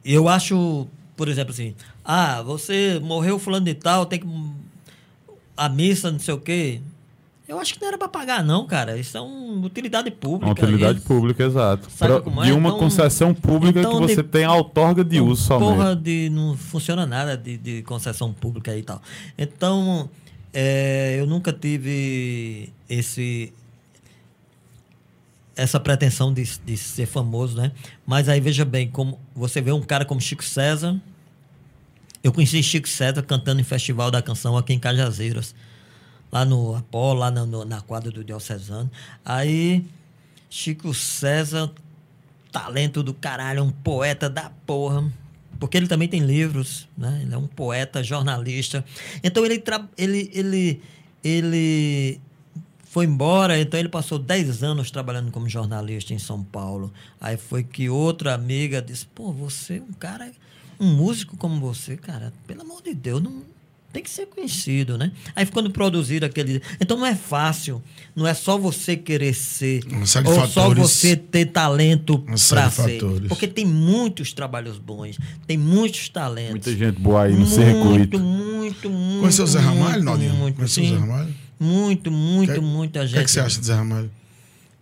eu 0.04 0.28
acho, 0.30 0.88
por 1.16 1.28
exemplo, 1.28 1.52
assim, 1.52 1.76
ah, 2.04 2.42
você 2.42 3.00
morreu 3.04 3.38
fulano 3.40 3.66
de 3.66 3.74
tal, 3.74 4.06
tem 4.06 4.20
que. 4.20 4.28
A 5.58 5.68
missa, 5.68 6.12
não 6.12 6.20
sei 6.20 6.34
o 6.34 6.40
quê. 6.40 6.80
Eu 7.48 7.60
acho 7.60 7.74
que 7.74 7.82
não 7.82 7.88
era 7.88 7.98
pra 7.98 8.08
pagar, 8.08 8.44
não, 8.44 8.66
cara. 8.68 8.96
Isso 8.98 9.18
é 9.18 9.22
uma 9.22 9.66
utilidade 9.66 10.12
pública. 10.12 10.46
Uma 10.46 10.52
utilidade 10.54 11.00
pública, 11.02 11.44
exato. 11.44 11.90
Pra- 11.98 12.16
é? 12.18 12.20
de 12.46 12.52
uma 12.54 12.70
Então- 12.70 12.78
concessão 12.80 13.34
pública 13.34 13.80
então 13.80 13.94
que 14.00 14.08
você 14.08 14.22
de- 14.22 14.30
tem 14.30 14.46
a 14.46 14.54
outorga 14.54 15.04
de 15.04 15.20
uso 15.20 15.42
somente. 15.44 15.68
Porra, 15.76 15.96
de, 15.96 16.30
não 16.30 16.56
funciona 16.56 17.06
nada 17.08 17.36
de, 17.36 17.58
de 17.58 17.82
concessão 17.82 18.32
pública 18.32 18.78
e 18.78 18.84
tal. 18.84 19.02
Então, 19.36 20.08
é, 20.54 21.18
eu 21.20 21.26
nunca 21.26 21.52
tive 21.52 22.70
esse 22.88 23.52
essa 25.60 25.80
pretensão 25.80 26.34
de, 26.34 26.44
de 26.66 26.78
ser 26.78 27.06
famoso, 27.06 27.58
né? 27.58 27.72
Mas 28.06 28.28
aí 28.30 28.40
veja 28.40 28.64
bem, 28.66 28.90
como 28.90 29.20
você 29.36 29.62
vê 29.62 29.72
um 29.72 29.82
cara 29.82 30.06
como 30.06 30.20
Chico 30.22 30.44
César. 30.44 31.00
Eu 32.24 32.32
conheci 32.34 32.62
Chico 32.62 32.88
César 32.88 33.22
cantando 33.24 33.62
em 33.62 33.64
Festival 33.64 34.12
da 34.12 34.22
Canção 34.22 34.58
aqui 34.58 34.74
em 34.74 34.80
Cajazeiras, 34.80 35.56
lá 36.32 36.44
no 36.44 36.76
Apolo, 36.76 37.20
lá 37.20 37.32
na, 37.32 37.46
no- 37.46 37.64
na 37.66 37.80
quadra 37.82 38.12
do 38.12 38.24
Diocesano. 38.24 38.90
Aí, 39.24 39.86
Chico 40.50 40.94
César, 40.94 41.72
talento 42.52 43.02
do 43.04 43.14
caralho, 43.14 43.64
um 43.64 43.72
poeta 43.72 44.30
da 44.30 44.50
porra. 44.66 45.10
Porque 45.60 45.76
ele 45.78 45.88
também 45.88 46.08
tem 46.08 46.22
livros, 46.22 46.88
né? 46.98 47.20
Ele 47.22 47.34
é 47.34 47.38
um 47.38 47.48
poeta, 47.48 48.02
jornalista. 48.04 48.84
Então 49.24 49.46
ele, 49.46 49.62
ele, 49.98 50.30
ele, 50.34 50.82
ele 51.24 52.22
foi 52.90 53.06
embora, 53.06 53.60
então 53.62 53.80
ele 53.80 53.88
passou 53.88 54.18
10 54.18 54.64
anos 54.64 54.90
trabalhando 54.90 55.32
como 55.32 55.48
jornalista 55.48 56.12
em 56.12 56.18
São 56.18 56.44
Paulo. 56.44 56.92
Aí 57.22 57.38
foi 57.38 57.64
que 57.64 57.88
outra 57.88 58.34
amiga 58.34 58.82
disse: 58.82 59.06
pô, 59.06 59.32
você 59.32 59.76
é 59.76 59.82
um 59.82 59.94
cara, 59.94 60.32
um 60.80 60.88
músico 60.96 61.38
como 61.38 61.60
você, 61.60 61.96
cara, 61.96 62.34
pelo 62.48 62.62
amor 62.62 62.82
de 62.82 62.96
Deus, 62.96 63.22
não. 63.22 63.44
Tem 63.92 64.04
que 64.04 64.10
ser 64.10 64.28
conhecido, 64.28 65.00
né? 65.00 65.12
Aí 65.36 65.48
quando 65.48 65.72
produziram 65.72 66.28
aquele. 66.28 66.62
Então 66.80 66.96
não 66.96 67.06
é 67.08 67.16
fácil. 67.16 67.82
Não 68.16 68.28
é 68.28 68.36
só 68.36 68.56
você 68.56 68.96
querer 68.96 69.34
ser. 69.34 69.82
Ou 69.92 70.06
só 70.06 70.22
fatores. 70.24 70.84
você 70.84 71.16
ter 71.16 71.46
talento 71.48 72.20
para 72.20 72.38
ser. 72.38 73.00
fatores. 73.00 73.28
Porque 73.28 73.48
tem 73.48 73.66
muitos 73.66 74.32
trabalhos 74.32 74.78
bons, 74.78 75.18
tem 75.48 75.58
muitos 75.58 76.08
talentos. 76.10 76.52
Muita 76.52 76.76
gente 76.76 77.00
boa 77.00 77.24
aí 77.24 77.32
no 77.32 77.40
muito, 77.40 77.52
circuito. 77.52 78.20
Muito, 78.20 78.90
muito. 78.92 79.22
Conheceu 79.22 79.46
o 79.46 79.48
Zé 79.48 79.60
Ramalho, 79.60 79.94
muito, 79.94 80.06
Naldinho? 80.06 80.34
Muito, 80.36 80.56
Conheceu 80.56 80.84
o. 80.84 80.88
Zé 80.88 80.96
Ramalho? 80.96 81.49
Muito, 81.60 82.10
muito, 82.12 82.54
Que- 82.54 82.60
muita 82.60 83.02
O 83.02 83.06
gente. 83.06 83.14
que, 83.14 83.20
é 83.20 83.24
que 83.26 83.32
você 83.32 83.40
acha 83.40 83.60
de 83.60 83.66
Zé 83.66 83.74
Ramalho? 83.76 84.10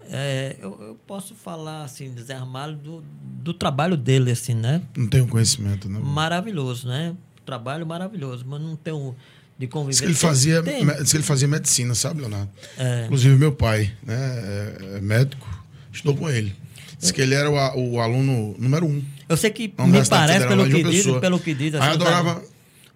É, 0.10 0.56
eu, 0.62 0.70
eu 0.82 0.98
posso 1.06 1.36
falar 1.36 1.84
assim, 1.84 2.14
de 2.14 2.24
Zé 2.24 2.36
Ramalho, 2.36 2.76
do, 2.78 3.04
do 3.44 3.54
trabalho 3.54 3.98
dele, 3.98 4.32
assim, 4.32 4.54
né? 4.54 4.82
Não 4.96 5.08
tenho 5.08 5.28
conhecimento, 5.28 5.90
né? 5.90 6.00
Maravilhoso, 6.02 6.88
né? 6.88 7.14
Trabalho 7.46 7.86
maravilhoso, 7.86 8.46
mas 8.48 8.62
não 8.62 8.76
tenho 8.76 9.16
de 9.60 9.66
que 9.68 9.78
ele 10.06 10.14
fazia, 10.14 10.62
diz 10.62 11.10
que 11.12 11.18
ele 11.18 11.24
fazia 11.24 11.48
medicina, 11.48 11.96
sabe, 11.96 12.20
Leonardo? 12.22 12.50
É. 12.78 13.06
Inclusive, 13.06 13.36
meu 13.38 13.52
pai, 13.52 13.92
né, 14.06 14.16
é, 14.16 14.98
é 14.98 15.02
médico, 15.02 15.48
estudou 15.92 16.16
com 16.16 16.30
ele. 16.30 16.56
Diz 17.00 17.12
que 17.12 17.20
ele 17.22 17.34
era 17.34 17.50
o, 17.50 17.94
o 17.94 18.00
aluno 18.00 18.56
número 18.60 18.86
um. 18.86 19.04
Eu 19.28 19.36
sei 19.36 19.50
que 19.50 19.68
me 19.68 19.74
Universidade 19.80 20.28
parece, 20.28 20.48
Federal 20.48 20.66
pelo 20.66 20.78
que, 20.84 20.90
diz, 20.92 21.20
pelo 21.20 21.40
que 21.40 21.54
diz, 21.56 21.74
Aí 21.74 21.82
assim, 21.82 21.90
adorava- 21.92 22.44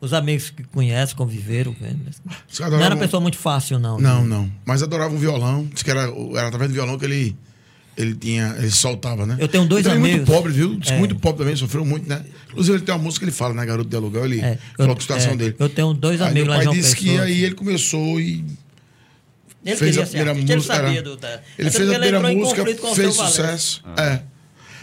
Os 0.02 0.14
amigos 0.14 0.50
que 0.50 0.64
conhecem, 0.64 1.16
conviveram. 1.16 1.74
que 1.76 1.84
Não 1.84 2.68
era 2.82 2.96
uma 2.96 2.96
um- 2.96 3.00
pessoa 3.00 3.22
muito 3.22 3.38
fácil, 3.38 3.78
não. 3.78 4.00
Não, 4.00 4.26
não. 4.26 4.52
Mas 4.66 4.82
adorava 4.82 5.14
um 5.14 5.18
violão. 5.20 5.70
Diz 5.72 5.84
que 5.84 5.92
era, 5.92 6.02
era 6.36 6.48
através 6.48 6.72
do 6.72 6.74
violão 6.74 6.98
que 6.98 7.06
ele 7.06 7.38
Ele 7.96 8.16
tinha. 8.16 8.56
Ele 8.58 8.72
soltava, 8.72 9.26
né? 9.28 9.36
Eu 9.38 9.48
tenho 9.48 9.66
dois 9.66 9.86
ele 9.86 9.96
amigos. 9.96 10.18
muito 10.20 10.32
pobre, 10.32 10.52
viu? 10.54 10.80
É. 10.88 10.98
muito 10.98 11.16
pobre 11.18 11.40
também, 11.44 11.56
sofreu 11.56 11.86
muito, 11.86 12.08
né? 12.10 12.24
Inclusive, 12.50 12.78
ele 12.78 12.84
tem 12.86 12.96
uma 12.96 13.04
música 13.04 13.26
que 13.26 13.30
ele 13.30 13.36
fala, 13.38 13.54
né? 13.54 13.66
Garoto 13.66 13.90
de 13.90 13.96
aluguel, 13.96 14.26
ele 14.26 14.40
É, 14.40 14.58
coloca 14.76 14.94
eu- 14.94 14.98
a 14.98 15.02
situação 15.02 15.32
é, 15.34 15.36
dele. 15.36 15.56
eu 15.60 15.70
tenho 15.70 15.94
dois 15.94 16.20
Aí 16.22 16.28
amigos 16.30 16.44
meu 16.48 16.52
lá 16.52 16.56
pai 16.56 16.64
João 16.64 16.76
disse 16.76 16.96
que 16.96 17.20
aí 17.20 17.44
ele 17.44 17.54
começou 17.54 18.20
e. 18.20 18.44
Ele 19.64 19.76
fez 19.76 19.98
a 20.00 20.06
primeira 20.06 20.32
artista, 20.32 20.56
música. 20.56 20.74
ele 20.74 20.82
sabia 20.84 21.00
era- 21.00 21.04
do... 21.04 21.20
Ele 21.60 21.70
fez 21.70 21.90
a 21.90 21.92
primeira 21.92 22.20
música, 22.34 22.66
fez 22.96 23.16
sucesso. 23.16 23.84
É. 23.98 24.22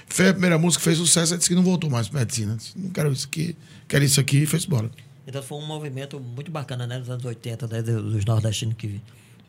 Fez 0.06 0.28
a 0.28 0.32
primeira 0.32 0.58
música, 0.58 0.84
fez 0.84 0.98
sucesso, 0.98 1.32
aí 1.32 1.38
disse 1.38 1.48
que 1.50 1.56
não 1.56 1.62
voltou 1.64 1.90
mais 1.90 2.08
pra 2.08 2.20
medicina. 2.20 2.56
Disse, 2.56 2.72
não 2.76 2.90
quero 2.90 3.12
isso 3.12 3.26
aqui, 3.26 3.56
quero 3.88 4.04
isso 4.04 4.20
aqui 4.20 4.38
e 4.42 4.46
foi 4.46 4.60
embora. 4.60 4.90
Então 5.28 5.42
foi 5.42 5.58
um 5.58 5.66
movimento 5.66 6.18
muito 6.18 6.50
bacana, 6.50 6.86
né? 6.86 6.98
Dos 6.98 7.10
anos 7.10 7.22
80, 7.22 7.66
né, 7.68 7.82
dos 7.82 8.24
nordestinos 8.24 8.74
que... 8.78 8.98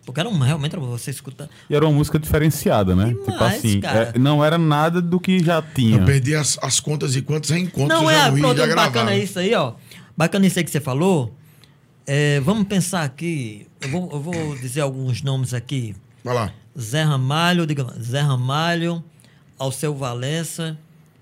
Porque 0.06 0.20
era 0.20 0.28
um, 0.28 0.38
realmente, 0.38 0.76
você 0.76 1.10
escuta... 1.10 1.50
E 1.70 1.76
era 1.76 1.86
uma 1.86 1.94
música 1.94 2.20
diferenciada, 2.20 2.94
né? 2.94 3.10
tipo 3.10 3.32
Demais, 3.32 3.60
assim, 3.60 3.80
cara. 3.80 4.12
é, 4.14 4.20
não 4.20 4.44
era 4.44 4.58
nada 4.58 5.02
do 5.02 5.22
que 5.22 5.42
já 5.42 5.62
tinha. 5.62 5.98
Eu 5.98 6.06
perdi 6.06 6.36
as, 6.36 6.60
as 6.62 6.82
contas 6.82 7.16
e 7.16 7.22
quantos 7.22 7.50
reencontros 7.50 7.88
Não 7.88 8.12
eu 8.12 8.18
já 8.18 8.26
é, 8.26 8.30
ouvi, 8.30 8.42
pronto, 8.42 8.58
já 8.58 8.68
bacana 8.68 8.92
gravaram. 8.92 9.18
isso 9.18 9.40
aí, 9.40 9.54
ó. 9.56 9.74
Bacana 10.18 10.48
isso 10.48 10.60
aí 10.60 10.66
que 10.66 10.72
você 10.72 10.82
falou. 10.82 11.34
É, 12.06 12.42
vamos 12.42 12.68
pensar 12.68 13.04
aqui. 13.04 13.66
Eu 13.80 13.90
vou, 13.90 14.10
eu 14.12 14.20
vou 14.20 14.58
dizer 14.58 14.82
alguns 14.82 15.22
nomes 15.22 15.54
aqui. 15.54 15.96
Vai 16.26 16.36
lá. 16.36 16.54
Zé 16.78 17.04
Ramalho, 17.04 17.66
diga, 17.66 17.86
Zé 18.02 18.20
Ramalho, 18.20 19.02
Alceu 19.58 19.96
Valença, 19.96 20.78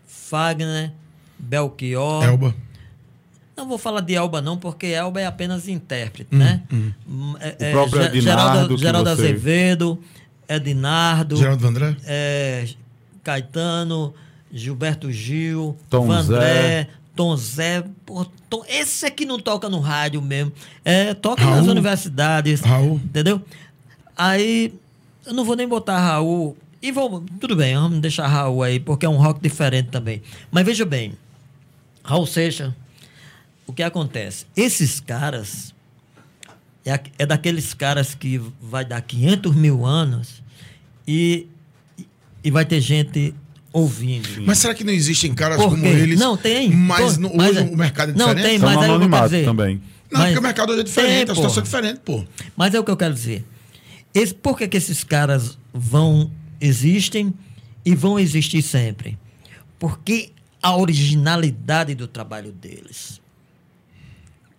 Fagner, 0.07 0.93
Belchior. 1.37 2.23
Elba. 2.23 2.55
Não 3.57 3.67
vou 3.67 3.77
falar 3.79 4.01
de 4.01 4.13
Elba 4.13 4.39
não, 4.41 4.55
porque 4.57 4.85
Elba 4.87 5.19
é 5.19 5.25
apenas 5.25 5.67
intérprete, 5.67 6.33
né? 6.35 6.61
Hum, 6.71 7.33
é- 7.39 7.55
é, 7.59 7.71
próprio 7.71 8.03
Ednardo 8.03 8.21
Geraldo, 8.21 8.77
Geraldo 8.77 9.09
você- 9.09 9.21
Azevedo, 9.23 9.99
Edinardo, 10.47 11.35
Geraldo 11.37 11.61
Vandré? 11.63 11.95
é, 12.05 12.67
Caetano, 13.23 14.13
Gilberto 14.53 15.11
Gil, 15.11 15.75
Tom 15.89 16.05
Vandré, 16.07 16.39
Zé. 16.39 16.87
Tom 17.15 17.35
Zé. 17.35 17.83
Pô, 18.05 18.25
Tom- 18.49 18.63
esse 18.69 19.05
aqui 19.05 19.25
não 19.25 19.39
toca 19.39 19.67
no 19.67 19.79
rádio 19.79 20.21
mesmo. 20.21 20.51
É, 20.85 21.13
toca 21.15 21.43
nas 21.43 21.55
Raul. 21.61 21.71
universidades. 21.71 22.61
Raul. 22.61 23.01
Entendeu? 23.03 23.41
Aí, 24.15 24.73
eu 25.25 25.33
não 25.33 25.43
vou 25.43 25.55
nem 25.55 25.67
botar 25.67 25.99
Raul. 25.99 26.55
E 26.81 26.91
vou. 26.91 27.23
Tudo 27.39 27.55
bem, 27.55 27.75
vamos 27.75 27.99
deixar 27.99 28.27
Raul 28.27 28.61
aí, 28.63 28.79
porque 28.79 29.05
é 29.05 29.09
um 29.09 29.17
rock 29.17 29.41
diferente 29.41 29.89
também. 29.89 30.21
Mas 30.51 30.63
veja 30.63 30.85
bem, 30.85 31.13
Raul 32.03 32.27
Seixas, 32.27 32.71
o 33.67 33.73
que 33.73 33.83
acontece? 33.83 34.45
Esses 34.55 34.99
caras. 34.99 35.75
É, 36.85 36.99
é 37.19 37.25
daqueles 37.25 37.73
caras 37.73 38.15
que 38.15 38.41
vai 38.61 38.85
dar 38.85 39.01
500 39.01 39.53
mil 39.53 39.85
anos 39.85 40.41
e, 41.05 41.45
e 42.41 42.49
vai 42.49 42.63
ter 42.63 42.79
gente 42.79 43.35
ouvindo. 43.73 44.29
Mas 44.45 44.59
será 44.59 44.73
que 44.73 44.85
não 44.85 44.93
existem 44.93 45.33
caras 45.35 45.57
Por 45.57 45.71
como 45.71 45.85
eles? 45.85 46.17
Não, 46.17 46.37
tem. 46.37 46.71
Mas 46.71 47.15
Pô, 47.15 47.21
no- 47.23 47.35
mas 47.35 47.49
hoje 47.49 47.59
é- 47.59 47.61
o 47.63 47.75
mercado 47.77 48.11
é 48.11 48.15
não, 48.15 48.27
diferente? 48.27 48.45
tem, 48.45 48.55
Estão 48.55 48.69
mas 48.69 48.77
aí 48.83 48.89
eu 48.89 49.21
dizer. 49.25 49.45
também. 49.45 49.81
Não, 50.09 50.19
Mas- 50.21 50.23
porque 50.27 50.39
o 50.39 50.41
mercado 50.43 50.69
hoje 50.71 50.79
é 50.79 50.83
diferente, 50.85 51.11
Tem, 51.11 51.23
a 51.23 51.35
situação 51.35 51.53
pô. 51.55 51.59
é 51.59 51.63
diferente, 51.63 51.99
pô. 52.05 52.25
Mas 52.55 52.73
é 52.73 52.79
o 52.79 52.83
que 52.85 52.91
eu 52.91 52.95
quero 52.97 53.13
dizer. 53.13 53.45
Esse, 54.13 54.33
por 54.33 54.57
que, 54.57 54.65
que 54.69 54.77
esses 54.77 55.03
caras 55.03 55.57
vão, 55.73 56.31
existem 56.61 57.33
e 57.83 57.93
vão 57.93 58.17
existir 58.17 58.61
sempre? 58.61 59.19
Porque 59.77 60.31
a 60.63 60.73
originalidade 60.77 61.93
do 61.95 62.07
trabalho 62.07 62.53
deles. 62.53 63.19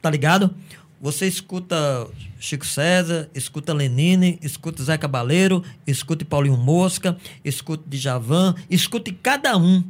Tá 0.08 0.12
ligado? 0.12 0.54
Você 1.02 1.26
escuta 1.26 2.08
Chico 2.40 2.64
César, 2.64 3.28
escuta 3.34 3.74
Lenine, 3.74 4.38
escuta 4.40 4.82
Zé 4.82 4.96
Cabaleiro, 4.96 5.62
escute 5.86 6.24
Paulinho 6.24 6.56
Mosca, 6.56 7.14
escute 7.44 7.84
Djavan, 7.86 8.54
escute 8.70 9.12
cada 9.12 9.58
um. 9.58 9.84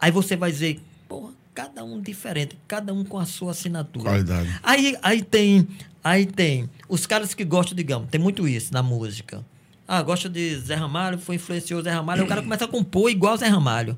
Aí 0.00 0.10
você 0.10 0.34
vai 0.34 0.50
dizer, 0.50 0.80
porra, 1.08 1.30
cada 1.54 1.84
um 1.84 2.00
diferente, 2.00 2.58
cada 2.66 2.92
um 2.92 3.04
com 3.04 3.16
a 3.16 3.24
sua 3.24 3.52
assinatura. 3.52 4.10
Qualidade. 4.10 4.52
Aí, 4.60 4.98
aí 5.00 5.22
tem, 5.22 5.68
aí 6.02 6.26
tem 6.26 6.68
os 6.88 7.06
caras 7.06 7.32
que 7.32 7.44
gostam, 7.44 7.76
digamos, 7.76 8.08
tem 8.10 8.20
muito 8.20 8.48
isso 8.48 8.74
na 8.74 8.82
música. 8.82 9.44
Ah, 9.86 10.02
gosta 10.02 10.28
de 10.28 10.56
Zé 10.58 10.74
Ramalho, 10.74 11.16
foi 11.16 11.36
influenciou 11.36 11.80
Zé 11.80 11.92
Ramalho, 11.92 12.24
o 12.24 12.26
cara 12.26 12.42
começa 12.42 12.64
a 12.64 12.68
compor 12.68 13.08
igual 13.08 13.36
Zé 13.36 13.46
Ramalho. 13.46 13.96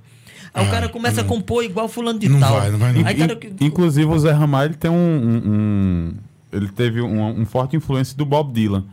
Aí 0.55 0.65
o 0.65 0.69
Ah, 0.69 0.71
cara 0.71 0.89
começa 0.89 1.21
a 1.21 1.25
não. 1.25 1.29
compor 1.29 1.65
igual 1.65 1.89
fulano 1.89 2.19
de 2.19 2.29
Não 2.29 2.39
tal. 2.39 2.61
vai, 2.61 2.71
não 2.71 2.79
vai, 2.79 2.93
não. 2.93 3.05
Aí 3.07 3.15
In- 3.15 3.19
cara 3.19 3.39
Inclusive 3.61 4.07
o 4.07 4.19
Zé 4.19 4.31
Ramalho 4.31 4.69
ele 4.71 4.77
tem 4.77 4.91
um, 4.91 4.95
um- 4.95 5.43
um- 5.53 6.15
ele 6.53 6.69
teve 6.69 7.01
um, 7.03 7.41
um 7.41 7.45
forte 7.45 7.75
influência 7.77 8.17
do 8.17 8.25
Bob 8.25 8.53
Dylan 8.53 8.85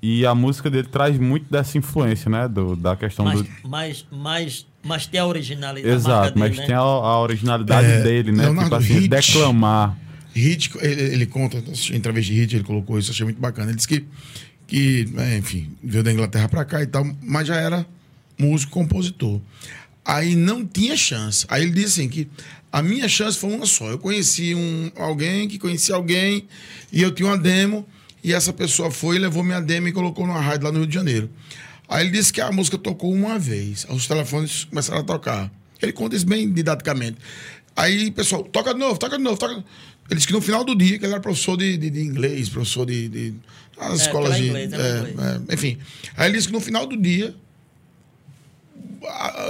e 0.00 0.24
a 0.24 0.32
música 0.34 0.70
dele 0.70 0.86
traz 0.86 1.18
muito 1.18 1.50
dessa 1.50 1.76
influência, 1.76 2.30
né, 2.30 2.46
do, 2.46 2.76
da 2.76 2.94
questão 2.94 3.24
mas, 3.24 3.42
do 3.42 3.48
mas, 3.68 4.06
mas, 4.12 4.66
mas 4.84 5.06
tem 5.06 5.18
a 5.20 5.26
originalidade. 5.26 5.92
a 5.92 5.96
exato, 5.96 6.38
marca 6.38 6.38
mas 6.38 6.50
dele, 6.50 6.60
né? 6.60 6.66
tem 6.66 6.76
a, 6.76 6.78
a 6.80 7.20
originalidade 7.20 7.86
É, 7.88 8.02
dele, 8.02 8.30
né, 8.32 8.44
Leonardo 8.44 8.64
tipo 8.70 8.76
assim, 8.76 8.98
Hitch. 9.04 9.08
declamar. 9.08 9.98
Hit, 10.34 10.70
ele, 10.80 11.02
ele 11.14 11.26
conta, 11.26 11.58
em 11.58 12.00
de 12.00 12.32
Hit, 12.32 12.54
ele 12.56 12.64
colocou 12.64 12.98
isso, 12.98 13.10
achei 13.10 13.24
muito 13.24 13.40
bacana. 13.40 13.68
Ele 13.70 13.76
disse 13.76 13.86
que, 13.88 14.04
que 14.66 15.12
é, 15.18 15.36
enfim, 15.36 15.70
veio 15.82 16.02
da 16.02 16.10
Inglaterra 16.12 16.48
pra 16.48 16.64
cá 16.64 16.80
e 16.82 16.86
tal, 16.86 17.04
mas 17.22 17.46
já 17.48 17.56
era 17.56 17.84
músico, 18.38 18.72
compositor. 18.72 19.40
Aí 20.04 20.34
não 20.34 20.66
tinha 20.66 20.96
chance. 20.96 21.44
Aí 21.48 21.62
ele 21.62 21.72
disse 21.72 22.00
assim 22.00 22.08
que 22.08 22.28
a 22.72 22.82
minha 22.82 23.08
chance 23.08 23.38
foi 23.38 23.50
uma 23.54 23.66
só. 23.66 23.90
Eu 23.90 23.98
conheci 23.98 24.54
um, 24.54 24.90
alguém 24.96 25.46
que 25.48 25.58
conhecia 25.58 25.94
alguém 25.94 26.46
e 26.92 27.02
eu 27.02 27.12
tinha 27.12 27.28
uma 27.28 27.38
demo 27.38 27.86
e 28.24 28.32
essa 28.32 28.52
pessoa 28.52 28.90
foi 28.90 29.18
levou 29.18 29.42
minha 29.42 29.60
demo 29.60 29.88
e 29.88 29.92
colocou 29.92 30.26
numa 30.26 30.40
rádio 30.40 30.64
lá 30.66 30.72
no 30.72 30.78
Rio 30.80 30.86
de 30.88 30.94
Janeiro. 30.94 31.30
Aí 31.88 32.06
ele 32.06 32.10
disse 32.16 32.32
que 32.32 32.40
a 32.40 32.50
música 32.50 32.78
tocou 32.78 33.12
uma 33.12 33.38
vez. 33.38 33.86
Os 33.90 34.06
telefones 34.06 34.64
começaram 34.64 35.00
a 35.00 35.04
tocar. 35.04 35.50
Ele 35.80 35.92
conta 35.92 36.16
isso 36.16 36.26
bem 36.26 36.50
didaticamente. 36.50 37.18
Aí 37.76 38.10
pessoal, 38.10 38.42
toca 38.44 38.72
de 38.72 38.80
novo, 38.80 38.98
toca 38.98 39.16
de 39.16 39.22
novo, 39.22 39.36
toca. 39.36 39.54
Ele 39.54 40.16
disse 40.16 40.26
que 40.26 40.32
no 40.32 40.40
final 40.40 40.64
do 40.64 40.74
dia, 40.74 40.98
que 40.98 41.04
ele 41.04 41.12
era 41.12 41.20
professor 41.22 41.56
de, 41.56 41.76
de, 41.76 41.90
de 41.90 42.00
inglês, 42.00 42.48
professor 42.48 42.84
de. 42.86 43.08
de 43.08 43.34
as 43.78 44.00
É, 44.00 44.04
escolas 44.04 44.36
de. 44.36 44.46
inglês, 44.48 44.72
é, 44.72 44.98
inglês. 45.10 45.16
é, 45.48 45.54
enfim. 45.54 45.78
Aí 46.16 46.28
ele 46.28 46.36
disse 46.36 46.48
que 46.48 46.52
no 46.52 46.60
final 46.60 46.86
do 46.86 46.96
dia, 46.96 47.34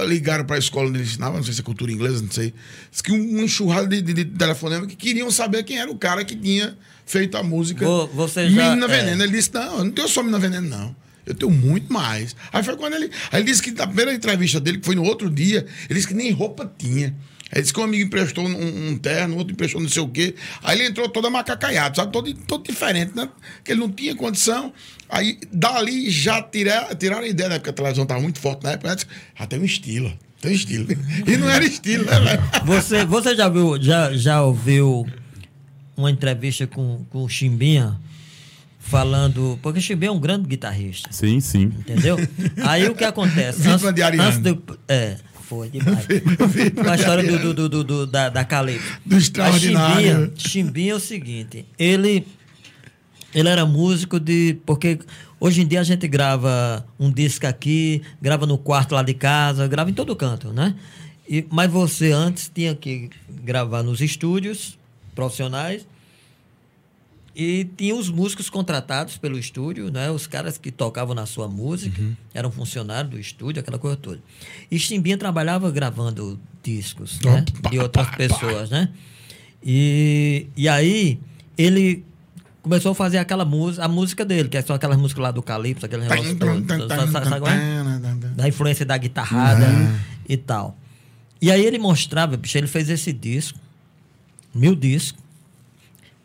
ligaram 0.07 0.45
para 0.45 0.55
a 0.55 0.59
escola 0.59 0.89
onde 0.89 0.97
ele 0.99 1.05
ensinava, 1.07 1.37
não 1.37 1.43
sei 1.43 1.53
se 1.53 1.61
é 1.61 1.63
cultura 1.63 1.91
inglesa, 1.91 2.21
não 2.21 2.31
sei. 2.31 2.53
Diz 2.91 3.01
que 3.01 3.11
um, 3.11 3.41
enxurrado 3.43 3.87
de, 3.87 4.01
de, 4.01 4.13
de 4.13 4.25
telefonema 4.25 4.85
que 4.87 4.95
queriam 4.95 5.29
saber 5.31 5.63
quem 5.63 5.77
era 5.79 5.89
o 5.91 5.97
cara 5.97 6.23
que 6.25 6.35
tinha 6.35 6.77
feito 7.05 7.37
a 7.37 7.43
música 7.43 7.85
Vo- 7.85 8.07
você 8.07 8.49
já- 8.49 8.69
Menina 8.69 8.85
é. 8.85 8.99
Veneno. 8.99 9.23
Ele 9.23 9.31
disse: 9.33 9.53
Não, 9.53 9.77
eu 9.79 9.83
não 9.85 9.91
tenho 9.91 10.07
só 10.07 10.21
Menina 10.21 10.39
Veneno, 10.39 10.67
não. 10.67 10.95
Eu 11.25 11.33
tenho 11.33 11.51
muito 11.51 11.91
mais. 11.93 12.35
Aí 12.51 12.61
foi 12.63 12.75
quando 12.75 12.95
ele. 12.95 13.09
Aí 13.31 13.39
ele 13.41 13.49
disse 13.49 13.61
que 13.61 13.71
na 13.71 13.87
primeira 13.87 14.13
entrevista 14.13 14.59
dele, 14.59 14.79
que 14.79 14.85
foi 14.85 14.95
no 14.95 15.03
outro 15.03 15.29
dia, 15.29 15.65
ele 15.89 15.93
disse 15.99 16.07
que 16.07 16.13
nem 16.13 16.31
roupa 16.31 16.69
tinha. 16.77 17.15
Aí 17.55 17.61
disse 17.61 17.71
que 17.71 17.79
um 17.79 17.83
amigo 17.83 18.03
emprestou 18.07 18.43
um, 18.43 18.89
um 18.89 18.97
terno, 18.97 19.37
outro 19.37 19.53
emprestou 19.53 19.79
não 19.79 19.87
sei 19.87 20.01
o 20.01 20.07
quê. 20.07 20.33
Aí 20.63 20.79
ele 20.79 20.89
entrou 20.89 21.07
todo 21.07 21.29
macacaiado, 21.29 21.95
sabe? 21.97 22.11
Todo, 22.11 22.33
todo 22.33 22.65
diferente, 22.65 23.15
né? 23.15 23.29
Que 23.63 23.73
ele 23.73 23.79
não 23.79 23.91
tinha 23.91 24.15
condição. 24.15 24.73
Aí 25.07 25.37
dali 25.51 26.09
já 26.09 26.41
tira, 26.41 26.95
tiraram 26.95 27.23
a 27.23 27.27
ideia, 27.27 27.49
né? 27.49 27.59
Porque 27.59 27.69
a 27.69 27.73
televisão 27.73 28.03
estava 28.03 28.19
muito 28.19 28.39
forte 28.39 28.63
na 28.63 28.71
época. 28.71 28.89
Né? 28.89 28.95
Disse, 28.95 29.07
Ah, 29.37 29.45
tem 29.45 29.59
um 29.59 29.65
estilo. 29.65 30.11
Tem 30.41 30.51
um 30.51 30.55
estilo. 30.55 30.87
E 31.27 31.37
não 31.37 31.47
era 31.47 31.63
estilo, 31.63 32.05
né, 32.05 32.19
velho? 32.19 32.41
Você, 32.65 33.05
você 33.05 33.35
já 33.35 33.47
viu, 33.47 33.79
já, 33.79 34.11
já 34.13 34.41
ouviu 34.41 35.05
uma 35.95 36.09
entrevista 36.09 36.65
com, 36.65 37.05
com 37.11 37.23
o 37.23 37.29
Chimbinha 37.29 37.99
falando. 38.79 39.59
Porque 39.61 39.77
o 39.77 39.81
Chimbinha 39.81 40.09
é 40.09 40.11
um 40.11 40.19
grande 40.19 40.47
guitarrista. 40.47 41.09
Sim, 41.11 41.39
sim. 41.39 41.65
Entendeu? 41.65 42.17
Aí 42.63 42.89
o 42.89 42.95
que 42.95 43.03
acontece? 43.03 43.61
Ariano. 43.67 44.23
antes 44.23 44.39
de, 44.39 44.59
é, 44.87 45.17
foi 45.47 45.69
demais. 45.69 46.05
Com 46.07 46.89
a 46.89 46.95
história 46.95 47.23
do, 47.23 47.53
do, 47.53 47.69
do, 47.69 47.83
do- 47.83 48.07
da, 48.07 48.29
da 48.29 48.43
Calypso. 48.43 48.99
Do 49.05 49.17
extraordinário. 49.17 50.05
Chimbinha, 50.07 50.31
Chimbinha 50.35 50.91
é 50.93 50.95
o 50.95 50.99
seguinte, 50.99 51.65
ele, 51.77 52.25
ele 53.33 53.49
era 53.49 53.65
músico 53.65 54.19
de... 54.19 54.57
Porque 54.65 54.99
hoje 55.39 55.61
em 55.61 55.67
dia 55.67 55.81
a 55.81 55.83
gente 55.83 56.07
grava 56.07 56.85
um 56.99 57.11
disco 57.11 57.45
aqui, 57.47 58.01
grava 58.21 58.45
no 58.45 58.57
quarto 58.57 58.95
lá 58.95 59.03
de 59.03 59.13
casa, 59.13 59.67
grava 59.67 59.89
em 59.89 59.93
todo 59.93 60.15
canto, 60.15 60.51
né? 60.51 60.75
E, 61.29 61.45
mas 61.49 61.71
você 61.71 62.11
antes 62.11 62.51
tinha 62.53 62.75
que 62.75 63.09
gravar 63.29 63.81
nos 63.83 64.01
estúdios 64.01 64.77
profissionais 65.15 65.85
e 67.35 67.65
tinha 67.75 67.95
os 67.95 68.09
músicos 68.09 68.49
contratados 68.49 69.17
pelo 69.17 69.39
estúdio, 69.39 69.91
né? 69.91 70.11
Os 70.11 70.27
caras 70.27 70.57
que 70.57 70.71
tocavam 70.71 71.15
na 71.15 71.25
sua 71.25 71.47
música, 71.47 71.99
eram 72.33 72.51
funcionários 72.51 73.11
do 73.11 73.19
estúdio, 73.19 73.59
aquela 73.59 73.79
coisa 73.79 73.97
toda. 73.97 74.19
E 74.69 74.77
Chimbinha 74.77 75.17
trabalhava 75.17 75.69
gravando 75.71 76.39
discos, 76.61 77.19
né? 77.21 77.43
Opa, 77.57 77.69
De 77.69 77.79
outras 77.79 78.05
pá, 78.05 78.11
pá. 78.11 78.17
pessoas, 78.17 78.69
né? 78.69 78.89
E, 79.63 80.47
e 80.55 80.69
aí 80.69 81.19
ele 81.57 82.05
começou 82.61 82.93
a 82.93 82.95
fazer 82.95 83.17
aquela 83.17 83.43
música, 83.43 83.83
a 83.83 83.87
música 83.87 84.23
dele, 84.23 84.47
que 84.47 84.61
são 84.61 84.75
aquelas 84.75 84.97
músicas 84.97 85.23
lá 85.23 85.31
do 85.31 85.43
Calypso, 85.43 85.85
aquele 85.85 86.03
negócio 86.03 86.31
é? 86.31 86.35
da 88.35 88.47
influência 88.47 88.85
da 88.85 88.97
guitarrada 88.97 89.65
e 90.29 90.37
tal. 90.37 90.77
E 91.41 91.51
aí 91.51 91.65
ele 91.65 91.77
mostrava, 91.77 92.37
bicho, 92.37 92.57
ele 92.57 92.67
fez 92.67 92.89
esse 92.89 93.11
disco, 93.11 93.59
mil 94.55 94.75
discos, 94.75 95.21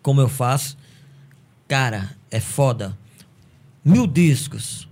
como 0.00 0.20
eu 0.20 0.28
faço. 0.28 0.77
Cara, 1.68 2.16
é 2.30 2.40
foda. 2.40 2.96
Mil 3.84 4.06
discos. 4.06 4.88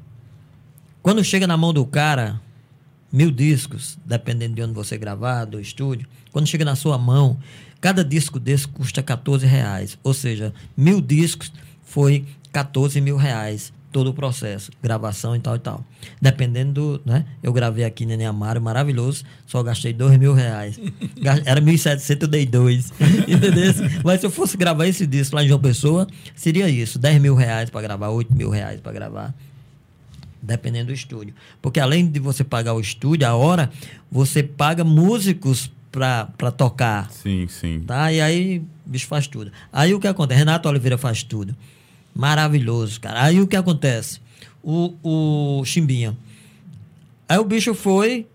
Quando 1.03 1.25
chega 1.25 1.47
na 1.47 1.57
mão 1.57 1.73
do 1.73 1.87
cara, 1.87 2.39
mil 3.11 3.31
discos, 3.31 3.99
dependendo 4.05 4.57
de 4.57 4.63
onde 4.63 4.75
você 4.75 4.99
gravar, 4.99 5.47
do 5.47 5.59
estúdio. 5.59 6.07
Quando 6.31 6.47
chega 6.47 6.67
na 6.67 6.77
sua 6.77 6.99
mão, 6.99 7.39
cada 7.81 8.05
disco 8.05 8.39
desse 8.39 8.69
custa 8.69 9.03
14 9.03 9.47
reais. 9.47 9.99
Ou 10.05 10.13
seja, 10.13 10.53
mil 10.77 11.01
discos 11.01 11.51
foi 11.83 12.27
14 12.53 13.01
mil 13.01 13.17
reais 13.17 13.73
todo 13.97 14.08
o 14.10 14.12
processo, 14.12 14.70
gravação 14.83 15.34
e 15.34 15.41
tal 15.41 15.57
e 15.57 15.58
tal. 15.58 15.83
Dependendo 16.20 16.99
do, 16.99 17.02
né? 17.02 17.25
Eu 17.42 17.50
gravei 17.50 17.83
aqui 17.83 18.05
em 18.05 18.08
Neném 18.08 18.26
Amaro, 18.26 18.60
maravilhoso, 18.60 19.25
só 19.47 19.62
gastei 19.62 19.94
dois 19.94 20.18
mil 20.18 20.34
reais. 20.34 20.78
Era 21.47 21.62
1.700, 21.62 22.20
eu 22.20 22.28
dei 22.28 22.44
dois. 22.44 22.92
Entendeu? 23.26 23.73
Mas 24.05 24.20
se 24.20 24.26
eu 24.26 24.31
fosse 24.31 24.55
gravar 24.58 24.86
esse 24.86 25.07
disco 25.07 25.34
lá 25.34 25.42
em 25.42 25.49
João 25.49 25.58
Pessoa, 25.58 26.07
seria 26.34 26.68
isso, 26.68 26.99
10 26.99 27.23
mil 27.23 27.34
reais 27.34 27.70
para 27.70 27.81
gravar, 27.81 28.10
8 28.10 28.36
mil 28.36 28.50
reais 28.50 28.83
para 28.83 28.92
gravar. 28.92 29.34
Dependendo 30.42 30.89
do 30.89 30.92
estúdio. 30.92 31.33
Porque 31.62 31.81
além 31.81 32.07
de 32.07 32.20
você 32.20 32.44
pagar 32.44 32.75
o 32.75 32.81
estúdio, 32.81 33.26
a 33.26 33.34
hora, 33.34 33.70
você 34.12 34.42
paga 34.42 34.84
músicos 34.84 35.73
para 35.91 36.50
tocar. 36.55 37.10
Sim, 37.10 37.47
sim. 37.49 37.81
Tá? 37.81 38.12
E 38.12 38.20
aí, 38.20 38.58
o 38.58 38.91
bicho 38.91 39.07
faz 39.07 39.26
tudo. 39.26 39.50
Aí 39.73 39.94
o 39.94 39.99
que 39.99 40.07
acontece? 40.07 40.39
Renato 40.39 40.68
Oliveira 40.68 40.99
faz 40.99 41.23
tudo. 41.23 41.57
Maravilhoso, 42.17 42.99
cara. 42.99 43.23
Aí 43.23 43.41
o 43.41 43.47
que 43.47 43.55
acontece? 43.55 44.20
O, 44.62 44.95
o 45.03 45.65
Chimbinha. 45.65 46.17
Aí 47.28 47.39
o 47.39 47.45
bicho 47.45 47.75
foi 47.75 48.27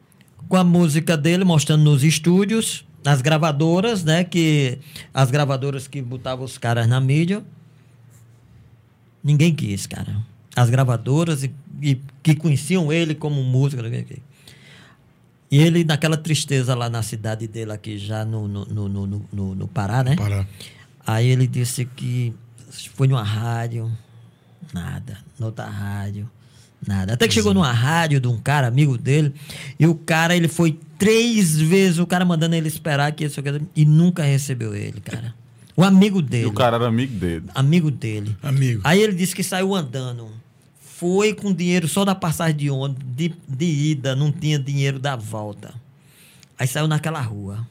com 0.48 0.56
a 0.56 0.64
música 0.64 1.18
dele, 1.18 1.44
mostrando 1.44 1.84
nos 1.84 2.04
estúdios, 2.04 2.86
nas 3.04 3.22
gravadoras, 3.22 4.04
né? 4.04 4.24
Que 4.24 4.78
as 5.12 5.32
gravadoras 5.32 5.88
que 5.88 6.00
botavam 6.02 6.46
os 6.46 6.60
caras 6.60 6.88
na 6.88 7.02
mídia. 7.02 7.44
Ninguém 9.24 9.54
quis, 9.54 9.88
cara. 9.88 10.18
As 10.56 10.70
gravadoras 10.70 11.44
e, 11.44 11.52
e 11.82 12.00
que 12.22 12.36
conheciam 12.36 12.94
ele 12.94 13.16
como 13.16 13.42
músico. 13.44 13.82
E 15.50 15.58
ele, 15.58 15.84
naquela 15.84 16.18
tristeza 16.18 16.76
lá 16.76 16.88
na 16.90 17.02
cidade 17.02 17.48
dele, 17.48 17.72
aqui 17.72 17.98
já 17.98 18.24
no, 18.24 18.48
no, 18.48 18.66
no, 18.66 18.90
no, 18.90 19.26
no, 19.34 19.56
no 19.56 19.68
Pará, 19.68 20.04
né? 20.04 20.16
Pará. 20.16 20.46
Aí 21.06 21.28
ele 21.28 21.48
disse 21.48 21.86
que 21.86 22.34
foi 22.94 23.08
numa 23.08 23.24
rádio, 23.24 23.92
nada. 24.74 25.18
Noutra 25.40 25.66
rádio, 25.66 26.30
nada. 26.86 27.14
Até 27.14 27.28
que 27.28 27.34
chegou 27.34 27.54
numa 27.54 27.72
rádio 27.72 28.20
de 28.20 28.28
um 28.28 28.38
cara, 28.38 28.68
amigo 28.68 28.98
dele, 28.98 29.34
e 29.80 29.86
o 29.86 29.96
cara, 29.96 30.36
ele 30.36 30.48
foi 30.48 30.80
três 30.98 31.60
vezes, 31.60 32.00
o 32.00 32.08
cara 32.08 32.24
mandando 32.24 32.56
ele 32.56 32.68
esperar 32.68 33.12
que 33.12 33.26
isso 33.26 33.42
e 33.76 33.86
nunca 33.86 34.24
recebeu 34.24 34.74
ele, 34.74 35.02
cara. 35.02 35.34
O 35.76 35.84
amigo 35.84 36.22
dele. 36.22 36.44
E 36.44 36.48
o 36.48 36.54
cara 36.54 36.76
era 36.78 36.88
amigo 36.88 37.14
dele. 37.18 37.46
Amigo 37.56 37.90
dele. 37.90 38.36
Amigo. 38.44 38.82
Aí 38.84 39.02
ele 39.02 39.14
disse 39.14 39.36
que 39.36 39.44
saiu 39.44 39.74
andando. 39.74 40.30
Foi 40.80 41.34
com 41.34 41.52
dinheiro 41.52 41.88
só 41.88 42.06
da 42.06 42.14
passagem 42.14 42.56
de 42.56 42.70
ônibus, 42.70 43.04
de, 43.16 43.34
de 43.48 43.66
ida, 43.66 44.16
não 44.16 44.32
tinha 44.32 44.60
dinheiro 44.60 45.00
da 45.00 45.16
volta. 45.16 45.74
Aí 46.60 46.68
saiu 46.68 46.88
naquela 46.88 47.22
rua. 47.22 47.68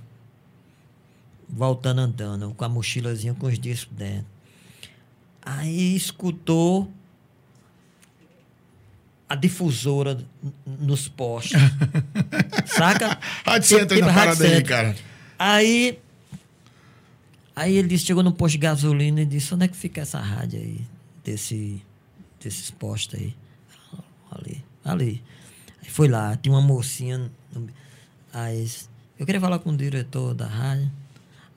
Voltando 1.49 2.01
andando, 2.01 2.53
com 2.57 2.65
a 2.65 2.69
mochilazinha 2.69 3.35
com 3.35 3.47
os 3.47 3.59
discos 3.59 3.97
dentro. 3.97 4.40
Aí 5.51 5.97
escutou 5.97 6.89
a 9.29 9.35
difusora 9.35 10.25
nos 10.65 11.09
postes. 11.09 11.61
Saca? 12.67 13.19
Rádio 13.45 13.69
Centro 13.69 13.97
aí 13.97 14.01
na 14.01 14.15
parada 14.15 14.45
aí, 14.45 14.62
cara. 14.62 14.95
Aí, 15.37 15.99
aí 17.57 17.77
ele 17.77 17.89
disse, 17.89 18.07
chegou 18.07 18.23
no 18.23 18.33
posto 18.33 18.53
de 18.53 18.59
gasolina 18.59 19.23
e 19.23 19.27
disse, 19.27 19.53
onde 19.53 19.65
é 19.65 19.69
que 19.69 19.77
fica 19.77 20.03
essa 20.03 20.20
rádio 20.20 20.61
aí? 20.61 20.87
Desse, 21.25 21.83
desses 22.41 22.70
postos 22.70 23.19
aí. 23.19 23.35
Ali, 24.31 24.65
ali. 24.85 25.23
Aí 25.83 25.91
foi 25.91 26.07
lá, 26.07 26.37
tinha 26.37 26.55
uma 26.55 26.62
mocinha. 26.62 27.29
Aí, 28.33 28.70
eu 29.19 29.27
queria 29.27 29.41
falar 29.41 29.59
com 29.59 29.70
o 29.70 29.77
diretor 29.77 30.33
da 30.33 30.47
rádio. 30.47 30.93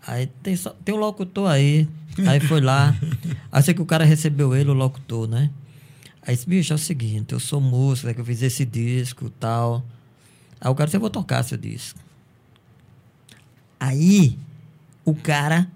Aí 0.05 0.25
tem, 0.41 0.55
só, 0.55 0.71
tem 0.83 0.95
um 0.95 0.97
locutor 0.97 1.47
aí. 1.47 1.87
Aí 2.27 2.39
foi 2.39 2.61
lá. 2.61 2.95
Aí 3.51 3.63
sei 3.63 3.73
que 3.73 3.81
o 3.81 3.85
cara 3.85 4.05
recebeu 4.05 4.55
ele, 4.55 4.69
o 4.69 4.73
locutor, 4.73 5.27
né? 5.27 5.49
Aí 6.25 6.35
disse, 6.35 6.47
bicho, 6.47 6.71
é 6.73 6.75
o 6.75 6.79
seguinte, 6.79 7.33
eu 7.33 7.39
sou 7.39 7.59
músico, 7.59 8.09
é 8.09 8.13
que 8.13 8.21
eu 8.21 8.25
fiz 8.25 8.41
esse 8.41 8.65
disco 8.65 9.27
e 9.27 9.29
tal. 9.31 9.85
Aí 10.59 10.71
o 10.71 10.75
cara 10.75 10.87
disse, 10.87 10.97
eu 10.97 11.01
vou 11.01 11.09
tocar 11.09 11.43
seu 11.43 11.57
disco. 11.57 11.99
Aí 13.79 14.37
o 15.03 15.13
cara 15.13 15.67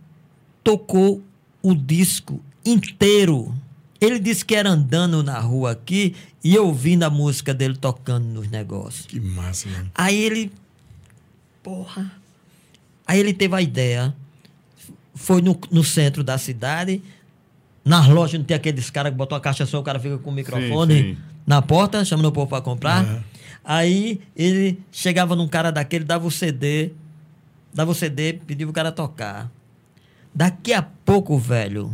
tocou 0.64 1.22
o 1.62 1.76
disco 1.76 2.42
inteiro. 2.66 3.54
Ele 4.00 4.20
disse 4.20 4.46
que 4.46 4.56
era 4.56 4.70
andando 4.70 5.22
na 5.22 5.40
rua 5.40 5.72
aqui 5.72 6.16
e 6.44 6.58
ouvindo 6.58 7.04
a 7.04 7.10
música 7.10 7.54
dele 7.54 7.76
tocando 7.76 8.26
nos 8.26 8.50
negócios. 8.50 9.06
Que 9.06 9.20
massa, 9.20 9.68
mano. 9.70 9.92
Aí 9.94 10.16
ele. 10.16 10.52
Porra. 11.62 12.10
Aí 13.06 13.20
ele 13.20 13.34
teve 13.34 13.56
a 13.56 13.62
ideia. 13.62 14.16
Foi 15.18 15.42
no, 15.42 15.60
no 15.72 15.84
centro 15.84 16.24
da 16.24 16.38
cidade. 16.38 17.02
Nas 17.84 18.08
lojas 18.08 18.40
não 18.40 18.46
tem 18.46 18.56
aqueles 18.56 18.90
caras 18.90 19.12
que 19.12 19.18
botam 19.18 19.38
a 19.38 19.42
caixa 19.42 19.66
só, 19.66 19.80
o 19.80 19.84
cara 19.84 20.00
fica 20.00 20.18
com 20.18 20.30
o 20.30 20.34
microfone 20.34 20.94
Sim, 20.94 21.16
sim. 21.16 21.18
na 21.46 21.62
porta, 21.62 22.04
chamando 22.06 22.28
o 22.28 22.32
povo 22.32 22.48
para 22.48 22.62
comprar. 22.62 23.04
Uhum. 23.04 23.20
Aí 23.64 24.22
ele 24.36 24.80
chegava 24.92 25.36
num 25.36 25.48
cara 25.48 25.72
daquele, 25.72 26.06
dava 26.06 26.26
o 26.26 26.32
CD, 26.32 26.92
dava 27.74 27.92
o 27.92 27.96
CD, 27.96 28.34
pedia 28.34 28.68
o 28.68 28.74
cara 28.74 28.92
tocar. 28.92 29.50
Daqui 30.34 30.74
a 30.74 30.82
pouco, 30.82 31.38
velho, 31.38 31.92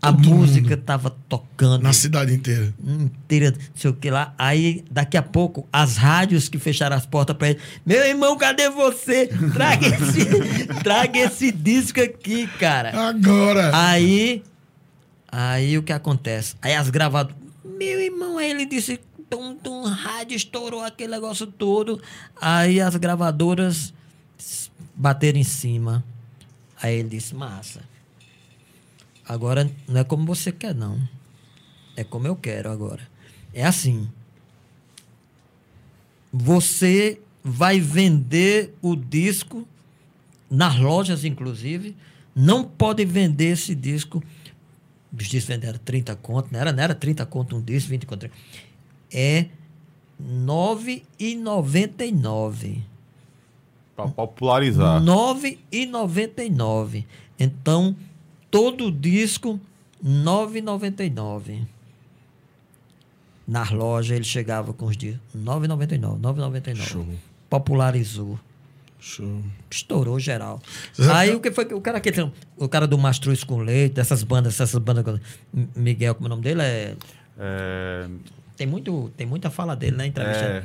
a 0.00 0.12
Todo 0.12 0.30
música 0.30 0.70
mundo. 0.76 0.82
tava 0.84 1.10
tocando 1.28 1.82
Na 1.82 1.92
cidade 1.92 2.32
inteira. 2.32 2.72
inteira, 2.86 3.50
não 3.50 3.58
sei 3.74 3.90
o 3.90 3.94
que 3.94 4.10
lá. 4.10 4.32
Aí, 4.38 4.84
daqui 4.90 5.16
a 5.16 5.22
pouco, 5.22 5.66
as 5.72 5.96
rádios 5.96 6.48
que 6.48 6.58
fecharam 6.58 6.96
as 6.96 7.04
portas 7.04 7.36
para 7.36 7.50
ele. 7.50 7.60
Meu 7.84 8.04
irmão, 8.06 8.36
cadê 8.38 8.70
você? 8.70 9.26
Traga 9.52 9.86
esse, 9.90 10.66
traga 10.84 11.18
esse 11.18 11.50
disco 11.50 12.00
aqui, 12.00 12.46
cara. 12.58 13.08
Agora! 13.08 13.70
Aí, 13.74 14.42
aí 15.30 15.76
o 15.76 15.82
que 15.82 15.92
acontece? 15.92 16.54
Aí 16.62 16.74
as 16.74 16.88
gravadoras. 16.90 17.36
Meu 17.64 18.00
irmão, 18.00 18.38
aí 18.38 18.50
ele 18.50 18.66
disse. 18.66 19.00
Tum, 19.30 19.54
tum, 19.56 19.82
rádio 19.84 20.34
estourou 20.36 20.82
aquele 20.82 21.10
negócio 21.12 21.46
todo. 21.46 22.00
Aí 22.40 22.80
as 22.80 22.96
gravadoras 22.96 23.92
bateram 24.94 25.38
em 25.38 25.44
cima. 25.44 26.02
Aí 26.80 26.94
ele 27.00 27.10
disse: 27.10 27.34
Massa. 27.34 27.80
Agora 29.28 29.70
não 29.86 30.00
é 30.00 30.04
como 30.04 30.24
você 30.24 30.50
quer, 30.50 30.74
não. 30.74 30.98
É 31.94 32.02
como 32.02 32.26
eu 32.26 32.34
quero 32.34 32.70
agora. 32.70 33.06
É 33.52 33.66
assim. 33.66 34.08
Você 36.32 37.20
vai 37.44 37.78
vender 37.78 38.74
o 38.80 38.96
disco 38.96 39.68
nas 40.50 40.78
lojas, 40.78 41.26
inclusive. 41.26 41.94
Não 42.34 42.64
pode 42.64 43.04
vender 43.04 43.52
esse 43.52 43.74
disco. 43.74 44.22
Os 45.12 45.26
discos 45.26 45.54
venderam 45.54 45.78
30 45.84 46.16
conto, 46.16 46.48
não 46.52 46.60
era, 46.60 46.72
não 46.72 46.82
era 46.82 46.94
30 46.94 47.26
conto 47.26 47.54
um 47.56 47.60
disco, 47.60 47.90
20 47.90 48.06
conto. 48.06 48.30
É 49.12 49.40
R$ 49.40 49.50
9,99. 50.20 52.78
Pra 53.94 54.08
popularizar. 54.08 55.00
R$ 55.00 55.06
9,99. 55.06 57.04
Então, 57.38 57.94
todo 58.50 58.90
disco, 58.90 59.60
R$ 60.02 60.10
9,99. 60.10 61.66
Nas 63.46 63.70
lojas 63.70 64.14
ele 64.14 64.24
chegava 64.24 64.72
com 64.72 64.86
os 64.86 64.96
discos. 64.96 65.20
R$ 65.34 65.40
9,99. 65.40 66.20
9,99. 66.20 66.76
Show. 66.76 67.06
Popularizou. 67.48 68.38
Show. 69.00 69.42
Estourou 69.70 70.18
geral. 70.18 70.60
Aí 71.14 71.34
o 71.34 71.40
que 71.40 71.50
foi 71.50 71.64
o 71.66 71.80
cara 71.80 72.00
que 72.00 72.10
o 72.56 72.68
cara 72.68 72.86
do 72.86 72.98
Mastruz 72.98 73.44
com 73.44 73.58
Leite, 73.58 73.94
dessas 73.94 74.22
bandas, 74.22 74.60
essas 74.60 74.74
bandas 74.80 75.20
Miguel, 75.74 76.14
como 76.14 76.26
é 76.26 76.28
o 76.28 76.30
nome 76.30 76.42
dele 76.42 76.62
é 76.62 76.96
É, 77.38 78.08
tem 78.56 78.66
muito 78.66 79.10
tem 79.16 79.26
muita 79.26 79.50
fala 79.50 79.76
dele 79.76 79.96
na 79.96 80.06
entrevista. 80.06 80.44
É. 80.44 80.64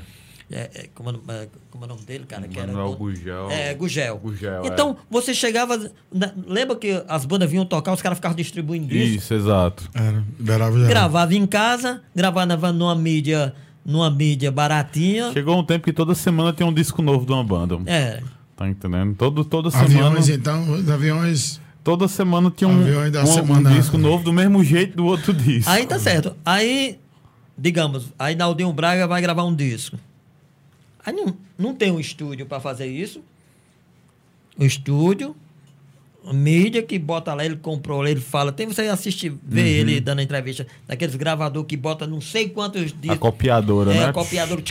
É, 0.56 0.70
é, 0.76 0.90
como, 0.94 1.10
é 1.10 1.14
o- 1.14 1.32
é, 1.32 1.48
como 1.72 1.84
é 1.84 1.88
o 1.88 1.90
nome 1.90 2.02
dele, 2.04 2.26
cara? 2.28 2.48
Que 2.48 2.60
Manuel 2.60 2.88
era, 2.90 2.96
Gugel. 2.96 3.50
É, 3.50 3.74
Gugel. 3.74 4.18
Gugel, 4.20 4.62
então, 4.68 4.96
você 5.10 5.34
chegava. 5.34 5.90
na- 6.14 6.32
lembra 6.46 6.76
que 6.76 7.04
as 7.08 7.26
bandas 7.26 7.50
vinham 7.50 7.66
tocar, 7.66 7.92
os 7.92 8.04
caras 8.04 8.20
ficavam 8.20 8.38
distribuindo 8.38 8.86
disco? 8.88 9.16
Isso, 9.18 9.34
exato. 9.34 9.90
Era, 9.96 10.24
já. 10.80 10.88
Gravava 10.88 11.34
em 11.34 11.48
casa, 11.48 12.04
gravava 12.16 12.72
numa 12.72 12.94
mídia, 12.94 13.56
numa 13.84 14.12
mídia 14.12 14.52
baratinha. 14.52 15.32
Chegou 15.34 15.58
um 15.58 15.64
tempo 15.64 15.86
que 15.86 15.94
toda 15.94 16.14
semana 16.14 16.54
tem 16.54 16.68
um 16.68 16.74
disco 16.74 17.02
novo 17.02 17.26
de 17.26 17.32
uma 17.32 17.44
banda. 17.44 17.80
É. 17.88 18.22
Tá 18.56 18.70
entendendo? 18.70 19.16
Todo, 19.16 19.44
toda 19.44 19.72
semana. 19.72 20.06
Aviões, 20.10 20.30
então, 20.30 20.72
os 20.72 20.88
aviões. 20.88 21.60
Toda 21.84 22.08
semana 22.08 22.52
tinha 22.56 22.68
um, 22.70 22.80
um- 22.80 23.26
semana. 23.26 23.72
um 23.72 23.74
disco 23.74 23.98
novo 23.98 24.24
do 24.24 24.32
mesmo 24.32 24.64
jeito 24.64 24.96
do 24.96 25.06
outro 25.06 25.34
disco. 25.34 25.70
Aí 25.72 25.88
tá 25.88 25.98
certo. 25.98 26.36
Aí, 26.46 27.00
digamos, 27.58 28.14
aí 28.20 28.36
Naldinho 28.36 28.72
Braga 28.72 29.08
vai 29.08 29.20
gravar 29.20 29.44
um 29.46 29.56
disco. 29.56 29.98
Aí 31.06 31.14
não, 31.14 31.36
não 31.58 31.74
tem 31.76 31.92
um 31.92 32.00
estúdio 32.00 32.46
para 32.46 32.60
fazer 32.60 32.88
isso. 32.88 33.22
O 34.58 34.64
estúdio, 34.64 35.36
a 36.26 36.32
mídia 36.34 36.82
que 36.84 36.98
bota 37.00 37.34
lá, 37.34 37.44
ele 37.46 37.58
comprou, 37.58 38.06
ele 38.08 38.22
fala. 38.22 38.52
Tem 38.52 38.68
você 38.68 38.82
assistir, 38.84 39.34
ver 39.44 39.68
ele 39.68 40.00
dando 40.00 40.20
a 40.20 40.24
entrevista, 40.24 40.66
daqueles 40.88 41.16
gravador 41.16 41.64
que 41.66 41.76
bota 41.76 42.06
não 42.08 42.22
sei 42.22 42.50
quantos 42.50 42.82
A 42.92 42.96
discos. 42.96 43.18
copiadora, 43.20 43.94
É, 43.94 44.08
né? 44.08 44.14
copiador. 44.14 44.62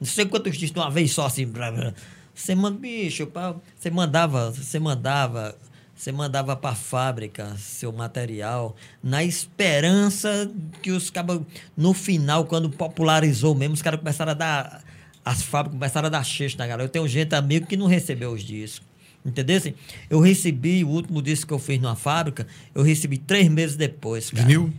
não 0.00 0.06
sei 0.06 0.26
quantos 0.26 0.52
discos 0.56 0.72
de 0.74 0.78
uma 0.78 0.90
vez 0.90 1.12
só, 1.12 1.26
assim. 1.26 1.46
Blá, 1.46 1.70
blá. 1.70 1.94
Você 2.34 2.54
manda, 2.54 2.78
bicho, 2.78 3.26
pá, 3.26 3.54
você 3.76 3.90
mandava, 3.90 4.50
você 4.50 4.78
mandava, 4.78 5.54
você 5.94 6.10
mandava 6.10 6.56
para 6.56 6.70
a 6.70 6.74
fábrica 6.74 7.54
seu 7.58 7.92
material 7.92 8.74
na 9.02 9.22
esperança 9.22 10.50
que 10.82 10.90
os 10.90 11.10
cabos, 11.10 11.42
no 11.76 11.92
final, 11.92 12.46
quando 12.46 12.70
popularizou 12.70 13.54
mesmo, 13.54 13.74
os 13.74 13.82
caras 13.82 14.00
começaram 14.00 14.30
a 14.32 14.34
dar, 14.34 14.82
as 15.24 15.42
fábricas 15.42 15.78
começaram 15.78 16.06
a 16.06 16.10
dar 16.10 16.24
xixi 16.24 16.56
na 16.56 16.66
galera. 16.66 16.84
Eu 16.84 16.88
tenho 16.88 17.06
gente 17.06 17.34
amigo 17.34 17.66
que 17.66 17.76
não 17.76 17.86
recebeu 17.86 18.32
os 18.32 18.42
discos. 18.42 18.88
Entendeu? 19.24 19.58
Assim, 19.58 19.74
eu 20.08 20.18
recebi 20.18 20.82
o 20.82 20.88
último 20.88 21.20
disco 21.20 21.48
que 21.48 21.52
eu 21.52 21.58
fiz 21.58 21.80
numa 21.80 21.94
fábrica, 21.94 22.46
eu 22.74 22.82
recebi 22.82 23.18
três 23.18 23.48
meses 23.48 23.76
depois. 23.76 24.30
Cara. 24.30 24.46
Vinil? 24.46 24.72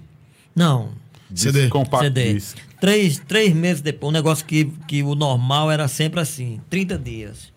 Não, 0.55 0.93
CD. 1.35 1.69
Compact 1.69 2.05
CD. 2.05 2.33
disc. 2.33 2.57
Três, 2.79 3.19
três 3.19 3.53
meses 3.53 3.81
depois, 3.81 4.09
um 4.09 4.13
negócio 4.13 4.43
que, 4.45 4.65
que 4.87 5.03
o 5.03 5.13
normal 5.13 5.69
era 5.69 5.87
sempre 5.87 6.19
assim, 6.19 6.59
30 6.69 6.97
dias. 6.97 7.51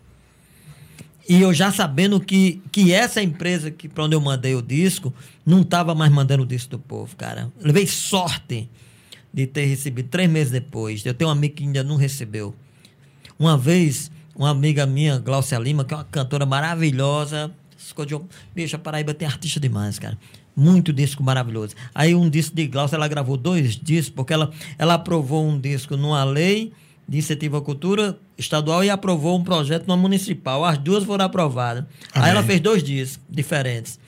E 1.27 1.41
eu 1.41 1.55
já 1.55 1.73
sabendo 1.73 2.21
que, 2.21 2.61
que 2.71 2.93
essa 2.93 3.23
empresa 3.23 3.71
que 3.71 3.89
para 3.89 4.05
onde 4.05 4.15
eu 4.15 4.21
mandei 4.21 4.55
o 4.55 4.61
disco 4.61 5.13
não 5.45 5.63
estava 5.63 5.95
mais 5.95 6.13
mandando 6.13 6.43
o 6.43 6.47
disco 6.47 6.73
do 6.73 6.79
povo, 6.79 7.17
cara. 7.17 7.51
Eu 7.59 7.67
levei 7.67 7.87
sorte 7.87 8.69
de 9.33 9.47
ter 9.47 9.65
recebido 9.65 10.09
três 10.11 10.29
meses 10.29 10.53
depois. 10.53 11.05
Eu 11.05 11.15
tenho 11.15 11.31
um 11.31 11.33
amigo 11.33 11.55
que 11.55 11.65
ainda 11.65 11.83
não 11.83 11.97
recebeu. 11.97 12.55
Uma 13.39 13.57
vez, 13.59 14.11
uma 14.35 14.51
amiga 14.51 14.87
minha, 14.87 15.19
Glaucia 15.19 15.59
Lima, 15.59 15.85
que 15.85 15.95
é 15.95 15.97
uma 15.97 16.05
cantora 16.05 16.47
maravilhosa, 16.47 17.51
escolheu- 17.79 18.27
bicho, 18.55 18.77
a 18.77 18.79
Paraíba 18.79 19.13
tem 19.15 19.27
artista 19.27 19.59
demais, 19.61 19.99
cara. 19.99 20.17
Muito 20.57 20.93
disco 20.93 21.23
maravilhoso. 21.23 21.75
Aí 21.95 22.15
um 22.15 22.31
disco 22.31 22.55
de 22.55 22.67
Glaucia, 22.69 22.95
ela 22.97 23.09
gravou 23.09 23.37
dois 23.37 23.75
discos, 23.77 24.15
porque 24.15 24.33
ela, 24.33 24.53
ela 24.79 24.95
aprovou 24.95 25.45
um 25.45 25.59
disco 25.59 25.97
numa 25.97 26.23
lei 26.23 26.73
de 27.09 27.19
incentivo 27.19 27.57
à 27.57 27.61
cultura 27.61 28.17
estadual 28.39 28.83
e 28.85 28.89
aprovou 28.89 29.37
um 29.39 29.43
projeto 29.45 29.87
numa 29.87 29.97
municipal. 29.97 30.65
As 30.65 30.79
duas 30.79 31.05
foram 31.05 31.25
aprovadas. 31.25 31.85
Amém. 32.13 32.29
Aí 32.29 32.31
ela 32.31 32.43
fez 32.43 32.61
dois 32.61 32.83
discos 32.83 33.21
diferentes. 33.29 33.99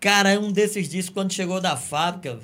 Cara, 0.00 0.38
um 0.40 0.50
desses 0.50 0.88
discos, 0.88 1.14
quando 1.14 1.32
chegou 1.32 1.60
da 1.60 1.76
fábrica, 1.76 2.38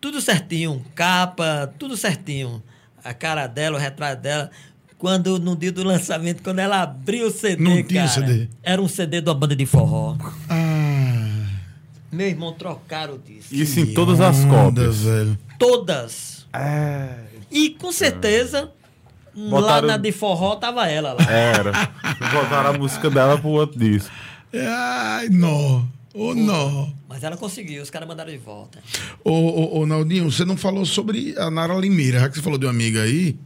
tudo 0.00 0.20
certinho, 0.20 0.84
capa, 0.94 1.72
tudo 1.78 1.96
certinho. 1.96 2.62
A 3.04 3.12
cara 3.14 3.46
dela, 3.46 3.76
o 3.76 3.80
retrato 3.80 4.22
dela. 4.22 4.50
Quando 4.98 5.38
no 5.38 5.54
dia 5.54 5.70
do 5.70 5.82
lançamento, 5.84 6.42
quando 6.42 6.60
ela 6.60 6.80
abriu 6.82 7.26
o 7.26 7.30
CD, 7.30 7.62
Não 7.62 7.82
tinha 7.82 8.06
cara, 8.08 8.26
CD. 8.26 8.48
era 8.62 8.80
um 8.80 8.88
CD 8.88 9.20
de 9.20 9.28
uma 9.28 9.34
banda 9.34 9.54
de 9.54 9.66
forró. 9.66 10.16
Ah. 10.48 11.46
Meu 12.10 12.26
irmão, 12.28 12.52
trocaram 12.52 13.14
o 13.14 13.18
disco. 13.18 13.54
Isso 13.54 13.80
em 13.80 13.92
todas 13.92 14.20
as 14.20 14.44
cópias. 14.44 15.00
velho. 15.02 15.38
Todas. 15.58 16.46
É. 16.52 17.10
E 17.50 17.70
com 17.70 17.90
certeza, 17.92 18.70
lá 19.34 19.50
Botaram- 19.60 19.88
na 19.88 19.96
de 19.96 20.12
forró 20.12 20.56
tava 20.56 20.88
ela 20.88 21.12
lá. 21.12 21.24
Era. 21.30 21.72
Botaram 22.32 22.70
a 22.70 22.78
música 22.78 23.10
dela 23.10 23.36
pro 23.36 23.48
outro 23.50 23.78
disco. 23.78 24.10
Ai, 24.54 25.28
nó. 25.28 25.82
Ô, 26.14 26.32
nó. 26.32 26.88
Mas 27.08 27.24
ela 27.24 27.36
conseguiu, 27.36 27.82
os 27.82 27.90
caras 27.90 28.06
mandaram 28.06 28.30
de 28.30 28.38
volta. 28.38 28.78
Ô, 29.24 29.32
ô, 29.32 29.80
ô, 29.80 29.86
Naldinho, 29.86 30.30
você 30.30 30.44
não 30.44 30.56
falou 30.56 30.86
sobre 30.86 31.34
a 31.36 31.50
Nara 31.50 31.74
Limeira. 31.74 32.20
Já 32.20 32.28
que 32.28 32.36
você 32.36 32.42
falou 32.42 32.56
de 32.56 32.66
uma 32.66 32.70
amiga 32.70 33.02
aí, 33.02 33.36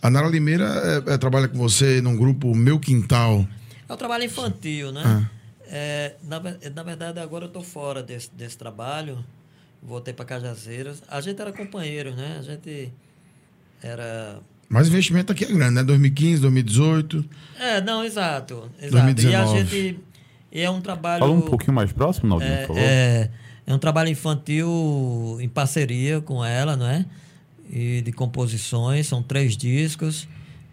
a 0.00 0.08
Nara 0.08 0.28
Limeira 0.28 0.64
é, 0.64 1.14
é, 1.14 1.18
trabalha 1.18 1.48
com 1.48 1.58
você 1.58 2.00
num 2.00 2.16
grupo 2.16 2.54
Meu 2.54 2.78
Quintal. 2.78 3.44
É 3.88 3.92
o 3.92 3.96
trabalho 3.96 4.22
infantil, 4.22 4.92
né? 4.92 5.02
Ah. 5.04 5.28
É, 5.66 6.14
na, 6.22 6.40
na 6.74 6.82
verdade, 6.84 7.18
agora 7.18 7.44
eu 7.44 7.48
estou 7.48 7.62
fora 7.62 8.02
desse, 8.04 8.30
desse 8.32 8.56
trabalho. 8.56 9.24
Voltei 9.82 10.14
para 10.14 10.24
Cajazeiras. 10.24 11.02
A 11.08 11.20
gente 11.20 11.40
era 11.40 11.52
companheiro, 11.52 12.14
né? 12.14 12.36
A 12.38 12.42
gente 12.42 12.92
era. 13.82 14.38
Mas 14.68 14.86
o 14.86 14.90
investimento 14.90 15.32
aqui 15.32 15.44
é 15.44 15.48
grande, 15.48 15.74
né? 15.74 15.82
2015, 15.82 16.42
2018. 16.42 17.24
É, 17.58 17.80
não, 17.80 18.04
exato. 18.04 18.70
exato. 18.78 18.92
2019. 18.92 19.32
E 19.32 19.34
a 19.34 19.64
gente. 19.64 20.00
E 20.52 20.60
é 20.60 20.70
um 20.70 20.80
trabalho. 20.80 21.20
Fala 21.20 21.32
um 21.32 21.40
pouquinho 21.42 21.72
mais 21.74 21.92
próximo, 21.92 22.28
Naldinho, 22.28 22.52
É, 22.52 22.56
por 22.66 22.74
favor. 22.74 22.82
é, 22.82 23.30
é 23.66 23.74
um 23.74 23.78
trabalho 23.78 24.08
infantil 24.10 25.38
em 25.40 25.48
parceria 25.48 26.20
com 26.20 26.44
ela, 26.44 26.76
não 26.76 26.86
é? 26.86 27.04
E 27.70 28.00
de 28.02 28.10
composições, 28.12 29.06
são 29.06 29.22
três 29.22 29.56
discos. 29.56 30.26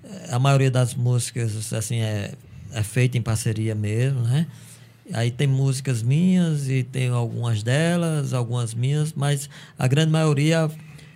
É, 0.03 0.33
A 0.33 0.39
maioria 0.39 0.71
das 0.71 0.95
músicas, 0.95 1.71
assim, 1.73 1.99
é, 2.01 2.31
é 2.73 2.83
feita 2.83 3.17
em 3.17 3.21
parceria 3.21 3.75
mesmo, 3.75 4.21
né? 4.21 4.47
Aí 5.13 5.31
tem 5.31 5.47
músicas 5.47 6.01
minhas 6.03 6.67
e 6.69 6.83
tem 6.83 7.09
algumas 7.09 7.63
delas, 7.63 8.33
algumas 8.33 8.73
minhas, 8.73 9.13
mas 9.13 9.49
a 9.79 9.87
grande 9.87 10.11
maioria 10.11 10.69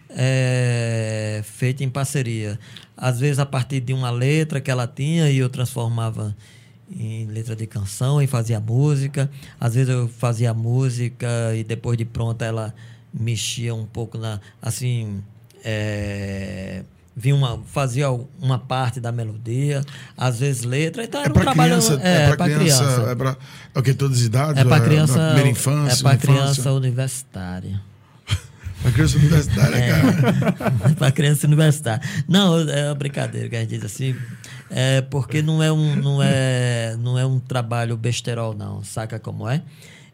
é 0.09 1.41
feita 1.43 1.83
em 1.83 1.89
parceria. 1.89 2.59
Às 2.95 3.19
vezes 3.19 3.39
a 3.39 3.45
partir 3.45 3.79
de 3.81 3.91
uma 3.91 4.09
letra 4.09 4.61
que 4.61 4.69
ela 4.71 4.87
tinha 4.87 5.29
e 5.29 5.37
eu 5.39 5.49
transformava 5.49 6.35
em 6.93 7.25
letra 7.27 7.55
de 7.55 7.65
canção 7.67 8.21
e 8.21 8.27
fazia 8.27 8.59
música. 8.59 9.29
Às 9.59 9.75
vezes 9.75 9.89
eu 9.89 10.07
fazia 10.07 10.53
música 10.53 11.27
e 11.55 11.63
depois 11.63 11.97
de 11.97 12.05
pronta 12.05 12.45
ela 12.45 12.73
mexia 13.13 13.73
um 13.75 13.85
pouco 13.85 14.17
na 14.17 14.39
assim 14.61 15.21
é, 15.63 16.83
vinha 17.15 17.35
uma 17.35 17.59
fazia 17.67 18.09
uma 18.41 18.57
parte 18.59 18.99
da 18.99 19.11
melodia, 19.11 19.83
às 20.17 20.39
vezes 20.39 20.63
letra. 20.63 21.03
Então 21.03 21.21
É 21.21 21.25
era 21.25 21.31
um 21.33 21.41
trabalho 21.41 21.69
criança, 21.75 21.93
é, 22.01 22.35
pra 22.35 22.45
criança, 22.49 22.83
é 23.09 23.15
pra 23.15 23.37
é 23.75 23.79
o 23.79 23.83
que 23.83 23.93
todas 23.93 24.17
as 24.19 24.23
idades, 24.25 24.61
é 24.61 24.65
para 24.65 24.79
da- 24.79 24.85
criança 24.85 25.13
primeira 25.27 25.49
infância, 25.49 25.99
é 25.99 26.03
para 26.03 26.17
criança 26.17 26.71
universitária. 26.73 27.81
Pra 28.81 28.91
criança 28.91 29.17
universitária, 29.19 29.75
É. 29.75 29.91
cara. 29.91 30.71
para 30.97 31.11
criança 31.11 31.45
universitária. 31.45 32.01
Não, 32.27 32.57
é 32.67 32.87
uma 32.87 32.95
brincadeira 32.95 33.47
que 33.47 33.55
a 33.55 33.59
gente 33.59 33.69
diz 33.75 33.85
assim. 33.85 34.15
É 34.73 35.01
porque 35.01 35.41
não 35.41 35.61
é 35.61 35.71
um, 35.71 35.95
não 35.97 36.23
é, 36.23 36.95
não 36.99 37.19
é 37.19 37.25
um 37.25 37.39
trabalho 37.39 37.97
besterol, 37.97 38.55
não. 38.55 38.81
Saca 38.83 39.19
como 39.19 39.47
é? 39.47 39.61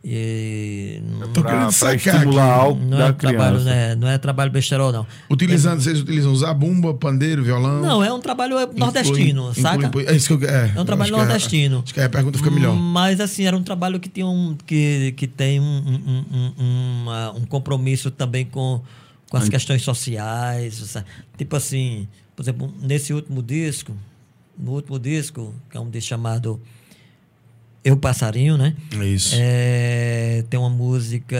E 0.09 1.01
Pra, 1.33 1.43
querendo 1.43 1.73
pra 1.79 1.95
estimular 1.95 2.51
aqui. 2.51 2.59
algo 2.61 2.81
não 2.85 2.97
da 2.97 3.07
é 3.07 3.11
trabalho, 3.11 3.59
né? 3.59 3.95
não 3.95 4.07
é 4.07 4.17
trabalho 4.17 4.51
besterol, 4.51 4.91
não. 4.91 5.05
Utilizando, 5.29 5.81
vocês 5.81 5.99
utilizam 5.99 6.33
zabumba, 6.35 6.93
pandeiro, 6.93 7.43
violão? 7.43 7.81
Não, 7.81 8.03
é 8.03 8.11
um 8.13 8.19
trabalho 8.19 8.55
nordestino, 8.75 9.49
Inclui- 9.49 9.61
saca? 9.61 9.85
inclui- 9.87 10.05
é 10.07 10.15
isso 10.15 10.37
que 10.37 10.45
eu, 10.45 10.49
é, 10.49 10.71
É 10.75 10.81
um 10.81 10.85
trabalho 10.85 11.13
acho 11.15 11.19
que 11.21 11.27
nordestino. 11.27 11.81
acho 11.83 11.93
que 11.93 11.99
aí 11.99 12.05
a 12.05 12.09
pergunta 12.09 12.37
fica 12.37 12.49
melhor. 12.51 12.73
Mas 12.75 13.19
assim, 13.19 13.45
era 13.45 13.57
um 13.57 13.63
trabalho 13.63 13.99
que, 13.99 14.07
tinha 14.07 14.25
um, 14.25 14.55
que, 14.65 15.13
que 15.17 15.27
tem 15.27 15.59
um, 15.59 15.63
um, 15.63 16.23
um- 16.31 16.53
um- 16.57 17.01
uma- 17.03 17.31
um 17.33 17.45
compromisso 17.45 18.09
também 18.09 18.45
com, 18.45 18.81
com 19.29 19.37
as 19.37 19.49
questões 19.49 19.81
sociais. 19.81 20.75
sabe? 20.75 21.05
Tipo 21.37 21.55
assim, 21.57 22.07
por 22.35 22.43
exemplo, 22.43 22.73
nesse 22.81 23.13
último 23.13 23.43
disco, 23.43 23.93
no 24.57 24.71
último 24.71 24.99
disco, 24.99 25.53
que 25.69 25.77
é 25.77 25.79
um 25.79 25.89
disco 25.89 26.09
chamado 26.09 26.61
Eu 27.83 27.97
Passarinho, 27.97 28.57
né? 28.57 28.75
É 28.99 29.05
isso. 29.05 29.35
É, 29.37 30.43
tem 30.49 30.59
uma 30.59 30.69
música 30.69 31.37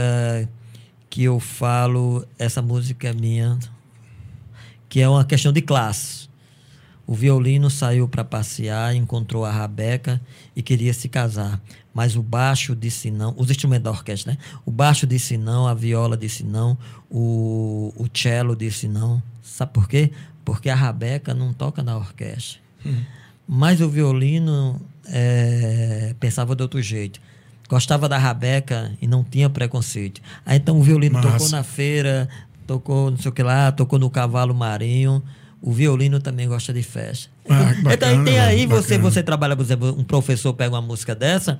que 1.09 1.23
eu 1.23 1.39
falo, 1.39 2.25
essa 2.37 2.61
música 2.61 3.07
é 3.09 3.13
minha, 3.13 3.57
que 4.87 5.01
é 5.01 5.09
uma 5.09 5.25
questão 5.25 5.51
de 5.51 5.61
classe. 5.61 6.27
O 7.07 7.15
violino 7.15 7.69
saiu 7.69 8.05
para 8.07 8.23
passear, 8.23 8.93
encontrou 8.93 9.45
a 9.45 9.51
Rabeca 9.51 10.21
e 10.53 10.61
queria 10.61 10.93
se 10.93 11.07
casar. 11.07 11.61
Mas 11.93 12.17
o 12.17 12.21
baixo 12.21 12.75
disse 12.75 13.09
não, 13.09 13.33
os 13.37 13.49
instrumentos 13.49 13.85
da 13.85 13.91
orquestra, 13.91 14.33
né? 14.33 14.37
O 14.65 14.71
baixo 14.71 15.07
disse 15.07 15.37
não, 15.37 15.67
a 15.67 15.73
viola 15.73 16.17
disse 16.17 16.43
não, 16.43 16.77
o, 17.09 17.93
o 17.95 18.07
cello 18.13 18.55
disse 18.55 18.89
não. 18.89 19.23
Sabe 19.41 19.71
por 19.71 19.87
quê? 19.87 20.11
Porque 20.43 20.69
a 20.69 20.75
Rabeca 20.75 21.33
não 21.33 21.53
toca 21.53 21.81
na 21.81 21.97
orquestra. 21.97 22.66
Mas 23.47 23.81
o 23.81 23.89
violino 23.89 24.81
é, 25.07 26.13
pensava 26.19 26.55
de 26.55 26.61
outro 26.61 26.81
jeito. 26.81 27.19
Gostava 27.69 28.07
da 28.07 28.17
Rabeca 28.17 28.91
e 29.01 29.07
não 29.07 29.23
tinha 29.23 29.49
preconceito. 29.49 30.21
Aí 30.45 30.57
então 30.57 30.79
o 30.79 30.83
violino 30.83 31.15
Massa. 31.15 31.31
tocou 31.31 31.49
na 31.49 31.63
feira, 31.63 32.29
tocou 32.65 33.11
não 33.11 33.17
sei 33.17 33.29
o 33.29 33.33
que 33.33 33.43
lá, 33.43 33.71
tocou 33.71 33.99
no 33.99 34.09
cavalo 34.09 34.53
marinho. 34.53 35.23
O 35.61 35.71
violino 35.71 36.19
também 36.19 36.47
gosta 36.47 36.71
de 36.71 36.83
festa. 36.83 37.29
Ah, 37.49 37.71
então 37.71 37.83
bacana, 37.83 38.23
tem 38.25 38.39
aí 38.39 38.65
você, 38.65 38.95
bacana. 38.95 39.11
você 39.11 39.23
trabalha, 39.23 39.55
por 39.55 39.63
exemplo, 39.63 39.95
um 39.97 40.03
professor 40.03 40.53
pega 40.53 40.75
uma 40.75 40.81
música 40.81 41.15
dessa 41.15 41.59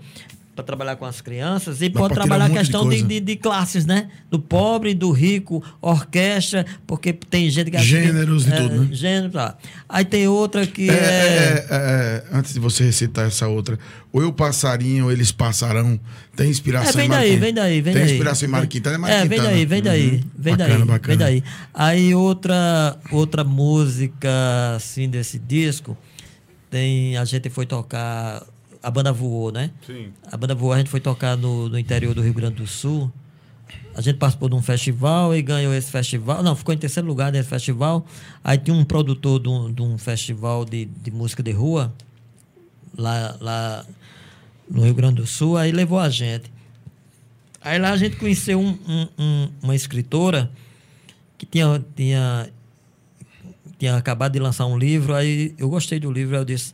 para 0.58 0.66
trabalhar 0.66 0.96
com 0.96 1.06
as 1.06 1.22
crianças 1.22 1.82
e 1.84 1.88
Dá 1.90 2.00
pode 2.00 2.16
trabalhar 2.16 2.46
um 2.46 2.48
a 2.48 2.50
de 2.50 2.58
questão 2.58 2.82
de, 2.82 2.88
coisa. 2.90 3.06
de, 3.06 3.20
de 3.20 3.36
classes, 3.36 3.86
né? 3.86 4.10
Do 4.30 4.40
pobre, 4.40 4.96
do 4.96 5.12
rico, 5.12 5.64
orquestra, 5.80 6.66
porque 6.88 7.14
tem 7.14 7.48
gente 7.50 7.70
que 7.70 7.78
Gêneros 7.78 8.48
e 8.48 8.52
é, 8.52 8.56
tudo, 8.62 8.82
né? 8.82 8.88
Gênero, 8.92 9.32
tá. 9.32 9.56
Aí 9.88 10.04
tem 10.04 10.28
outra 10.28 10.66
que 10.66 10.90
É, 10.90 10.94
é, 10.94 10.98
é, 10.98 11.66
é, 11.70 12.24
antes 12.36 12.54
de 12.54 12.60
você 12.60 12.84
recitar 12.84 13.28
essa 13.28 13.48
outra, 13.48 13.78
o 14.12 14.20
eu 14.22 14.34
passarinho, 14.34 15.12
eles 15.12 15.32
passarão. 15.32 16.00
Tem 16.36 16.50
inspiração 16.50 16.90
É, 16.90 16.94
vem 16.94 17.06
em 17.06 17.10
daí, 17.10 17.36
vem 17.38 17.54
daí, 17.54 17.82
vem 17.82 17.94
Tem 17.94 18.04
daí. 18.04 18.12
inspiração 18.14 18.48
em 18.48 18.52
Mariquita, 18.52 18.90
é 18.90 18.94
É, 18.96 18.98
Mariquita. 18.98 19.28
vem 19.30 19.42
daí, 19.42 19.66
vem 19.66 19.82
daí, 19.84 20.24
vem 20.38 20.56
Bacana, 20.58 20.78
daí, 20.80 20.86
bacana. 20.88 21.08
vem 21.08 21.18
daí. 21.18 21.44
Aí 21.74 22.16
outra, 22.16 22.98
outra 23.12 23.44
música, 23.44 24.30
assim, 24.76 25.08
desse 25.08 25.38
disco, 25.40 25.96
tem, 26.70 27.16
a 27.18 27.24
gente 27.26 27.50
foi 27.50 27.66
tocar, 27.66 28.44
a 28.88 28.90
banda 28.90 29.12
voou, 29.12 29.52
né? 29.52 29.70
Sim. 29.86 30.14
A 30.32 30.38
banda 30.38 30.56
voou, 30.56 30.72
a 30.72 30.78
gente 30.78 30.90
foi 30.90 31.02
tocar 31.02 31.36
no, 31.36 31.68
no 31.68 31.78
interior 31.78 32.16
do 32.16 32.22
Rio 32.22 32.34
Grande 32.34 32.56
do 32.56 32.66
Sul, 32.66 33.12
a 33.94 34.00
gente 34.00 34.16
participou 34.16 34.48
de 34.48 34.56
um 34.56 34.62
festival 34.62 35.36
e 35.36 35.42
ganhou 35.42 35.74
esse 35.74 35.92
festival. 35.92 36.42
Não, 36.42 36.56
ficou 36.56 36.74
em 36.74 36.78
terceiro 36.78 37.06
lugar 37.06 37.30
nesse 37.30 37.50
festival. 37.50 38.06
Aí 38.42 38.58
tinha 38.58 38.74
um 38.74 38.86
produtor 38.86 39.42
de 39.42 39.50
um, 39.50 39.74
de 39.74 39.82
um 39.82 39.98
festival 39.98 40.64
de, 40.64 40.86
de 40.86 41.12
música 41.12 41.44
de 41.44 41.52
rua, 41.52 41.94
lá, 42.98 43.36
lá 43.42 43.86
no 44.72 44.84
Rio 44.84 44.94
Grande 44.94 45.16
do 45.16 45.28
Sul, 45.28 45.58
aí 45.58 45.74
levou 45.74 46.00
a 46.00 46.10
gente. 46.10 46.50
Aí 47.60 47.78
lá 47.80 47.92
a 47.92 47.98
gente 47.98 48.16
conheceu 48.16 48.58
um, 48.58 48.70
um, 48.88 49.08
um, 49.20 49.50
uma 49.64 49.76
escritora 49.76 50.50
que 51.38 51.46
tinha, 51.46 51.84
tinha, 51.94 52.50
tinha 53.78 53.98
acabado 53.98 54.32
de 54.32 54.40
lançar 54.40 54.66
um 54.66 54.78
livro, 54.78 55.14
aí 55.14 55.54
eu 55.58 55.68
gostei 55.68 56.00
do 56.00 56.10
livro, 56.10 56.36
aí 56.36 56.42
eu 56.42 56.46
disse, 56.46 56.74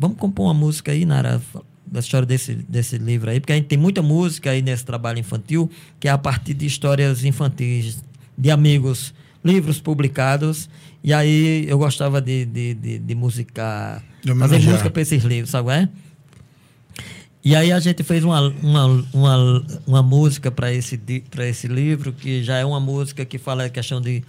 vamos 0.00 0.16
compor 0.16 0.46
uma 0.46 0.54
música 0.54 0.92
aí, 0.92 1.04
Nara, 1.04 1.42
da 1.86 2.00
história 2.00 2.24
desse, 2.24 2.54
desse 2.54 2.96
livro 2.96 3.30
aí, 3.30 3.38
porque 3.38 3.52
a 3.52 3.56
gente 3.56 3.66
tem 3.66 3.76
muita 3.76 4.00
música 4.00 4.50
aí 4.50 4.62
nesse 4.62 4.82
trabalho 4.82 5.18
infantil, 5.18 5.70
que 6.00 6.08
é 6.08 6.10
a 6.10 6.16
partir 6.16 6.54
de 6.54 6.64
histórias 6.64 7.22
infantis, 7.22 8.02
de 8.36 8.50
amigos, 8.50 9.12
livros 9.44 9.78
publicados, 9.78 10.70
e 11.04 11.12
aí 11.12 11.66
eu 11.68 11.76
gostava 11.76 12.18
de, 12.18 12.46
de, 12.46 12.74
de, 12.74 12.98
de 12.98 13.14
musicar, 13.14 14.02
De 14.24 14.34
fazer 14.34 14.58
música 14.60 14.88
para 14.88 15.02
esses 15.02 15.22
livros, 15.22 15.50
sabe? 15.50 15.70
É? 15.70 15.88
E 17.44 17.54
aí 17.54 17.70
a 17.70 17.80
gente 17.80 18.02
fez 18.02 18.24
uma, 18.24 18.48
uma, 18.62 19.06
uma, 19.12 19.66
uma 19.86 20.02
música 20.02 20.50
para 20.50 20.72
esse, 20.72 20.98
pra 21.30 21.46
esse 21.46 21.68
livro, 21.68 22.10
que 22.12 22.42
já 22.42 22.56
é 22.56 22.64
uma 22.64 22.80
música 22.80 23.24
que 23.24 23.36
fala 23.36 23.64
a 23.64 23.68
questão 23.68 24.00
de, 24.00 24.22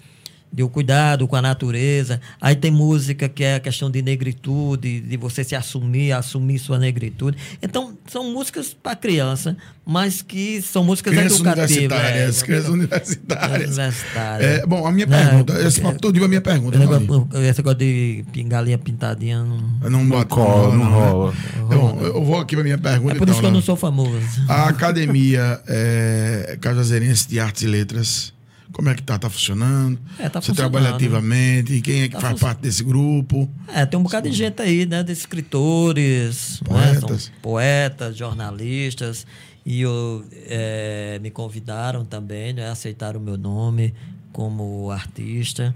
de 0.51 0.63
o 0.63 0.69
cuidado 0.69 1.27
com 1.27 1.35
a 1.35 1.41
natureza. 1.41 2.19
Aí 2.39 2.55
tem 2.55 2.71
música 2.71 3.29
que 3.29 3.43
é 3.43 3.55
a 3.55 3.59
questão 3.59 3.89
de 3.89 4.01
negritude, 4.01 4.99
de 4.99 5.17
você 5.17 5.43
se 5.43 5.55
assumir, 5.55 6.11
assumir 6.11 6.59
sua 6.59 6.77
negritude. 6.77 7.37
Então, 7.61 7.93
são 8.07 8.31
músicas 8.31 8.73
para 8.73 8.95
criança, 8.95 9.55
mas 9.85 10.21
que 10.21 10.61
são 10.61 10.83
músicas 10.83 11.13
Crianças 11.13 11.39
educativas. 11.39 11.71
universitárias, 11.77 12.41
é. 12.41 12.45
crianças 12.45 12.69
universitárias. 12.69 13.69
Universitárias. 13.77 14.51
É, 14.59 14.65
bom, 14.65 14.85
a 14.85 14.91
minha 14.91 15.05
Não, 15.05 15.17
pergunta, 15.17 15.53
porque- 15.53 15.67
esse 15.67 15.81
papo 15.81 15.99
todo 16.01 16.13
dia 16.13 16.23
é 16.23 16.25
a 16.25 16.29
minha 16.29 16.41
pergunta. 16.41 16.77
Esse 16.77 16.85
negócio, 16.85 17.27
esse 17.33 17.59
negócio 17.59 17.77
de 17.79 18.25
pingalinha 18.31 18.77
pintadinha 18.77 19.43
não. 19.43 19.89
Não, 19.89 20.07
bota, 20.09 20.25
cola, 20.25 20.75
não 20.75 20.85
né? 20.85 20.91
rola. 20.91 21.33
Então, 21.65 21.99
eu 22.01 22.23
vou 22.23 22.39
aqui 22.39 22.55
para 22.55 22.63
minha 22.63 22.77
pergunta. 22.77 23.15
É 23.15 23.17
por 23.17 23.23
então, 23.23 23.33
isso 23.33 23.39
que 23.41 23.45
eu 23.45 23.51
né? 23.51 23.55
não 23.55 23.61
sou 23.61 23.75
famoso. 23.75 24.19
A 24.49 24.67
Academia 24.67 25.61
é, 25.67 26.57
Cajazeirense 26.59 27.27
de 27.29 27.39
Artes 27.39 27.61
e 27.63 27.67
Letras, 27.67 28.33
como 28.73 28.89
é 28.89 28.95
que 28.95 29.03
tá? 29.03 29.17
Tá 29.19 29.29
funcionando? 29.29 29.99
É, 30.19 30.29
tá 30.29 30.39
Você 30.41 30.53
trabalha 30.53 30.89
ativamente? 30.95 31.81
Quem 31.81 32.03
é 32.03 32.07
que 32.07 32.15
Tá 32.15 32.21
faz 32.21 32.31
func- 32.33 32.41
parte 32.41 32.59
desse 32.61 32.83
grupo? 32.83 33.49
É, 33.67 33.85
tem 33.85 33.99
um 33.99 34.03
bocado 34.03 34.29
de 34.29 34.35
gente 34.35 34.61
aí, 34.61 34.85
né? 34.85 35.03
De 35.03 35.11
escritores, 35.11 36.61
né, 36.61 36.67
Poetas. 36.99 37.31
poetas, 37.41 38.15
jornalistas. 38.17 39.25
E 39.65 39.81
eu, 39.81 40.23
é, 40.47 41.19
me 41.21 41.29
convidaram 41.29 42.03
também, 42.05 42.53
né? 42.53 42.69
Aceitaram 42.69 43.19
o 43.19 43.23
meu 43.23 43.37
nome 43.37 43.93
como 44.33 44.89
artista. 44.89 45.75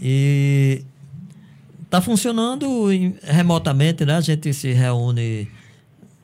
E 0.00 0.82
tá 1.90 2.00
funcionando 2.00 2.90
em- 2.90 3.14
remotamente, 3.22 4.04
né? 4.04 4.16
A 4.16 4.20
gente 4.20 4.52
se 4.52 4.72
reúne 4.72 5.48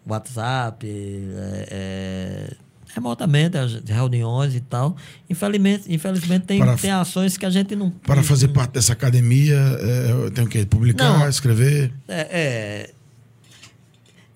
WhatsApp, 0.06 0.86
é, 0.88 1.68
é, 1.70 2.56
remotamente, 2.98 3.56
as 3.56 3.74
reuniões 3.84 4.54
e 4.54 4.60
tal. 4.60 4.96
Infelizmente, 5.30 5.84
infelizmente 5.92 6.44
tem, 6.46 6.58
Para- 6.58 6.76
tem 6.76 6.90
ações 6.90 7.36
que 7.36 7.46
a 7.46 7.50
gente 7.50 7.74
não... 7.76 7.90
Para 7.90 8.22
fazer 8.22 8.48
parte 8.48 8.72
dessa 8.72 8.92
academia, 8.92 9.56
é, 9.56 10.10
eu 10.10 10.30
tenho 10.30 10.48
que 10.48 10.66
publicar, 10.66 11.18
Não. 11.18 11.28
escrever. 11.28 11.92
É, 12.08 12.20
é. 12.30 12.90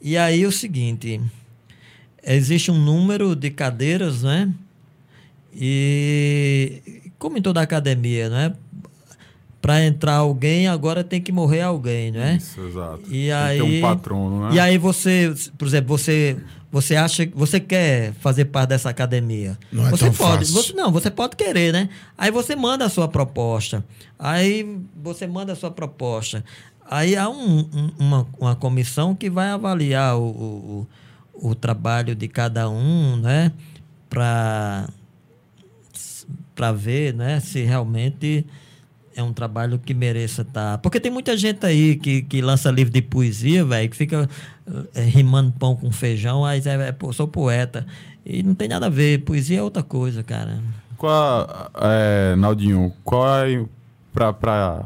E 0.00 0.16
aí 0.16 0.46
o 0.46 0.52
seguinte, 0.52 1.20
existe 2.24 2.70
um 2.70 2.78
número 2.78 3.34
de 3.36 3.50
cadeiras, 3.50 4.22
né? 4.22 4.52
E 5.54 6.82
como 7.18 7.36
em 7.38 7.42
toda 7.42 7.60
academia, 7.60 8.28
né? 8.28 8.54
Para 9.62 9.84
entrar 9.86 10.16
alguém, 10.16 10.66
agora 10.66 11.02
tem 11.04 11.20
que 11.22 11.30
morrer 11.30 11.60
alguém, 11.62 12.10
né? 12.10 12.36
Isso, 12.36 12.60
exato. 12.66 13.02
E 13.06 13.08
Tem 13.08 13.26
que 13.28 13.30
aí, 13.32 13.56
ter 13.58 13.62
um 13.62 13.80
patrono, 13.80 14.48
né? 14.48 14.54
E 14.56 14.58
aí 14.60 14.76
você, 14.76 15.32
por 15.56 15.66
exemplo, 15.68 15.96
você 15.96 16.36
você 16.70 16.96
acha 16.96 17.26
que 17.26 17.36
você 17.36 17.60
quer 17.60 18.12
fazer 18.14 18.46
parte 18.46 18.70
dessa 18.70 18.90
academia? 18.90 19.56
Não 19.70 19.86
é 19.86 19.90
você 19.90 20.06
tão 20.06 20.14
pode, 20.14 20.46
fácil. 20.46 20.54
você 20.54 20.72
não, 20.72 20.90
você 20.90 21.10
pode 21.10 21.36
querer, 21.36 21.72
né? 21.72 21.88
Aí 22.18 22.30
você 22.32 22.56
manda 22.56 22.84
a 22.86 22.88
sua 22.88 23.06
proposta. 23.06 23.84
Aí 24.18 24.78
você 25.00 25.26
manda 25.26 25.52
a 25.52 25.56
sua 25.56 25.70
proposta. 25.70 26.42
Aí 26.90 27.14
há 27.14 27.28
um- 27.28 27.60
um- 27.72 27.90
uma, 27.98 28.26
uma 28.40 28.56
comissão 28.56 29.14
que 29.14 29.30
vai 29.30 29.48
avaliar 29.50 30.16
o, 30.16 30.24
o, 30.24 30.88
o, 31.34 31.50
o 31.50 31.54
trabalho 31.54 32.14
de 32.16 32.26
cada 32.26 32.68
um, 32.68 33.16
né? 33.16 33.52
Para 34.10 34.88
para 36.54 36.72
ver, 36.72 37.14
né, 37.14 37.40
se 37.40 37.62
realmente 37.62 38.44
é 39.14 39.22
um 39.22 39.32
trabalho 39.32 39.78
que 39.78 39.94
mereça 39.94 40.42
estar. 40.42 40.78
Porque 40.78 41.00
tem 41.00 41.10
muita 41.10 41.36
gente 41.36 41.64
aí 41.64 41.96
que, 41.96 42.22
que 42.22 42.40
lança 42.40 42.70
livro 42.70 42.92
de 42.92 43.02
poesia, 43.02 43.64
velho, 43.64 43.88
que 43.88 43.96
fica 43.96 44.28
eh, 44.94 45.02
rimando 45.02 45.52
pão 45.52 45.76
com 45.76 45.90
feijão, 45.90 46.44
aí 46.44 46.62
é, 46.64 46.88
é, 46.88 47.12
sou 47.12 47.28
poeta. 47.28 47.86
E 48.24 48.42
não 48.42 48.54
tem 48.54 48.68
nada 48.68 48.86
a 48.86 48.90
ver, 48.90 49.24
poesia 49.24 49.58
é 49.58 49.62
outra 49.62 49.82
coisa, 49.82 50.22
cara. 50.22 50.60
Qual, 50.96 51.70
é, 51.80 52.36
Naldinho, 52.36 52.92
qual 53.02 53.44
é, 53.44 53.64
pra, 54.12 54.32
pra, 54.32 54.84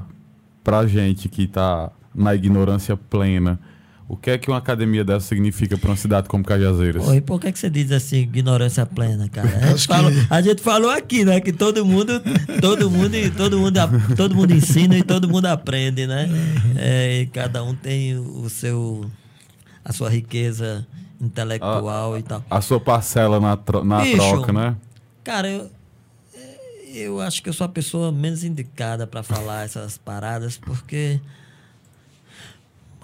pra 0.65 0.87
gente 0.87 1.29
que 1.29 1.47
tá 1.47 1.91
na 2.15 2.35
ignorância 2.35 2.97
plena, 2.97 3.61
o 4.09 4.17
que 4.17 4.31
é 4.31 4.39
que 4.39 4.49
uma 4.49 4.59
academia 4.59 5.05
dessa 5.05 5.26
significa 5.26 5.76
para 5.76 5.91
uma 5.91 5.97
cidade 5.97 6.28
como 6.28 6.44
Cajazeiras? 6.44 7.07
Oi, 7.09 7.20
por 7.20 7.41
que, 7.41 7.51
que 7.51 7.59
você 7.59 7.68
diz 7.68 7.91
assim, 7.91 8.18
ignorância 8.18 8.86
plena, 8.86 9.28
cara? 9.28 9.49
A 9.49 9.59
Acho 9.75 9.78
gente, 9.78 9.81
que- 9.81 9.86
falou, 9.94 10.12
a 10.31 10.41
gente 10.43 10.62
falou 10.62 10.91
aqui, 10.91 11.25
né? 11.25 11.41
Que 11.41 11.52
todo 11.52 11.85
mundo, 11.85 12.23
todo 12.60 12.91
mundo, 12.91 13.15
todo 13.36 13.59
mundo, 13.59 13.81
todo 14.17 14.35
mundo 14.35 14.52
ensina 14.52 14.97
e 14.97 15.02
todo 15.02 15.28
mundo 15.28 15.47
aprende, 15.47 16.07
né? 16.07 16.28
É, 16.76 17.23
e 17.23 17.26
cada 17.26 17.65
um 17.65 17.75
tem 17.75 18.17
o 18.17 18.49
seu, 18.49 19.10
a 19.85 19.93
sua 19.93 20.09
riqueza 20.09 20.86
intelectual 21.20 22.17
e 22.18 22.23
tal. 22.23 22.44
A 22.51 22.60
sua 22.60 22.78
parcela 22.78 23.41
na, 23.41 23.57
tro- 23.57 23.83
na 23.85 24.02
Bicho. 24.02 24.17
troca, 24.18 24.52
né? 24.52 24.76
Cara, 25.25 25.49
eu, 25.51 25.70
eu 26.94 27.20
acho 27.20 27.43
que 27.43 27.49
eu 27.49 27.52
sou 27.52 27.65
a 27.65 27.68
pessoa 27.68 28.12
menos 28.12 28.44
indicada 28.44 29.07
para 29.07 29.23
falar 29.23 29.65
essas 29.65 29.99
paradas, 29.99 30.57
porque. 30.57 31.20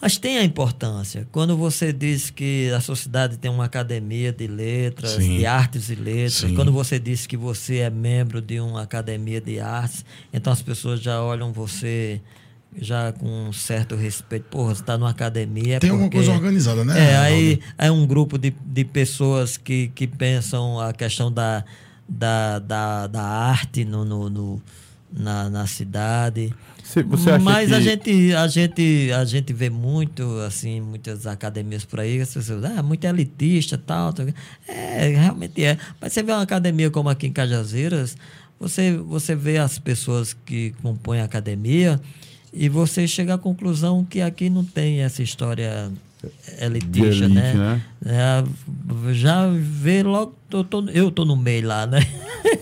Mas 0.02 0.18
tem 0.18 0.36
a 0.38 0.42
importância. 0.44 1.28
Quando 1.30 1.56
você 1.56 1.92
diz 1.92 2.28
que 2.28 2.68
a 2.76 2.80
sociedade 2.80 3.38
tem 3.38 3.48
uma 3.48 3.66
academia 3.66 4.32
de 4.32 4.48
letras, 4.48 5.12
Sim. 5.12 5.36
de 5.38 5.46
artes 5.46 5.90
e 5.90 5.94
letras, 5.94 6.34
Sim. 6.34 6.56
quando 6.56 6.72
você 6.72 6.98
diz 6.98 7.24
que 7.24 7.36
você 7.36 7.76
é 7.78 7.88
membro 7.90 8.42
de 8.42 8.58
uma 8.58 8.82
academia 8.82 9.40
de 9.40 9.60
artes, 9.60 10.04
então 10.32 10.52
as 10.52 10.60
pessoas 10.60 11.00
já 11.00 11.22
olham 11.22 11.52
você 11.52 12.20
já 12.76 13.12
com 13.12 13.28
um 13.48 13.52
certo 13.52 13.94
respeito. 13.94 14.46
Porra, 14.48 14.74
você 14.74 14.80
está 14.80 14.98
numa 14.98 15.10
academia. 15.10 15.76
é 15.76 15.78
Tem 15.78 15.90
alguma 15.90 16.08
porque- 16.10 16.16
coisa 16.26 16.32
organizada, 16.32 16.84
né? 16.84 16.98
é, 17.12 17.16
aí 17.18 17.60
é 17.78 17.88
um 17.90 18.04
grupo 18.04 18.36
de, 18.38 18.52
de 18.66 18.84
pessoas 18.84 19.56
que, 19.56 19.86
que 19.94 20.08
pensam 20.08 20.80
a 20.80 20.92
questão 20.92 21.30
da, 21.30 21.64
da, 22.08 22.58
da, 22.58 23.06
da 23.06 23.22
arte 23.22 23.84
no, 23.84 24.04
no, 24.04 24.28
no- 24.28 24.62
na, 25.12 25.48
na 25.50 25.66
cidade. 25.66 26.52
Você 27.08 27.30
acha 27.30 27.44
Mas 27.44 27.68
que... 27.68 27.74
a, 27.74 27.80
gente, 27.80 28.34
a, 28.34 28.48
gente, 28.48 29.12
a 29.12 29.24
gente 29.24 29.52
vê 29.52 29.70
muito, 29.70 30.38
assim, 30.40 30.80
muitas 30.80 31.26
academias 31.26 31.84
por 31.84 32.00
aí, 32.00 32.20
as 32.20 32.32
pessoas, 32.32 32.64
ah, 32.64 32.82
muito 32.82 33.04
elitista 33.04 33.78
tal. 33.78 34.12
tal. 34.12 34.26
É, 34.68 35.08
realmente 35.08 35.64
é. 35.64 35.78
Mas 36.00 36.12
você 36.12 36.22
vê 36.22 36.32
uma 36.32 36.42
academia 36.42 36.90
como 36.90 37.08
aqui 37.08 37.26
em 37.26 37.32
Cajazeiras, 37.32 38.16
você, 38.60 38.96
você 38.96 39.34
vê 39.34 39.58
as 39.58 39.78
pessoas 39.78 40.32
que 40.32 40.74
compõem 40.82 41.20
a 41.20 41.24
academia 41.24 42.00
e 42.52 42.68
você 42.68 43.08
chega 43.08 43.34
à 43.34 43.38
conclusão 43.38 44.04
que 44.04 44.20
aqui 44.20 44.50
não 44.50 44.64
tem 44.64 45.00
essa 45.00 45.22
história 45.22 45.90
elitista, 46.60 47.24
elite, 47.24 47.34
né? 47.34 47.54
né? 47.54 47.82
É, 48.06 49.12
já 49.14 49.48
vê 49.48 50.02
logo, 50.02 50.34
eu 50.50 50.64
tô, 50.64 50.88
eu 50.90 51.10
tô 51.10 51.24
no 51.24 51.36
meio 51.36 51.66
lá, 51.66 51.86
né? 51.86 52.00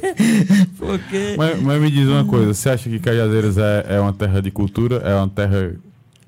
Porque... 0.79 1.35
Mas, 1.37 1.61
mas 1.63 1.81
me 1.81 1.91
diz 1.91 2.09
uma 2.09 2.25
coisa, 2.25 2.55
você 2.55 2.71
acha 2.71 2.89
que 2.89 2.99
Cajazeiras 2.99 3.59
é, 3.59 3.87
é 3.97 4.01
uma 4.01 4.13
terra 4.13 4.41
de 4.41 4.51
cultura? 4.51 4.97
É 4.97 5.15
uma 5.15 5.29
terra 5.29 5.75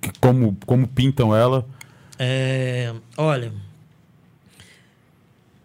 que, 0.00 0.10
como, 0.20 0.56
como 0.66 0.86
pintam 0.86 1.34
ela? 1.34 1.66
É, 2.18 2.92
olha, 3.16 3.52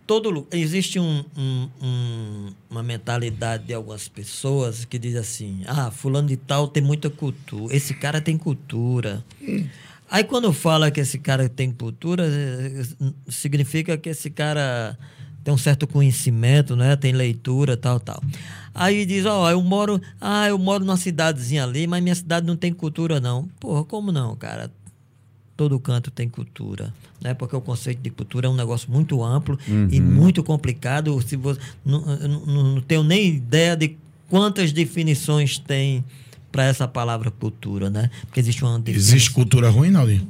todo 0.07 0.47
existe 0.51 0.99
um, 0.99 1.23
um- 1.37 1.69
um- 1.81 2.49
uma 2.69 2.81
mentalidade 2.81 3.65
de 3.65 3.73
algumas 3.73 4.07
pessoas 4.07 4.85
que 4.85 4.97
diz 4.97 5.15
assim: 5.15 5.61
ah, 5.67 5.91
fulano 5.91 6.29
de 6.29 6.37
tal 6.37 6.67
tem 6.67 6.81
muita 6.81 7.09
cultura, 7.09 7.75
esse 7.75 7.93
cara 7.93 8.21
tem 8.21 8.37
cultura. 8.37 9.23
Aí 10.09 10.23
quando 10.23 10.51
fala 10.53 10.89
que 10.89 10.99
esse 11.01 11.17
cara 11.19 11.49
tem 11.49 11.71
cultura, 11.71 12.23
eh, 12.25 12.83
significa 13.27 13.97
que 13.97 14.09
esse 14.09 14.29
cara 14.29 14.97
tem 15.43 15.53
um 15.53 15.57
certo 15.57 15.85
conhecimento, 15.87 16.75
né? 16.75 16.95
Tem 16.95 17.11
leitura, 17.13 17.75
tal, 17.77 17.99
tal. 17.99 18.21
Aí 18.73 19.05
diz, 19.05 19.25
ó, 19.25 19.49
eu 19.51 19.61
moro, 19.61 20.01
ah, 20.19 20.47
eu 20.47 20.57
moro 20.57 20.83
numa 20.85 20.97
cidadezinha 20.97 21.63
ali, 21.63 21.87
mas 21.87 22.01
minha 22.03 22.15
cidade 22.15 22.45
não 22.45 22.55
tem 22.55 22.71
cultura 22.73 23.19
não. 23.19 23.47
Porra, 23.59 23.83
como 23.83 24.11
não, 24.11 24.35
cara? 24.35 24.71
todo 25.55 25.79
canto 25.79 26.11
tem 26.11 26.29
cultura, 26.29 26.93
né? 27.19 27.33
Porque 27.33 27.55
o 27.55 27.59
conceito 27.61 27.99
de 27.99 28.11
cultura 28.11 28.45
é 28.45 28.49
um 28.49 28.53
negócio 28.55 28.91
muito 28.91 29.23
amplo 29.23 29.57
Uhum. 29.67 29.87
e 29.91 29.99
muito 29.99 30.43
complicado. 30.43 31.19
Se 31.23 31.35
você 31.35 31.59
não, 31.83 31.99
não, 32.05 32.45
não 32.75 32.81
tenho 32.81 33.01
nem 33.03 33.27
ideia 33.37 33.75
de 33.75 33.97
quantas 34.29 34.71
definições 34.71 35.57
tem 35.57 36.05
para 36.57 36.65
essa 36.65 36.87
palavra 36.87 37.29
cultura, 37.29 37.87
né? 37.87 38.09
Porque 38.21 38.39
existe 38.39 38.65
uma 38.65 38.79
definição. 38.79 39.15
Existe 39.15 39.29
cultura 39.29 39.69
ruim, 39.69 39.91
Naldinho? 39.91 40.27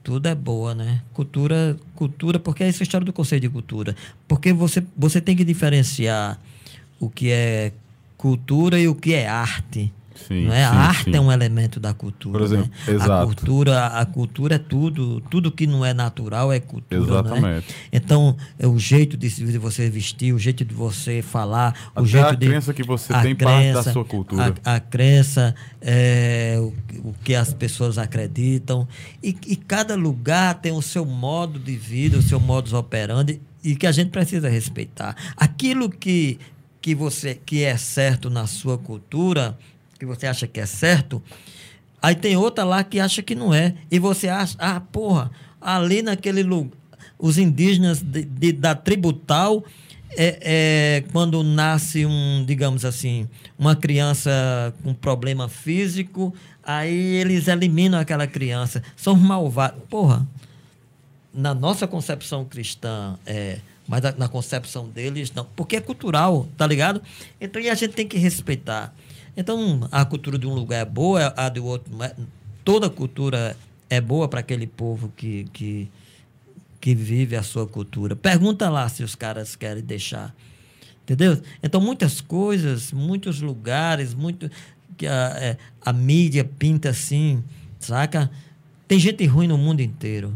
Tudo 0.00 0.28
é 0.28 0.34
boa, 0.34 0.76
né? 0.76 1.02
Cultura, 1.12 1.76
cultura, 1.96 2.38
porque 2.38 2.62
é 2.62 2.68
essa 2.68 2.84
história 2.84 3.04
do 3.04 3.12
conceito 3.12 3.42
de 3.42 3.48
cultura. 3.48 3.96
Porque 4.28 4.52
você, 4.52 4.80
você 4.96 5.20
tem 5.20 5.34
que 5.34 5.42
diferenciar 5.42 6.38
o 7.00 7.10
que 7.10 7.32
é 7.32 7.72
cultura 8.16 8.78
e 8.78 8.86
o 8.86 8.94
que 8.94 9.12
é 9.12 9.26
arte. 9.26 9.92
Sim, 10.26 10.46
não 10.46 10.54
é? 10.54 10.64
a 10.64 10.70
sim, 10.70 10.76
arte 10.76 11.04
sim. 11.04 11.16
é 11.16 11.20
um 11.20 11.30
elemento 11.30 11.80
da 11.80 11.92
cultura. 11.94 12.38
Por 12.38 12.44
exemplo, 12.44 12.70
né? 12.86 12.96
A 13.00 13.24
cultura, 13.24 13.86
a 13.86 14.06
cultura 14.06 14.54
é 14.56 14.58
tudo. 14.58 15.20
Tudo 15.22 15.50
que 15.50 15.66
não 15.66 15.84
é 15.84 15.92
natural 15.94 16.52
é 16.52 16.60
cultura. 16.60 17.00
Né? 17.00 17.06
Exatamente. 17.06 17.66
Então, 17.92 18.36
é 18.58 18.66
o 18.66 18.78
jeito 18.78 19.16
de, 19.16 19.28
de 19.28 19.58
você 19.58 19.88
vestir, 19.88 20.32
o 20.32 20.38
jeito 20.38 20.64
de 20.64 20.74
você 20.74 21.22
falar, 21.22 21.90
o 21.94 22.00
Até 22.00 22.08
jeito 22.08 22.26
a 22.26 22.34
de. 22.34 22.46
crença 22.46 22.74
que 22.74 22.82
você 22.82 23.12
a 23.12 23.22
tem 23.22 23.34
parte 23.34 23.72
da 23.72 23.82
sua 23.82 24.04
cultura. 24.04 24.54
A, 24.64 24.76
a 24.76 24.80
crença, 24.80 25.54
é, 25.80 26.56
o, 26.58 27.08
o 27.08 27.14
que 27.24 27.34
as 27.34 27.52
pessoas 27.52 27.98
acreditam. 27.98 28.86
E, 29.22 29.36
e 29.46 29.56
cada 29.56 29.94
lugar 29.94 30.54
tem 30.54 30.72
o 30.72 30.82
seu 30.82 31.04
modo 31.04 31.58
de 31.58 31.76
vida, 31.76 32.18
o 32.18 32.22
seu 32.22 32.40
modus 32.40 32.72
operandi, 32.72 33.40
e 33.62 33.76
que 33.76 33.86
a 33.86 33.92
gente 33.92 34.10
precisa 34.10 34.48
respeitar. 34.48 35.16
Aquilo 35.36 35.90
que, 35.90 36.38
que, 36.80 36.94
você, 36.94 37.34
que 37.34 37.62
é 37.62 37.76
certo 37.76 38.30
na 38.30 38.46
sua 38.46 38.78
cultura, 38.78 39.56
que 40.00 40.06
você 40.06 40.26
acha 40.26 40.46
que 40.46 40.58
é 40.58 40.64
certo, 40.64 41.22
aí 42.00 42.14
tem 42.14 42.34
outra 42.34 42.64
lá 42.64 42.82
que 42.82 42.98
acha 42.98 43.22
que 43.22 43.34
não 43.34 43.52
é. 43.52 43.74
E 43.90 43.98
você 43.98 44.28
acha, 44.28 44.56
ah, 44.58 44.80
porra, 44.80 45.30
ali 45.60 46.00
naquele 46.00 46.42
lugar, 46.42 46.72
os 47.18 47.36
indígenas 47.36 48.00
de- 48.00 48.24
de- 48.24 48.52
da 48.52 48.74
tribo 48.74 49.12
tal 49.12 49.62
é, 50.16 50.38
é, 50.40 51.04
quando 51.12 51.42
nasce 51.44 52.04
um, 52.06 52.42
digamos 52.46 52.84
assim, 52.84 53.28
uma 53.58 53.76
criança 53.76 54.74
com 54.82 54.92
problema 54.94 55.48
físico, 55.48 56.34
aí 56.64 57.16
eles 57.16 57.46
eliminam 57.46 58.00
aquela 58.00 58.26
criança. 58.26 58.82
São 58.96 59.14
malvados. 59.14 59.80
Porra, 59.88 60.26
na 61.32 61.54
nossa 61.54 61.86
concepção 61.86 62.44
cristã, 62.44 63.16
é, 63.24 63.58
mas 63.86 64.02
na, 64.02 64.12
na 64.12 64.28
concepção 64.28 64.88
deles, 64.88 65.30
não. 65.32 65.44
Porque 65.54 65.76
é 65.76 65.80
cultural, 65.80 66.48
tá 66.56 66.66
ligado? 66.66 67.00
Então, 67.40 67.60
e 67.62 67.68
a 67.70 67.74
gente 67.74 67.92
tem 67.92 68.08
que 68.08 68.18
respeitar. 68.18 68.92
Então, 69.36 69.88
a 69.90 70.04
cultura 70.04 70.38
de 70.38 70.46
um 70.46 70.54
lugar 70.54 70.80
é 70.80 70.84
boa, 70.84 71.32
a 71.36 71.48
do 71.48 71.64
outro 71.64 71.94
não 71.94 72.04
é. 72.04 72.14
Toda 72.64 72.90
cultura 72.90 73.56
é 73.88 74.00
boa 74.00 74.28
para 74.28 74.40
aquele 74.40 74.66
povo 74.66 75.12
que, 75.16 75.44
que, 75.52 75.90
que 76.80 76.94
vive 76.94 77.36
a 77.36 77.42
sua 77.42 77.66
cultura. 77.66 78.14
Pergunta 78.14 78.68
lá 78.68 78.88
se 78.88 79.02
os 79.02 79.14
caras 79.14 79.56
querem 79.56 79.82
deixar. 79.82 80.34
Entendeu? 81.02 81.40
Então, 81.62 81.80
muitas 81.80 82.20
coisas, 82.20 82.92
muitos 82.92 83.40
lugares, 83.40 84.14
muito 84.14 84.50
que 84.96 85.06
a, 85.06 85.36
é, 85.40 85.56
a 85.84 85.92
mídia 85.92 86.44
pinta 86.44 86.90
assim, 86.90 87.42
saca? 87.78 88.30
Tem 88.86 88.98
gente 88.98 89.24
ruim 89.24 89.48
no 89.48 89.56
mundo 89.56 89.80
inteiro. 89.80 90.34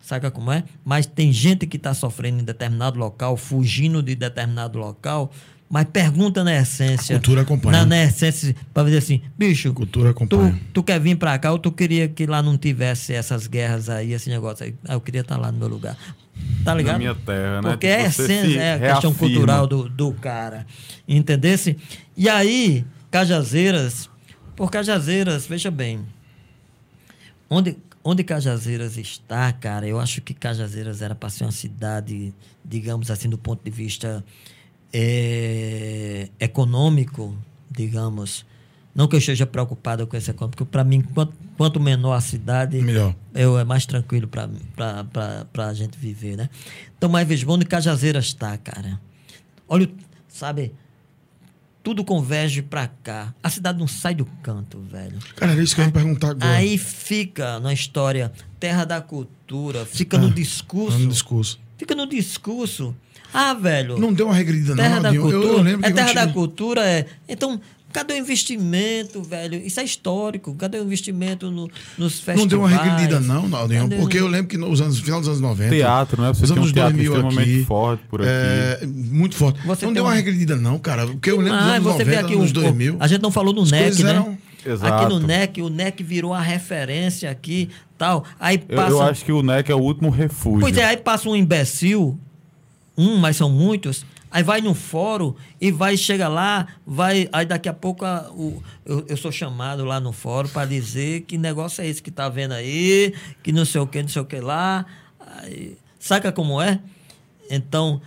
Saca 0.00 0.30
como 0.30 0.52
é? 0.52 0.64
Mas 0.84 1.06
tem 1.06 1.32
gente 1.32 1.66
que 1.66 1.78
está 1.78 1.94
sofrendo 1.94 2.40
em 2.40 2.44
determinado 2.44 2.98
local, 2.98 3.38
fugindo 3.38 4.02
de 4.02 4.14
determinado 4.14 4.78
local, 4.78 5.32
mas 5.74 5.88
pergunta 5.92 6.44
na 6.44 6.54
essência. 6.56 7.16
A 7.16 7.18
cultura 7.18 7.42
acompanha. 7.42 7.78
Na, 7.78 7.84
na 7.86 8.04
essência, 8.04 8.54
para 8.72 8.84
dizer 8.84 8.98
assim, 8.98 9.20
bicho, 9.36 9.74
Cultura 9.74 10.10
acompanha. 10.10 10.52
tu, 10.52 10.72
tu 10.74 10.82
quer 10.84 11.00
vir 11.00 11.16
para 11.16 11.36
cá 11.36 11.50
ou 11.50 11.58
tu 11.58 11.72
queria 11.72 12.06
que 12.06 12.26
lá 12.26 12.40
não 12.40 12.56
tivesse 12.56 13.12
essas 13.12 13.48
guerras 13.48 13.88
aí, 13.88 14.12
esse 14.12 14.30
negócio 14.30 14.64
aí? 14.66 14.76
Ah, 14.86 14.92
eu 14.92 15.00
queria 15.00 15.22
estar 15.22 15.36
lá 15.36 15.50
no 15.50 15.58
meu 15.58 15.66
lugar. 15.66 15.96
Tá 16.64 16.72
ligado? 16.76 16.92
Na 16.92 16.98
minha 17.00 17.14
terra, 17.16 17.60
né? 17.60 17.70
Porque 17.70 17.88
é 17.88 18.06
a 18.06 18.08
Você 18.12 18.24
se 18.24 18.32
essência, 18.32 18.60
é 18.60 18.72
a 18.74 18.78
questão 18.92 19.10
reafirma. 19.10 19.34
cultural 19.34 19.66
do, 19.66 19.88
do 19.88 20.12
cara. 20.12 20.64
Entendesse? 21.08 21.76
E 22.16 22.28
aí, 22.28 22.84
Cajazeiras, 23.10 24.08
por 24.54 24.70
Cajazeiras, 24.70 25.44
veja 25.44 25.72
bem, 25.72 26.06
onde, 27.50 27.76
onde 28.04 28.22
Cajazeiras 28.22 28.96
está, 28.96 29.52
cara, 29.52 29.88
eu 29.88 29.98
acho 29.98 30.20
que 30.20 30.34
Cajazeiras 30.34 31.02
era 31.02 31.16
para 31.16 31.30
ser 31.30 31.42
uma 31.42 31.50
cidade, 31.50 32.32
digamos 32.64 33.10
assim, 33.10 33.28
do 33.28 33.36
ponto 33.38 33.64
de 33.64 33.72
vista 33.72 34.24
eh, 34.96 36.28
econômico, 36.38 37.36
digamos. 37.70 38.46
Não 38.94 39.08
que 39.08 39.16
eu 39.16 39.18
esteja 39.18 39.44
preocupado 39.44 40.06
com 40.06 40.16
esse 40.16 40.30
econômico, 40.30 40.58
porque 40.58 40.70
para 40.70 40.84
mim, 40.84 41.02
quanto, 41.02 41.34
quanto 41.56 41.80
menor 41.80 42.12
a 42.14 42.20
cidade, 42.20 42.80
Melhor. 42.80 43.12
eu, 43.34 43.58
é 43.58 43.64
mais 43.64 43.84
tranquilo 43.86 44.28
para 44.28 44.48
a 45.68 45.74
gente 45.74 45.98
viver, 45.98 46.36
né? 46.36 46.48
Então, 46.96 47.08
mas 47.10 47.26
veja, 47.26 47.44
onde 47.50 47.64
Cajazeiras 47.66 48.26
está, 48.26 48.56
cara? 48.56 49.00
Olha, 49.68 49.90
sabe, 50.28 50.72
tudo 51.82 52.04
converge 52.04 52.62
para 52.62 52.86
cá. 52.86 53.34
A 53.42 53.50
cidade 53.50 53.80
não 53.80 53.88
sai 53.88 54.14
do 54.14 54.24
canto, 54.44 54.78
velho. 54.80 55.18
Cara, 55.34 55.52
era 55.52 55.62
isso 55.62 55.74
que 55.74 55.80
eu 55.80 55.86
ia 55.86 55.90
perguntar 55.90 56.30
agora. 56.30 56.52
Aí 56.52 56.78
fica 56.78 57.58
na 57.58 57.72
história 57.72 58.30
terra 58.60 58.84
da 58.84 59.00
cultura, 59.00 59.84
fica 59.84 60.16
no 60.16 60.28
Ah, 60.28 60.30
discurso. 60.30 60.98
No 61.00 61.08
discurso. 61.08 61.58
Fica 61.76 61.96
no 61.96 62.06
discurso. 62.06 62.94
Ah, 63.34 63.52
velho. 63.52 63.98
Não 63.98 64.12
deu 64.12 64.26
uma 64.26 64.34
regredida, 64.34 64.76
terra 64.76 64.94
não, 64.96 65.02
da 65.02 65.10
cultura. 65.10 65.36
Eu, 65.36 65.42
eu 65.58 65.62
lembro 65.62 65.84
é 65.86 65.90
que 65.90 65.94
terra 65.96 66.12
da 66.12 66.32
cultura 66.32 66.86
é. 66.88 67.06
Então, 67.28 67.60
cadê 67.92 68.14
o 68.14 68.16
investimento, 68.16 69.22
velho? 69.22 69.56
Isso 69.64 69.80
é 69.80 69.84
histórico. 69.84 70.54
Cadê 70.54 70.78
o 70.78 70.84
investimento 70.84 71.50
no, 71.50 71.68
nos 71.98 72.14
festivais? 72.14 72.38
Não 72.40 72.46
deu 72.46 72.60
uma 72.60 72.68
regredida, 72.68 73.18
não, 73.20 73.48
Naldinho. 73.48 73.82
Cadê 73.82 73.96
Porque 73.96 74.18
o- 74.18 74.20
eu 74.20 74.26
lembro 74.28 74.46
que 74.46 74.56
nos 74.56 74.80
anos, 74.80 75.00
final 75.00 75.18
dos 75.18 75.28
anos 75.28 75.40
90. 75.40 75.74
Teatro, 75.74 76.22
né? 76.22 76.28
Você 76.32 76.44
os 76.44 76.50
tem 76.50 76.58
um 76.58 76.62
anos 76.62 76.72
teatro 76.72 76.92
2000 76.96 77.12
extremamente 77.12 77.50
aqui, 77.56 77.64
forte 77.64 78.04
por 78.08 78.20
aqui. 78.20 78.30
É, 78.30 78.80
muito 78.86 79.34
forte. 79.36 79.60
Você 79.66 79.84
não 79.86 79.92
deu 79.92 80.04
uma 80.04 80.12
um- 80.12 80.14
regredida, 80.14 80.54
não, 80.56 80.78
cara. 80.78 81.06
Porque 81.06 81.30
eu 81.30 81.38
lembro 81.40 81.58
dos 81.58 81.66
anos 81.68 81.82
você 81.82 82.04
90, 82.04 82.10
vê 82.10 82.16
aqui 82.16 82.34
anos 82.34 82.50
o, 82.50 82.54
2000. 82.54 82.96
A 83.00 83.06
gente 83.08 83.20
não 83.22 83.30
falou 83.32 83.52
as 83.62 83.70
NEC, 83.70 84.02
né? 84.04 84.10
eram- 84.10 84.38
Exato. 84.66 84.94
Aqui 84.94 85.12
no 85.12 85.20
NEC, 85.20 85.60
o 85.60 85.68
NEC 85.68 86.02
virou 86.02 86.32
a 86.32 86.40
referência 86.40 87.30
aqui, 87.30 87.68
tal. 87.98 88.24
Aí 88.40 88.62
Eu, 88.66 88.76
passa. 88.76 88.90
eu 88.92 89.02
acho 89.02 89.22
que 89.24 89.30
o 89.30 89.42
NEC 89.42 89.68
é 89.70 89.74
o 89.74 89.78
último 89.78 90.08
refúgio. 90.08 90.60
Pois 90.60 90.74
é, 90.78 90.84
aí 90.86 90.96
passa 90.96 91.28
um 91.28 91.36
imbecil, 91.36 92.18
um, 92.96 93.16
mas 93.16 93.36
são 93.36 93.50
muitos. 93.50 94.04
Aí 94.30 94.42
vai 94.42 94.60
no 94.60 94.74
fórum 94.74 95.34
e 95.60 95.70
vai, 95.70 95.96
chega 95.96 96.26
lá, 96.26 96.66
vai. 96.86 97.28
Aí 97.32 97.46
daqui 97.46 97.68
a 97.68 97.72
pouco 97.72 98.04
a- 98.04 98.28
o, 98.32 98.60
eu, 98.84 99.04
eu 99.08 99.16
sou 99.16 99.30
chamado 99.30 99.84
lá 99.84 100.00
no 100.00 100.12
fórum 100.12 100.48
para 100.48 100.66
dizer 100.66 101.20
que 101.22 101.38
negócio 101.38 101.82
é 101.82 101.86
esse 101.86 102.02
que 102.02 102.10
tá 102.10 102.28
vendo 102.28 102.52
aí, 102.52 103.14
que 103.42 103.52
não 103.52 103.64
sei 103.64 103.80
o 103.80 103.86
que, 103.86 104.02
não 104.02 104.08
sei 104.08 104.22
o 104.22 104.24
que 104.24 104.40
lá. 104.40 104.84
Aí, 105.38 105.76
saca 106.00 106.32
como 106.32 106.60
é? 106.60 106.80
Então, 107.48 108.00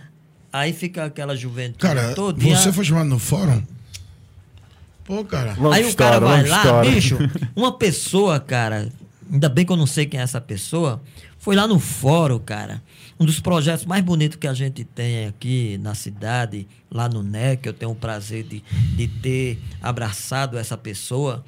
aí 0.52 0.72
fica 0.74 1.04
aquela 1.06 1.34
juventude 1.34 1.78
Cara, 1.78 2.14
todinha. 2.14 2.56
você 2.56 2.72
foi 2.72 2.84
chamado 2.84 3.08
no 3.08 3.18
fórum? 3.18 3.62
Pô, 5.04 5.24
cara. 5.24 5.54
Longa 5.58 5.76
Aí 5.76 5.84
o 5.84 5.88
história, 5.88 6.20
cara 6.20 6.26
vai 6.26 6.46
lá, 6.46 6.56
história. 6.58 6.90
bicho, 6.90 7.16
uma 7.56 7.72
pessoa, 7.72 8.38
cara, 8.38 8.90
ainda 9.32 9.48
bem 9.48 9.64
que 9.64 9.72
eu 9.72 9.76
não 9.76 9.86
sei 9.86 10.04
quem 10.04 10.20
é 10.20 10.22
essa 10.22 10.40
pessoa, 10.40 11.00
foi 11.38 11.56
lá 11.56 11.66
no 11.66 11.78
fórum, 11.78 12.38
cara. 12.38 12.82
Um 13.20 13.24
dos 13.24 13.40
projetos 13.40 13.84
mais 13.84 14.04
bonitos 14.04 14.38
que 14.38 14.46
a 14.46 14.54
gente 14.54 14.84
tem 14.84 15.26
aqui 15.26 15.76
na 15.78 15.94
cidade, 15.94 16.68
lá 16.90 17.08
no 17.08 17.22
NEC, 17.22 17.66
eu 17.66 17.72
tenho 17.72 17.90
o 17.90 17.94
prazer 17.94 18.44
de, 18.44 18.62
de 18.96 19.08
ter 19.08 19.58
abraçado 19.82 20.56
essa 20.56 20.76
pessoa. 20.76 21.44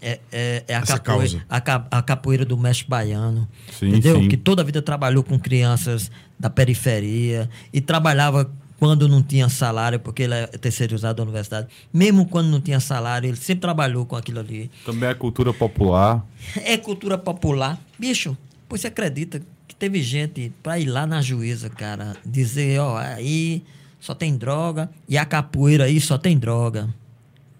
É, 0.00 0.18
é, 0.32 0.64
é 0.66 0.74
a, 0.74 0.82
capoeira, 0.82 1.46
a, 1.48 1.98
a 1.98 2.02
capoeira 2.02 2.44
do 2.44 2.58
mestre 2.58 2.88
baiano. 2.88 3.46
Sim, 3.78 3.88
entendeu? 3.88 4.20
sim. 4.20 4.28
Que 4.28 4.36
toda 4.36 4.62
a 4.62 4.64
vida 4.64 4.82
trabalhou 4.82 5.22
com 5.22 5.38
crianças 5.38 6.10
da 6.38 6.50
periferia 6.50 7.48
e 7.72 7.80
trabalhava 7.80 8.50
quando 8.82 9.06
não 9.06 9.22
tinha 9.22 9.48
salário, 9.48 10.00
porque 10.00 10.24
ele 10.24 10.34
é 10.34 10.46
terceirizado 10.48 11.18
da 11.18 11.22
universidade. 11.22 11.68
Mesmo 11.92 12.26
quando 12.26 12.48
não 12.48 12.60
tinha 12.60 12.80
salário, 12.80 13.28
ele 13.28 13.36
sempre 13.36 13.60
trabalhou 13.60 14.04
com 14.04 14.16
aquilo 14.16 14.40
ali. 14.40 14.72
Também 14.84 15.08
é 15.08 15.14
cultura 15.14 15.54
popular. 15.54 16.26
É 16.56 16.76
cultura 16.76 17.16
popular. 17.16 17.80
Bicho, 17.96 18.36
pois 18.68 18.80
você 18.80 18.88
acredita 18.88 19.40
teve 19.82 20.00
gente 20.00 20.52
pra 20.62 20.78
ir 20.78 20.84
lá 20.86 21.04
na 21.08 21.20
juíza, 21.20 21.68
cara, 21.68 22.16
dizer, 22.24 22.78
ó, 22.78 22.96
aí 22.98 23.64
só 23.98 24.14
tem 24.14 24.36
droga 24.36 24.88
e 25.08 25.18
a 25.18 25.24
capoeira 25.24 25.86
aí 25.86 26.00
só 26.00 26.16
tem 26.16 26.38
droga. 26.38 26.88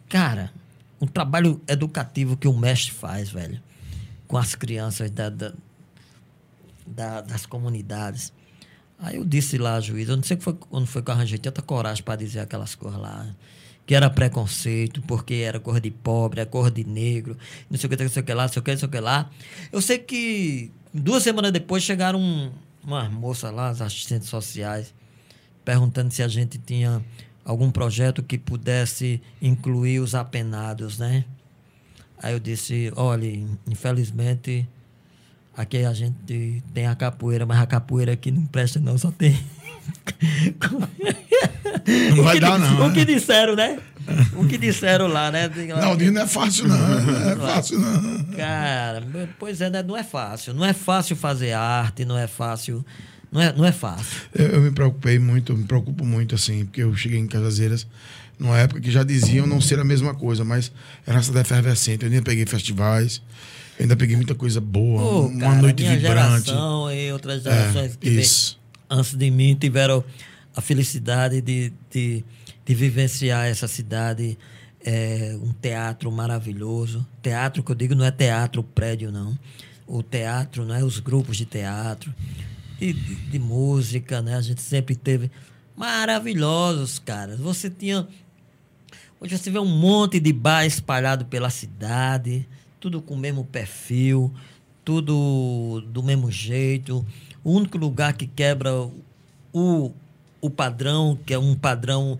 Cara, 0.09 0.53
o 1.01 1.07
trabalho 1.09 1.61
educativo 1.67 2.37
que 2.37 2.47
o 2.47 2.57
mestre 2.57 2.93
faz, 2.93 3.29
velho, 3.29 3.61
com 4.29 4.39
as 4.39 4.55
crianças 4.55 5.11
da, 5.11 5.29
da- 5.31 5.53
da- 6.87 7.21
das 7.23 7.45
comunidades. 7.45 8.33
Aí 9.01 9.17
eu 9.17 9.25
disse 9.25 9.59
lá 9.59 9.75
à 9.75 9.81
juíza, 9.81 10.13
eu 10.13 10.17
não 10.17 10.23
sei 10.23 10.37
foi, 10.39 10.53
quando 10.55 10.87
foi 10.87 11.03
que 11.03 11.11
eu 11.11 11.15
arranjei 11.15 11.39
tanta 11.39 11.61
coragem 11.61 12.05
para 12.05 12.15
dizer 12.15 12.39
aquelas 12.39 12.77
coisas 12.77 13.01
lá. 13.01 13.27
Que 13.85 13.97
era 13.97 14.09
preconceito, 14.09 15.03
porque 15.09 15.35
era 15.35 15.59
cor 15.59 15.81
de 15.81 15.91
pobre, 15.91 16.39
era 16.41 16.49
cor 16.49 16.71
de 16.71 16.85
negro, 16.85 17.37
não 17.69 17.77
sei 17.77 17.89
o 17.89 17.91
que, 17.91 18.01
não 18.01 18.09
sei 18.09 18.23
o 18.23 18.25
que 18.25 18.33
lá, 18.33 18.43
não 18.45 18.49
sei 18.53 18.61
o 18.61 18.63
que, 18.63 18.71
não 18.71 18.79
sei 18.79 18.89
o 18.89 18.91
que 18.93 19.01
lá. 19.01 19.29
Eu 19.73 19.83
sei 19.83 19.99
que 19.99 20.71
duas 20.93 21.23
semanas 21.23 21.53
depois 21.53 21.83
chegaram 21.83 22.21
um, 22.21 22.51
umas 22.83 23.11
moças 23.11 23.53
lá, 23.53 23.69
as 23.69 23.81
assistentes 23.81 24.29
sociais, 24.29 24.95
perguntando 25.65 26.13
se 26.13 26.23
a 26.23 26.29
gente 26.29 26.59
tinha 26.59 27.05
algum 27.45 27.71
projeto 27.71 28.23
que 28.23 28.39
pudesse 28.39 29.21
incluir 29.41 30.01
os 30.01 30.15
apenados, 30.15 30.99
né? 30.99 31.25
Aí 32.19 32.33
eu 32.33 32.39
disse, 32.39 32.93
olha, 32.95 33.27
infelizmente 33.67 34.69
Aqui 35.57 35.85
a 35.85 35.93
gente 35.93 36.63
tem 36.73 36.87
a 36.87 36.95
capoeira, 36.95 37.45
mas 37.45 37.61
a 37.61 37.67
capoeira 37.67 38.13
aqui 38.13 38.31
não 38.31 38.47
presta 38.47 38.81
não, 38.81 38.97
só 38.97 39.11
tem... 39.11 39.39
Não 42.17 42.23
vai 42.23 42.39
dar, 42.39 42.59
não. 42.59 42.87
O 42.87 42.89
né? 42.89 42.95
que 42.95 43.05
disseram, 43.05 43.57
né? 43.57 43.81
O 44.37 44.47
que 44.47 44.59
disseram 44.59 45.07
lá, 45.07 45.31
né? 45.31 45.49
Não, 45.49 45.95
não 45.97 46.23
é 46.23 46.27
fácil, 46.27 46.69
não. 46.69 46.77
Não 46.77 47.31
é 47.31 47.37
fácil, 47.37 47.79
não. 47.79 48.25
Cara, 48.37 49.07
pois 49.39 49.61
é, 49.61 49.71
né? 49.71 49.83
não 49.83 49.97
é 49.97 50.03
fácil. 50.03 50.55
Não 50.55 50.65
é 50.65 50.73
fácil 50.73 51.17
fazer 51.17 51.53
arte, 51.53 52.05
não 52.05 52.19
é 52.19 52.27
fácil. 52.27 52.85
Não 53.31 53.41
é, 53.41 53.53
não 53.53 53.65
é 53.65 53.73
fácil. 53.73 54.21
Eu, 54.35 54.47
eu 54.47 54.61
me 54.61 54.71
preocupei 54.71 55.19
muito, 55.19 55.57
me 55.57 55.65
preocupo 55.65 56.05
muito, 56.05 56.35
assim, 56.35 56.65
porque 56.65 56.83
eu 56.83 56.95
cheguei 56.95 57.19
em 57.19 57.27
Cajazeiras 57.27 57.87
numa 58.39 58.59
época 58.59 58.81
que 58.81 58.91
já 58.91 59.03
diziam 59.05 59.47
não 59.47 59.61
ser 59.61 59.79
a 59.79 59.85
mesma 59.85 60.15
coisa, 60.15 60.45
mas 60.45 60.73
era 61.07 61.19
essa 61.19 61.39
efervescente. 61.41 62.05
Eu 62.05 62.11
ainda 62.11 62.23
peguei 62.23 62.45
festivais, 62.45 63.23
ainda 63.81 63.97
peguei 63.97 64.17
muita 64.17 64.35
coisa 64.35 64.61
boa, 64.61 65.01
Pô, 65.01 65.21
uma 65.29 65.41
cara, 65.41 65.63
noite 65.63 65.83
minha 65.83 65.97
vibrante. 65.97 66.47
geração 66.47 66.93
e 66.93 67.13
outras 67.13 67.43
gerações 67.43 67.93
É, 67.93 67.97
que 67.97 68.23
antes 68.91 69.15
de 69.15 69.31
mim 69.31 69.55
tiveram 69.55 70.05
a 70.55 70.61
felicidade 70.61 71.41
de, 71.41 71.73
de, 71.91 72.25
de 72.65 72.75
vivenciar 72.75 73.47
essa 73.47 73.67
cidade, 73.69 74.39
é, 74.85 75.37
um 75.43 75.53
teatro 75.53 76.11
maravilhoso. 76.11 77.07
Teatro 77.23 77.63
que 77.63 77.73
eu 77.73 77.77
digo 77.77 77.95
não 77.95 78.05
é 78.05 78.11
teatro 78.11 78.63
prédio, 78.63 79.11
não. 79.11 79.39
O 79.87 80.03
teatro, 80.03 80.65
não 80.65 80.75
é 80.75 80.85
os 80.85 80.99
grupos 80.99 81.37
de 81.37 81.45
teatro 81.45 82.13
e 82.81 82.93
de, 82.93 83.15
de 83.15 83.39
música, 83.39 84.23
né? 84.23 84.37
A 84.37 84.41
gente 84.41 84.63
sempre 84.63 84.95
teve 84.95 85.31
maravilhosos, 85.77 86.99
caras. 86.99 87.39
Você 87.39 87.69
tinha 87.69 88.07
Hoje 89.23 89.39
você 89.39 89.53
vê 89.53 89.59
um 89.61 89.65
monte 89.65 90.19
de 90.19 90.33
bar 90.33 90.67
espalhado 90.67 91.25
pela 91.27 91.49
cidade, 91.49 92.45
tudo 92.81 93.01
com 93.01 93.15
o 93.15 93.17
mesmo 93.17 93.45
perfil, 93.45 94.35
tudo 94.85 95.81
do 95.93 96.03
mesmo 96.03 96.29
jeito. 96.29 97.07
O 97.45 97.53
único 97.53 97.79
lugar 97.79 98.15
que 98.15 98.27
quebra 98.27 98.73
o, 99.53 99.93
o 100.41 100.51
padrão, 100.51 101.17
que 101.25 101.33
é 101.33 101.39
um 101.39 101.55
padrão 101.55 102.19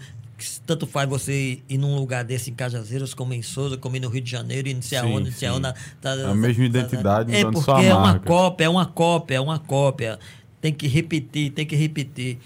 tanto 0.67 0.87
faz 0.87 1.09
você 1.09 1.61
ir 1.69 1.79
num 1.79 1.97
lugar 1.97 2.25
desse 2.25 2.51
em 2.51 2.55
Cajazeiras, 2.55 3.13
como 3.15 3.33
em 3.35 3.43
Souza, 3.43 3.77
como 3.77 3.97
ir 3.97 4.01
no 4.01 4.09
Rio 4.09 4.21
de 4.23 4.31
Janeiro, 4.31 4.69
e 4.69 4.75
não 4.75 4.83
sei 4.83 4.99
aonde, 4.99 5.31
não 5.31 5.37
sei 5.37 5.49
aonde. 5.49 5.73
Tá, 6.01 6.13
A 6.13 6.35
mesma 6.35 6.65
identidade, 6.65 7.33
É 7.35 7.39
mudando 7.39 7.53
porque 7.55 7.65
sua 7.71 7.83
é 7.83 7.93
uma 7.95 8.01
marca. 8.03 8.27
cópia, 8.27 8.65
é 8.65 8.69
uma 8.69 8.87
cópia, 8.87 9.35
é 9.37 9.41
uma 9.41 9.59
cópia. 9.59 10.19
Tem 10.61 10.73
que 10.73 10.87
repetir, 10.87 11.51
tem 11.53 11.67
que 11.67 11.75
repetir. 11.77 12.39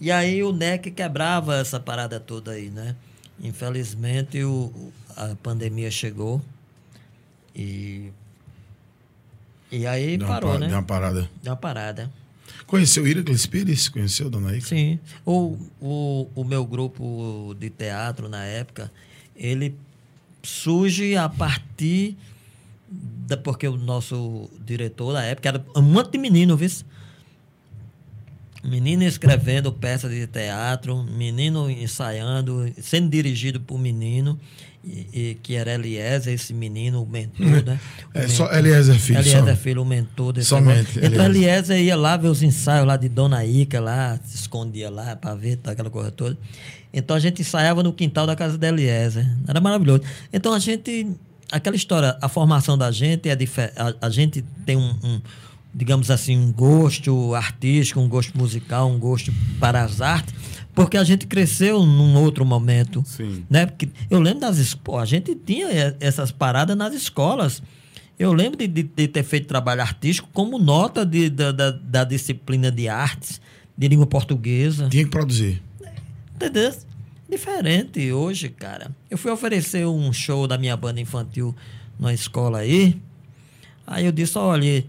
E 0.00 0.10
aí 0.10 0.42
o 0.42 0.52
NEC 0.52 0.90
quebrava 0.90 1.56
essa 1.58 1.78
parada 1.78 2.18
toda 2.18 2.52
aí, 2.52 2.70
né? 2.70 2.96
Infelizmente 3.42 4.42
o, 4.44 4.72
a 5.16 5.34
pandemia 5.42 5.90
chegou 5.90 6.40
e 7.54 8.10
e 9.70 9.86
aí 9.86 10.16
Deu 10.18 10.26
uma 10.26 10.34
parou, 10.34 10.52
pa- 10.54 10.58
né? 10.58 10.66
Deu 10.68 10.76
uma 10.76 10.82
parada. 10.82 11.30
Deu 11.42 11.50
uma 11.52 11.56
parada. 11.56 12.10
Conheceu 12.66 13.06
Iraclis 13.06 13.46
Pires? 13.46 13.88
Conheceu, 13.88 14.30
dona 14.30 14.56
Ica? 14.56 14.66
Sim. 14.66 14.98
O, 15.24 15.56
o, 15.80 16.28
o 16.34 16.44
meu 16.44 16.64
grupo 16.64 17.54
de 17.58 17.70
teatro 17.70 18.28
na 18.28 18.44
época, 18.44 18.92
ele 19.36 19.74
surge 20.42 21.16
a 21.16 21.28
partir 21.28 22.16
da, 22.90 23.36
porque 23.36 23.68
o 23.68 23.76
nosso 23.76 24.50
diretor 24.64 25.12
na 25.12 25.24
época 25.24 25.48
era 25.48 25.64
um 25.76 25.82
monte 25.82 26.12
de 26.12 26.18
menino, 26.18 26.56
viu? 26.56 26.70
Menino 28.62 29.04
escrevendo 29.04 29.72
peças 29.72 30.10
de 30.10 30.26
teatro, 30.26 31.02
menino 31.02 31.70
ensaiando, 31.70 32.70
sendo 32.82 33.08
dirigido 33.08 33.58
por 33.58 33.78
menino, 33.78 34.38
e, 34.84 35.06
e 35.12 35.34
que 35.42 35.54
era 35.56 35.74
Eliezer, 35.74 36.32
esse 36.32 36.52
menino, 36.54 37.02
o 37.02 37.06
mentor, 37.06 37.46
né? 37.64 37.78
O 38.14 38.18
É 38.18 38.20
men- 38.22 38.28
só 38.28 38.52
Eliezer 38.52 38.94
Filho. 38.98 39.18
Eliezer 39.20 39.44
só. 39.44 39.56
Filho, 39.56 39.82
o 39.82 39.84
mentor 39.84 40.32
desse 40.32 40.48
Somente, 40.48 40.96
negócio. 40.98 41.04
Então, 41.04 41.24
Eliezer. 41.26 41.48
Eliezer 41.54 41.80
ia 41.80 41.96
lá 41.96 42.16
ver 42.16 42.28
os 42.28 42.42
ensaios 42.42 42.86
lá 42.86 42.96
de 42.96 43.08
Dona 43.08 43.44
Ica, 43.44 43.80
lá, 43.80 44.18
se 44.24 44.36
escondia 44.36 44.88
lá 44.90 45.14
para 45.16 45.34
ver 45.34 45.56
tá, 45.56 45.72
aquela 45.72 45.90
coisa 45.90 46.10
toda. 46.10 46.36
Então, 46.92 47.14
a 47.16 47.20
gente 47.20 47.42
ensaiava 47.42 47.82
no 47.82 47.92
quintal 47.92 48.26
da 48.26 48.34
casa 48.34 48.56
da 48.58 48.68
Eliezer. 48.68 49.28
Era 49.46 49.60
maravilhoso. 49.60 50.02
Então, 50.32 50.52
a 50.52 50.58
gente... 50.58 51.06
Aquela 51.52 51.74
história, 51.74 52.16
a 52.22 52.28
formação 52.28 52.78
da 52.78 52.92
gente 52.92 53.28
é 53.28 53.34
diferente. 53.34 53.74
A, 53.76 54.06
a 54.06 54.08
gente 54.08 54.44
tem 54.64 54.76
um, 54.76 54.94
um, 55.02 55.20
digamos 55.74 56.08
assim, 56.08 56.38
um 56.38 56.52
gosto 56.52 57.34
artístico, 57.34 57.98
um 57.98 58.08
gosto 58.08 58.38
musical, 58.38 58.88
um 58.88 58.96
gosto 59.00 59.32
para 59.58 59.82
as 59.82 60.00
artes, 60.00 60.32
porque 60.74 60.96
a 60.96 61.04
gente 61.04 61.26
cresceu 61.26 61.84
num 61.84 62.16
outro 62.16 62.44
momento 62.44 63.02
Sim. 63.06 63.44
né? 63.50 63.66
Porque 63.66 63.88
eu 64.08 64.20
lembro 64.20 64.40
das 64.40 64.58
escolas, 64.58 65.02
a 65.02 65.06
gente 65.06 65.34
tinha 65.34 65.96
essas 66.00 66.30
paradas 66.32 66.76
nas 66.76 66.94
escolas. 66.94 67.62
Eu 68.18 68.32
lembro 68.32 68.58
de, 68.58 68.66
de- 68.66 68.82
de 68.82 69.08
ter 69.08 69.22
feito 69.22 69.46
trabalho 69.46 69.80
artístico 69.80 70.28
como 70.32 70.58
nota 70.58 71.04
de, 71.06 71.30
da, 71.30 71.52
da, 71.52 71.70
da 71.70 72.04
disciplina 72.04 72.70
de 72.70 72.86
artes, 72.88 73.40
de 73.76 73.88
língua 73.88 74.06
portuguesa. 74.06 74.88
Tinha 74.90 75.04
que 75.04 75.10
produzir. 75.10 75.62
Entendeu? 76.34 76.72
Diferente 77.28 78.12
hoje, 78.12 78.48
cara. 78.48 78.90
Eu 79.10 79.16
fui 79.16 79.30
oferecer 79.30 79.86
um 79.86 80.12
show 80.12 80.46
da 80.46 80.58
minha 80.58 80.76
banda 80.76 81.00
infantil 81.00 81.54
na 81.98 82.12
escola 82.12 82.58
aí. 82.58 83.00
Aí 83.86 84.04
eu 84.04 84.12
disse, 84.12 84.36
olha, 84.36 84.84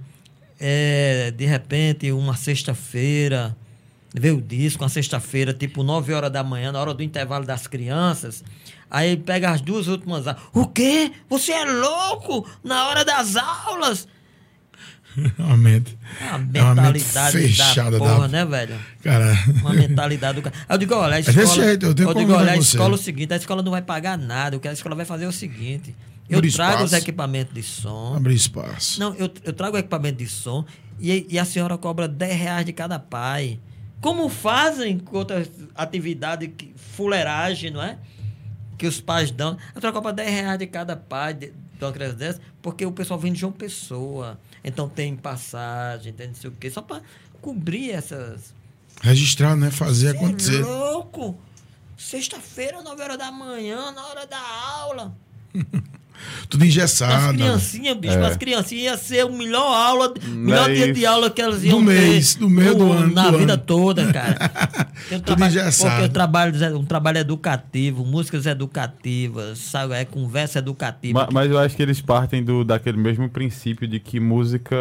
é, 0.59 1.31
de 1.31 1.45
repente, 1.45 2.11
uma 2.11 2.35
sexta-feira, 2.35 3.55
veio 4.13 4.37
o 4.37 4.41
disco, 4.41 4.83
uma 4.83 4.89
sexta-feira, 4.89 5.53
tipo 5.53 5.83
9 5.83 6.13
horas 6.13 6.31
da 6.31 6.43
manhã, 6.43 6.71
na 6.71 6.79
hora 6.79 6.93
do 6.93 7.01
intervalo 7.03 7.45
das 7.45 7.67
crianças. 7.67 8.43
Aí 8.89 9.15
pega 9.15 9.51
as 9.51 9.61
duas 9.61 9.87
últimas 9.87 10.27
aulas. 10.27 10.41
O 10.53 10.67
quê? 10.67 11.11
Você 11.29 11.51
é 11.53 11.63
louco? 11.65 12.45
Na 12.63 12.87
hora 12.89 13.05
das 13.05 13.35
aulas? 13.37 14.07
Uma 15.37 15.57
mente. 15.57 15.97
É 16.21 16.25
É 16.25 16.29
uma 16.29 16.39
mente 16.39 16.53
mentalidade 16.99 17.37
fechada 17.37 17.91
da 17.91 17.97
porra, 17.99 18.19
da- 18.21 18.27
né, 18.29 18.45
velho? 18.45 18.79
Cara. 19.03 19.37
Uma 19.61 19.73
mentalidade 19.73 20.35
do 20.39 20.41
cara. 20.41 20.55
Eu 20.69 20.77
digo, 20.77 20.95
olha, 20.95 21.15
a 21.17 21.19
desse 21.19 21.37
escola. 21.37 21.63
jeito, 21.63 21.85
eu 21.85 21.93
tenho 21.93 22.07
digo, 22.13 22.27
como 22.31 22.37
olha, 22.37 22.53
a 22.53 22.57
escola 22.57 22.93
é 22.93 22.95
o 22.95 22.97
seguinte, 22.97 23.33
a 23.33 23.37
escola 23.37 23.61
não 23.61 23.71
vai 23.71 23.81
pagar 23.81 24.17
nada. 24.17 24.55
O 24.55 24.59
que 24.59 24.67
a 24.69 24.73
escola 24.73 24.95
vai 24.95 25.03
fazer 25.05 25.25
é 25.25 25.27
o 25.27 25.31
seguinte. 25.33 25.93
Eu 26.29 26.37
Abrir 26.37 26.53
trago 26.53 26.77
os 26.77 26.83
espaço. 26.85 27.03
equipamentos 27.03 27.53
de 27.53 27.61
som. 27.61 28.13
Abrir 28.15 28.35
espaço. 28.35 28.99
Não, 29.01 29.13
eu, 29.15 29.29
eu 29.43 29.51
trago 29.51 29.75
o 29.75 29.79
equipamento 29.79 30.17
de 30.19 30.27
som 30.29 30.63
e, 30.97 31.25
e 31.29 31.37
a 31.37 31.43
senhora 31.43 31.77
cobra 31.77 32.07
10 32.07 32.33
reais 32.39 32.65
de 32.65 32.71
cada 32.71 32.97
pai. 32.97 33.59
Como 34.01 34.27
fazem 34.27 34.97
com 34.97 35.17
outras 35.17 35.47
atividades, 35.75 36.49
que, 36.57 36.73
fuleiragem, 36.75 37.69
não 37.69 37.81
é? 37.81 37.99
Que 38.77 38.87
os 38.87 38.99
pais 38.99 39.29
dão. 39.29 39.57
A 39.75 39.79
senhora 39.79 39.93
cobra 39.93 40.11
10 40.11 40.29
reais 40.29 40.59
de 40.59 40.65
cada 40.65 40.95
pai 40.97 41.35
de, 41.35 41.47
de 41.51 41.85
uma 41.85 41.91
criança 41.91 42.15
dessa, 42.15 42.41
porque 42.63 42.83
o 42.83 42.91
pessoal 42.91 43.19
vem 43.19 43.31
de 43.31 43.39
João 43.39 43.51
Pessoa. 43.51 44.39
Então 44.63 44.89
tem 44.89 45.15
passagem, 45.15 46.13
tem 46.13 46.27
não 46.29 46.35
sei 46.35 46.49
o 46.49 46.53
quê, 46.53 46.69
só 46.69 46.81
para 46.81 47.01
cobrir 47.41 47.91
essas. 47.91 48.53
Registrar, 49.01 49.55
né? 49.55 49.69
Fazer 49.69 50.11
Cê 50.11 50.17
acontecer. 50.17 50.61
É 50.61 50.65
louco! 50.65 51.37
Sexta-feira, 51.95 52.81
9 52.81 53.03
horas 53.03 53.17
da 53.19 53.31
manhã, 53.31 53.91
na 53.91 54.03
hora 54.07 54.25
da 54.25 54.39
aula. 54.39 55.15
Tudo 56.49 56.61
As 56.63 56.67
engessado. 56.69 57.33
criancinhas, 57.37 57.97
bicho, 57.97 58.13
É. 58.13 58.25
as 58.27 58.37
criancinhas 58.37 58.83
ia 58.83 58.97
ser 58.97 59.25
o 59.25 59.31
melhor 59.31 59.65
aula, 59.73 60.13
o 60.25 60.29
melhor 60.29 60.69
é 60.69 60.73
dia 60.73 60.93
de 60.93 61.05
aula 61.05 61.29
que 61.29 61.41
elas 61.41 61.63
iam 61.63 61.79
Do 61.79 61.85
mês, 61.85 62.33
ter 62.35 62.39
do 62.39 62.49
meio 62.49 62.75
do 62.75 62.85
no- 62.85 62.91
ano, 62.93 63.13
Na 63.13 63.29
do 63.31 63.37
vida 63.37 63.53
ano. 63.53 63.61
toda, 63.65 64.11
cara. 64.11 64.37
Um 65.11 65.15
Tudo 65.15 65.21
trabalho- 65.23 65.51
engessado. 65.51 65.89
Porque 65.91 66.03
eu 66.05 66.09
trabalho 66.09 66.77
um 66.77 66.85
trabalho 66.85 67.17
educativo, 67.17 68.05
músicas 68.05 68.45
educativas, 68.45 69.57
sabe? 69.59 69.93
É 69.95 70.05
conversa 70.05 70.59
educativa. 70.59 71.19
Ma- 71.21 71.29
Mas, 71.31 71.49
eu 71.51 71.57
acho 71.59 71.75
que 71.75 71.81
eles 71.81 71.99
partem 72.01 72.43
do, 72.43 72.63
daquele 72.63 72.97
mesmo 72.97 73.27
princípio 73.29 73.87
de 73.87 73.99
que 73.99 74.19
música 74.19 74.75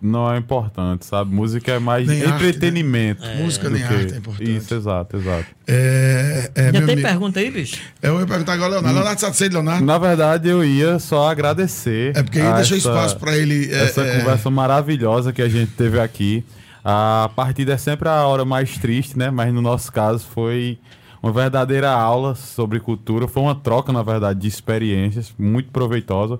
não 0.00 0.32
é 0.32 0.38
importante, 0.38 1.04
sabe? 1.06 1.34
Música 1.34 1.72
é 1.72 1.78
mais 1.78 2.06
Nem 2.06 2.18
arte, 2.22 2.28
né? 2.30 2.36
entretenimento. 2.36 3.26
Música 3.36 3.68
nem 3.68 3.82
que- 3.86 3.94
arte 3.94 4.14
é 4.14 4.16
importante. 4.18 4.56
Isso, 4.56 4.74
exato, 4.74 5.16
exato. 5.16 5.46
É, 5.66 6.50
é, 6.54 6.64
Já 6.66 6.72
tem 6.72 6.82
amigo- 6.82 7.02
pergunta 7.02 7.40
aí, 7.40 7.50
bicho? 7.50 7.80
Eu 8.00 8.20
ia 8.20 8.26
perguntar 8.26 8.52
agora, 8.52 8.70
Leonardo. 8.72 8.94
Leonardo 8.96 9.20
satisfeito, 9.20 9.52
Leonardo? 9.54 9.84
Na 9.84 9.98
verdade, 9.98 10.48
eu 10.48 10.64
ia 10.64 10.98
só 10.98 11.28
agradecer. 11.28 12.16
É 12.16 12.22
porque 12.22 12.40
aí 12.40 12.54
deixou 12.54 12.76
espaço 12.76 13.16
para 13.18 13.36
ele. 13.36 13.72
é, 13.72 13.84
essa 13.84 14.02
é, 14.02 14.18
conversa 14.18 14.50
maravilhosa 14.50 15.32
que 15.32 15.42
a 15.42 15.48
gente 15.48 15.72
teve 15.72 15.98
aqui. 16.00 16.44
A 16.84 17.30
partida 17.34 17.72
é 17.74 17.76
sempre 17.76 18.08
a 18.08 18.24
hora 18.26 18.44
mais 18.44 18.78
triste, 18.78 19.18
né? 19.18 19.30
Mas 19.30 19.52
no 19.52 19.60
nosso 19.60 19.92
caso 19.92 20.24
foi 20.32 20.78
uma 21.22 21.32
verdadeira 21.32 21.90
aula 21.90 22.34
sobre 22.36 22.78
cultura. 22.80 23.26
Foi 23.26 23.42
uma 23.42 23.54
troca, 23.54 23.92
na 23.92 24.02
verdade, 24.02 24.40
de 24.40 24.46
experiências 24.48 25.32
muito 25.38 25.70
proveitosa. 25.70 26.38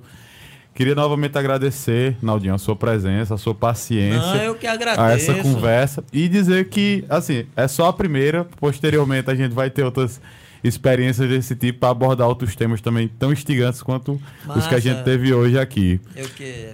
Queria 0.79 0.95
novamente 0.95 1.37
agradecer, 1.37 2.17
Naldinho, 2.23 2.55
a 2.55 2.59
sua 2.59 2.77
presença, 2.77 3.35
a 3.35 3.37
sua 3.37 3.53
paciência 3.53 4.21
Não, 4.21 4.37
eu 4.37 4.55
que 4.55 4.65
agradeço. 4.65 5.01
a 5.01 5.11
essa 5.11 5.35
conversa 5.43 6.05
e 6.13 6.29
dizer 6.29 6.69
que, 6.69 7.05
assim, 7.09 7.47
é 7.57 7.67
só 7.67 7.89
a 7.89 7.93
primeira. 7.93 8.45
Posteriormente, 8.61 9.29
a 9.29 9.35
gente 9.35 9.51
vai 9.53 9.71
ter 9.71 9.83
outras 9.83 10.21
experiências 10.63 11.29
desse 11.29 11.57
tipo 11.57 11.81
para 11.81 11.89
abordar 11.89 12.29
outros 12.29 12.55
temas 12.55 12.81
também 12.81 13.09
tão 13.09 13.33
instigantes 13.33 13.83
quanto 13.83 14.13
os 14.13 14.21
que 14.47 14.53
a 14.53 14.55
Massa. 14.55 14.81
gente 14.81 15.03
teve 15.03 15.35
hoje 15.35 15.59
aqui. 15.59 16.01
Eu 16.15 16.29
que. 16.29 16.69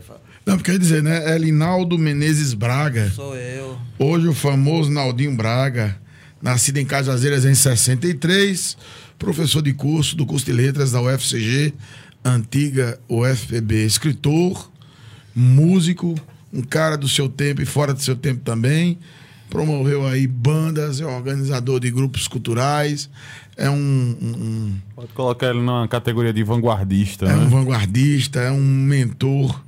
Não, 0.44 0.58
porque 0.58 0.72
quer 0.72 0.78
dizer, 0.78 1.02
né? 1.02 1.34
É 1.34 1.38
Linaldo 1.38 1.96
Menezes 1.96 2.52
Braga. 2.52 3.08
Sou 3.08 3.34
eu. 3.34 3.78
Hoje 3.98 4.28
o 4.28 4.34
famoso 4.34 4.90
Naldinho 4.90 5.34
Braga, 5.34 5.96
nascido 6.42 6.76
em 6.76 6.84
Cajazeiras 6.84 7.46
em 7.46 7.54
63, 7.54 8.76
professor 9.18 9.62
de 9.62 9.72
curso 9.72 10.14
do 10.14 10.26
curso 10.26 10.44
de 10.44 10.52
letras 10.52 10.92
da 10.92 11.00
UFCG, 11.00 11.72
antiga 12.24 12.98
UFPB, 13.08 13.84
escritor, 13.84 14.70
músico, 15.34 16.14
um 16.52 16.62
cara 16.62 16.96
do 16.96 17.08
seu 17.08 17.28
tempo 17.28 17.60
e 17.60 17.66
fora 17.66 17.92
do 17.92 18.00
seu 18.00 18.16
tempo 18.16 18.40
também. 18.42 18.98
Promoveu 19.50 20.06
aí 20.06 20.26
bandas, 20.26 21.00
é 21.00 21.06
um 21.06 21.14
organizador 21.14 21.78
de 21.78 21.90
grupos 21.90 22.26
culturais, 22.26 23.10
é 23.56 23.70
um, 23.70 23.76
um, 23.76 24.74
Pode 24.96 25.12
colocar 25.12 25.50
ele 25.50 25.60
numa 25.60 25.86
categoria 25.86 26.32
de 26.32 26.42
vanguardista, 26.42 27.26
é 27.26 27.28
né? 27.28 27.36
um 27.36 27.48
vanguardista, 27.48 28.40
é 28.40 28.50
um 28.50 28.60
mentor, 28.60 29.62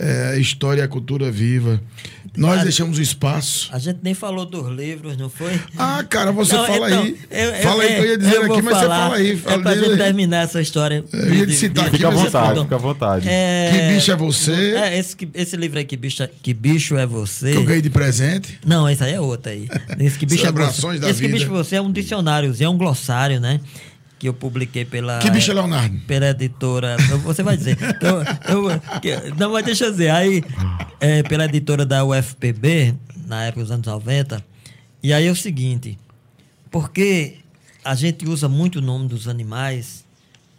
é 0.00 0.38
história 0.38 0.80
e 0.80 0.84
a 0.84 0.88
cultura 0.88 1.30
viva. 1.30 1.80
Nós 2.36 2.52
Cara, 2.52 2.62
deixamos 2.62 2.96
o 2.98 3.02
espaço. 3.02 3.68
A 3.72 3.78
gente 3.78 3.98
nem 4.04 4.14
falou 4.14 4.46
dos 4.46 4.68
livros, 4.68 5.16
não 5.16 5.28
foi? 5.28 5.60
Ah, 5.76 6.04
cara, 6.08 6.30
você 6.30 6.54
Não, 6.54 6.64
fala 6.64 6.88
então, 6.88 7.02
aí. 7.02 7.16
eu- 7.28 7.38
eu- 7.54 7.62
fala 7.62 7.82
aí 7.82 7.88
que 7.94 8.00
eu 8.00 8.06
ia 8.06 8.18
dizer 8.18 8.34
eu 8.36 8.42
aqui, 8.44 8.62
mas 8.62 8.74
você 8.76 8.80
falar, 8.82 8.96
fala 9.02 9.16
aí. 9.16 9.30
É 9.32 9.36
Fala 9.36 9.62
pra 9.62 9.74
dele 9.74 9.86
gente 9.86 9.96
terminar 9.98 10.44
essa 10.44 10.60
história. 10.62 11.04
Eu 11.12 11.34
ia 11.34 11.46
te 11.46 11.54
citar 11.54 11.86
aqui, 11.86 11.96
Fica 11.96 12.06
à 12.08 12.10
você 12.12 12.24
vontade, 12.26 12.60
fica 12.60 12.74
à 12.76 12.78
vontade. 12.78 13.28
É, 13.28 13.70
Que 13.88 13.94
bicho 13.94 14.12
é 14.12 14.16
você? 14.16 14.52
É, 14.76 14.98
esse, 14.98 15.16
que- 15.16 15.28
esse 15.34 15.56
livro 15.56 15.78
aí, 15.80 15.84
que 15.84 15.96
bicho, 15.96 16.22
é- 16.22 16.30
que 16.40 16.54
bicho 16.54 16.96
é 16.96 17.04
você? 17.04 17.50
Que 17.50 17.56
eu 17.58 17.64
ganhei 17.64 17.82
de 17.82 17.90
presente. 17.90 18.60
Não, 18.64 18.88
esse 18.88 19.02
aí 19.02 19.12
é 19.14 19.20
outro 19.20 19.50
aí. 19.50 19.68
Esse 19.98 20.16
que 20.16 20.24
bicho 20.24 20.46
é 20.46 20.52
você. 20.52 20.98
da 21.00 21.10
Esse 21.10 21.20
que 21.20 21.26
vida. 21.26 21.38
bicho 21.38 21.46
é 21.46 21.48
você 21.48 21.76
é 21.76 21.82
um 21.82 21.90
dicionário, 21.90 22.54
é 22.60 22.68
um 22.68 22.78
glossário, 22.78 23.40
né? 23.40 23.60
Que 24.20 24.28
eu 24.28 24.34
publiquei 24.34 24.84
pela. 24.84 25.18
Que 25.18 25.30
bicho 25.30 25.50
é 25.50 25.54
Leonardo? 25.54 25.98
Pela 26.06 26.28
editora. 26.28 26.96
Você 27.24 27.42
vai 27.42 27.56
dizer. 27.56 27.78
Eu, 28.02 28.68
eu- 28.70 28.80
que- 29.00 29.16
não, 29.38 29.50
mas 29.52 29.64
deixa 29.64 29.86
eu 29.86 29.90
dizer. 29.90 30.10
Aí, 30.10 30.44
é, 31.00 31.22
pela 31.22 31.46
editora 31.46 31.86
da 31.86 32.04
UFPB, 32.04 32.94
na 33.26 33.44
época 33.46 33.62
dos 33.62 33.70
anos 33.72 33.86
90. 33.86 34.44
E 35.02 35.14
aí 35.14 35.26
é 35.26 35.30
o 35.30 35.34
seguinte: 35.34 35.98
porque 36.70 37.38
a 37.82 37.94
gente 37.94 38.28
usa 38.28 38.46
muito 38.46 38.80
o 38.80 38.82
nome 38.82 39.08
dos 39.08 39.26
animais 39.26 40.04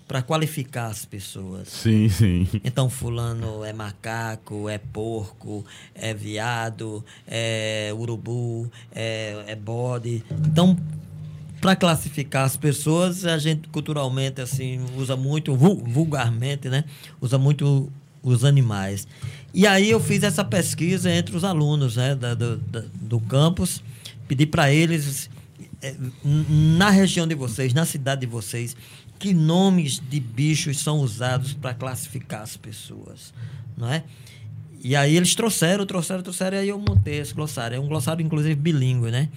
para 0.08 0.24
qualificar 0.24 0.88
as 0.88 1.06
pessoas. 1.06 1.68
Sim, 1.70 2.10
sim. 2.10 2.48
Então, 2.64 2.90
fulano 2.90 3.64
é 3.64 3.72
macaco, 3.72 4.68
é 4.68 4.80
porco, 4.80 5.64
é 5.94 6.16
viado, 6.16 7.06
é 7.28 7.92
urubu, 7.96 8.70
é, 8.92 9.44
é 9.48 9.56
bode. 9.56 10.24
Então, 10.48 10.76
para 11.62 11.76
classificar 11.76 12.44
as 12.46 12.58
pessoas, 12.58 13.24
a 13.26 13.38
gente 13.38 13.70
culturalmente 13.70 14.42
assim 14.42 14.84
usa 14.98 15.16
muito, 15.16 15.56
vul- 15.56 15.84
vulgarmente, 15.86 16.68
né? 16.68 16.84
Usa 17.22 17.38
muito 17.38 17.92
os 18.24 18.44
animais. 18.44 19.08
E 19.54 19.66
aí 19.68 19.90
eu 19.90 20.00
fiz 20.00 20.24
essa 20.24 20.44
pesquisa 20.44 21.10
entre 21.12 21.36
os 21.38 21.44
alunos 21.44 21.96
né, 21.96 22.16
da- 22.16 22.34
do, 22.34 22.58
da- 22.58 22.84
do 22.96 23.20
campus, 23.20 23.84
pedi 24.28 24.46
para 24.46 24.72
eles, 24.74 25.30
n- 26.26 26.78
na 26.78 26.90
região 26.90 27.28
de 27.28 27.36
vocês, 27.36 27.74
na 27.74 27.86
cidade 27.86 28.22
de 28.22 28.28
vocês, 28.28 28.76
que 29.20 29.34
nomes 29.34 30.02
de 30.10 30.20
bichos 30.20 30.80
são 30.80 31.00
usados 31.00 31.54
para 31.54 31.74
classificar 31.76 32.42
as 32.42 32.58
pessoas, 32.58 33.32
não 33.78 33.88
é? 33.88 34.04
E 34.84 34.96
aí 34.96 35.16
eles 35.16 35.36
trouxeram, 35.36 35.86
trouxeram, 35.86 36.24
trouxeram, 36.24 36.58
e 36.58 36.62
aí 36.62 36.70
eu 36.70 36.80
montei 36.80 37.20
esse 37.20 37.36
glossário. 37.36 37.76
É 37.76 37.80
um 37.80 37.88
glossário, 37.88 38.26
inclusive, 38.26 38.56
bilíngue, 38.56 39.12
né? 39.12 39.30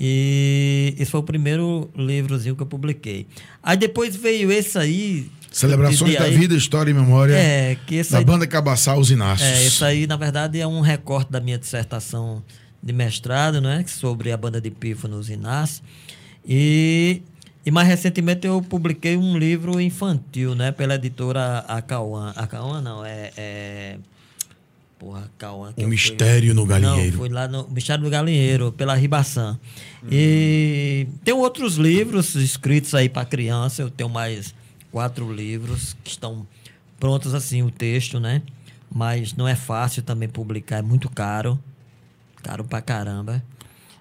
E 0.00 0.94
esse 0.96 1.10
foi 1.10 1.18
o 1.20 1.24
primeiro 1.24 1.90
livrozinho 1.96 2.54
que 2.54 2.62
eu 2.62 2.66
publiquei. 2.66 3.26
Aí 3.60 3.76
depois 3.76 4.14
veio 4.14 4.52
esse 4.52 4.78
aí. 4.78 5.28
Celebrações 5.50 6.14
da 6.16 6.24
aí- 6.24 6.36
vida, 6.36 6.54
história 6.54 6.90
e 6.90 6.94
memória 6.94 7.34
É, 7.34 7.76
que 7.86 8.00
da 8.04 8.18
aí, 8.18 8.24
banda 8.24 8.46
Cabaçal 8.46 9.00
Os 9.00 9.10
Inácios. 9.10 9.48
é, 9.48 9.66
esse 9.66 9.82
aí, 9.84 10.06
na 10.06 10.14
verdade, 10.16 10.60
é 10.60 10.66
um 10.66 10.80
recorte 10.80 11.32
da 11.32 11.40
minha 11.40 11.58
dissertação 11.58 12.42
de 12.80 12.92
mestrado, 12.92 13.60
né? 13.60 13.82
Sobre 13.88 14.30
a 14.30 14.36
banda 14.36 14.60
de 14.60 14.70
pífanos 14.70 15.28
Inácio. 15.28 15.82
E, 16.46 17.22
e 17.66 17.70
mais 17.72 17.88
recentemente 17.88 18.46
eu 18.46 18.62
publiquei 18.62 19.16
um 19.16 19.36
livro 19.36 19.80
infantil, 19.80 20.54
né? 20.54 20.70
Pela 20.70 20.94
editora 20.94 21.58
Acauã. 21.66 22.32
Acauã 22.36 22.80
não, 22.80 23.04
é... 23.04 23.32
é 23.36 23.96
porra, 24.98 25.24
Acauã. 25.34 25.72
que 25.72 25.80
O 25.80 25.82
eu 25.82 25.84
fui- 25.86 25.90
Mistério 25.90 26.54
no 26.54 26.64
Galinheiro. 26.66 27.12
Não, 27.12 27.18
fui 27.18 27.28
lá 27.30 27.48
no 27.48 27.66
Mistério 27.68 28.04
do 28.04 28.10
Galinheiro, 28.10 28.70
pela 28.72 28.94
Ribaçã. 28.94 29.58
E 30.10 31.06
tem 31.24 31.34
outros 31.34 31.76
livros 31.76 32.34
escritos 32.34 32.94
aí 32.94 33.08
para 33.08 33.24
criança. 33.24 33.82
Eu 33.82 33.90
tenho 33.90 34.08
mais 34.10 34.54
quatro 34.92 35.32
livros 35.32 35.96
que 36.04 36.10
estão 36.10 36.46
prontos 36.98 37.34
assim, 37.34 37.62
o 37.62 37.70
texto, 37.70 38.18
né? 38.20 38.42
Mas 38.92 39.34
não 39.34 39.46
é 39.46 39.54
fácil 39.54 40.02
também 40.02 40.28
publicar, 40.28 40.78
é 40.78 40.82
muito 40.82 41.08
caro. 41.10 41.58
Caro 42.42 42.64
pra 42.64 42.80
caramba. 42.80 43.42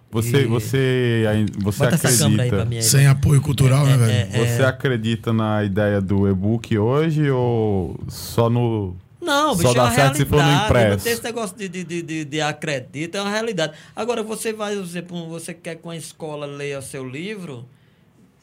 Você, 0.10 0.44
E- 0.44 0.46
você, 0.46 1.26
aí- 1.30 1.46
você 1.60 1.80
Bota 1.84 1.96
acredita? 1.96 2.66
mim 2.66 2.76
aí. 2.78 2.84
Sem 2.84 3.08
apoio 3.08 3.42
cultural, 3.42 3.86
né, 3.86 3.94
É, 3.94 4.26
velho? 4.26 4.46
Você 4.48 4.64
acredita 4.64 5.34
na 5.34 5.64
ideia 5.66 6.00
do 6.00 6.28
e-book 6.30 6.78
hoje 6.78 7.30
ou 7.30 8.00
só 8.08 8.50
no. 8.50 8.96
Não, 9.20 9.50
Só 9.56 9.56
bicho, 9.56 9.72
é 9.72 9.74
dá 9.76 9.84
uma 9.84 9.92
certo 9.96 10.18
se 10.18 10.26
for 10.26 10.36
no 10.36 10.42
realidade. 10.44 10.60
Não 10.74 10.80
impresso. 10.84 11.04
tem 11.04 11.14
esse 11.14 11.24
negócio 11.24 11.58
de, 11.58 11.68
de, 11.68 11.84
de, 11.84 12.02
de, 12.04 12.26
de 12.26 12.42
acredita, 12.42 13.18
é 13.18 13.22
uma 13.22 13.32
realidade. 13.32 13.74
Agora, 13.96 14.22
você 14.24 14.54
vai, 14.54 14.76
você 14.76 15.54
quer 15.54 15.76
que 15.76 15.84
uma 15.84 15.96
escola 15.96 16.46
leia 16.46 16.82
seu 16.82 17.08
livro, 17.08 17.68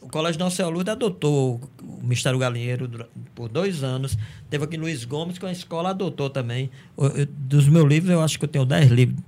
o 0.00 0.08
Colégio 0.08 0.38
Nossa 0.38 0.56
Senhora 0.56 0.92
adotou 0.92 1.60
o 1.82 2.02
Mistério 2.06 2.38
Galinheiro 2.38 3.08
por 3.34 3.48
dois 3.48 3.82
anos. 3.84 4.18
Teve 4.50 4.64
aqui 4.64 4.76
Luiz 4.76 5.04
Gomes, 5.04 5.38
que 5.38 5.46
a 5.46 5.52
escola 5.52 5.90
adotou 5.90 6.28
também. 6.28 6.70
Eu- 6.98 7.26
Dos 7.26 7.68
meus 7.68 7.88
livros, 7.88 8.10
eu 8.10 8.20
acho 8.20 8.38
que 8.38 8.44
eu 8.44 8.48
tenho 8.48 8.66
dez 8.66 8.90
livros 8.90 9.22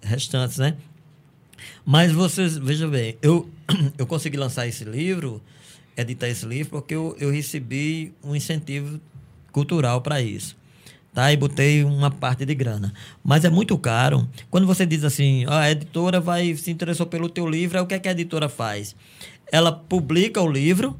restantes, 0.00 0.58
né? 0.58 0.76
Mas 1.84 2.12
vocês, 2.12 2.56
veja 2.56 2.86
bem, 2.88 3.16
eu, 3.20 3.48
eu 3.98 4.06
consegui 4.06 4.36
lançar 4.36 4.66
esse 4.66 4.84
livro, 4.84 5.42
editar 5.96 6.28
esse 6.28 6.46
livro, 6.46 6.70
porque 6.70 6.94
eu, 6.94 7.16
eu 7.18 7.30
recebi 7.30 8.12
um 8.22 8.34
incentivo 8.34 9.00
cultural 9.56 10.02
para 10.02 10.20
isso. 10.20 10.54
Tá? 11.14 11.32
E 11.32 11.36
botei 11.38 11.82
uma 11.82 12.10
parte 12.10 12.44
de 12.44 12.54
grana. 12.54 12.92
Mas 13.24 13.42
é 13.42 13.48
muito 13.48 13.78
caro. 13.78 14.28
Quando 14.50 14.66
você 14.66 14.84
diz 14.84 15.02
assim, 15.02 15.46
"Ah, 15.48 15.60
a 15.60 15.70
editora 15.70 16.20
vai 16.20 16.54
se 16.56 16.70
interessou 16.70 17.06
pelo 17.06 17.30
teu 17.30 17.48
livro, 17.48 17.78
aí 17.78 17.82
o 17.82 17.86
que, 17.86 17.94
é 17.94 17.98
que 17.98 18.06
a 18.06 18.12
editora 18.12 18.50
faz? 18.50 18.94
Ela 19.50 19.72
publica 19.72 20.42
o 20.42 20.50
livro 20.50 20.94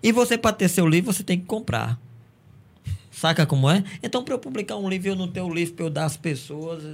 e 0.00 0.12
você, 0.12 0.38
para 0.38 0.52
ter 0.52 0.68
seu 0.68 0.86
livro, 0.86 1.12
você 1.12 1.24
tem 1.24 1.36
que 1.36 1.46
comprar. 1.46 1.98
Saca 3.10 3.44
como 3.44 3.68
é? 3.68 3.82
Então, 4.00 4.22
para 4.22 4.34
eu 4.34 4.38
publicar 4.38 4.76
um 4.76 4.88
livro 4.88 5.08
e 5.08 5.10
eu 5.10 5.16
não 5.16 5.26
ter 5.26 5.40
o 5.40 5.52
livro 5.52 5.74
para 5.74 5.86
eu 5.86 5.90
dar 5.90 6.04
às 6.04 6.16
pessoas. 6.16 6.84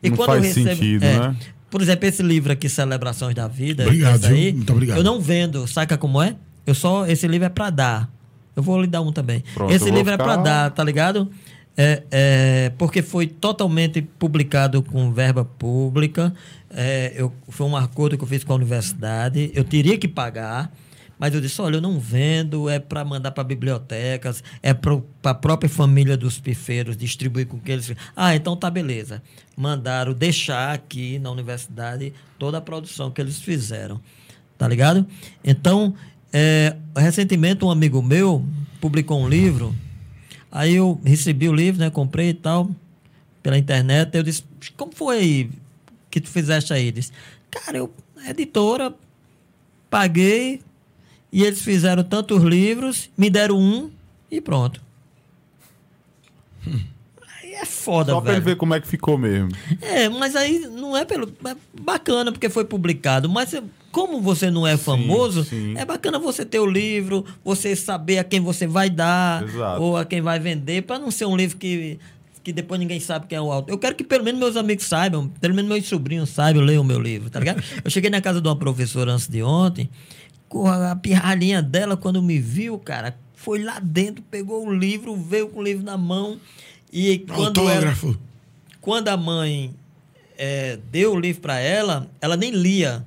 E 0.00 0.10
Não 0.10 0.16
quando 0.16 0.28
faz 0.28 0.44
eu 0.44 0.48
recebo. 0.48 0.68
sentido, 0.68 1.02
é, 1.02 1.18
né? 1.18 1.36
Por 1.68 1.82
exemplo, 1.82 2.06
esse 2.06 2.22
livro 2.22 2.52
aqui, 2.52 2.68
Celebrações 2.68 3.34
da 3.34 3.48
Vida. 3.48 3.84
Obrigado, 3.84 4.26
aí? 4.26 4.52
Muito 4.52 4.72
obrigado. 4.72 4.98
Eu 4.98 5.02
não 5.02 5.20
vendo, 5.20 5.66
saca 5.66 5.98
como 5.98 6.22
é? 6.22 6.36
Eu 6.66 6.74
só. 6.74 7.06
Esse 7.06 7.26
livro 7.26 7.46
é 7.46 7.48
para 7.48 7.70
dar. 7.70 8.19
Eu 8.54 8.62
vou 8.62 8.80
lhe 8.80 8.86
dar 8.86 9.00
um 9.00 9.12
também. 9.12 9.42
Pronto, 9.54 9.72
esse 9.72 9.90
livro 9.90 10.10
é 10.10 10.12
ficar- 10.12 10.24
para 10.24 10.36
dar, 10.36 10.70
tá 10.70 10.82
ligado? 10.84 11.30
É, 11.76 12.02
é, 12.10 12.72
porque 12.76 13.00
foi 13.00 13.26
totalmente 13.26 14.02
publicado 14.02 14.82
com 14.82 15.12
verba 15.12 15.44
pública. 15.44 16.32
É, 16.70 17.12
eu, 17.16 17.32
foi 17.48 17.66
um 17.66 17.76
acordo 17.76 18.18
que 18.18 18.24
eu 18.24 18.28
fiz 18.28 18.44
com 18.44 18.52
a 18.52 18.56
universidade. 18.56 19.50
Eu 19.54 19.64
teria 19.64 19.96
que 19.96 20.08
pagar. 20.08 20.70
Mas 21.18 21.34
eu 21.34 21.40
disse, 21.40 21.60
olha, 21.60 21.76
eu 21.76 21.80
não 21.82 22.00
vendo, 22.00 22.66
é 22.66 22.78
para 22.78 23.04
mandar 23.04 23.30
para 23.32 23.44
bibliotecas, 23.44 24.42
é 24.62 24.72
para 24.72 24.98
a 25.24 25.34
própria 25.34 25.68
família 25.68 26.16
dos 26.16 26.40
pifeiros 26.40 26.96
distribuir 26.96 27.46
com 27.46 27.60
que 27.60 27.70
eles... 27.70 27.92
Ah, 28.16 28.34
então 28.34 28.56
tá 28.56 28.70
beleza. 28.70 29.22
Mandaram 29.54 30.14
deixar 30.14 30.72
aqui 30.72 31.18
na 31.18 31.30
universidade 31.30 32.14
toda 32.38 32.56
a 32.56 32.60
produção 32.62 33.10
que 33.10 33.20
eles 33.20 33.38
fizeram. 33.38 34.00
Tá 34.56 34.66
ligado? 34.66 35.06
Então, 35.44 35.94
é, 36.32 36.76
recentemente 36.96 37.64
um 37.64 37.70
amigo 37.70 38.02
meu 38.02 38.44
publicou 38.80 39.20
um 39.20 39.28
livro, 39.28 39.74
aí 40.50 40.74
eu 40.74 41.00
recebi 41.04 41.48
o 41.48 41.52
livro, 41.54 41.80
né, 41.80 41.90
comprei 41.90 42.30
e 42.30 42.34
tal, 42.34 42.70
pela 43.42 43.58
internet, 43.58 44.14
eu 44.16 44.22
disse, 44.22 44.44
como 44.76 44.92
foi 44.94 45.50
que 46.10 46.20
tu 46.20 46.28
fizeste 46.28 46.72
aí? 46.72 46.84
Ele 46.84 46.92
disse, 46.92 47.12
cara, 47.50 47.78
eu, 47.78 47.92
editora, 48.26 48.94
paguei, 49.88 50.60
e 51.32 51.44
eles 51.44 51.62
fizeram 51.62 52.02
tantos 52.02 52.42
livros, 52.42 53.10
me 53.16 53.30
deram 53.30 53.58
um 53.58 53.90
e 54.30 54.40
pronto. 54.40 54.80
Aí 57.42 57.54
é 57.54 57.64
foda, 57.64 58.12
Só 58.12 58.20
pra 58.20 58.32
ele 58.32 58.40
velho. 58.40 58.54
ver 58.54 58.58
como 58.58 58.74
é 58.74 58.80
que 58.80 58.86
ficou 58.86 59.16
mesmo. 59.16 59.50
É, 59.80 60.08
mas 60.08 60.34
aí 60.36 60.58
não 60.60 60.96
é 60.96 61.04
pelo. 61.04 61.32
É 61.46 61.56
bacana 61.80 62.32
porque 62.32 62.48
foi 62.48 62.64
publicado. 62.64 63.28
Mas 63.28 63.54
como 63.90 64.20
você 64.20 64.50
não 64.50 64.66
é 64.66 64.76
famoso, 64.76 65.44
sim. 65.44 65.74
é 65.76 65.84
bacana 65.84 66.18
você 66.18 66.44
ter 66.44 66.60
o 66.60 66.66
livro, 66.66 67.24
você 67.44 67.74
saber 67.74 68.18
a 68.18 68.24
quem 68.24 68.40
você 68.40 68.66
vai 68.66 68.88
dar 68.88 69.42
Exato. 69.42 69.82
ou 69.82 69.96
a 69.96 70.04
quem 70.04 70.20
vai 70.20 70.38
vender, 70.38 70.82
para 70.82 70.98
não 70.98 71.10
ser 71.10 71.24
um 71.24 71.36
livro 71.36 71.56
que, 71.56 71.98
que 72.44 72.52
depois 72.52 72.78
ninguém 72.78 73.00
sabe 73.00 73.26
quem 73.26 73.36
é 73.36 73.40
o 73.40 73.50
autor. 73.50 73.72
Eu 73.72 73.78
quero 73.78 73.94
que 73.94 74.04
pelo 74.04 74.22
menos 74.22 74.38
meus 74.38 74.56
amigos 74.56 74.86
saibam, 74.86 75.28
pelo 75.40 75.54
menos 75.54 75.70
meus 75.70 75.88
sobrinhos 75.88 76.30
saibam, 76.30 76.62
leiam 76.62 76.82
o 76.82 76.86
meu 76.86 77.00
livro, 77.00 77.30
tá 77.30 77.38
ligado? 77.40 77.62
Eu 77.84 77.90
cheguei 77.90 78.10
na 78.10 78.20
casa 78.20 78.40
de 78.40 78.46
uma 78.46 78.56
professora 78.56 79.12
antes 79.12 79.28
de 79.28 79.42
ontem, 79.42 79.90
com 80.48 80.66
a 80.66 80.94
pirralhinha 80.96 81.62
dela, 81.62 81.96
quando 81.96 82.22
me 82.22 82.38
viu, 82.38 82.78
cara, 82.78 83.16
foi 83.34 83.62
lá 83.62 83.78
dentro, 83.80 84.22
pegou 84.30 84.66
o 84.66 84.72
livro, 84.72 85.16
veio 85.16 85.48
com 85.48 85.60
o 85.60 85.62
livro 85.62 85.84
na 85.84 85.96
mão. 85.96 86.38
E 86.92 87.20
quando 87.20 87.60
ela, 87.60 87.70
Autógrafo. 87.70 88.18
quando 88.80 89.08
a 89.08 89.16
mãe 89.16 89.74
é, 90.36 90.78
deu 90.90 91.14
o 91.14 91.20
livro 91.20 91.40
para 91.40 91.58
ela, 91.58 92.10
ela 92.20 92.36
nem 92.36 92.50
lia. 92.50 93.04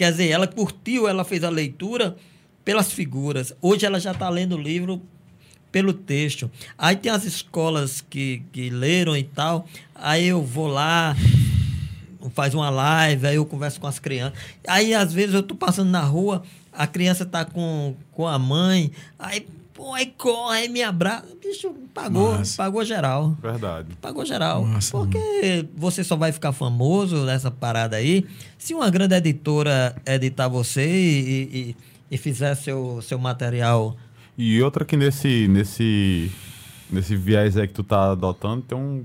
Quer 0.00 0.12
dizer, 0.12 0.28
ela 0.30 0.46
curtiu, 0.46 1.06
ela 1.06 1.24
fez 1.24 1.44
a 1.44 1.50
leitura 1.50 2.16
pelas 2.64 2.90
figuras. 2.90 3.54
Hoje 3.60 3.84
ela 3.84 4.00
já 4.00 4.12
está 4.12 4.30
lendo 4.30 4.56
o 4.56 4.58
livro 4.58 5.02
pelo 5.70 5.92
texto. 5.92 6.50
Aí 6.78 6.96
tem 6.96 7.12
as 7.12 7.26
escolas 7.26 8.00
que, 8.08 8.42
que 8.50 8.70
leram 8.70 9.14
e 9.14 9.24
tal, 9.24 9.66
aí 9.94 10.28
eu 10.28 10.42
vou 10.42 10.68
lá, 10.68 11.14
faz 12.30 12.54
uma 12.54 12.70
live, 12.70 13.26
aí 13.26 13.36
eu 13.36 13.44
converso 13.44 13.78
com 13.78 13.86
as 13.86 13.98
crianças. 13.98 14.38
Aí, 14.66 14.94
às 14.94 15.12
vezes, 15.12 15.34
eu 15.34 15.42
tô 15.42 15.54
passando 15.54 15.90
na 15.90 16.00
rua, 16.00 16.44
a 16.72 16.86
criança 16.86 17.26
tá 17.26 17.44
com, 17.44 17.94
com 18.12 18.26
a 18.26 18.38
mãe, 18.38 18.90
aí, 19.18 19.46
pô, 19.80 19.94
aí 19.94 20.12
corre, 20.18 20.68
me 20.68 20.82
abraça. 20.82 21.26
Bicho, 21.42 21.72
pagou, 21.94 22.32
Massa. 22.32 22.56
pagou 22.58 22.84
geral. 22.84 23.34
Verdade. 23.40 23.88
Pagou 24.00 24.26
geral. 24.26 24.64
Massa, 24.66 24.90
porque 24.90 25.66
você 25.74 26.04
só 26.04 26.16
vai 26.16 26.32
ficar 26.32 26.52
famoso 26.52 27.24
nessa 27.24 27.50
parada 27.50 27.96
aí 27.96 28.26
se 28.58 28.74
uma 28.74 28.90
grande 28.90 29.14
editora 29.14 29.96
editar 30.04 30.48
você 30.48 30.86
e, 30.86 31.48
e, 31.52 31.76
e 32.10 32.18
fizer 32.18 32.54
seu, 32.56 33.00
seu 33.00 33.18
material. 33.18 33.96
E 34.36 34.62
outra 34.62 34.84
que 34.84 34.96
nesse, 34.98 35.48
nesse, 35.48 36.30
nesse 36.90 37.16
viés 37.16 37.56
aí 37.56 37.66
que 37.66 37.74
tu 37.74 37.82
tá 37.82 38.12
adotando 38.12 38.62
tem 38.62 38.76
um, 38.76 39.04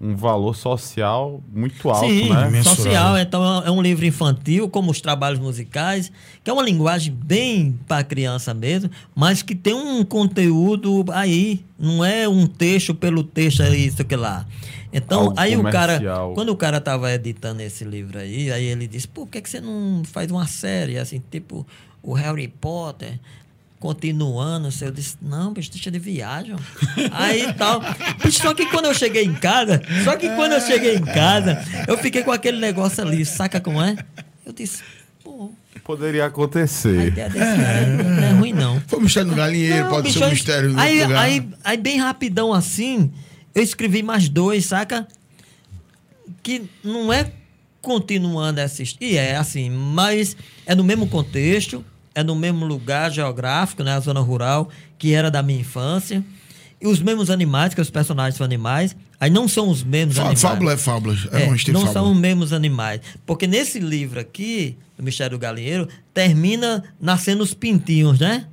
um 0.00 0.14
valor 0.14 0.54
social 0.54 1.42
muito 1.52 1.88
alto, 1.90 2.06
Sim, 2.08 2.28
né? 2.30 2.48
Mensurável. 2.48 2.64
social. 2.84 3.18
Então 3.18 3.62
é 3.64 3.70
um 3.70 3.82
livro 3.82 4.06
infantil, 4.06 4.68
como 4.68 4.92
os 4.92 5.00
trabalhos 5.00 5.40
musicais, 5.40 6.12
que 6.44 6.48
é 6.48 6.52
uma 6.52 6.62
linguagem 6.62 7.12
bem 7.12 7.76
para 7.88 8.04
criança 8.04 8.54
mesmo, 8.54 8.90
mas 9.14 9.42
que 9.42 9.54
tem 9.56 9.74
um 9.74 10.04
conteúdo 10.04 11.04
aí. 11.12 11.64
Não 11.76 12.04
é 12.04 12.28
um 12.28 12.46
texto 12.46 12.94
pelo 12.94 13.24
texto, 13.24 13.62
é 13.62 13.76
isso 13.76 14.04
que 14.04 14.14
lá. 14.16 14.46
Então, 14.92 15.20
Algo 15.24 15.34
aí 15.36 15.56
o 15.56 15.62
cara, 15.64 15.94
comercial. 15.98 16.34
quando 16.34 16.48
o 16.50 16.56
cara 16.56 16.80
tava 16.80 17.12
editando 17.12 17.60
esse 17.60 17.84
livro 17.84 18.18
aí, 18.18 18.50
aí 18.50 18.64
ele 18.64 18.86
disse: 18.86 19.06
"Pô, 19.06 19.22
por 19.26 19.32
que, 19.32 19.42
que 19.42 19.50
você 19.50 19.60
não 19.60 20.02
faz 20.04 20.30
uma 20.30 20.46
série 20.46 20.96
assim, 20.96 21.20
tipo 21.30 21.66
o 22.02 22.12
Harry 22.14 22.48
Potter?" 22.48 23.18
Continuando, 23.80 24.68
eu 24.80 24.90
disse, 24.90 25.16
não, 25.22 25.52
bicho, 25.52 25.70
deixa 25.70 25.90
de 25.90 25.98
viagem. 26.00 26.54
ó." 26.54 26.58
Aí 27.12 27.52
tal. 27.54 27.80
Bicho, 28.24 28.42
só 28.42 28.52
que 28.52 28.66
quando 28.66 28.86
eu 28.86 28.94
cheguei 28.94 29.24
em 29.24 29.34
casa, 29.34 29.80
só 30.04 30.16
que 30.16 30.28
quando 30.30 30.52
eu 30.52 30.60
cheguei 30.60 30.96
em 30.96 31.04
casa, 31.04 31.62
eu 31.86 31.96
fiquei 31.98 32.22
com 32.24 32.32
aquele 32.32 32.58
negócio 32.58 33.02
ali, 33.04 33.24
saca 33.24 33.60
como 33.60 33.80
é? 33.80 33.96
Eu 34.44 34.52
disse, 34.52 34.82
pô, 35.22 35.50
Poderia 35.84 36.24
a 36.24 36.26
acontecer. 36.26 37.06
ideia 37.08 37.30
desse 37.30 37.38
cara 37.62 37.86
não 37.86 38.22
é 38.24 38.30
ruim, 38.32 38.52
não. 38.52 38.80
Foi 38.86 38.98
um 38.98 39.02
mistério 39.02 39.30
no 39.30 39.36
galinheiro, 39.36 39.84
Não, 39.84 39.90
pode 39.90 40.08
bicho, 40.08 40.18
ser 40.18 40.24
um 40.26 40.30
mistério 40.30 40.72
no 40.72 40.78
aí, 40.78 41.02
lugar. 41.02 41.18
aí, 41.22 41.48
aí, 41.64 41.76
bem 41.78 41.98
rapidão 41.98 42.52
assim, 42.52 43.10
eu 43.54 43.62
escrevi 43.62 44.02
mais 44.02 44.28
dois, 44.28 44.66
saca? 44.66 45.06
Que 46.42 46.68
não 46.82 47.12
é 47.12 47.30
continuando 47.80 48.60
essa 48.60 48.82
história. 48.82 49.06
E 49.12 49.16
é 49.16 49.36
assim, 49.36 49.70
mas 49.70 50.36
é 50.66 50.74
no 50.74 50.84
mesmo 50.84 51.06
contexto, 51.06 51.82
é 52.18 52.22
no 52.24 52.34
mesmo 52.34 52.64
lugar 52.66 53.10
geográfico, 53.10 53.82
né? 53.82 53.92
A 53.92 54.00
zona 54.00 54.20
rural, 54.20 54.68
que 54.98 55.12
era 55.14 55.30
da 55.30 55.42
minha 55.42 55.60
infância. 55.60 56.24
E 56.80 56.86
os 56.86 57.00
mesmos 57.00 57.28
animais, 57.30 57.74
que 57.74 57.80
os 57.80 57.90
personagens 57.90 58.36
são 58.36 58.44
animais. 58.44 58.94
Aí 59.20 59.30
não 59.30 59.48
são 59.48 59.68
os 59.68 59.82
mesmos 59.82 60.14
Fá- 60.16 60.22
animais. 60.22 60.40
Fábula 60.42 60.72
é 60.72 60.76
fábula. 60.76 61.16
É, 61.32 61.42
É, 61.44 61.48
um 61.50 61.54
estilo 61.54 61.78
não 61.78 61.86
fábula. 61.86 62.04
são 62.04 62.12
os 62.12 62.18
mesmos 62.18 62.52
animais. 62.52 63.00
Porque 63.26 63.46
nesse 63.46 63.80
livro 63.80 64.20
aqui, 64.20 64.76
do 64.96 65.02
Mistério 65.02 65.36
do 65.36 65.40
Galinheiro, 65.40 65.88
termina 66.14 66.84
nascendo 67.00 67.42
os 67.42 67.52
pintinhos, 67.54 68.18
né? 68.20 68.46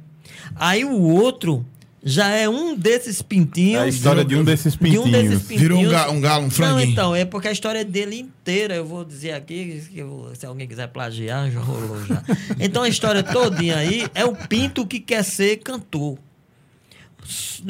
Aí 0.55 0.83
o 0.85 1.01
outro 1.01 1.65
já 2.07 2.29
é 2.29 2.47
um 2.47 2.75
desses 2.77 3.19
pintinhos. 3.23 3.81
É 3.81 3.85
a 3.85 3.87
história 3.87 4.23
de 4.23 4.35
um 4.35 4.43
desses 4.43 4.73
de 4.73 4.79
pintinhos. 4.79 5.05
um 5.07 5.11
desses 5.11 5.41
pintinhos. 5.41 5.61
Virou 5.61 5.79
um 5.79 5.89
ga- 5.89 6.09
um 6.11 6.21
galo, 6.21 6.41
um 6.41 6.43
Não, 6.45 6.51
franguinho. 6.51 6.91
então, 6.91 7.15
é 7.15 7.25
porque 7.25 7.47
a 7.47 7.51
história 7.51 7.83
dele 7.83 8.19
inteira, 8.19 8.75
eu 8.75 8.85
vou 8.85 9.03
dizer 9.03 9.31
aqui, 9.31 9.81
vou- 10.07 10.29
se 10.35 10.45
alguém 10.45 10.67
quiser 10.67 10.87
plagiar, 10.89 11.49
já 11.49 11.59
rolou 11.59 12.05
já. 12.05 12.21
Então 12.59 12.83
a 12.83 12.87
história 12.89 13.23
todinha 13.23 13.77
aí 13.77 14.07
é 14.13 14.23
o 14.23 14.35
pinto 14.35 14.85
que 14.85 14.99
quer 14.99 15.23
ser 15.23 15.57
cantor. 15.57 16.19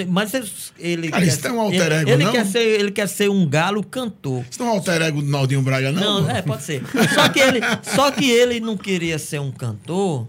Mas 0.09 0.33
ele 0.77 1.07
Cara, 1.09 1.23
quer, 1.23 1.27
isso 1.31 1.41
não 1.47 1.49
é 1.49 1.53
um 1.53 1.61
alter 1.61 1.81
ele, 1.85 1.93
ego, 1.95 2.09
ele 2.09 2.23
não? 2.25 2.31
quer 2.33 2.45
ser 2.45 2.59
ele 2.59 2.91
quer 2.91 3.07
ser 3.07 3.29
um 3.29 3.47
galo 3.47 3.81
cantor. 3.85 4.43
Isso 4.51 4.59
não 4.61 4.67
é 4.67 4.71
um 4.71 4.75
alter 4.75 5.01
ego 5.01 5.21
do 5.21 5.27
Naldinho 5.29 5.61
Braga, 5.61 5.93
não? 5.93 6.23
Não, 6.23 6.29
é, 6.29 6.41
pode 6.41 6.63
ser. 6.63 6.83
Só 7.13 7.29
que, 7.29 7.39
ele, 7.39 7.59
só 7.81 8.11
que 8.11 8.29
ele 8.29 8.59
não 8.59 8.75
queria 8.75 9.17
ser 9.17 9.39
um 9.39 9.51
cantor, 9.53 10.27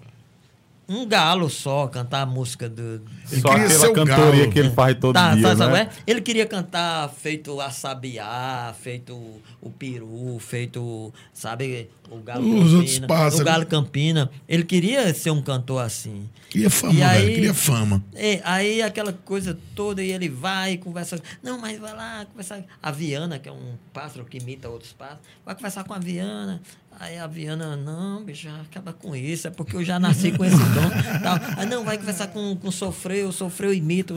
um 0.88 1.04
galo 1.06 1.50
só, 1.50 1.86
cantar 1.88 2.22
a 2.22 2.26
música 2.26 2.68
do. 2.68 3.02
Ele 3.32 3.40
Só 3.40 3.48
queria 3.50 3.68
ser 3.70 3.74
aquela 3.86 3.90
o 3.90 3.94
cantoria 3.94 4.40
galo. 4.42 4.52
que 4.52 4.58
ele 4.58 4.70
faz 4.70 4.96
todo 5.00 5.14
Tá, 5.14 5.34
dia, 5.34 5.42
sabe, 5.42 5.58
sabe, 5.58 5.72
né? 5.72 5.90
Ele 6.06 6.20
queria 6.20 6.46
cantar 6.46 7.08
feito 7.10 7.60
a 7.60 7.70
sabiá, 7.70 8.72
feito 8.80 9.12
o 9.60 9.70
peru, 9.70 10.38
feito, 10.38 11.12
sabe, 11.32 11.90
o 12.08 12.18
galo 12.18 12.46
Os 12.62 12.72
outros 12.72 12.90
campina. 12.92 13.06
pássaros. 13.08 13.40
O 13.40 13.44
galo 13.44 13.66
campina. 13.66 14.30
Ele 14.48 14.62
queria 14.62 15.12
ser 15.12 15.30
um 15.32 15.42
cantor 15.42 15.82
assim. 15.82 16.28
Queria 16.48 16.70
fama, 16.70 16.94
E 16.94 17.02
aí- 17.02 17.20
velho. 17.22 17.34
Queria 17.34 17.54
fama. 17.54 18.04
É, 18.14 18.40
aí 18.44 18.80
aquela 18.80 19.12
coisa 19.12 19.58
toda, 19.74 20.02
e 20.04 20.12
ele 20.12 20.28
vai 20.28 20.74
e 20.74 20.78
conversa. 20.78 21.20
Não, 21.42 21.58
mas 21.58 21.78
vai 21.80 21.92
lá 21.94 22.24
conversar. 22.26 22.62
A 22.80 22.90
Viana, 22.92 23.40
que 23.40 23.48
é 23.48 23.52
um 23.52 23.74
pássaro 23.92 24.24
que 24.24 24.38
imita 24.38 24.68
outros 24.68 24.92
pássaros, 24.92 25.22
vai 25.44 25.54
conversar 25.56 25.82
com 25.82 25.92
a 25.94 25.98
Viana. 25.98 26.62
Aí 26.98 27.18
a 27.18 27.26
Viana, 27.26 27.76
não, 27.76 28.24
bicho, 28.24 28.48
acaba 28.62 28.90
com 28.90 29.14
isso, 29.14 29.46
é 29.46 29.50
porque 29.50 29.76
eu 29.76 29.84
já 29.84 30.00
nasci 30.00 30.32
com 30.32 30.42
esse 30.42 30.56
dom. 30.56 30.90
Tal. 31.22 31.38
Aí 31.58 31.66
não, 31.66 31.84
vai 31.84 31.98
conversar 31.98 32.28
com, 32.28 32.56
com 32.56 32.68
o 32.68 32.72
Sofreu, 32.72 33.30
Sofreu 33.32 33.74
imita. 33.74 34.14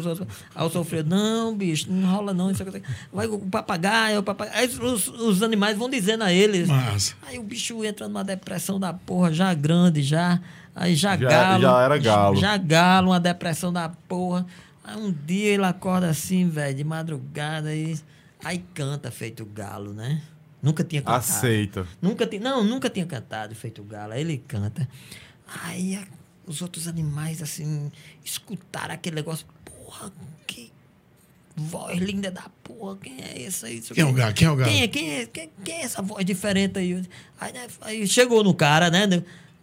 Aí 0.55 0.65
o 0.65 0.69
Sofreu, 0.69 1.03
não, 1.03 1.53
bicho, 1.57 1.91
não 1.91 2.09
rola 2.09 2.33
não. 2.33 2.49
Isso 2.49 2.63
aqui. 2.63 2.81
Vai 3.11 3.27
o 3.27 3.37
papagaio, 3.37 4.21
o 4.21 4.23
papagaio. 4.23 4.57
Aí 4.57 4.67
os, 4.67 5.09
os 5.09 5.43
animais 5.43 5.77
vão 5.77 5.89
dizendo 5.89 6.23
a 6.23 6.31
eles. 6.31 6.69
Massa. 6.69 7.15
Aí 7.27 7.37
o 7.37 7.43
bicho 7.43 7.83
entra 7.83 8.07
numa 8.07 8.23
depressão 8.23 8.79
da 8.79 8.93
porra, 8.93 9.33
já 9.33 9.53
grande, 9.53 10.01
já. 10.01 10.39
Aí 10.73 10.95
já, 10.95 11.17
Já- 11.17 11.29
galo. 11.29 11.61
já 11.61 11.81
era 11.83 11.97
galo. 11.97 12.35
Já 12.37 12.55
galo, 12.57 13.09
uma 13.09 13.19
depressão 13.19 13.73
da 13.73 13.89
porra. 13.89 14.45
Aí 14.85 14.95
um 14.95 15.11
dia 15.11 15.49
ele 15.55 15.65
acorda 15.65 16.09
assim, 16.09 16.47
velho, 16.49 16.77
de 16.77 16.83
madrugada 16.85 17.75
e. 17.75 17.99
Aí 18.41 18.63
canta 18.73 19.11
feito 19.11 19.45
galo, 19.45 19.93
né? 19.93 20.21
Nunca 20.61 20.83
tinha 20.83 21.01
cantado. 21.01 21.17
Aceita. 21.19 21.87
Nunca 22.01 22.27
tinha, 22.27 22.41
não, 22.41 22.63
nunca 22.63 22.89
tinha 22.89 23.05
cantado 23.05 23.55
feito 23.55 23.81
galo. 23.83 24.13
Aí 24.13 24.21
ele 24.21 24.37
canta. 24.47 24.87
Aí 25.63 25.95
a- 25.95 26.05
os 26.45 26.61
outros 26.61 26.87
animais, 26.87 27.41
assim, 27.41 27.91
escutaram 28.25 28.93
aquele 28.93 29.15
negócio. 29.17 29.45
Porra, 29.63 30.11
que 30.47 30.71
voz 31.55 31.97
linda 31.99 32.29
da 32.31 32.47
porra. 32.63 32.97
Quem 32.97 33.21
é 33.21 33.41
esse 33.41 33.65
aí? 33.65 33.77
Isso 33.77 33.93
Quem 33.93 34.01
é 34.03 34.05
o 34.05 34.09
aqui? 34.09 34.17
galo? 34.19 34.33
Quem 34.33 34.47
é 34.47 34.51
o 34.51 34.55
galo? 34.55 34.71
Quem 34.71 34.81
é, 34.81 34.87
quem 34.87 35.11
é, 35.13 35.25
quem, 35.25 35.51
quem 35.63 35.75
é 35.75 35.81
essa 35.81 36.01
voz 36.01 36.25
diferente 36.25 36.77
aí? 36.79 37.07
Aí, 37.39 37.53
né, 37.53 37.67
aí 37.81 38.07
chegou 38.07 38.43
no 38.43 38.53
cara, 38.53 38.89
né? 38.89 39.07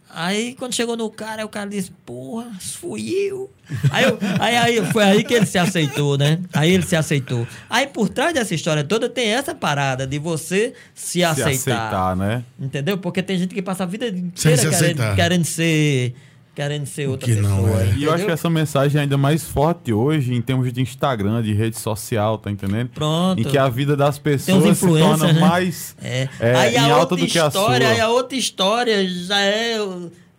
Aí 0.09 0.55
quando 0.57 0.73
chegou 0.73 0.95
no 0.95 1.09
cara, 1.09 1.45
o 1.45 1.49
cara 1.49 1.69
disse, 1.69 1.91
porra, 2.05 2.47
fui 2.59 3.09
eu. 3.09 3.51
Aí, 3.91 4.03
eu- 4.05 4.17
aí, 4.39 4.55
aí 4.57 4.85
foi 4.91 5.03
aí 5.03 5.23
que 5.23 5.33
ele 5.33 5.45
se 5.45 5.57
aceitou, 5.57 6.17
né? 6.17 6.39
Aí 6.53 6.71
ele 6.71 6.83
se 6.83 6.95
aceitou. 6.95 7.45
Aí 7.69 7.85
por 7.87 8.07
trás 8.09 8.33
dessa 8.33 8.55
história 8.55 8.83
toda 8.83 9.09
tem 9.09 9.29
essa 9.29 9.53
parada 9.53 10.07
de 10.07 10.17
você 10.17 10.73
se 10.95 11.11
Se 11.19 11.23
aceitar. 11.23 11.49
aceitar, 11.51 12.15
né? 12.15 12.43
Entendeu? 12.59 12.97
Porque 12.97 13.21
tem 13.21 13.37
gente 13.37 13.53
que 13.53 13.61
passa 13.61 13.83
a 13.83 13.85
vida 13.87 14.07
inteira 14.07 14.57
se 14.57 14.69
querendo, 14.69 15.15
querendo 15.15 15.45
ser. 15.45 16.15
Querendo 16.57 16.87
ser 16.87 17.07
outra 17.07 17.27
que 17.27 17.35
não 17.39 17.63
pessoa. 17.65 17.83
é. 17.83 17.93
E 17.97 18.03
eu 18.03 18.11
acho 18.11 18.25
que 18.25 18.31
essa 18.31 18.49
mensagem 18.49 18.97
é 18.97 19.03
ainda 19.03 19.15
mais 19.15 19.43
forte 19.43 19.93
hoje 19.93 20.33
em 20.33 20.41
termos 20.41 20.73
de 20.73 20.81
Instagram, 20.81 21.43
de 21.43 21.53
rede 21.53 21.77
social, 21.77 22.35
tá 22.39 22.49
entendendo? 22.49 22.89
Pronto. 22.95 23.39
Em 23.39 23.43
que 23.43 23.59
a 23.59 23.69
vida 23.69 23.95
das 23.95 24.17
pessoas 24.17 24.75
se 24.75 24.87
torna 24.87 25.33
né? 25.33 25.39
mais 25.39 25.95
É. 26.01 26.27
é, 26.39 26.55
aí 26.55 26.73
em 26.73 26.77
a 26.79 26.83
alta 26.85 26.99
outra 27.13 27.17
do 27.17 27.27
que 27.27 27.37
a 27.37 27.45
história, 27.47 27.85
sua. 27.85 27.93
aí 27.95 28.01
a 28.01 28.09
outra 28.09 28.35
história 28.35 29.07
já 29.07 29.39
é 29.39 29.77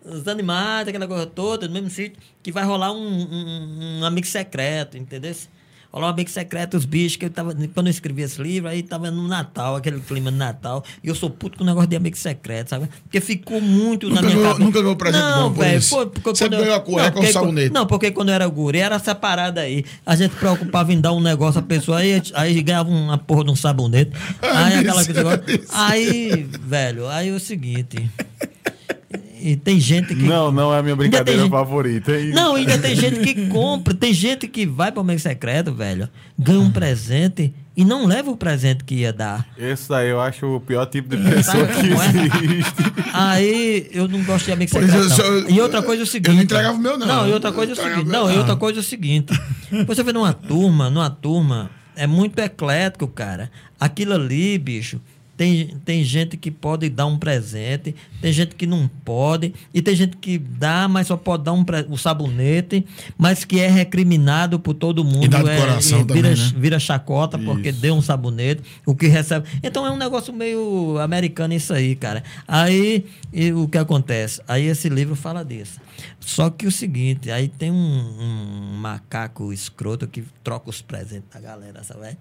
os 0.04 0.26
animais, 0.26 0.88
aquela 0.88 1.06
coisa 1.06 1.24
toda, 1.24 1.68
no 1.68 1.74
mesmo 1.74 1.88
sítio, 1.90 2.18
que 2.42 2.50
vai 2.50 2.64
rolar 2.64 2.90
um, 2.90 2.98
um- 2.98 3.98
um 4.00 4.04
amigo 4.04 4.26
secreto, 4.26 4.96
entendeu? 4.98 5.32
Rolar 5.90 6.08
um 6.08 6.10
amigo 6.10 6.28
secreto, 6.28 6.76
os 6.76 6.84
bichos, 6.84 7.16
que 7.16 7.24
eu 7.24 7.30
tava, 7.30 7.54
quando 7.72 7.86
eu 7.86 7.90
escrevi 7.90 8.20
esse 8.20 8.40
livro, 8.42 8.68
aí 8.68 8.82
tava 8.82 9.10
no 9.10 9.26
Natal, 9.26 9.74
aquele 9.74 9.98
clima 10.00 10.30
de 10.30 10.36
Natal, 10.36 10.84
e 11.02 11.08
eu 11.08 11.14
sou 11.14 11.30
puto 11.30 11.56
com 11.56 11.64
o 11.64 11.66
negócio 11.66 11.88
de 11.88 11.96
amigo 11.96 12.14
secreto, 12.16 12.68
sabe? 12.68 12.88
Porque 13.04 13.20
ficou 13.22 13.58
muito 13.60 14.06
Nunca 14.08 14.20
na 14.20 14.28
minha 14.28 14.36
ganhou- 14.42 14.58
nunca 14.58 14.80
ganhou 14.82 14.96
presente 14.96 15.22
não, 15.22 15.48
bom 15.48 15.54
por 15.54 15.66
isso. 15.66 16.06
porque 16.08 16.34
Sempre 16.36 16.56
eu- 16.58 16.60
ganhou 16.60 16.76
a 16.76 16.80
cueca 16.80 17.12
porque 17.12 17.32
sabonete. 17.32 17.72
Não, 17.72 17.86
porque 17.86 18.10
quando 18.10 18.28
eu 18.28 18.34
era 18.34 18.46
guri, 18.48 18.78
era 18.80 18.96
essa 18.96 19.14
parada 19.14 19.62
aí. 19.62 19.82
A 20.04 20.14
gente 20.14 20.34
preocupava 20.36 20.92
em 20.92 21.00
dar 21.00 21.12
um 21.14 21.20
negócio 21.20 21.58
à 21.58 21.62
pessoa, 21.62 21.98
aí, 22.00 22.20
aí 22.34 22.62
ganhava 22.62 22.90
uma 22.90 23.16
porra 23.16 23.44
de 23.44 23.50
um 23.52 23.56
sabonete. 23.56 24.12
Aí 24.42 24.74
aquela 24.80 25.04
coisa. 25.04 25.42
isso. 25.48 25.66
Aí, 25.72 26.46
velho, 26.60 27.08
aí 27.08 27.28
é 27.30 27.32
o 27.32 27.40
seguinte. 27.40 28.10
E 29.40 29.56
tem 29.56 29.78
gente 29.80 30.14
que. 30.14 30.22
Não, 30.22 30.50
não 30.50 30.72
é 30.74 30.78
a 30.78 30.82
minha 30.82 30.96
brincadeira 30.96 31.42
gente- 31.42 31.50
favorita. 31.50 32.12
Não, 32.34 32.54
ainda 32.56 32.78
tem 32.78 32.94
gente 32.96 33.20
que 33.20 33.46
compra, 33.48 33.94
tem 33.94 34.12
gente 34.12 34.46
que 34.48 34.66
vai 34.66 34.90
para 34.92 35.00
o 35.00 35.04
meio 35.04 35.18
secreto, 35.20 35.72
velho, 35.72 36.08
ganha 36.38 36.60
um 36.60 36.70
presente 36.70 37.54
e 37.76 37.84
não 37.84 38.06
leva 38.06 38.30
o 38.30 38.36
presente 38.36 38.82
que 38.84 38.96
ia 38.96 39.12
dar. 39.12 39.46
Esse 39.56 39.88
daí 39.88 40.08
eu 40.08 40.20
acho 40.20 40.46
o 40.56 40.60
pior 40.60 40.84
tipo 40.86 41.08
de 41.16 41.16
pessoa 41.30 41.66
que 41.66 41.86
é? 41.86 42.44
existe. 42.54 42.74
Aí 43.12 43.88
eu 43.92 44.08
não 44.08 44.22
gosto 44.24 44.46
de 44.46 44.52
amigo 44.52 44.70
secreto. 44.70 44.94
eu 44.96 45.10
só- 45.10 45.22
e 45.48 45.60
outra 45.60 45.82
coisa 45.82 46.02
é 46.02 46.04
o 46.04 46.06
seguinte. 46.06 46.28
eu 46.30 46.34
não 46.34 46.42
entregava 46.42 46.76
o 46.76 46.80
meu, 46.80 46.98
não. 46.98 47.06
Não, 47.06 47.28
e 47.28 47.32
outra 47.32 47.52
coisa 47.52 47.72
é 47.72 47.74
o 47.74 47.76
seguinte. 47.76 48.08
Não, 48.10 48.30
e 48.32 48.36
outra 48.38 48.56
coisa 48.56 48.80
é 48.80 48.82
o 48.82 48.84
seguinte. 48.84 49.32
Você 49.86 50.02
vê 50.02 50.12
numa 50.12 50.32
turma, 50.32 50.90
numa 50.90 51.10
turma, 51.10 51.70
é 51.96 52.06
muito 52.06 52.38
eclético, 52.38 53.06
cara. 53.06 53.50
Aquilo 53.78 54.14
ali, 54.14 54.58
bicho, 54.58 55.00
tem, 55.38 55.68
tem 55.84 56.02
gente 56.02 56.36
que 56.36 56.50
pode 56.50 56.90
dar 56.90 57.06
um 57.06 57.16
presente, 57.16 57.94
tem 58.20 58.32
gente 58.32 58.56
que 58.56 58.66
não 58.66 58.90
pode, 59.04 59.54
e 59.72 59.80
tem 59.80 59.94
gente 59.94 60.16
que 60.16 60.36
dá, 60.36 60.88
mas 60.88 61.06
só 61.06 61.16
pode 61.16 61.44
dar 61.44 61.52
um 61.52 61.64
o 61.88 61.96
sabonete, 61.96 62.84
mas 63.16 63.44
que 63.44 63.60
é 63.60 63.68
recriminado 63.68 64.58
por 64.58 64.74
todo 64.74 65.04
mundo. 65.04 65.24
E 65.24 65.28
dá 65.28 65.40
de 65.40 65.50
é, 65.50 65.56
coração 65.56 66.04
vira, 66.04 66.22
também, 66.22 66.36
né? 66.36 66.52
vira 66.56 66.80
chacota 66.80 67.38
isso. 67.38 67.46
porque 67.46 67.70
deu 67.70 67.94
um 67.94 68.02
sabonete, 68.02 68.62
o 68.84 68.96
que 68.96 69.06
recebe. 69.06 69.46
Então 69.62 69.86
é 69.86 69.92
um 69.92 69.96
negócio 69.96 70.34
meio 70.34 70.98
americano 70.98 71.54
isso 71.54 71.72
aí, 71.72 71.94
cara. 71.94 72.24
Aí 72.48 73.06
o 73.54 73.68
que 73.68 73.78
acontece? 73.78 74.42
Aí 74.48 74.66
esse 74.66 74.88
livro 74.88 75.14
fala 75.14 75.44
disso. 75.44 75.80
Só 76.18 76.50
que 76.50 76.66
o 76.66 76.72
seguinte, 76.72 77.30
aí 77.30 77.46
tem 77.46 77.70
um, 77.70 77.76
um 77.76 78.76
macaco 78.76 79.52
escroto 79.52 80.08
que 80.08 80.24
troca 80.42 80.68
os 80.68 80.82
presentes 80.82 81.28
da 81.32 81.38
galera, 81.38 81.84
sabe? 81.84 82.16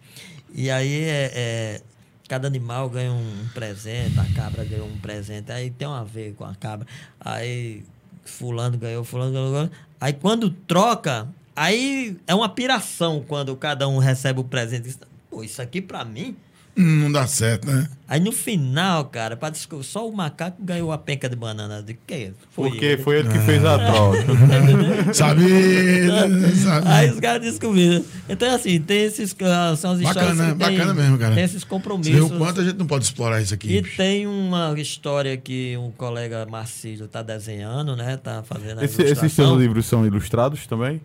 E 0.53 0.69
aí 0.69 1.01
é, 1.03 1.31
é 1.33 1.81
Cada 2.27 2.47
animal 2.47 2.89
ganha 2.89 3.11
um 3.11 3.47
presente, 3.53 4.19
a 4.19 4.25
cabra 4.35 4.65
ganhou 4.65 4.87
um 4.87 4.97
presente, 4.97 5.51
aí 5.51 5.71
tem 5.71 5.87
uma 5.87 6.01
a 6.01 6.03
ver 6.03 6.33
com 6.35 6.43
a 6.43 6.53
cabra. 6.55 6.85
Aí 7.19 7.83
fulano 8.25 8.77
ganhou, 8.77 9.03
fulano 9.03 9.31
ganhou. 9.31 9.69
Aí 9.99 10.13
quando 10.13 10.49
troca, 10.49 11.27
aí 11.55 12.17
é 12.27 12.35
uma 12.35 12.49
piração 12.49 13.23
quando 13.27 13.55
cada 13.55 13.87
um 13.87 13.97
recebe 13.97 14.39
o 14.39 14.43
presente. 14.43 14.97
Pô, 15.29 15.43
isso 15.43 15.61
aqui 15.61 15.81
para 15.81 16.03
mim 16.03 16.35
não 16.77 17.11
dá 17.11 17.25
certo, 17.25 17.65
né? 17.65 17.89
Aí 18.07 18.19
no 18.19 18.31
final, 18.31 19.05
cara, 19.05 19.35
pra 19.35 19.49
descobrir, 19.49 19.83
só 19.83 20.07
o 20.07 20.15
macaco 20.15 20.63
ganhou 20.63 20.91
a 20.91 20.97
penca 20.97 21.27
de 21.27 21.35
banana. 21.35 21.81
De 21.81 21.93
quê? 21.93 22.31
Foi 22.51 22.69
Porque 22.69 22.85
ele. 22.85 23.01
foi 23.01 23.19
ele 23.19 23.29
que 23.29 23.39
fez 23.39 23.65
a 23.65 23.75
ah. 23.75 23.91
troca. 23.91 24.25
Sabia, 25.13 26.55
sabia. 26.55 26.93
Aí 26.93 27.09
os 27.09 27.19
caras 27.19 27.41
descobriram. 27.41 28.05
Então, 28.29 28.53
assim, 28.53 28.79
tem 28.79 29.03
esses. 29.03 29.35
Ah, 29.41 29.75
são 29.75 29.91
as 29.91 30.01
bacana, 30.01 30.31
histórias. 30.31 30.57
Tem, 30.57 30.77
bacana 30.77 30.93
mesmo, 30.93 31.17
cara. 31.17 31.35
Tem 31.35 31.43
esses 31.43 31.63
compromissos. 31.63 32.29
Você 32.29 32.37
quanto 32.37 32.61
a 32.61 32.63
gente 32.63 32.77
não 32.77 32.87
pode 32.87 33.05
explorar 33.05 33.41
isso 33.41 33.53
aqui? 33.53 33.75
E 33.75 33.81
tem 33.81 34.27
uma 34.27 34.73
história 34.79 35.35
que 35.35 35.75
um 35.77 35.91
colega 35.91 36.45
Marcílio 36.45 37.05
está 37.05 37.23
desenhando, 37.23 37.95
né? 37.95 38.17
Tá 38.17 38.43
fazendo 38.43 38.79
a 38.79 38.85
Esse, 38.85 39.01
Esses 39.01 39.33
seus 39.33 39.57
livros 39.59 39.85
são 39.85 40.05
ilustrados 40.05 40.67
também? 40.67 41.01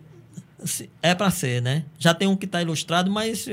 É 1.01 1.13
para 1.13 1.29
ser, 1.29 1.61
né? 1.61 1.83
Já 1.99 2.13
tem 2.13 2.27
um 2.27 2.35
que 2.35 2.45
está 2.45 2.61
ilustrado, 2.61 3.11
mas 3.11 3.47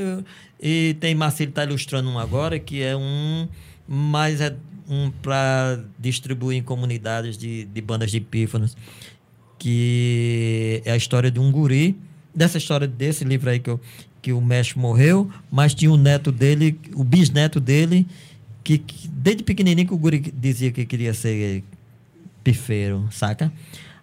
e 0.63 0.97
tem 1.01 1.15
Marcelo 1.15 1.51
está 1.51 1.65
ilustrando 1.65 2.09
um 2.11 2.19
agora, 2.19 2.59
que 2.59 2.83
é 2.83 2.95
um 2.95 3.49
mais 3.89 4.41
é 4.41 4.55
um 4.89 5.11
para 5.11 5.81
distribuir 5.99 6.59
em 6.59 6.63
comunidades 6.63 7.39
de, 7.39 7.65
de 7.65 7.81
bandas 7.81 8.11
de 8.11 8.21
pífanos, 8.21 8.77
que 9.59 10.83
é 10.85 10.93
a 10.93 10.97
história 10.97 11.31
de 11.31 11.39
um 11.41 11.51
guri, 11.51 11.97
dessa 12.35 12.59
história 12.59 12.87
desse 12.87 13.25
livro 13.25 13.49
aí 13.49 13.59
que, 13.59 13.71
eu, 13.71 13.81
que 14.21 14.33
o 14.33 14.41
mestre 14.41 14.79
morreu, 14.79 15.31
mas 15.51 15.75
tinha 15.75 15.91
o 15.91 15.97
neto 15.97 16.31
dele, 16.31 16.79
o 16.95 17.05
bisneto 17.05 17.59
dele, 17.59 18.07
que, 18.63 18.79
que 18.79 19.09
desde 19.09 19.43
pequenininho 19.43 19.89
que 19.89 19.95
o 19.95 19.99
guri 19.99 20.21
dizia 20.37 20.71
que 20.71 20.85
queria 20.85 21.15
ser 21.15 21.65
pifeiro, 22.45 23.09
saca? 23.11 23.53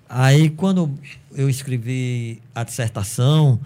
Aí 0.10 0.50
quando 0.50 0.94
eu 1.38 1.48
escrevi 1.48 2.42
a 2.54 2.64
dissertação, 2.64 3.60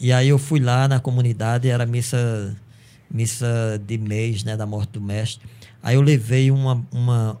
e 0.00 0.12
aí 0.12 0.28
eu 0.28 0.38
fui 0.38 0.58
lá 0.58 0.88
na 0.88 0.98
comunidade, 0.98 1.68
era 1.68 1.86
missa, 1.86 2.56
missa 3.08 3.80
de 3.86 3.96
mês, 3.96 4.42
né, 4.42 4.56
da 4.56 4.66
morte 4.66 4.90
do 4.90 5.00
mestre. 5.00 5.48
Aí 5.80 5.94
eu 5.94 6.02
levei 6.02 6.50
uma, 6.50 6.84
uma, 6.90 7.40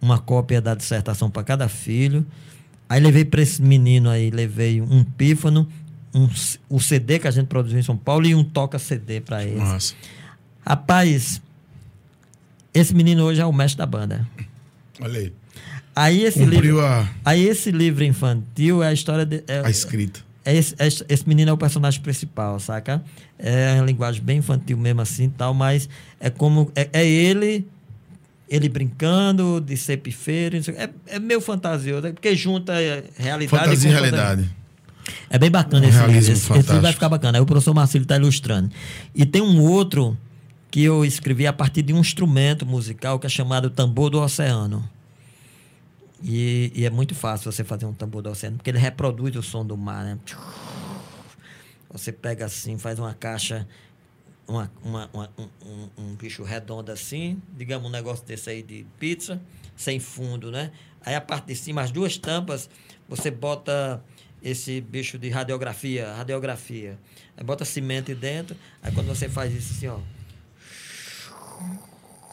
uma 0.00 0.18
cópia 0.18 0.60
da 0.60 0.74
dissertação 0.74 1.30
para 1.30 1.44
cada 1.44 1.68
filho. 1.68 2.26
Aí 2.88 2.98
levei 2.98 3.26
para 3.26 3.42
esse 3.42 3.60
menino 3.60 4.08
aí, 4.08 4.30
levei 4.30 4.80
um 4.80 5.04
pífano, 5.04 5.68
um, 6.14 6.26
o 6.70 6.80
CD 6.80 7.18
que 7.18 7.28
a 7.28 7.30
gente 7.30 7.46
produziu 7.46 7.78
em 7.78 7.82
São 7.82 7.96
Paulo 7.96 8.26
e 8.26 8.34
um 8.34 8.42
toca-CD 8.42 9.20
para 9.20 9.44
ele. 9.44 9.60
Nossa. 9.60 9.94
Rapaz, 10.66 11.42
esse 12.72 12.94
menino 12.94 13.24
hoje 13.24 13.42
é 13.42 13.46
o 13.46 13.52
mestre 13.52 13.78
da 13.78 13.86
banda. 13.86 14.26
Olha 15.00 15.20
aí. 15.20 15.32
Aí 15.98 16.22
esse, 16.22 16.44
livro, 16.44 16.80
a... 16.80 17.08
aí 17.24 17.44
esse 17.44 17.72
livro 17.72 18.04
infantil 18.04 18.84
é 18.84 18.88
a 18.88 18.92
história 18.92 19.26
de, 19.26 19.42
é, 19.48 19.62
a 19.64 19.68
escrita. 19.68 20.20
É 20.44 20.54
esse, 20.54 20.74
é 20.78 20.86
esse 20.86 21.28
menino 21.28 21.50
é 21.50 21.52
o 21.52 21.56
personagem 21.58 22.00
principal, 22.00 22.60
saca? 22.60 23.02
É 23.36 23.74
uma 23.74 23.84
linguagem 23.84 24.22
bem 24.22 24.38
infantil 24.38 24.78
mesmo 24.78 25.00
assim 25.00 25.28
tal, 25.28 25.52
mas 25.52 25.88
é 26.20 26.30
como. 26.30 26.70
É, 26.76 26.88
é 26.92 27.04
ele 27.04 27.66
ele 28.48 28.68
brincando 28.68 29.60
de 29.60 29.76
ser 29.76 29.96
pifeiro. 29.96 30.56
É, 30.76 30.88
é 31.06 31.18
meio 31.18 31.40
fantasioso, 31.40 32.06
é 32.06 32.12
porque 32.12 32.34
junta 32.36 32.74
realidade 33.16 33.48
Fantasia 33.48 33.90
e 33.90 33.92
realidade. 33.92 34.50
É 35.28 35.36
bem 35.36 35.50
bacana 35.50 35.84
um 35.84 35.88
esse 35.88 35.98
livro. 35.98 36.16
Esse, 36.16 36.32
esse, 36.32 36.52
livro 36.52 36.80
vai 36.80 36.92
ficar 36.92 37.08
bacana. 37.08 37.38
Aí 37.38 37.42
o 37.42 37.46
professor 37.46 37.74
Marcelo 37.74 38.04
está 38.04 38.16
ilustrando. 38.16 38.70
E 39.14 39.26
tem 39.26 39.42
um 39.42 39.60
outro 39.60 40.16
que 40.70 40.84
eu 40.84 41.04
escrevi 41.04 41.44
a 41.44 41.52
partir 41.52 41.82
de 41.82 41.92
um 41.92 41.98
instrumento 41.98 42.64
musical 42.64 43.18
que 43.18 43.26
é 43.26 43.30
chamado 43.30 43.68
Tambor 43.68 44.10
do 44.10 44.20
Oceano. 44.20 44.88
E, 46.22 46.72
e, 46.74 46.84
é 46.84 46.90
muito 46.90 47.14
fácil 47.14 47.50
você 47.50 47.62
fazer 47.62 47.86
um 47.86 47.92
tambor 47.92 48.22
do 48.22 48.30
oceano, 48.30 48.56
porque 48.56 48.70
ele 48.70 48.78
reproduz 48.78 49.36
o 49.36 49.42
som 49.42 49.64
do 49.64 49.76
mar, 49.76 50.04
né? 50.04 50.18
Você 51.90 52.12
pega 52.12 52.44
assim, 52.44 52.76
faz 52.76 52.98
uma 52.98 53.14
caixa, 53.14 53.66
uma, 54.46 54.70
uma, 54.82 55.10
uma 55.12 55.30
um, 55.64 55.88
um, 55.96 56.14
bicho 56.16 56.42
redondo 56.42 56.90
assim, 56.90 57.40
digamos 57.56 57.88
um 57.88 57.90
negócio 57.90 58.26
desse 58.26 58.50
aí 58.50 58.62
de 58.62 58.84
pizza, 58.98 59.40
sem 59.76 60.00
fundo, 60.00 60.50
né? 60.50 60.72
Aí 61.04 61.14
a 61.14 61.20
parte 61.20 61.46
de 61.46 61.54
cima, 61.54 61.82
as 61.82 61.90
duas 61.90 62.18
tampas, 62.18 62.68
você 63.08 63.30
bota 63.30 64.02
esse 64.42 64.80
bicho 64.80 65.18
de 65.18 65.30
radiografia, 65.30 66.12
radiografia. 66.14 66.98
Aí 67.36 67.44
bota 67.44 67.64
cimento 67.64 68.12
dentro, 68.14 68.56
aí 68.82 68.92
quando 68.92 69.06
você 69.06 69.28
faz 69.28 69.54
isso 69.54 69.72
assim, 69.72 69.86
ó. 69.86 70.00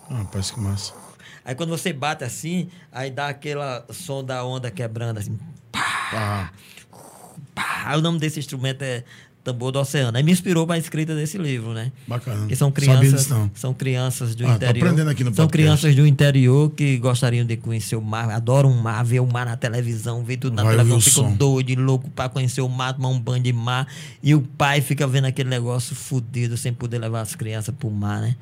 Ah, 0.09 0.25
parece 0.31 0.53
que 0.53 0.59
massa. 0.59 1.04
Aí 1.45 1.53
quando 1.53 1.69
você 1.69 1.93
bate 1.93 2.23
assim, 2.23 2.67
aí 2.91 3.11
dá 3.11 3.27
aquela 3.27 3.85
som 3.91 4.23
da 4.23 4.43
onda 4.43 4.71
quebrando 4.71 5.19
assim. 5.19 5.37
Pá, 5.71 6.51
pá. 7.53 7.95
o 7.95 8.01
nome 8.01 8.17
desse 8.17 8.39
instrumento 8.39 8.81
é 8.81 9.03
tambor 9.45 9.71
do 9.71 9.79
oceano. 9.79 10.17
Aí 10.17 10.23
me 10.23 10.31
inspirou 10.31 10.65
para 10.65 10.75
a 10.75 10.79
escrita 10.79 11.15
desse 11.15 11.37
livro, 11.37 11.71
né? 11.71 11.91
Bacana. 12.07 12.47
Que 12.47 12.55
são 12.55 12.71
crianças, 12.71 13.29
são 13.53 13.73
crianças 13.75 14.33
do 14.33 14.45
ah, 14.45 14.55
interior. 14.55 14.87
aprendendo 14.87 15.09
aqui 15.11 15.23
no 15.23 15.33
São 15.35 15.47
crianças 15.47 15.95
do 15.95 16.05
interior 16.05 16.71
que 16.71 16.97
gostariam 16.97 17.45
de 17.45 17.55
conhecer 17.55 17.95
o 17.95 18.01
mar, 18.01 18.27
adoram 18.31 18.71
o 18.71 18.75
mar, 18.75 19.05
ver 19.05 19.19
o 19.19 19.27
mar 19.27 19.45
na 19.45 19.55
televisão, 19.55 20.23
ver 20.23 20.37
tudo 20.37 20.55
na 20.55 20.63
Vai 20.63 20.75
televisão, 20.75 20.99
ficam 20.99 21.35
doido, 21.35 21.79
louco 21.79 22.09
para 22.09 22.27
conhecer 22.27 22.61
o 22.61 22.67
mar, 22.67 22.93
tomar 22.93 23.09
um 23.09 23.19
banho 23.19 23.43
de 23.43 23.53
mar, 23.53 23.87
e 24.23 24.33
o 24.33 24.41
pai 24.41 24.81
fica 24.81 25.05
vendo 25.05 25.25
aquele 25.25 25.49
negócio 25.49 25.95
fudido 25.95 26.57
sem 26.57 26.73
poder 26.73 26.97
levar 26.97 27.21
as 27.21 27.35
crianças 27.35 27.73
pro 27.77 27.91
mar, 27.91 28.21
né? 28.21 28.35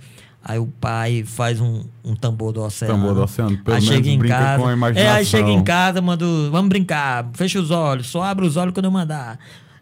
Aí 0.45 0.59
o 0.59 0.67
pai 0.67 1.23
faz 1.25 1.61
um, 1.61 1.85
um 2.03 2.15
tambor 2.15 2.51
do 2.51 2.61
oceano. 2.61 2.93
Tambor 2.93 3.15
do 3.15 3.23
oceano, 3.23 3.57
pelo 3.59 3.77
aí 3.77 3.81
chega 3.81 4.09
em 4.09 4.19
casa, 4.19 4.61
com 4.61 4.67
a 4.67 4.73
imaginação. 4.73 5.11
É, 5.11 5.15
aí 5.15 5.25
chega 5.25 5.49
em 5.49 5.63
casa, 5.63 6.01
manda, 6.01 6.25
vamos 6.51 6.67
brincar, 6.67 7.29
fecha 7.33 7.59
os 7.61 7.71
olhos, 7.71 8.07
só 8.07 8.21
abre 8.21 8.45
os 8.45 8.57
olhos 8.57 8.73
quando 8.73 8.85
eu 8.85 8.91
mandar 8.91 9.39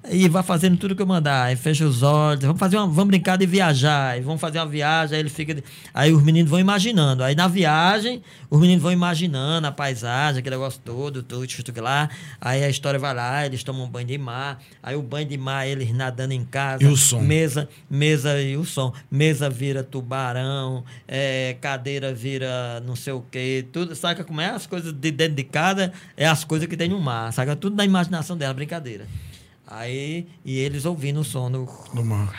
e 0.10 0.28
vai 0.28 0.42
fazendo 0.42 0.78
tudo 0.78 0.96
que 0.96 1.02
eu 1.02 1.08
mandar. 1.08 1.46
Aí 1.46 1.56
fecha 1.56 1.86
os 1.86 2.02
olhos, 2.02 2.44
vamos 2.44 2.60
fazer 2.60 2.78
uma, 2.78 2.88
vamos 2.88 3.08
brincar 3.08 3.38
de 3.38 3.46
viajar, 3.46 4.18
e 4.18 4.22
vamos 4.22 4.42
fazer 4.42 4.60
uma 4.60 4.66
viagem, 4.66 5.16
aí 5.16 5.22
ele 5.22 5.30
fica. 5.30 5.64
Aí 5.94 6.12
os 6.12 6.24
meninos 6.24 6.50
vão 6.50 6.60
imaginando. 6.60 7.24
Aí 7.24 7.36
na 7.36 7.48
viagem, 7.48 8.22
os 8.50 8.60
meninos 8.60 8.82
vão 8.82 8.92
imaginando 8.92 9.68
a 9.68 9.72
paisagem, 9.72 10.40
aquele 10.40 10.56
negócio 10.56 10.82
todo, 10.84 11.22
tudo, 11.22 11.48
tudo 11.48 11.82
lá. 11.82 12.10
Aí 12.40 12.64
a 12.64 12.70
história 12.70 13.00
vai 13.00 13.14
lá, 13.14 13.46
eles 13.46 13.64
tomam 13.64 13.86
um 13.86 13.90
banho 13.90 14.08
de 14.08 14.18
mar. 14.18 14.62
Aí 14.82 14.96
o 14.96 15.02
banho 15.02 15.28
de 15.28 15.38
mar, 15.38 15.68
eles 15.68 15.94
nadando 15.94 16.34
em 16.34 16.44
casa. 16.44 16.84
E 16.84 16.88
o 16.88 16.98
som? 16.98 17.22
Mesa, 17.22 17.70
mesa 17.90 18.42
e 18.42 18.58
o 18.58 18.66
som. 18.66 18.94
Mesa 19.10 19.50
vira 19.50 19.84
tubarão, 19.84 20.84
é, 21.08 21.56
cadeira 21.62 22.14
vira 22.14 22.82
não 22.86 22.96
sei 22.96 23.14
o 23.14 23.22
quê, 23.22 23.66
tudo. 23.72 23.96
Saca 23.96 24.24
como 24.24 24.42
é? 24.42 24.48
As 24.48 24.66
coisas 24.66 24.92
de 24.92 25.12
dentro 25.12 25.36
de 25.36 25.44
casa 25.44 25.94
é 26.18 26.28
as 26.28 26.44
coisas 26.44 26.68
que 26.68 26.76
tem 26.76 26.90
no 26.90 27.00
mar, 27.00 27.32
saca? 27.32 27.56
Tudo 27.56 27.76
da 27.76 27.86
imaginação 27.86 28.36
dela, 28.36 28.54
brincadeira. 28.54 29.06
Aí, 29.74 30.28
e 30.44 30.58
eles 30.58 30.84
ouvindo 30.84 31.22
o 31.22 31.24
som 31.24 31.50
do. 31.50 31.66
Do 31.94 32.04
mar. 32.04 32.34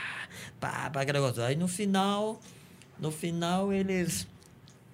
Pá, 0.58 0.88
pá, 0.90 1.04
negócio. 1.04 1.42
Aí 1.42 1.54
no 1.54 1.68
final, 1.68 2.40
no 2.98 3.10
final 3.10 3.70
eles. 3.70 4.26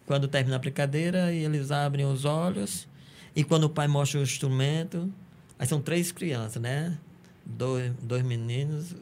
Quando 0.05 0.29
termina 0.29 0.57
a 0.57 0.59
brincadeira, 0.59 1.33
eles 1.33 1.71
abrem 1.71 2.05
os 2.05 2.25
olhos. 2.25 2.89
E 3.35 3.45
quando 3.45 3.65
o 3.65 3.71
pai 3.71 3.87
mostra 3.87 4.19
o 4.19 4.23
instrumento. 4.23 5.13
Aí 5.59 5.67
são 5.67 5.81
três 5.81 6.11
crianças, 6.11 6.61
né? 6.61 6.99
Dois, 7.45 7.93
dois 8.03 8.25
meninos 8.25 8.95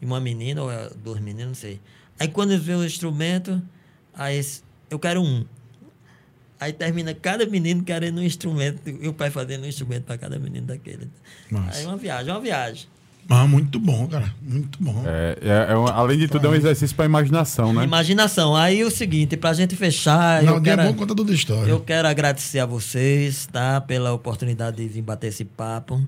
e 0.00 0.04
uma 0.04 0.20
menina, 0.20 0.62
ou 0.62 0.70
é 0.70 0.90
dois 0.90 1.20
meninos, 1.20 1.46
não 1.46 1.54
sei. 1.54 1.80
Aí 2.18 2.28
quando 2.28 2.52
eles 2.52 2.64
veem 2.64 2.78
o 2.78 2.84
instrumento, 2.84 3.62
aí 4.14 4.40
eu 4.90 4.98
quero 4.98 5.22
um. 5.22 5.44
Aí 6.62 6.72
termina 6.72 7.12
cada 7.12 7.44
menino 7.44 7.82
querendo 7.82 8.20
um 8.20 8.22
instrumento 8.22 8.88
e 8.88 9.08
o 9.08 9.12
pai 9.12 9.30
fazendo 9.30 9.64
um 9.64 9.66
instrumento 9.66 10.04
para 10.04 10.16
cada 10.16 10.38
menino 10.38 10.68
daquele. 10.68 11.08
Nossa. 11.50 11.78
Aí 11.78 11.84
é 11.84 11.88
uma 11.88 11.96
viagem, 11.96 12.30
uma 12.32 12.40
viagem. 12.40 12.86
Ah, 13.28 13.46
muito 13.46 13.80
bom, 13.80 14.06
cara. 14.06 14.32
Muito 14.40 14.78
bom. 14.80 15.02
É, 15.04 15.38
é, 15.42 15.72
é 15.72 15.76
um, 15.76 15.86
além 15.86 16.18
de 16.18 16.28
tudo, 16.28 16.46
é 16.46 16.50
um 16.50 16.54
exercício 16.54 16.94
para 16.94 17.04
imaginação, 17.04 17.72
né? 17.72 17.82
Imaginação. 17.82 18.54
Aí 18.54 18.84
o 18.84 18.90
seguinte, 18.90 19.36
para 19.36 19.50
a 19.50 19.54
gente 19.54 19.74
fechar. 19.74 20.42
Não, 20.42 20.56
eu 20.56 20.62
quero, 20.62 20.82
é 20.82 20.86
bom 20.86 20.94
contar 20.94 21.14
toda 21.14 21.32
a 21.32 21.34
história. 21.34 21.70
Eu 21.70 21.80
quero 21.80 22.06
agradecer 22.06 22.60
a 22.60 22.66
vocês, 22.66 23.46
tá? 23.46 23.80
Pela 23.80 24.12
oportunidade 24.12 24.76
de 24.76 24.88
vir 24.88 25.02
bater 25.02 25.28
esse 25.28 25.44
papo. 25.44 26.00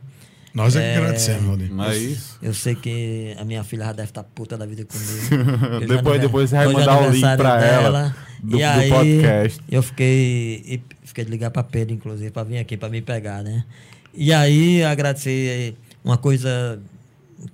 Nós 0.55 0.77
é 0.77 0.93
que 0.93 0.99
agradecemos, 0.99 1.43
Valdir. 1.45 1.71
É 1.81 1.97
isso? 1.99 2.39
Eu 2.41 2.55
sei 2.55 2.75
que 2.77 3.35
a 3.39 3.45
minha 3.45 3.65
filha 3.65 3.87
já 3.87 3.93
deve 3.93 4.09
estar 4.11 4.23
puta 4.23 4.57
da 4.57 4.65
vida 4.65 4.85
comigo. 4.85 5.81
Depois- 5.87 6.21
depois 6.21 6.51
você 6.51 6.57
vai 6.57 6.67
é 6.67 6.69
mandar 6.73 7.03
o 7.03 7.11
link 7.11 7.37
pra 7.37 7.65
ela 7.67 8.17
do- 8.41 8.57
e 8.57 8.61
do 8.61 8.65
aí, 8.65 8.89
podcast. 8.91 9.61
Eu 9.69 9.83
fiquei, 9.83 10.63
e 10.65 10.81
fiquei 11.03 11.25
de 11.25 11.31
ligar 11.33 11.51
pra 11.51 11.65
Pedro, 11.65 11.93
inclusive, 11.93 12.31
pra 12.31 12.45
vir 12.45 12.59
aqui 12.59 12.77
pra 12.77 12.89
me 12.89 13.03
pegar, 13.03 13.43
né? 13.43 13.65
E 14.15 14.33
aí, 14.33 14.85
agradecer 14.85 15.75
uma 16.05 16.17
coisa 16.17 16.79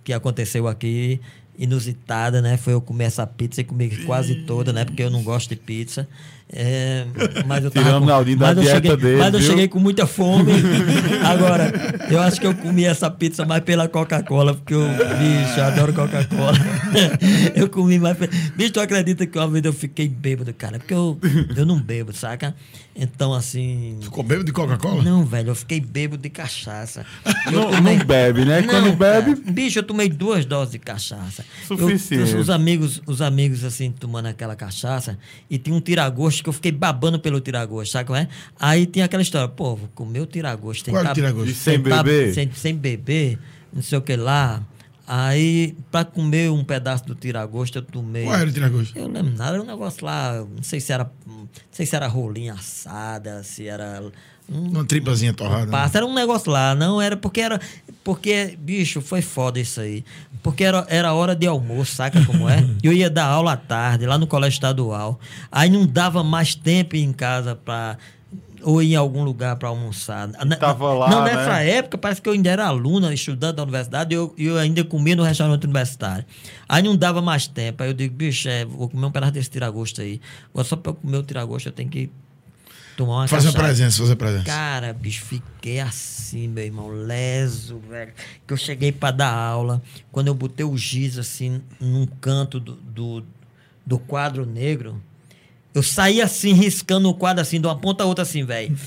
que 0.05 0.13
aconteceu 0.13 0.69
aqui, 0.69 1.19
inusitada, 1.59 2.43
né? 2.43 2.57
Foi 2.59 2.75
eu 2.75 2.81
comer 2.83 3.05
essa 3.05 3.27
pizza 3.27 3.61
e 3.63 3.65
comer 3.65 4.05
quase 4.05 4.35
toda, 4.47 4.73
né? 4.75 4.85
Porque 4.85 5.03
eu 5.03 5.11
não 5.11 5.23
gosto 5.23 5.49
de 5.49 5.57
pizza. 5.57 6.07
É, 6.53 7.07
mas 7.47 7.63
eu 7.65 7.71
tava 7.71 7.87
Tirando 7.87 8.01
com- 8.07 8.37
mas 8.37 8.57
eu 8.57 8.63
dieta 8.65 8.75
cheguei, 8.75 8.97
dele, 8.97 9.19
Mas 9.19 9.35
eu 9.35 9.39
viu? 9.41 9.49
cheguei 9.51 9.69
com 9.69 9.79
muita 9.79 10.05
fome. 10.05 10.51
Agora, 11.25 11.73
eu 12.11 12.21
acho 12.21 12.41
que 12.41 12.47
eu 12.47 12.55
comi 12.55 12.85
essa 12.85 13.09
pizza 13.09 13.45
mais 13.47 13.63
pela 13.63 13.89
Coca-Cola, 13.89 14.55
porque 14.55 14.75
eu, 14.75 14.81
bicho, 14.89 15.59
eu 15.59 15.65
adoro 15.65 15.93
Coca-Cola. 15.93 16.59
eu 17.55 17.69
comi 17.69 18.01
mais. 18.01 18.17
pe- 18.17 18.29
Bicho, 18.57 18.73
tu 18.73 18.81
acredita 18.81 19.27
que 19.27 19.39
uma 19.39 19.47
vez 19.47 19.65
eu 19.65 19.73
fiquei 19.73 20.09
bêbado, 20.09 20.53
cara? 20.53 20.79
Porque 20.81 20.93
eu, 20.95 21.17
eu 21.57 21.65
não 21.65 21.81
bebo, 21.81 22.13
saca? 22.13 22.55
Então, 22.97 23.33
assim. 23.33 23.99
Ficou 24.03 24.25
bêbado 24.25 24.45
de 24.47 24.53
Coca-Cola? 24.53 25.03
Não, 25.05 25.25
velho, 25.25 25.51
eu 25.51 25.55
fiquei 25.55 25.81
bêbado 25.81 26.21
de 26.21 26.29
cachaça. 26.31 27.07
Eu 27.47 27.53
Não, 27.53 27.71
tomei- 27.71 27.97
não 27.97 28.05
bebe, 28.05 28.45
né? 28.45 28.63
Quando 28.65 28.87
Não, 28.87 28.97
bebe, 28.97 29.37
cara. 29.37 29.53
Bicho, 29.53 29.79
eu 29.79 29.83
tomei 29.85 30.09
duas 30.09 30.45
doses 30.45 30.73
de 30.73 30.79
cachaça. 30.81 31.45
Eu- 31.71 31.79
Suficiente. 31.79 32.35
os 32.35 32.51
amigos, 32.51 33.01
os 33.07 33.23
amigos, 33.23 33.65
assim, 33.65 33.91
tomando 33.93 34.27
aquela 34.27 34.57
cachaça, 34.57 35.17
e 35.49 35.57
tinha 35.57 35.75
um 35.75 35.81
tiragosto 35.81 36.40
que 36.43 36.49
eu 36.49 36.53
fiquei 36.53 36.73
babando 36.73 37.19
pelo 37.21 37.41
tiragosto, 37.41 37.93
sabe 37.93 38.07
qual 38.07 38.17
é? 38.19 38.29
Aí 38.59 38.87
tem 38.87 39.03
aquela 39.03 39.23
história, 39.23 39.49
pô, 39.49 39.77
vou 39.77 39.89
comer 39.95 40.21
o 40.21 40.27
tiragosto. 40.27 40.91
Qual 40.91 40.97
o 40.97 40.99
tentar- 41.03 41.15
tiragosto? 41.15 41.55
Sem 41.55 41.79
beber? 41.81 42.35
Sem, 42.35 42.51
sem 42.53 42.75
beber, 42.77 43.39
não 43.73 43.83
sei 43.83 43.99
o 43.99 44.03
que 44.03 44.17
lá. 44.17 44.63
Aí, 45.13 45.77
pra 45.91 46.05
comer 46.05 46.51
um 46.53 46.63
pedaço 46.63 47.05
do 47.05 47.17
tiragosto, 47.17 47.79
eu 47.79 47.83
tomei. 47.83 48.25
Qual 48.25 48.37
era 48.39 48.49
o 48.49 48.53
tiragosto? 48.53 48.97
Eu 48.97 49.09
não 49.09 49.15
lembro 49.15 49.37
nada, 49.37 49.55
era 49.55 49.63
um 49.63 49.67
negócio 49.67 50.05
lá, 50.07 50.47
não 50.55 50.63
sei 50.63 50.79
se 50.79 50.93
era. 50.93 51.11
Não 51.27 51.49
sei 51.73 51.85
se 51.85 51.97
era 51.97 52.07
rolinha 52.07 52.53
assada, 52.55 53.43
se 53.43 53.67
era. 53.67 54.01
Um- 54.51 54.69
Uma 54.71 54.85
tripazinha 54.85 55.33
torrada. 55.33 55.67
né? 55.67 55.71
Passa, 55.73 55.99
era 55.99 56.07
um 56.07 56.15
negócio 56.15 56.51
lá, 56.51 56.75
não 56.75 57.01
era 57.01 57.17
porque 57.17 57.41
era. 57.41 57.61
Porque, 58.03 58.57
bicho, 58.59 59.01
foi 59.01 59.23
foda 59.23 59.61
isso 59.61 59.81
aí. 59.81 60.05
Porque 60.43 60.65
era, 60.65 60.87
era 60.89 61.13
hora 61.13 61.37
de 61.37 61.47
almoço, 61.47 61.95
saca 61.95 62.25
como 62.25 62.49
é? 62.49 62.67
Eu 62.83 62.93
ia 62.93 63.11
dar 63.11 63.27
aula 63.27 63.53
à 63.53 63.57
tarde, 63.57 64.07
lá 64.07 64.17
no 64.19 64.27
colégio 64.27 64.57
estadual. 64.57 65.21
Aí 65.53 65.69
não 65.69 65.87
dava 65.87 66.25
mais 66.25 66.55
tempo 66.55 66.97
em 66.97 67.13
casa 67.13 67.55
pra. 67.55 67.97
Ou 68.63 68.83
em 68.83 68.95
algum 68.95 69.23
lugar 69.25 69.57
para 69.57 69.71
almoçar. 69.71 70.29
Tava 70.59 70.93
lá, 70.93 71.09
Não, 71.09 71.25
né? 71.25 71.35
nessa 71.35 71.61
época, 71.63 71.97
parece 71.97 72.21
que 72.21 72.29
eu 72.29 72.35
ainda 72.35 72.51
era 72.51 72.67
aluna, 72.67 73.13
estudante 73.15 73.57
da 73.57 73.63
universidade, 73.63 74.15
e 74.15 74.17
eu, 74.19 74.35
e 74.37 74.45
eu 74.45 74.59
ainda 74.59 74.85
comia 74.85 75.17
no 75.17 75.23
restaurante 75.23 75.65
universitário. 75.65 76.27
Aí 76.69 76.83
não 76.83 76.95
dava 76.95 77.23
mais 77.23 77.47
tempo. 77.47 77.83
Aí 77.83 77.89
eu 77.89 77.95
digo, 77.95 78.15
bicho, 78.15 78.49
é, 78.51 78.67
vou 78.67 78.87
comer 78.91 79.07
um 79.07 79.11
pedaço 79.11 79.33
desse 79.33 79.49
tiragosto 79.49 80.03
aí. 80.03 80.21
Agora, 80.53 80.69
só 80.69 80.77
para 80.77 80.91
eu 80.91 80.95
comer 80.95 81.17
o 81.17 81.23
tiragosto, 81.23 81.71
eu 81.71 81.73
tenho 81.73 81.89
que 81.89 82.11
tomar 82.97 83.15
uma 83.17 83.29
Fazer 83.29 83.47
cachaça. 83.49 83.65
presença, 83.65 83.99
fazer 84.03 84.17
presença. 84.17 84.45
Cara, 84.45 84.93
bicho, 84.93 85.25
fiquei 85.25 85.81
assim, 85.81 86.47
meu 86.49 86.65
irmão, 86.65 86.89
leso, 86.89 87.79
velho. 87.89 88.13
Que 88.47 88.53
eu 88.53 88.57
cheguei 88.57 88.93
pra 88.93 89.11
dar 89.11 89.33
aula, 89.33 89.83
quando 90.13 90.27
eu 90.29 90.35
botei 90.35 90.65
o 90.67 90.77
giz 90.77 91.19
assim 91.19 91.61
num 91.81 92.07
canto 92.07 92.61
do, 92.61 92.75
do, 92.75 93.25
do 93.87 93.99
quadro 93.99 94.45
negro, 94.47 95.01
eu 95.75 95.83
saí 95.83 96.21
assim, 96.21 96.53
riscando 96.53 97.09
o 97.09 97.15
quadro 97.15 97.41
assim, 97.43 97.61
de 97.61 97.67
uma 97.67 97.77
ponta 97.79 98.05
a 98.05 98.07
outra 98.07 98.23
assim, 98.23 98.45
velho. 98.45 98.77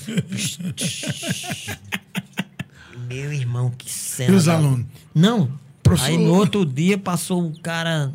meu 3.08 3.32
irmão, 3.32 3.70
que 3.70 3.90
cena. 3.90 4.32
E 4.32 4.36
os 4.36 4.48
alunos? 4.48 4.86
Não. 5.14 5.50
Professor- 5.82 6.10
Aí 6.10 6.16
no 6.18 6.34
outro 6.34 6.64
dia 6.64 6.96
passou 6.96 7.42
um 7.42 7.52
cara, 7.52 8.10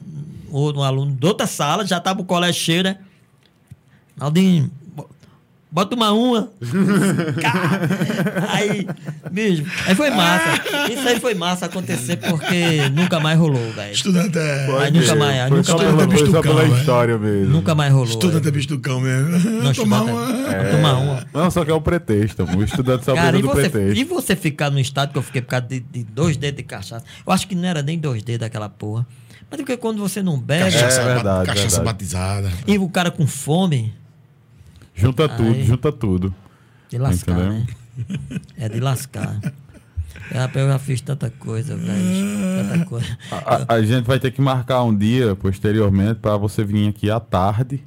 um 0.51 0.81
aluno 0.83 1.15
de 1.15 1.25
outra 1.25 1.45
sala, 1.45 1.85
já 1.85 1.99
tava 1.99 2.21
o 2.21 2.25
colégio 2.25 2.61
cheio, 2.61 2.83
né? 2.83 2.97
Aldinho, 4.19 4.71
bota 5.71 5.95
uma 5.95 6.11
uma. 6.11 6.49
Aí, 8.49 8.87
bicho, 9.31 9.63
aí 9.87 9.95
foi 9.95 10.09
massa. 10.09 10.61
Isso 10.91 11.07
aí 11.07 11.19
foi 11.19 11.33
massa 11.35 11.65
acontecer 11.65 12.17
porque 12.17 12.89
nunca 12.89 13.19
mais 13.19 13.37
rolou, 13.39 13.71
velho. 13.73 13.93
Estudante 13.93 14.37
é. 14.37 14.67
Aí 14.79 14.91
nunca 14.91 15.15
mais, 15.15 15.47
Foi 15.49 15.57
nunca 15.57 15.75
mais 15.75 15.91
rolou. 15.91 16.09
foi 16.11 16.27
só 16.31 16.41
pela 16.41 16.65
cão, 16.67 16.77
história 16.77 17.17
mesmo. 17.17 17.51
Nunca 17.53 17.75
mais 17.75 17.91
rolou. 17.91 18.07
Estudante 18.09 18.47
é 18.47 18.51
bicho 18.51 18.67
do 18.67 18.79
cão 18.79 18.99
mesmo. 18.99 19.29
Não, 19.29 19.73
Tomar 19.73 20.01
estudante 20.03 20.11
uma. 20.11 20.53
é- 20.53 20.71
Tomar 20.71 20.93
uma. 20.97 21.25
Não, 21.33 21.51
só 21.51 21.63
que 21.65 21.71
é 21.71 21.73
o 21.73 21.81
pretexto. 21.81 22.43
O 22.43 22.63
estudante 22.63 23.05
só 23.05 23.13
Cara, 23.15 23.31
precisa 23.31 23.39
e 23.39 23.41
do 23.41 23.47
você, 23.55 23.67
e 23.67 23.69
pretexto. 23.69 24.05
você 24.15 24.35
ficar 24.35 24.69
no 24.69 24.79
estado 24.79 25.11
que 25.11 25.17
eu 25.17 25.23
fiquei 25.23 25.41
por 25.41 25.49
causa 25.49 25.67
de, 25.67 25.79
de 25.79 26.03
dois 26.03 26.37
dedos 26.37 26.57
de 26.57 26.63
cachaça? 26.63 27.03
Eu 27.25 27.31
acho 27.33 27.47
que 27.47 27.55
não 27.55 27.67
era 27.67 27.81
nem 27.81 27.97
dois 27.97 28.23
dedos 28.23 28.39
daquela 28.41 28.69
porra. 28.69 29.05
Mas 29.49 29.59
porque 29.59 29.77
quando 29.77 29.97
você 29.99 30.21
não 30.21 30.39
bebe 30.39 30.65
Cachaça, 30.71 31.01
É 31.01 31.05
ba- 31.05 31.13
verdade, 31.15 31.45
cachaça 31.47 31.67
verdade. 31.77 31.85
batizada. 31.85 32.51
e 32.67 32.77
o 32.77 32.87
cara 32.87 33.09
com 33.09 33.25
fome, 33.25 33.93
Junta 34.99 35.29
tudo, 35.29 35.49
Aí. 35.51 35.63
junta 35.65 35.91
tudo. 35.91 36.35
de 36.89 36.97
lascar, 36.97 37.31
Entendeu? 37.33 37.53
né? 37.53 38.39
É 38.57 38.69
de 38.69 38.79
lascar. 38.79 39.39
Eu 40.31 40.35
já- 40.37 40.51
Eu 40.55 40.67
já 40.67 40.79
fiz 40.79 41.01
tanta 41.01 41.29
coisa, 41.29 41.75
velho. 41.75 42.67
Tanta 42.69 42.85
coisa. 42.85 43.17
A, 43.31 43.55
a- 43.55 43.75
a 43.75 43.81
gente 43.81 44.05
vai 44.05 44.19
ter 44.19 44.29
que 44.31 44.41
marcar 44.41 44.83
um 44.83 44.95
dia 44.95 45.35
posteriormente 45.35 46.15
para 46.19 46.37
você 46.37 46.63
vir 46.63 46.87
aqui 46.87 47.09
à 47.09 47.19
tarde. 47.19 47.83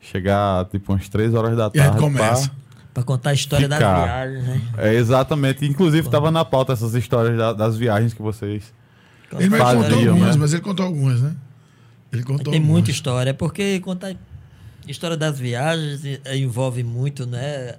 Chegar 0.00 0.64
tipo 0.66 0.92
umas 0.92 1.08
3 1.08 1.34
horas 1.34 1.56
da 1.56 1.66
E 1.72 1.78
tarde. 1.78 1.98
começa. 1.98 2.50
Pra 2.94 3.02
contar 3.02 3.30
a 3.30 3.34
história 3.34 3.68
das 3.68 3.78
Ficar. 3.78 4.04
viagens, 4.04 4.44
né? 4.46 4.60
É, 4.78 4.94
exatamente. 4.94 5.66
Inclusive, 5.66 6.06
estava 6.06 6.30
na 6.30 6.44
pauta 6.44 6.72
essas 6.72 6.94
histórias 6.94 7.36
da- 7.36 7.52
das 7.52 7.76
viagens 7.76 8.14
que 8.14 8.22
vocês. 8.22 8.72
Ele 9.38 9.48
vai 9.48 9.58
Fazia, 9.60 9.82
contar 9.82 9.94
algumas, 10.08 10.34
né? 10.34 10.40
mas 10.40 10.52
ele 10.52 10.62
contou 10.62 10.86
algumas, 10.86 11.20
né? 11.20 11.34
Ele 12.12 12.22
contou 12.22 12.44
Tem 12.52 12.54
algumas. 12.54 12.72
muita 12.72 12.90
história, 12.90 13.34
porque 13.34 13.80
contar 13.80 14.14
a 14.86 14.90
história 14.90 15.16
das 15.16 15.38
viagens 15.38 16.00
eh, 16.04 16.36
envolve 16.36 16.82
muito, 16.82 17.26
né? 17.26 17.74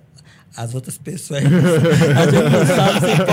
As 0.55 0.73
outras 0.73 0.97
pessoas. 0.97 1.43
A 1.45 1.45
gente 1.45 2.49
não 2.49 2.65
sabe 2.65 2.99
se 2.99 3.23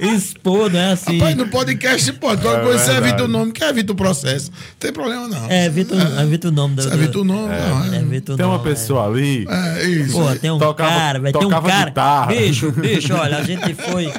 pode 0.00 0.14
expor, 0.14 0.70
né? 0.70 0.92
Assim, 0.92 1.18
Rapaz, 1.18 1.36
no 1.36 1.48
podcast 1.48 2.12
pode. 2.12 2.46
É 2.46 2.62
você 2.62 2.76
verdade. 2.92 2.98
evita 3.08 3.24
o 3.24 3.28
nome, 3.28 3.52
que 3.52 3.64
evita 3.64 3.92
o 3.92 3.96
processo. 3.96 4.52
Não 4.52 4.58
tem 4.78 4.92
problema, 4.92 5.26
não. 5.26 5.50
é, 5.50 5.66
evita, 5.66 5.96
o- 5.96 6.20
evita 6.20 6.48
o 6.48 6.52
nome 6.52 6.76
do. 6.76 6.82
Você 6.82 6.94
evita 6.94 7.18
o 7.18 7.24
nome, 7.24 7.48
não. 7.48 7.84
É, 7.94 7.96
é. 7.96 8.00
evita 8.00 8.34
o 8.34 8.36
Tem 8.36 8.46
uma 8.46 8.58
nome, 8.58 8.68
pessoa 8.70 9.06
ali. 9.08 9.44
É, 9.48 9.84
isso. 9.88 10.12
Pô, 10.12 10.34
tem 10.36 10.50
um 10.52 10.58
Tocava- 10.58 10.88
cara, 10.90 11.20
vai 11.20 11.32
ter 11.32 11.44
um 11.44 11.48
cara. 11.50 11.84
guitarra. 11.86 12.26
Bicho, 12.32 12.70
bicho, 12.70 13.14
olha, 13.14 13.38
a 13.38 13.42
gente 13.42 13.74
foi. 13.90 14.12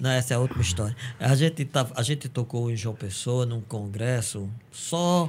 Não, 0.00 0.10
essa 0.10 0.34
é 0.34 0.38
outra 0.38 0.60
história. 0.60 0.94
A 1.18 1.34
gente, 1.34 1.64
tá, 1.64 1.84
a 1.96 2.02
gente 2.02 2.28
tocou 2.28 2.70
em 2.70 2.76
João 2.76 2.94
Pessoa 2.94 3.44
num 3.44 3.60
congresso, 3.62 4.48
só 4.70 5.28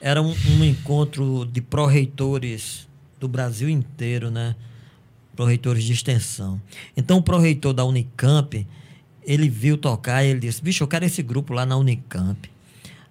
era 0.00 0.22
um, 0.22 0.34
um 0.48 0.64
encontro 0.64 1.44
de 1.44 1.60
pró-reitores 1.60 2.88
do 3.18 3.28
Brasil 3.28 3.68
inteiro, 3.68 4.30
né? 4.30 4.56
Pró-reitores 5.36 5.84
de 5.84 5.92
extensão. 5.92 6.60
Então 6.96 7.18
o 7.18 7.22
pró-reitor 7.22 7.72
da 7.72 7.84
Unicamp, 7.84 8.66
ele 9.22 9.48
viu 9.48 9.76
tocar 9.76 10.24
e 10.24 10.28
ele 10.28 10.40
disse, 10.40 10.62
bicho, 10.62 10.82
eu 10.82 10.88
quero 10.88 11.04
esse 11.04 11.22
grupo 11.22 11.52
lá 11.52 11.66
na 11.66 11.76
Unicamp. 11.76 12.50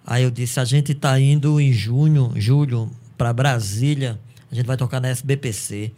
Aí 0.04 0.24
eu 0.24 0.30
disse, 0.30 0.58
a 0.58 0.64
gente 0.64 0.92
está 0.92 1.18
indo 1.20 1.60
em 1.60 1.72
junho, 1.72 2.32
julho, 2.36 2.90
para 3.16 3.32
Brasília, 3.32 4.18
a 4.50 4.54
gente 4.54 4.66
vai 4.66 4.76
tocar 4.76 5.00
na 5.00 5.08
SBPC. 5.08 5.92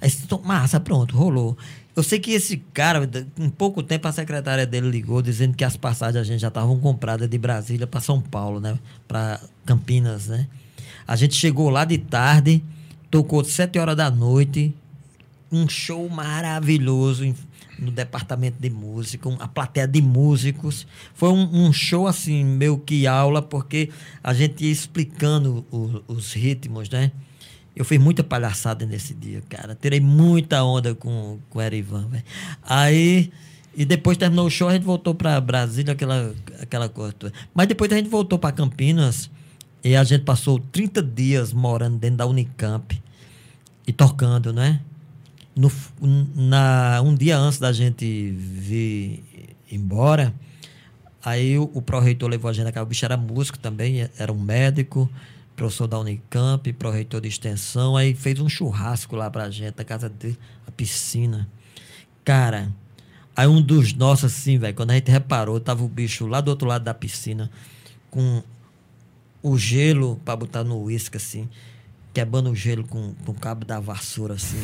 Aí 0.00 0.08
disse, 0.08 0.24
"Então, 0.24 0.40
massa, 0.42 0.80
pronto, 0.80 1.16
rolou. 1.16 1.56
Eu 1.94 2.02
sei 2.02 2.18
que 2.18 2.30
esse 2.30 2.56
cara, 2.72 3.08
em 3.38 3.50
pouco 3.50 3.82
tempo, 3.82 4.08
a 4.08 4.12
secretária 4.12 4.66
dele 4.66 4.88
ligou 4.88 5.20
dizendo 5.20 5.54
que 5.54 5.62
as 5.64 5.76
passagens 5.76 6.22
a 6.22 6.24
gente 6.24 6.40
já 6.40 6.48
estavam 6.48 6.78
compradas 6.80 7.28
de 7.28 7.36
Brasília 7.36 7.86
para 7.86 8.00
São 8.00 8.20
Paulo, 8.20 8.60
né? 8.60 8.78
Para 9.06 9.38
Campinas, 9.66 10.28
né? 10.28 10.48
A 11.06 11.16
gente 11.16 11.34
chegou 11.34 11.68
lá 11.68 11.84
de 11.84 11.98
tarde, 11.98 12.64
tocou 13.10 13.44
sete 13.44 13.78
horas 13.78 13.94
da 13.96 14.10
noite, 14.10 14.74
um 15.50 15.68
show 15.68 16.08
maravilhoso 16.08 17.34
no 17.78 17.90
departamento 17.90 18.56
de 18.58 18.70
música, 18.70 19.28
uma 19.28 19.48
plateia 19.48 19.86
de 19.86 20.00
músicos. 20.00 20.86
Foi 21.14 21.28
um, 21.28 21.66
um 21.66 21.72
show 21.74 22.06
assim, 22.06 22.42
meio 22.42 22.78
que 22.78 23.06
aula, 23.06 23.42
porque 23.42 23.90
a 24.22 24.32
gente 24.32 24.64
ia 24.64 24.72
explicando 24.72 25.66
o- 25.70 26.02
os 26.08 26.32
ritmos, 26.32 26.88
né? 26.88 27.12
Eu 27.74 27.84
fiz 27.84 27.98
muita 27.98 28.22
palhaçada 28.22 28.84
nesse 28.84 29.14
dia, 29.14 29.42
cara. 29.48 29.74
Tirei 29.74 30.00
muita 30.00 30.62
onda 30.62 30.94
com, 30.94 31.38
com 31.48 31.58
o 31.58 31.62
Erivan, 31.62 32.06
velho. 32.08 32.24
Aí, 32.62 33.32
e 33.74 33.84
depois 33.84 34.18
terminou 34.18 34.46
o 34.46 34.50
show, 34.50 34.68
a 34.68 34.74
gente 34.74 34.84
voltou 34.84 35.14
para 35.14 35.40
Brasília, 35.40 35.94
aquela, 35.94 36.34
aquela 36.60 36.88
coisa. 36.88 37.32
Mas 37.54 37.66
depois 37.66 37.90
a 37.90 37.96
gente 37.96 38.10
voltou 38.10 38.38
para 38.38 38.52
Campinas 38.52 39.30
e 39.82 39.96
a 39.96 40.04
gente 40.04 40.24
passou 40.24 40.58
30 40.58 41.02
dias 41.02 41.52
morando 41.52 41.98
dentro 41.98 42.18
da 42.18 42.26
Unicamp 42.26 43.02
e 43.86 43.92
tocando, 43.92 44.52
né? 44.52 44.80
No, 45.56 45.70
na, 46.34 47.00
um 47.02 47.14
dia 47.14 47.38
antes 47.38 47.58
da 47.58 47.72
gente 47.72 48.30
vir 48.30 49.24
embora, 49.70 50.32
aí 51.24 51.58
o, 51.58 51.70
o 51.74 51.82
pró-reitor 51.82 52.28
levou 52.28 52.50
a 52.50 52.52
gente. 52.52 52.78
O 52.78 52.86
bicho 52.86 53.04
era 53.04 53.16
músico 53.16 53.58
também, 53.58 54.08
era 54.18 54.32
um 54.32 54.38
médico, 54.38 55.10
professor 55.56 55.86
da 55.86 55.98
Unicamp, 55.98 56.72
pró-reitor 56.72 57.20
de 57.20 57.28
extensão. 57.28 57.96
Aí 57.96 58.14
fez 58.14 58.40
um 58.40 58.48
churrasco 58.48 59.16
lá 59.16 59.30
pra 59.30 59.50
gente, 59.50 59.76
na 59.76 59.84
casa 59.84 60.08
dele, 60.08 60.38
a 60.66 60.70
piscina. 60.70 61.48
Cara, 62.24 62.72
Aí 63.34 63.46
um 63.46 63.62
dos 63.62 63.94
nossos, 63.94 64.24
assim, 64.26 64.58
velho, 64.58 64.74
quando 64.74 64.90
a 64.90 64.94
gente 64.94 65.10
reparou, 65.10 65.58
tava 65.58 65.82
o 65.82 65.88
bicho 65.88 66.26
lá 66.26 66.40
do 66.40 66.48
outro 66.48 66.68
lado 66.68 66.84
da 66.84 66.92
piscina, 66.92 67.50
com 68.10 68.42
o 69.42 69.56
gelo 69.56 70.20
pra 70.24 70.36
botar 70.36 70.62
no 70.62 70.82
uísque, 70.82 71.16
assim, 71.16 71.48
quebrando 72.12 72.50
o 72.50 72.54
gelo 72.54 72.84
com, 72.84 73.14
com 73.24 73.32
o 73.32 73.34
cabo 73.34 73.64
da 73.64 73.80
vassoura, 73.80 74.34
assim. 74.34 74.58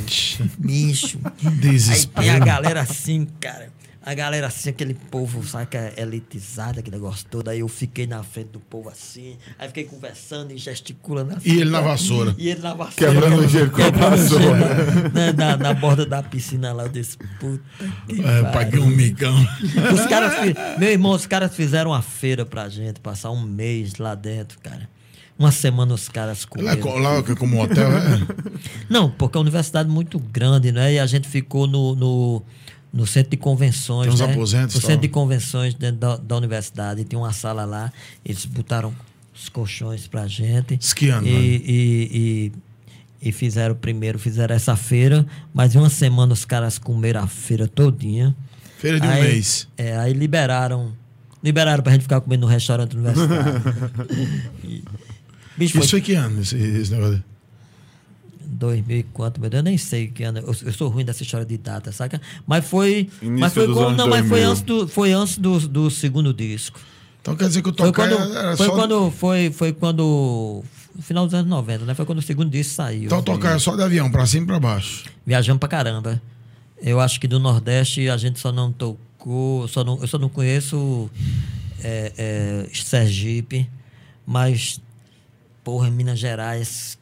bicho. 0.58 1.18
Aí 1.42 1.50
Desespero. 1.56 2.26
tem 2.26 2.30
a 2.30 2.38
galera 2.38 2.82
assim, 2.82 3.26
cara. 3.40 3.72
A 4.10 4.14
galera 4.14 4.46
assim, 4.46 4.70
aquele 4.70 4.94
povo, 4.94 5.46
sabe, 5.46 5.66
que 5.66 5.76
é 5.76 5.92
elitizado, 5.98 6.80
aquele 6.80 6.96
negócio 6.96 7.26
todo. 7.30 7.48
Aí 7.48 7.60
eu 7.60 7.68
fiquei 7.68 8.06
na 8.06 8.22
frente 8.22 8.48
do 8.48 8.58
povo 8.58 8.88
assim. 8.88 9.36
Aí 9.58 9.68
fiquei 9.68 9.84
conversando 9.84 10.50
e 10.50 10.56
gesticulando 10.56 11.34
assim. 11.36 11.50
E 11.50 11.60
ele 11.60 11.68
na 11.68 11.82
vassoura. 11.82 12.34
E 12.38 12.48
ele 12.48 12.62
na 12.62 12.72
vassoura. 12.72 13.12
Quebrando 13.12 13.42
o 13.44 13.46
gelo 13.48 13.70
com 13.70 13.82
a 13.82 13.90
vassoura. 13.90 15.10
né, 15.12 15.32
na, 15.36 15.58
na 15.58 15.74
borda 15.74 16.06
da 16.06 16.22
piscina 16.22 16.72
lá. 16.72 16.84
Eu 16.84 16.88
disse, 16.88 17.18
puta 17.38 17.62
que 18.08 18.22
É, 18.24 18.42
paguei 18.50 18.80
um 18.80 18.86
migão. 18.86 19.36
Os 19.92 20.06
caras, 20.06 20.32
meu 20.78 20.88
irmão, 20.88 21.12
os 21.12 21.26
caras 21.26 21.54
fizeram 21.54 21.90
uma 21.90 22.00
feira 22.00 22.46
pra 22.46 22.66
gente, 22.70 23.00
passar 23.00 23.30
um 23.30 23.42
mês 23.42 23.96
lá 23.96 24.14
dentro, 24.14 24.58
cara. 24.60 24.88
Uma 25.38 25.52
semana 25.52 25.92
os 25.94 26.08
caras 26.08 26.46
Lá, 26.56 26.72
é 26.72 26.76
comeram. 26.76 26.80
co- 26.80 26.98
lá 26.98 27.22
que 27.22 27.32
é 27.32 27.36
como 27.36 27.62
hotel, 27.62 27.90
é? 27.92 28.20
Não, 28.88 29.08
porque 29.10 29.36
é 29.36 29.38
uma 29.38 29.42
universidade 29.42 29.88
muito 29.88 30.18
grande, 30.18 30.72
né? 30.72 30.94
E 30.94 30.98
a 30.98 31.06
gente 31.06 31.28
ficou 31.28 31.66
no, 31.68 31.94
no, 31.94 32.42
no 32.92 33.06
centro 33.06 33.30
de 33.30 33.36
convenções. 33.36 34.06
Tem 34.06 34.14
uns 34.14 34.20
né? 34.20 34.32
aposentos 34.32 34.74
No 34.76 34.80
tal. 34.80 34.90
centro 34.90 35.02
de 35.02 35.08
convenções 35.08 35.74
dentro 35.74 35.96
da, 35.98 36.16
da 36.16 36.36
universidade. 36.36 37.04
Tem 37.04 37.18
uma 37.18 37.32
sala 37.32 37.64
lá. 37.64 37.92
Eles 38.24 38.44
botaram 38.46 38.94
os 39.34 39.48
colchões 39.48 40.06
pra 40.06 40.26
gente. 40.26 40.78
Esquiando, 40.80 41.26
E, 41.28 41.30
né? 41.32 41.38
e, 41.38 42.52
e, 43.22 43.28
e 43.28 43.32
fizeram 43.32 43.74
primeiro, 43.74 44.18
fizeram 44.18 44.54
essa 44.54 44.74
feira. 44.76 45.26
Mas 45.52 45.74
em 45.74 45.78
uma 45.78 45.90
semana 45.90 46.32
os 46.32 46.44
caras 46.44 46.78
comeram 46.78 47.22
a 47.22 47.26
feira 47.26 47.66
todinha. 47.68 48.34
Feira 48.78 48.98
de 49.00 49.06
um 49.06 49.10
Aí- 49.10 49.22
mês. 49.22 49.68
É, 49.76 49.96
aí 49.96 50.12
liberaram. 50.12 50.92
Liberaram 51.42 51.82
pra 51.84 51.92
gente 51.92 52.02
ficar 52.02 52.20
comendo 52.20 52.46
no 52.46 52.52
restaurante 52.52 52.96
universitário. 52.96 53.62
E- 54.64 54.82
bicho, 55.56 55.78
Isso 55.78 55.90
foi 55.90 56.00
que 56.00 56.14
ano, 56.14 56.40
esse, 56.40 56.56
esse 56.56 56.92
negócio? 56.92 57.22
2000 58.48 58.98
e 58.98 59.02
quanto, 59.02 59.40
meu 59.40 59.50
Deus, 59.50 59.60
eu 59.60 59.64
nem 59.64 59.78
sei 59.78 60.08
que 60.08 60.24
ano. 60.24 60.38
Eu, 60.38 60.54
eu 60.64 60.72
sou 60.72 60.88
ruim 60.88 61.04
dessa 61.04 61.22
história 61.22 61.46
de 61.46 61.58
data, 61.58 61.92
saca? 61.92 62.20
Mas 62.46 62.64
foi. 62.66 63.08
Início 63.22 63.40
mas 63.40 63.52
foi 63.54 63.66
dos 63.66 63.76
quando, 63.76 63.86
anos 63.86 63.98
não, 63.98 64.08
mas 64.08 64.20
foi 64.28 64.40
2000. 64.40 64.50
antes 64.50 64.62
do, 64.62 64.88
foi 64.88 65.12
antes 65.12 65.38
do, 65.38 65.60
do 65.68 65.90
segundo 65.90 66.32
disco. 66.32 66.80
Então 67.20 67.36
quer 67.36 67.48
dizer 67.48 67.62
que 67.62 67.68
o 67.68 67.74
Foi 67.76 67.86
tocar 67.86 68.08
quando. 68.08 68.36
era 68.36 68.56
Foi 68.56 68.66
só... 68.66 68.74
quando. 68.74 69.10
Foi, 69.10 69.50
foi 69.50 69.72
quando. 69.72 70.64
no 70.94 71.02
Final 71.02 71.26
dos 71.26 71.34
anos 71.34 71.48
90, 71.48 71.84
né? 71.84 71.94
Foi 71.94 72.06
quando 72.06 72.18
o 72.18 72.22
segundo 72.22 72.50
disco 72.50 72.74
saiu. 72.74 73.04
Então 73.04 73.22
tocar 73.22 73.56
é 73.56 73.58
só 73.58 73.76
de 73.76 73.82
avião, 73.82 74.10
pra 74.10 74.26
cima 74.26 74.44
e 74.44 74.46
pra 74.46 74.60
baixo. 74.60 75.04
Viajamos 75.26 75.60
pra 75.60 75.68
caramba. 75.68 76.20
Eu 76.80 77.00
acho 77.00 77.20
que 77.20 77.28
do 77.28 77.38
Nordeste 77.38 78.08
a 78.08 78.16
gente 78.16 78.38
só 78.38 78.50
não 78.52 78.72
tocou. 78.72 79.68
Só 79.68 79.84
não, 79.84 80.00
eu 80.00 80.06
só 80.06 80.16
não 80.18 80.28
conheço 80.28 81.10
é, 81.82 82.12
é, 82.16 82.68
Sergipe, 82.72 83.68
mas, 84.26 84.80
porra, 85.62 85.90
Minas 85.90 86.18
Gerais. 86.18 86.97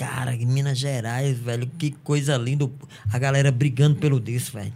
Cara, 0.00 0.34
Minas 0.34 0.78
Gerais, 0.78 1.38
velho, 1.38 1.70
que 1.78 1.90
coisa 1.90 2.34
linda. 2.38 2.66
A 3.12 3.18
galera 3.18 3.52
brigando 3.52 3.96
pelo 3.96 4.18
disco, 4.18 4.56
velho. 4.56 4.72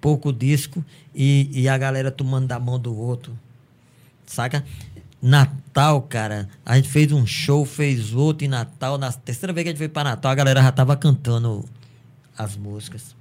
Pouco 0.00 0.32
disco 0.32 0.84
e, 1.14 1.48
e 1.52 1.68
a 1.68 1.78
galera 1.78 2.10
tomando 2.10 2.48
da 2.48 2.58
mão 2.58 2.80
do 2.80 2.96
outro. 2.98 3.38
Saca? 4.26 4.64
Natal, 5.22 6.02
cara, 6.02 6.48
a 6.64 6.74
gente 6.74 6.88
fez 6.88 7.12
um 7.12 7.24
show, 7.24 7.64
fez 7.64 8.12
outro 8.12 8.44
em 8.44 8.48
Natal. 8.48 8.98
Na 8.98 9.12
terceira 9.12 9.52
vez 9.52 9.62
que 9.62 9.68
a 9.68 9.72
gente 9.72 9.78
veio 9.78 9.90
pra 9.90 10.02
Natal, 10.02 10.32
a 10.32 10.34
galera 10.34 10.60
já 10.60 10.72
tava 10.72 10.96
cantando 10.96 11.64
as 12.36 12.56
músicas. 12.56 13.14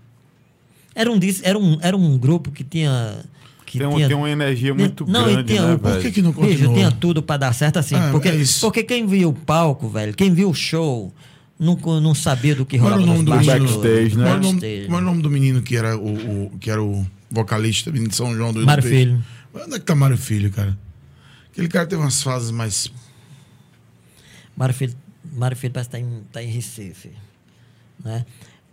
Era 0.95 1.11
um, 1.11 1.19
era 1.43 1.59
um, 1.59 1.77
era 1.79 1.95
um 1.95 2.17
grupo 2.17 2.49
que 2.49 2.63
tinha. 2.63 3.23
Que 3.65 3.79
Tem, 3.79 3.87
um- 3.87 3.95
tinha 3.95 4.07
tem 4.07 4.15
uma 4.15 4.29
energia 4.29 4.73
muito 4.75 5.05
Não, 5.07 5.27
e 5.29 5.33
grande, 5.33 5.47
tem 5.53 5.59
né, 5.61 5.75
Por 5.77 5.89
velho? 5.89 6.01
que, 6.03 6.11
que 6.11 6.21
não 6.21 6.31
Bicho, 6.31 6.47
continuou? 6.49 6.73
tinha 6.75 6.91
tudo 6.91 7.23
pra 7.23 7.35
dar 7.37 7.51
certo 7.53 7.77
assim. 7.79 7.95
Ah, 7.95 8.09
porque, 8.11 8.29
é 8.29 8.35
isso. 8.35 8.61
porque 8.61 8.83
quem 8.83 9.07
viu 9.07 9.29
o 9.29 9.33
palco, 9.33 9.89
velho, 9.89 10.13
quem 10.13 10.31
viu 10.33 10.49
o 10.49 10.53
show, 10.53 11.11
não, 11.59 11.75
não 11.99 12.13
sabia 12.13 12.53
do 12.53 12.63
que 12.65 12.77
rolava 12.77 13.01
o 13.01 13.05
nome 13.05 13.23
nos 13.23 13.25
do 13.25 13.31
menino? 13.35 13.65
bastidores. 13.65 14.13
backstage, 14.13 14.17
né? 14.17 14.23
Qual 14.87 14.97
era 14.99 15.03
o 15.03 15.09
nome, 15.09 15.21
do 15.23 15.29
menino 15.31 15.61
que 15.63 15.75
era 15.75 15.97
o, 15.97 16.45
o- 16.45 16.57
que 16.59 16.69
era 16.69 16.83
o 16.83 17.05
vocalista 17.31 17.89
menino 17.91 18.09
de 18.09 18.15
São 18.15 18.35
João 18.35 18.53
do 18.53 18.63
Mário 18.65 18.83
Filho. 18.83 19.23
Onde 19.53 19.75
é 19.75 19.79
que 19.79 19.85
tá 19.85 19.95
Mário 19.95 20.17
Filho, 20.17 20.51
cara? 20.51 20.77
Aquele 21.51 21.67
cara 21.67 21.87
teve 21.87 22.01
umas 22.01 22.21
fases 22.21 22.51
mais. 22.51 22.91
Mário 24.55 24.75
Filho, 24.75 24.93
Mário 25.33 25.57
Filho 25.57 25.73
parece 25.73 25.89
que 25.89 25.95
tá 25.97 25.99
em, 25.99 26.21
tá 26.31 26.43
em 26.43 26.47
Recife. 26.47 27.09
Né? 28.03 28.25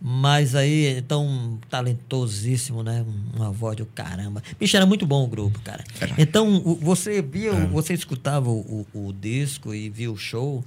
Mas 0.05 0.53
aí, 0.53 0.97
então, 0.97 1.57
talentosíssimo, 1.69 2.83
né? 2.83 3.05
Uma 3.33 3.51
voz 3.51 3.77
do 3.77 3.85
caramba. 3.85 4.43
Bicho, 4.59 4.75
era 4.75 4.85
muito 4.85 5.05
bom 5.05 5.23
o 5.23 5.27
grupo, 5.27 5.61
cara. 5.61 5.81
Então, 6.17 6.59
você 6.81 7.21
via, 7.21 7.53
o- 7.53 7.67
você 7.69 7.93
escutava 7.93 8.49
o, 8.49 8.85
o- 8.93 9.07
o 9.07 9.13
disco 9.13 9.73
e 9.73 9.89
via 9.89 10.11
o 10.11 10.17
show. 10.17 10.61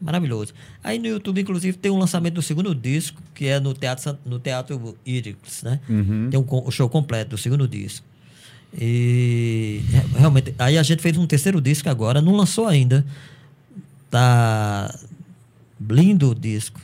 Maravilhoso. 0.00 0.54
Aí 0.82 0.98
no 0.98 1.06
YouTube, 1.06 1.38
inclusive, 1.40 1.76
tem 1.76 1.90
um 1.92 1.98
lançamento 1.98 2.34
do 2.34 2.42
segundo 2.42 2.74
disco, 2.74 3.20
que 3.34 3.46
é 3.46 3.60
no 3.60 3.74
Teatro, 3.74 4.16
no 4.24 4.38
teatro 4.38 4.96
Irix, 5.04 5.62
né? 5.64 5.80
Tem 6.30 6.40
um, 6.40 6.46
o 6.48 6.70
show 6.70 6.88
completo 6.88 7.32
do 7.32 7.38
segundo 7.38 7.68
disco. 7.68 8.06
E 8.80 9.82
re- 9.90 10.18
realmente, 10.18 10.54
aí 10.58 10.78
a 10.78 10.82
gente 10.82 11.02
fez 11.02 11.16
um 11.18 11.26
terceiro 11.26 11.60
disco 11.60 11.90
agora, 11.90 12.22
não 12.22 12.34
lançou 12.34 12.66
ainda. 12.66 13.04
Tá 14.10 14.94
lindo 15.90 16.30
o 16.30 16.34
disco. 16.34 16.80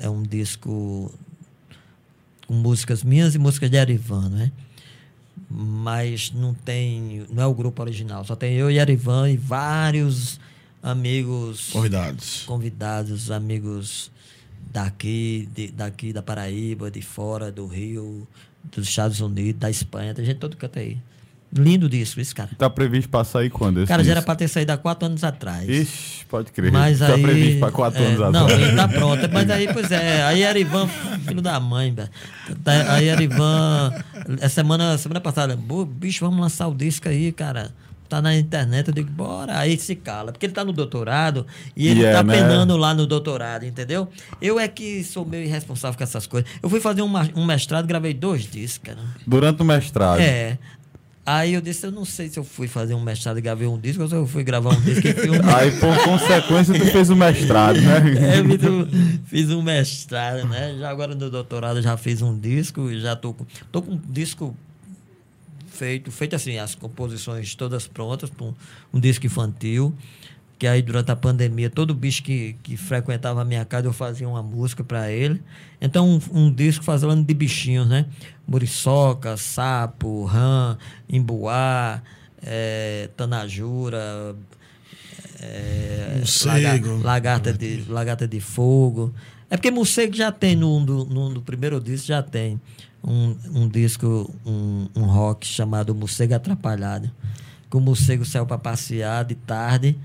É 0.00 0.08
um 0.08 0.22
disco 0.22 1.12
com 2.46 2.54
músicas 2.54 3.02
minhas 3.02 3.34
e 3.34 3.38
músicas 3.38 3.70
de 3.70 3.78
Arivan, 3.78 4.28
né? 4.28 4.52
Mas 5.50 6.30
não 6.32 6.52
tem, 6.52 7.24
não 7.30 7.42
é 7.42 7.46
o 7.46 7.54
grupo 7.54 7.80
original, 7.82 8.24
só 8.24 8.34
tem 8.36 8.54
eu 8.54 8.70
e 8.70 8.78
Arivan 8.78 9.30
e 9.30 9.36
vários 9.36 10.38
amigos 10.82 11.70
Convidados. 11.70 12.42
convidados, 12.46 13.30
amigos 13.30 14.10
daqui, 14.72 15.48
de- 15.54 15.68
daqui 15.68 16.12
da 16.12 16.22
Paraíba, 16.22 16.90
de 16.90 17.00
fora 17.00 17.50
do 17.50 17.66
Rio, 17.66 18.26
dos 18.64 18.88
Estados 18.88 19.20
Unidos, 19.20 19.60
da 19.60 19.70
Espanha, 19.70 20.12
tem 20.14 20.24
gente 20.24 20.38
todo 20.38 20.56
canto 20.56 20.78
aí. 20.78 20.98
Lindo 21.50 21.88
disso, 21.88 22.20
isso, 22.20 22.34
cara. 22.34 22.50
Tá 22.58 22.68
previsto 22.68 23.08
pra 23.08 23.24
sair 23.24 23.48
quando? 23.48 23.78
esse 23.78 23.86
Cara, 23.88 24.04
já 24.04 24.10
era 24.12 24.22
pra 24.22 24.36
ter 24.36 24.48
saído 24.48 24.70
há 24.72 24.76
quatro 24.76 25.06
anos 25.06 25.24
atrás. 25.24 25.66
Ixi, 25.66 26.26
pode 26.26 26.52
crer. 26.52 26.70
Mas 26.70 26.98
tá 26.98 27.14
aí. 27.14 27.22
previsto 27.22 27.58
pra 27.58 27.70
quatro 27.70 28.02
é, 28.02 28.06
anos 28.06 28.18
Não, 28.32 28.44
atrás. 28.44 28.62
ele 28.62 28.76
tá 28.76 28.86
pronto. 28.88 29.28
Mas 29.32 29.50
aí, 29.50 29.72
pois 29.72 29.90
é, 29.90 30.22
aí 30.24 30.44
Arivan, 30.44 30.86
filho 31.26 31.40
da 31.40 31.58
mãe, 31.58 31.92
velho. 31.94 32.10
Tá- 32.62 32.92
Aí 32.94 33.08
Arivan, 33.08 33.92
essa 34.40 34.56
semana, 34.56 34.98
semana 34.98 35.20
passada, 35.22 35.56
"Pô, 35.56 35.86
bicho, 35.86 36.22
vamos 36.24 36.38
lançar 36.40 36.68
o 36.68 36.74
disco 36.74 37.08
aí, 37.08 37.32
cara. 37.32 37.72
Tá 38.08 38.22
na 38.22 38.34
internet, 38.34 38.88
eu 38.88 38.94
digo, 38.94 39.10
bora. 39.10 39.58
Aí 39.58 39.76
se 39.78 39.94
cala, 39.94 40.32
porque 40.32 40.46
ele 40.46 40.52
tá 40.54 40.64
no 40.64 40.72
doutorado 40.72 41.46
e 41.76 41.88
ele 41.88 42.04
é, 42.06 42.12
tá 42.14 42.22
né? 42.22 42.38
penando 42.38 42.74
lá 42.78 42.94
no 42.94 43.06
doutorado, 43.06 43.66
entendeu? 43.66 44.08
Eu 44.40 44.58
é 44.58 44.66
que 44.66 45.04
sou 45.04 45.26
meio 45.26 45.44
irresponsável 45.44 45.94
com 45.96 46.04
essas 46.04 46.26
coisas. 46.26 46.48
Eu 46.62 46.70
fui 46.70 46.80
fazer 46.80 47.02
um, 47.02 47.12
um 47.36 47.44
mestrado, 47.44 47.86
gravei 47.86 48.14
dois 48.14 48.50
discos, 48.50 48.94
cara. 48.94 49.06
Durante 49.26 49.60
o 49.60 49.64
mestrado. 49.64 50.20
É. 50.20 50.56
Aí 51.30 51.52
eu 51.52 51.60
disse, 51.60 51.86
eu 51.86 51.92
não 51.92 52.06
sei 52.06 52.30
se 52.30 52.38
eu 52.38 52.44
fui 52.44 52.66
fazer 52.66 52.94
um 52.94 53.02
mestrado 53.02 53.36
e 53.36 53.42
gravei 53.42 53.68
um 53.68 53.78
disco 53.78 54.02
ou 54.02 54.08
se 54.08 54.14
eu 54.14 54.26
fui 54.26 54.42
gravar 54.42 54.70
um 54.70 54.80
disco 54.80 55.06
e 55.06 55.28
um 55.28 55.34
Aí, 55.54 55.70
por 55.78 56.02
consequência, 56.02 56.72
tu 56.72 56.86
fez 56.86 57.10
o 57.10 57.16
mestrado, 57.16 57.78
né? 57.78 58.38
É, 58.38 58.42
fiz 58.42 58.64
um, 58.64 58.86
fiz 59.26 59.50
um 59.50 59.60
mestrado, 59.60 60.48
né? 60.48 60.74
Já 60.78 60.88
agora 60.88 61.14
no 61.14 61.28
doutorado 61.28 61.82
já 61.82 61.98
fiz 61.98 62.22
um 62.22 62.38
disco 62.38 62.90
e 62.90 62.98
já 62.98 63.14
tô 63.14 63.34
com, 63.34 63.44
tô 63.70 63.82
com 63.82 63.92
um 63.92 64.00
disco 64.08 64.56
feito, 65.70 66.10
feito 66.10 66.34
assim, 66.34 66.56
as 66.56 66.74
composições 66.74 67.54
todas 67.54 67.86
prontas, 67.86 68.32
um, 68.40 68.54
um 68.94 68.98
disco 68.98 69.26
infantil, 69.26 69.94
que 70.58 70.66
aí 70.66 70.82
durante 70.82 71.10
a 71.12 71.16
pandemia, 71.16 71.70
todo 71.70 71.94
bicho 71.94 72.22
que, 72.22 72.56
que 72.62 72.76
frequentava 72.76 73.42
a 73.42 73.44
minha 73.44 73.64
casa, 73.64 73.86
eu 73.86 73.92
fazia 73.92 74.28
uma 74.28 74.42
música 74.42 74.82
para 74.82 75.10
ele. 75.10 75.40
Então, 75.80 76.18
um, 76.32 76.40
um 76.46 76.52
disco 76.52 76.84
falando 76.84 77.24
de 77.24 77.32
bichinhos, 77.34 77.86
né? 77.88 78.06
Muriçoca, 78.46 79.36
sapo, 79.36 80.24
rã, 80.24 80.76
embuá, 81.08 82.02
eh, 82.42 83.08
tanajura, 83.16 84.34
laga- 86.48 86.78
lagarta, 87.04 87.52
de, 87.52 87.84
lagarta 87.88 88.26
de 88.28 88.40
fogo. 88.40 89.14
É 89.50 89.56
porque 89.56 89.70
morcego 89.70 90.14
já 90.14 90.30
tem 90.32 90.56
no, 90.56 90.80
no, 90.80 91.04
no- 91.04 91.30
no 91.30 91.42
primeiro 91.42 91.80
disco, 91.80 92.08
já 92.08 92.22
tem 92.22 92.60
um, 93.02 93.36
um 93.54 93.68
disco, 93.68 94.34
um, 94.44 94.88
um 94.96 95.02
rock 95.04 95.46
chamado 95.46 95.94
Morcego 95.94 96.34
Atrapalhado. 96.34 97.10
Que 97.70 97.76
o 97.76 97.80
morcego 97.80 98.24
saiu 98.24 98.46
para 98.46 98.58
passear 98.58 99.24
de 99.24 99.34
tarde, 99.34 99.96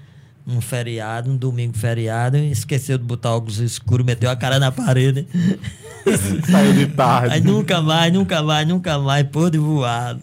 um 0.46 0.60
feriado, 0.62 1.30
um 1.32 1.38
domingo 1.38 1.78
feriado, 1.78 2.38
e 2.38 2.52
esqueceu 2.52 2.98
de 2.98 3.04
botar 3.04 3.34
óculos 3.36 3.60
escuros, 3.60 4.06
meteu 4.06 4.30
a 4.30 4.36
cara 4.36 4.60
na 4.60 4.72
parede. 4.72 5.28
Saiu 6.52 6.74
de 6.74 6.88
tarde. 6.88 7.34
Aí 7.36 7.42
nunca 7.42 7.82
mais, 7.82 8.12
nunca 8.12 8.44
mais, 8.44 8.68
nunca 8.68 9.00
mais, 9.00 9.26
pôde 9.28 9.58
voar. 9.58 10.18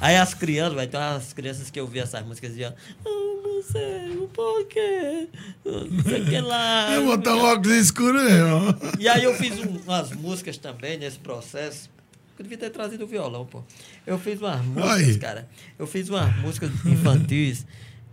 Aí 0.00 0.16
as 0.16 0.32
crianças, 0.32 0.74
vai, 0.74 0.84
então 0.84 1.00
as 1.00 1.32
crianças 1.32 1.70
que 1.70 1.80
ouviam 1.80 2.04
essas 2.04 2.24
músicas 2.24 2.50
diziam, 2.50 2.72
ah, 3.04 3.08
morcego, 3.44 4.28
por 4.28 4.64
quê? 4.66 5.26
Não 5.64 6.02
sei 6.04 6.22
o 6.22 6.24
que 6.24 6.40
lá. 6.40 6.92
É 6.92 7.00
botar 7.00 7.34
um 7.34 7.40
óculos 7.44 7.76
escuro 7.76 8.14
mesmo. 8.22 8.74
E 8.98 9.08
aí 9.08 9.24
eu 9.24 9.34
fiz 9.34 9.58
um- 9.58 9.76
umas 9.84 10.12
músicas 10.12 10.56
também 10.56 10.96
nesse 10.98 11.18
processo. 11.18 11.90
Eu 12.38 12.44
devia 12.44 12.58
ter 12.58 12.70
trazido 12.70 13.02
o 13.02 13.06
violão, 13.08 13.44
pô. 13.44 13.64
Eu 14.06 14.16
fiz 14.20 14.40
umas 14.40 14.64
músicas, 14.64 14.90
Aí. 15.00 15.18
cara. 15.18 15.48
Eu 15.76 15.86
fiz 15.88 16.08
umas 16.08 16.36
músicas 16.36 16.70
infantis, 16.86 17.66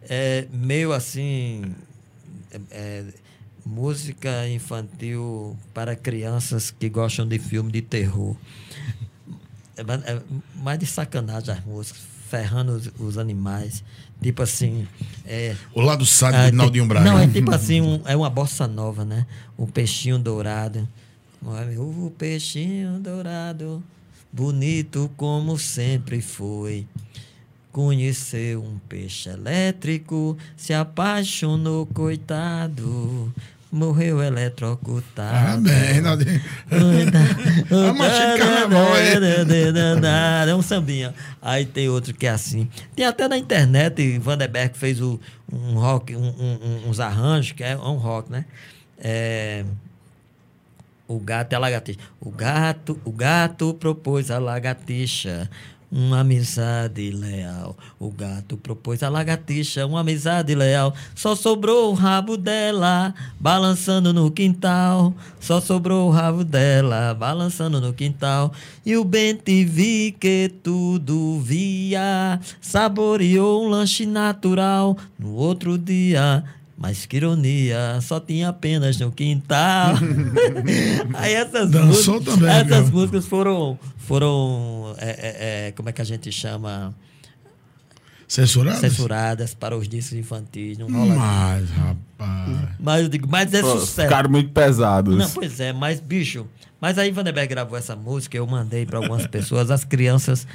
é, 0.10 0.48
meio 0.52 0.94
assim. 0.94 1.64
É, 2.52 2.60
é, 2.72 3.06
música 3.66 4.48
infantil 4.48 5.58
para 5.74 5.96
crianças 5.96 6.70
que 6.70 6.88
gostam 6.88 7.28
de 7.28 7.40
filme 7.40 7.72
de 7.72 7.82
terror. 7.82 8.36
É, 9.76 9.82
é 9.82 10.22
mais 10.56 10.80
de 10.80 10.86
sacanagem 10.86 11.54
as 11.54 11.66
músicas, 11.66 12.02
ferrando 12.30 12.74
os, 12.74 12.92
os 13.00 13.18
animais. 13.18 13.84
Tipo 14.22 14.44
assim. 14.44 14.88
É, 15.26 15.56
o 15.74 15.82
lado 15.82 16.06
sádico 16.06 16.44
é, 16.44 16.52
de 16.52 16.58
Naldinho 16.58 16.86
Braga. 16.86 17.10
Não, 17.10 17.20
é 17.20 17.28
tipo 17.28 17.52
assim, 17.52 17.82
um, 17.82 18.02
é 18.06 18.16
uma 18.16 18.30
bossa 18.30 18.68
nova, 18.68 19.04
né? 19.04 19.26
O 19.58 19.68
peixinho 19.68 20.18
dourado. 20.18 20.88
O 21.78 22.10
peixinho 22.18 23.00
dourado, 23.00 23.84
bonito 24.34 25.12
como 25.16 25.60
sempre 25.60 26.20
foi. 26.20 26.88
Conheceu 27.76 28.64
um 28.64 28.80
peixe 28.88 29.28
elétrico, 29.28 30.38
se 30.56 30.74
apaixonou, 30.74 31.86
coitado 31.86 33.34
morreu 33.70 34.24
eletrocutado. 34.24 35.36
Ah, 35.36 35.58
bem, 35.58 36.00
Naldinho. 36.00 36.42
a 36.72 37.94
machinha 37.94 38.38
carnaval 38.38 38.94
aí. 38.94 40.50
É 40.50 40.56
um 40.56 40.62
sambinha. 40.62 41.14
Aí 41.42 41.66
tem 41.66 41.90
outro 41.90 42.14
que 42.14 42.26
é 42.26 42.30
assim. 42.30 42.70
Tem 42.96 43.06
até 43.06 43.28
na 43.28 43.38
internet, 43.38 44.18
Vanderberg 44.20 44.78
fez 44.78 45.02
o, 45.02 45.20
um 45.52 45.74
rock, 45.74 46.16
um, 46.16 46.30
um, 46.30 46.90
uns 46.90 47.02
arranjos, 47.02 47.52
que 47.52 47.64
é 47.66 47.76
um 47.76 47.98
rock, 47.98 48.32
né? 48.32 48.46
É, 48.98 49.66
o 51.10 51.20
gato 51.20 51.52
é 51.52 51.56
a 51.58 51.60
lagartixa. 51.60 52.00
O 52.22 52.32
gato, 52.32 52.98
o 53.04 53.12
gato 53.12 53.74
propôs 53.74 54.32
a 54.32 54.40
lagartixa 54.40 55.50
uma 55.92 56.20
amizade 56.20 57.12
leal. 57.12 57.78
O 58.00 58.12
gato 58.12 58.58
propôs 58.58 59.02
a 59.04 59.10
lagartixa, 59.10 59.86
uma 59.86 60.02
amizade 60.02 60.54
leal. 60.54 60.94
Só 61.14 61.36
sobrou 61.36 61.92
o 61.92 61.94
rabo 61.94 62.38
dela, 62.38 63.14
balançando 63.40 64.14
no 64.14 64.32
quintal. 64.32 65.14
Só 65.40 65.62
sobrou 65.62 66.08
o 66.08 66.12
rabo 66.12 66.44
dela, 66.44 67.14
balançando 67.14 67.80
no 67.80 67.94
quintal. 67.94 68.52
E 68.86 68.98
o 68.98 69.04
Bente 69.04 69.64
vi 69.64 70.16
que 70.20 70.52
tudo 70.64 71.40
via, 71.40 72.40
saboreou 72.60 73.66
um 73.66 73.70
lanche 73.70 74.06
natural. 74.06 74.98
No 75.18 75.34
outro 75.34 75.78
dia, 75.78 76.44
mas 76.78 77.06
que 77.06 77.18
ironia, 77.18 78.00
só 78.02 78.20
tinha 78.20 78.50
apenas 78.50 79.00
no 79.00 79.12
quintal. 79.12 79.96
Aí 81.16 81.34
essas, 81.34 81.72
músicas, 81.72 82.26
também, 82.26 82.50
essas 82.50 82.90
músicas 82.90 83.26
foram, 83.26 83.80
foram 83.98 84.94
é, 84.98 85.10
é, 85.10 85.68
é, 85.68 85.72
como 85.72 85.90
é 85.90 85.92
que 85.94 86.02
a 86.02 86.06
gente 86.06 86.32
chama? 86.32 86.94
Censuradas? 88.28 88.82
Censuradas 88.82 89.54
para 89.54 89.78
os 89.78 89.88
discos 89.88 90.18
infantis. 90.18 90.78
Não 90.78 90.92
rola 90.92 91.16
mas, 91.16 91.70
rapaz. 91.70 92.70
Mas 92.80 93.04
eu 93.04 93.10
digo, 93.10 93.28
mas 93.30 93.54
é 93.54 93.62
Pô, 93.62 93.80
sucesso. 93.80 94.02
Ficaram 94.02 94.30
muito 94.30 94.50
pesados. 94.50 95.16
Não, 95.16 95.30
pois 95.30 95.60
é, 95.60 95.72
mas, 95.72 96.00
bicho. 96.00 96.46
Mas 96.82 96.98
aí 96.98 97.10
Vanderberg 97.12 97.48
gravou 97.48 97.78
essa 97.78 97.96
música, 97.96 98.36
eu 98.36 98.46
mandei 98.46 98.86
para 98.86 98.98
algumas 98.98 99.26
pessoas, 99.28 99.72
as 99.72 99.86
crianças, 99.86 100.46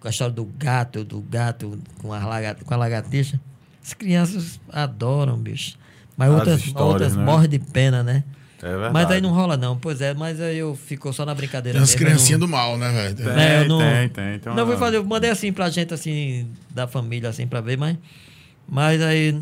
com 0.00 0.08
a 0.08 0.10
história 0.10 0.32
do 0.32 0.44
gato, 0.44 1.04
do 1.04 1.20
gato 1.20 1.78
com 1.98 2.12
a, 2.12 2.24
lagat, 2.24 2.64
com 2.64 2.72
a 2.72 2.76
lagartixa. 2.76 3.38
As 3.84 3.94
crianças 3.94 4.60
adoram, 4.70 5.36
bicho. 5.36 5.76
Mas 6.16 6.30
As 6.30 6.34
outras, 6.34 6.74
outras 6.74 7.16
né? 7.16 7.24
morrem 7.24 7.48
de 7.48 7.58
pena, 7.58 8.02
né? 8.02 8.24
É 8.62 8.68
verdade. 8.68 8.94
Mas 8.94 9.10
aí 9.10 9.20
não 9.20 9.30
rola, 9.30 9.56
não. 9.56 9.76
Pois 9.76 10.00
é, 10.00 10.14
mas 10.14 10.40
aí 10.40 10.58
eu 10.58 10.76
fico 10.76 11.12
só 11.12 11.26
na 11.26 11.34
brincadeira. 11.34 11.78
Tem 11.78 11.82
as 11.82 11.94
criancinhas 11.94 12.40
não... 12.40 12.46
do 12.46 12.50
mal, 12.50 12.78
né, 12.78 12.92
velho? 12.92 13.16
Tem, 13.16 13.42
é, 13.44 13.64
não... 13.66 13.78
tem, 13.78 14.08
tem. 14.08 14.34
Então, 14.36 14.54
não, 14.54 14.64
vou 14.64 14.78
fazer, 14.78 14.98
eu 14.98 15.04
mandei 15.04 15.30
assim 15.30 15.52
pra 15.52 15.68
gente, 15.68 15.92
assim, 15.92 16.48
da 16.70 16.86
família, 16.86 17.28
assim, 17.28 17.46
pra 17.46 17.60
ver, 17.60 17.76
mas. 17.76 17.96
Mas 18.68 19.02
aí 19.02 19.36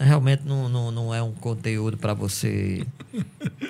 realmente 0.00 0.42
não, 0.44 0.68
não, 0.68 0.90
não 0.90 1.14
é 1.14 1.22
um 1.22 1.32
conteúdo 1.32 1.96
para 1.96 2.14
você. 2.14 2.84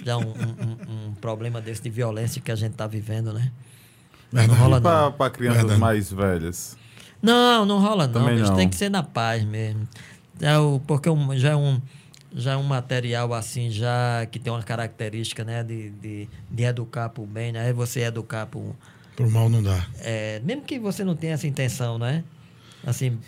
Já 0.04 0.16
um, 0.16 0.22
um, 0.22 1.08
um, 1.08 1.14
problema 1.20 1.60
desse 1.60 1.82
de 1.82 1.90
violência 1.90 2.40
que 2.40 2.50
a 2.50 2.56
gente 2.56 2.72
tá 2.72 2.86
vivendo, 2.86 3.32
né? 3.32 3.50
Não, 4.32 4.46
não 4.46 4.54
rola, 4.54 4.80
não. 4.80 5.12
Para 5.12 5.30
crianças 5.30 5.60
Verdade. 5.60 5.80
mais 5.80 6.10
velhas. 6.10 6.76
Não, 7.22 7.64
não 7.64 7.78
rola, 7.78 8.06
não. 8.06 8.14
Também 8.14 8.38
não. 8.38 8.56
Tem 8.56 8.68
que 8.68 8.76
ser 8.76 8.90
na 8.90 9.02
paz 9.02 9.44
mesmo. 9.44 9.86
É 10.40 10.58
o, 10.58 10.80
porque 10.86 11.08
já 11.36 11.50
é 11.50 11.56
um 11.56 11.80
já 12.34 12.52
é 12.52 12.56
um 12.56 12.64
material 12.64 13.32
assim 13.32 13.70
já 13.70 14.26
que 14.26 14.38
tem 14.40 14.52
uma 14.52 14.62
característica 14.62 15.44
né 15.44 15.62
de, 15.62 15.90
de, 15.90 16.28
de 16.50 16.62
educar 16.64 17.08
para 17.08 17.22
o 17.22 17.26
bem 17.26 17.52
né? 17.52 17.72
Você 17.72 18.00
educar 18.00 18.46
para 18.46 18.58
o 18.58 19.30
mal 19.30 19.48
não 19.48 19.62
dá. 19.62 19.86
é, 20.00 20.40
mesmo 20.44 20.62
que 20.62 20.78
você 20.78 21.04
não 21.04 21.14
tenha 21.14 21.34
essa 21.34 21.46
intenção 21.46 21.96
né? 21.98 22.24
Assim 22.84 23.18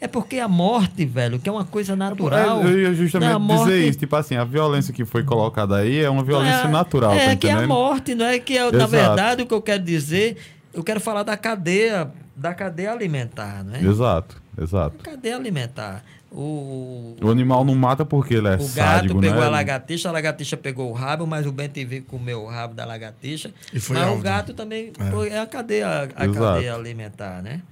é 0.00 0.08
porque 0.08 0.38
a 0.38 0.48
morte 0.48 1.06
velho 1.06 1.38
que 1.38 1.48
é 1.48 1.52
uma 1.52 1.64
coisa 1.64 1.94
natural. 1.94 2.62
é, 2.62 2.64
eu 2.64 2.80
ia 2.80 2.94
justamente 2.94 3.38
morte... 3.38 3.70
dizer 3.70 3.88
isso 3.88 3.98
tipo 4.00 4.16
assim 4.16 4.34
a 4.34 4.44
violência 4.44 4.92
que 4.92 5.04
foi 5.04 5.22
colocada 5.22 5.76
aí 5.76 6.00
é 6.00 6.10
uma 6.10 6.24
violência 6.24 6.64
é, 6.64 6.68
natural 6.68 7.12
é 7.12 7.28
tá 7.28 7.36
que 7.36 7.46
é 7.46 7.52
a 7.52 7.66
morte 7.66 8.14
não 8.14 8.26
é 8.26 8.40
que 8.40 8.58
é, 8.58 8.72
na 8.72 8.86
verdade 8.86 9.42
o 9.42 9.46
que 9.46 9.54
eu 9.54 9.62
quero 9.62 9.84
dizer 9.84 10.36
eu 10.74 10.82
quero 10.82 11.00
falar 11.00 11.22
da 11.22 11.36
cadeia 11.36 12.10
da 12.34 12.52
cadeia 12.52 12.90
alimentar 12.90 13.62
né? 13.62 13.80
Exato 13.82 14.48
exato. 14.60 14.96
Cadeia 14.98 15.36
alimentar 15.36 16.02
o, 16.30 17.16
o 17.22 17.30
animal 17.30 17.64
não 17.64 17.74
mata 17.74 18.04
porque 18.04 18.34
ele 18.34 18.48
é 18.48 18.56
O 18.56 18.60
sádico, 18.60 19.14
gato 19.14 19.20
pegou 19.20 19.40
né? 19.40 19.46
a 19.46 19.50
lagartixa, 19.50 20.08
a 20.08 20.12
lagartixa 20.12 20.56
pegou 20.56 20.90
o 20.90 20.92
rabo, 20.92 21.26
mas 21.26 21.46
o 21.46 21.52
Ben 21.52 21.68
TV 21.68 22.02
comeu 22.02 22.42
o 22.42 22.46
rabo 22.46 22.74
da 22.74 22.84
lagartixa. 22.84 23.50
E 23.72 23.80
foi 23.80 23.96
mas 23.96 24.18
o 24.18 24.20
gato 24.20 24.52
também 24.52 24.92
é, 24.98 25.10
foi, 25.10 25.30
é 25.30 25.40
a 25.40 25.46
cadeia, 25.46 26.02
a 26.02 26.28
cadeia 26.28 26.74
alimentar, 26.74 27.42
né? 27.42 27.62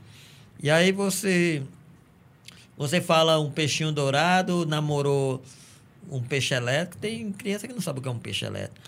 E 0.62 0.70
aí 0.70 0.90
você 0.90 1.62
você 2.78 3.00
fala 3.00 3.38
um 3.38 3.50
peixinho 3.50 3.92
dourado, 3.92 4.64
namorou 4.64 5.42
um 6.10 6.20
peixe 6.20 6.54
elétrico, 6.54 6.96
tem 6.98 7.32
criança 7.32 7.66
que 7.66 7.74
não 7.74 7.80
sabe 7.80 7.98
o 7.98 8.02
que 8.02 8.08
é 8.08 8.10
um 8.10 8.18
peixe 8.18 8.44
elétrico. 8.44 8.80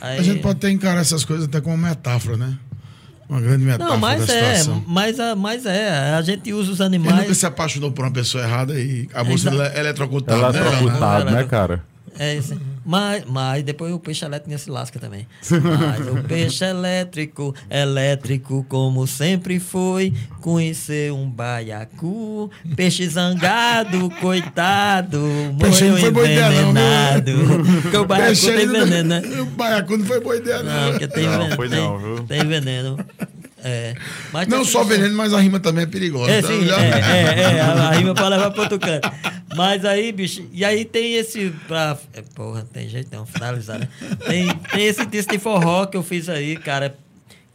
Aí... 0.00 0.18
A 0.18 0.22
gente 0.22 0.40
pode 0.40 0.60
ter 0.60 0.70
encarar 0.70 1.00
essas 1.00 1.24
coisas 1.24 1.46
até 1.46 1.60
como 1.60 1.76
metáfora, 1.76 2.36
né? 2.36 2.58
Uma 3.28 3.40
grande 3.40 3.64
metáfora 3.64 3.90
Não, 3.90 3.98
mas 3.98 4.26
da 4.26 4.34
é, 4.34 4.64
mas, 4.86 5.20
a, 5.20 5.34
mas 5.34 5.66
é, 5.66 6.14
a 6.14 6.22
gente 6.22 6.52
usa 6.52 6.70
os 6.70 6.80
animais... 6.80 7.12
Ele 7.12 7.22
nunca 7.22 7.34
se 7.34 7.46
apaixonou 7.46 7.90
por 7.90 8.04
uma 8.04 8.12
pessoa 8.12 8.44
errada 8.44 8.78
e 8.78 9.08
acabou 9.10 9.36
sendo 9.36 9.62
eletrocutado, 9.62 10.52
né? 10.52 10.60
Eletrocutado, 10.60 11.30
né, 11.30 11.44
cara? 11.44 11.84
É 12.18 12.36
isso. 12.36 12.56
Mas, 12.86 13.24
mas 13.26 13.64
depois 13.64 13.92
o 13.92 13.98
peixe 13.98 14.24
elétrico 14.24 14.56
se 14.56 14.70
lasca 14.70 15.00
também. 15.00 15.26
Mas 15.50 16.06
o 16.06 16.22
peixe 16.22 16.62
elétrico, 16.64 17.52
elétrico 17.68 18.64
como 18.68 19.04
sempre 19.08 19.58
foi, 19.58 20.14
conhecer 20.40 21.12
um 21.12 21.28
baiacu, 21.28 22.48
peixe 22.76 23.08
zangado, 23.08 24.08
coitado, 24.22 25.18
morreu 25.18 25.98
envenenado. 25.98 27.32
Porque 27.82 27.96
o 27.96 28.04
baiacu 28.04 28.40
tem 28.40 28.68
veneno, 28.68 29.08
né? 29.08 29.22
O 29.40 29.46
baiacu 29.46 29.96
não 29.96 30.06
foi 30.06 30.20
boa 30.20 30.36
ideia, 30.36 30.62
não. 30.62 30.72
Não, 30.72 30.90
porque 30.90 31.08
tem 31.08 31.24
não, 31.24 31.32
veneno. 31.32 31.56
Foi 31.56 31.68
não, 31.68 31.98
viu? 31.98 32.24
Tem 32.24 32.46
veneno. 32.46 32.96
É. 33.64 33.94
Mas 34.32 34.46
não 34.48 34.64
só 34.64 34.84
veneno, 34.84 35.16
mas 35.16 35.32
a 35.32 35.40
rima 35.40 35.58
também 35.58 35.84
é 35.84 35.86
perigosa. 35.86 36.30
É, 36.30 36.42
sim, 36.42 36.68
é, 36.68 36.74
é, 36.74 37.56
é, 37.56 37.60
a 37.60 37.90
rima 37.96 38.14
para 38.14 38.28
levar 38.28 38.50
para 38.50 38.62
outro 38.62 38.78
canto. 38.78 39.10
Mas 39.54 39.84
aí, 39.84 40.12
bicho, 40.12 40.46
e 40.52 40.64
aí 40.64 40.84
tem 40.84 41.14
esse. 41.14 41.50
Pra, 41.66 41.96
é, 42.12 42.22
porra, 42.34 42.66
tem 42.72 42.88
jeito 42.88 43.08
não, 43.12 43.24
finalizar, 43.24 43.78
né? 43.78 43.88
Tem, 44.26 44.48
tem 44.72 44.86
esse 44.86 45.04
disco 45.06 45.32
de 45.32 45.38
forró 45.38 45.86
que 45.86 45.96
eu 45.96 46.02
fiz 46.02 46.28
aí, 46.28 46.56
cara, 46.56 46.96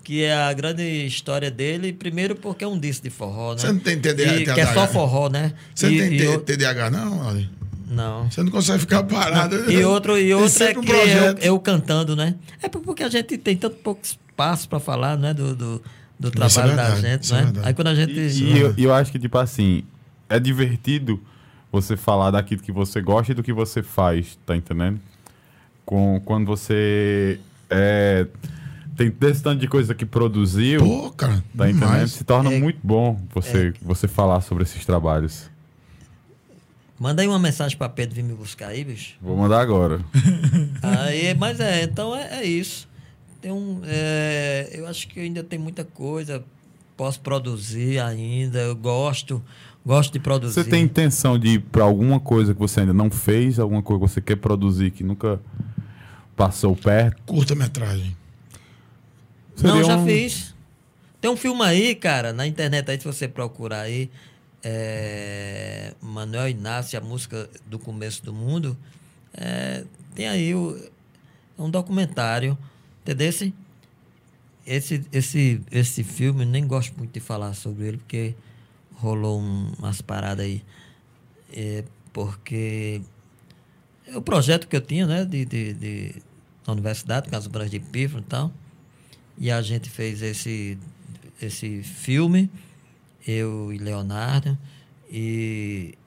que 0.04 0.24
é 0.24 0.34
a 0.34 0.52
grande 0.52 0.84
história 1.06 1.52
dele. 1.52 1.94
Primeiro 1.94 2.36
porque 2.36 2.64
é 2.64 2.68
um 2.68 2.80
disco 2.80 3.04
de 3.04 3.10
forró, 3.12 3.54
né? 3.54 3.60
Você 3.60 3.68
não 3.68 3.80
tem 3.80 4.00
TDAH? 4.00 4.36
E, 4.36 4.44
que 4.46 4.60
é 4.60 4.74
só 4.74 4.88
forró, 4.88 5.30
né? 5.30 5.54
Você 5.76 5.88
não 5.90 6.44
tem 6.44 6.58
TDAH, 6.58 6.90
não, 6.90 7.30
Ali? 7.30 7.61
Não. 7.92 8.32
Você 8.32 8.42
não 8.42 8.52
consegue 8.52 8.80
ficar 8.80 9.04
parado. 9.04 9.70
E 9.70 9.84
outro, 9.84 10.18
e 10.18 10.34
outro 10.34 10.64
é 10.64 10.74
que 10.74 10.80
um 10.80 10.84
eu, 10.84 11.38
eu, 11.40 11.60
cantando, 11.60 12.16
né? 12.16 12.36
É 12.62 12.70
porque 12.70 13.04
a 13.04 13.10
gente 13.10 13.38
tem 13.38 13.58
tanto 13.58 13.76
pouco 13.78 14.02
espaço 14.04 14.70
para 14.70 14.80
falar, 14.80 15.18
né? 15.18 15.34
Do, 15.34 15.54
do, 15.54 15.84
do 16.18 16.28
é 16.30 16.32
trabalho 16.32 16.72
é 16.72 16.76
verdade, 16.76 17.02
da 17.02 17.10
gente, 17.10 17.34
né? 17.34 17.54
É 17.64 17.68
Aí 17.68 17.74
quando 17.74 17.88
a 17.88 17.96
gente. 17.96 18.14
E, 18.14 18.44
e 18.44 18.60
eu, 18.60 18.74
eu 18.78 18.94
acho 18.94 19.12
que, 19.12 19.20
tipo 19.20 19.38
assim, 19.38 19.84
é 20.30 20.40
divertido 20.40 21.22
você 21.70 21.98
falar 21.98 22.32
daquilo 22.32 22.62
que 22.62 22.72
você 22.72 23.02
gosta 23.02 23.34
e 23.34 23.36
do 23.36 23.44
que 23.44 23.52
você 23.52 23.84
faz, 23.84 24.40
tá 24.46 24.56
entendendo? 24.56 25.00
Com, 25.86 26.22
quando 26.24 26.46
você 26.46 27.40
é, 27.70 28.26
tem 28.96 29.10
desse 29.10 29.44
tanto 29.44 29.60
de 29.60 29.68
coisa 29.68 29.94
que 29.94 30.06
produziu, 30.06 30.80
Pô, 30.80 31.12
cara, 31.12 31.44
tá 31.58 31.70
entendendo? 31.70 32.08
Se 32.08 32.24
torna 32.24 32.54
é, 32.54 32.60
muito 32.60 32.80
bom 32.82 33.20
você, 33.34 33.68
é. 33.68 33.74
você 33.82 34.08
falar 34.08 34.40
sobre 34.42 34.64
esses 34.64 34.86
trabalhos. 34.86 35.51
Manda 37.02 37.24
aí 37.24 37.28
uma 37.28 37.40
mensagem 37.40 37.76
para 37.76 37.90
Pedro 37.90 38.14
vir 38.14 38.24
me 38.24 38.36
buscar 38.36 38.68
aí, 38.68 38.84
bicho. 38.84 39.16
Vou 39.20 39.36
mandar 39.36 39.60
agora. 39.60 40.06
aí, 40.84 41.34
mas 41.34 41.60
é, 41.60 41.82
então 41.82 42.16
é, 42.16 42.42
é 42.42 42.46
isso. 42.46 42.88
Tem 43.42 43.52
um, 43.52 43.82
é, 43.86 44.70
eu 44.72 44.86
acho 44.86 45.08
que 45.08 45.20
ainda 45.20 45.44
tem 45.44 45.58
muita 45.58 45.84
coisa, 45.84 46.44
posso 46.96 47.20
produzir 47.22 47.98
ainda, 47.98 48.60
eu 48.60 48.76
gosto, 48.76 49.44
gosto 49.84 50.14
de 50.14 50.20
produzir. 50.20 50.54
Você 50.54 50.64
tem 50.64 50.84
intenção 50.84 51.40
de 51.40 51.48
ir 51.48 51.62
para 51.62 51.84
alguma 51.84 52.20
coisa 52.20 52.54
que 52.54 52.60
você 52.60 52.82
ainda 52.82 52.94
não 52.94 53.10
fez, 53.10 53.58
alguma 53.58 53.82
coisa 53.82 54.00
que 54.00 54.12
você 54.12 54.22
quer 54.22 54.36
produzir 54.36 54.92
que 54.92 55.04
nunca 55.04 55.42
passou 56.36 56.76
perto? 56.76 57.20
Curta-metragem. 57.26 58.16
Não, 59.60 59.84
já 59.84 59.98
um... 59.98 60.06
fiz. 60.06 60.54
Tem 61.20 61.32
um 61.32 61.36
filme 61.36 61.64
aí, 61.64 61.96
cara, 61.96 62.32
na 62.32 62.46
internet 62.46 62.92
aí, 62.92 63.00
se 63.00 63.06
você 63.06 63.28
procurar 63.28 63.82
aí, 63.82 64.08
é, 64.64 65.94
Manuel 66.02 66.50
Inácio, 66.50 66.98
a 66.98 67.02
música 67.02 67.50
do 67.66 67.80
começo 67.80 68.24
do 68.24 68.34
mundo, 68.34 68.78
é, 69.34 69.86
tem 70.14 70.28
aí 70.28 70.54
o, 70.54 70.80
um 71.58 71.70
documentário, 71.70 72.58
entendeu? 73.02 73.28
Esse, 73.28 73.54
esse, 74.66 75.06
esse, 75.12 75.62
esse 75.72 76.04
filme, 76.04 76.46
nem 76.46 76.66
gosto 76.68 76.98
muito 76.98 77.12
de 77.12 77.20
falar 77.20 77.54
sobre 77.54 77.88
ele, 77.88 77.98
porque 77.98 78.36
rolou 78.96 79.42
um, 79.42 79.72
umas 79.80 80.02
paradas 80.02 80.46
aí. 80.46 80.64
É, 81.54 81.84
porque 82.14 83.02
é 84.06 84.18
o 84.18 84.22
projeto 84.22 84.68
que 84.68 84.76
eu 84.76 84.82
tinha, 84.82 85.08
né, 85.08 85.26
de, 85.26 85.46
de, 85.46 85.74
de 85.74 86.16
na 86.66 86.74
universidade, 86.74 87.30
Casa 87.30 87.50
Branca 87.50 87.70
de 87.70 87.80
Pifro 87.80 88.20
e 88.20 88.24
tal, 88.24 88.52
e 89.38 89.50
a 89.50 89.62
gente 89.62 89.90
fez 89.90 90.22
esse, 90.22 90.78
esse 91.42 91.82
filme, 91.82 92.50
eu 93.28 93.72
e 93.74 93.78
Leonardo, 93.78 94.58
e 95.10 95.98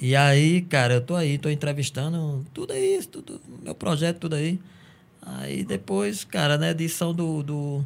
e 0.00 0.16
aí, 0.16 0.60
cara, 0.62 0.94
eu 0.94 1.00
tô 1.00 1.14
aí, 1.14 1.38
tô 1.38 1.48
entrevistando 1.48 2.44
tudo 2.52 2.74
isso, 2.74 3.08
tudo, 3.08 3.40
meu 3.62 3.74
projeto, 3.74 4.18
tudo 4.18 4.34
aí. 4.34 4.60
Aí 5.22 5.64
depois, 5.64 6.24
cara, 6.24 6.58
na 6.58 6.70
edição 6.70 7.14
do, 7.14 7.42
do, 7.42 7.84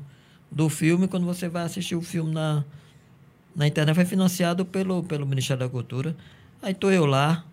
do 0.50 0.68
filme, 0.68 1.06
quando 1.06 1.26
você 1.26 1.48
vai 1.48 1.64
assistir 1.64 1.94
o 1.94 2.02
filme 2.02 2.32
na, 2.32 2.64
na 3.54 3.66
internet, 3.66 3.94
foi 3.94 4.04
financiado 4.04 4.64
pelo, 4.64 5.04
pelo 5.04 5.26
Ministério 5.26 5.60
da 5.60 5.68
Cultura. 5.68 6.16
Aí 6.62 6.74
tô 6.74 6.90
eu 6.90 7.06
lá, 7.06 7.44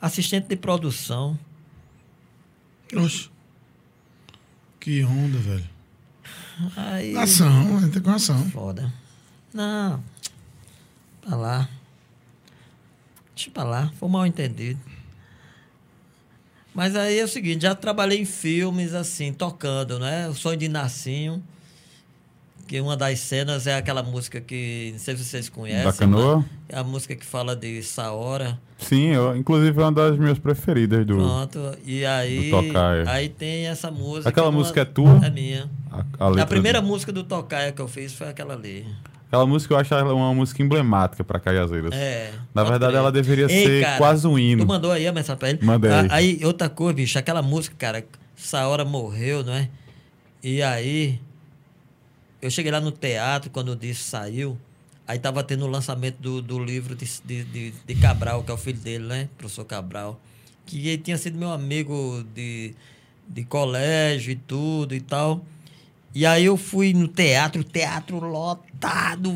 assistente 0.00 0.46
de 0.46 0.56
produção. 0.56 1.38
Oxe. 2.94 3.30
Que 4.78 5.02
onda, 5.02 5.38
velho. 5.38 5.70
Aí, 6.76 7.12
Nação, 7.12 7.90
tem 7.90 8.02
com 8.02 8.10
ação. 8.10 8.44
Foda. 8.50 8.92
Não. 9.52 10.02
Tá 11.28 11.36
lá. 11.36 11.68
Deixa 13.34 13.50
pra 13.50 13.64
lá. 13.64 13.92
Foi 13.98 14.08
mal 14.08 14.26
entendido. 14.26 14.80
Mas 16.74 16.96
aí 16.96 17.18
é 17.18 17.24
o 17.24 17.28
seguinte, 17.28 17.62
já 17.62 17.74
trabalhei 17.74 18.20
em 18.20 18.24
filmes 18.24 18.94
assim, 18.94 19.32
tocando, 19.32 19.98
né? 19.98 20.28
O 20.28 20.34
Sonho 20.34 20.56
de 20.56 20.68
Narcinho. 20.68 21.42
Que 22.66 22.80
uma 22.80 22.96
das 22.96 23.18
cenas 23.18 23.66
é 23.66 23.74
aquela 23.76 24.02
música 24.02 24.40
que, 24.40 24.90
não 24.92 24.98
sei 24.98 25.14
se 25.16 25.24
vocês 25.24 25.48
conhecem. 25.50 25.84
Da 25.84 25.92
canoa? 25.92 26.38
né? 26.38 26.44
É 26.70 26.78
a 26.78 26.84
música 26.84 27.14
que 27.14 27.26
fala 27.26 27.54
de 27.54 27.82
Saora. 27.82 28.58
Sim, 28.78 29.08
eu, 29.08 29.36
inclusive 29.36 29.78
é 29.78 29.82
uma 29.84 29.92
das 29.92 30.16
minhas 30.16 30.38
preferidas 30.38 31.04
do. 31.04 31.16
Pronto. 31.16 31.76
E 31.84 32.06
aí. 32.06 32.50
Tocaia. 32.50 33.04
Aí 33.10 33.28
tem 33.28 33.66
essa 33.66 33.90
música. 33.90 34.30
Aquela 34.30 34.46
uma- 34.48 34.58
música 34.58 34.80
é 34.80 34.84
tua? 34.86 35.20
É 35.26 35.28
minha. 35.28 35.68
A, 35.90 36.28
a 36.28 36.42
A 36.42 36.46
primeira 36.46 36.80
do- 36.80 36.86
música 36.86 37.12
do 37.12 37.22
Tocaia 37.24 37.72
que 37.72 37.82
eu 37.82 37.88
fiz 37.88 38.14
foi 38.14 38.28
aquela 38.28 38.54
ali. 38.54 38.86
Aquela 39.32 39.46
música 39.46 39.72
eu 39.72 39.78
acho 39.78 39.94
ela 39.94 40.12
uma 40.12 40.34
música 40.34 40.62
emblemática 40.62 41.24
pra 41.24 41.40
Cajazeiras. 41.40 41.94
É. 41.94 42.34
Na 42.52 42.64
verdade, 42.64 42.96
ela 42.96 43.10
deveria 43.10 43.46
Ei, 43.50 43.64
ser 43.64 43.82
cara, 43.82 43.96
quase 43.96 44.26
um 44.26 44.38
hino. 44.38 44.62
Tu 44.62 44.68
mandou 44.68 44.92
aí 44.92 45.06
a 45.06 45.12
mensagem 45.12 45.38
pra 45.38 45.48
ele? 45.48 45.58
Mandei. 45.62 45.90
Ah, 45.90 46.06
Aí, 46.10 46.44
outra 46.44 46.68
coisa, 46.68 46.92
bicho, 46.92 47.18
aquela 47.18 47.40
música, 47.40 47.74
cara, 47.78 48.04
essa 48.36 48.68
hora 48.68 48.84
morreu, 48.84 49.42
não 49.42 49.54
é? 49.54 49.70
E 50.42 50.60
aí, 50.60 51.18
eu 52.42 52.50
cheguei 52.50 52.70
lá 52.70 52.78
no 52.78 52.92
teatro, 52.92 53.48
quando 53.48 53.70
o 53.70 53.76
disco 53.76 54.04
saiu, 54.04 54.58
aí 55.08 55.18
tava 55.18 55.42
tendo 55.42 55.64
o 55.64 55.68
lançamento 55.68 56.18
do, 56.18 56.42
do 56.42 56.62
livro 56.62 56.94
de, 56.94 57.06
de, 57.24 57.42
de, 57.44 57.70
de 57.70 57.94
Cabral, 57.94 58.42
que 58.42 58.50
é 58.50 58.54
o 58.54 58.58
filho 58.58 58.80
dele, 58.80 59.06
né? 59.06 59.30
Professor 59.38 59.64
Cabral. 59.64 60.20
Que 60.66 60.88
ele 60.88 60.98
tinha 60.98 61.16
sido 61.16 61.38
meu 61.38 61.52
amigo 61.52 62.22
de, 62.34 62.74
de 63.26 63.44
colégio 63.44 64.32
e 64.32 64.36
tudo 64.36 64.94
e 64.94 65.00
tal. 65.00 65.42
E 66.14 66.26
aí 66.26 66.44
eu 66.44 66.58
fui 66.58 66.92
no 66.92 67.08
teatro, 67.08 67.64
teatro 67.64 68.18
lotado, 68.20 68.71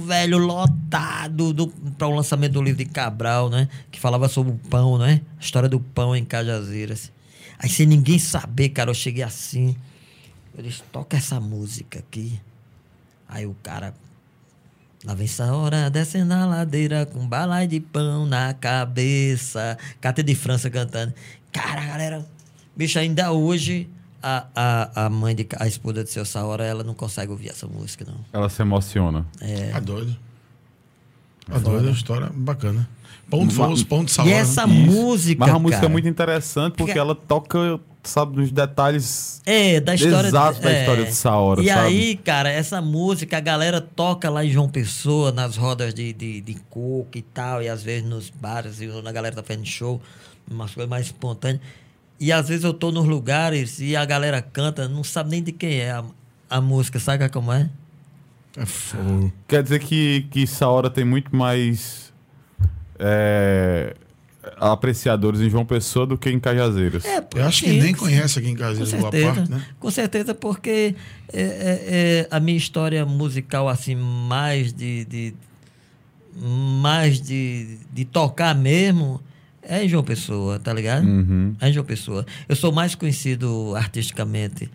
velho, 0.06 0.38
lotado, 0.38 1.52
do, 1.52 1.68
para 1.68 2.06
o 2.06 2.14
lançamento 2.14 2.52
do 2.52 2.62
livro 2.62 2.78
de 2.78 2.90
Cabral, 2.90 3.48
né? 3.50 3.68
Que 3.90 4.00
falava 4.00 4.28
sobre 4.28 4.52
o 4.52 4.58
pão, 4.70 4.98
né? 4.98 5.20
A 5.38 5.40
história 5.40 5.68
do 5.68 5.80
pão 5.80 6.14
em 6.14 6.24
Cajazeiras. 6.24 7.12
Aí 7.58 7.68
sem 7.68 7.86
ninguém 7.86 8.18
saber, 8.18 8.70
cara, 8.70 8.90
eu 8.90 8.94
cheguei 8.94 9.22
assim. 9.22 9.76
Eu 10.56 10.62
disse, 10.62 10.82
toca 10.92 11.16
essa 11.16 11.40
música 11.40 11.98
aqui. 11.98 12.40
Aí 13.28 13.46
o 13.46 13.54
cara. 13.62 13.94
Lá 15.04 15.14
vem 15.14 15.26
essa 15.26 15.52
hora 15.54 15.90
descendo 15.90 16.34
a 16.34 16.46
ladeira 16.46 17.06
com 17.06 17.26
balai 17.26 17.66
de 17.66 17.80
pão 17.80 18.26
na 18.26 18.54
cabeça. 18.54 19.78
Cata 20.00 20.22
de 20.22 20.34
França 20.34 20.70
cantando. 20.70 21.14
Cara, 21.52 21.84
galera. 21.84 22.26
Bicho, 22.74 22.98
ainda 22.98 23.32
hoje 23.32 23.88
a, 24.26 24.46
a, 24.96 25.06
a 25.06 25.10
mãe 25.10 25.34
de 25.36 25.46
a 25.58 25.68
esposa 25.68 26.02
de 26.02 26.10
seu 26.10 26.24
Saora, 26.24 26.64
ela 26.64 26.82
não 26.82 26.94
consegue 26.94 27.30
ouvir 27.30 27.48
essa 27.50 27.66
música, 27.66 28.04
não. 28.04 28.16
Ela 28.32 28.48
se 28.48 28.60
emociona. 28.60 29.24
É. 29.40 29.68
Tá 29.70 29.78
doido. 29.80 30.16
Tá 31.46 31.58
doido, 31.58 31.86
é 31.86 31.90
uma 31.90 31.96
história 31.96 32.30
bacana. 32.34 32.88
Pão 33.30 33.46
de 33.46 33.54
fogo, 33.54 33.84
pão 33.86 34.04
de 34.04 34.10
E 34.10 34.14
salada. 34.14 34.34
essa 34.34 34.66
né? 34.66 34.72
música. 34.74 35.44
Mas 35.46 35.54
a 35.54 35.58
música 35.58 35.76
cara, 35.80 35.90
é 35.90 35.92
muito 35.92 36.08
interessante 36.08 36.72
porque 36.72 36.84
Porque- 36.92 36.98
ela 36.98 37.14
toca, 37.14 37.80
sabe, 38.02 38.36
nos 38.36 38.50
detalhes. 38.52 39.40
É, 39.46 39.80
da 39.80 39.94
história 39.94 40.28
Exato 40.28 40.60
da 40.60 40.70
é. 40.72 40.80
história 40.80 41.04
de 41.04 41.12
Saora, 41.14 41.62
E 41.62 41.66
sabe? 41.68 41.80
aí, 41.86 42.16
cara, 42.16 42.50
essa 42.50 42.80
música 42.80 43.36
a 43.36 43.40
galera 43.40 43.80
toca 43.80 44.28
lá 44.30 44.44
em 44.44 44.50
João 44.50 44.68
Pessoa, 44.68 45.30
nas 45.32 45.56
rodas 45.56 45.92
de, 45.94 46.12
de, 46.12 46.40
de 46.40 46.54
coco 46.70 47.10
e 47.16 47.22
tal, 47.22 47.62
e 47.62 47.68
às 47.68 47.82
vezes 47.82 48.08
nos 48.08 48.30
bares, 48.30 48.80
e 48.80 48.86
a 48.86 49.12
galera 49.12 49.34
tá 49.36 49.42
fazendo 49.42 49.66
show, 49.66 50.00
umas 50.50 50.72
coisas 50.72 50.88
mais 50.90 51.06
espontâneas. 51.06 51.60
E 52.18 52.32
às 52.32 52.48
vezes 52.48 52.64
eu 52.64 52.72
tô 52.72 52.90
nos 52.90 53.06
lugares 53.06 53.78
e 53.78 53.94
a 53.94 54.04
galera 54.04 54.40
canta, 54.40 54.88
não 54.88 55.04
sabe 55.04 55.30
nem 55.30 55.42
de 55.42 55.52
quem 55.52 55.80
é 55.80 55.90
a, 55.90 56.04
a 56.48 56.60
música, 56.60 56.98
sabe 56.98 57.28
como 57.28 57.52
é? 57.52 57.68
É 58.56 58.64
fogo. 58.64 59.32
Quer 59.46 59.62
dizer 59.62 59.80
que, 59.80 60.26
que 60.30 60.46
Saora 60.46 60.88
tem 60.88 61.04
muito 61.04 61.34
mais 61.36 62.12
é, 62.98 63.94
apreciadores 64.56 65.40
em 65.40 65.50
João 65.50 65.66
Pessoa 65.66 66.06
do 66.06 66.16
que 66.16 66.30
em 66.30 66.40
Cajazeiras. 66.40 67.04
É, 67.04 67.22
Eu 67.34 67.44
acho 67.44 67.64
que 67.64 67.72
nem 67.72 67.94
conhece 67.94 68.38
aqui 68.38 68.48
em 68.48 68.54
Casilhas 68.54 68.92
boa 68.94 69.10
parte, 69.10 69.50
né? 69.50 69.62
com 69.78 69.90
certeza, 69.90 70.34
porque 70.34 70.94
é, 71.32 71.42
é, 71.42 71.42
é, 71.42 72.28
a 72.30 72.40
minha 72.40 72.56
história 72.56 73.04
musical, 73.04 73.68
assim, 73.68 73.94
mais 73.94 74.72
de, 74.72 75.04
de 75.04 75.34
mais 76.38 77.20
de, 77.20 77.78
de 77.92 78.04
tocar 78.04 78.54
mesmo, 78.54 79.20
é 79.68 79.84
em 79.84 79.88
João 79.88 80.04
Pessoa, 80.04 80.58
tá 80.58 80.72
ligado? 80.72 81.04
Uhum. 81.06 81.54
É 81.60 81.68
em 81.68 81.72
João 81.72 81.84
Pessoa. 81.84 82.24
Eu 82.48 82.56
sou 82.56 82.72
mais 82.72 82.94
conhecido 82.94 83.74
artisticamente 83.76 84.70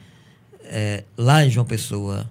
é, 0.66 1.03
lá 1.18 1.45
em 1.45 1.50
João 1.50 1.66
Pessoa, 1.66 2.30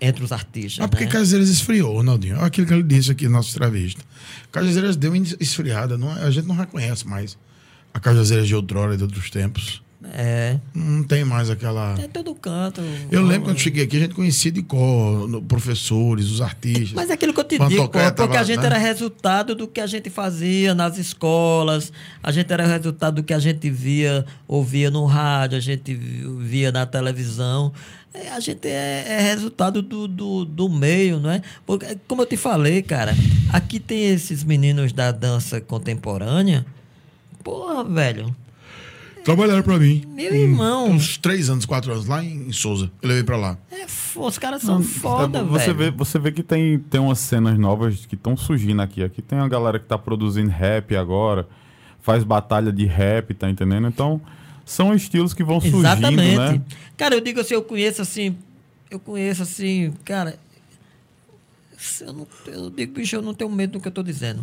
entre 0.00 0.22
os 0.22 0.30
artistas. 0.32 0.84
Ah, 0.84 0.88
porque 0.88 1.04
né? 1.04 1.10
Esfriou, 1.50 1.94
Ronaldinho. 1.94 2.36
Olha 2.36 2.46
aquilo 2.46 2.66
que 2.66 2.72
ele 2.72 2.82
disse 2.82 3.10
aqui 3.10 3.24
na 3.24 3.30
nossa 3.38 3.50
entrevista. 3.50 4.02
Cajazeiras 4.52 4.96
deu 4.96 5.12
uma 5.12 5.24
esfriada. 5.40 5.98
Não, 5.98 6.16
é- 6.16 6.24
a 6.24 6.30
gente 6.30 6.46
não 6.46 6.54
reconhece 6.54 7.06
mais 7.06 7.36
a 7.92 7.98
Cajazeiras 7.98 8.46
de 8.46 8.54
outrora 8.54 8.94
e 8.94 8.96
de 8.96 9.02
outros 9.02 9.30
tempos. 9.30 9.82
É, 10.14 10.58
Não 10.72 11.02
tem 11.02 11.24
mais 11.24 11.50
aquela. 11.50 11.96
é 11.98 12.06
todo 12.06 12.32
canto. 12.32 12.80
Eu 13.10 13.20
lembro 13.24 13.48
quando 13.48 13.58
cheguei 13.58 13.82
aqui, 13.82 13.96
a 13.96 14.00
gente 14.00 14.14
conhecia 14.14 14.52
de 14.52 14.62
cor, 14.62 15.42
professores, 15.42 16.30
os 16.30 16.40
artistas. 16.40 16.92
Mas 16.92 17.10
é 17.10 17.14
aquilo 17.14 17.34
que 17.34 17.40
eu 17.40 17.44
te 17.44 17.58
digo, 17.58 17.88
pô, 17.88 17.98
porque 18.16 18.36
a 18.36 18.44
gente 18.44 18.60
né? 18.60 18.66
era 18.66 18.78
resultado 18.78 19.56
do 19.56 19.66
que 19.66 19.80
a 19.80 19.88
gente 19.88 20.08
fazia 20.08 20.72
nas 20.72 20.98
escolas, 20.98 21.92
a 22.22 22.30
gente 22.30 22.52
era 22.52 22.64
resultado 22.64 23.16
do 23.16 23.22
que 23.24 23.34
a 23.34 23.40
gente 23.40 23.68
via, 23.70 24.24
ouvia 24.46 24.88
no 24.88 25.04
rádio, 25.04 25.58
a 25.58 25.60
gente 25.60 25.92
vi- 25.92 26.24
via 26.42 26.70
na 26.70 26.86
televisão. 26.86 27.72
É, 28.14 28.28
a 28.30 28.38
gente 28.40 28.68
é, 28.68 29.04
é 29.08 29.20
resultado 29.20 29.82
do, 29.82 30.06
do, 30.06 30.44
do 30.44 30.68
meio, 30.68 31.18
não 31.18 31.30
é? 31.30 31.42
Porque, 31.66 31.98
como 32.06 32.22
eu 32.22 32.26
te 32.26 32.36
falei, 32.36 32.82
cara, 32.82 33.14
aqui 33.52 33.80
tem 33.80 34.06
esses 34.10 34.44
meninos 34.44 34.92
da 34.92 35.10
dança 35.10 35.60
contemporânea. 35.60 36.64
Porra, 37.42 37.82
velho. 37.82 38.34
Trabalharam 39.28 39.62
pra 39.62 39.78
mim. 39.78 40.02
Meu 40.08 40.34
irmão. 40.34 40.88
Uns 40.90 41.18
três 41.18 41.50
anos, 41.50 41.66
quatro 41.66 41.92
anos, 41.92 42.06
lá 42.06 42.24
em, 42.24 42.48
em 42.48 42.52
Souza. 42.52 42.90
Eu 43.02 43.08
levei 43.10 43.22
pra 43.22 43.36
lá. 43.36 43.58
É, 43.70 43.84
os 44.16 44.38
caras 44.38 44.62
são 44.62 44.82
foda, 44.82 45.40
É, 45.40 45.42
você 45.42 45.72
velho. 45.74 45.92
Vê, 45.92 45.98
você 45.98 46.18
vê 46.18 46.32
que 46.32 46.42
tem, 46.42 46.78
tem 46.78 46.98
umas 46.98 47.18
cenas 47.18 47.58
novas 47.58 48.06
que 48.06 48.14
estão 48.14 48.36
surgindo 48.38 48.80
aqui. 48.80 49.02
Aqui 49.02 49.20
tem 49.20 49.38
uma 49.38 49.48
galera 49.48 49.78
que 49.78 49.84
tá 49.84 49.98
produzindo 49.98 50.48
rap 50.50 50.96
agora, 50.96 51.46
faz 52.00 52.24
batalha 52.24 52.72
de 52.72 52.86
rap, 52.86 53.34
tá 53.34 53.50
entendendo? 53.50 53.86
Então, 53.86 54.18
são 54.64 54.94
estilos 54.94 55.34
que 55.34 55.44
vão 55.44 55.60
surgindo, 55.60 55.80
Exatamente. 55.80 56.38
né? 56.38 56.62
Cara, 56.96 57.14
eu 57.14 57.20
digo 57.20 57.40
assim, 57.40 57.52
eu 57.52 57.62
conheço 57.62 58.00
assim, 58.00 58.34
eu 58.90 58.98
conheço 58.98 59.42
assim, 59.42 59.92
cara, 60.06 60.38
eu, 62.00 62.12
não, 62.14 62.26
eu 62.46 62.70
digo, 62.70 62.94
bicho, 62.94 63.14
eu 63.14 63.20
não 63.22 63.34
tenho 63.34 63.50
medo 63.50 63.72
do 63.74 63.80
que 63.80 63.88
eu 63.88 63.92
tô 63.92 64.02
dizendo. 64.02 64.42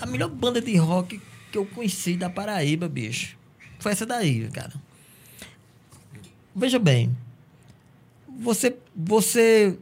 A 0.00 0.06
melhor 0.06 0.30
banda 0.30 0.58
de 0.60 0.74
rock 0.76 1.20
que 1.52 1.58
eu 1.58 1.66
conheci 1.66 2.16
da 2.16 2.30
Paraíba, 2.30 2.88
bicho, 2.88 3.36
foi 3.80 3.92
essa 3.92 4.06
daí, 4.06 4.48
cara. 4.48 4.72
Veja 6.54 6.78
bem, 6.78 7.16
você, 8.38 8.76
você, 8.94 9.78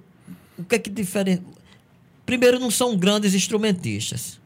o 0.58 0.64
que 0.64 0.74
é 0.74 0.78
que 0.78 0.90
difere? 0.90 1.42
Primeiro, 2.26 2.58
não 2.58 2.70
são 2.70 2.96
grandes 2.96 3.34
instrumentistas, 3.34 4.38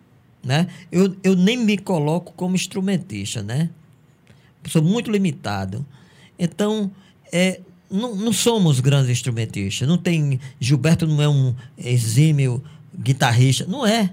né? 0.42 0.68
Eu, 0.90 1.16
eu 1.22 1.34
nem 1.34 1.56
me 1.56 1.76
coloco 1.78 2.32
como 2.32 2.54
instrumentista, 2.54 3.42
né? 3.42 3.70
sou 4.68 4.82
muito 4.82 5.10
limitado. 5.10 5.84
Então, 6.38 6.90
é, 7.32 7.60
não, 7.90 8.14
não 8.14 8.32
somos 8.32 8.80
grandes 8.80 9.10
instrumentistas. 9.10 9.86
Não 9.86 9.98
tem. 9.98 10.40
Gilberto 10.60 11.06
não 11.06 11.20
é 11.20 11.28
um 11.28 11.54
exímio 11.76 12.62
guitarrista. 12.96 13.66
Não 13.66 13.86
é. 13.86 14.12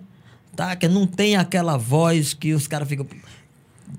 Tá? 0.55 0.75
Que 0.75 0.87
não 0.87 1.05
tem 1.05 1.35
aquela 1.35 1.77
voz 1.77 2.33
que 2.33 2.53
os 2.53 2.67
caras 2.67 2.87
ficam 2.87 3.07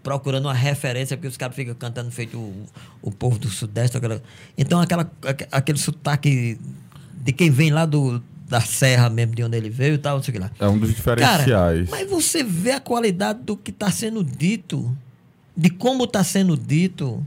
procurando 0.02 0.46
uma 0.46 0.54
referência, 0.54 1.16
porque 1.16 1.28
os 1.28 1.36
caras 1.36 1.54
ficam 1.54 1.74
cantando 1.74 2.10
feito 2.10 2.38
o, 2.38 2.66
o 3.02 3.10
povo 3.10 3.38
do 3.38 3.48
Sudeste. 3.48 3.96
Aquela, 3.96 4.22
então, 4.56 4.80
aquela, 4.80 5.10
aquele 5.50 5.78
sotaque 5.78 6.58
de 7.22 7.32
quem 7.32 7.50
vem 7.50 7.70
lá 7.70 7.84
do, 7.84 8.22
da 8.48 8.60
serra 8.60 9.08
mesmo, 9.10 9.34
de 9.34 9.44
onde 9.44 9.56
ele 9.56 9.70
veio 9.70 9.94
e 9.94 9.98
tal, 9.98 10.16
não 10.16 10.22
sei 10.22 10.32
o 10.32 10.34
que 10.34 10.40
lá. 10.40 10.50
É 10.58 10.68
um 10.68 10.78
dos 10.78 10.94
diferenciais. 10.94 11.44
Cara, 11.44 11.86
mas 11.90 12.08
você 12.10 12.42
vê 12.42 12.72
a 12.72 12.80
qualidade 12.80 13.40
do 13.42 13.56
que 13.56 13.70
está 13.70 13.90
sendo 13.90 14.24
dito, 14.24 14.96
de 15.56 15.70
como 15.70 16.04
está 16.04 16.24
sendo 16.24 16.56
dito. 16.56 17.24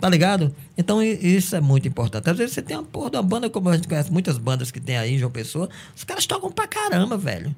Tá 0.00 0.08
ligado? 0.08 0.52
Então 0.76 1.00
isso 1.00 1.54
é 1.54 1.60
muito 1.60 1.86
importante. 1.86 2.28
Às 2.28 2.36
vezes 2.36 2.54
você 2.54 2.60
tem 2.62 2.76
uma 2.76 2.82
porra 2.82 3.10
de 3.10 3.16
uma 3.18 3.22
banda, 3.22 3.48
como 3.48 3.68
a 3.68 3.76
gente 3.76 3.86
conhece 3.86 4.10
muitas 4.10 4.36
bandas 4.36 4.72
que 4.72 4.80
tem 4.80 4.96
aí 4.96 5.14
em 5.14 5.18
João 5.18 5.30
Pessoa, 5.30 5.68
os 5.94 6.02
caras 6.02 6.26
tocam 6.26 6.50
pra 6.50 6.66
caramba, 6.66 7.16
velho. 7.16 7.54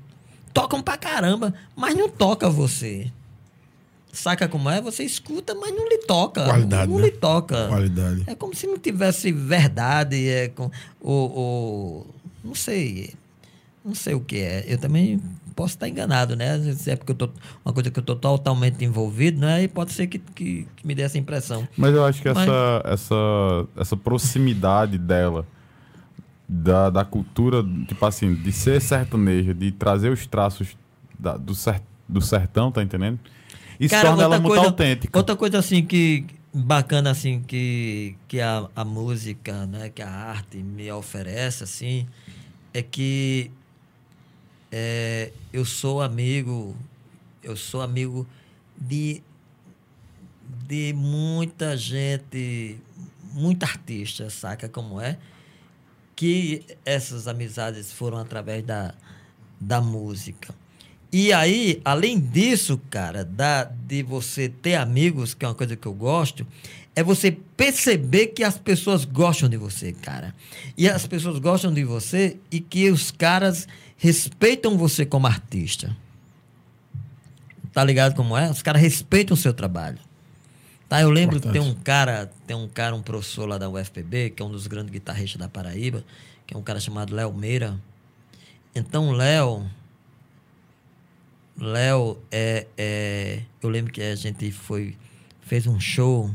Tocam 0.53 0.83
pra 0.83 0.99
caramba, 0.99 1.55
mas 1.75 1.97
não 1.97 2.07
toca 2.07 2.51
você. 2.51 3.11
Saca 4.15 4.49
como 4.49 4.71
é? 4.71 4.81
Você 4.81 5.03
escuta, 5.03 5.55
mas 5.55 5.75
não 5.75 5.89
lhe 5.89 5.99
toca. 5.99 6.45
Qualidade. 6.45 6.91
Não, 6.91 6.99
né? 6.99 7.05
lhe 7.05 7.11
toca. 7.11 7.69
Qualidade. 7.69 8.23
É 8.27 8.35
como 8.35 8.55
se 8.55 8.67
não 8.67 8.79
tivesse 8.79 9.33
verdade. 9.33 10.29
É 10.29 10.49
com, 10.49 10.71
ou, 11.01 11.31
ou, 11.33 12.07
não 12.43 12.55
sei. 12.55 13.13
Não 13.85 13.95
sei 13.95 14.15
o 14.15 14.21
que 14.21 14.39
é. 14.39 14.65
Eu 14.67 14.79
também 14.79 15.21
posso 15.55 15.75
estar 15.75 15.89
enganado, 15.89 16.37
né? 16.37 16.61
É 16.87 16.97
porque 16.97 17.13
eu 17.13 17.17
tô, 17.17 17.29
uma 17.65 17.75
coisa 17.75 17.91
que 17.91 17.99
eu 17.99 18.03
estou 18.03 18.17
totalmente 18.17 18.85
envolvido, 18.85 19.41
né? 19.41 19.65
E 19.65 19.69
pode 19.69 19.93
ser 19.93 20.07
que, 20.07 20.19
que, 20.19 20.67
que, 20.77 20.87
me 20.87 20.95
dê 20.95 21.03
essa 21.03 21.19
impressão. 21.19 21.67
Mas 21.77 21.93
eu 21.93 22.05
acho 22.05 22.23
que 22.23 22.33
Mas... 22.33 22.49
essa, 22.49 22.83
essa, 22.85 23.67
essa 23.77 23.97
proximidade 23.97 24.97
dela, 24.97 25.45
da, 26.49 26.89
da 26.89 27.05
cultura, 27.05 27.65
tipo 27.87 28.07
assim, 28.07 28.35
de 28.35 28.53
ser 28.53 28.81
sertaneja, 28.81 29.53
de 29.53 29.73
trazer 29.73 30.11
os 30.11 30.27
traços 30.27 30.77
da, 31.19 31.37
do, 31.37 31.55
ser, 31.55 31.83
do 32.09 32.21
sertão, 32.21 32.71
tá 32.71 32.83
entendendo? 32.83 33.19
Isso 33.79 33.95
Cara, 33.95 34.09
torna 34.09 34.23
ela 34.23 34.39
muito 34.41 34.59
autêntica. 34.59 35.19
Outra 35.19 35.37
coisa 35.37 35.59
assim 35.59 35.85
que 35.85 36.27
bacana 36.53 37.11
assim 37.11 37.43
que, 37.43 38.17
que 38.29 38.41
a, 38.41 38.69
a 38.77 38.85
música, 38.85 39.67
né, 39.67 39.89
que 39.89 40.01
a 40.03 40.09
arte 40.09 40.59
me 40.59 40.91
oferece 40.93 41.65
assim, 41.65 42.07
é 42.73 42.81
que 42.81 43.51
é, 44.71 45.33
eu 45.53 45.65
sou 45.65 46.01
amigo, 46.01 46.77
eu 47.43 47.57
sou 47.57 47.83
amigo 47.83 48.27
de 48.77 49.23
de 50.67 50.93
muita 50.93 51.77
gente, 51.77 52.79
muita 53.33 53.67
artista, 53.67 54.31
saca 54.31 54.69
como 54.69 55.01
é? 55.01 55.19
Que 56.17 56.65
essas 56.85 57.27
amizades 57.27 57.93
foram 57.93 58.19
através 58.19 58.63
da, 58.65 58.95
da 59.61 59.81
música. 59.81 60.55
E 61.17 61.33
aí, 61.33 61.81
além 61.85 62.19
disso, 62.19 62.77
cara, 62.91 63.25
da, 63.25 63.63
de 63.63 64.03
você 64.03 64.49
ter 64.49 64.75
amigos, 64.75 65.33
que 65.33 65.45
é 65.45 65.49
uma 65.49 65.55
coisa 65.55 65.77
que 65.77 65.87
eu 65.87 65.95
gosto, 65.95 66.45
é 66.93 67.05
você 67.05 67.31
perceber 67.57 68.27
que 68.27 68.43
as 68.43 68.59
pessoas 68.59 69.05
gostam 69.05 69.49
de 69.49 69.57
você, 69.57 69.93
cara. 69.93 70.35
E 70.77 70.89
as 70.89 71.07
pessoas 71.07 71.39
gostam 71.39 71.73
de 71.73 71.85
você 71.85 72.37
e 72.51 72.59
que 72.59 72.91
os 72.91 73.13
caras 73.13 73.69
respeitam 73.97 74.77
você 74.77 75.07
como 75.07 75.29
artista. 75.29 75.97
Tá 77.73 77.85
ligado 77.85 78.17
como 78.17 78.37
é? 78.37 78.51
Os 78.51 78.61
caras 78.61 78.83
respeitam 78.83 79.35
o 79.35 79.39
seu 79.39 79.55
trabalho. 79.55 80.01
Tá, 80.89 81.01
eu 81.01 81.11
lembro 81.11 81.37
Importante. 81.37 81.53
que 81.53 81.65
tem 81.65 81.71
um 81.71 81.77
cara, 81.77 82.29
tem 82.45 82.57
um 82.57 82.67
cara, 82.67 82.93
um 82.93 83.03
professor 83.03 83.47
lá 83.47 83.57
da 83.57 83.71
UFPB, 83.71 84.31
que 84.31 84.43
é 84.43 84.45
um 84.45 84.51
dos 84.51 84.67
grandes 84.67 84.91
guitarristas 84.91 85.39
da 85.39 85.49
Paraíba, 85.49 86.05
que 86.45 86.55
é 86.55 86.59
um 86.59 86.63
cara 86.63 86.81
chamado 86.81 87.15
Léo 87.15 87.33
Meira. 87.33 87.81
Então, 88.75 89.13
Léo, 89.13 89.65
Léo, 91.57 92.19
é, 92.33 92.67
é, 92.77 93.43
eu 93.63 93.69
lembro 93.69 93.93
que 93.93 94.03
a 94.03 94.17
gente 94.17 94.51
foi, 94.51 94.97
fez 95.41 95.67
um 95.67 95.79
show, 95.79 96.31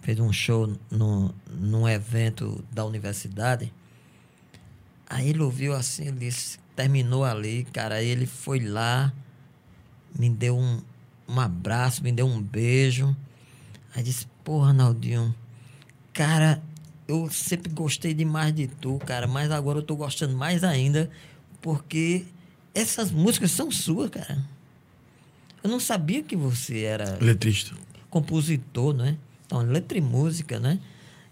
fez 0.00 0.20
um 0.20 0.32
show 0.32 0.72
no, 0.90 1.34
num 1.50 1.88
evento 1.88 2.64
da 2.70 2.84
universidade. 2.84 3.72
Aí 5.08 5.30
ele 5.30 5.42
ouviu 5.42 5.74
assim, 5.74 6.06
ele 6.06 6.18
disse, 6.18 6.58
terminou 6.76 7.24
ali, 7.24 7.64
cara. 7.72 7.96
Aí 7.96 8.06
ele 8.06 8.26
foi 8.26 8.60
lá, 8.60 9.12
me 10.16 10.30
deu 10.30 10.56
um, 10.56 10.80
um 11.28 11.40
abraço, 11.40 12.02
me 12.04 12.12
deu 12.12 12.26
um 12.26 12.40
beijo. 12.40 13.16
Aí 13.94 14.02
disse, 14.04 14.26
porra, 14.44 14.72
Naldinho, 14.72 15.34
cara, 16.12 16.62
eu 17.08 17.28
sempre 17.30 17.72
gostei 17.72 18.14
demais 18.14 18.54
de 18.54 18.68
tu, 18.68 18.98
cara, 18.98 19.26
mas 19.26 19.50
agora 19.50 19.78
eu 19.78 19.82
tô 19.82 19.96
gostando 19.96 20.36
mais 20.36 20.62
ainda, 20.62 21.10
porque 21.60 22.24
essas 22.76 23.10
músicas 23.10 23.50
são 23.52 23.70
suas, 23.70 24.10
cara. 24.10 24.38
Eu 25.64 25.70
não 25.70 25.80
sabia 25.80 26.22
que 26.22 26.36
você 26.36 26.82
era. 26.82 27.18
Letrista. 27.20 27.74
Compositor, 28.10 28.92
né? 28.92 29.16
Então, 29.46 29.62
letra 29.62 29.96
e 29.96 30.00
música, 30.02 30.60
né? 30.60 30.78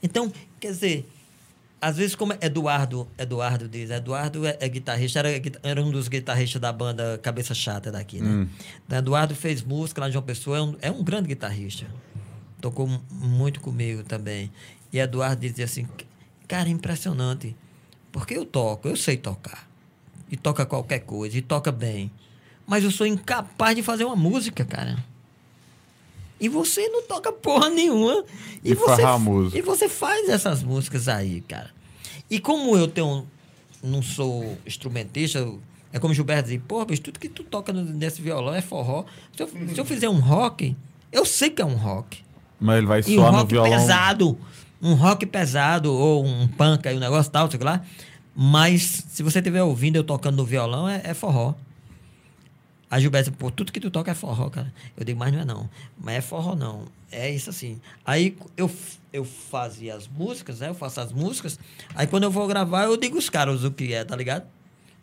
Então, 0.03 0.33
quer 0.59 0.73
dizer, 0.73 1.09
às 1.81 1.99
vezes, 1.99 2.15
como 2.15 2.33
Eduardo, 2.41 3.07
Eduardo 3.19 3.69
diz, 3.69 3.91
Eduardo 3.91 4.47
é, 4.47 4.57
é 4.59 4.69
guitarrista, 4.69 5.19
era, 5.19 5.29
era, 5.63 5.83
um 5.83 5.91
dos 5.91 6.09
guitarristas 6.09 6.61
da 6.61 6.73
banda 6.73 7.19
Cabeça 7.23 7.55
Chata 7.55 7.93
daqui, 7.93 8.21
né? 8.21 8.29
Hum. 8.29 8.49
Então, 8.87 8.99
Eduardo 8.99 9.35
fez 9.35 9.63
música 9.63 10.01
lá 10.01 10.09
de 10.09 10.17
uma 10.17 10.23
pessoa, 10.23 10.57
é 10.57 10.63
um, 10.63 10.77
é 10.81 10.91
um 10.91 11.05
grande 11.05 11.29
guitarrista. 11.29 11.87
Tocou 12.59 12.89
muito 13.11 13.61
comigo 13.61 14.03
também. 14.03 14.51
E 14.91 14.99
Eduardo 14.99 15.43
dizia 15.43 15.67
assim, 15.67 15.87
cara, 16.49 16.71
impressionante. 16.71 17.55
Porque 18.11 18.35
eu 18.35 18.47
toco, 18.47 18.89
eu 18.89 18.97
sei 18.97 19.19
tocar 19.19 19.74
e 20.35 20.37
toca 20.37 20.67
qualquer 20.67 20.99
coisa, 21.01 21.39
e 21.39 21.41
toca 21.41 21.71
bem. 21.71 22.11
Mas 22.67 22.83
eu 22.83 22.91
sou 22.91 23.07
incapaz 23.07 23.77
de 23.77 23.85
fazer 23.85 24.05
uma 24.05 24.17
música, 24.17 24.65
cara. 24.65 24.97
E 26.41 26.49
você 26.49 26.89
não 26.89 27.05
toca 27.05 27.33
porra 27.33 27.71
nenhuma. 27.71 28.25
E, 28.65 28.73
e 28.73 28.75
você, 28.75 29.07
música. 29.19 29.57
e 29.57 29.63
você 29.63 29.89
faz 29.89 30.29
essas 30.29 30.65
músicas 30.65 31.07
aí, 31.07 31.41
cara. 31.43 31.71
E 32.29 32.41
como 32.41 32.77
eu 32.77 32.89
tenho, 32.89 33.25
não 33.81 34.03
sou 34.03 34.59
instrumentista, 34.67 35.49
é 35.93 36.01
como 36.01 36.13
Gilberto 36.13 36.49
diz, 36.49 36.61
porra, 36.67 36.87
bicho, 36.87 37.03
tudo 37.03 37.21
que 37.21 37.29
tu 37.29 37.45
toca 37.45 37.73
nesse 37.73 38.21
violão 38.21 38.55
é 38.55 38.61
forró. 38.61 39.05
Se 39.37 39.45
eu, 39.45 39.49
se 39.49 39.79
eu 39.79 39.85
fizer 39.85 40.09
um 40.09 40.19
rock, 40.19 40.77
eu 41.13 41.25
sei 41.25 41.51
que 41.51 41.63
é 41.63 41.65
um 41.65 41.77
rock. 41.77 42.25
Mas 42.59 42.79
ele 42.79 42.87
vai 42.87 43.01
e 43.01 43.03
soar 43.05 43.33
um 43.33 43.39
no 43.39 43.47
violão. 43.47 43.71
pesado. 43.71 44.39
Um 44.83 44.95
rock 44.95 45.25
pesado, 45.27 45.93
ou 45.93 46.27
um 46.27 46.49
punk 46.49 46.89
aí, 46.89 46.97
um 46.97 47.01
negócio 47.01 47.31
tal, 47.31 47.49
sei 47.49 47.61
lá. 47.61 47.83
Mas 48.35 49.05
se 49.09 49.23
você 49.23 49.39
estiver 49.39 49.63
ouvindo 49.63 49.97
eu 49.97 50.05
tocando 50.05 50.37
no 50.37 50.45
violão, 50.45 50.89
é, 50.89 51.01
é 51.05 51.15
forró. 51.15 51.55
A 52.91 53.01
Gilberto, 53.01 53.33
pô, 53.33 53.51
tudo 53.51 53.73
que 53.73 53.81
tu 53.81 53.91
toca 53.91 54.11
é 54.11 54.15
forró, 54.15 54.49
cara. 54.51 54.73
Eu 54.97 55.05
digo, 55.05 55.19
mas 55.19 55.33
não 55.33 55.41
é 55.41 55.45
não. 55.45 55.71
Mas 55.99 56.17
é 56.17 56.21
forró 56.21 56.55
não. 56.55 56.85
É 57.11 57.31
isso 57.31 57.51
assim. 57.51 57.81
Aí 58.05 58.37
eu, 58.57 58.71
eu 59.13 59.25
fazia 59.25 59.95
as 59.95 60.09
músicas, 60.09 60.61
né? 60.61 60.69
Eu 60.69 60.75
faço 60.75 61.01
as 61.01 61.13
músicas. 61.13 61.59
Aí 61.95 62.07
quando 62.07 62.25
eu 62.25 62.31
vou 62.31 62.47
gravar, 62.47 62.85
eu 62.85 62.97
digo 62.97 63.17
os 63.17 63.31
caras 63.31 63.65
o 63.65 63.71
que 63.71 63.93
é, 63.93 64.05
tá 64.05 64.17
ligado? 64.17 64.45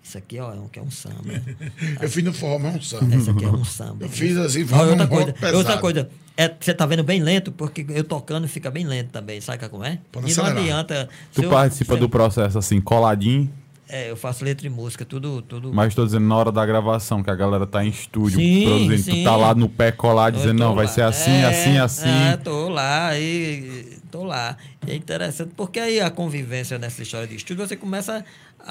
Isso 0.04 0.18
aqui, 0.18 0.40
ó, 0.40 0.52
é 0.52 0.56
um, 0.56 0.68
que 0.68 0.80
é 0.80 0.82
um 0.82 0.90
samba. 0.90 1.42
eu 2.02 2.10
fiz 2.10 2.24
no 2.24 2.34
forró, 2.34 2.58
mas 2.58 2.74
é 2.74 2.78
um 2.78 2.82
samba. 2.82 3.16
Esse 3.16 3.30
aqui 3.30 3.46
é 3.46 3.50
um 3.50 3.64
samba. 3.64 4.06
Eu 4.06 4.10
fiz 4.10 4.38
assim, 4.38 4.66
foi 4.66 4.90
outra, 4.90 5.06
um 5.06 5.08
coisa, 5.08 5.36
outra 5.56 5.78
coisa. 5.78 6.10
É, 6.36 6.52
você 6.60 6.74
tá 6.74 6.86
vendo 6.86 7.04
bem 7.04 7.22
lento, 7.22 7.52
porque 7.52 7.86
eu 7.90 8.04
tocando 8.04 8.48
fica 8.48 8.72
bem 8.72 8.86
lento 8.86 9.10
também, 9.10 9.40
sabe 9.40 9.70
como 9.70 9.84
é? 9.84 10.00
Pode 10.12 10.32
e 10.32 10.36
não 10.36 10.46
adianta. 10.46 11.08
Tu 11.34 11.44
eu, 11.44 11.50
participa 11.50 11.96
do 11.96 12.10
processo 12.10 12.58
assim, 12.58 12.82
coladinho? 12.82 13.52
É, 13.94 14.10
eu 14.10 14.16
faço 14.16 14.46
letra 14.46 14.66
e 14.66 14.70
música, 14.70 15.04
tudo. 15.04 15.42
tudo... 15.42 15.74
Mas 15.74 15.90
estou 15.90 16.06
dizendo 16.06 16.26
na 16.26 16.38
hora 16.38 16.50
da 16.50 16.66
gravação, 16.66 17.22
que 17.22 17.30
a 17.30 17.36
galera 17.36 17.68
tá 17.68 17.84
em 17.84 17.90
estúdio 17.90 18.40
sim, 18.40 18.64
produzindo. 18.64 19.04
Sim. 19.04 19.24
Tu 19.24 19.24
tá 19.26 19.36
lá 19.36 19.54
no 19.54 19.68
pé 19.68 19.92
colado 19.92 20.38
dizendo, 20.38 20.60
não, 20.60 20.70
lá. 20.70 20.76
vai 20.76 20.88
ser 20.88 21.02
assim, 21.02 21.30
é, 21.30 21.46
assim, 21.46 21.78
assim. 21.78 22.08
É, 22.08 22.38
tô 22.38 22.70
lá 22.70 23.20
e 23.20 24.00
tô 24.10 24.24
lá. 24.24 24.56
E 24.88 24.92
é 24.92 24.96
interessante, 24.96 25.52
porque 25.58 25.78
aí 25.78 26.00
a 26.00 26.10
convivência 26.10 26.80
nessa 26.80 27.02
história 27.04 27.28
de 27.28 27.36
estúdio, 27.36 27.68
você 27.68 27.76
começa 27.76 28.18
a 28.18 28.24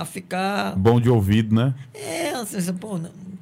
ficar. 0.04 0.76
Bom 0.76 1.00
de 1.00 1.08
ouvido, 1.08 1.54
né? 1.54 1.74
É, 1.94 2.30
assim, 2.30 2.72
pô, 2.74 2.98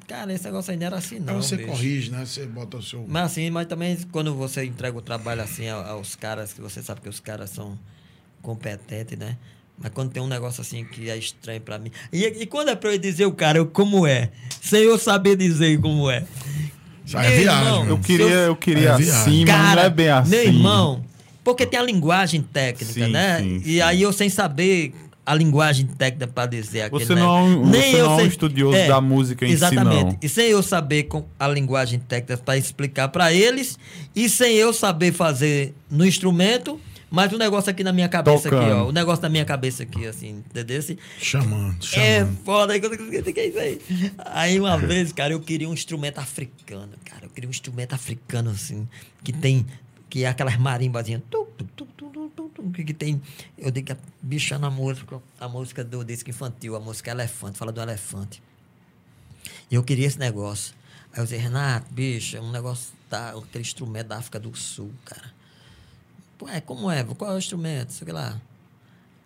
cara, 0.07 0.33
esse 0.33 0.45
negócio 0.45 0.71
aí 0.71 0.77
não 0.77 0.85
era 0.87 0.97
assim, 0.97 1.19
não. 1.19 1.35
Aí 1.35 1.43
você 1.43 1.57
bicho. 1.57 1.69
corrige, 1.69 2.11
né? 2.11 2.25
Você 2.25 2.45
bota 2.45 2.77
o 2.77 2.83
seu. 2.83 3.05
Mas 3.07 3.23
assim, 3.31 3.49
mas 3.49 3.67
também 3.67 3.97
quando 4.11 4.33
você 4.33 4.65
entrega 4.65 4.97
o 4.97 5.01
trabalho 5.01 5.41
assim 5.41 5.67
aos 5.69 6.15
caras, 6.15 6.53
que 6.53 6.61
você 6.61 6.81
sabe 6.81 7.01
que 7.01 7.09
os 7.09 7.19
caras 7.19 7.49
são 7.49 7.77
competentes, 8.41 9.17
né? 9.17 9.37
Mas 9.81 9.91
quando 9.93 10.11
tem 10.11 10.21
um 10.21 10.27
negócio 10.27 10.61
assim 10.61 10.83
que 10.83 11.09
é 11.09 11.17
estranho 11.17 11.61
para 11.61 11.79
mim. 11.79 11.91
E, 12.11 12.25
e, 12.25 12.45
quando 12.45 12.69
é 12.69 12.75
pra 12.75 12.91
eu 12.91 12.97
dizer 12.97 13.25
o 13.25 13.31
cara 13.31 13.63
como 13.63 14.05
é, 14.05 14.29
sem 14.61 14.81
eu 14.83 14.97
saber 14.97 15.37
dizer 15.37 15.79
como 15.79 16.09
é. 16.09 16.25
Já 17.05 17.23
é 17.23 17.39
viagem. 17.39 17.65
Irmão, 17.65 17.85
eu 17.87 17.97
queria, 17.97 18.25
eu 18.25 18.55
queria 18.55 18.89
é 18.89 18.91
assim, 18.91 19.45
cara, 19.45 19.63
mas 19.63 19.75
não 19.75 19.83
é 19.83 19.89
bem 19.89 20.09
assim. 20.09 20.29
Meu 20.29 20.43
irmão, 20.43 21.05
porque 21.43 21.65
tem 21.65 21.79
a 21.79 21.83
linguagem 21.83 22.41
técnica, 22.41 22.93
sim, 22.93 23.07
né? 23.07 23.39
Sim, 23.39 23.55
e 23.57 23.73
sim. 23.75 23.81
aí 23.81 24.01
eu 24.01 24.11
sem 24.11 24.29
saber 24.29 24.93
a 25.29 25.35
linguagem 25.35 25.85
técnica 25.85 26.25
para 26.25 26.47
dizer 26.47 26.81
aquilo. 26.81 27.05
Você 27.05 27.13
não, 27.13 27.63
né? 27.63 27.69
Nem 27.77 27.91
você 27.91 28.01
eu 28.01 28.05
não 28.05 28.19
é 28.19 28.23
um 28.23 28.25
estudioso 28.25 28.75
é, 28.75 28.87
da 28.87 28.99
música 28.99 29.45
em 29.45 29.51
exatamente. 29.51 30.13
si, 30.13 30.17
E 30.23 30.27
sem 30.29 30.47
eu 30.47 30.63
saber 30.63 31.03
com 31.03 31.23
a 31.39 31.47
linguagem 31.47 31.99
técnica 31.99 32.35
para 32.35 32.57
explicar 32.57 33.09
para 33.09 33.31
eles, 33.31 33.77
e 34.15 34.27
sem 34.27 34.55
eu 34.55 34.73
saber 34.73 35.11
fazer 35.13 35.75
no 35.87 36.03
instrumento, 36.03 36.79
Mas 37.11 37.31
o 37.31 37.37
negócio 37.37 37.69
aqui 37.71 37.83
na 37.83 37.91
minha 37.91 38.07
cabeça 38.07 38.47
aqui, 38.47 38.55
ó. 38.55 38.61
Tocando. 38.61 38.87
O 38.89 38.91
negócio 38.91 39.21
na 39.21 39.29
minha 39.29 39.45
cabeça 39.45 39.83
aqui, 39.83 40.05
assim, 40.05 40.43
entendeu? 40.49 40.79
Assim, 40.79 40.97
Chamando, 41.19 41.77
é 41.93 42.19
chamando. 42.19 42.37
foda, 42.45 42.73
aí, 42.73 42.79
que 42.79 43.39
é 43.39 43.47
isso 43.47 43.59
aí? 43.59 43.81
Aí 44.25 44.59
uma 44.59 44.77
vez, 44.77 45.11
cara, 45.11 45.33
eu 45.33 45.39
queria 45.39 45.67
um 45.69 45.73
instrumento 45.73 46.19
africano, 46.19 46.89
cara. 47.05 47.25
Eu 47.25 47.29
queria 47.29 47.47
um 47.47 47.51
instrumento 47.51 47.93
africano, 47.93 48.51
assim, 48.51 48.87
que 49.23 49.31
tem. 49.33 49.65
Que 50.09 50.23
é 50.23 50.27
aquelas 50.27 50.57
marimbazinhas. 50.57 51.21
Que, 52.73 52.83
que 52.83 52.93
tem. 52.93 53.21
Eu 53.57 53.71
digo 53.71 53.87
que 53.87 54.01
bicha 54.21 54.57
na 54.57 54.69
música, 54.69 55.21
a 55.39 55.47
música 55.47 55.83
do 55.83 56.03
disco 56.03 56.29
infantil, 56.29 56.75
a 56.75 56.79
música 56.79 57.11
Elefante, 57.11 57.57
fala 57.57 57.71
do 57.71 57.81
elefante. 57.81 58.41
E 59.69 59.75
eu 59.75 59.83
queria 59.83 60.07
esse 60.07 60.19
negócio. 60.19 60.73
Aí 61.13 61.19
eu 61.19 61.23
disse, 61.23 61.37
Renato, 61.37 61.93
bicho, 61.93 62.37
é 62.37 62.41
um 62.41 62.51
negócio 62.51 62.93
da, 63.09 63.31
aquele 63.31 63.63
instrumento 63.63 64.07
da 64.07 64.17
África 64.17 64.39
do 64.39 64.55
Sul, 64.55 64.91
cara. 65.05 65.33
Pô, 66.37 66.47
é, 66.47 66.61
como 66.61 66.89
é? 66.89 67.03
Qual 67.03 67.31
é 67.31 67.35
o 67.35 67.37
instrumento? 67.37 67.91
Sei 67.91 68.11
lá. 68.11 68.39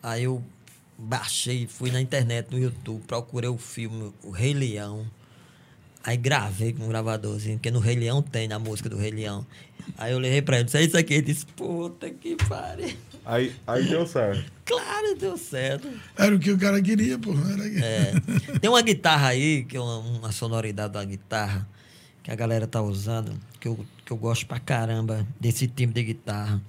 Aí 0.01 0.23
eu 0.23 0.43
baixei, 0.97 1.67
fui 1.67 1.91
na 1.91 2.01
internet, 2.01 2.51
no 2.51 2.57
YouTube, 2.57 3.03
procurei 3.05 3.49
o 3.49 3.57
filme 3.57 4.13
O 4.23 4.31
Rei 4.31 4.53
Leão. 4.53 5.09
Aí 6.03 6.17
gravei 6.17 6.73
com 6.73 6.83
um 6.83 6.87
gravadorzinho, 6.89 7.57
porque 7.57 7.71
no 7.71 7.79
Rei 7.79 7.95
Leão 7.95 8.21
tem, 8.21 8.47
na 8.47 8.59
música 8.59 8.89
do 8.89 8.97
Rei 8.97 9.11
Leão. 9.11 9.45
Aí 9.97 10.11
eu 10.11 10.19
levei 10.19 10.41
pra 10.41 10.57
ele, 10.57 10.65
disse, 10.65 10.77
é 10.77 10.83
isso 10.83 10.97
aqui. 10.97 11.15
Ele 11.15 11.21
disse, 11.23 11.45
puta 11.45 12.09
que 12.09 12.35
pariu. 12.47 12.95
Aí, 13.25 13.53
aí 13.65 13.85
deu 13.85 14.05
certo. 14.05 14.51
Claro, 14.65 15.15
deu 15.15 15.37
certo. 15.37 15.87
Era 16.17 16.35
o 16.35 16.39
que 16.39 16.51
o 16.51 16.57
cara 16.57 16.81
queria, 16.81 17.17
pô. 17.17 17.31
Era... 17.33 17.67
É. 17.85 18.13
Tem 18.59 18.69
uma 18.69 18.81
guitarra 18.81 19.29
aí, 19.29 19.63
que 19.63 19.77
é 19.77 19.79
uma, 19.79 19.97
uma 19.99 20.31
sonoridade 20.31 20.93
da 20.93 21.03
guitarra, 21.03 21.67
que 22.21 22.31
a 22.31 22.35
galera 22.35 22.67
tá 22.67 22.81
usando, 22.81 23.33
que 23.59 23.67
eu, 23.67 23.85
que 24.05 24.11
eu 24.11 24.17
gosto 24.17 24.45
pra 24.45 24.59
caramba 24.59 25.25
desse 25.39 25.67
tipo 25.67 25.93
de 25.93 26.03
guitarra. 26.03 26.61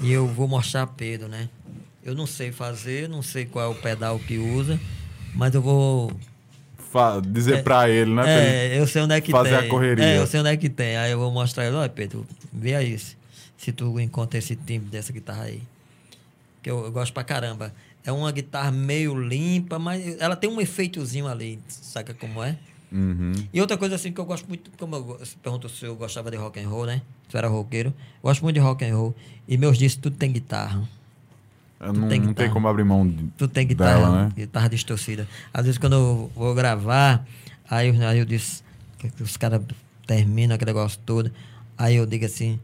E 0.00 0.12
eu 0.12 0.26
vou 0.26 0.46
mostrar 0.46 0.82
a 0.82 0.86
Pedro, 0.86 1.28
né? 1.28 1.48
Eu 2.02 2.14
não 2.14 2.26
sei 2.26 2.52
fazer, 2.52 3.08
não 3.08 3.22
sei 3.22 3.44
qual 3.44 3.64
é 3.66 3.68
o 3.68 3.74
pedal 3.74 4.18
que 4.18 4.38
usa, 4.38 4.80
mas 5.34 5.54
eu 5.54 5.60
vou. 5.60 6.12
Dizer 7.26 7.62
pra 7.62 7.88
ele, 7.88 8.10
né? 8.12 8.22
pra 8.22 8.32
ele- 8.32 8.74
É, 8.74 8.80
eu 8.80 8.86
sei 8.86 9.02
onde 9.02 9.14
é 9.14 9.20
que 9.20 9.30
fazer 9.30 9.56
tem. 9.58 9.66
a 9.66 9.70
correria. 9.70 10.04
É, 10.04 10.18
eu 10.18 10.26
sei 10.26 10.40
onde 10.40 10.48
é 10.50 10.56
que 10.56 10.68
tem. 10.68 10.96
Aí 10.96 11.10
eu 11.12 11.18
vou 11.18 11.30
mostrar 11.30 11.66
ele, 11.66 11.76
olha, 11.76 11.88
Pedro, 11.88 12.26
vê 12.52 12.74
aí 12.74 12.98
se, 12.98 13.16
se 13.56 13.72
tu 13.72 13.98
encontra 14.00 14.38
esse 14.38 14.56
timbre 14.56 14.88
dessa 14.90 15.12
guitarra 15.12 15.44
aí. 15.44 15.62
Que 16.62 16.70
eu, 16.70 16.84
eu 16.84 16.90
gosto 16.92 17.12
pra 17.12 17.24
caramba. 17.24 17.72
É 18.04 18.10
uma 18.12 18.32
guitarra 18.32 18.70
meio 18.70 19.14
limpa, 19.20 19.78
mas 19.78 20.18
ela 20.20 20.34
tem 20.34 20.48
um 20.48 20.60
efeitozinho 20.60 21.26
ali, 21.28 21.58
saca 21.68 22.14
como 22.14 22.42
é? 22.42 22.56
Uhum. 22.90 23.32
E 23.52 23.60
outra 23.60 23.76
coisa 23.76 23.96
assim 23.96 24.10
que 24.10 24.18
eu 24.18 24.24
gosto 24.24 24.48
muito, 24.48 24.70
como 24.78 24.96
eu 24.96 25.20
perguntou 25.42 25.68
se 25.68 25.84
eu 25.84 25.94
gostava 25.94 26.30
de 26.30 26.38
rock 26.38 26.58
and 26.58 26.68
roll, 26.68 26.86
né? 26.86 27.02
Se 27.28 27.36
eu 27.36 27.38
era 27.38 27.48
roqueiro. 27.48 27.90
Eu 27.90 27.94
gosto 28.22 28.40
muito 28.42 28.54
de 28.54 28.60
rock 28.60 28.82
and 28.84 28.96
roll. 28.96 29.14
E 29.46 29.58
meus 29.58 29.76
discos 29.76 30.00
tudo 30.02 30.16
tem 30.16 30.32
guitarra. 30.32 30.88
Não, 31.80 32.08
tem 32.08 32.20
não 32.20 32.34
tem 32.34 32.50
como 32.50 32.66
abrir 32.66 32.84
mão 32.84 33.06
de, 33.06 33.24
Tu 33.36 33.46
tem 33.46 33.66
guitarra, 33.66 33.94
dela, 34.00 34.24
né? 34.24 34.32
guitarra 34.34 34.68
distorcida. 34.68 35.28
Às 35.54 35.64
vezes 35.64 35.78
quando 35.78 35.92
eu 35.94 36.32
vou 36.34 36.54
gravar, 36.54 37.24
aí, 37.70 37.88
eu- 37.88 38.08
aí 38.08 38.18
eu 38.18 38.24
disse, 38.24 38.62
que 38.98 39.22
os 39.22 39.36
caras 39.36 39.60
terminam 40.06 40.54
aquele 40.56 40.70
negócio 40.72 40.98
todo, 41.06 41.30
aí 41.76 41.94
eu 41.96 42.04
digo 42.04 42.24
assim, 42.24 42.58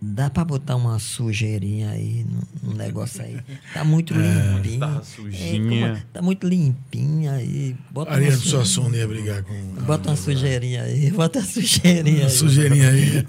dá 0.00 0.30
pra 0.30 0.44
botar 0.44 0.76
uma 0.76 0.98
sujeirinha 0.98 1.90
aí 1.90 2.24
no, 2.62 2.70
no 2.70 2.74
negócio 2.78 3.20
aí. 3.22 3.38
Tá 3.74 3.84
muito 3.84 4.14
limpinho. 4.14 4.78
Tá 4.80 4.98
É, 5.00 5.04
sujinha. 5.04 5.88
como- 5.92 6.02
tá 6.12 6.22
muito 6.22 6.46
limpinha 6.48 7.32
aí. 7.32 7.76
Bota 7.90 8.12
uma, 8.12 8.16
Ariano 8.16 8.40
su- 8.40 8.48
Suassuna 8.48 8.96
ia 8.96 9.06
brigar 9.08 9.42
com. 9.42 9.54
bota 9.84 10.08
uma 10.08 10.16
sujeirinha 10.16 10.84
aí, 10.84 11.10
bota 11.12 11.40
uma 11.40 11.44
sujeirinha 11.44 12.24
aí. 12.26 12.30
Sujeirinha 12.30 12.88
aí. 12.90 13.26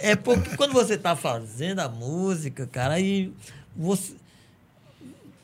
É 0.00 0.16
porque 0.16 0.56
quando 0.56 0.72
você 0.72 0.96
tá 0.98 1.14
fazendo 1.14 1.80
a 1.80 1.88
música, 1.88 2.66
cara, 2.66 2.94
aí 2.94 3.32
você, 3.78 4.14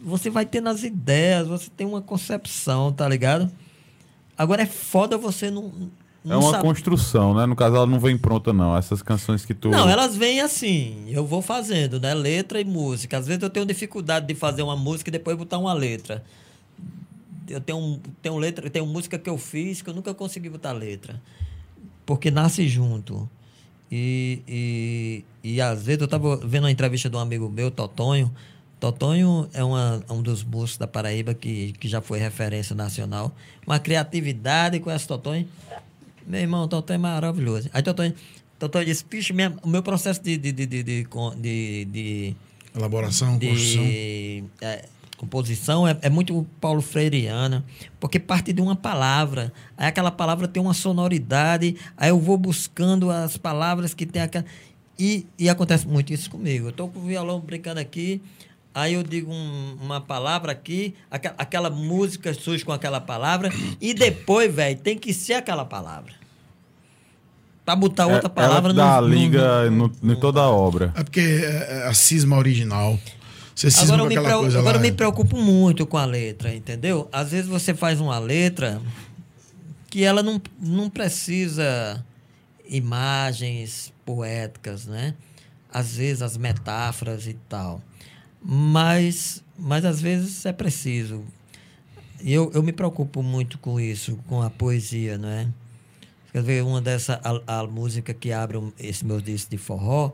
você 0.00 0.28
vai 0.28 0.44
tendo 0.44 0.68
as 0.68 0.82
ideias, 0.82 1.46
você 1.46 1.70
tem 1.74 1.86
uma 1.86 2.02
concepção, 2.02 2.92
tá 2.92 3.08
ligado? 3.08 3.50
Agora 4.36 4.62
é 4.62 4.66
foda 4.66 5.16
você 5.16 5.50
não. 5.50 5.72
É 6.24 6.28
não 6.28 6.40
uma 6.40 6.50
sabe- 6.52 6.64
construção, 6.64 7.34
né? 7.34 7.46
No 7.46 7.54
caso, 7.54 7.76
ela 7.76 7.86
não 7.86 8.00
vem 8.00 8.16
pronta, 8.16 8.52
não. 8.52 8.76
Essas 8.76 9.02
canções 9.02 9.44
que 9.44 9.54
tu. 9.54 9.68
Não, 9.68 9.88
elas 9.88 10.16
vêm 10.16 10.40
assim, 10.40 11.04
eu 11.08 11.24
vou 11.24 11.40
fazendo, 11.40 12.00
né? 12.00 12.12
Letra 12.14 12.60
e 12.60 12.64
música. 12.64 13.18
Às 13.18 13.26
vezes 13.26 13.42
eu 13.42 13.50
tenho 13.50 13.64
dificuldade 13.66 14.26
de 14.26 14.34
fazer 14.34 14.62
uma 14.62 14.74
música 14.76 15.10
e 15.10 15.12
depois 15.12 15.36
botar 15.36 15.58
uma 15.58 15.72
letra. 15.74 16.24
Eu 17.46 17.60
tenho, 17.60 18.00
tenho 18.22 18.38
letra, 18.38 18.68
tenho 18.70 18.86
música 18.86 19.18
que 19.18 19.28
eu 19.28 19.36
fiz 19.36 19.82
que 19.82 19.90
eu 19.90 19.94
nunca 19.94 20.14
consegui 20.14 20.48
botar 20.48 20.72
letra. 20.72 21.20
Porque 22.06 22.30
nasce 22.30 22.66
junto. 22.66 23.28
E, 23.90 24.42
e, 24.48 25.24
e 25.42 25.60
às 25.60 25.82
vezes 25.84 26.00
eu 26.00 26.06
estava 26.06 26.36
vendo 26.36 26.64
uma 26.64 26.70
entrevista 26.70 27.08
de 27.08 27.16
um 27.16 27.20
amigo 27.20 27.48
meu, 27.48 27.70
Totonho. 27.70 28.32
Totonho 28.80 29.48
é 29.54 29.62
uma, 29.64 30.02
um 30.10 30.20
dos 30.20 30.42
músicos 30.42 30.78
da 30.78 30.86
Paraíba 30.86 31.32
que, 31.32 31.72
que 31.78 31.88
já 31.88 32.00
foi 32.00 32.18
referência 32.18 32.74
nacional. 32.74 33.34
Uma 33.66 33.78
criatividade, 33.78 34.80
conhece 34.80 35.06
Totonho? 35.06 35.48
Meu 36.26 36.40
irmão, 36.40 36.66
Totonho 36.68 36.96
é 36.96 36.98
maravilhoso. 36.98 37.70
Aí 37.72 37.82
Totonho, 37.82 38.14
Totonho 38.58 38.84
disse, 38.84 39.04
bicho, 39.08 39.32
minha- 39.32 39.54
o 39.62 39.68
meu 39.68 39.82
processo 39.82 40.22
de, 40.22 40.36
de, 40.36 40.52
de, 40.52 40.66
de, 40.66 40.82
de, 40.82 41.06
de, 41.40 41.84
de 41.86 42.36
Elaboração, 42.74 43.38
construção. 43.38 43.82
de 43.84 44.44
é, 44.60 44.84
composição 45.24 45.88
é, 45.88 45.96
é 46.02 46.10
muito 46.10 46.46
Paulo 46.60 46.80
Freireana, 46.82 47.64
porque 47.98 48.20
parte 48.20 48.52
de 48.52 48.60
uma 48.60 48.76
palavra. 48.76 49.52
Aí 49.76 49.86
aquela 49.88 50.10
palavra 50.10 50.46
tem 50.46 50.62
uma 50.62 50.74
sonoridade, 50.74 51.76
aí 51.96 52.10
eu 52.10 52.20
vou 52.20 52.36
buscando 52.36 53.10
as 53.10 53.36
palavras 53.36 53.94
que 53.94 54.04
tem 54.06 54.22
aquela. 54.22 54.44
E, 54.98 55.26
e 55.38 55.48
acontece 55.48 55.88
muito 55.88 56.12
isso 56.12 56.30
comigo. 56.30 56.66
Eu 56.66 56.70
estou 56.70 56.88
com 56.88 57.00
o 57.00 57.02
violão 57.02 57.40
brincando 57.40 57.80
aqui, 57.80 58.20
aí 58.74 58.94
eu 58.94 59.02
digo 59.02 59.32
um- 59.32 59.76
uma 59.82 60.00
palavra 60.00 60.52
aqui, 60.52 60.94
aquela, 61.10 61.34
aquela 61.38 61.70
música 61.70 62.32
surge 62.34 62.64
com 62.64 62.72
aquela 62.72 63.00
palavra, 63.00 63.50
e 63.80 63.92
depois, 63.94 64.54
velho, 64.54 64.78
tem 64.78 64.96
que 64.96 65.12
ser 65.12 65.34
aquela 65.34 65.64
palavra. 65.64 66.12
Para 67.64 67.76
botar 67.76 68.06
outra 68.06 68.26
É- 68.26 68.28
palavra 68.28 68.72
ela 68.72 68.74
dá 68.74 69.00
não- 69.00 69.08
liga 69.08 69.70
no, 69.70 69.90
em 70.02 70.14
toda 70.20 70.40
a 70.42 70.48
obra. 70.50 70.92
É 70.94 71.02
porque 71.02 71.20
é 71.20 71.80
é 71.84 71.86
a 71.88 71.94
cisma 71.94 72.36
original. 72.36 72.98
Você 73.54 73.70
cisma 73.70 73.94
Agora, 73.94 74.02
eu 74.02 74.08
me, 74.08 74.14
preo- 74.26 74.38
coisa 74.40 74.58
agora 74.58 74.76
lá. 74.76 74.78
eu 74.78 74.90
me 74.90 74.92
preocupo 74.92 75.36
muito 75.36 75.86
com 75.86 75.96
a 75.96 76.04
letra, 76.04 76.54
entendeu? 76.54 77.08
Às 77.12 77.30
vezes 77.30 77.46
você 77.46 77.72
faz 77.74 78.00
uma 78.00 78.18
letra 78.18 78.82
que 79.88 80.02
ela 80.02 80.22
não, 80.22 80.40
não 80.60 80.90
precisa 80.90 82.04
imagens 82.68 83.92
poéticas, 84.04 84.86
né? 84.86 85.14
Às 85.72 85.96
vezes 85.96 86.22
as 86.22 86.36
metáforas 86.36 87.26
e 87.26 87.34
tal. 87.48 87.80
Mas, 88.42 89.42
mas 89.58 89.84
às 89.84 90.00
vezes 90.00 90.44
é 90.46 90.52
preciso. 90.52 91.24
E 92.20 92.32
eu, 92.32 92.50
eu 92.54 92.62
me 92.62 92.72
preocupo 92.72 93.22
muito 93.22 93.58
com 93.58 93.78
isso, 93.78 94.18
com 94.28 94.42
a 94.42 94.50
poesia, 94.50 95.16
não 95.18 95.28
é? 95.28 95.46
Quer 96.32 96.42
ver, 96.42 96.64
uma 96.64 96.80
dessa, 96.80 97.20
a, 97.46 97.60
a 97.60 97.66
música 97.66 98.12
que 98.12 98.32
abre 98.32 98.60
esse 98.78 99.04
meu 99.04 99.20
disco 99.20 99.50
de 99.50 99.58
forró, 99.58 100.12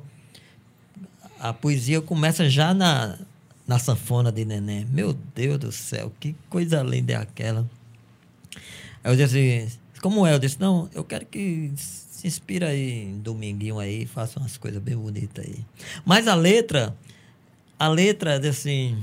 a 1.38 1.52
poesia 1.52 2.00
começa 2.02 2.48
já 2.50 2.74
na, 2.74 3.18
na 3.66 3.78
sanfona 3.78 4.32
de 4.32 4.44
neném. 4.44 4.84
Meu 4.86 5.12
Deus 5.12 5.58
do 5.58 5.72
céu, 5.72 6.12
que 6.18 6.34
coisa 6.48 6.82
linda 6.82 7.12
é 7.12 7.16
aquela. 7.16 7.68
Aí 9.02 9.12
eu 9.12 9.16
disse 9.16 9.38
assim, 9.38 9.78
como 10.00 10.26
é? 10.26 10.34
Eu 10.34 10.38
disse, 10.38 10.60
não, 10.60 10.88
eu 10.94 11.04
quero 11.04 11.26
que 11.26 11.72
se 11.76 12.26
inspira 12.26 12.68
aí 12.68 13.04
em 13.04 13.18
dominguinho 13.18 13.78
aí, 13.78 14.06
faça 14.06 14.38
umas 14.38 14.56
coisas 14.56 14.82
bem 14.82 14.96
bonitas 14.96 15.44
aí. 15.44 15.64
Mas 16.04 16.28
a 16.28 16.34
letra, 16.34 16.96
a 17.78 17.88
letra, 17.88 18.36
assim, 18.48 19.02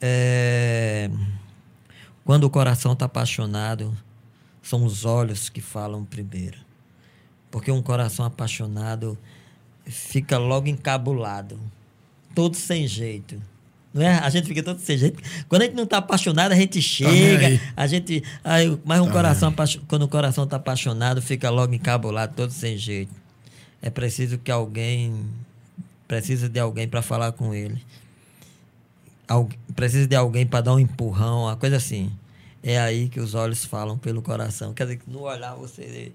é, 0.00 1.10
quando 2.24 2.44
o 2.44 2.50
coração 2.50 2.92
está 2.94 3.04
apaixonado, 3.04 3.96
são 4.62 4.84
os 4.84 5.04
olhos 5.04 5.48
que 5.48 5.60
falam 5.60 6.04
primeiro. 6.04 6.58
Porque 7.50 7.70
um 7.70 7.82
coração 7.82 8.24
apaixonado 8.24 9.18
fica 9.84 10.38
logo 10.38 10.68
encabulado, 10.68 11.60
todo 12.34 12.56
sem 12.56 12.86
jeito. 12.86 13.40
Não 13.92 14.02
é? 14.02 14.14
A 14.18 14.30
gente 14.30 14.46
fica 14.48 14.62
todo 14.62 14.78
sem 14.80 14.96
jeito. 14.96 15.22
Quando 15.48 15.62
a 15.62 15.64
gente 15.66 15.74
não 15.74 15.84
está 15.84 15.98
apaixonado, 15.98 16.52
a 16.52 16.56
gente 16.56 16.74
nem 16.74 16.82
chega, 16.82 17.60
a 17.76 17.86
gente. 17.86 18.22
Aí, 18.42 18.78
mas 18.84 19.00
um 19.00 19.06
Tá 19.06 19.12
coração, 19.12 19.54
quando 19.86 20.02
o 20.02 20.08
coração 20.08 20.44
está 20.44 20.56
apaixonado, 20.56 21.20
fica 21.20 21.50
logo 21.50 21.74
encabulado, 21.74 22.34
todo 22.34 22.50
sem 22.50 22.78
jeito. 22.78 23.12
É 23.82 23.90
preciso 23.90 24.38
que 24.38 24.50
alguém. 24.50 25.26
Precisa 26.08 26.48
de 26.48 26.58
alguém 26.58 26.88
para 26.88 27.02
falar 27.02 27.32
com 27.32 27.54
ele. 27.54 27.80
Al- 29.28 29.48
precisa 29.74 30.06
de 30.06 30.16
alguém 30.16 30.46
para 30.46 30.60
dar 30.62 30.74
um 30.74 30.78
empurrão, 30.78 31.42
uma 31.44 31.56
coisa 31.56 31.76
assim. 31.76 32.10
É 32.62 32.78
aí 32.78 33.08
que 33.08 33.18
os 33.20 33.34
olhos 33.34 33.64
falam 33.64 33.98
pelo 33.98 34.22
coração. 34.22 34.72
Quer 34.72 34.84
dizer, 34.84 34.96
que 34.98 35.10
no 35.10 35.22
olhar 35.22 35.54
você. 35.54 36.12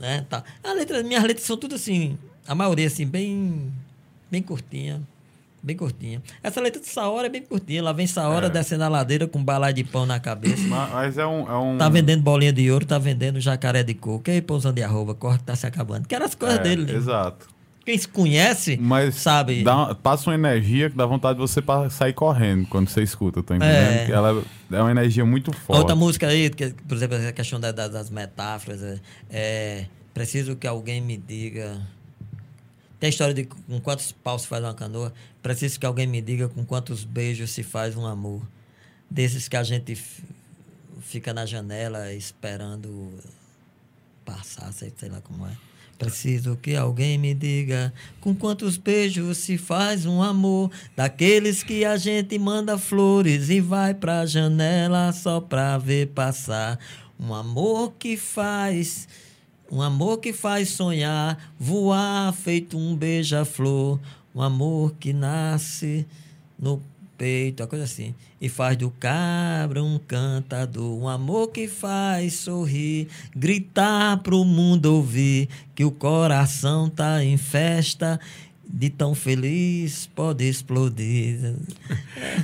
Né, 0.00 0.24
tá. 0.28 0.42
A 0.64 0.72
letra, 0.72 1.02
minhas 1.02 1.22
letras 1.22 1.46
são 1.46 1.56
tudo 1.56 1.74
assim, 1.76 2.18
a 2.46 2.54
maioria 2.54 2.86
assim, 2.86 3.06
bem, 3.06 3.72
bem 4.30 4.42
curtinha. 4.42 5.00
Bem 5.62 5.76
curtinha. 5.76 6.20
Essa 6.42 6.60
letra 6.60 6.80
de 6.80 6.88
Saora 6.88 7.26
é 7.28 7.30
bem 7.30 7.42
curtinha. 7.42 7.82
Lá 7.82 7.92
vem 7.92 8.06
Saora 8.06 8.46
É. 8.46 8.50
descendo 8.50 8.82
a 8.82 8.88
ladeira 8.88 9.28
com 9.28 9.42
balai 9.44 9.72
de 9.72 9.84
pão 9.84 10.04
na 10.04 10.18
cabeça. 10.18 10.66
Ma- 10.66 10.88
Mas 10.88 11.16
é 11.16 11.24
um. 11.26 11.48
É 11.48 11.56
um 11.56 11.78
Tá 11.78 11.88
vendendo 11.88 12.20
bolinha 12.22 12.52
de 12.52 12.68
ouro, 12.70 12.84
tá 12.84 12.98
vendendo 12.98 13.38
jacaré 13.40 13.82
de 13.84 13.94
coco. 13.94 14.28
E 14.28 14.32
aí, 14.32 14.42
pousando 14.42 14.74
de 14.74 14.82
arroba, 14.82 15.14
corre 15.14 15.38
que 15.38 15.44
tá 15.44 15.54
se 15.54 15.64
acabando. 15.66 16.08
Que 16.08 16.14
eram 16.16 16.26
as 16.26 16.34
coisas 16.34 16.58
é, 16.58 16.62
dele. 16.62 16.84
né? 16.84 16.94
Exato. 16.98 17.46
quem 17.84 17.98
se 17.98 18.06
conhece 18.06 18.76
Mas 18.80 19.16
sabe. 19.16 19.64
dá- 19.64 19.92
passa 19.94 20.30
uma 20.30 20.34
energia 20.36 20.88
que 20.88 20.96
dá 20.96 21.04
vontade 21.04 21.34
de 21.34 21.40
você 21.40 21.60
sair 21.90 22.12
correndo 22.12 22.64
quando 22.68 22.88
você 22.88 23.02
escuta, 23.02 23.42
tá 23.42 23.56
entendendo? 23.56 24.08
É. 24.08 24.10
Ela 24.12 24.42
é 24.70 24.80
uma 24.80 24.90
energia 24.92 25.24
muito 25.24 25.52
forte. 25.52 25.78
Outra 25.80 25.96
música 25.96 26.28
aí, 26.28 26.48
que, 26.50 26.70
por 26.86 26.96
exemplo, 26.96 27.16
a 27.16 27.32
questão 27.32 27.58
da- 27.58 27.72
das 27.72 28.08
metáforas. 28.08 28.80
É, 28.82 29.00
é, 29.30 29.86
preciso 30.14 30.54
que 30.54 30.66
alguém 30.66 31.00
me 31.00 31.16
diga. 31.16 31.80
Tem 33.02 33.08
a 33.08 33.10
história 33.10 33.34
de 33.34 33.42
com 33.46 33.80
quantos 33.80 34.12
paus 34.12 34.42
se 34.42 34.48
faz 34.48 34.62
uma 34.62 34.74
canoa. 34.74 35.12
Preciso 35.42 35.80
que 35.80 35.84
alguém 35.84 36.06
me 36.06 36.22
diga 36.22 36.48
com 36.48 36.64
quantos 36.64 37.02
beijos 37.02 37.50
se 37.50 37.64
faz 37.64 37.96
um 37.96 38.06
amor. 38.06 38.40
Desses 39.10 39.48
que 39.48 39.56
a 39.56 39.64
gente 39.64 40.00
fica 41.00 41.34
na 41.34 41.44
janela 41.44 42.12
esperando 42.12 43.12
passar, 44.24 44.72
sei, 44.72 44.92
sei 44.96 45.08
lá 45.08 45.20
como 45.20 45.44
é. 45.48 45.50
Preciso 45.98 46.56
que 46.56 46.76
alguém 46.76 47.18
me 47.18 47.34
diga 47.34 47.92
com 48.20 48.36
quantos 48.36 48.76
beijos 48.76 49.38
se 49.38 49.58
faz 49.58 50.06
um 50.06 50.22
amor. 50.22 50.70
Daqueles 50.94 51.64
que 51.64 51.84
a 51.84 51.96
gente 51.96 52.38
manda 52.38 52.78
flores 52.78 53.50
e 53.50 53.60
vai 53.60 53.94
pra 53.94 54.24
janela 54.26 55.12
só 55.12 55.40
pra 55.40 55.76
ver 55.76 56.10
passar. 56.10 56.78
Um 57.18 57.34
amor 57.34 57.94
que 57.98 58.16
faz, 58.16 59.08
um 59.72 59.80
amor 59.80 60.18
que 60.18 60.34
faz 60.34 60.68
sonhar, 60.68 61.38
voar 61.58 62.30
feito 62.34 62.76
um 62.76 62.94
beija-flor. 62.94 63.98
Um 64.34 64.42
amor 64.42 64.94
que 65.00 65.14
nasce 65.14 66.06
no 66.58 66.82
peito, 67.16 67.62
uma 67.62 67.66
coisa 67.66 67.86
assim. 67.86 68.14
E 68.38 68.50
faz 68.50 68.76
do 68.76 68.90
cabra 68.90 69.82
um 69.82 69.98
cantador, 69.98 70.98
um 70.98 71.08
amor 71.08 71.48
que 71.48 71.66
faz 71.68 72.34
sorrir, 72.34 73.08
gritar 73.34 74.18
pro 74.18 74.44
mundo 74.44 74.94
ouvir 74.94 75.48
que 75.74 75.86
o 75.86 75.90
coração 75.90 76.90
tá 76.90 77.24
em 77.24 77.38
festa, 77.38 78.20
de 78.72 78.88
tão 78.88 79.14
feliz 79.14 80.08
pode 80.14 80.48
explodir. 80.48 81.54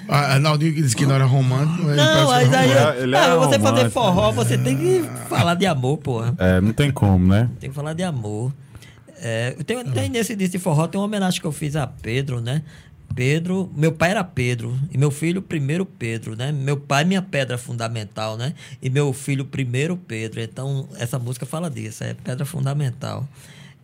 A, 0.07 0.34
a 0.34 0.39
Naldinho 0.39 0.74
que 0.74 0.82
disse 0.82 0.94
que 0.94 1.07
não 1.07 1.15
era 1.15 1.24
romântico. 1.24 1.89
ele 1.89 1.97
Não, 1.97 2.26
mas 2.28 2.52
aí, 2.52 2.68
romântico. 2.68 3.02
Ele 3.02 3.16
é 3.16 3.18
ah, 3.18 3.36
você 3.36 3.58
fazer 3.58 3.90
forró, 3.90 4.31
você 4.32 4.58
tem 4.58 4.76
que 4.76 5.02
falar 5.28 5.55
de 5.55 5.65
amor, 5.65 5.97
porra. 5.98 6.34
É, 6.39 6.60
não 6.60 6.73
tem 6.73 6.90
como, 6.90 7.26
né? 7.28 7.48
Tem 7.58 7.70
que 7.70 7.74
falar 7.74 7.94
de 7.94 8.02
amor. 8.02 8.52
É, 9.20 9.57
tem, 9.65 9.82
tem 9.84 10.08
nesse 10.10 10.36
disco 10.36 10.52
de 10.52 10.62
forró, 10.62 10.86
tem 10.86 11.00
uma 11.00 11.07
homenagem 11.07 11.40
que 11.40 11.47
eu 11.47 11.52
fiz 11.52 11.74
a 11.74 11.86
Pedro, 11.86 12.40
né? 12.40 12.62
Pedro, 13.15 13.73
meu 13.74 13.90
pai 13.90 14.10
era 14.10 14.23
Pedro 14.23 14.78
e 14.92 14.98
meu 14.98 15.10
filho 15.10 15.40
primeiro 15.40 15.86
Pedro, 15.86 16.36
né? 16.36 16.52
Meu 16.52 16.76
pai 16.76 17.05
minha 17.05 17.23
pedra 17.23 17.57
fundamental, 17.57 18.36
né? 18.36 18.52
E 18.82 18.90
meu 18.90 19.15
filho 19.15 19.47
primeiro 19.47 19.97
Pedro. 19.97 20.40
Então 20.40 20.86
essa 20.98 21.18
música 21.18 21.47
fala 21.47 21.70
disso, 21.70 22.05
é 22.05 22.15
pedra 22.15 22.44
fundamental. 22.44 23.26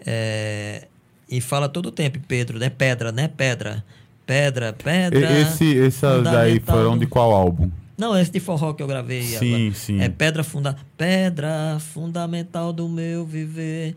É, 0.06 0.86
e 1.28 1.40
fala 1.40 1.68
todo 1.68 1.86
o 1.86 1.92
tempo 1.92 2.18
Pedro, 2.26 2.58
né? 2.58 2.70
Pedra, 2.70 3.10
né? 3.12 3.28
Pedra, 3.28 3.84
pedra, 4.26 4.72
pedra. 4.72 5.40
Esse, 5.40 5.78
essas 5.78 6.26
fundamental 6.26 6.58
foram 6.60 6.98
de 6.98 7.06
qual 7.06 7.32
álbum? 7.32 7.70
não, 7.96 8.18
esse 8.18 8.30
de 8.30 8.40
forró 8.40 8.72
que 8.72 8.82
eu 8.82 8.86
gravei 8.86 9.22
Sim, 9.22 9.56
agora. 9.66 9.74
sim. 9.74 10.00
É 10.00 10.08
pedra 10.08 10.42
funda 10.42 10.76
pedra 10.96 11.78
fundamental 11.78 12.72
do 12.72 12.88
meu 12.88 13.24
viver, 13.24 13.94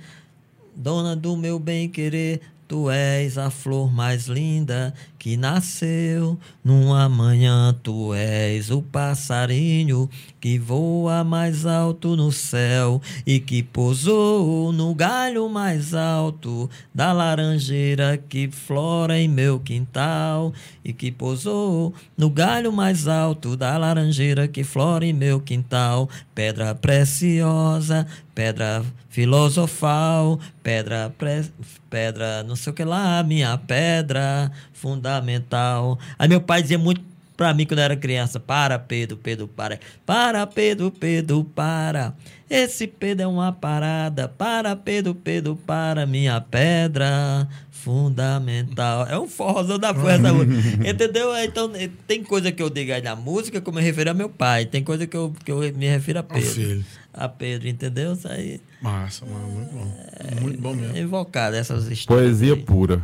dona 0.75 1.15
do 1.15 1.35
meu 1.35 1.57
bem 1.59 1.89
querer. 1.89 2.41
Tu 2.67 2.91
és 2.91 3.37
a 3.37 3.49
flor 3.49 3.91
mais 3.93 4.27
linda 4.27 4.93
que 5.27 5.35
nasceu 5.35 6.39
numa 6.63 7.09
manhã. 7.09 7.75
Tu 7.83 8.13
és 8.13 8.71
o 8.71 8.81
passarinho 8.81 10.09
que 10.39 10.57
voa 10.57 11.21
mais 11.21 11.65
alto 11.65 12.15
no 12.15 12.31
céu 12.31 13.01
e 13.25 13.37
que 13.37 13.61
pousou 13.61 14.71
no 14.71 14.95
galho 14.95 15.49
mais 15.49 15.93
alto 15.93 16.69
da 16.95 17.11
laranjeira 17.11 18.15
que 18.15 18.49
flora 18.49 19.19
em 19.19 19.27
meu 19.27 19.59
quintal 19.59 20.53
e 20.81 20.93
que 20.93 21.11
pousou 21.11 21.93
no 22.17 22.29
galho 22.29 22.71
mais 22.71 23.05
alto 23.05 23.57
da 23.57 23.77
laranjeira 23.77 24.47
que 24.47 24.63
flora 24.63 25.05
em 25.05 25.11
meu 25.11 25.41
quintal. 25.41 26.09
Pedra 26.33 26.73
preciosa, 26.73 28.07
pedra 28.33 28.85
filosofal, 29.09 30.39
pedra, 30.61 31.11
pre- 31.17 31.49
pedra 31.89 32.43
não 32.43 32.55
sei 32.55 32.71
o 32.71 32.75
que 32.75 32.83
lá, 32.83 33.23
minha 33.23 33.57
pedra 33.57 34.51
fundamental. 34.77 35.99
Aí 36.17 36.27
meu 36.29 36.39
pai 36.39 36.61
dizia 36.61 36.77
muito 36.77 37.01
pra 37.35 37.53
mim 37.53 37.65
quando 37.65 37.79
eu 37.79 37.85
era 37.85 37.95
criança, 37.95 38.39
para 38.39 38.79
Pedro, 38.79 39.17
Pedro, 39.17 39.47
para. 39.47 39.79
Para 40.05 40.45
Pedro, 40.47 40.91
Pedro, 40.91 41.43
para. 41.43 42.13
Esse 42.49 42.87
Pedro 42.87 43.23
é 43.25 43.27
uma 43.27 43.51
parada, 43.51 44.27
para 44.27 44.75
Pedro, 44.75 45.13
Pedro, 45.13 45.55
para 45.55 46.05
minha 46.05 46.39
pedra 46.39 47.47
fundamental. 47.69 49.05
É 49.07 49.19
um 49.19 49.27
forrozão 49.27 49.77
da 49.77 49.93
força. 49.93 50.29
Entendeu? 50.87 51.35
Então, 51.37 51.71
eh, 51.75 51.89
tem 52.07 52.23
coisa 52.23 52.51
que 52.51 52.61
eu 52.61 52.69
digo 52.69 52.91
aí 52.91 53.01
na 53.01 53.15
música 53.15 53.61
que 53.61 53.69
eu 53.69 53.73
me 53.73 53.81
refiro 53.81 54.11
a 54.11 54.13
meu 54.13 54.29
pai. 54.29 54.65
Tem 54.65 54.83
coisa 54.83 55.05
que 55.05 55.15
eu, 55.15 55.33
que 55.43 55.51
eu 55.51 55.59
me 55.73 55.87
refiro 55.87 56.19
a 56.19 56.23
Pedro. 56.23 56.49
filho. 56.49 56.85
A 57.13 57.27
Pedro, 57.27 57.67
entendeu? 57.67 58.13
Isso 58.13 58.27
aí 58.27 58.61
Massa, 58.81 59.25
mano, 59.25 59.47
muito 59.47 59.73
bom. 59.73 60.41
Muito 60.41 60.61
bom 60.61 60.71
é 60.73 60.75
mesmo. 60.75 60.97
invocado, 60.97 61.55
essas 61.55 61.87
histórias. 61.87 62.27
Poesia 62.27 62.53
aí. 62.53 62.61
pura. 62.61 63.01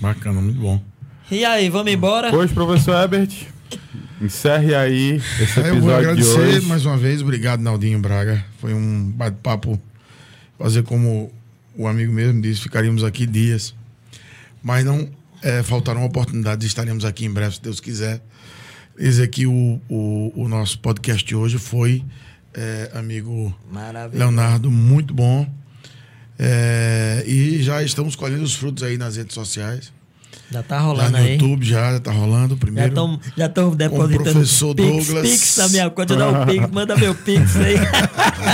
Bacana, 0.00 0.40
muito 0.40 0.58
bom. 0.58 0.80
E 1.30 1.44
aí, 1.44 1.68
vamos 1.68 1.92
embora? 1.92 2.34
Hoje, 2.34 2.52
professor 2.54 2.94
Herbert, 2.94 3.28
encerre 4.20 4.74
aí 4.74 5.20
esse 5.38 5.60
Aí 5.60 5.68
eu 5.68 5.80
vou 5.80 5.90
episódio 5.90 6.16
de 6.16 6.22
agradecer 6.22 6.56
hoje. 6.56 6.66
mais 6.66 6.86
uma 6.86 6.96
vez. 6.96 7.22
Obrigado, 7.22 7.60
Naldinho 7.60 7.98
Braga. 8.00 8.44
Foi 8.58 8.72
um 8.72 9.10
bate-papo. 9.10 9.80
Fazer 10.58 10.82
como 10.82 11.30
o 11.76 11.86
amigo 11.86 12.12
mesmo 12.12 12.40
disse, 12.40 12.62
ficaríamos 12.62 13.04
aqui 13.04 13.26
dias. 13.26 13.74
Mas 14.62 14.84
não 14.84 15.08
é, 15.42 15.62
faltaram 15.62 16.04
oportunidades. 16.04 16.66
Estaremos 16.66 17.04
aqui 17.04 17.26
em 17.26 17.30
breve, 17.30 17.56
se 17.56 17.62
Deus 17.62 17.78
quiser. 17.78 18.20
Dizer 18.98 19.28
que 19.28 19.46
o, 19.46 19.80
o, 19.88 20.32
o 20.34 20.48
nosso 20.48 20.78
podcast 20.80 21.24
de 21.26 21.34
hoje 21.34 21.58
foi, 21.58 22.02
é, 22.52 22.90
amigo 22.94 23.54
Maravilha. 23.70 24.18
Leonardo, 24.18 24.70
muito 24.70 25.14
bom. 25.14 25.46
É, 26.42 27.22
e 27.26 27.62
já 27.62 27.82
estamos 27.82 28.16
colhendo 28.16 28.42
os 28.42 28.54
frutos 28.54 28.82
aí 28.82 28.96
nas 28.96 29.16
redes 29.16 29.34
sociais. 29.34 29.92
Já 30.50 30.62
tá 30.62 30.80
rolando 30.80 31.10
no 31.10 31.16
aí. 31.18 31.34
YouTube 31.34 31.64
já, 31.64 31.92
já 31.92 32.00
tá 32.00 32.10
rolando. 32.10 32.54
o 32.54 32.56
Já 32.56 32.60
Primeiro. 32.60 32.88
estão 32.88 33.20
já 33.36 33.46
depositando 33.46 34.32
professor 34.32 34.74
pix, 34.74 35.06
Douglas. 35.06 35.30
pix 35.30 35.56
na 35.58 35.68
minha 35.68 35.90
conta. 35.90 36.16
Dá 36.16 36.28
o 36.28 36.46
pix, 36.46 36.70
manda 36.72 36.96
meu 36.96 37.14
pix 37.14 37.56
aí. 37.56 37.76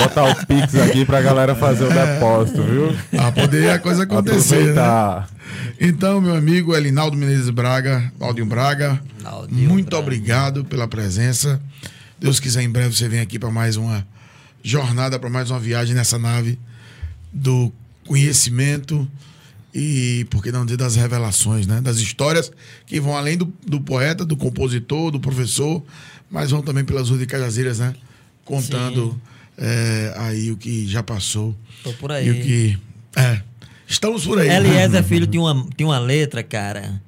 Botar 0.00 0.24
o 0.24 0.46
Pix 0.46 0.74
aqui 0.74 1.04
pra 1.04 1.22
galera 1.22 1.54
fazer 1.54 1.84
o 1.84 1.88
depósito, 1.88 2.62
viu? 2.64 2.94
Ah, 3.16 3.30
poderia 3.30 3.74
a 3.74 3.78
coisa 3.78 4.02
acontecer, 4.02 4.74
né? 4.74 5.24
Então, 5.80 6.20
meu 6.20 6.34
amigo 6.34 6.74
Elinaldo 6.76 7.16
Menezes 7.16 7.50
Braga, 7.50 8.12
Claudinho 8.18 8.46
Braga, 8.46 9.00
Claudinho 9.22 9.70
muito 9.70 9.90
Braga. 9.90 10.02
obrigado 10.02 10.64
pela 10.64 10.88
presença. 10.88 11.60
Deus 12.18 12.40
quiser, 12.40 12.62
em 12.62 12.68
breve 12.70 12.94
você 12.96 13.08
vem 13.08 13.20
aqui 13.20 13.38
para 13.38 13.50
mais 13.50 13.76
uma 13.76 14.04
jornada, 14.62 15.18
para 15.18 15.30
mais 15.30 15.50
uma 15.50 15.60
viagem 15.60 15.94
nessa 15.94 16.18
nave 16.18 16.58
do 17.32 17.72
conhecimento 18.06 19.08
e, 19.74 20.26
por 20.30 20.42
que 20.42 20.50
não 20.50 20.64
dizer, 20.64 20.78
das 20.78 20.96
revelações, 20.96 21.66
né? 21.66 21.80
Das 21.80 21.98
histórias 21.98 22.50
que 22.86 22.98
vão 22.98 23.14
além 23.16 23.36
do, 23.36 23.52
do 23.66 23.80
poeta, 23.80 24.24
do 24.24 24.36
compositor, 24.36 25.10
do 25.10 25.20
professor, 25.20 25.82
mas 26.30 26.50
vão 26.50 26.62
também 26.62 26.84
pelas 26.84 27.08
ruas 27.08 27.20
de 27.20 27.26
Cajazeiras, 27.26 27.78
né? 27.78 27.94
Contando 28.44 29.20
é, 29.58 30.14
aí 30.16 30.50
o 30.50 30.56
que 30.56 30.86
já 30.86 31.02
passou. 31.02 31.54
Tô 31.82 31.92
por 31.94 32.10
E 32.10 32.14
o 32.14 32.16
aí. 32.32 32.42
que. 32.42 32.78
É. 33.16 33.42
Estamos 33.86 34.24
por 34.24 34.38
aí. 34.38 34.48
Eliezer 34.48 35.02
Filho 35.04 35.26
tinha 35.26 35.42
uma, 35.42 35.68
tinha 35.76 35.86
uma 35.88 35.98
letra, 35.98 36.42
cara. 36.42 37.00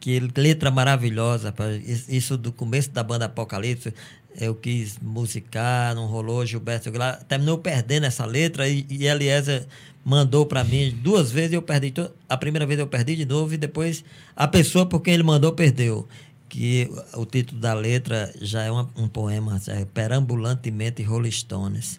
Que 0.00 0.20
letra 0.36 0.70
maravilhosa. 0.70 1.48
rapaz. 1.48 2.08
Isso 2.08 2.36
do 2.36 2.52
começo 2.52 2.90
da 2.90 3.02
banda 3.02 3.26
Apocalipse. 3.26 3.94
Eu 4.40 4.54
quis 4.54 4.98
musicar, 5.00 5.94
não 5.94 6.06
rolou. 6.06 6.44
Gilberto 6.44 6.90
Gla- 6.90 7.16
terminou 7.28 7.58
perdendo 7.58 8.04
essa 8.06 8.24
letra 8.26 8.68
e, 8.68 8.84
e 8.90 9.06
Eliezer 9.06 9.66
mandou 10.04 10.44
pra 10.44 10.64
mim 10.64 10.90
duas 11.02 11.30
vezes 11.30 11.52
e 11.52 11.54
eu 11.54 11.62
perdi. 11.62 11.90
to- 11.92 12.10
A 12.28 12.36
primeira 12.36 12.66
vez 12.66 12.78
eu 12.80 12.86
perdi 12.86 13.16
de 13.16 13.24
novo 13.24 13.54
e 13.54 13.56
depois 13.56 14.04
a 14.34 14.46
pessoa 14.48 14.86
por 14.86 15.00
quem 15.00 15.14
ele 15.14 15.22
mandou 15.22 15.52
perdeu. 15.52 16.08
Que 16.48 16.88
o 17.14 17.24
título 17.24 17.60
da 17.60 17.74
letra 17.74 18.32
já 18.40 18.62
é 18.62 18.70
uma- 18.70 18.88
um 18.96 19.08
poema, 19.08 19.60
é 19.66 19.84
Perambulantemente 19.84 21.02
Rolling 21.02 21.30
Stones. 21.30 21.98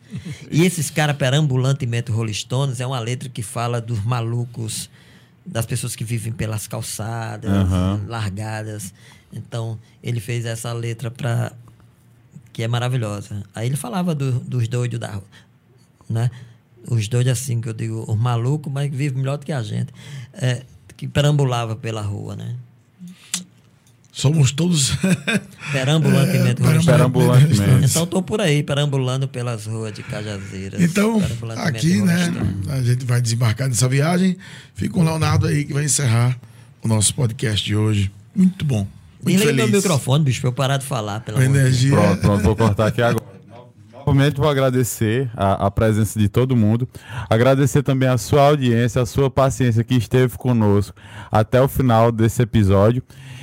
E 0.50 0.64
esses 0.64 0.90
caras, 0.90 1.18
Perambulantemente 1.18 2.10
Rolling 2.12 2.34
Stones, 2.34 2.80
é 2.80 2.86
uma 2.88 3.00
letra 3.00 3.28
que 3.28 3.42
fala 3.42 3.82
dos 3.82 4.02
malucos, 4.06 4.90
das 5.46 5.66
pessoas 5.66 5.96
que 5.96 6.04
vivem 6.06 6.32
pelas 6.32 6.68
calçadas, 6.68 7.52
Aham. 7.52 8.06
largadas. 8.08 8.94
Então, 9.34 9.78
ele 10.02 10.20
fez 10.22 10.46
essa 10.46 10.72
letra 10.72 11.12
para 11.12 11.52
que 12.56 12.64
é 12.64 12.69
maravilhosa. 12.69 13.43
Aí 13.53 13.67
ele 13.67 13.75
falava 13.75 14.16
do- 14.16 14.40
dos 14.40 14.66
doidos 14.69 14.98
da 14.98 15.11
rua, 15.11 15.24
né? 16.09 16.32
Os 16.90 17.06
doidos 17.09 17.34
assim 17.34 17.59
que 17.59 17.67
eu 17.67 17.74
digo, 17.74 18.06
os 18.09 18.17
malucos, 18.17 18.72
mas 18.72 18.90
que 18.90 18.95
vivem 18.95 19.19
melhor 19.19 19.38
do 19.38 19.45
que 19.45 19.51
a 19.51 19.61
gente, 19.61 19.92
é, 20.32 20.64
que 20.95 21.06
perambulava 21.06 21.75
pela 21.75 22.01
rua, 22.01 22.34
né? 22.38 22.56
Somos 24.09 24.53
todos. 24.53 24.92
Perambulantemente. 25.74 26.61
É. 26.64 26.82
Perambulantemente. 26.85 27.85
Então 27.88 28.06
estou 28.06 28.24
por 28.24 28.40
aí, 28.40 28.64
perambulando 28.64 29.27
pelas 29.27 29.66
ruas 29.66 29.92
de 29.93 30.03
Cajazeiras. 30.03 30.82
Então, 30.82 31.22
aqui, 31.58 32.01
né, 32.01 32.32
a 32.69 32.82
gente 32.82 33.03
vai 33.03 33.22
desembarcar 33.22 33.67
nessa 33.67 33.90
viagem. 33.90 34.38
Fica 34.74 34.93
com 34.93 35.01
o 35.01 35.03
Leonardo 35.03 35.48
aí 35.48 35.66
que 35.66 35.74
vai 35.74 35.84
encerrar 35.84 36.40
o 36.82 36.88
nosso 36.88 37.14
podcast 37.14 37.66
de 37.66 37.75
hoje. 37.75 38.09
Muito 38.34 38.64
bom. 38.64 38.88
Muito 39.34 39.45
meu 39.45 39.56
feliz. 39.66 39.72
microfone, 39.84 40.24
bicho, 40.24 40.42
pra 40.42 40.50
eu 40.50 40.54
parar 40.54 40.78
de 40.78 40.86
falar. 40.86 41.20
Pelo 41.22 41.38
A 41.38 41.42
amor 41.42 41.48
de 41.52 41.54
Deus. 41.54 41.68
energia. 41.68 41.92
Pronto, 41.98 42.22
pronto, 42.22 42.44
vou 42.44 42.56
cortar 42.56 42.88
aqui 42.88 43.02
agora. 43.02 43.26
Novamente 43.92 44.38
vou 44.38 44.48
agradecer 44.48 45.32
a, 45.36 45.66
a 45.66 45.72
presença 45.72 46.20
de 46.20 46.30
todo 46.30 46.56
mundo, 46.56 46.88
agradecer 47.28 47.82
também 47.82 48.08
a 48.08 48.20
sua 48.20 48.44
audiência, 48.50 49.02
a 49.02 49.06
sua 49.06 49.32
paciência 49.32 49.84
que 49.84 49.95
esteve 49.95 50.38
conosco 50.38 50.95
até 51.32 51.60
o 51.60 51.68
final 51.68 52.12
desse 52.12 52.44
episódio. 52.44 53.02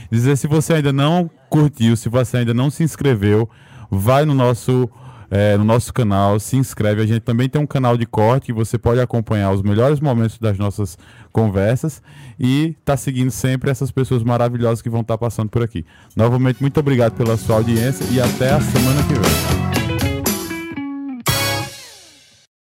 Dizer 0.08 0.36
se 0.36 0.46
você 0.46 0.74
ainda 0.74 0.92
não 0.92 1.28
curtiu, 1.50 1.96
se 1.96 2.08
você 2.08 2.36
ainda 2.36 2.54
não 2.54 2.70
se 2.70 2.84
inscreveu, 2.84 3.50
vai 3.90 4.24
no 4.24 4.34
nosso 4.34 4.88
eh, 5.34 5.56
no 5.56 5.64
nosso 5.64 5.94
canal, 5.94 6.38
se 6.38 6.58
inscreve. 6.58 7.00
A 7.00 7.06
gente 7.06 7.20
também 7.20 7.48
tem 7.48 7.58
um 7.58 7.66
canal 7.66 7.96
de 7.96 8.04
corte 8.04 8.46
que 8.46 8.52
você 8.52 8.76
pode 8.76 9.00
acompanhar 9.00 9.50
os 9.50 9.62
melhores 9.62 9.98
momentos 9.98 10.38
das 10.38 10.58
nossas 10.58 10.98
conversas 11.32 12.02
e 12.38 12.76
tá 12.84 12.98
seguindo 12.98 13.30
sempre 13.30 13.70
essas 13.70 13.90
pessoas 13.90 14.22
maravilhosas 14.22 14.82
que 14.82 14.90
vão 14.90 15.00
estar 15.00 15.16
passando 15.16 15.48
por 15.48 15.62
aqui. 15.62 15.86
Novamente, 16.14 16.60
muito 16.60 16.78
obrigado 16.78 17.14
pela 17.14 17.38
sua 17.38 17.56
audiência 17.56 18.04
e 18.10 18.20
até 18.20 18.50
a 18.50 18.60
semana 18.60 19.02
que 19.04 19.14
vem. 19.14 19.51